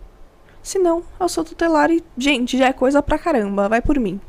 Se 0.61 0.77
não, 0.77 1.03
o 1.19 1.27
seu 1.27 1.43
tutelar 1.43 1.89
e, 1.89 2.03
gente, 2.15 2.55
já 2.55 2.67
é 2.67 2.73
coisa 2.73 3.01
pra 3.01 3.17
caramba, 3.17 3.67
vai 3.67 3.81
por 3.81 3.97
mim. 3.99 4.21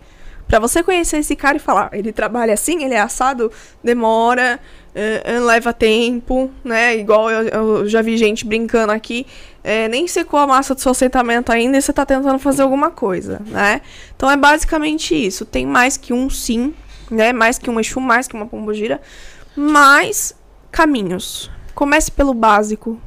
Pra 0.49 0.59
você 0.59 0.83
conhecer 0.83 1.19
esse 1.19 1.37
cara 1.37 1.59
e 1.59 1.61
falar, 1.61 1.91
ele 1.93 2.11
trabalha 2.11 2.55
assim, 2.55 2.83
ele 2.83 2.95
é 2.95 3.01
assado, 3.01 3.53
demora, 3.85 4.59
eh, 4.95 5.41
leva 5.41 5.73
tempo, 5.73 6.51
né? 6.63 6.97
Igual 6.97 7.31
eu, 7.31 7.49
eu 7.49 7.89
já 7.89 8.03
vi 8.03 8.17
gente 8.17 8.45
brincando 8.45 8.93
aqui, 8.93 9.27
eh, 9.65 9.89
nem 9.89 10.07
secou 10.07 10.39
a 10.39 10.47
massa 10.47 10.75
do 10.75 10.81
seu 10.81 10.93
assentamento 10.93 11.51
ainda 11.51 11.79
e 11.79 11.83
você 11.83 11.93
tá 11.93 12.05
tentando 12.05 12.39
fazer 12.39 12.63
alguma 12.63 12.91
coisa, 12.91 13.41
né? 13.47 13.81
Então 14.15 14.31
é 14.31 14.37
basicamente 14.37 15.15
isso. 15.15 15.45
Tem 15.45 15.67
mais 15.67 15.97
que 15.97 16.13
um 16.13 16.29
sim, 16.29 16.75
né? 17.11 17.33
Mais 17.33 17.59
que 17.59 17.71
um 17.71 17.81
Exu, 17.81 18.01
mais 18.01 18.29
que 18.29 18.35
uma 18.35 18.47
pombogira, 18.47 19.01
mas 19.57 20.35
caminhos. 20.71 21.51
Comece 21.75 22.11
pelo 22.11 22.35
básico, 22.35 23.01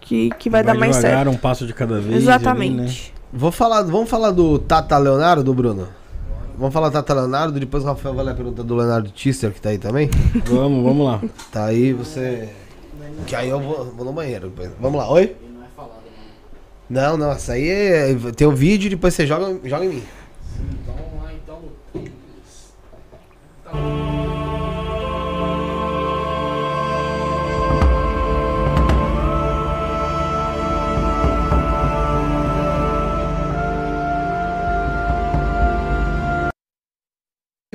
que, 0.00 0.30
que 0.38 0.48
vai, 0.48 0.62
dar 0.62 0.74
mais 0.74 0.96
devagar, 0.96 1.24
certo. 1.24 1.30
um 1.30 1.38
passo 1.38 1.66
de 1.66 1.74
cada 1.74 2.00
vez. 2.00 2.22
Exatamente. 2.22 2.80
ali, 2.80 2.88
né? 2.88 2.94
Vou 3.30 3.52
falar, 3.52 3.82
vamos 3.82 4.08
falar 4.08 4.30
do 4.30 4.58
Tata 4.58 4.96
Leonardo, 4.96 5.52
Bruno? 5.52 5.88
Vamos 6.58 6.74
falar 6.74 6.90
Tata 6.90 7.14
Leonardo, 7.14 7.60
depois 7.60 7.84
o 7.84 7.86
Rafael 7.86 8.14
vai 8.16 8.24
ler 8.24 8.32
a 8.32 8.34
pergunta 8.34 8.64
do 8.64 8.74
Leonardo 8.74 9.10
Tister, 9.10 9.52
que 9.52 9.60
tá 9.60 9.68
aí 9.68 9.78
também. 9.78 10.10
Vamos, 10.44 10.82
vamos 10.82 11.06
lá. 11.06 11.22
Tá 11.52 11.66
aí, 11.66 11.92
você. 11.92 12.48
Que 13.28 13.36
aí 13.36 13.48
eu 13.48 13.60
vou, 13.60 13.84
vou 13.84 14.04
no 14.04 14.12
banheiro 14.12 14.48
depois. 14.48 14.70
Vamos 14.80 14.98
lá, 14.98 15.08
oi? 15.08 15.36
Não, 16.90 17.16
não, 17.16 17.30
essa 17.30 17.52
aí 17.52 17.68
é. 17.68 18.16
Tem 18.36 18.46
um 18.46 18.54
vídeo 18.54 18.88
e 18.88 18.90
depois 18.90 19.14
você 19.14 19.24
joga, 19.24 19.60
joga 19.68 19.84
em 19.84 19.88
mim. 19.88 20.02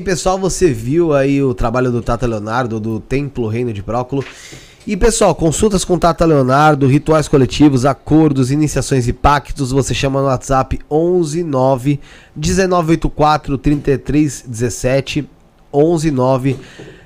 Pessoal, 0.03 0.37
você 0.37 0.71
viu 0.71 1.13
aí 1.13 1.41
o 1.41 1.53
trabalho 1.53 1.91
do 1.91 2.01
Tata 2.01 2.27
Leonardo, 2.27 2.79
do 2.79 2.99
Templo 2.99 3.47
Reino 3.47 3.73
de 3.73 3.81
Próculo. 3.81 4.23
E 4.85 4.97
pessoal, 4.97 5.33
consultas 5.33 5.85
com 5.85 5.97
Tata 5.97 6.25
Leonardo, 6.25 6.87
rituais 6.87 7.29
coletivos, 7.29 7.85
acordos, 7.85 8.51
iniciações 8.51 9.07
e 9.07 9.13
pactos, 9.13 9.71
você 9.71 9.93
chama 9.93 10.19
no 10.19 10.27
WhatsApp 10.27 10.77
119 10.89 12.01
1984 12.35 13.57
3317 13.57 15.29
119 15.71 16.57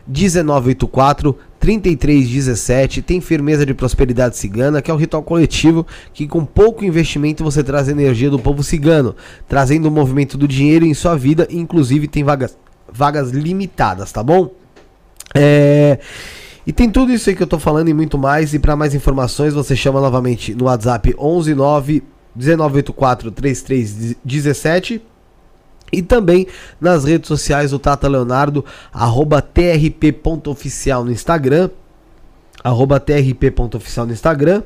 1984 0.08 1.38
3317 1.60 3.02
tem 3.02 3.22
firmeza 3.22 3.66
de 3.66 3.74
prosperidade 3.74 4.38
cigana, 4.38 4.82
que 4.82 4.90
é 4.90 4.94
um 4.94 4.98
ritual 4.98 5.22
coletivo 5.22 5.86
que 6.14 6.28
com 6.28 6.44
pouco 6.44 6.84
investimento 6.84 7.44
você 7.44 7.64
traz 7.64 7.90
energia 7.90 8.30
do 8.30 8.40
povo 8.40 8.64
cigano, 8.64 9.16
trazendo 9.48 9.88
o 9.88 9.92
movimento 9.92 10.38
do 10.38 10.48
dinheiro 10.48 10.86
em 10.86 10.94
sua 10.94 11.16
vida, 11.16 11.48
inclusive 11.52 12.08
tem 12.08 12.24
vagas, 12.24 12.58
vagas 12.92 13.32
limitadas, 13.32 14.12
tá 14.12 14.24
bom? 14.24 14.52
É, 15.34 16.00
e 16.66 16.74
tem 16.74 16.90
tudo 16.90 17.12
isso 17.12 17.30
aí 17.30 17.36
que 17.36 17.44
eu 17.44 17.48
tô 17.48 17.60
falando 17.60 17.88
e 17.90 17.94
muito 17.94 18.18
mais. 18.18 18.54
E 18.54 18.60
para 18.60 18.76
mais 18.76 18.94
informações, 18.94 19.54
você 19.54 19.76
chama 19.76 20.02
novamente 20.02 20.54
no 20.54 20.66
WhatsApp 20.66 21.16
119 21.18 22.04
1984 22.36 23.32
3317 23.32 25.02
e 25.92 26.02
também 26.02 26.46
nas 26.80 27.06
redes 27.06 27.28
sociais 27.28 27.74
o 27.74 27.80
Tata 27.80 28.08
Leonardo, 28.08 28.64
arroba 28.94 29.42
trp.oficial 29.42 31.04
no 31.04 31.12
Instagram, 31.12 31.70
arroba 32.64 33.00
trp.oficial 33.00 34.06
no 34.06 34.12
Instagram 34.12 34.64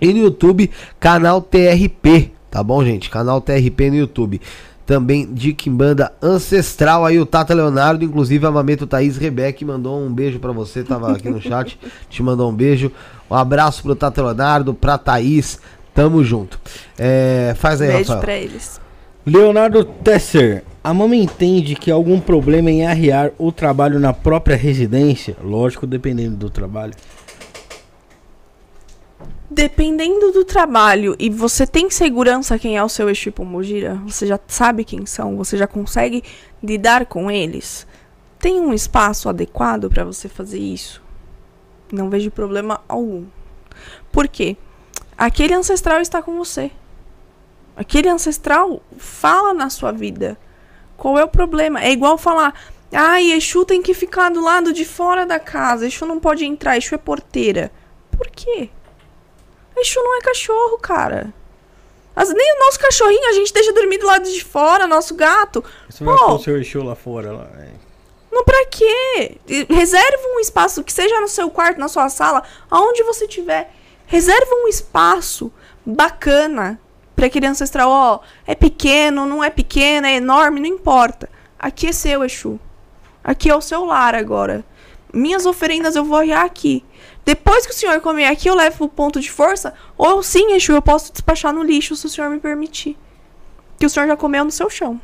e 0.00 0.12
no 0.12 0.18
YouTube, 0.20 0.70
canal 0.98 1.42
TRP, 1.42 2.32
tá 2.50 2.62
bom 2.62 2.82
gente? 2.84 3.10
Canal 3.10 3.40
TRP 3.40 3.90
no 3.90 3.96
YouTube 3.96 4.40
também 4.86 5.26
de 5.32 5.52
Kimbanda 5.52 6.12
Ancestral. 6.22 7.04
Aí 7.04 7.18
o 7.18 7.26
Tata 7.26 7.54
Leonardo, 7.54 8.04
inclusive 8.04 8.46
a 8.46 8.50
Mameto 8.50 8.86
Thaís 8.86 9.16
Rebeck 9.16 9.64
mandou 9.64 10.00
um 10.00 10.12
beijo 10.12 10.38
para 10.38 10.52
você, 10.52 10.82
tava 10.82 11.12
aqui 11.12 11.28
no 11.28 11.40
chat, 11.40 11.78
te 12.08 12.22
mandou 12.22 12.50
um 12.50 12.54
beijo. 12.54 12.90
Um 13.30 13.34
abraço 13.34 13.82
pro 13.82 13.96
Tata 13.96 14.22
Leonardo, 14.22 14.74
pra 14.74 14.98
Thaís, 14.98 15.58
tamo 15.94 16.22
junto. 16.22 16.60
É, 16.98 17.54
faz 17.56 17.80
aí, 17.80 17.88
Beijo 17.88 18.12
Rafael. 18.12 18.20
pra 18.20 18.36
eles. 18.36 18.80
Leonardo 19.26 19.84
Tesser, 19.84 20.62
a 20.82 20.92
mama 20.92 21.16
entende 21.16 21.74
que 21.74 21.90
há 21.90 21.94
algum 21.94 22.20
problema 22.20 22.70
em 22.70 22.86
arriar 22.86 23.30
o 23.38 23.50
trabalho 23.50 23.98
na 23.98 24.12
própria 24.12 24.54
residência? 24.54 25.34
Lógico, 25.42 25.86
dependendo 25.86 26.36
do 26.36 26.50
trabalho. 26.50 26.92
Dependendo 29.54 30.32
do 30.32 30.44
trabalho 30.44 31.14
e 31.16 31.30
você 31.30 31.64
tem 31.64 31.88
segurança 31.88 32.58
quem 32.58 32.76
é 32.76 32.82
o 32.82 32.88
seu 32.88 33.08
Exu 33.08 33.30
Pombogira, 33.30 33.94
você 34.04 34.26
já 34.26 34.40
sabe 34.48 34.84
quem 34.84 35.06
são, 35.06 35.36
você 35.36 35.56
já 35.56 35.64
consegue 35.64 36.24
lidar 36.60 37.06
com 37.06 37.30
eles, 37.30 37.86
tem 38.40 38.60
um 38.60 38.74
espaço 38.74 39.28
adequado 39.28 39.88
para 39.88 40.02
você 40.02 40.28
fazer 40.28 40.58
isso? 40.58 41.00
Não 41.92 42.10
vejo 42.10 42.32
problema 42.32 42.80
algum. 42.88 43.26
Por 44.10 44.26
quê? 44.26 44.56
Aquele 45.16 45.54
ancestral 45.54 46.00
está 46.00 46.20
com 46.20 46.36
você. 46.36 46.72
Aquele 47.76 48.08
ancestral 48.08 48.82
fala 48.98 49.54
na 49.54 49.70
sua 49.70 49.92
vida. 49.92 50.36
Qual 50.96 51.16
é 51.16 51.22
o 51.22 51.28
problema? 51.28 51.80
É 51.80 51.92
igual 51.92 52.18
falar: 52.18 52.54
"Ai, 52.92 53.30
Exu 53.30 53.64
tem 53.64 53.80
que 53.80 53.94
ficar 53.94 54.30
do 54.30 54.42
lado 54.42 54.72
de 54.72 54.84
fora 54.84 55.24
da 55.24 55.38
casa, 55.38 55.86
Exu 55.86 56.04
não 56.06 56.18
pode 56.18 56.44
entrar, 56.44 56.76
Exu 56.76 56.96
é 56.96 56.98
porteira". 56.98 57.70
Por 58.10 58.28
quê? 58.30 58.68
Exu 59.76 60.02
não 60.02 60.16
é 60.16 60.20
cachorro, 60.20 60.78
cara. 60.78 61.32
As- 62.16 62.32
nem 62.32 62.54
o 62.56 62.60
nosso 62.66 62.78
cachorrinho 62.78 63.28
a 63.28 63.32
gente 63.32 63.52
deixa 63.52 63.72
dormir 63.72 63.98
do 63.98 64.06
lado 64.06 64.24
de 64.30 64.44
fora, 64.44 64.86
nosso 64.86 65.14
gato. 65.14 65.64
Você 65.88 66.04
vai 66.04 66.16
Pô. 66.16 66.24
com 66.26 66.32
o 66.34 66.38
seu 66.38 66.60
Exu 66.60 66.82
lá 66.82 66.94
fora. 66.94 67.32
Lá, 67.32 67.48
é. 67.58 67.70
Não 68.30 68.44
pra 68.44 68.64
quê? 68.66 69.38
Reserva 69.68 70.22
um 70.34 70.40
espaço, 70.40 70.82
que 70.82 70.92
seja 70.92 71.20
no 71.20 71.28
seu 71.28 71.50
quarto, 71.50 71.78
na 71.78 71.88
sua 71.88 72.08
sala, 72.08 72.42
aonde 72.70 73.02
você 73.04 73.26
tiver. 73.28 73.72
Reserva 74.06 74.54
um 74.54 74.68
espaço 74.68 75.52
bacana 75.84 76.80
pra 77.16 77.26
aquele 77.26 77.46
ancestral. 77.46 77.88
Ó, 77.90 78.20
é 78.46 78.54
pequeno, 78.54 79.24
não 79.26 79.42
é 79.42 79.50
pequeno, 79.50 80.06
é 80.06 80.16
enorme, 80.16 80.60
não 80.60 80.66
importa. 80.68 81.28
Aqui 81.58 81.86
é 81.88 81.92
seu, 81.92 82.24
Exu. 82.24 82.58
Aqui 83.22 83.48
é 83.48 83.56
o 83.56 83.60
seu 83.60 83.84
lar 83.84 84.14
agora. 84.14 84.64
Minhas 85.12 85.46
oferendas 85.46 85.94
eu 85.96 86.04
vou 86.04 86.18
arriar 86.18 86.44
aqui. 86.44 86.84
Depois 87.24 87.66
que 87.66 87.72
o 87.72 87.76
senhor 87.76 88.00
comer 88.00 88.26
aqui, 88.26 88.48
eu 88.48 88.54
levo 88.54 88.84
o 88.84 88.88
ponto 88.88 89.20
de 89.20 89.30
força. 89.30 89.72
Ou 89.96 90.22
sim, 90.22 90.52
Exu, 90.52 90.72
eu 90.72 90.82
posso 90.82 91.12
despachar 91.12 91.52
no 91.52 91.62
lixo 91.62 91.96
se 91.96 92.06
o 92.06 92.10
senhor 92.10 92.30
me 92.30 92.38
permitir. 92.38 92.96
Que 93.78 93.86
o 93.86 93.90
senhor 93.90 94.06
já 94.06 94.16
comeu 94.16 94.44
no 94.44 94.50
seu 94.50 94.68
chão. 94.68 95.00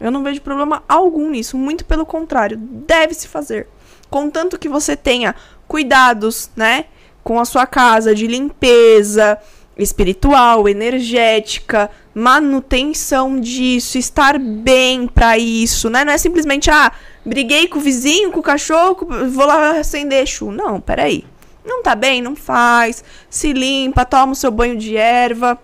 Eu 0.00 0.10
não 0.10 0.22
vejo 0.22 0.40
problema 0.40 0.82
algum 0.88 1.30
nisso, 1.30 1.56
muito 1.56 1.84
pelo 1.84 2.04
contrário, 2.04 2.56
deve 2.56 3.14
se 3.14 3.28
fazer. 3.28 3.68
Contanto 4.10 4.58
que 4.58 4.68
você 4.68 4.96
tenha 4.96 5.34
cuidados, 5.66 6.50
né, 6.56 6.86
com 7.22 7.40
a 7.40 7.44
sua 7.44 7.66
casa 7.66 8.14
de 8.14 8.26
limpeza 8.26 9.38
espiritual, 9.76 10.68
energética, 10.68 11.90
manutenção 12.14 13.40
disso, 13.40 13.98
estar 13.98 14.38
bem 14.38 15.06
pra 15.06 15.36
isso, 15.36 15.90
né? 15.90 16.04
Não 16.04 16.12
é 16.12 16.18
simplesmente 16.18 16.70
ah, 16.70 16.92
briguei 17.24 17.68
com 17.68 17.78
o 17.78 17.82
vizinho, 17.82 18.30
com 18.30 18.40
o 18.40 18.42
cachorro, 18.42 19.06
vou 19.30 19.46
lá 19.46 19.78
acender 19.78 20.22
Exu. 20.22 20.50
Não, 20.50 20.80
peraí. 20.80 21.24
Não 21.64 21.82
tá 21.82 21.94
bem, 21.94 22.20
não 22.20 22.36
faz. 22.36 23.02
Se 23.30 23.52
limpa, 23.52 24.04
toma 24.04 24.32
o 24.32 24.36
seu 24.36 24.50
banho 24.50 24.76
de 24.76 24.96
erva 24.96 25.58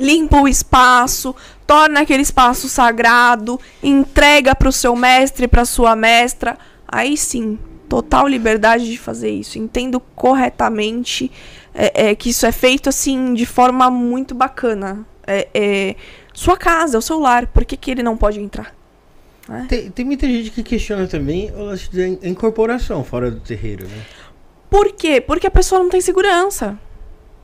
limpa 0.00 0.40
o 0.40 0.48
espaço, 0.48 1.36
torna 1.66 2.00
aquele 2.00 2.22
espaço 2.22 2.68
sagrado, 2.68 3.60
entrega 3.82 4.54
para 4.54 4.68
o 4.68 4.72
seu 4.72 4.96
mestre, 4.96 5.46
para 5.46 5.66
sua 5.66 5.94
mestra. 5.94 6.58
Aí 6.88 7.16
sim, 7.16 7.58
total 7.88 8.26
liberdade 8.26 8.90
de 8.90 8.98
fazer 8.98 9.30
isso. 9.30 9.58
Entendo 9.58 10.00
corretamente 10.16 11.30
é, 11.74 12.08
é, 12.08 12.14
que 12.14 12.30
isso 12.30 12.46
é 12.46 12.52
feito 12.52 12.88
assim 12.88 13.34
de 13.34 13.44
forma 13.44 13.90
muito 13.90 14.34
bacana. 14.34 15.06
É, 15.26 15.48
é 15.52 15.96
sua 16.32 16.56
casa, 16.56 16.96
o 16.96 17.02
seu 17.02 17.20
lar, 17.20 17.46
por 17.48 17.64
que, 17.64 17.76
que 17.76 17.90
ele 17.90 18.02
não 18.02 18.16
pode 18.16 18.40
entrar? 18.40 18.74
Né? 19.50 19.66
Tem, 19.68 19.90
tem 19.90 20.04
muita 20.04 20.26
gente 20.26 20.50
que 20.50 20.62
questiona 20.62 21.06
também 21.08 21.52
in- 21.92 22.30
incorporação 22.30 23.02
fora 23.04 23.30
do 23.30 23.40
terreiro, 23.40 23.86
né? 23.88 24.02
Por 24.70 24.92
quê? 24.92 25.20
Porque 25.20 25.48
a 25.48 25.50
pessoa 25.50 25.82
não 25.82 25.90
tem 25.90 26.00
segurança. 26.00 26.78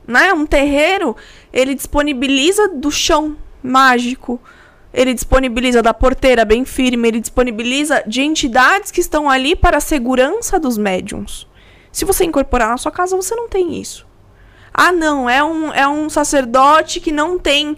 Né? 0.07 0.31
Um 0.31 0.45
terreiro, 0.45 1.15
ele 1.51 1.75
disponibiliza 1.75 2.69
do 2.69 2.89
chão 2.89 3.35
mágico, 3.61 4.39
ele 4.93 5.13
disponibiliza 5.13 5.81
da 5.81 5.93
porteira 5.93 6.45
bem 6.45 6.63
firme, 6.63 7.09
ele 7.09 7.19
disponibiliza 7.19 8.01
de 8.07 8.21
entidades 8.21 8.89
que 8.89 9.01
estão 9.01 9.29
ali 9.29 9.53
para 9.53 9.77
a 9.77 9.81
segurança 9.81 10.57
dos 10.57 10.77
médiums. 10.77 11.45
Se 11.91 12.05
você 12.05 12.23
incorporar 12.23 12.69
na 12.69 12.77
sua 12.77 12.91
casa, 12.91 13.17
você 13.17 13.35
não 13.35 13.49
tem 13.49 13.81
isso. 13.81 14.07
Ah, 14.73 14.93
não, 14.93 15.29
é 15.29 15.43
um, 15.43 15.73
é 15.73 15.87
um 15.87 16.09
sacerdote 16.09 17.01
que 17.01 17.11
não 17.11 17.37
tem 17.37 17.75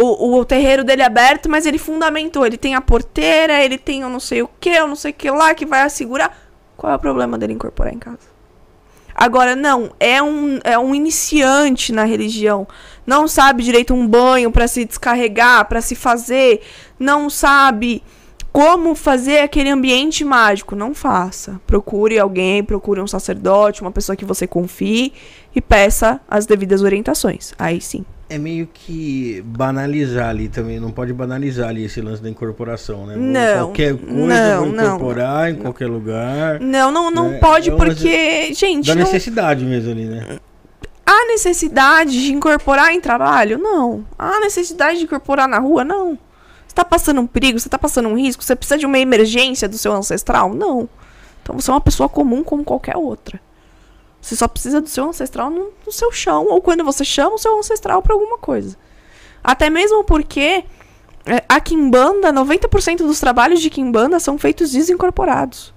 o, 0.00 0.38
o 0.38 0.44
terreiro 0.44 0.84
dele 0.84 1.02
aberto, 1.02 1.50
mas 1.50 1.66
ele 1.66 1.76
fundamentou. 1.76 2.46
Ele 2.46 2.56
tem 2.56 2.76
a 2.76 2.80
porteira, 2.80 3.62
ele 3.62 3.76
tem 3.76 4.02
eu 4.02 4.08
não 4.08 4.20
sei 4.20 4.42
o 4.42 4.50
que, 4.60 4.70
eu 4.70 4.86
não 4.86 4.94
sei 4.94 5.10
o 5.10 5.14
que 5.14 5.28
lá, 5.28 5.52
que 5.54 5.66
vai 5.66 5.82
assegurar. 5.82 6.38
Qual 6.76 6.92
é 6.92 6.94
o 6.94 6.98
problema 7.00 7.36
dele 7.36 7.54
incorporar 7.54 7.92
em 7.92 7.98
casa? 7.98 8.38
Agora, 9.12 9.56
não, 9.56 9.90
é 9.98 10.22
um, 10.22 10.60
é 10.62 10.78
um 10.78 10.94
iniciante 10.94 11.92
na 11.92 12.04
religião. 12.04 12.68
Não 13.04 13.26
sabe 13.26 13.64
direito 13.64 13.92
um 13.92 14.06
banho 14.06 14.52
para 14.52 14.68
se 14.68 14.84
descarregar, 14.84 15.64
para 15.68 15.80
se 15.80 15.96
fazer. 15.96 16.60
Não 16.96 17.28
sabe 17.28 18.00
como 18.52 18.94
fazer 18.94 19.40
aquele 19.40 19.70
ambiente 19.70 20.24
mágico. 20.24 20.76
Não 20.76 20.94
faça. 20.94 21.60
Procure 21.66 22.16
alguém, 22.16 22.62
procure 22.62 23.00
um 23.00 23.08
sacerdote, 23.08 23.82
uma 23.82 23.90
pessoa 23.90 24.14
que 24.14 24.24
você 24.24 24.46
confie 24.46 25.12
e 25.52 25.60
peça 25.60 26.20
as 26.30 26.46
devidas 26.46 26.82
orientações. 26.82 27.52
Aí 27.58 27.80
sim. 27.80 28.04
É 28.30 28.36
meio 28.36 28.68
que 28.72 29.42
banalizar 29.46 30.28
ali 30.28 30.48
também, 30.48 30.78
não 30.78 30.90
pode 30.90 31.12
banalizar 31.14 31.70
ali 31.70 31.84
esse 31.84 32.00
lance 32.00 32.22
da 32.22 32.28
incorporação, 32.28 33.06
né? 33.06 33.16
Não, 33.16 33.66
Qualquer 33.66 33.96
coisa 33.96 34.56
não, 34.56 34.64
vou 34.64 34.72
não. 34.72 34.84
incorporar 34.96 35.50
em 35.50 35.54
qualquer 35.56 35.86
lugar. 35.86 36.60
Não, 36.60 36.90
não, 36.90 37.10
não 37.10 37.32
É, 37.32 37.38
pode 37.38 37.70
é 37.70 37.74
porque, 37.74 38.52
gente, 38.52 38.86
Da 38.86 38.94
não, 38.94 39.02
necessidade 39.02 39.64
mesmo 39.64 39.92
ali, 39.92 40.04
né? 40.04 40.38
há 41.06 41.26
necessidade 41.26 42.12
de 42.12 42.32
incorporar 42.34 42.92
em 42.92 43.00
trabalho? 43.00 43.58
Não. 43.58 44.04
Há 44.18 44.40
necessidade 44.40 44.98
de 44.98 45.04
incorporar 45.04 45.48
na 45.48 45.58
rua? 45.58 45.82
Não. 45.82 46.18
Você 46.66 46.74
tá 46.74 46.84
passando 46.84 47.20
um 47.22 47.26
perigo? 47.26 47.58
Você 47.58 47.68
tá 47.68 47.78
passando 47.78 48.10
um 48.10 48.16
risco? 48.16 48.44
Você 48.44 48.54
precisa 48.54 48.76
de 48.76 48.84
uma 48.84 48.98
emergência 48.98 49.66
do 49.66 49.78
seu 49.78 49.92
ancestral? 49.92 50.52
Não. 50.54 50.86
Então 51.42 51.58
você 51.58 51.70
é 51.70 51.74
uma 51.74 51.80
pessoa 51.80 52.10
comum 52.10 52.44
como 52.44 52.62
qualquer 52.62 52.96
outra. 52.96 53.40
Você 54.20 54.36
só 54.36 54.48
precisa 54.48 54.80
do 54.80 54.88
seu 54.88 55.08
ancestral 55.08 55.50
no, 55.50 55.72
no 55.86 55.92
seu 55.92 56.10
chão, 56.12 56.46
ou 56.48 56.60
quando 56.60 56.84
você 56.84 57.04
chama 57.04 57.36
o 57.36 57.38
seu 57.38 57.58
ancestral 57.58 58.02
pra 58.02 58.14
alguma 58.14 58.38
coisa. 58.38 58.76
Até 59.42 59.70
mesmo 59.70 60.04
porque 60.04 60.64
é, 61.24 61.44
a 61.48 61.60
Kimbanda, 61.60 62.32
90% 62.32 62.98
dos 62.98 63.20
trabalhos 63.20 63.60
de 63.60 63.70
Kimbanda 63.70 64.18
são 64.18 64.38
feitos 64.38 64.72
desincorporados. 64.72 65.74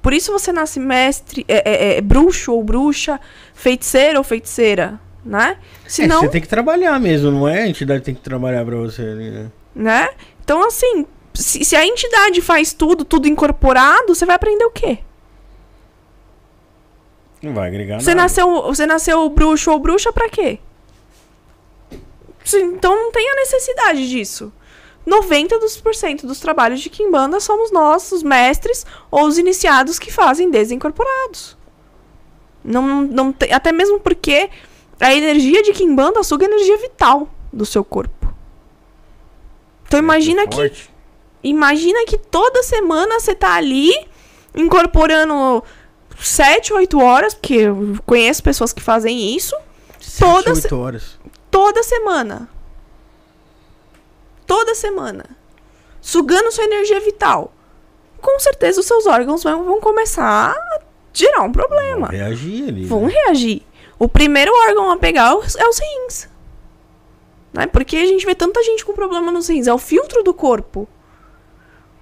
Por 0.00 0.12
isso 0.12 0.32
você 0.32 0.52
nasce 0.52 0.78
mestre, 0.78 1.44
é, 1.48 1.70
é, 1.70 1.96
é, 1.96 2.00
bruxo 2.00 2.52
ou 2.52 2.62
bruxa, 2.62 3.20
feiticeiro 3.52 4.18
ou 4.18 4.24
feiticeira, 4.24 4.98
né? 5.24 5.58
É, 5.84 5.88
Senão, 5.88 6.20
você 6.20 6.28
tem 6.28 6.40
que 6.40 6.48
trabalhar 6.48 6.98
mesmo, 7.00 7.30
não 7.30 7.48
é? 7.48 7.64
A 7.64 7.68
entidade 7.68 8.04
tem 8.04 8.14
que 8.14 8.20
trabalhar 8.20 8.64
pra 8.64 8.76
você 8.76 9.02
né? 9.02 9.50
né? 9.74 10.08
Então, 10.42 10.64
assim, 10.66 11.04
se, 11.34 11.64
se 11.64 11.76
a 11.76 11.84
entidade 11.84 12.40
faz 12.40 12.72
tudo, 12.72 13.04
tudo 13.04 13.28
incorporado, 13.28 14.14
você 14.14 14.24
vai 14.24 14.36
aprender 14.36 14.64
o 14.64 14.70
quê? 14.70 14.98
Não 17.42 17.54
vai 17.54 17.68
agregar 17.68 18.00
Você 18.00 18.14
nada. 18.14 18.22
nasceu, 18.22 18.62
você 18.62 18.86
nasceu 18.86 19.28
bruxo 19.28 19.70
ou 19.70 19.78
bruxa 19.78 20.12
pra 20.12 20.28
quê? 20.28 20.58
Então 22.54 22.94
não 22.94 23.12
tem 23.12 23.30
a 23.30 23.34
necessidade 23.36 24.08
disso. 24.08 24.52
90% 25.06 25.48
dos, 25.60 25.76
por 25.80 25.94
cento 25.94 26.26
dos 26.26 26.40
trabalhos 26.40 26.80
de 26.80 26.90
Kimbanda 26.90 27.40
somos 27.40 27.70
nós, 27.70 28.12
os 28.12 28.22
mestres 28.22 28.84
ou 29.10 29.26
os 29.26 29.38
iniciados 29.38 29.98
que 29.98 30.12
fazem 30.12 30.50
desincorporados. 30.50 31.56
Não, 32.62 33.02
não 33.02 33.32
tem, 33.32 33.52
até 33.52 33.72
mesmo 33.72 34.00
porque 34.00 34.50
a 35.00 35.14
energia 35.14 35.62
de 35.62 35.72
Kimbanda 35.72 36.22
suga 36.22 36.44
a 36.46 36.50
energia 36.50 36.76
vital 36.78 37.28
do 37.52 37.64
seu 37.64 37.84
corpo. 37.84 38.34
Então 39.86 39.98
imagina 39.98 40.46
que 40.46 40.56
Forte. 40.56 40.90
Imagina 41.42 42.04
que 42.04 42.18
toda 42.18 42.62
semana 42.64 43.20
você 43.20 43.34
tá 43.34 43.54
ali 43.54 43.92
incorporando 44.54 45.62
7, 46.20 46.72
8 46.72 47.00
horas, 47.00 47.34
porque 47.34 47.54
eu 47.54 47.96
conheço 48.04 48.42
pessoas 48.42 48.72
que 48.72 48.82
fazem 48.82 49.34
isso, 49.34 49.54
Sete, 50.00 50.20
toda 50.20 50.54
oito 50.54 50.76
horas. 50.78 51.18
toda 51.50 51.82
semana. 51.82 52.48
Toda 54.46 54.74
semana. 54.74 55.24
Sugando 56.00 56.50
sua 56.50 56.64
energia 56.64 57.00
vital. 57.00 57.52
Com 58.20 58.38
certeza 58.40 58.80
os 58.80 58.86
seus 58.86 59.06
órgãos 59.06 59.42
vão, 59.42 59.64
vão 59.64 59.80
começar 59.80 60.50
a 60.52 60.80
gerar 61.12 61.42
um 61.42 61.52
problema. 61.52 62.08
Vão 62.08 62.16
reagir 62.16 62.68
ali. 62.68 62.84
Vão 62.86 63.06
né? 63.06 63.12
reagir. 63.12 63.62
O 63.98 64.08
primeiro 64.08 64.52
órgão 64.68 64.90
a 64.90 64.96
pegar 64.96 65.30
é 65.30 65.34
os 65.34 65.56
é 65.56 65.68
os 65.68 65.78
rins. 65.78 66.28
Né? 67.52 67.66
Porque 67.66 67.96
a 67.96 68.06
gente 68.06 68.24
vê 68.24 68.34
tanta 68.34 68.62
gente 68.62 68.84
com 68.84 68.92
problema 68.92 69.30
nos 69.30 69.48
rins. 69.48 69.66
É 69.66 69.74
o 69.74 69.78
filtro 69.78 70.22
do 70.22 70.32
corpo. 70.32 70.88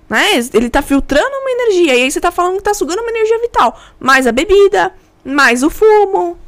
Né? 0.08 0.38
Ele 0.52 0.70
tá 0.70 0.82
filtrando 0.82 1.36
uma 1.36 1.50
energia. 1.50 1.94
E 1.96 2.02
aí 2.02 2.10
você 2.10 2.20
tá 2.20 2.30
falando 2.30 2.56
que 2.56 2.62
tá 2.62 2.74
sugando 2.74 3.00
uma 3.00 3.10
energia 3.10 3.38
vital. 3.40 3.78
Mais 3.98 4.26
a 4.26 4.32
bebida, 4.32 4.92
mais 5.24 5.62
o 5.62 5.70
fumo. 5.70 6.38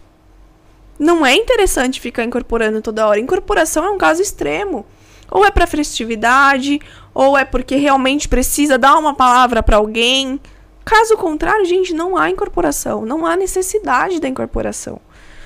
Não 0.99 1.25
é 1.25 1.35
interessante 1.35 2.01
ficar 2.01 2.25
incorporando 2.25 2.81
toda 2.83 3.07
hora. 3.07 3.21
Incorporação 3.21 3.85
é 3.85 3.91
um 3.91 3.99
caso 3.99 4.23
extremo. 4.23 4.87
Ou 5.31 5.45
é 5.45 5.51
pra 5.51 5.67
festividade, 5.67 6.81
ou 7.13 7.37
é 7.37 7.45
porque 7.45 7.77
realmente 7.77 8.29
precisa 8.29 8.79
dar 8.79 8.97
uma 8.97 9.15
palavra 9.15 9.63
pra 9.63 9.77
alguém. 9.77 10.41
Caso 10.85 11.17
contrário, 11.17 11.67
gente, 11.67 11.93
não 11.93 12.17
há 12.17 12.31
incorporação. 12.31 13.05
Não 13.05 13.27
há 13.27 13.37
necessidade 13.37 14.21
da 14.21 14.29
incorporação. 14.29 15.01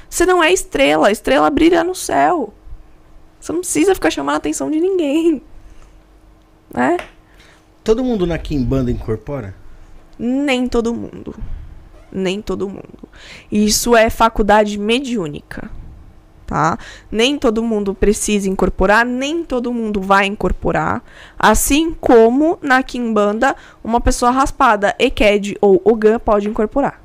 Você 0.08 0.24
não 0.24 0.42
é 0.42 0.52
estrela. 0.52 1.08
A 1.08 1.12
estrela 1.12 1.50
brilha 1.50 1.82
no 1.82 1.94
céu. 1.94 2.52
Você 3.40 3.52
não 3.52 3.60
precisa 3.60 3.94
ficar 3.94 4.10
chamando 4.10 4.36
a 4.36 4.38
atenção 4.38 4.70
de 4.70 4.78
ninguém. 4.78 5.42
Né? 6.72 6.96
Todo 7.84 8.04
mundo 8.04 8.26
na 8.26 8.38
Kimbanda 8.38 8.90
incorpora? 8.90 9.54
Nem 10.18 10.68
todo 10.68 10.94
mundo. 10.94 11.34
Nem 12.12 12.40
todo 12.40 12.68
mundo. 12.68 13.08
Isso 13.50 13.96
é 13.96 14.08
faculdade 14.08 14.78
mediúnica. 14.78 15.68
Tá? 16.46 16.78
Nem 17.10 17.38
todo 17.38 17.62
mundo 17.62 17.94
precisa 17.94 18.48
incorporar, 18.48 19.06
nem 19.06 19.42
todo 19.42 19.72
mundo 19.72 20.00
vai 20.00 20.26
incorporar. 20.26 21.02
Assim 21.38 21.94
como 21.94 22.58
na 22.60 22.82
Kimbanda, 22.82 23.56
uma 23.82 24.00
pessoa 24.00 24.30
raspada, 24.30 24.94
Eked 24.98 25.56
ou 25.60 25.80
Ogan 25.84 26.18
pode 26.18 26.48
incorporar. 26.48 27.02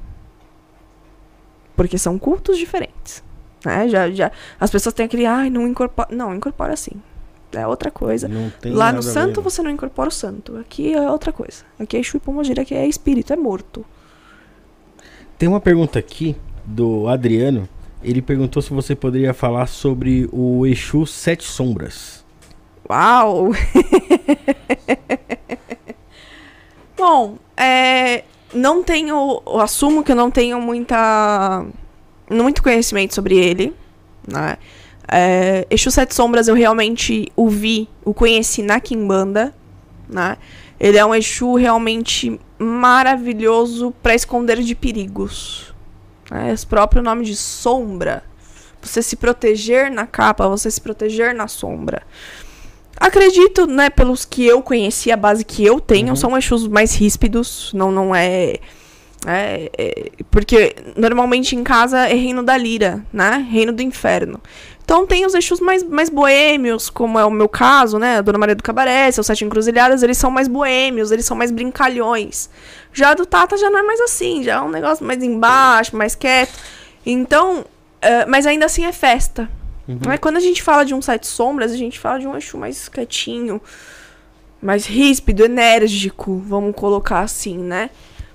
Porque 1.75 1.97
são 1.97 2.19
cultos 2.19 2.57
diferentes. 2.57 3.23
Né? 3.65 3.88
Já, 3.88 4.11
já, 4.11 4.31
as 4.59 4.69
pessoas 4.69 4.93
têm 4.93 5.06
aquele, 5.06 5.25
ai, 5.25 5.49
não 5.49 5.65
incorpora. 5.67 6.09
Não, 6.11 6.35
incorpora 6.35 6.75
sim. 6.75 7.01
É 7.51 7.66
outra 7.66 7.90
coisa. 7.90 8.30
Lá 8.66 8.92
no 8.92 9.01
santo 9.01 9.42
você 9.42 9.61
não 9.61 9.72
incorpora 9.72 10.09
o 10.09 10.11
santo. 10.11 10.58
Aqui 10.58 10.93
é 10.93 11.09
outra 11.09 11.32
coisa. 11.32 11.64
Aqui 11.80 11.98
é 11.98 12.00
Exu 12.00 12.19
e 12.19 12.59
aqui 12.59 12.76
é 12.76 12.85
espírito, 12.88 13.34
é 13.34 13.35
morto. 13.35 13.85
Tem 15.38 15.48
uma 15.48 15.61
pergunta 15.61 15.98
aqui 16.00 16.35
do 16.66 17.08
Adriano. 17.08 17.67
Ele 18.03 18.22
perguntou 18.22 18.61
se 18.61 18.72
você 18.72 18.95
poderia 18.95 19.34
falar 19.34 19.67
sobre 19.67 20.30
o 20.32 20.66
Exu 20.66 21.06
Sete 21.06 21.43
Sombras. 21.43 22.24
Uau! 22.90 23.51
Bom, 26.98 27.38
é, 27.56 28.24
não 28.53 28.84
tenho. 28.84 29.42
Eu 29.45 29.59
assumo 29.59 30.03
que 30.03 30.11
eu 30.11 30.16
não 30.16 30.32
tenho 30.32 30.59
muita. 30.61 31.66
Muito 32.30 32.61
conhecimento 32.61 33.14
sobre 33.16 33.38
ele. 33.38 33.74
Né? 34.27 34.58
É, 35.08 35.66
Exu 35.69 35.90
Sete 35.90 36.14
Sombras 36.14 36.48
eu 36.48 36.56
realmente 36.56 37.32
o 37.36 37.50
vi, 37.50 37.88
o 38.03 38.14
conheci 38.14 38.61
na 38.61 38.80
Kimbanda. 38.80 39.53
Né? 40.10 40.38
Ele 40.80 40.98
é 40.98 41.06
um 41.06 41.16
Exu 41.16 41.56
realmente 41.56 42.40
maravilhoso 42.60 43.94
para 44.02 44.16
esconder 44.16 44.61
de 44.61 44.76
perigos. 44.76 45.74
Né? 46.30 46.52
Esse 46.52 46.66
próprio 46.66 47.02
nome 47.02 47.26
de 47.26 47.36
sombra. 47.36 48.24
Você 48.82 49.02
se 49.02 49.16
proteger 49.16 49.92
na 49.92 50.06
capa, 50.06 50.48
você 50.48 50.69
se 50.69 50.80
proteger 50.80 51.34
na 51.34 51.48
sombra. 51.48 52.03
Acredito, 53.00 53.68
né, 53.68 53.90
pelos 53.90 54.26
que 54.26 54.45
eu 54.45 54.61
conheci, 54.61 55.11
a 55.11 55.18
base 55.18 55.45
que 55.45 55.64
eu 55.64 55.80
tenho, 55.80 56.16
são 56.16 56.36
Exus 56.36 56.68
mais 56.68 56.95
ríspidos, 56.95 57.72
não, 57.74 57.92
não 57.92 58.16
é, 58.16 58.58
é, 59.25 59.71
é- 59.77 60.11
Porque 60.29 60.75
normalmente 60.95 61.55
em 61.55 61.63
casa 61.63 62.07
é 62.07 62.13
reino 62.13 62.43
da 62.43 62.57
lira, 62.57 63.03
né? 63.11 63.45
Reino 63.49 63.71
do 63.71 63.81
inferno. 63.81 64.39
Então 64.83 65.05
tem 65.05 65.25
os 65.25 65.33
Exus 65.33 65.59
mais, 65.59 65.83
mais 65.83 66.09
boêmios, 66.09 66.89
como 66.89 67.19
é 67.19 67.25
o 67.25 67.31
meu 67.31 67.49
caso, 67.49 67.99
né? 67.99 68.17
A 68.17 68.21
Dona 68.21 68.37
Maria 68.37 68.55
do 68.55 68.63
Cabaré, 68.63 69.11
seus 69.11 69.27
Sete 69.27 69.43
Encruzilhadas, 69.43 70.01
eles 70.01 70.17
são 70.17 70.31
mais 70.31 70.47
boêmios, 70.47 71.11
eles 71.11 71.25
são 71.25 71.35
mais 71.35 71.51
brincalhões. 71.51 72.49
Já 72.93 73.13
do 73.13 73.25
Tata 73.25 73.57
já 73.57 73.69
não 73.69 73.79
é 73.79 73.83
mais 73.83 73.99
assim, 73.99 74.43
já 74.43 74.55
é 74.55 74.61
um 74.61 74.69
negócio 74.69 75.05
mais 75.05 75.21
embaixo, 75.21 75.95
mais 75.95 76.15
quieto. 76.15 76.53
Então, 77.05 77.65
eh, 78.01 78.25
mas 78.27 78.45
ainda 78.45 78.65
assim 78.65 78.85
é 78.85 78.93
festa. 78.93 79.49
Né? 79.87 80.17
Quando 80.17 80.37
a 80.37 80.41
gente 80.41 80.61
fala 80.63 80.85
de 80.85 80.93
um 80.93 81.01
Sete 81.01 81.27
Sombras, 81.27 81.71
a 81.71 81.77
gente 81.77 81.99
fala 81.99 82.19
de 82.19 82.27
um 82.27 82.35
Exu 82.37 82.57
mais 82.57 82.87
quietinho, 82.87 83.61
mais 84.61 84.85
ríspido, 84.85 85.43
enérgico, 85.45 86.41
vamos 86.45 86.73
colocar 86.75 87.21
assim, 87.21 87.57
né? 87.57 87.89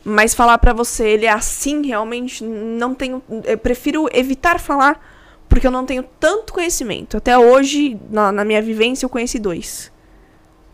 Mas 0.05 0.35
falar 0.35 0.59
pra 0.59 0.73
você, 0.73 1.07
ele 1.09 1.27
é 1.27 1.31
assim, 1.31 1.87
realmente, 1.87 2.43
não 2.45 2.95
tenho. 2.95 3.23
Eu 3.45 3.57
prefiro 3.59 4.09
evitar 4.13 4.59
falar, 4.59 5.01
porque 5.49 5.67
eu 5.67 5.71
não 5.71 5.87
tenho 5.87 6.03
tanto 6.19 6.53
conhecimento. 6.53 7.17
Até 7.17 7.39
hoje, 7.39 7.97
na, 8.11 8.33
na 8.33 8.45
minha 8.45 8.61
vivência, 8.61 9.05
eu 9.05 9.11
conheci 9.11 9.39
dois. 9.39 9.93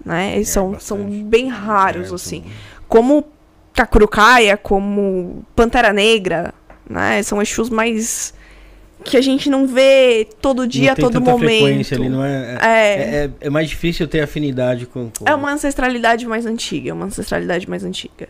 Né? 0.05 0.37
Eles 0.37 0.49
são, 0.49 0.79
são 0.81 0.99
bem 1.25 1.49
raros, 1.49 2.11
É, 2.11 2.15
assim. 2.15 2.45
Como 2.89 3.25
Kakurukaia, 3.75 4.57
como 4.57 5.45
Pantera 5.55 5.93
Negra, 5.93 6.55
né? 6.89 7.23
São 7.23 7.41
Exus 7.43 7.69
mais. 7.69 8.33
que 9.05 9.17
a 9.17 9.21
gente 9.21 9.49
não 9.51 9.67
vê 9.67 10.27
todo 10.41 10.67
dia, 10.67 10.89
não 10.89 10.95
tem 10.97 11.05
todo 11.05 11.13
tanta 11.13 11.31
momento. 11.31 11.49
frequência 11.49 11.97
ali, 11.97 12.09
não 12.09 12.25
é, 12.25 12.59
é, 12.61 12.67
É. 12.67 13.25
é- 13.25 13.31
é 13.43 13.51
mais 13.51 13.69
difícil 13.69 14.09
ter 14.09 14.21
afinidade 14.21 14.87
com. 14.87 15.11
com- 15.17 15.25
É 15.29 15.35
uma 15.35 15.53
ancestralidade 15.53 16.27
mais 16.27 16.47
antiga, 16.47 16.91
é 16.91 16.93
uma 16.93 17.07
ancestralidade 17.07 17.69
mais 17.69 17.85
antiga. 17.85 18.29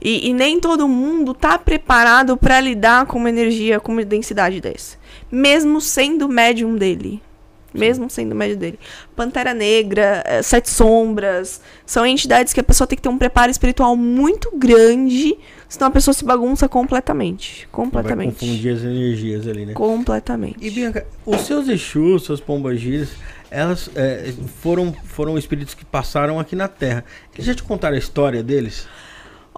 E, 0.00 0.28
e 0.28 0.32
nem 0.32 0.60
todo 0.60 0.86
mundo 0.86 1.34
tá 1.34 1.58
preparado 1.58 2.36
para 2.36 2.60
lidar 2.60 3.06
com 3.06 3.18
uma 3.18 3.28
energia 3.28 3.80
com 3.80 3.92
uma 3.92 4.04
densidade 4.04 4.60
dessa. 4.60 4.96
Mesmo 5.30 5.80
sendo 5.80 6.28
médium 6.28 6.76
dele. 6.76 7.20
Mesmo 7.74 8.08
sendo 8.08 8.34
médium 8.34 8.58
dele. 8.58 8.78
Pantera 9.14 9.52
Negra, 9.52 10.22
eh, 10.24 10.42
Sete 10.42 10.70
Sombras, 10.70 11.60
são 11.84 12.06
entidades 12.06 12.52
que 12.52 12.60
a 12.60 12.64
pessoa 12.64 12.86
tem 12.86 12.96
que 12.96 13.02
ter 13.02 13.08
um 13.08 13.18
preparo 13.18 13.50
espiritual 13.50 13.94
muito 13.94 14.50
grande, 14.56 15.36
senão 15.68 15.88
a 15.88 15.90
pessoa 15.90 16.14
se 16.14 16.24
bagunça 16.24 16.66
completamente. 16.66 17.68
Vai 17.70 17.84
Completamente. 17.84 18.40
confundir 18.40 18.74
as 18.74 18.82
energias 18.82 19.46
ali, 19.46 19.66
né? 19.66 19.74
Completamente. 19.74 20.56
E 20.60 20.70
Bianca, 20.70 21.06
os 21.26 21.42
seus 21.42 21.68
Exus, 21.68 22.24
seus 22.24 22.40
pombagiras, 22.40 23.10
elas 23.50 23.90
é, 23.94 24.32
foram, 24.62 24.94
foram 25.04 25.36
espíritos 25.36 25.74
que 25.74 25.84
passaram 25.84 26.40
aqui 26.40 26.56
na 26.56 26.68
Terra. 26.68 27.04
Eles 27.34 27.46
já 27.46 27.54
te 27.54 27.62
contaram 27.62 27.96
a 27.96 27.98
história 27.98 28.42
deles? 28.42 28.88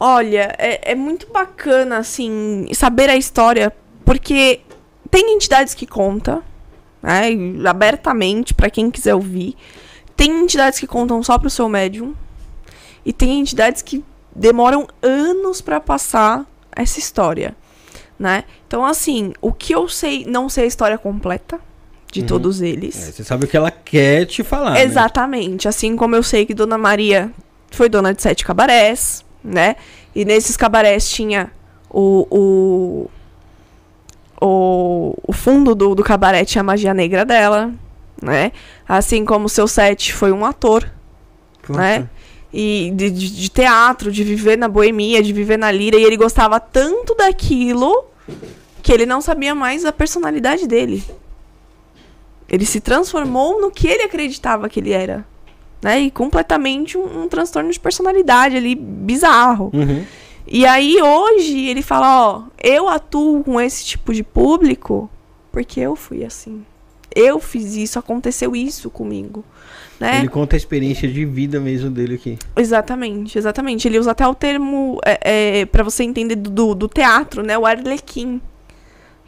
Olha, 0.03 0.55
é, 0.59 0.93
é 0.93 0.95
muito 0.95 1.27
bacana, 1.31 1.99
assim, 1.99 2.67
saber 2.73 3.11
a 3.11 3.17
história, 3.17 3.70
porque 4.03 4.61
tem 5.11 5.35
entidades 5.35 5.75
que 5.75 5.87
contam, 5.87 6.43
né, 7.03 7.29
abertamente, 7.69 8.55
pra 8.55 8.70
quem 8.70 8.91
quiser 8.91 9.15
ouvir. 9.15 9.55
Tem 10.17 10.31
entidades 10.43 10.81
que 10.81 10.87
contam 10.87 11.23
só 11.23 11.39
pro 11.39 11.51
seu 11.51 11.69
médium. 11.69 12.15
E 13.05 13.12
tem 13.12 13.41
entidades 13.41 13.83
que 13.83 14.03
demoram 14.35 14.87
anos 15.03 15.61
pra 15.61 15.81
passar 15.81 16.47
essa 16.75 16.99
história, 16.99 17.55
né? 18.19 18.45
Então, 18.67 18.85
assim, 18.85 19.33
o 19.41 19.53
que 19.53 19.75
eu 19.75 19.89
sei, 19.89 20.25
não 20.27 20.49
sei 20.49 20.65
a 20.65 20.67
história 20.67 20.97
completa 20.99 21.59
de 22.12 22.23
todos 22.23 22.61
eles. 22.61 23.09
É, 23.09 23.12
você 23.12 23.25
sabe 23.25 23.45
o 23.45 23.49
que 23.49 23.57
ela 23.57 23.70
quer 23.70 24.27
te 24.27 24.43
falar. 24.43 24.73
né? 24.75 24.83
Exatamente. 24.83 25.69
Assim 25.69 25.97
como 25.97 26.15
eu 26.17 26.23
sei 26.23 26.45
que 26.45 26.55
Dona 26.55 26.77
Maria 26.77 27.31
foi 27.70 27.89
dona 27.89 28.12
de 28.12 28.20
sete 28.20 28.45
cabarés, 28.45 29.25
né? 29.43 29.77
E 30.15 30.25
nesses 30.25 30.57
cabarés 30.57 31.09
tinha 31.10 31.51
o. 31.91 32.27
o 32.31 33.10
o, 34.43 35.15
o 35.27 35.33
fundo 35.35 35.75
do, 35.75 35.94
do 35.94 36.02
cabaré 36.02 36.44
tinha 36.47 36.60
a 36.60 36.65
magia 36.65 36.94
negra 36.94 37.25
dela, 37.27 37.73
né? 38.23 38.52
Assim 38.89 39.23
como 39.25 39.44
o 39.47 39.49
seu 39.51 39.69
sete 39.69 40.15
foi 40.15 40.33
um 40.33 40.47
ator, 40.47 40.91
Puta. 41.62 41.78
né? 41.78 42.09
e 42.52 42.91
de, 42.97 43.10
de- 43.10 43.31
de 43.36 43.49
teatro, 43.51 44.10
de 44.10 44.25
viver 44.25 44.57
na 44.57 44.67
boemia, 44.67 45.23
de 45.23 45.33
viver 45.33 45.57
na 45.59 45.70
lira, 45.70 45.97
e 45.99 46.02
ele 46.05 46.17
gostava 46.17 46.59
tanto 46.59 47.15
daquilo 47.15 48.07
que 48.83 48.91
ele 48.93 49.05
não 49.07 49.20
sabia 49.20 49.55
mais 49.55 49.85
a 49.85 49.93
personalidade 49.93 50.67
dele. 50.67 51.05
Ele 52.49 52.65
se 52.67 52.81
transformou 52.81 53.60
no 53.60 53.70
que 53.70 53.86
ele 53.86 54.02
acreditava 54.05 54.69
que 54.69 54.81
ele 54.81 54.91
era. 54.91 55.25
Né? 55.83 56.00
E 56.00 56.10
completamente 56.10 56.99
um, 56.99 57.23
um 57.23 57.28
transtorno 57.28 57.70
de 57.70 57.81
personalidade 57.81 58.57
ali 58.57 58.75
bizarro. 58.75 59.70
Uhum. 59.73 60.05
E 60.47 60.67
aí 60.67 61.00
hoje 61.00 61.67
ele 61.67 61.83
fala, 61.83 62.28
ó, 62.28 62.42
eu 62.62 62.89
atuo 62.89 63.42
com 63.44 63.60
esse 63.60 63.84
tipo 63.84 64.12
de 64.12 64.23
público 64.23 65.09
porque 65.52 65.81
eu 65.81 65.97
fui 65.97 66.25
assim. 66.25 66.65
Eu 67.15 67.41
fiz 67.41 67.75
isso, 67.75 67.99
aconteceu 67.99 68.55
isso 68.55 68.89
comigo. 68.89 69.44
Né? 69.99 70.20
Ele 70.20 70.28
conta 70.28 70.57
a 70.57 70.59
experiência 70.59 71.07
de 71.07 71.25
vida 71.25 71.60
mesmo 71.60 71.91
dele 71.91 72.15
aqui. 72.15 72.39
Exatamente, 72.57 73.36
exatamente. 73.36 73.86
Ele 73.86 73.99
usa 73.99 74.12
até 74.12 74.26
o 74.26 74.34
termo 74.34 74.99
é, 75.05 75.60
é, 75.60 75.67
para 75.67 75.83
você 75.83 76.05
entender 76.05 76.36
do, 76.36 76.50
do, 76.50 76.75
do 76.75 76.89
teatro, 76.89 77.42
né? 77.42 77.59
O 77.59 77.67
arlequim. 77.67 78.41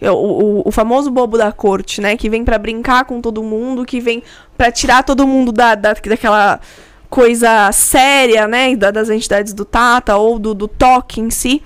É 0.02 0.10
O, 0.10 0.62
o, 0.64 0.70
famoso 0.72 1.10
bobo 1.10 1.38
da 1.38 1.52
corte, 1.52 2.00
né? 2.00 2.16
Que 2.16 2.28
vem 2.28 2.44
pra 2.44 2.58
brincar 2.58 3.04
com 3.04 3.20
todo 3.20 3.42
mundo, 3.42 3.84
que 3.84 4.00
vem 4.00 4.22
pra 4.58 4.70
tirar 4.72 5.02
todo 5.04 5.26
mundo 5.26 5.52
da, 5.52 5.74
da, 5.74 5.92
daquela 5.94 6.60
coisa 7.08 7.70
séria, 7.72 8.48
né? 8.48 8.74
Da, 8.76 8.90
das 8.90 9.08
entidades 9.10 9.52
do 9.52 9.64
Tata 9.64 10.16
ou 10.16 10.38
do, 10.38 10.54
do 10.54 10.66
toque 10.68 11.20
em 11.20 11.30
si. 11.30 11.62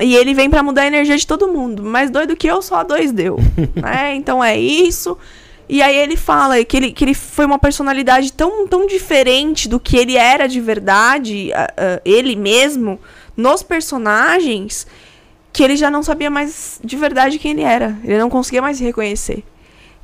E 0.00 0.14
ele 0.14 0.34
vem 0.34 0.50
pra 0.50 0.62
mudar 0.62 0.82
a 0.82 0.86
energia 0.86 1.16
de 1.16 1.26
todo 1.26 1.48
mundo. 1.48 1.82
Mais 1.82 2.10
doido 2.10 2.36
que 2.36 2.46
eu, 2.46 2.60
só 2.60 2.76
a 2.76 2.82
dois 2.82 3.12
deu. 3.12 3.38
né? 3.74 4.14
Então 4.14 4.42
é 4.42 4.58
isso. 4.58 5.16
E 5.68 5.82
aí 5.82 5.96
ele 5.96 6.16
fala 6.16 6.62
que 6.64 6.76
ele, 6.76 6.92
que 6.92 7.04
ele 7.04 7.14
foi 7.14 7.44
uma 7.46 7.58
personalidade 7.58 8.32
tão, 8.32 8.66
tão 8.68 8.86
diferente 8.86 9.68
do 9.68 9.80
que 9.80 9.96
ele 9.96 10.16
era 10.16 10.46
de 10.46 10.60
verdade, 10.60 11.52
a- 11.52 11.72
a- 11.76 12.00
ele 12.04 12.36
mesmo, 12.36 13.00
nos 13.36 13.62
personagens, 13.64 14.86
que 15.56 15.62
ele 15.62 15.74
já 15.74 15.90
não 15.90 16.02
sabia 16.02 16.28
mais 16.28 16.78
de 16.84 16.96
verdade 16.98 17.38
quem 17.38 17.52
ele 17.52 17.62
era. 17.62 17.96
Ele 18.04 18.18
não 18.18 18.28
conseguia 18.28 18.60
mais 18.60 18.76
se 18.76 18.84
reconhecer. 18.84 19.42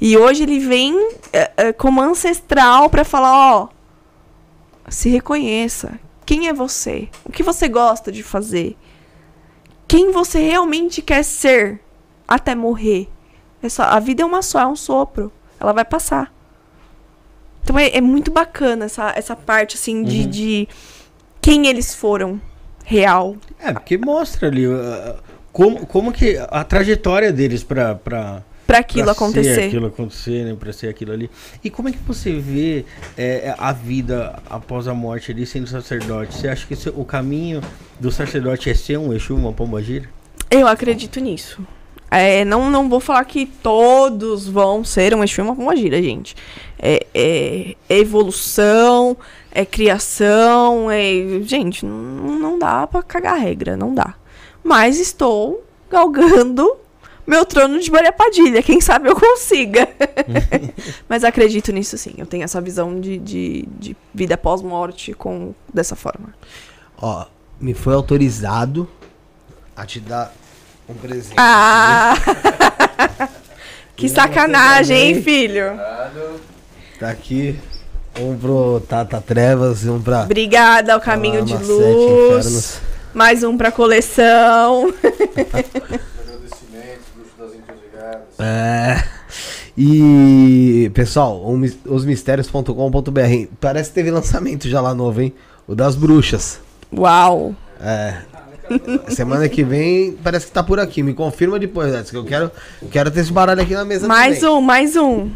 E 0.01 0.17
hoje 0.17 0.45
ele 0.45 0.59
vem 0.59 0.97
eh, 1.31 1.53
eh, 1.59 1.73
como 1.75 2.01
ancestral 2.01 2.89
pra 2.89 3.05
falar, 3.05 3.57
ó, 3.57 3.69
se 4.89 5.11
reconheça. 5.11 6.01
Quem 6.25 6.49
é 6.49 6.55
você? 6.55 7.07
O 7.23 7.31
que 7.31 7.43
você 7.43 7.69
gosta 7.69 8.11
de 8.11 8.23
fazer? 8.23 8.79
Quem 9.87 10.11
você 10.11 10.39
realmente 10.41 11.03
quer 11.03 11.23
ser 11.23 11.83
até 12.27 12.55
morrer? 12.55 13.11
É 13.63 13.69
só- 13.69 13.83
a 13.83 14.01
vida 14.01 14.23
é 14.23 14.25
uma 14.25 14.41
só, 14.41 14.59
é 14.61 14.67
um 14.67 14.75
sopro. 14.75 15.31
Ela 15.61 15.75
vai 15.75 15.85
passar. 15.85 16.33
Então 17.63 17.79
é, 17.79 17.91
é 17.95 18.01
muito 18.01 18.31
bacana 18.31 18.87
essa, 18.87 19.13
essa 19.15 19.37
parte, 19.37 19.77
assim, 19.77 20.03
de, 20.03 20.23
Uhum. 20.23 20.31
de 20.31 20.69
quem 21.43 21.67
eles 21.67 21.95
foram 21.95 22.41
real. 22.87 23.37
É, 23.61 23.71
porque 23.71 23.99
mostra 23.99 24.49
ali 24.49 24.67
uh, 24.67 25.15
como, 25.53 25.87
como 25.87 26.13
que 26.13 26.39
a 26.51 26.65
trajetória 26.65 27.33
deles 27.33 27.63
pra, 27.63 27.95
pra, 27.95 28.43
Pra 28.67 28.79
aquilo 28.79 29.05
pra 29.05 29.13
acontecer. 29.13 29.55
Ser 29.55 29.63
aquilo 29.65 29.87
acontecer, 29.87 30.45
né? 30.45 30.57
Pra 30.59 30.73
ser 30.73 30.89
aquilo 30.89 31.13
ali. 31.13 31.31
E 31.63 31.69
como 31.69 31.89
é 31.89 31.93
que 31.93 31.99
você 31.99 32.33
vê 32.39 32.85
é, 33.19 33.55
a 33.59 33.73
vida 33.73 34.39
após 34.49 34.89
a 34.89 34.95
morte 34.95 35.31
ali 35.31 35.45
sendo 35.45 35.67
sacerdote? 35.67 36.35
Você 36.37 36.49
acha 36.49 36.67
que 36.67 36.75
o 36.91 37.05
caminho 37.05 37.61
do 38.01 38.11
sacerdote 38.11 38.71
é 38.71 38.75
ser 38.75 38.97
um 38.99 39.13
Exu, 39.13 39.35
uma 39.35 39.53
pombagira? 39.53 40.09
Eu 40.51 40.67
acredito 40.67 41.21
nisso. 41.21 41.61
É, 42.11 42.45
não, 42.45 42.71
não 42.71 42.89
vou 42.89 43.01
falar 43.01 43.25
que 43.25 43.47
todos 43.47 44.49
vão 44.49 44.85
ser 44.85 45.15
um 45.15 45.25
Exu 45.25 45.41
e 45.41 45.45
uma 45.45 45.57
pombagira, 45.57 46.01
gente. 46.03 46.35
É, 46.79 47.05
é- 47.13 47.77
é 47.89 47.99
evolução, 47.99 49.17
é 49.51 49.65
criação, 49.67 50.91
é... 50.91 51.41
Gente, 51.43 51.85
não, 51.85 52.39
não 52.39 52.59
dá 52.59 52.87
pra 52.87 53.03
cagar 53.03 53.39
regra, 53.39 53.77
não 53.77 53.95
dá. 53.95 54.15
Mas 54.63 54.99
estou 54.99 55.65
galgando 55.91 56.77
meu 57.27 57.45
trono 57.45 57.79
de 57.79 57.91
Maria 57.91 58.13
Padilha. 58.13 58.63
Quem 58.63 58.81
sabe 58.81 59.09
eu 59.09 59.17
consiga. 59.17 59.89
Mas 61.09 61.25
acredito 61.25 61.73
nisso 61.73 61.97
sim. 61.97 62.15
Eu 62.19 62.27
tenho 62.27 62.45
essa 62.45 62.61
visão 62.61 63.01
de, 63.01 63.19
de, 63.19 63.69
de 63.79 63.97
vida 64.13 64.37
pós-morte 64.37 65.13
com 65.13 65.55
dessa 65.73 65.95
forma. 65.95 66.35
Ó, 66.97 67.27
me 67.61 67.75
foi 67.75 67.95
autorizado 67.95 68.89
a 69.77 69.87
te 69.87 70.01
dar 70.01 70.33
um 70.89 70.95
presente. 70.95 71.35
Ah! 71.37 72.15
que 73.97 74.09
sacanagem, 74.09 74.97
hein, 74.99 75.23
filho? 75.23 75.79
Tá 76.99 77.11
aqui. 77.11 77.59
Um 78.21 78.37
pro 78.37 78.81
Tata 78.87 79.23
Trevas 79.23 79.85
e 79.85 79.89
um 79.89 80.01
pra. 80.01 80.25
Obrigada 80.25 80.93
ao 80.93 81.01
Caminho 81.01 81.43
de 81.45 81.55
Luz. 81.55 82.45
Infernos. 82.45 82.81
Mais 83.15 83.43
um 83.43 83.57
pra 83.57 83.71
coleção. 83.71 84.93
É. 88.39 89.03
E, 89.77 90.91
pessoal, 90.95 91.41
o 91.43 91.57
mis- 91.57 91.79
osmistérios.com.br. 91.87 93.47
Parece 93.61 93.89
que 93.91 93.95
teve 93.95 94.11
lançamento 94.11 94.69
já 94.69 94.81
lá 94.81 94.95
novo, 94.95 95.21
hein? 95.23 95.33
O 95.67 95.75
das 95.75 95.95
bruxas. 95.97 96.61
Uau. 96.97 97.55
É. 97.81 98.17
Semana 99.09 99.49
que 99.49 99.63
vem 99.65 100.13
parece 100.23 100.47
que 100.47 100.53
tá 100.53 100.63
por 100.63 100.79
aqui. 100.81 101.03
Me 101.03 101.15
confirma 101.15 101.59
depois, 101.59 101.95
Edson, 101.95 102.11
que 102.11 102.17
eu 102.17 102.25
quero, 102.25 102.51
quero 102.91 103.11
ter 103.11 103.21
esse 103.21 103.33
baralho 103.33 103.61
aqui 103.63 103.75
na 103.75 103.85
mesa 103.85 104.07
Mais 104.09 104.39
também. 104.41 104.55
um, 104.57 104.61
mais 104.61 104.97
um. 104.97 105.31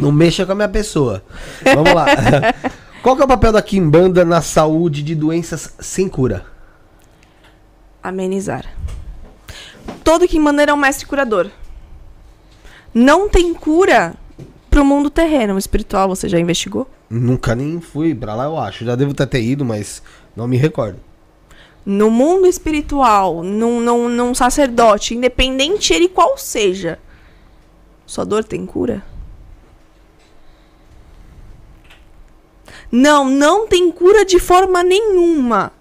Não 0.00 0.12
mexa 0.12 0.44
com 0.44 0.52
a 0.52 0.54
minha 0.54 0.68
pessoa. 0.68 1.22
Vamos 1.64 1.92
lá. 1.94 2.06
Qual 3.02 3.16
que 3.16 3.22
é 3.22 3.24
o 3.24 3.28
papel 3.28 3.52
da 3.52 3.62
Kimbanda 3.62 4.24
na 4.24 4.40
saúde 4.42 5.02
de 5.02 5.14
doenças 5.14 5.74
sem 5.80 6.08
cura? 6.08 6.44
Amenizar. 8.02 8.66
Todo 10.02 10.26
que 10.26 10.38
é 10.68 10.74
um 10.74 10.76
mestre 10.76 11.06
curador. 11.06 11.50
Não 12.92 13.28
tem 13.28 13.54
cura 13.54 14.14
pro 14.68 14.84
mundo 14.84 15.08
terreno. 15.10 15.54
O 15.54 15.58
espiritual 15.58 16.08
você 16.08 16.28
já 16.28 16.38
investigou? 16.38 16.88
Nunca 17.08 17.54
nem 17.54 17.80
fui 17.80 18.14
pra 18.14 18.34
lá, 18.34 18.44
eu 18.44 18.58
acho. 18.58 18.84
Já 18.84 18.96
devo 18.96 19.14
ter 19.14 19.26
ter 19.26 19.42
ido, 19.42 19.64
mas 19.64 20.02
não 20.34 20.48
me 20.48 20.56
recordo. 20.56 20.98
No 21.84 22.10
mundo 22.10 22.46
espiritual, 22.46 23.42
num, 23.42 23.80
num, 23.80 24.08
num 24.08 24.34
sacerdote, 24.34 25.14
independente 25.14 25.92
ele 25.92 26.08
qual 26.08 26.38
seja, 26.38 26.98
sua 28.06 28.24
dor 28.24 28.44
tem 28.44 28.64
cura? 28.64 29.02
Não, 32.90 33.28
não 33.28 33.66
tem 33.66 33.90
cura 33.90 34.24
de 34.24 34.38
forma 34.38 34.82
nenhuma. 34.82 35.72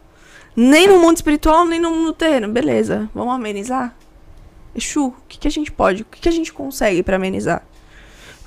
Nem 0.56 0.88
no 0.88 1.00
mundo 1.00 1.16
espiritual, 1.16 1.66
nem 1.66 1.80
no 1.80 1.92
mundo 1.92 2.14
terreno. 2.14 2.48
Beleza, 2.50 3.10
vamos 3.14 3.34
amenizar? 3.34 3.96
Exu, 4.76 5.08
o 5.08 5.14
que, 5.28 5.40
que 5.40 5.48
a 5.48 5.52
gente 5.52 5.72
pode, 5.72 6.02
o 6.02 6.06
que, 6.06 6.22
que 6.22 6.30
a 6.30 6.32
gente 6.32 6.52
consegue 6.52 7.04
pra 7.04 7.16
amenizar? 7.16 7.64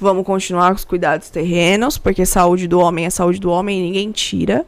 Vamos 0.01 0.25
continuar 0.27 0.71
com 0.71 0.77
os 0.77 0.85
cuidados 0.85 1.31
terrenos, 1.31 1.97
porque 1.97 2.27
saúde 2.27 2.67
do 2.67 2.81
homem 2.81 3.07
é 3.07 3.11
saúde 3.11 3.39
do 3.39 3.51
homem 3.51 3.79
e 3.79 3.83
ninguém 3.83 4.11
tira, 4.11 4.67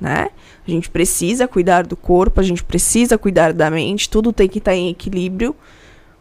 né? 0.00 0.28
A 0.66 0.70
gente 0.70 0.88
precisa 0.88 1.46
cuidar 1.48 1.86
do 1.86 1.96
corpo, 1.96 2.40
a 2.40 2.42
gente 2.42 2.64
precisa 2.64 3.18
cuidar 3.18 3.52
da 3.52 3.70
mente, 3.70 4.08
tudo 4.08 4.32
tem 4.32 4.48
que 4.48 4.58
estar 4.58 4.74
em 4.74 4.88
equilíbrio. 4.88 5.54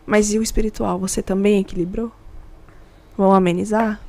Mas 0.06 0.34
e 0.34 0.40
o 0.40 0.44
espiritual? 0.44 1.00
Você 1.00 1.22
também 1.22 1.60
equilibrou? 1.60 2.12
Vamos 3.18 3.36
amenizar? 3.36 4.02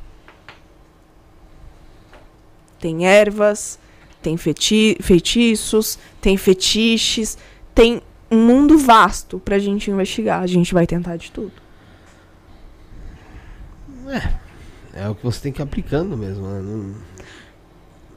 Tem 2.80 3.06
ervas, 3.06 3.78
tem 4.24 4.36
feti 4.38 4.96
feitiços, 5.00 5.98
tem 6.20 6.36
fetiches, 6.38 7.36
tem 7.74 8.00
um 8.30 8.38
mundo 8.46 8.78
vasto 8.78 9.38
pra 9.38 9.58
gente 9.58 9.90
investigar. 9.90 10.42
A 10.42 10.46
gente 10.46 10.72
vai 10.72 10.86
tentar 10.86 11.16
de 11.16 11.30
tudo. 11.30 11.52
É 14.94 15.08
o 15.08 15.14
que 15.14 15.22
você 15.24 15.40
tem 15.42 15.52
que 15.52 15.60
ir 15.60 15.64
aplicando 15.64 16.16
mesmo. 16.16 16.46
né? 16.46 16.60
Não- 16.62 16.94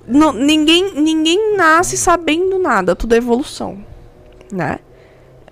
Não, 0.08 0.32
ninguém, 0.34 0.94
ninguém 1.02 1.58
nasce 1.58 1.98
sabendo 1.98 2.58
nada, 2.58 2.96
tudo 2.96 3.14
é 3.14 3.18
evolução, 3.18 3.84
né? 4.52 4.80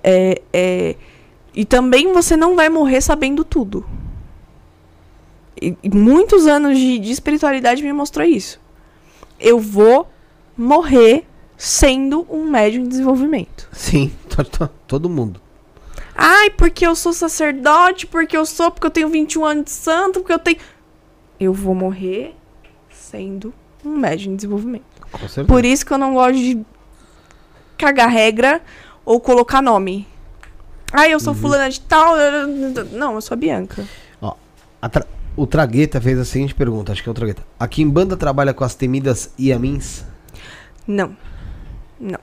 É, 0.01 0.41
é, 0.53 0.95
e 1.53 1.65
também 1.65 2.13
você 2.13 2.37
não 2.37 2.55
vai 2.55 2.69
morrer 2.69 3.01
sabendo 3.01 3.43
tudo. 3.43 3.85
E, 5.61 5.75
e 5.83 5.89
muitos 5.89 6.47
anos 6.47 6.77
de, 6.77 6.99
de 6.99 7.11
espiritualidade 7.11 7.81
me 7.83 7.91
mostrou 7.91 8.25
isso. 8.25 8.59
Eu 9.39 9.59
vou 9.59 10.07
morrer 10.57 11.25
sendo 11.57 12.25
um 12.29 12.49
médium 12.49 12.83
em 12.85 12.87
desenvolvimento. 12.87 13.67
Sim, 13.71 14.11
to- 14.29 14.43
to- 14.43 14.69
todo 14.87 15.09
mundo. 15.09 15.39
Ai, 16.15 16.49
porque 16.51 16.85
eu 16.87 16.95
sou 16.95 17.11
sacerdote, 17.13 18.07
porque 18.07 18.35
eu 18.37 18.45
sou, 18.45 18.71
porque 18.71 18.87
eu 18.87 18.91
tenho 18.91 19.09
21 19.09 19.45
anos 19.45 19.65
de 19.65 19.71
santo, 19.71 20.19
porque 20.21 20.33
eu 20.33 20.39
tenho. 20.39 20.57
Eu 21.39 21.53
vou 21.53 21.75
morrer 21.75 22.35
sendo 22.89 23.53
um 23.83 23.97
médium 23.97 24.33
em 24.33 24.35
desenvolvimento. 24.35 24.83
Com 25.11 25.19
certeza. 25.19 25.45
Por 25.47 25.65
isso 25.65 25.85
que 25.85 25.91
eu 25.93 25.97
não 25.97 26.13
gosto 26.13 26.35
de 26.37 26.61
cagar 27.77 28.09
regra 28.09 28.61
ou 29.03 29.19
colocar 29.19 29.61
nome. 29.61 30.07
Ah, 30.91 31.07
eu 31.09 31.19
sou 31.19 31.33
Uhum. 31.33 31.39
fulana 31.39 31.69
de 31.69 31.81
tal. 31.81 32.15
Não, 32.93 33.15
eu 33.15 33.21
sou 33.21 33.35
a 33.35 33.37
Bianca. 33.37 33.85
A 34.81 34.87
tra- 34.89 35.05
O 35.35 35.45
Tragueta 35.45 35.99
fez 35.99 36.17
a 36.17 36.23
seguinte 36.23 36.53
pergunta, 36.55 36.91
acho 36.93 37.03
que 37.03 37.09
é 37.09 37.11
o 37.11 37.15
Tragueta. 37.15 37.43
A 37.59 37.67
Kimbanda 37.67 38.15
trabalha 38.15 38.53
com 38.53 38.63
as 38.63 38.73
temidas 38.75 39.33
Iamins? 39.37 40.05
Não. 40.87 41.15
Não. 41.99 42.19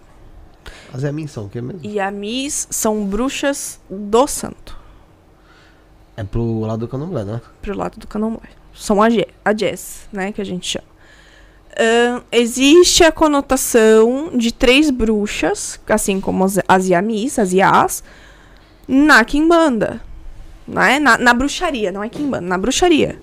As 0.92 1.02
Yamin 1.02 1.26
são 1.26 1.46
o 1.46 1.48
que 1.48 1.60
mesmo? 1.60 1.80
Yamis 1.84 2.68
são 2.70 3.04
bruxas 3.04 3.80
do 3.88 4.26
santo, 4.26 4.78
É 6.16 6.22
pro 6.22 6.60
lado 6.60 6.80
do 6.80 6.88
candomblé, 6.88 7.24
né? 7.24 7.40
pro 7.62 7.76
lado 7.76 7.98
do 7.98 8.06
candomblé. 8.06 8.50
São 8.74 9.02
a, 9.02 9.08
Jess, 9.54 10.08
né, 10.12 10.32
que 10.32 10.40
a 10.40 10.44
gente 10.44 10.66
chama. 10.66 10.86
Ahn, 11.78 12.20
existe 12.30 13.02
a 13.02 13.10
conotação 13.10 14.30
de 14.36 14.52
três 14.52 14.90
bruxas, 14.90 15.80
assim 15.88 16.20
como 16.20 16.44
as, 16.44 16.58
as 16.68 16.86
Yamis, 16.88 17.38
as 17.38 17.52
Yas, 17.52 18.04
na 18.86 19.24
Kimbanda. 19.24 20.00
Né? 20.68 20.98
Na, 20.98 21.16
na 21.18 21.34
bruxaria, 21.34 21.90
não 21.90 22.04
é 22.04 22.08
Kimbanda, 22.08 22.46
na 22.46 22.58
bruxaria. 22.58 23.18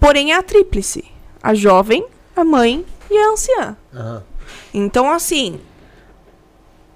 Porém, 0.00 0.32
é 0.32 0.36
a 0.36 0.42
tríplice. 0.42 1.04
A 1.42 1.54
jovem, 1.54 2.06
a 2.34 2.44
mãe 2.44 2.84
e 3.10 3.16
a 3.18 3.30
anciã. 3.30 3.76
Aham. 3.94 4.22
Então, 4.72 5.10
assim, 5.10 5.60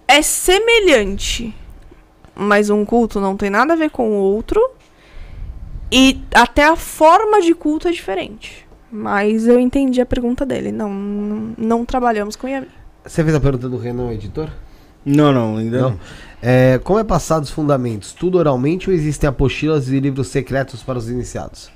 é 0.07 0.23
semelhante, 0.23 1.55
mas 2.35 2.71
um 2.71 2.85
culto 2.85 3.21
não 3.21 3.37
tem 3.37 3.51
nada 3.51 3.73
a 3.73 3.77
ver 3.77 3.91
com 3.91 4.11
o 4.11 4.15
outro. 4.15 4.61
E 5.93 6.21
até 6.35 6.65
a 6.67 6.77
forma 6.77 7.41
de 7.41 7.55
culto 7.55 7.89
é 7.89 7.91
diferente. 7.91 8.67
Mas 8.93 9.47
eu 9.47 9.59
entendi 9.59 10.01
a 10.01 10.07
pergunta 10.07 10.47
dele. 10.47 10.71
Não, 10.71 10.93
não, 10.93 11.55
não 11.57 11.85
trabalhamos 11.85 12.37
com 12.37 12.49
Yami. 12.49 12.69
Você 13.05 13.23
fez 13.23 13.35
a 13.35 13.41
pergunta 13.41 13.69
do 13.69 13.77
Renan, 13.77 14.13
editor? 14.13 14.51
Não, 15.05 15.33
não, 15.33 15.57
ainda 15.57 15.81
Não. 15.81 15.91
não. 15.91 16.01
É, 16.43 16.79
como 16.83 16.99
é 16.99 17.05
passado 17.05 17.43
os 17.43 17.51
fundamentos? 17.51 18.13
Tudo 18.13 18.39
oralmente 18.39 18.89
ou 18.89 18.95
existem 18.95 19.29
apostilas 19.29 19.89
e 19.89 19.99
livros 20.01 20.29
secretos 20.29 20.83
para 20.83 20.99
os 20.99 21.09
iniciados? 21.09 21.71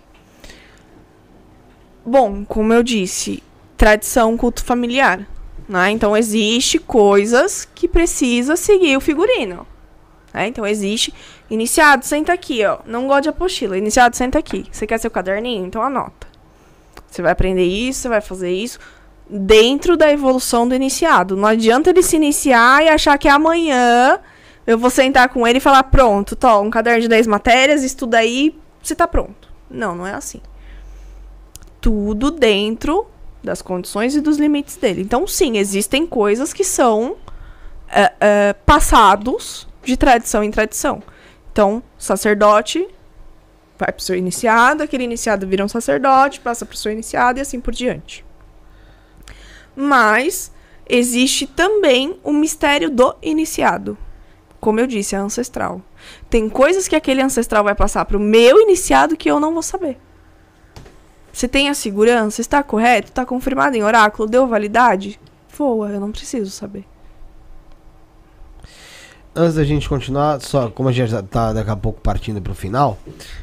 Bom, 2.05 2.45
como 2.45 2.73
eu 2.73 2.83
disse, 2.83 3.43
tradição, 3.77 4.37
culto 4.37 4.63
familiar. 4.65 5.27
Né? 5.69 5.91
Então, 5.91 6.17
existe 6.17 6.79
coisas 6.79 7.69
que 7.75 7.89
precisa 7.89 8.57
seguir 8.57 8.97
o 8.97 9.01
figurino. 9.01 9.67
né? 10.33 10.47
Então, 10.49 10.67
existe. 10.67 11.13
Iniciado, 11.51 12.05
senta 12.05 12.33
aqui, 12.33 12.65
ó. 12.65 12.79
Não 12.87 13.07
gosta 13.07 13.23
de 13.23 13.29
apostila. 13.31 13.77
Iniciado, 13.77 14.17
senta 14.17 14.39
aqui. 14.39 14.67
Você 14.71 14.87
quer 14.87 14.99
seu 14.99 15.11
caderninho? 15.11 15.67
Então, 15.67 15.83
anota. 15.83 16.27
Você 17.07 17.23
vai 17.23 17.33
aprender 17.33 17.65
isso, 17.65 18.01
você 18.01 18.09
vai 18.09 18.21
fazer 18.21 18.51
isso. 18.51 18.79
Dentro 19.29 19.97
da 19.97 20.11
evolução 20.11 20.69
do 20.69 20.75
iniciado. 20.75 21.37
Não 21.37 21.49
adianta 21.49 21.91
ele 21.91 22.03
se 22.03 22.17
iniciar 22.17 22.85
e 22.85 22.89
achar 22.89 23.17
que 23.17 23.29
amanhã 23.29 24.19
eu 24.67 24.77
vou 24.77 24.91
sentar 24.91 25.29
com 25.29 25.47
ele 25.47 25.59
e 25.59 25.61
falar: 25.61 25.85
pronto, 25.85 26.37
tô, 26.37 26.61
um 26.61 26.71
caderno 26.71 27.01
de 27.01 27.09
10 27.09 27.27
matérias, 27.27 27.83
estuda 27.83 28.19
aí, 28.19 28.59
você 28.83 28.95
tá 28.95 29.07
pronto. 29.09 29.49
Não, 29.71 29.95
não 29.95 30.07
é 30.07 30.13
assim 30.13 30.41
tudo 31.85 32.31
dentro 32.31 33.07
das 33.45 33.63
condições 33.63 34.17
e 34.17 34.21
dos 34.21 34.39
limites 34.39 34.77
dele. 34.77 35.03
Então, 35.03 35.27
sim, 35.27 35.59
existem 35.59 36.07
coisas 36.07 36.53
que 36.53 36.65
são 36.65 37.17
é, 37.89 38.13
é, 38.19 38.53
passados 38.65 39.69
de 39.83 39.97
tradição 39.97 40.43
em 40.43 40.51
tradição. 40.51 41.03
Então, 41.53 41.83
sacerdote 41.99 42.89
vai 43.79 43.93
para 43.93 44.01
o 44.01 44.03
seu 44.03 44.17
iniciado, 44.17 44.83
aquele 44.83 45.05
iniciado 45.05 45.47
vira 45.47 45.65
um 45.65 45.69
sacerdote, 45.69 46.41
passa 46.41 46.65
para 46.65 46.75
o 46.75 46.79
seu 46.79 46.91
iniciado 46.91 47.39
e 47.39 47.43
assim 47.43 47.61
por 47.61 47.75
diante. 47.75 48.25
Mas 49.77 50.53
existe 50.89 51.47
também 51.47 52.19
o 52.23 52.33
mistério 52.33 52.91
do 52.91 53.15
iniciado. 53.23 53.99
Como 54.61 54.81
eu 54.81 54.87
disse, 54.87 55.15
é 55.15 55.19
ancestral. 55.19 55.83
Tem 56.31 56.49
coisas 56.49 56.89
que 56.89 56.97
aquele 56.97 57.21
ancestral 57.21 57.65
vai 57.65 57.75
passar 57.75 58.05
para 58.05 58.17
o 58.17 58.21
meu 58.21 58.61
iniciado 58.61 59.17
que 59.17 59.31
eu 59.31 59.39
não 59.39 59.53
vou 59.53 59.63
saber. 59.63 59.99
Você 61.35 61.49
tem 61.49 61.69
a 61.69 61.75
segurança? 61.75 62.41
Está 62.41 62.63
correto? 62.63 63.09
Está 63.09 63.27
confirmado 63.27 63.77
em 63.77 63.83
oráculo? 63.83 64.29
Deu 64.29 64.47
validade? 64.47 65.19
Voa, 65.59 65.91
eu 65.91 65.99
não 65.99 66.13
preciso 66.13 66.49
saber. 66.49 66.85
Antes 69.35 69.57
da 69.57 69.65
gente 69.65 69.89
continuar, 69.89 70.41
só 70.41 70.71
como 70.71 70.89
a 70.89 70.93
gente 70.93 71.11
já 71.11 71.25
tá 71.25 71.53
daqui 71.53 71.71
a 71.71 71.75
pouco 71.75 72.01
partindo 72.01 72.41
pro 72.41 72.55
final, 72.55 72.97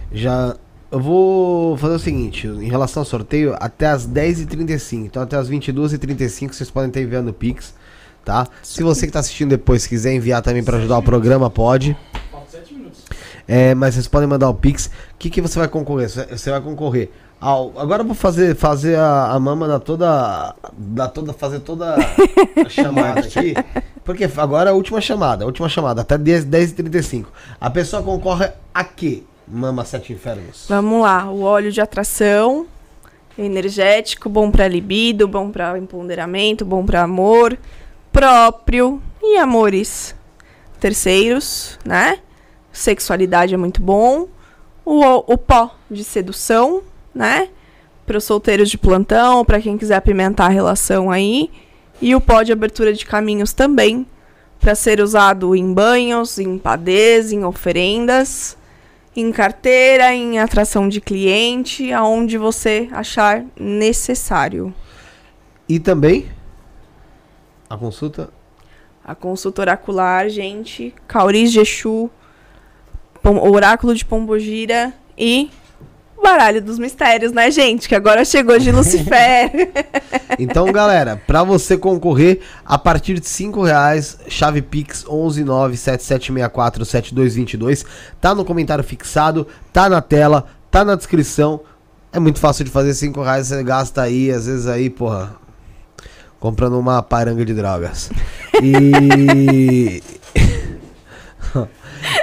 já 0.09 0.55
eu 0.89 1.01
vou 1.01 1.75
fazer 1.75 1.95
o 1.95 1.99
seguinte, 1.99 2.47
em 2.47 2.69
relação 2.69 3.01
ao 3.01 3.05
sorteio, 3.05 3.57
até 3.59 3.87
as 3.87 4.07
10h35, 4.07 5.05
então 5.05 5.21
até 5.21 5.35
as 5.35 5.49
22h35 5.49 6.53
vocês 6.53 6.71
podem 6.71 6.87
estar 6.87 7.01
enviando 7.01 7.27
o 7.27 7.33
Pix, 7.33 7.75
tá? 8.23 8.47
Se 8.63 8.83
você 8.83 9.05
que 9.05 9.11
tá 9.11 9.19
assistindo 9.19 9.49
depois 9.49 9.85
quiser 9.85 10.13
enviar 10.13 10.41
também 10.41 10.63
para 10.63 10.77
ajudar 10.77 10.97
o 10.97 11.03
programa, 11.03 11.49
pode. 11.49 11.97
Falta 12.31 12.51
7 12.51 12.73
minutos. 12.73 13.03
É, 13.45 13.75
mas 13.75 13.95
vocês 13.95 14.07
podem 14.07 14.29
mandar 14.29 14.47
o 14.47 14.53
Pix. 14.53 14.85
O 14.85 14.91
que, 15.19 15.29
que 15.29 15.41
você 15.41 15.59
vai 15.59 15.67
concorrer? 15.67 16.09
Você 16.09 16.49
vai 16.49 16.61
concorrer 16.61 17.11
ao. 17.41 17.73
Agora 17.77 18.03
eu 18.03 18.05
vou 18.05 18.15
fazer, 18.15 18.55
fazer 18.55 18.95
a, 18.95 19.31
a 19.31 19.39
mama 19.39 19.67
dar 19.67 19.79
toda. 19.79 20.55
Dar 20.71 21.07
toda. 21.07 21.33
Fazer 21.33 21.59
toda 21.61 21.95
a 21.95 22.69
chamada 22.69 23.21
aqui. 23.21 23.55
Porque 24.05 24.29
agora 24.37 24.69
é 24.69 24.73
a 24.73 24.75
última 24.75 25.01
chamada. 25.01 25.43
A 25.43 25.47
última 25.47 25.67
chamada, 25.67 26.01
até 26.01 26.17
10, 26.17 26.45
10h35. 26.45 27.25
A 27.59 27.69
pessoa 27.69 28.03
concorre 28.03 28.51
a 28.73 28.83
quê? 28.83 29.23
Mama 29.47 29.83
Sete 29.83 30.13
Infernos. 30.13 30.67
Vamos 30.69 31.01
lá, 31.01 31.29
o 31.29 31.41
óleo 31.41 31.71
de 31.71 31.81
atração, 31.81 32.65
energético, 33.37 34.29
bom 34.29 34.49
para 34.49 34.67
libido, 34.67 35.27
bom 35.27 35.51
para 35.51 35.77
empoderamento, 35.77 36.63
bom 36.63 36.85
para 36.85 37.01
amor 37.01 37.57
próprio 38.11 39.01
e 39.21 39.37
amores 39.37 40.15
terceiros, 40.79 41.79
né? 41.85 42.19
Sexualidade 42.71 43.53
é 43.53 43.57
muito 43.57 43.81
bom. 43.81 44.27
O, 44.83 45.33
o 45.33 45.37
pó 45.37 45.75
de 45.89 46.03
sedução, 46.03 46.81
né? 47.13 47.49
Para 48.05 48.17
os 48.17 48.23
solteiros 48.23 48.69
de 48.69 48.77
plantão, 48.77 49.45
para 49.45 49.61
quem 49.61 49.77
quiser 49.77 49.95
apimentar 49.95 50.45
a 50.45 50.49
relação 50.49 51.11
aí. 51.11 51.49
E 52.01 52.15
o 52.15 52.21
pó 52.21 52.43
de 52.43 52.51
abertura 52.51 52.93
de 52.93 53.05
caminhos 53.05 53.53
também, 53.53 54.05
para 54.59 54.75
ser 54.75 54.99
usado 54.99 55.55
em 55.55 55.73
banhos, 55.73 56.39
em 56.39 56.57
padês, 56.57 57.31
em 57.31 57.45
oferendas 57.45 58.57
em 59.15 59.31
carteira, 59.31 60.13
em 60.13 60.39
atração 60.39 60.87
de 60.87 61.01
cliente, 61.01 61.91
aonde 61.91 62.37
você 62.37 62.87
achar 62.91 63.43
necessário. 63.59 64.73
E 65.67 65.79
também. 65.79 66.29
A 67.69 67.77
consulta. 67.77 68.29
A 69.03 69.15
consulta 69.15 69.61
oracular, 69.61 70.29
gente, 70.29 70.93
Cauris 71.07 71.51
de 71.51 71.59
Exu, 71.59 72.09
Oráculo 73.23 73.93
de 73.95 74.05
Pombogira 74.05 74.93
e 75.17 75.49
Baralho 76.21 76.61
dos 76.61 76.77
Mistérios, 76.77 77.31
né, 77.31 77.49
gente? 77.49 77.89
Que 77.89 77.95
agora 77.95 78.23
chegou 78.23 78.59
de 78.59 78.71
Lucifer. 78.71 79.51
Então, 80.39 80.71
galera, 80.71 81.21
pra 81.27 81.43
você 81.43 81.77
concorrer, 81.77 82.39
a 82.65 82.77
partir 82.77 83.19
de 83.19 83.27
5 83.27 83.61
reais, 83.63 84.17
chave 84.27 84.61
Pix 84.61 85.03
11977647222, 85.03 87.85
tá 88.19 88.33
no 88.33 88.45
comentário 88.45 88.83
fixado, 88.83 89.45
tá 89.73 89.89
na 89.89 90.01
tela, 90.01 90.45
tá 90.71 90.85
na 90.85 90.95
descrição. 90.95 91.59
É 92.13 92.19
muito 92.19 92.39
fácil 92.39 92.63
de 92.63 92.71
fazer 92.71 92.93
5 92.93 93.21
reais, 93.21 93.47
você 93.47 93.61
gasta 93.61 94.01
aí, 94.01 94.31
às 94.31 94.45
vezes 94.45 94.67
aí, 94.67 94.89
porra, 94.89 95.35
comprando 96.39 96.79
uma 96.79 97.03
paranga 97.03 97.43
de 97.45 97.53
drogas. 97.53 98.09
E... 98.63 100.01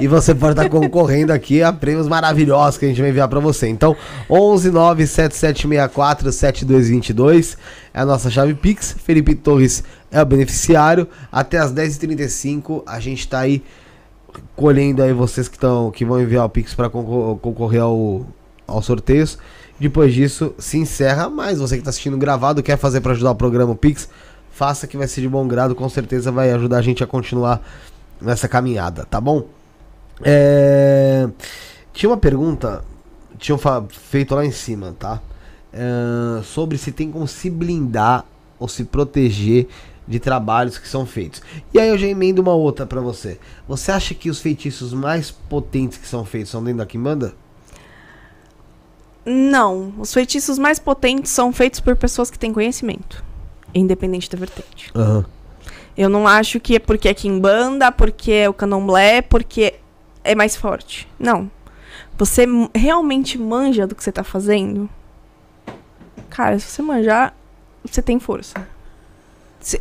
E 0.00 0.06
você 0.06 0.34
pode 0.34 0.52
estar 0.52 0.68
concorrendo 0.68 1.32
aqui 1.32 1.62
a 1.62 1.72
prêmios 1.72 2.08
maravilhosos 2.08 2.78
que 2.78 2.84
a 2.84 2.88
gente 2.88 3.00
vai 3.00 3.10
enviar 3.10 3.28
pra 3.28 3.40
você. 3.40 3.68
Então, 3.68 3.96
11 4.30 4.70
97764 4.70 6.32
7222 6.32 7.56
é 7.92 8.00
a 8.00 8.06
nossa 8.06 8.30
chave 8.30 8.54
Pix. 8.54 8.94
Felipe 9.04 9.34
Torres 9.34 9.82
é 10.10 10.22
o 10.22 10.26
beneficiário. 10.26 11.08
Até 11.30 11.58
as 11.58 11.72
10h35 11.72 12.82
a 12.86 13.00
gente 13.00 13.26
tá 13.28 13.40
aí 13.40 13.62
colhendo 14.54 15.02
aí 15.02 15.12
vocês 15.12 15.48
que, 15.48 15.58
tão, 15.58 15.90
que 15.90 16.04
vão 16.04 16.20
enviar 16.20 16.44
o 16.44 16.48
Pix 16.48 16.74
para 16.74 16.88
concorrer 16.88 17.82
ao, 17.82 18.26
aos 18.66 18.86
sorteios. 18.86 19.38
Depois 19.80 20.12
disso, 20.12 20.54
se 20.58 20.78
encerra. 20.78 21.28
Mas 21.28 21.58
você 21.58 21.76
que 21.76 21.80
está 21.80 21.90
assistindo 21.90 22.16
gravado, 22.16 22.62
quer 22.62 22.76
fazer 22.76 23.00
para 23.00 23.12
ajudar 23.12 23.30
o 23.30 23.36
programa 23.36 23.74
Pix, 23.74 24.08
faça 24.50 24.86
que 24.86 24.96
vai 24.96 25.08
ser 25.08 25.20
de 25.20 25.28
bom 25.28 25.46
grado. 25.46 25.74
Com 25.74 25.88
certeza 25.88 26.30
vai 26.30 26.52
ajudar 26.52 26.78
a 26.78 26.82
gente 26.82 27.02
a 27.02 27.06
continuar 27.06 27.62
nessa 28.20 28.48
caminhada, 28.48 29.04
tá 29.04 29.20
bom? 29.20 29.57
É, 30.22 31.28
Tinha 31.92 32.10
uma 32.10 32.16
pergunta, 32.16 32.84
tinham 33.38 33.58
feito 33.90 34.34
lá 34.34 34.44
em 34.44 34.50
cima, 34.50 34.94
tá? 34.98 35.20
É, 35.72 36.42
Sobre 36.42 36.78
se 36.78 36.92
tem 36.92 37.10
como 37.10 37.26
se 37.26 37.50
blindar 37.50 38.24
ou 38.58 38.68
se 38.68 38.84
proteger 38.84 39.68
de 40.06 40.18
trabalhos 40.18 40.78
que 40.78 40.88
são 40.88 41.04
feitos. 41.04 41.42
E 41.72 41.78
aí 41.78 41.88
eu 41.88 41.98
já 41.98 42.06
emendo 42.06 42.40
uma 42.40 42.54
outra 42.54 42.86
pra 42.86 43.00
você. 43.00 43.38
Você 43.68 43.92
acha 43.92 44.14
que 44.14 44.30
os 44.30 44.40
feitiços 44.40 44.94
mais 44.94 45.30
potentes 45.30 45.98
que 45.98 46.08
são 46.08 46.24
feitos 46.24 46.50
são 46.50 46.64
dentro 46.64 46.78
da 46.78 46.86
Kimbanda? 46.86 47.34
Não, 49.24 49.92
os 49.98 50.12
feitiços 50.14 50.58
mais 50.58 50.78
potentes 50.78 51.30
são 51.30 51.52
feitos 51.52 51.80
por 51.80 51.94
pessoas 51.94 52.30
que 52.30 52.38
têm 52.38 52.52
conhecimento, 52.52 53.22
independente 53.74 54.30
da 54.30 54.38
vertente. 54.38 54.90
Aham. 54.94 55.26
Eu 55.94 56.08
não 56.08 56.26
acho 56.26 56.58
que 56.58 56.76
é 56.76 56.78
porque 56.78 57.08
é 57.08 57.12
Kimbanda, 57.12 57.92
porque 57.92 58.32
é 58.32 58.48
o 58.48 58.54
Candomblé, 58.54 59.20
porque 59.20 59.74
é 60.24 60.34
mais 60.34 60.56
forte. 60.56 61.08
Não. 61.18 61.50
Você 62.16 62.46
realmente 62.74 63.38
manja 63.38 63.86
do 63.86 63.94
que 63.94 64.02
você 64.02 64.12
tá 64.12 64.24
fazendo? 64.24 64.88
Cara, 66.28 66.58
se 66.58 66.66
você 66.66 66.82
manjar, 66.82 67.34
você 67.84 68.02
tem 68.02 68.18
força. 68.18 68.54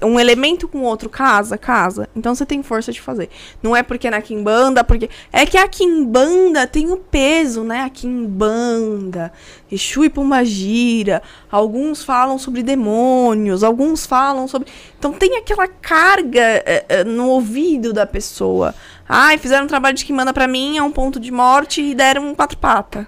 Um 0.04 0.20
elemento 0.20 0.68
com 0.68 0.82
outro 0.82 1.08
casa, 1.08 1.58
casa. 1.58 2.10
Então 2.16 2.34
você 2.34 2.46
tem 2.46 2.64
força 2.64 2.92
de 2.92 3.00
fazer. 3.00 3.30
Não 3.62 3.76
é 3.76 3.84
porque 3.84 4.10
na 4.10 4.22
Kimbanda, 4.22 4.84
porque. 4.84 5.08
É 5.32 5.46
que 5.46 5.56
a 5.56 5.68
Kimbanda 5.68 6.66
tem 6.66 6.92
o 6.92 6.98
peso, 6.98 7.64
né? 7.64 7.82
A 7.82 7.90
Kimbanda, 7.90 9.32
Exu 9.72 10.04
e 10.04 10.10
Pombagira. 10.10 11.22
Alguns 11.52 12.04
falam 12.04 12.40
sobre 12.40 12.64
demônios, 12.64 13.64
alguns 13.64 14.06
falam 14.06 14.48
sobre. 14.48 14.68
Então 14.98 15.14
tem 15.14 15.38
aquela 15.38 15.68
carga 15.68 16.42
eh, 16.42 16.86
eh, 16.90 17.04
no 17.04 17.30
ouvido 17.30 17.94
da 17.94 18.06
pessoa. 18.06 18.74
Ai, 19.10 19.38
fizeram 19.38 19.64
um 19.66 19.68
trabalho 19.68 19.96
de 19.96 20.04
Kimbanda 20.06 20.34
pra 20.34 20.48
mim, 20.48 20.78
é 20.78 20.84
um 20.84 20.92
ponto 20.92 21.20
de 21.20 21.32
morte 21.32 21.82
e 21.82 21.96
deram 21.96 22.30
um 22.30 22.36
quatro 22.36 22.58
pata. 22.58 23.08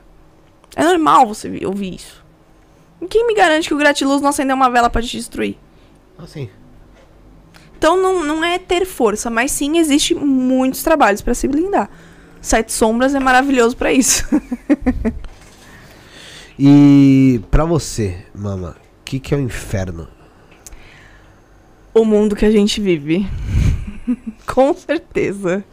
É 0.76 0.84
normal 0.84 1.28
você 1.28 1.50
vi- 1.50 1.66
ouvir 1.66 1.96
isso. 1.96 2.24
E 3.02 3.08
quem 3.08 3.26
me 3.28 3.34
garante 3.36 3.68
que 3.68 3.74
o 3.74 3.78
gratiluz 3.78 4.22
não 4.22 4.30
acendeu 4.30 4.56
uma 4.56 4.70
vela 4.70 4.90
pra 4.90 5.02
te 5.02 5.12
destruir? 5.18 5.58
Assim. 6.18 6.50
Então 7.78 7.96
não, 8.02 8.24
não 8.24 8.44
é 8.44 8.60
ter 8.60 8.86
força, 8.86 9.30
mas 9.30 9.52
sim 9.52 9.78
existe 9.78 10.14
muitos 10.16 10.84
trabalhos 10.84 11.22
pra 11.22 11.34
se 11.34 11.48
blindar. 11.48 11.90
Sete 12.42 12.72
Sombras 12.72 13.14
é 13.16 13.20
maravilhoso 13.20 13.76
pra 13.76 13.92
isso. 13.92 14.26
E 16.58 17.40
pra 17.50 17.64
você, 17.64 18.26
mama, 18.36 18.76
o 19.00 19.04
que, 19.06 19.20
que 19.20 19.34
é 19.34 19.38
o 19.38 19.42
inferno? 19.42 20.08
o 21.94 22.06
mundo 22.06 22.36
que 22.36 22.46
a 22.46 22.52
gente 22.52 22.80
vive. 22.80 23.26
Com 24.46 24.74
certeza. 24.74 25.64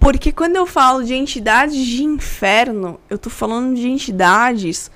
Porque 0.00 0.32
quando 0.32 0.56
eu 0.56 0.64
falo 0.64 1.04
de 1.04 1.14
entidades 1.14 1.86
de 1.86 2.02
inferno, 2.02 2.98
eu 3.10 3.18
tô 3.18 3.28
falando 3.28 3.76
de 3.76 3.86
entidades 3.86 4.90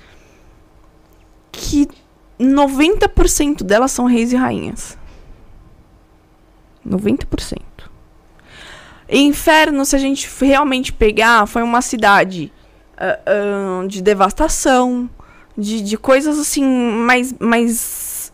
que 1.51 1.87
90% 2.39 3.63
delas 3.63 3.91
são 3.91 4.05
reis 4.05 4.33
e 4.33 4.35
rainhas. 4.35 4.97
90%. 6.85 7.61
Inferno, 9.07 9.85
se 9.85 9.95
a 9.95 9.99
gente 9.99 10.27
realmente 10.41 10.91
pegar, 10.91 11.45
foi 11.45 11.61
uma 11.61 11.83
cidade 11.83 12.51
ah, 12.97 13.19
ah, 13.27 13.87
de 13.87 14.01
devastação, 14.01 15.07
de, 15.55 15.81
de 15.81 15.97
coisas 15.97 16.39
assim, 16.39 16.63
mais, 16.65 17.31
mais 17.33 18.33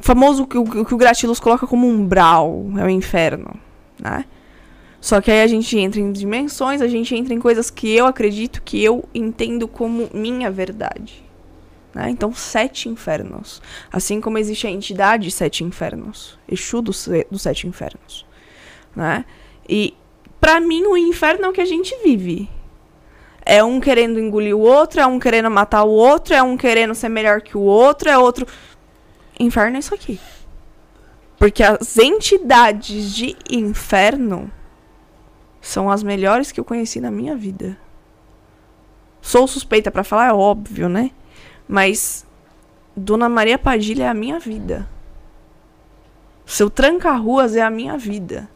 famoso 0.00 0.46
que 0.46 0.56
o, 0.56 0.64
que 0.86 0.94
o 0.94 0.96
Gratilus 0.96 1.38
coloca 1.38 1.66
como 1.66 1.86
umbral, 1.86 2.64
é 2.78 2.84
o 2.84 2.88
inferno, 2.88 3.54
né? 4.00 4.24
Só 5.00 5.20
que 5.20 5.30
aí 5.30 5.42
a 5.42 5.46
gente 5.46 5.78
entra 5.78 6.00
em 6.00 6.10
dimensões, 6.10 6.82
a 6.82 6.88
gente 6.88 7.14
entra 7.14 7.32
em 7.32 7.38
coisas 7.38 7.70
que 7.70 7.94
eu 7.94 8.06
acredito, 8.06 8.62
que 8.62 8.82
eu 8.82 9.08
entendo 9.14 9.68
como 9.68 10.10
minha 10.12 10.50
verdade. 10.50 11.24
Né? 11.94 12.10
Então, 12.10 12.34
sete 12.34 12.88
infernos. 12.88 13.62
Assim 13.92 14.20
como 14.20 14.38
existe 14.38 14.66
a 14.66 14.70
entidade 14.70 15.30
sete 15.30 15.64
infernos. 15.64 16.38
Exu 16.48 16.82
dos, 16.82 17.08
dos 17.30 17.42
sete 17.42 17.66
infernos. 17.66 18.26
Né? 18.94 19.24
E, 19.68 19.94
pra 20.40 20.60
mim, 20.60 20.82
o 20.84 20.96
inferno 20.96 21.46
é 21.46 21.48
o 21.48 21.52
que 21.52 21.60
a 21.60 21.66
gente 21.66 21.96
vive. 22.02 22.48
É 23.44 23.62
um 23.64 23.80
querendo 23.80 24.20
engolir 24.20 24.54
o 24.54 24.60
outro, 24.60 25.00
é 25.00 25.06
um 25.06 25.18
querendo 25.18 25.50
matar 25.50 25.84
o 25.84 25.90
outro, 25.90 26.34
é 26.34 26.42
um 26.42 26.56
querendo 26.56 26.94
ser 26.94 27.08
melhor 27.08 27.40
que 27.40 27.56
o 27.56 27.62
outro, 27.62 28.08
é 28.10 28.18
outro. 28.18 28.46
Inferno 29.40 29.76
é 29.76 29.80
isso 29.80 29.94
aqui. 29.94 30.20
Porque 31.38 31.62
as 31.62 31.96
entidades 31.96 33.14
de 33.14 33.36
inferno 33.48 34.52
são 35.60 35.90
as 35.90 36.02
melhores 36.02 36.52
que 36.52 36.60
eu 36.60 36.64
conheci 36.64 37.00
na 37.00 37.10
minha 37.10 37.36
vida. 37.36 37.76
Sou 39.20 39.46
suspeita 39.46 39.90
pra 39.90 40.04
falar, 40.04 40.28
é 40.28 40.32
óbvio, 40.32 40.88
né? 40.88 41.10
Mas 41.66 42.26
Dona 42.96 43.28
Maria 43.28 43.58
Padilha 43.58 44.04
é 44.04 44.08
a 44.08 44.14
minha 44.14 44.38
vida. 44.38 44.88
Seu 46.46 46.70
tranca-ruas 46.70 47.54
é 47.56 47.62
a 47.62 47.70
minha 47.70 47.98
vida. 47.98 48.48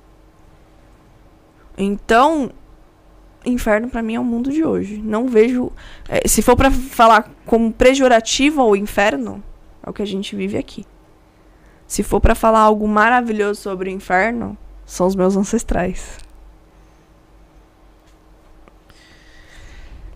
Então, 1.77 2.51
inferno 3.45 3.89
pra 3.89 4.03
mim 4.03 4.15
é 4.15 4.21
o 4.21 4.25
mundo 4.25 4.51
de 4.51 4.65
hoje. 4.65 4.97
Não 4.99 5.29
vejo. 5.29 5.71
eh, 6.09 6.27
se 6.27 6.41
for 6.41 6.57
pra 6.57 6.71
falar 6.71 7.31
como 7.45 7.73
pejorativo 7.73 8.63
ao 8.63 8.75
inferno, 8.75 9.43
é 9.83 9.91
o 9.91 9.93
que 9.93 10.03
a 10.03 10.07
gente 10.07 10.35
vive 10.35 10.57
aqui. 10.57 10.87
Se 11.87 12.03
for 12.03 12.21
pra 12.21 12.35
falar 12.35 12.61
algo 12.61 12.89
maravilhoso 12.89 13.61
sobre 13.61 13.91
o 13.91 13.93
inferno, 13.93 14.57
são 14.87 15.07
os 15.07 15.15
meus 15.15 15.37
ancestrais. 15.37 16.19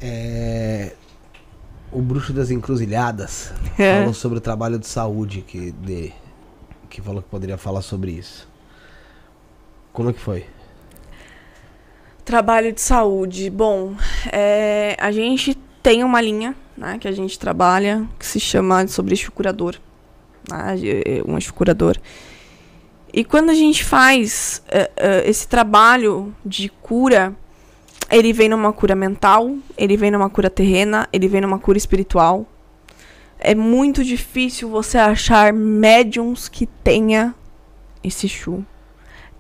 É, 0.01 0.93
o 1.93 2.01
Bruxo 2.01 2.33
das 2.33 2.51
Encruzilhadas 2.51 3.53
É. 3.79 3.99
falou 4.01 4.15
sobre 4.15 4.39
o 4.39 4.41
trabalho 4.41 4.79
de 4.79 4.87
saúde 4.87 5.43
que, 5.43 5.71
dele. 5.73 6.15
Que 6.89 7.01
falou 7.03 7.23
que 7.23 7.29
poderia 7.29 7.59
falar 7.59 7.83
sobre 7.83 8.11
isso. 8.13 8.49
Como 9.93 10.11
é 10.11 10.13
que 10.13 10.21
foi? 10.21 10.47
Trabalho 12.25 12.73
de 12.73 12.81
saúde. 12.81 13.49
Bom, 13.51 13.95
é, 14.33 14.97
a 14.99 15.11
gente 15.13 15.55
tem 15.83 16.03
uma 16.03 16.21
linha 16.21 16.55
né, 16.77 16.99
que 16.99 17.07
a 17.09 17.13
gente 17.13 17.39
trabalha 17.39 18.07
que 18.19 18.27
se 18.27 18.41
chama 18.41 18.87
sobre 18.89 19.13
eixo 19.15 19.31
curador. 19.33 19.77
Né, 20.51 20.77
de- 20.77 21.23
um 21.27 21.35
eixo 21.37 21.55
curador. 21.55 21.97
E 23.13 23.25
quando 23.25 23.51
a 23.51 23.55
gente 23.55 23.85
faz 23.85 24.63
é, 24.69 24.91
é, 24.97 25.29
esse 25.31 25.47
trabalho 25.49 26.35
de 26.45 26.69
cura, 26.69 27.35
ele 28.11 28.33
vem 28.33 28.49
numa 28.49 28.73
cura 28.73 28.95
mental, 28.95 29.57
ele 29.77 29.97
vem 29.97 30.11
numa 30.11 30.31
cura 30.31 30.49
terrena, 30.49 31.09
ele 31.13 31.29
vem 31.29 31.41
numa 31.41 31.59
cura 31.59 31.77
espiritual. 31.77 32.47
É 33.39 33.55
muito 33.55 34.05
difícil 34.05 34.69
você 34.69 34.97
achar 34.99 35.53
médiums 35.53 36.49
que 36.49 36.67
tenha 36.67 37.35
esse 38.03 38.29
chu. 38.29 38.65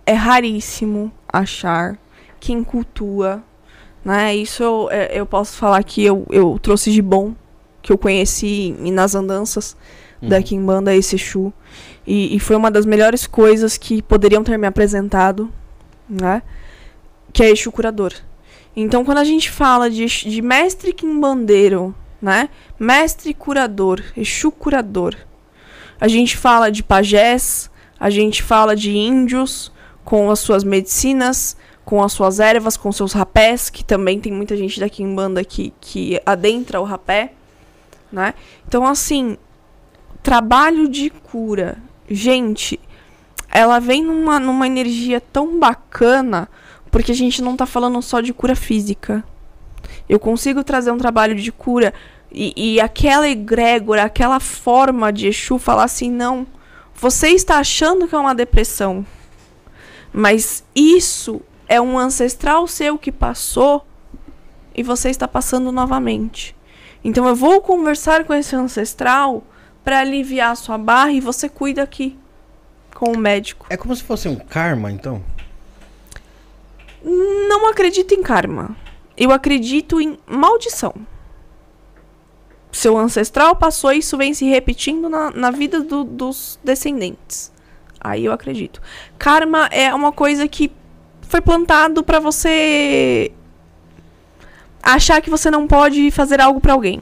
É 0.05 0.12
raríssimo 0.12 1.10
achar 1.33 1.99
quem 2.39 2.62
cultua, 2.62 3.43
né? 4.05 4.35
Isso 4.35 4.62
eu, 4.62 4.89
é, 4.91 5.18
eu 5.18 5.26
posso 5.26 5.57
falar 5.57 5.83
que 5.83 6.05
eu, 6.05 6.26
eu 6.31 6.59
trouxe 6.60 6.93
de 6.93 7.02
bom, 7.02 7.35
que 7.83 7.93
eu 7.93 7.99
conheci 7.99 8.76
nas 8.81 9.15
andanças 9.15 9.76
da 10.20 10.43
Kimbanda 10.43 10.94
esse 10.94 11.17
Exu. 11.17 11.52
E, 12.07 12.36
e 12.36 12.41
foi 12.41 12.57
uma 12.57 12.70
das 12.70 12.86
melhores 12.86 13.26
coisas 13.26 13.76
que 13.76 14.02
poderiam 14.02 14.44
ter 14.44 14.59
me 14.59 14.67
apresentado, 14.67 15.51
né? 16.09 16.43
Que 17.33 17.44
é 17.44 17.51
Exu 17.51 17.70
curador. 17.73 18.12
Então, 18.77 19.05
quando 19.05 19.19
a 19.19 19.25
gente 19.25 19.51
fala 19.51 19.89
de, 19.89 20.05
de 20.05 20.43
mestre 20.43 20.93
quimbandeiro, 20.93 21.95
né? 22.21 22.51
Mestre 22.79 23.33
curador, 23.33 24.03
Exu 24.15 24.53
curador. 24.53 25.17
A 25.99 26.07
gente 26.07 26.37
fala 26.37 26.71
de 26.71 26.83
pajés, 26.83 27.71
a 27.99 28.11
gente 28.11 28.43
fala 28.43 28.77
de 28.77 28.95
índios 28.95 29.73
com 30.05 30.31
as 30.31 30.41
suas 30.41 30.63
medicinas, 30.63 31.57
com 31.87 32.03
as 32.03 32.13
suas 32.13 32.39
ervas, 32.39 32.77
com 32.77 32.93
seus 32.93 33.13
rapés, 33.13 33.71
que 33.71 33.83
também 33.83 34.21
tem 34.21 34.33
muita 34.33 34.57
gente 34.57 34.79
daqui 34.79 35.03
em 35.03 35.15
banda 35.15 35.43
que, 35.43 35.73
que 35.81 36.21
adentra 36.27 36.81
o 36.81 36.85
rapé, 36.85 37.33
né? 38.13 38.35
Então, 38.69 38.85
assim, 38.85 39.39
trabalho 40.23 40.89
de 40.89 41.09
cura. 41.09 41.79
Gente, 42.11 42.79
ela 43.51 43.79
vem 43.79 44.05
numa, 44.05 44.39
numa 44.39 44.67
energia 44.67 45.21
tão 45.21 45.59
bacana, 45.59 46.49
porque 46.97 47.12
a 47.12 47.15
gente 47.15 47.42
não 47.42 47.55
tá 47.55 47.66
falando 47.66 48.00
só 48.00 48.23
de 48.23 48.33
cura 48.33 48.57
física. 48.57 49.23
Eu 50.08 50.18
consigo 50.18 50.65
trazer 50.65 50.91
um 50.91 50.97
trabalho 50.97 51.34
de 51.34 51.52
cura 51.52 51.92
e, 52.33 52.55
e 52.57 52.81
aquela 52.81 53.28
egrégora, 53.28 54.05
aquela 54.05 54.41
forma 54.41 55.12
de 55.12 55.26
Exu 55.26 55.58
falar 55.58 55.84
assim, 55.84 56.10
não, 56.10 56.47
você 56.94 57.28
está 57.28 57.58
achando 57.58 58.08
que 58.08 58.15
é 58.15 58.18
uma 58.18 58.34
depressão, 58.34 59.05
mas 60.10 60.65
isso 60.75 61.42
é 61.68 61.78
um 61.78 61.99
ancestral 61.99 62.66
seu 62.66 62.97
que 62.97 63.12
passou 63.12 63.86
e 64.75 64.83
você 64.83 65.10
está 65.10 65.28
passando 65.28 65.70
novamente. 65.70 66.57
Então 67.05 67.28
eu 67.28 67.36
vou 67.36 67.60
conversar 67.60 68.25
com 68.25 68.33
esse 68.33 68.57
ancestral 68.57 69.44
para 69.84 70.00
aliviar 70.00 70.52
a 70.52 70.57
sua 70.57 70.78
barra 70.78 71.12
e 71.12 71.20
você 71.20 71.47
cuida 71.47 71.83
aqui 71.83 72.18
com 72.94 73.12
o 73.12 73.18
médico. 73.18 73.66
É 73.68 73.76
como 73.76 73.94
se 73.94 74.02
fosse 74.02 74.28
um 74.28 74.36
karma, 74.36 74.91
então? 74.91 75.23
Não 77.09 77.68
acredito 77.68 78.12
em 78.15 78.23
karma. 78.23 78.76
Eu 79.17 79.31
acredito 79.31 80.01
em 80.01 80.18
maldição. 80.26 80.93
Seu 82.73 82.99
ancestral 82.99 83.55
passou 83.57 83.93
e 83.93 83.99
isso 83.99 84.17
vem 84.18 84.35
se 84.35 84.44
repetindo 84.44 85.09
na, 85.09 85.31
na 85.31 85.51
vida 85.51 85.81
do- 85.81 86.05
dos 86.05 86.59
descendentes. 86.65 87.52
Aí 88.01 88.25
eu 88.25 88.33
acredito. 88.33 88.83
Karma 89.18 89.67
é 89.67 89.94
uma 89.94 90.10
coisa 90.12 90.47
que 90.49 90.70
foi 91.23 91.41
plantado 91.41 92.02
pra 92.02 92.18
você 92.18 93.33
achar 94.83 95.20
que 95.23 95.31
você 95.31 95.51
não 95.51 95.67
pode 95.67 96.10
fazer 96.10 96.41
algo 96.41 96.60
pra 96.60 96.73
alguém. 96.75 97.01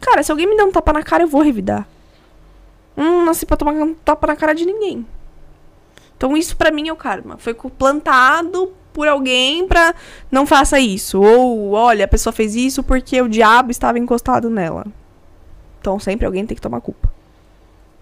Cara, 0.00 0.22
se 0.22 0.32
alguém 0.32 0.46
me 0.46 0.56
der 0.56 0.64
um 0.64 0.72
tapa 0.72 0.92
na 0.92 1.02
cara, 1.02 1.22
eu 1.24 1.28
vou 1.28 1.42
revidar. 1.42 1.86
Não 2.96 3.24
nasci 3.24 3.46
pra 3.46 3.56
tomar 3.56 3.72
um 3.72 3.94
tapa 3.94 4.26
na 4.26 4.36
cara 4.36 4.54
de 4.54 4.64
ninguém. 4.66 5.06
Então 6.16 6.36
isso 6.36 6.56
pra 6.56 6.70
mim 6.70 6.88
é 6.88 6.92
o 6.92 6.96
karma. 6.96 7.36
Foi 7.38 7.54
plantado 7.54 8.72
por 8.94 9.08
alguém 9.08 9.66
pra 9.68 9.94
não 10.30 10.46
faça 10.46 10.80
isso. 10.80 11.20
Ou, 11.20 11.72
olha, 11.72 12.06
a 12.06 12.08
pessoa 12.08 12.32
fez 12.32 12.54
isso 12.54 12.82
porque 12.82 13.20
o 13.20 13.28
diabo 13.28 13.70
estava 13.70 13.98
encostado 13.98 14.48
nela. 14.48 14.86
Então 15.80 15.98
sempre 15.98 16.24
alguém 16.24 16.46
tem 16.46 16.54
que 16.54 16.62
tomar 16.62 16.80
culpa. 16.80 17.12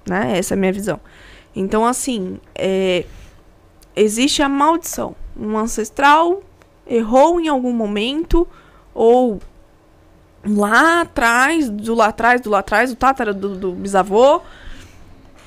Né? 0.06 0.38
Essa 0.38 0.54
é 0.54 0.56
a 0.56 0.58
minha 0.58 0.72
visão. 0.72 1.00
Então, 1.56 1.84
assim, 1.84 2.38
é, 2.54 3.04
existe 3.96 4.42
a 4.42 4.48
maldição. 4.48 5.16
Um 5.36 5.56
ancestral 5.58 6.42
errou 6.86 7.40
em 7.40 7.48
algum 7.48 7.72
momento, 7.72 8.46
ou 8.94 9.40
lá 10.44 11.02
atrás, 11.02 11.68
do 11.70 11.94
lá 11.94 12.06
atrás, 12.06 12.40
do 12.40 12.50
lá 12.50 12.58
atrás, 12.58 12.90
do 12.90 12.96
tátara 12.96 13.32
do, 13.32 13.56
do 13.56 13.72
bisavô, 13.72 14.40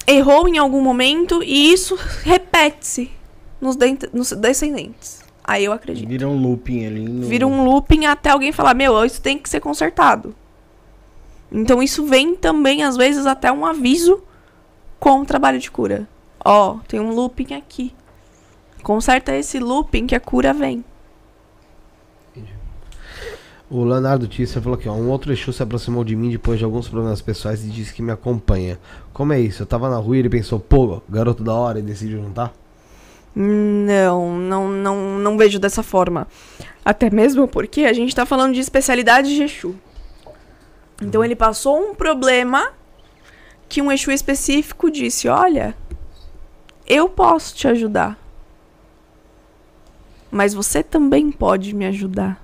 errou 0.07 0.47
em 0.47 0.57
algum 0.57 0.81
momento 0.81 1.41
e 1.43 1.71
isso 1.71 1.97
repete-se 2.23 3.11
nos, 3.59 3.75
nos 4.13 4.31
descendentes. 4.31 5.24
Aí 5.47 5.65
eu 5.65 5.71
acredito. 5.71 6.07
Vira 6.07 6.27
um 6.27 6.41
looping 6.41 6.85
ali. 6.87 7.07
No... 7.07 7.27
Vira 7.27 7.45
um 7.45 7.63
looping 7.63 8.05
até 8.05 8.31
alguém 8.31 8.51
falar, 8.51 8.73
meu, 8.73 9.05
isso 9.05 9.21
tem 9.21 9.37
que 9.37 9.47
ser 9.47 9.59
consertado. 9.59 10.33
Então 11.51 11.83
isso 11.83 12.03
vem 12.05 12.35
também, 12.35 12.83
às 12.83 12.97
vezes, 12.97 13.27
até 13.27 13.51
um 13.51 13.63
aviso 13.63 14.23
com 14.99 15.21
o 15.21 15.25
trabalho 15.25 15.59
de 15.59 15.69
cura. 15.69 16.07
Ó, 16.43 16.77
tem 16.87 16.99
um 16.99 17.13
looping 17.13 17.53
aqui. 17.53 17.93
Conserta 18.81 19.35
esse 19.35 19.59
looping 19.59 20.07
que 20.07 20.15
a 20.15 20.19
cura 20.19 20.51
vem. 20.51 20.83
O 23.69 23.83
Leonardo 23.83 24.27
Tisser 24.27 24.61
falou 24.61 24.77
aqui, 24.77 24.89
ó. 24.89 24.93
Um 24.93 25.09
outro 25.09 25.31
Exu 25.31 25.51
se 25.53 25.61
aproximou 25.61 26.03
de 26.03 26.15
mim 26.15 26.29
depois 26.29 26.57
de 26.57 26.65
alguns 26.65 26.87
problemas 26.87 27.21
pessoais 27.21 27.63
e 27.63 27.69
disse 27.69 27.93
que 27.93 28.01
me 28.01 28.11
acompanha. 28.11 28.79
Como 29.13 29.33
é 29.33 29.39
isso? 29.39 29.63
Eu 29.63 29.67
tava 29.67 29.89
na 29.89 29.97
rua 29.97 30.15
e 30.15 30.19
ele 30.19 30.29
pensou, 30.29 30.59
pô, 30.59 31.01
garoto 31.09 31.43
da 31.43 31.53
hora, 31.53 31.79
e 31.79 31.81
decidiu 31.81 32.21
juntar? 32.21 32.53
Não, 33.35 34.37
não, 34.37 34.67
não, 34.69 35.19
não 35.19 35.37
vejo 35.37 35.59
dessa 35.59 35.83
forma. 35.83 36.27
Até 36.83 37.09
mesmo 37.09 37.47
porque 37.47 37.81
a 37.81 37.93
gente 37.93 38.15
tá 38.15 38.25
falando 38.25 38.53
de 38.53 38.61
especialidade 38.61 39.35
de 39.35 39.43
Exu. 39.43 39.75
Então 41.01 41.23
ele 41.23 41.35
passou 41.35 41.77
um 41.77 41.93
problema 41.93 42.71
que 43.67 43.81
um 43.81 43.91
Exu 43.91 44.11
específico 44.11 44.89
disse: 44.89 45.27
Olha, 45.27 45.75
eu 46.87 47.09
posso 47.09 47.55
te 47.55 47.67
ajudar. 47.67 48.17
Mas 50.31 50.53
você 50.53 50.83
também 50.83 51.31
pode 51.31 51.73
me 51.73 51.85
ajudar. 51.85 52.41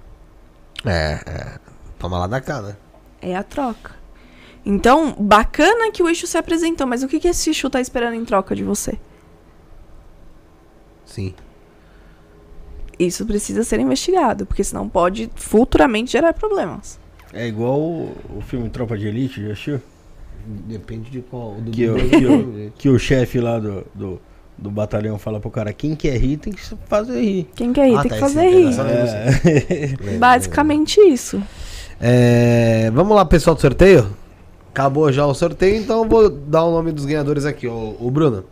É, 0.86 1.22
é. 1.26 1.60
Toma 2.00 2.18
lá 2.18 2.28
da 2.28 2.42
cá, 2.42 2.62
né? 2.62 2.76
É 3.22 3.36
a 3.36 3.44
troca. 3.44 3.96
Então, 4.66 5.16
bacana 5.18 5.92
que 5.92 6.04
o 6.04 6.10
Exu 6.10 6.28
se 6.28 6.38
apresentou, 6.38 6.86
mas 6.86 7.04
o 7.04 7.08
que, 7.08 7.20
que 7.20 7.28
esse 7.28 7.50
Exu 7.50 7.70
tá 7.70 7.80
esperando 7.80 8.16
em 8.16 8.26
troca 8.26 8.56
de 8.56 8.64
você? 8.64 9.00
Sim. 11.12 11.34
Isso 12.98 13.26
precisa 13.26 13.64
ser 13.64 13.80
investigado, 13.80 14.46
porque 14.46 14.64
senão 14.64 14.88
pode 14.88 15.30
futuramente 15.36 16.12
gerar 16.12 16.34
problemas. 16.34 17.00
É 17.34 17.48
igual 17.48 17.80
o, 17.80 18.16
o 18.38 18.42
filme 18.42 18.70
Tropa 18.70 18.98
de 18.98 19.08
Elite, 19.08 19.42
já 19.42 19.54
assistiu? 19.54 19.82
Depende 20.46 21.10
de 21.10 21.22
qual. 21.22 21.56
Do 21.56 21.72
Que, 21.72 21.90
o, 21.90 21.96
que, 21.96 22.26
o, 22.26 22.72
que 22.78 22.90
o 22.90 23.00
chefe 23.00 23.40
lá 23.40 23.60
do, 23.60 23.86
do, 23.94 24.22
do 24.58 24.70
batalhão 24.70 25.18
fala 25.18 25.40
pro 25.40 25.50
cara, 25.50 25.74
quem 25.74 25.96
quer 25.96 26.18
rir 26.18 26.38
tem 26.38 26.54
que 26.54 26.62
fazer 26.86 27.22
rir. 27.22 27.50
Quem 27.56 27.74
quer 27.74 27.88
rir 27.88 27.96
Ah, 27.96 28.02
tem 28.02 28.10
tá, 28.10 28.16
que 28.16 28.22
fazer 28.22 28.46
é 28.46 28.50
rir. 28.50 29.98
Lembra, 30.00 30.18
Basicamente 30.20 31.00
isso. 31.00 31.42
É, 32.00 32.90
vamos 32.94 33.16
lá, 33.16 33.26
pessoal 33.26 33.56
do 33.56 33.62
sorteio? 33.62 34.08
Acabou 34.70 35.12
já 35.12 35.26
o 35.26 35.34
sorteio, 35.34 35.76
então 35.76 36.04
eu 36.04 36.10
vou 36.10 36.30
dar 36.30 36.64
o 36.64 36.72
nome 36.72 36.92
dos 36.92 37.06
ganhadores 37.06 37.46
aqui, 37.46 37.68
ó, 37.68 37.94
o 38.00 38.10
Bruno. 38.12 38.44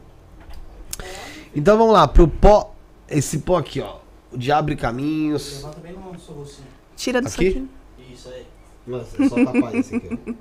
Então 1.55 1.77
vamos 1.77 1.93
lá, 1.93 2.07
pro 2.07 2.27
pó. 2.27 2.73
Esse 3.09 3.39
pó 3.39 3.57
aqui, 3.57 3.81
ó. 3.81 3.95
O 4.31 4.37
de 4.37 4.51
abre 4.51 4.75
caminhos. 4.75 5.57
Levanta 5.63 5.79
bem 5.81 5.93
no 5.93 6.19
seu. 6.45 6.63
Tira 6.95 7.21
do 7.21 7.27
Aqui? 7.27 7.47
saquinho. 7.47 7.69
Isso 8.13 8.29
aí. 8.29 8.45
Nossa, 8.85 9.23
é 9.23 9.29
só 9.29 9.35
tapar 9.45 9.75
esse 9.75 9.95
aqui, 9.95 10.09
ó. 10.27 10.33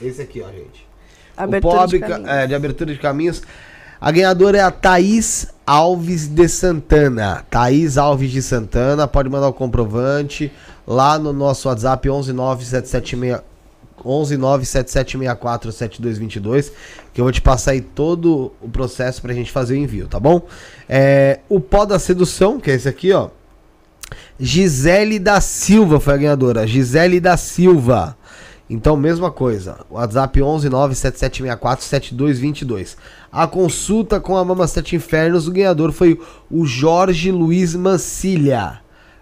Esse 0.00 0.22
aqui, 0.22 0.40
ó, 0.42 0.50
gente. 0.50 0.86
Abertura 1.36 1.74
o 1.74 1.78
pó 1.78 1.86
de 1.86 1.96
abre 1.96 2.00
ca- 2.00 2.08
caminhos. 2.08 2.30
é, 2.30 2.46
de 2.46 2.54
abertura 2.54 2.92
de 2.92 2.98
caminhos. 2.98 3.42
A 4.00 4.10
ganhadora 4.12 4.58
é 4.58 4.60
a 4.62 4.70
Thaís 4.70 5.48
Alves 5.66 6.28
de 6.28 6.48
Santana. 6.48 7.44
Thaís 7.50 7.98
Alves 7.98 8.30
de 8.30 8.40
Santana. 8.40 9.08
Pode 9.08 9.28
mandar 9.28 9.48
o 9.48 9.52
comprovante 9.52 10.52
lá 10.86 11.18
no 11.18 11.32
nosso 11.32 11.68
WhatsApp 11.68 12.08
1197766. 12.08 13.42
11977647222 14.04 16.70
que 17.12 17.20
eu 17.20 17.24
vou 17.24 17.32
te 17.32 17.40
passar 17.40 17.72
aí 17.72 17.80
todo 17.80 18.52
o 18.60 18.68
processo 18.68 19.20
pra 19.20 19.34
gente 19.34 19.50
fazer 19.50 19.74
o 19.74 19.76
envio, 19.76 20.06
tá 20.06 20.20
bom? 20.20 20.46
É, 20.88 21.40
o 21.48 21.58
pó 21.60 21.84
da 21.84 21.98
sedução, 21.98 22.60
que 22.60 22.70
é 22.70 22.74
esse 22.74 22.88
aqui, 22.88 23.12
ó. 23.12 23.30
Gisele 24.38 25.18
da 25.18 25.40
Silva 25.40 25.98
foi 25.98 26.14
a 26.14 26.16
ganhadora. 26.16 26.64
Gisele 26.66 27.18
da 27.20 27.36
Silva. 27.36 28.16
Então, 28.70 28.96
mesma 28.96 29.30
coisa. 29.30 29.78
WhatsApp 29.90 30.40
11977647222. 30.40 32.96
A 33.32 33.46
consulta 33.46 34.20
com 34.20 34.36
a 34.36 34.44
Mama 34.44 34.66
Sete 34.66 34.94
Infernos, 34.96 35.48
o 35.48 35.52
ganhador 35.52 35.90
foi 35.92 36.20
o 36.50 36.66
Jorge 36.66 37.30
Luiz 37.30 37.74
Mancilha. 37.74 38.80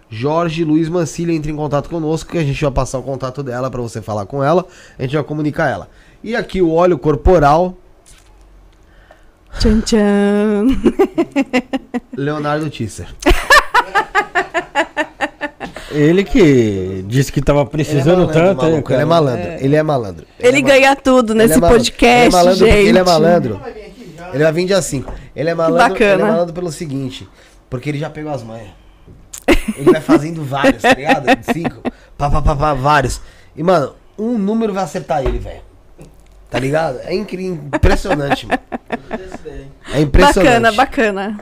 Jorge 0.09 0.63
Luiz 0.63 0.87
Mancilha 0.87 1.33
entra 1.33 1.51
em 1.51 1.55
contato 1.55 1.89
conosco, 1.89 2.31
que 2.31 2.37
a 2.37 2.43
gente 2.43 2.61
vai 2.61 2.71
passar 2.71 2.97
o 2.99 3.03
contato 3.03 3.43
dela 3.43 3.69
para 3.69 3.81
você 3.81 4.01
falar 4.01 4.25
com 4.25 4.43
ela. 4.43 4.65
A 4.97 5.01
gente 5.01 5.15
vai 5.15 5.23
comunicar 5.23 5.69
ela. 5.69 5.89
E 6.23 6.35
aqui 6.35 6.61
o 6.61 6.71
óleo 6.73 6.97
corporal, 6.97 7.75
Tchan, 9.59 9.81
tchan. 9.81 10.67
Leonardo 12.15 12.69
Tisser. 12.69 13.07
Ele 15.91 16.23
que 16.23 17.03
disse 17.07 17.31
que 17.31 17.41
tava 17.41 17.65
precisando 17.65 18.27
tanto, 18.27 18.61
né, 18.61 18.69
maluco, 18.71 18.93
ele 18.93 19.01
é 19.01 19.05
malandro. 19.05 19.51
Ele 19.59 19.75
é 19.75 19.83
malandro. 19.83 20.25
Ele 20.39 20.57
é 20.57 20.61
ma- 20.61 20.67
ganha 20.67 20.95
tudo 20.95 21.33
Ele 21.33 21.41
é 21.41 21.47
nesse 21.47 21.59
malandro. 21.59 21.79
podcast, 21.79 22.17
ele 22.17 22.27
é 22.27 22.29
malandro 22.37 22.65
gente. 22.67 22.77
ele 22.87 22.97
é 22.99 23.03
malandro. 23.03 23.61
Ele 24.33 24.43
vai 24.43 24.53
vir 24.53 24.65
dia 24.65 24.81
5. 24.81 25.13
Ele 25.35 25.49
é 25.49 25.55
malandro, 25.55 25.89
Bacana. 25.89 26.13
ele 26.13 26.21
é 26.21 26.25
malandro 26.25 26.53
pelo 26.53 26.71
seguinte, 26.71 27.27
porque 27.69 27.89
ele 27.89 27.97
já 27.97 28.09
pegou 28.09 28.31
as 28.31 28.43
manhas. 28.43 28.67
Ele 29.77 29.91
vai 29.91 30.01
fazendo 30.01 30.43
vários, 30.43 30.81
tá 30.81 30.93
ligado? 30.93 31.25
Cinco, 31.53 31.81
pá, 32.17 32.29
pá, 32.29 32.41
pá, 32.41 32.55
pá, 32.55 32.73
vários. 32.73 33.21
E, 33.55 33.63
mano, 33.63 33.93
um 34.17 34.37
número 34.37 34.73
vai 34.73 34.83
acertar 34.83 35.23
ele, 35.25 35.39
velho. 35.39 35.61
Tá 36.49 36.59
ligado? 36.59 36.99
É 37.03 37.13
incrível, 37.13 37.59
impressionante, 37.73 38.45
mano. 38.47 38.59
É 39.93 40.01
impressionante. 40.01 40.45
Bacana, 40.45 40.71
bacana. 40.71 41.37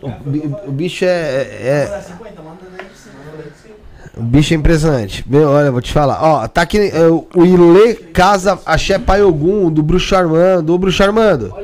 O, 0.00 0.08
bi- 0.28 0.50
o 0.66 0.72
bicho 0.72 1.04
é, 1.04 1.08
é- 1.08 1.92
é- 1.96 2.00
50, 2.00 2.42
manda 2.42 2.58
daí 2.76 2.86
de 2.88 2.98
cima. 2.98 3.14
Manda 3.24 3.38
daí 3.38 3.50
de 3.52 3.58
cima. 3.58 3.74
O 4.16 4.22
bicho 4.22 4.52
é 4.52 4.56
impressionante. 4.56 5.24
Meu, 5.28 5.48
olha, 5.48 5.70
vou 5.70 5.80
te 5.80 5.92
falar. 5.92 6.20
Ó, 6.22 6.48
tá 6.48 6.62
aqui 6.62 6.78
é, 6.78 7.06
o 7.08 7.44
Ilê 7.46 7.94
Casa 7.94 8.58
Axé 8.66 8.98
Pai 8.98 9.22
Ogum, 9.22 9.70
do 9.70 9.82
Bruxo 9.82 10.14
Armando. 10.16 10.74
Ô, 10.74 10.78
Bruxo 10.78 11.02
Armando, 11.02 11.54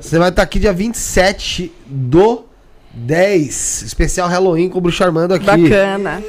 você 0.00 0.18
vai 0.18 0.28
estar 0.28 0.42
aqui 0.42 0.60
dia 0.60 0.72
27 0.72 1.72
do 1.84 2.44
10. 2.98 3.82
Especial 3.82 4.28
Halloween 4.28 4.68
com 4.68 4.78
o 4.78 4.80
Bruxo 4.80 5.02
Armando 5.04 5.34
aqui. 5.34 5.46
Bacana. 5.46 6.22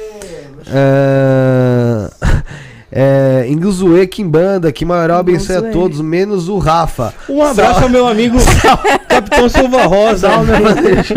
É... 0.66 2.10
É, 2.92 3.46
Inguzue 3.48 4.04
Kimbanda, 4.08 4.72
que 4.72 4.84
maior 4.84 5.12
abençoe 5.12 5.56
a 5.56 5.70
todos, 5.70 6.00
menos 6.00 6.48
o 6.48 6.58
Rafa. 6.58 7.14
Um 7.28 7.40
abraço 7.40 7.84
ao 7.84 7.88
meu 7.88 8.06
amigo 8.08 8.36
Capitão 9.08 9.48
Silva 9.48 9.84
Rosa. 9.86 10.28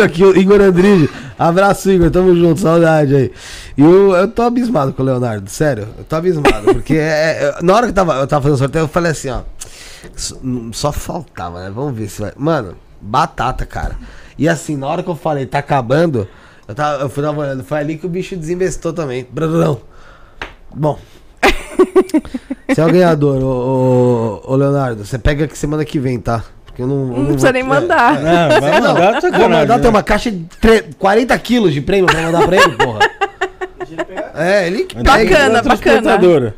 Aqui, 0.04 0.24
o 0.24 0.38
Igor 0.38 0.62
Andrige. 0.62 1.10
Abraço, 1.38 1.90
Igor. 1.90 2.12
Tamo 2.12 2.36
junto, 2.36 2.60
saudade 2.60 3.16
aí. 3.16 3.32
E 3.76 3.82
eu, 3.82 4.12
eu 4.14 4.28
tô 4.28 4.44
abismado 4.44 4.94
com 4.94 5.02
o 5.02 5.06
Leonardo, 5.06 5.50
sério. 5.50 5.88
Eu 5.98 6.04
tô 6.04 6.16
abismado. 6.16 6.64
Porque 6.64 6.94
é, 6.94 7.56
é- 7.58 7.64
na 7.64 7.74
hora 7.74 7.88
que 7.88 7.90
eu 7.90 7.96
tava, 7.96 8.14
eu 8.20 8.28
tava 8.28 8.44
fazendo 8.44 8.60
sorteio, 8.60 8.84
eu 8.84 8.88
falei 8.88 9.12
assim, 9.12 9.30
ó. 9.30 9.42
Só, 10.16 10.36
só 10.74 10.92
faltava, 10.92 11.60
né? 11.64 11.72
Vamos 11.74 11.98
ver 11.98 12.08
se 12.08 12.22
vai. 12.22 12.34
Mano, 12.38 12.76
batata, 13.02 13.66
cara. 13.66 13.98
E 14.44 14.50
assim, 14.50 14.76
na 14.76 14.88
hora 14.88 15.02
que 15.02 15.10
eu 15.10 15.16
falei, 15.16 15.46
tá 15.46 15.60
acabando, 15.60 16.28
eu, 16.68 16.76
tava, 16.76 17.02
eu 17.04 17.08
fui 17.10 17.24
dar 17.24 17.32
uma 17.32 17.44
olhada. 17.44 17.64
Foi 17.64 17.78
ali 17.80 17.98
que 17.98 18.06
o 18.06 18.10
bicho 18.10 18.36
desinvestou 18.36 18.92
também. 18.92 19.26
Brandão. 19.32 19.80
Bom. 20.76 21.00
Você 22.68 22.82
é 22.82 22.86
o 22.86 22.92
ganhador, 22.92 23.42
ô, 23.42 24.42
ô, 24.46 24.52
ô, 24.52 24.56
Leonardo. 24.58 25.06
Você 25.06 25.18
pega 25.18 25.46
aqui 25.46 25.58
semana 25.58 25.86
que 25.86 25.98
vem, 25.98 26.20
tá? 26.20 26.44
Porque 26.66 26.82
eu 26.82 26.88
não. 26.88 26.96
eu 27.14 27.18
Não 27.20 27.26
precisa 27.28 27.48
vou- 27.48 27.54
nem 27.54 27.62
é, 27.62 27.66
mandar. 27.66 28.14
Não, 28.22 28.22
vai 28.60 28.82
não, 28.82 28.88
mandar 28.90 29.12
vou 29.14 29.22
sacanagem, 29.22 29.50
mandar, 29.50 29.76
né? 29.78 29.82
tem 29.82 29.90
uma 29.90 30.04
caixa 30.04 30.30
de 30.30 30.44
tre- 30.60 30.90
40 31.00 31.40
quilos 31.40 31.74
de 31.74 31.80
prêmio 31.80 32.08
pra 32.08 32.22
mandar 32.24 32.46
pra 32.46 32.58
ele, 32.58 32.72
porra. 32.76 33.00
É, 34.36 34.68
ele 34.68 34.84
que 34.84 34.96
tem 34.96 35.04
Bacana, 35.06 35.56
outra 35.60 35.76
bacana. 35.78 36.54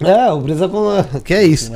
É, 0.00 0.30
o 0.32 0.40
Brisa 0.40 0.68
com. 0.68 0.88
Que 1.22 1.32
é 1.34 1.44
isso. 1.44 1.72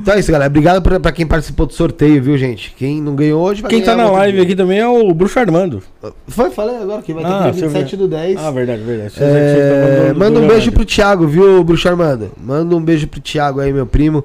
Então 0.00 0.14
é 0.14 0.20
isso, 0.20 0.30
galera. 0.30 0.48
Obrigado 0.50 0.82
pra, 0.82 1.00
pra 1.00 1.10
quem 1.10 1.26
participou 1.26 1.64
do 1.66 1.72
sorteio, 1.72 2.22
viu, 2.22 2.36
gente? 2.36 2.74
Quem 2.76 3.00
não 3.00 3.14
ganhou 3.16 3.42
hoje 3.42 3.62
vai 3.62 3.70
Quem 3.70 3.80
tá 3.80 3.92
ganhar 3.92 3.96
na 3.96 4.04
outro 4.04 4.18
live 4.18 4.34
dia. 4.36 4.44
aqui 4.44 4.54
também 4.54 4.78
é 4.78 4.86
o 4.86 5.12
Bruxo 5.14 5.38
Armando. 5.38 5.82
Foi, 6.28 6.50
falei 6.50 6.76
agora 6.76 7.00
que 7.02 7.12
vai 7.14 7.24
ter 7.24 7.30
Ah, 7.30 7.50
que 7.50 7.52
dia 7.58 7.68
27 7.68 7.96
do 7.96 8.06
10. 8.08 8.38
Ah, 8.38 8.50
verdade, 8.50 8.82
verdade. 8.82 9.14
É, 9.18 9.70
falando 9.70 10.12
do- 10.14 10.18
manda 10.18 10.38
do 10.40 10.44
um 10.44 10.48
beijo 10.48 10.70
pro 10.70 10.84
Thiago, 10.84 11.26
viu, 11.26 11.64
Bruxo 11.64 11.88
Armando? 11.88 12.30
Manda 12.36 12.76
um 12.76 12.82
beijo 12.84 13.08
pro 13.08 13.20
Thiago 13.20 13.58
aí, 13.60 13.72
meu 13.72 13.86
primo. 13.86 14.22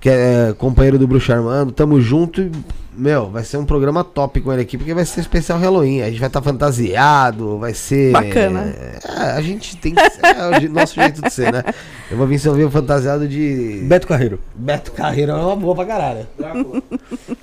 Que 0.00 0.08
é 0.10 0.54
companheiro 0.58 0.98
do 0.98 1.06
Bruxo 1.06 1.32
Armando. 1.32 1.72
Tamo 1.72 2.00
junto. 2.00 2.40
e 2.42 2.50
meu, 2.96 3.30
vai 3.30 3.42
ser 3.44 3.56
um 3.56 3.64
programa 3.64 4.02
top 4.04 4.40
com 4.40 4.52
ele 4.52 4.62
aqui, 4.62 4.76
porque 4.78 4.94
vai 4.94 5.04
ser 5.04 5.20
especial 5.20 5.58
Halloween. 5.58 6.02
A 6.02 6.08
gente 6.10 6.18
vai 6.20 6.28
estar 6.28 6.40
fantasiado, 6.42 7.58
vai 7.58 7.74
ser. 7.74 8.12
Bacana. 8.12 8.60
É, 8.62 8.98
a 9.36 9.40
gente 9.42 9.76
tem 9.76 9.94
que 9.94 10.10
ser. 10.10 10.20
É 10.24 10.66
o 10.66 10.70
nosso 10.72 10.94
jeito 10.94 11.20
de 11.22 11.30
ser, 11.30 11.52
né? 11.52 11.62
Eu 12.10 12.16
vou 12.16 12.26
vir 12.26 12.38
se 12.38 12.46
eu 12.48 12.54
vir 12.54 12.70
fantasiado 12.70 13.26
de. 13.28 13.82
Beto 13.86 14.06
Carreiro. 14.06 14.40
Beto 14.54 14.92
Carreiro 14.92 15.32
é 15.32 15.34
uma 15.34 15.56
boa 15.56 15.74
pra 15.74 15.86
caralho. 15.86 16.26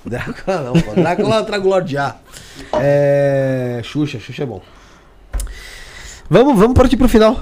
Drácula 0.04 0.60
não, 0.62 0.72
pô. 0.80 0.92
Drácula 0.94 1.36
eu 1.36 1.44
trago 1.44 1.68
Lorde 1.68 1.96
A. 1.98 2.16
É. 2.74 3.80
Xuxa, 3.84 4.18
Xuxa 4.18 4.42
é 4.42 4.46
bom. 4.46 4.60
Vamos, 6.28 6.58
vamos 6.58 6.74
partir 6.74 6.96
pro 6.96 7.08
final. 7.08 7.34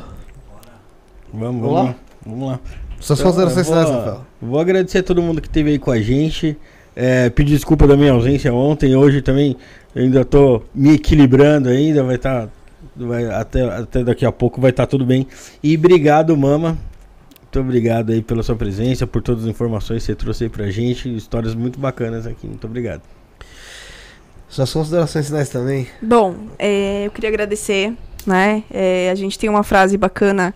Vamos, 1.33 1.61
Vamos 1.61 1.61
vamos 1.63 1.75
lá? 1.75 1.83
lá. 1.83 1.95
Vamos 2.27 2.49
lá. 2.51 2.61
Suas 3.01 3.19
Então, 3.21 3.31
considerações 3.33 3.67
finais, 3.69 3.89
Rafael. 3.89 4.27
vou 4.43 4.61
agradecer 4.61 4.99
a 4.99 5.03
todo 5.03 5.23
mundo 5.23 5.41
que 5.41 5.47
esteve 5.49 5.71
aí 5.71 5.79
com 5.79 5.91
a 5.91 6.01
gente. 6.01 6.57
É, 6.95 7.31
pedir 7.31 7.55
desculpa 7.55 7.87
da 7.87 7.97
minha 7.97 8.13
ausência 8.13 8.53
ontem. 8.53 8.97
Hoje 8.97 9.23
também 9.23 9.57
eu 9.95 10.03
ainda 10.03 10.25
tô 10.25 10.63
me 10.75 10.95
equilibrando 10.95 11.69
ainda. 11.69 12.03
Vai 12.03 12.17
estar. 12.17 12.49
vai, 12.97 13.27
até, 13.27 13.63
até 13.63 14.05
daqui 14.05 14.25
a 14.25 14.33
pouco 14.33 14.61
vai 14.61 14.71
estar 14.71 14.87
tudo 14.87 15.05
bem. 15.05 15.27
E 15.63 15.77
obrigado, 15.77 16.37
Mama. 16.37 16.77
Muito 17.43 17.61
obrigado 17.61 18.13
aí 18.13 18.23
pela 18.23 18.45
sua 18.45 18.55
presença, 18.55 19.09
por 19.09 19.21
todas 19.23 19.43
as 19.43 19.51
informações 19.51 20.03
que 20.03 20.07
você 20.07 20.15
trouxe 20.15 20.45
aí 20.45 20.51
pra 20.51 20.71
gente. 20.71 21.15
Histórias 21.17 21.55
muito 21.55 21.81
bacanas 21.81 22.27
aqui. 22.27 22.47
Muito 22.47 22.67
obrigado. 22.67 23.03
Suas 24.49 24.73
considerações 24.73 25.27
finais 25.27 25.49
também. 25.49 25.87
Bom, 26.03 26.35
é, 26.59 27.07
eu 27.07 27.11
queria 27.11 27.29
agradecer, 27.29 27.93
né? 28.27 28.65
É, 28.71 29.11
a 29.11 29.15
gente 29.15 29.39
tem 29.39 29.49
uma 29.49 29.63
frase 29.63 29.97
bacana 29.97 30.55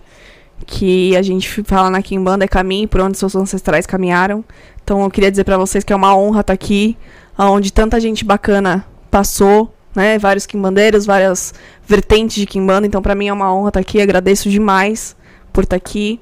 que 0.66 1.16
a 1.16 1.22
gente 1.22 1.62
fala 1.64 1.90
na 1.90 2.02
Kimbanda, 2.02 2.44
é 2.44 2.48
caminho 2.48 2.88
por 2.88 3.00
onde 3.00 3.18
seus 3.18 3.34
ancestrais 3.34 3.86
caminharam. 3.86 4.44
Então 4.82 5.02
eu 5.02 5.10
queria 5.10 5.30
dizer 5.30 5.44
pra 5.44 5.56
vocês 5.56 5.84
que 5.84 5.92
é 5.92 5.96
uma 5.96 6.16
honra 6.16 6.40
estar 6.40 6.52
aqui, 6.52 6.96
onde 7.38 7.72
tanta 7.72 8.00
gente 8.00 8.24
bacana 8.24 8.86
passou, 9.10 9.74
né? 9.94 10.18
Vários 10.18 10.46
quimbandeiros, 10.46 11.06
várias 11.06 11.54
vertentes 11.86 12.36
de 12.36 12.46
Kimbanda. 12.46 12.86
Então 12.86 13.00
pra 13.00 13.14
mim 13.14 13.28
é 13.28 13.32
uma 13.32 13.54
honra 13.54 13.68
estar 13.68 13.80
aqui, 13.80 14.00
agradeço 14.00 14.48
demais 14.48 15.16
por 15.52 15.64
estar 15.64 15.76
aqui. 15.76 16.20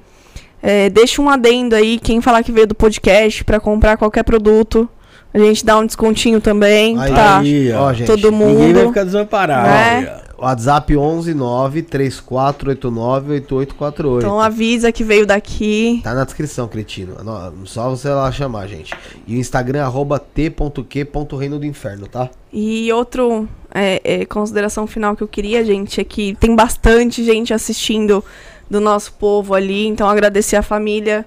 É, 0.63 0.89
deixa 0.89 1.21
um 1.21 1.29
adendo 1.29 1.75
aí, 1.75 1.99
quem 1.99 2.21
falar 2.21 2.45
que 2.45 2.53
veio 2.53 2.69
do 2.69 2.75
podcast 2.75 3.43
pra 3.43 3.59
comprar 3.59 3.97
qualquer 3.97 4.23
produto, 4.23 4.89
a 5.35 5.39
gente 5.39 5.65
dá 5.65 5.79
um 5.79 5.87
descontinho 5.87 6.41
também, 6.41 6.99
Aí, 6.99 7.11
tá? 7.13 7.39
aí, 7.39 7.73
ó. 7.73 7.93
Gente. 7.93 8.07
Todo 8.07 8.31
mundo. 8.33 8.59
Ninguém 8.59 8.73
vai 8.75 8.87
ficar 8.89 9.05
desamparado. 9.05 9.69
Né? 9.69 10.19
WhatsApp 10.39 10.97
11 10.97 11.35
9 11.35 11.83
3489 11.83 13.33
8848. 13.35 14.27
Então 14.27 14.41
avisa 14.41 14.91
que 14.91 15.05
veio 15.05 15.25
daqui. 15.25 16.01
Tá 16.03 16.13
na 16.15 16.25
descrição, 16.25 16.67
cretino. 16.67 17.15
No- 17.23 17.65
Só 17.67 17.89
você 17.89 18.09
lá 18.09 18.31
chamar, 18.33 18.67
gente. 18.67 18.93
E 19.27 19.37
o 19.37 19.39
Instagram 19.39 19.79
é 19.79 19.83
arroba 19.83 20.19
t.q.reino 20.19 21.59
do 21.61 21.65
inferno, 21.67 22.07
tá? 22.09 22.29
E 22.53 22.93
outro 22.93 23.49
é, 23.73 24.01
é, 24.03 24.25
consideração 24.27 24.87
final 24.87 25.15
que 25.15 25.23
eu 25.23 25.29
queria, 25.29 25.65
gente, 25.65 26.01
é 26.01 26.05
que 26.05 26.37
tem 26.41 26.55
bastante 26.57 27.25
gente 27.25 27.55
assistindo 27.55 28.25
do 28.69 28.81
nosso 28.81 29.13
povo 29.13 29.55
ali. 29.55 29.87
Então 29.87 30.09
agradecer 30.09 30.57
a 30.57 30.63
família 30.63 31.25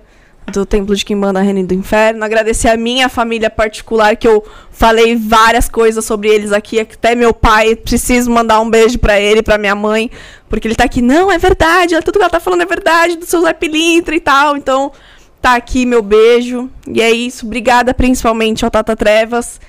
do 0.51 0.65
Templo 0.65 0.95
de 0.95 1.03
Quimbanda 1.03 1.41
Reino 1.41 1.65
do 1.65 1.73
Inferno, 1.73 2.23
agradecer 2.23 2.69
a 2.69 2.77
minha 2.77 3.09
família 3.09 3.49
particular 3.49 4.15
que 4.15 4.27
eu 4.27 4.43
falei 4.71 5.15
várias 5.15 5.67
coisas 5.67 6.05
sobre 6.05 6.29
eles 6.29 6.51
aqui, 6.51 6.79
até 6.79 7.15
meu 7.15 7.33
pai, 7.33 7.75
preciso 7.75 8.29
mandar 8.29 8.59
um 8.59 8.69
beijo 8.69 8.99
pra 8.99 9.19
ele, 9.19 9.41
pra 9.41 9.57
minha 9.57 9.73
mãe, 9.73 10.11
porque 10.47 10.67
ele 10.67 10.75
tá 10.75 10.83
aqui, 10.83 11.01
não, 11.01 11.31
é 11.31 11.37
verdade, 11.37 11.95
tudo 12.01 12.17
que 12.17 12.23
ela 12.23 12.29
tá 12.29 12.39
falando 12.39 12.61
é 12.61 12.65
verdade, 12.65 13.17
do 13.17 13.25
seu 13.25 13.41
Zé 13.41 13.53
Pilintra 13.53 14.15
e 14.15 14.19
tal. 14.19 14.55
Então, 14.55 14.91
tá 15.41 15.55
aqui 15.55 15.85
meu 15.85 16.01
beijo. 16.01 16.69
E 16.87 17.01
é 17.01 17.11
isso, 17.11 17.45
obrigada 17.45 17.93
principalmente 17.93 18.65
ao 18.65 18.71
Tata 18.71 18.95
Trevas, 18.95 19.59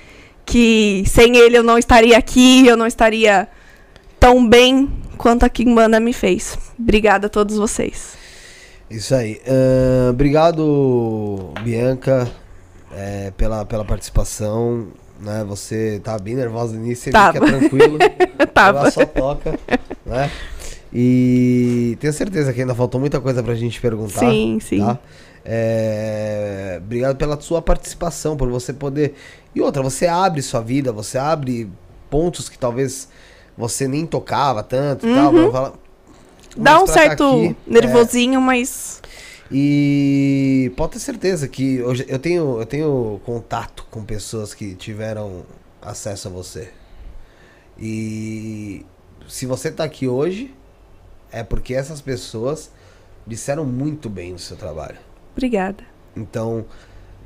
que 0.45 1.03
sem 1.05 1.37
ele 1.37 1.57
eu 1.57 1.63
não 1.63 1.77
estaria 1.77 2.17
aqui, 2.17 2.65
eu 2.65 2.77
não 2.77 2.87
estaria 2.87 3.47
tão 4.19 4.47
bem 4.47 4.89
quanto 5.17 5.43
a 5.43 5.49
Kimbanda 5.49 5.99
me 5.99 6.13
fez. 6.13 6.57
Obrigada 6.79 7.27
a 7.27 7.29
todos 7.29 7.57
vocês. 7.57 8.17
Isso 8.89 9.13
aí. 9.13 9.41
Ahn, 9.47 10.11
obrigado, 10.11 11.51
Bianca, 11.61 12.29
é, 12.91 13.31
pela, 13.35 13.65
pela 13.65 13.83
participação. 13.83 14.87
Né? 15.19 15.43
Você 15.47 15.99
tá 16.03 16.17
bem 16.17 16.35
nervosa 16.35 16.75
no 16.75 16.83
início, 16.83 17.11
Tava. 17.11 17.33
fica 17.33 17.45
tranquilo. 17.45 17.97
Tava. 18.53 18.79
Ela 18.79 18.91
só 18.91 19.05
toca, 19.05 19.59
né? 20.05 20.31
E 20.93 21.97
tenho 21.99 22.13
certeza 22.13 22.53
que 22.53 22.61
ainda 22.61 22.73
faltou 22.73 22.99
muita 22.99 23.19
coisa 23.19 23.43
pra 23.43 23.55
gente 23.55 23.79
perguntar. 23.81 24.19
Sim, 24.19 24.59
sim. 24.61 24.79
Tá? 24.79 24.97
É, 25.43 26.79
obrigado 26.83 27.17
pela 27.17 27.39
sua 27.39 27.61
participação, 27.61 28.37
por 28.37 28.49
você 28.49 28.73
poder. 28.73 29.15
E 29.53 29.61
outra, 29.61 29.81
você 29.81 30.07
abre 30.07 30.41
sua 30.41 30.61
vida, 30.61 30.91
você 30.91 31.17
abre 31.17 31.69
pontos 32.09 32.47
que 32.47 32.57
talvez 32.57 33.09
você 33.57 33.87
nem 33.87 34.05
tocava 34.05 34.63
tanto 34.63 35.07
e 35.07 35.13
tal. 35.13 35.33
Uhum. 35.33 35.71
Dá 36.57 36.73
Mas 36.73 36.81
um 36.83 36.85
tá 36.85 36.93
certo 36.93 37.23
aqui, 37.23 37.55
nervosinho, 37.67 38.41
mas. 38.41 39.01
E 39.51 40.71
pode 40.75 40.93
ter 40.93 40.99
certeza 40.99 41.47
que 41.47 41.81
hoje 41.81 42.05
eu 42.07 42.19
tenho, 42.19 42.59
eu 42.59 42.65
tenho 42.65 43.21
contato 43.25 43.85
com 43.89 44.03
pessoas 44.03 44.53
que 44.53 44.75
tiveram 44.75 45.43
acesso 45.81 46.27
a 46.27 46.31
você. 46.31 46.69
E 47.79 48.85
se 49.27 49.45
você 49.45 49.71
tá 49.71 49.83
aqui 49.83 50.07
hoje, 50.07 50.53
é 51.31 51.43
porque 51.43 51.73
essas 51.73 52.01
pessoas 52.01 52.71
disseram 53.25 53.65
muito 53.65 54.09
bem 54.09 54.33
do 54.33 54.39
seu 54.39 54.57
trabalho. 54.57 54.97
Obrigada. 55.33 55.83
Então, 56.15 56.65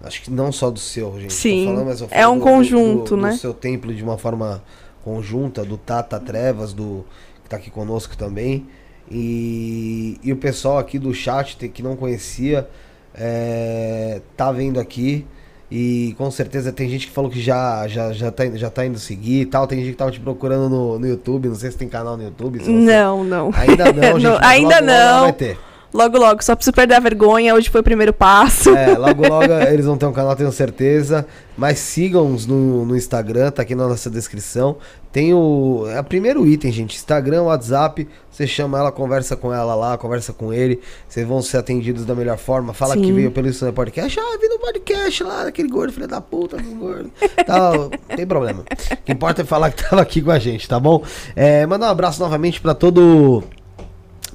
acho 0.03 0.21
que 0.23 0.31
não 0.31 0.51
só 0.51 0.69
do 0.69 0.79
seu, 0.79 1.19
gente. 1.19 1.33
Sim, 1.33 1.73
mas 1.85 2.01
eu 2.01 2.07
é 2.11 2.27
um 2.27 2.37
do- 2.37 2.43
conjunto, 2.43 3.15
do, 3.15 3.21
né? 3.21 3.29
Do 3.31 3.37
seu 3.37 3.53
templo 3.53 3.93
de 3.93 4.03
uma 4.03 4.17
forma 4.17 4.63
conjunta, 5.03 5.63
do 5.63 5.77
Tata 5.77 6.19
Trevas, 6.19 6.73
do 6.73 7.05
que 7.43 7.49
tá 7.49 7.55
aqui 7.57 7.71
conosco 7.71 8.15
também. 8.17 8.67
E, 9.13 10.17
e 10.23 10.31
o 10.31 10.37
pessoal 10.37 10.77
aqui 10.77 10.97
do 10.97 11.13
chat 11.13 11.57
que 11.67 11.83
não 11.83 11.97
conhecia, 11.97 12.67
é, 13.13 14.21
tá 14.37 14.51
vendo 14.51 14.79
aqui. 14.79 15.25
E 15.69 16.13
com 16.17 16.29
certeza 16.29 16.71
tem 16.71 16.89
gente 16.89 17.07
que 17.07 17.13
falou 17.13 17.29
que 17.31 17.39
já, 17.41 17.87
já, 17.87 18.11
já, 18.11 18.29
tá, 18.29 18.45
indo- 18.45 18.57
já 18.57 18.69
tá 18.69 18.85
indo 18.85 18.99
seguir 18.99 19.41
e 19.41 19.45
tal. 19.45 19.65
Tem 19.67 19.79
gente 19.79 19.91
que 19.91 19.97
tava 19.97 20.11
te 20.11 20.19
procurando 20.19 20.69
no, 20.69 20.99
no 20.99 21.07
YouTube. 21.07 21.47
Não 21.47 21.55
sei 21.55 21.71
se 21.71 21.77
tem 21.77 21.87
canal 21.87 22.17
no 22.17 22.23
YouTube. 22.23 22.61
Não, 22.67 23.23
não. 23.23 23.51
Ainda 23.53 23.85
não, 23.93 24.03
gente. 24.19 24.23
Não, 24.23 24.37
ainda 24.41 24.75
logo, 24.75 24.85
logo 24.85 24.85
não. 24.85 25.21
vai 25.23 25.33
ter. 25.33 25.57
Logo, 25.93 26.17
logo, 26.17 26.41
só 26.41 26.55
preciso 26.55 26.73
perder 26.73 26.95
a 26.95 26.99
vergonha. 26.99 27.53
Hoje 27.53 27.69
foi 27.69 27.81
o 27.81 27.83
primeiro 27.83 28.13
passo. 28.13 28.69
É, 28.69 28.97
logo 28.97 29.27
logo 29.27 29.51
eles 29.69 29.85
vão 29.85 29.97
ter 29.97 30.05
um 30.05 30.13
canal, 30.13 30.35
tenho 30.35 30.51
certeza. 30.51 31.25
Mas 31.57 31.79
sigam-os 31.79 32.47
no, 32.47 32.85
no 32.85 32.95
Instagram, 32.95 33.51
tá 33.51 33.61
aqui 33.61 33.75
na 33.75 33.87
nossa 33.87 34.09
descrição. 34.09 34.77
Tem 35.11 35.33
o. 35.33 35.85
É 35.89 35.99
o 35.99 36.03
primeiro 36.03 36.47
item, 36.47 36.71
gente. 36.71 36.95
Instagram, 36.95 37.43
WhatsApp. 37.43 38.07
Você 38.31 38.47
chama 38.47 38.79
ela, 38.79 38.91
conversa 38.91 39.35
com 39.35 39.53
ela 39.53 39.75
lá, 39.75 39.97
conversa 39.97 40.31
com 40.31 40.53
ele. 40.53 40.79
Vocês 41.07 41.27
vão 41.27 41.41
ser 41.41 41.57
atendidos 41.57 42.05
da 42.05 42.15
melhor 42.15 42.37
forma. 42.37 42.73
Fala 42.73 42.93
Sim. 42.93 43.01
que 43.01 43.11
veio 43.11 43.29
pelo 43.29 43.49
no 43.49 43.73
Podcast. 43.73 44.17
Ah, 44.17 44.37
vi 44.39 44.47
no 44.47 44.59
podcast 44.59 45.23
lá, 45.23 45.43
daquele 45.43 45.67
gordo, 45.67 45.91
filho 45.91 46.07
da 46.07 46.21
puta, 46.21 46.55
do 46.55 46.75
gordo. 46.75 47.11
Tal, 47.45 47.73
não 48.09 48.15
tem 48.15 48.25
problema. 48.25 48.61
O 48.61 48.97
que 49.03 49.11
importa 49.11 49.41
é 49.41 49.45
falar 49.45 49.71
que 49.71 49.83
tava 49.83 50.01
aqui 50.01 50.21
com 50.21 50.31
a 50.31 50.39
gente, 50.39 50.67
tá 50.69 50.79
bom? 50.79 51.03
É, 51.35 51.65
mandar 51.65 51.87
um 51.87 51.91
abraço 51.91 52.21
novamente 52.21 52.61
pra 52.61 52.73
todo 52.73 53.43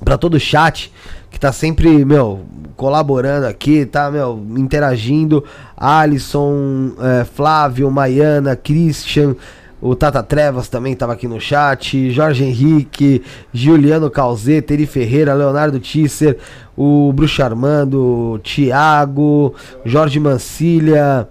pra 0.04 0.18
todo 0.18 0.34
o 0.34 0.40
chat 0.40 0.92
que 1.30 1.40
tá 1.40 1.52
sempre, 1.52 2.04
meu, 2.04 2.46
colaborando 2.76 3.46
aqui, 3.46 3.84
tá, 3.84 4.10
meu, 4.10 4.42
interagindo. 4.56 5.44
Alisson, 5.76 6.92
é, 6.98 7.24
Flávio, 7.24 7.90
Maiana, 7.90 8.56
Christian, 8.56 9.34
o 9.80 9.94
Tata 9.94 10.22
Trevas 10.22 10.68
também 10.68 10.96
tava 10.96 11.12
aqui 11.12 11.28
no 11.28 11.40
chat, 11.40 12.10
Jorge 12.10 12.44
Henrique, 12.44 13.22
Juliano 13.52 14.10
Calzeta, 14.10 14.72
Eri 14.72 14.86
Ferreira, 14.86 15.34
Leonardo 15.34 15.78
Tisser, 15.78 16.38
o 16.76 17.12
Bruxo 17.12 17.42
Armando, 17.42 18.40
Thiago, 18.42 19.54
Jorge 19.84 20.18
Mancilha, 20.18 21.28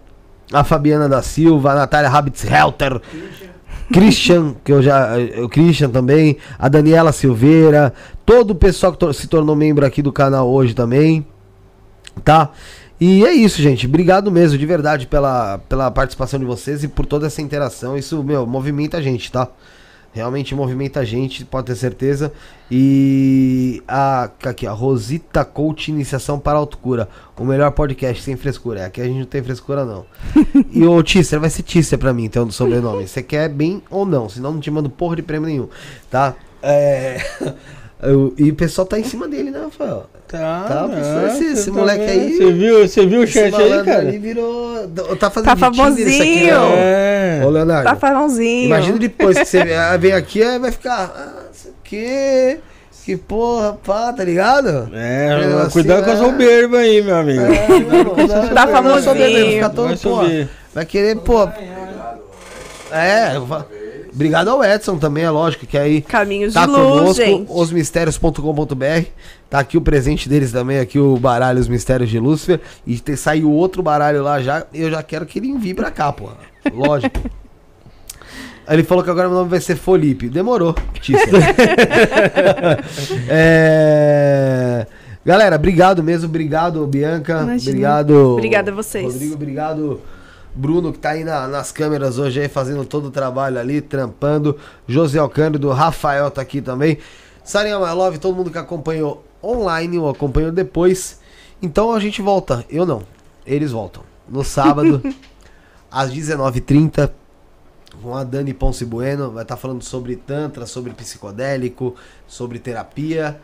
a 0.54 0.64
Fabiana 0.64 1.10
da 1.10 1.24
Silva, 1.24 1.72
a 1.72 1.76
Natália 1.76 2.10
Habitz-Helter, 2.10 3.02
Christian, 3.92 4.56
que 4.64 4.72
eu 4.72 4.82
já. 4.82 5.12
O 5.44 5.50
Christian 5.50 5.90
também, 5.90 6.38
a 6.58 6.68
Daniela 6.68 7.12
Silveira, 7.12 7.94
todo 8.26 8.52
o 8.52 8.56
pessoal 8.56 8.94
que 8.94 9.14
se 9.14 9.28
tornou 9.28 9.56
membro 9.56 9.86
aqui 9.86 10.02
do 10.02 10.12
canal 10.12 10.50
hoje 10.50 10.74
também. 10.74 11.26
Tá? 12.24 12.52
E 13.00 13.26
é 13.26 13.34
isso, 13.34 13.62
gente. 13.62 13.86
Obrigado 13.86 14.32
mesmo, 14.32 14.58
de 14.58 14.66
verdade, 14.66 15.06
pela, 15.06 15.58
pela 15.70 15.92
participação 15.92 16.40
de 16.40 16.46
vocês 16.46 16.84
e 16.84 16.88
por 16.88 17.06
toda 17.06 17.28
essa 17.28 17.42
interação. 17.42 17.98
Isso, 17.98 18.24
meu, 18.24 18.48
movimenta 18.48 18.98
a 18.98 19.02
gente, 19.02 19.32
tá? 19.32 19.50
Realmente 20.16 20.56
movimenta 20.56 21.02
a 21.02 21.04
gente, 21.04 21.44
pode 21.44 21.68
ter 21.68 21.76
certeza. 21.76 22.32
E 22.72 23.84
a 23.86 24.30
aqui, 24.46 24.66
a 24.66 24.72
Rosita 24.72 25.44
Coach 25.44 25.92
Iniciação 25.92 26.40
para 26.40 26.58
Autocura. 26.58 27.10
O 27.38 27.44
melhor 27.44 27.70
podcast 27.72 28.24
sem 28.24 28.38
frescura. 28.38 28.86
Aqui 28.86 29.02
a 29.02 29.04
gente 29.04 29.20
não 29.20 29.26
tem 29.26 29.44
frescura, 29.44 29.84
não. 29.84 30.06
e 30.72 30.86
o 30.86 31.04
Tisser, 31.04 31.38
vai 31.38 31.50
ser 31.50 31.64
Tisser 31.64 32.00
pra 32.00 32.14
mim, 32.14 32.24
então, 32.24 32.48
do 32.48 32.54
sobrenome. 32.54 33.06
Você 33.06 33.22
quer 33.22 33.50
bem 33.50 33.84
ou 33.90 34.06
não, 34.06 34.30
senão 34.30 34.54
não 34.54 34.62
te 34.62 34.72
mando 34.72 34.90
porra 34.90 35.18
de 35.18 35.22
prêmio 35.22 35.50
nenhum, 35.50 35.68
tá? 36.10 36.34
É... 36.64 37.18
Eu- 38.04 38.34
e 38.38 38.52
o 38.52 38.56
pessoal 38.56 38.86
tá 38.86 39.00
em 39.00 39.04
cima 39.04 39.28
dele, 39.28 39.50
né, 39.52 39.60
Rafael? 39.64 40.06
Tá, 40.28 40.66
Tá, 40.68 40.88
né? 40.88 41.28
esse- 41.32 41.46
esse 41.46 41.64
Você 41.64 41.72
moleque 41.72 42.06
tá 42.06 42.12
aí- 42.12 42.20
vendo? 42.20 42.38
Você 42.38 42.52
viu, 42.52 42.88
você 42.88 43.06
viu 43.06 43.22
o 43.22 43.28
chat 43.28 43.56
aí, 43.56 43.84
cara? 43.84 44.00
ali 44.00 44.18
virou. 44.18 44.88
Tá 45.20 45.30
fazendo 45.30 45.46
Tá 45.58 45.72
Tinder 45.72 46.08
isso 46.08 46.22
aqui, 46.22 46.48
famosinho. 46.50 46.76
né? 46.76 47.40
É. 47.42 47.42
Ô, 47.46 47.50
Leonardo. 47.50 47.84
Tá 47.90 47.96
famosinho. 47.96 48.66
Imagina 48.66 48.98
depois 49.00 49.38
que 49.38 49.46
você 49.46 49.64
vem 50.00 50.12
aqui, 50.14 50.44
aí 50.44 50.60
vai 50.60 50.72
ficar. 50.72 51.14
Ah, 51.16 51.44
isso 51.54 51.70
aqui. 51.84 52.58
Que 53.06 53.16
porra, 53.16 53.74
pá, 53.86 54.12
tá 54.14 54.24
ligado? 54.24 54.90
É, 54.92 55.40
Ele 55.44 55.54
assim, 55.62 55.70
cuidado 55.70 56.06
com 56.06 56.12
a 56.12 56.18
soberba 56.18 56.78
aí, 56.80 57.04
meu 57.04 57.16
amigo. 57.16 57.40
É, 57.42 57.68
não, 57.68 58.04
não, 58.04 58.16
não, 58.16 58.28
Tá 58.50 58.66
não, 58.66 58.72
famosinho. 58.74 59.04
soberbo, 59.04 59.36
Vai 59.46 59.52
ficar 59.54 59.70
todo, 59.70 59.88
Vai 59.90 59.98
pô, 59.98 60.48
vai 60.74 60.86
querer, 60.88 61.16
pô. 61.18 61.48
É, 62.92 63.36
eu 63.36 63.46
fa- 63.46 63.66
obrigado 64.16 64.48
ao 64.48 64.64
Edson 64.64 64.98
também, 64.98 65.26
é 65.26 65.30
lógico, 65.30 65.68
que 65.68 65.78
aí 65.78 66.02
Caminhos 66.02 66.54
tá 66.54 66.66
de 66.66 66.72
luz, 66.72 67.20
conosco, 67.20 67.60
osmistérios.com.br. 67.60 69.06
Tá 69.50 69.60
aqui 69.60 69.78
o 69.78 69.82
presente 69.82 70.28
deles 70.28 70.52
também, 70.52 70.80
aqui 70.80 70.98
o 70.98 71.18
baralho 71.18 71.60
Os 71.60 71.68
Mistérios 71.68 72.10
de 72.10 72.20
Lúcifer. 72.20 72.60
E 72.86 72.98
te, 72.98 73.16
saiu 73.16 73.52
outro 73.52 73.84
baralho 73.84 74.24
lá 74.24 74.42
já. 74.42 74.66
Eu 74.74 74.90
já 74.90 75.04
quero 75.04 75.26
que 75.26 75.40
ele 75.40 75.48
envie 75.48 75.74
pra 75.74 75.92
cá, 75.92 76.12
pô. 76.12 76.30
Lógico. 76.74 77.20
Ele 78.68 78.84
falou 78.84 79.04
que 79.04 79.10
agora 79.12 79.28
meu 79.28 79.38
nome 79.38 79.50
vai 79.52 79.62
ser 79.62 79.76
Felipe. 79.76 80.28
Demorou, 80.28 80.74
Tícia. 81.00 81.20
é... 83.30 84.88
Galera, 85.24 85.56
obrigado 85.56 86.02
mesmo. 86.02 86.28
Obrigado, 86.28 86.86
Bianca. 86.88 87.42
Imagina. 87.44 87.72
Obrigado. 87.72 88.34
Obrigada 88.34 88.72
a 88.72 88.74
vocês. 88.74 89.06
Rodrigo, 89.06 89.36
obrigado. 89.36 90.02
Bruno, 90.56 90.94
que 90.94 91.00
tá 91.00 91.10
aí 91.12 91.24
na- 91.24 91.48
nas 91.48 91.72
câmeras 91.72 92.18
hoje 92.18 92.40
aí, 92.40 92.48
fazendo 92.48 92.86
todo 92.86 93.08
o 93.08 93.12
trabalho 93.12 93.60
ali, 93.60 93.82
trampando. 93.82 94.58
José 94.88 95.20
Alcântara, 95.20 95.74
Rafael 95.74 96.32
tá 96.32 96.42
aqui 96.42 96.62
também. 96.62 96.98
Sarinha 97.44 97.78
My 97.78 97.92
Love, 97.94 98.18
todo 98.18 98.36
mundo 98.36 98.50
que 98.50 98.58
acompanhou 98.58 99.24
online 99.44 99.98
ou 100.00 100.10
acompanhou 100.10 100.52
depois. 100.52 101.20
Então 101.62 101.92
a 101.92 102.00
gente 102.00 102.22
volta. 102.22 102.66
Eu 102.70 102.86
não. 102.86 103.04
Eles 103.46 103.72
voltam. 103.72 104.04
No 104.28 104.44
sábado, 104.44 105.02
às 105.92 106.12
19h30, 106.12 107.12
com 108.02 108.16
a 108.16 108.24
Dani 108.24 108.54
Ponce 108.54 108.86
Bueno. 108.86 109.32
Vai 109.32 109.44
estar 109.44 109.58
falando 109.58 109.84
sobre 109.84 110.16
Tantra, 110.16 110.66
sobre 110.66 110.94
psicodélico, 110.94 111.96
sobre 112.28 112.60
terapia. 112.60 113.40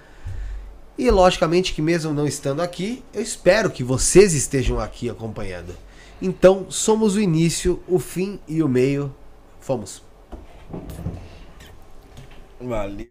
E 0.97 1.09
logicamente 1.11 1.73
que 1.73 1.81
mesmo 1.81 2.13
não 2.13 2.25
estando 2.25 2.61
aqui, 2.61 3.03
eu 3.13 3.21
espero 3.21 3.69
que 3.69 3.83
vocês 3.83 4.33
estejam 4.33 4.79
aqui 4.79 5.09
acompanhando. 5.09 5.73
Então, 6.21 6.69
somos 6.69 7.15
o 7.15 7.21
início, 7.21 7.81
o 7.87 7.97
fim 7.97 8.39
e 8.47 8.61
o 8.61 8.67
meio. 8.67 9.13
Fomos. 9.59 10.03
Valeu. 12.59 13.10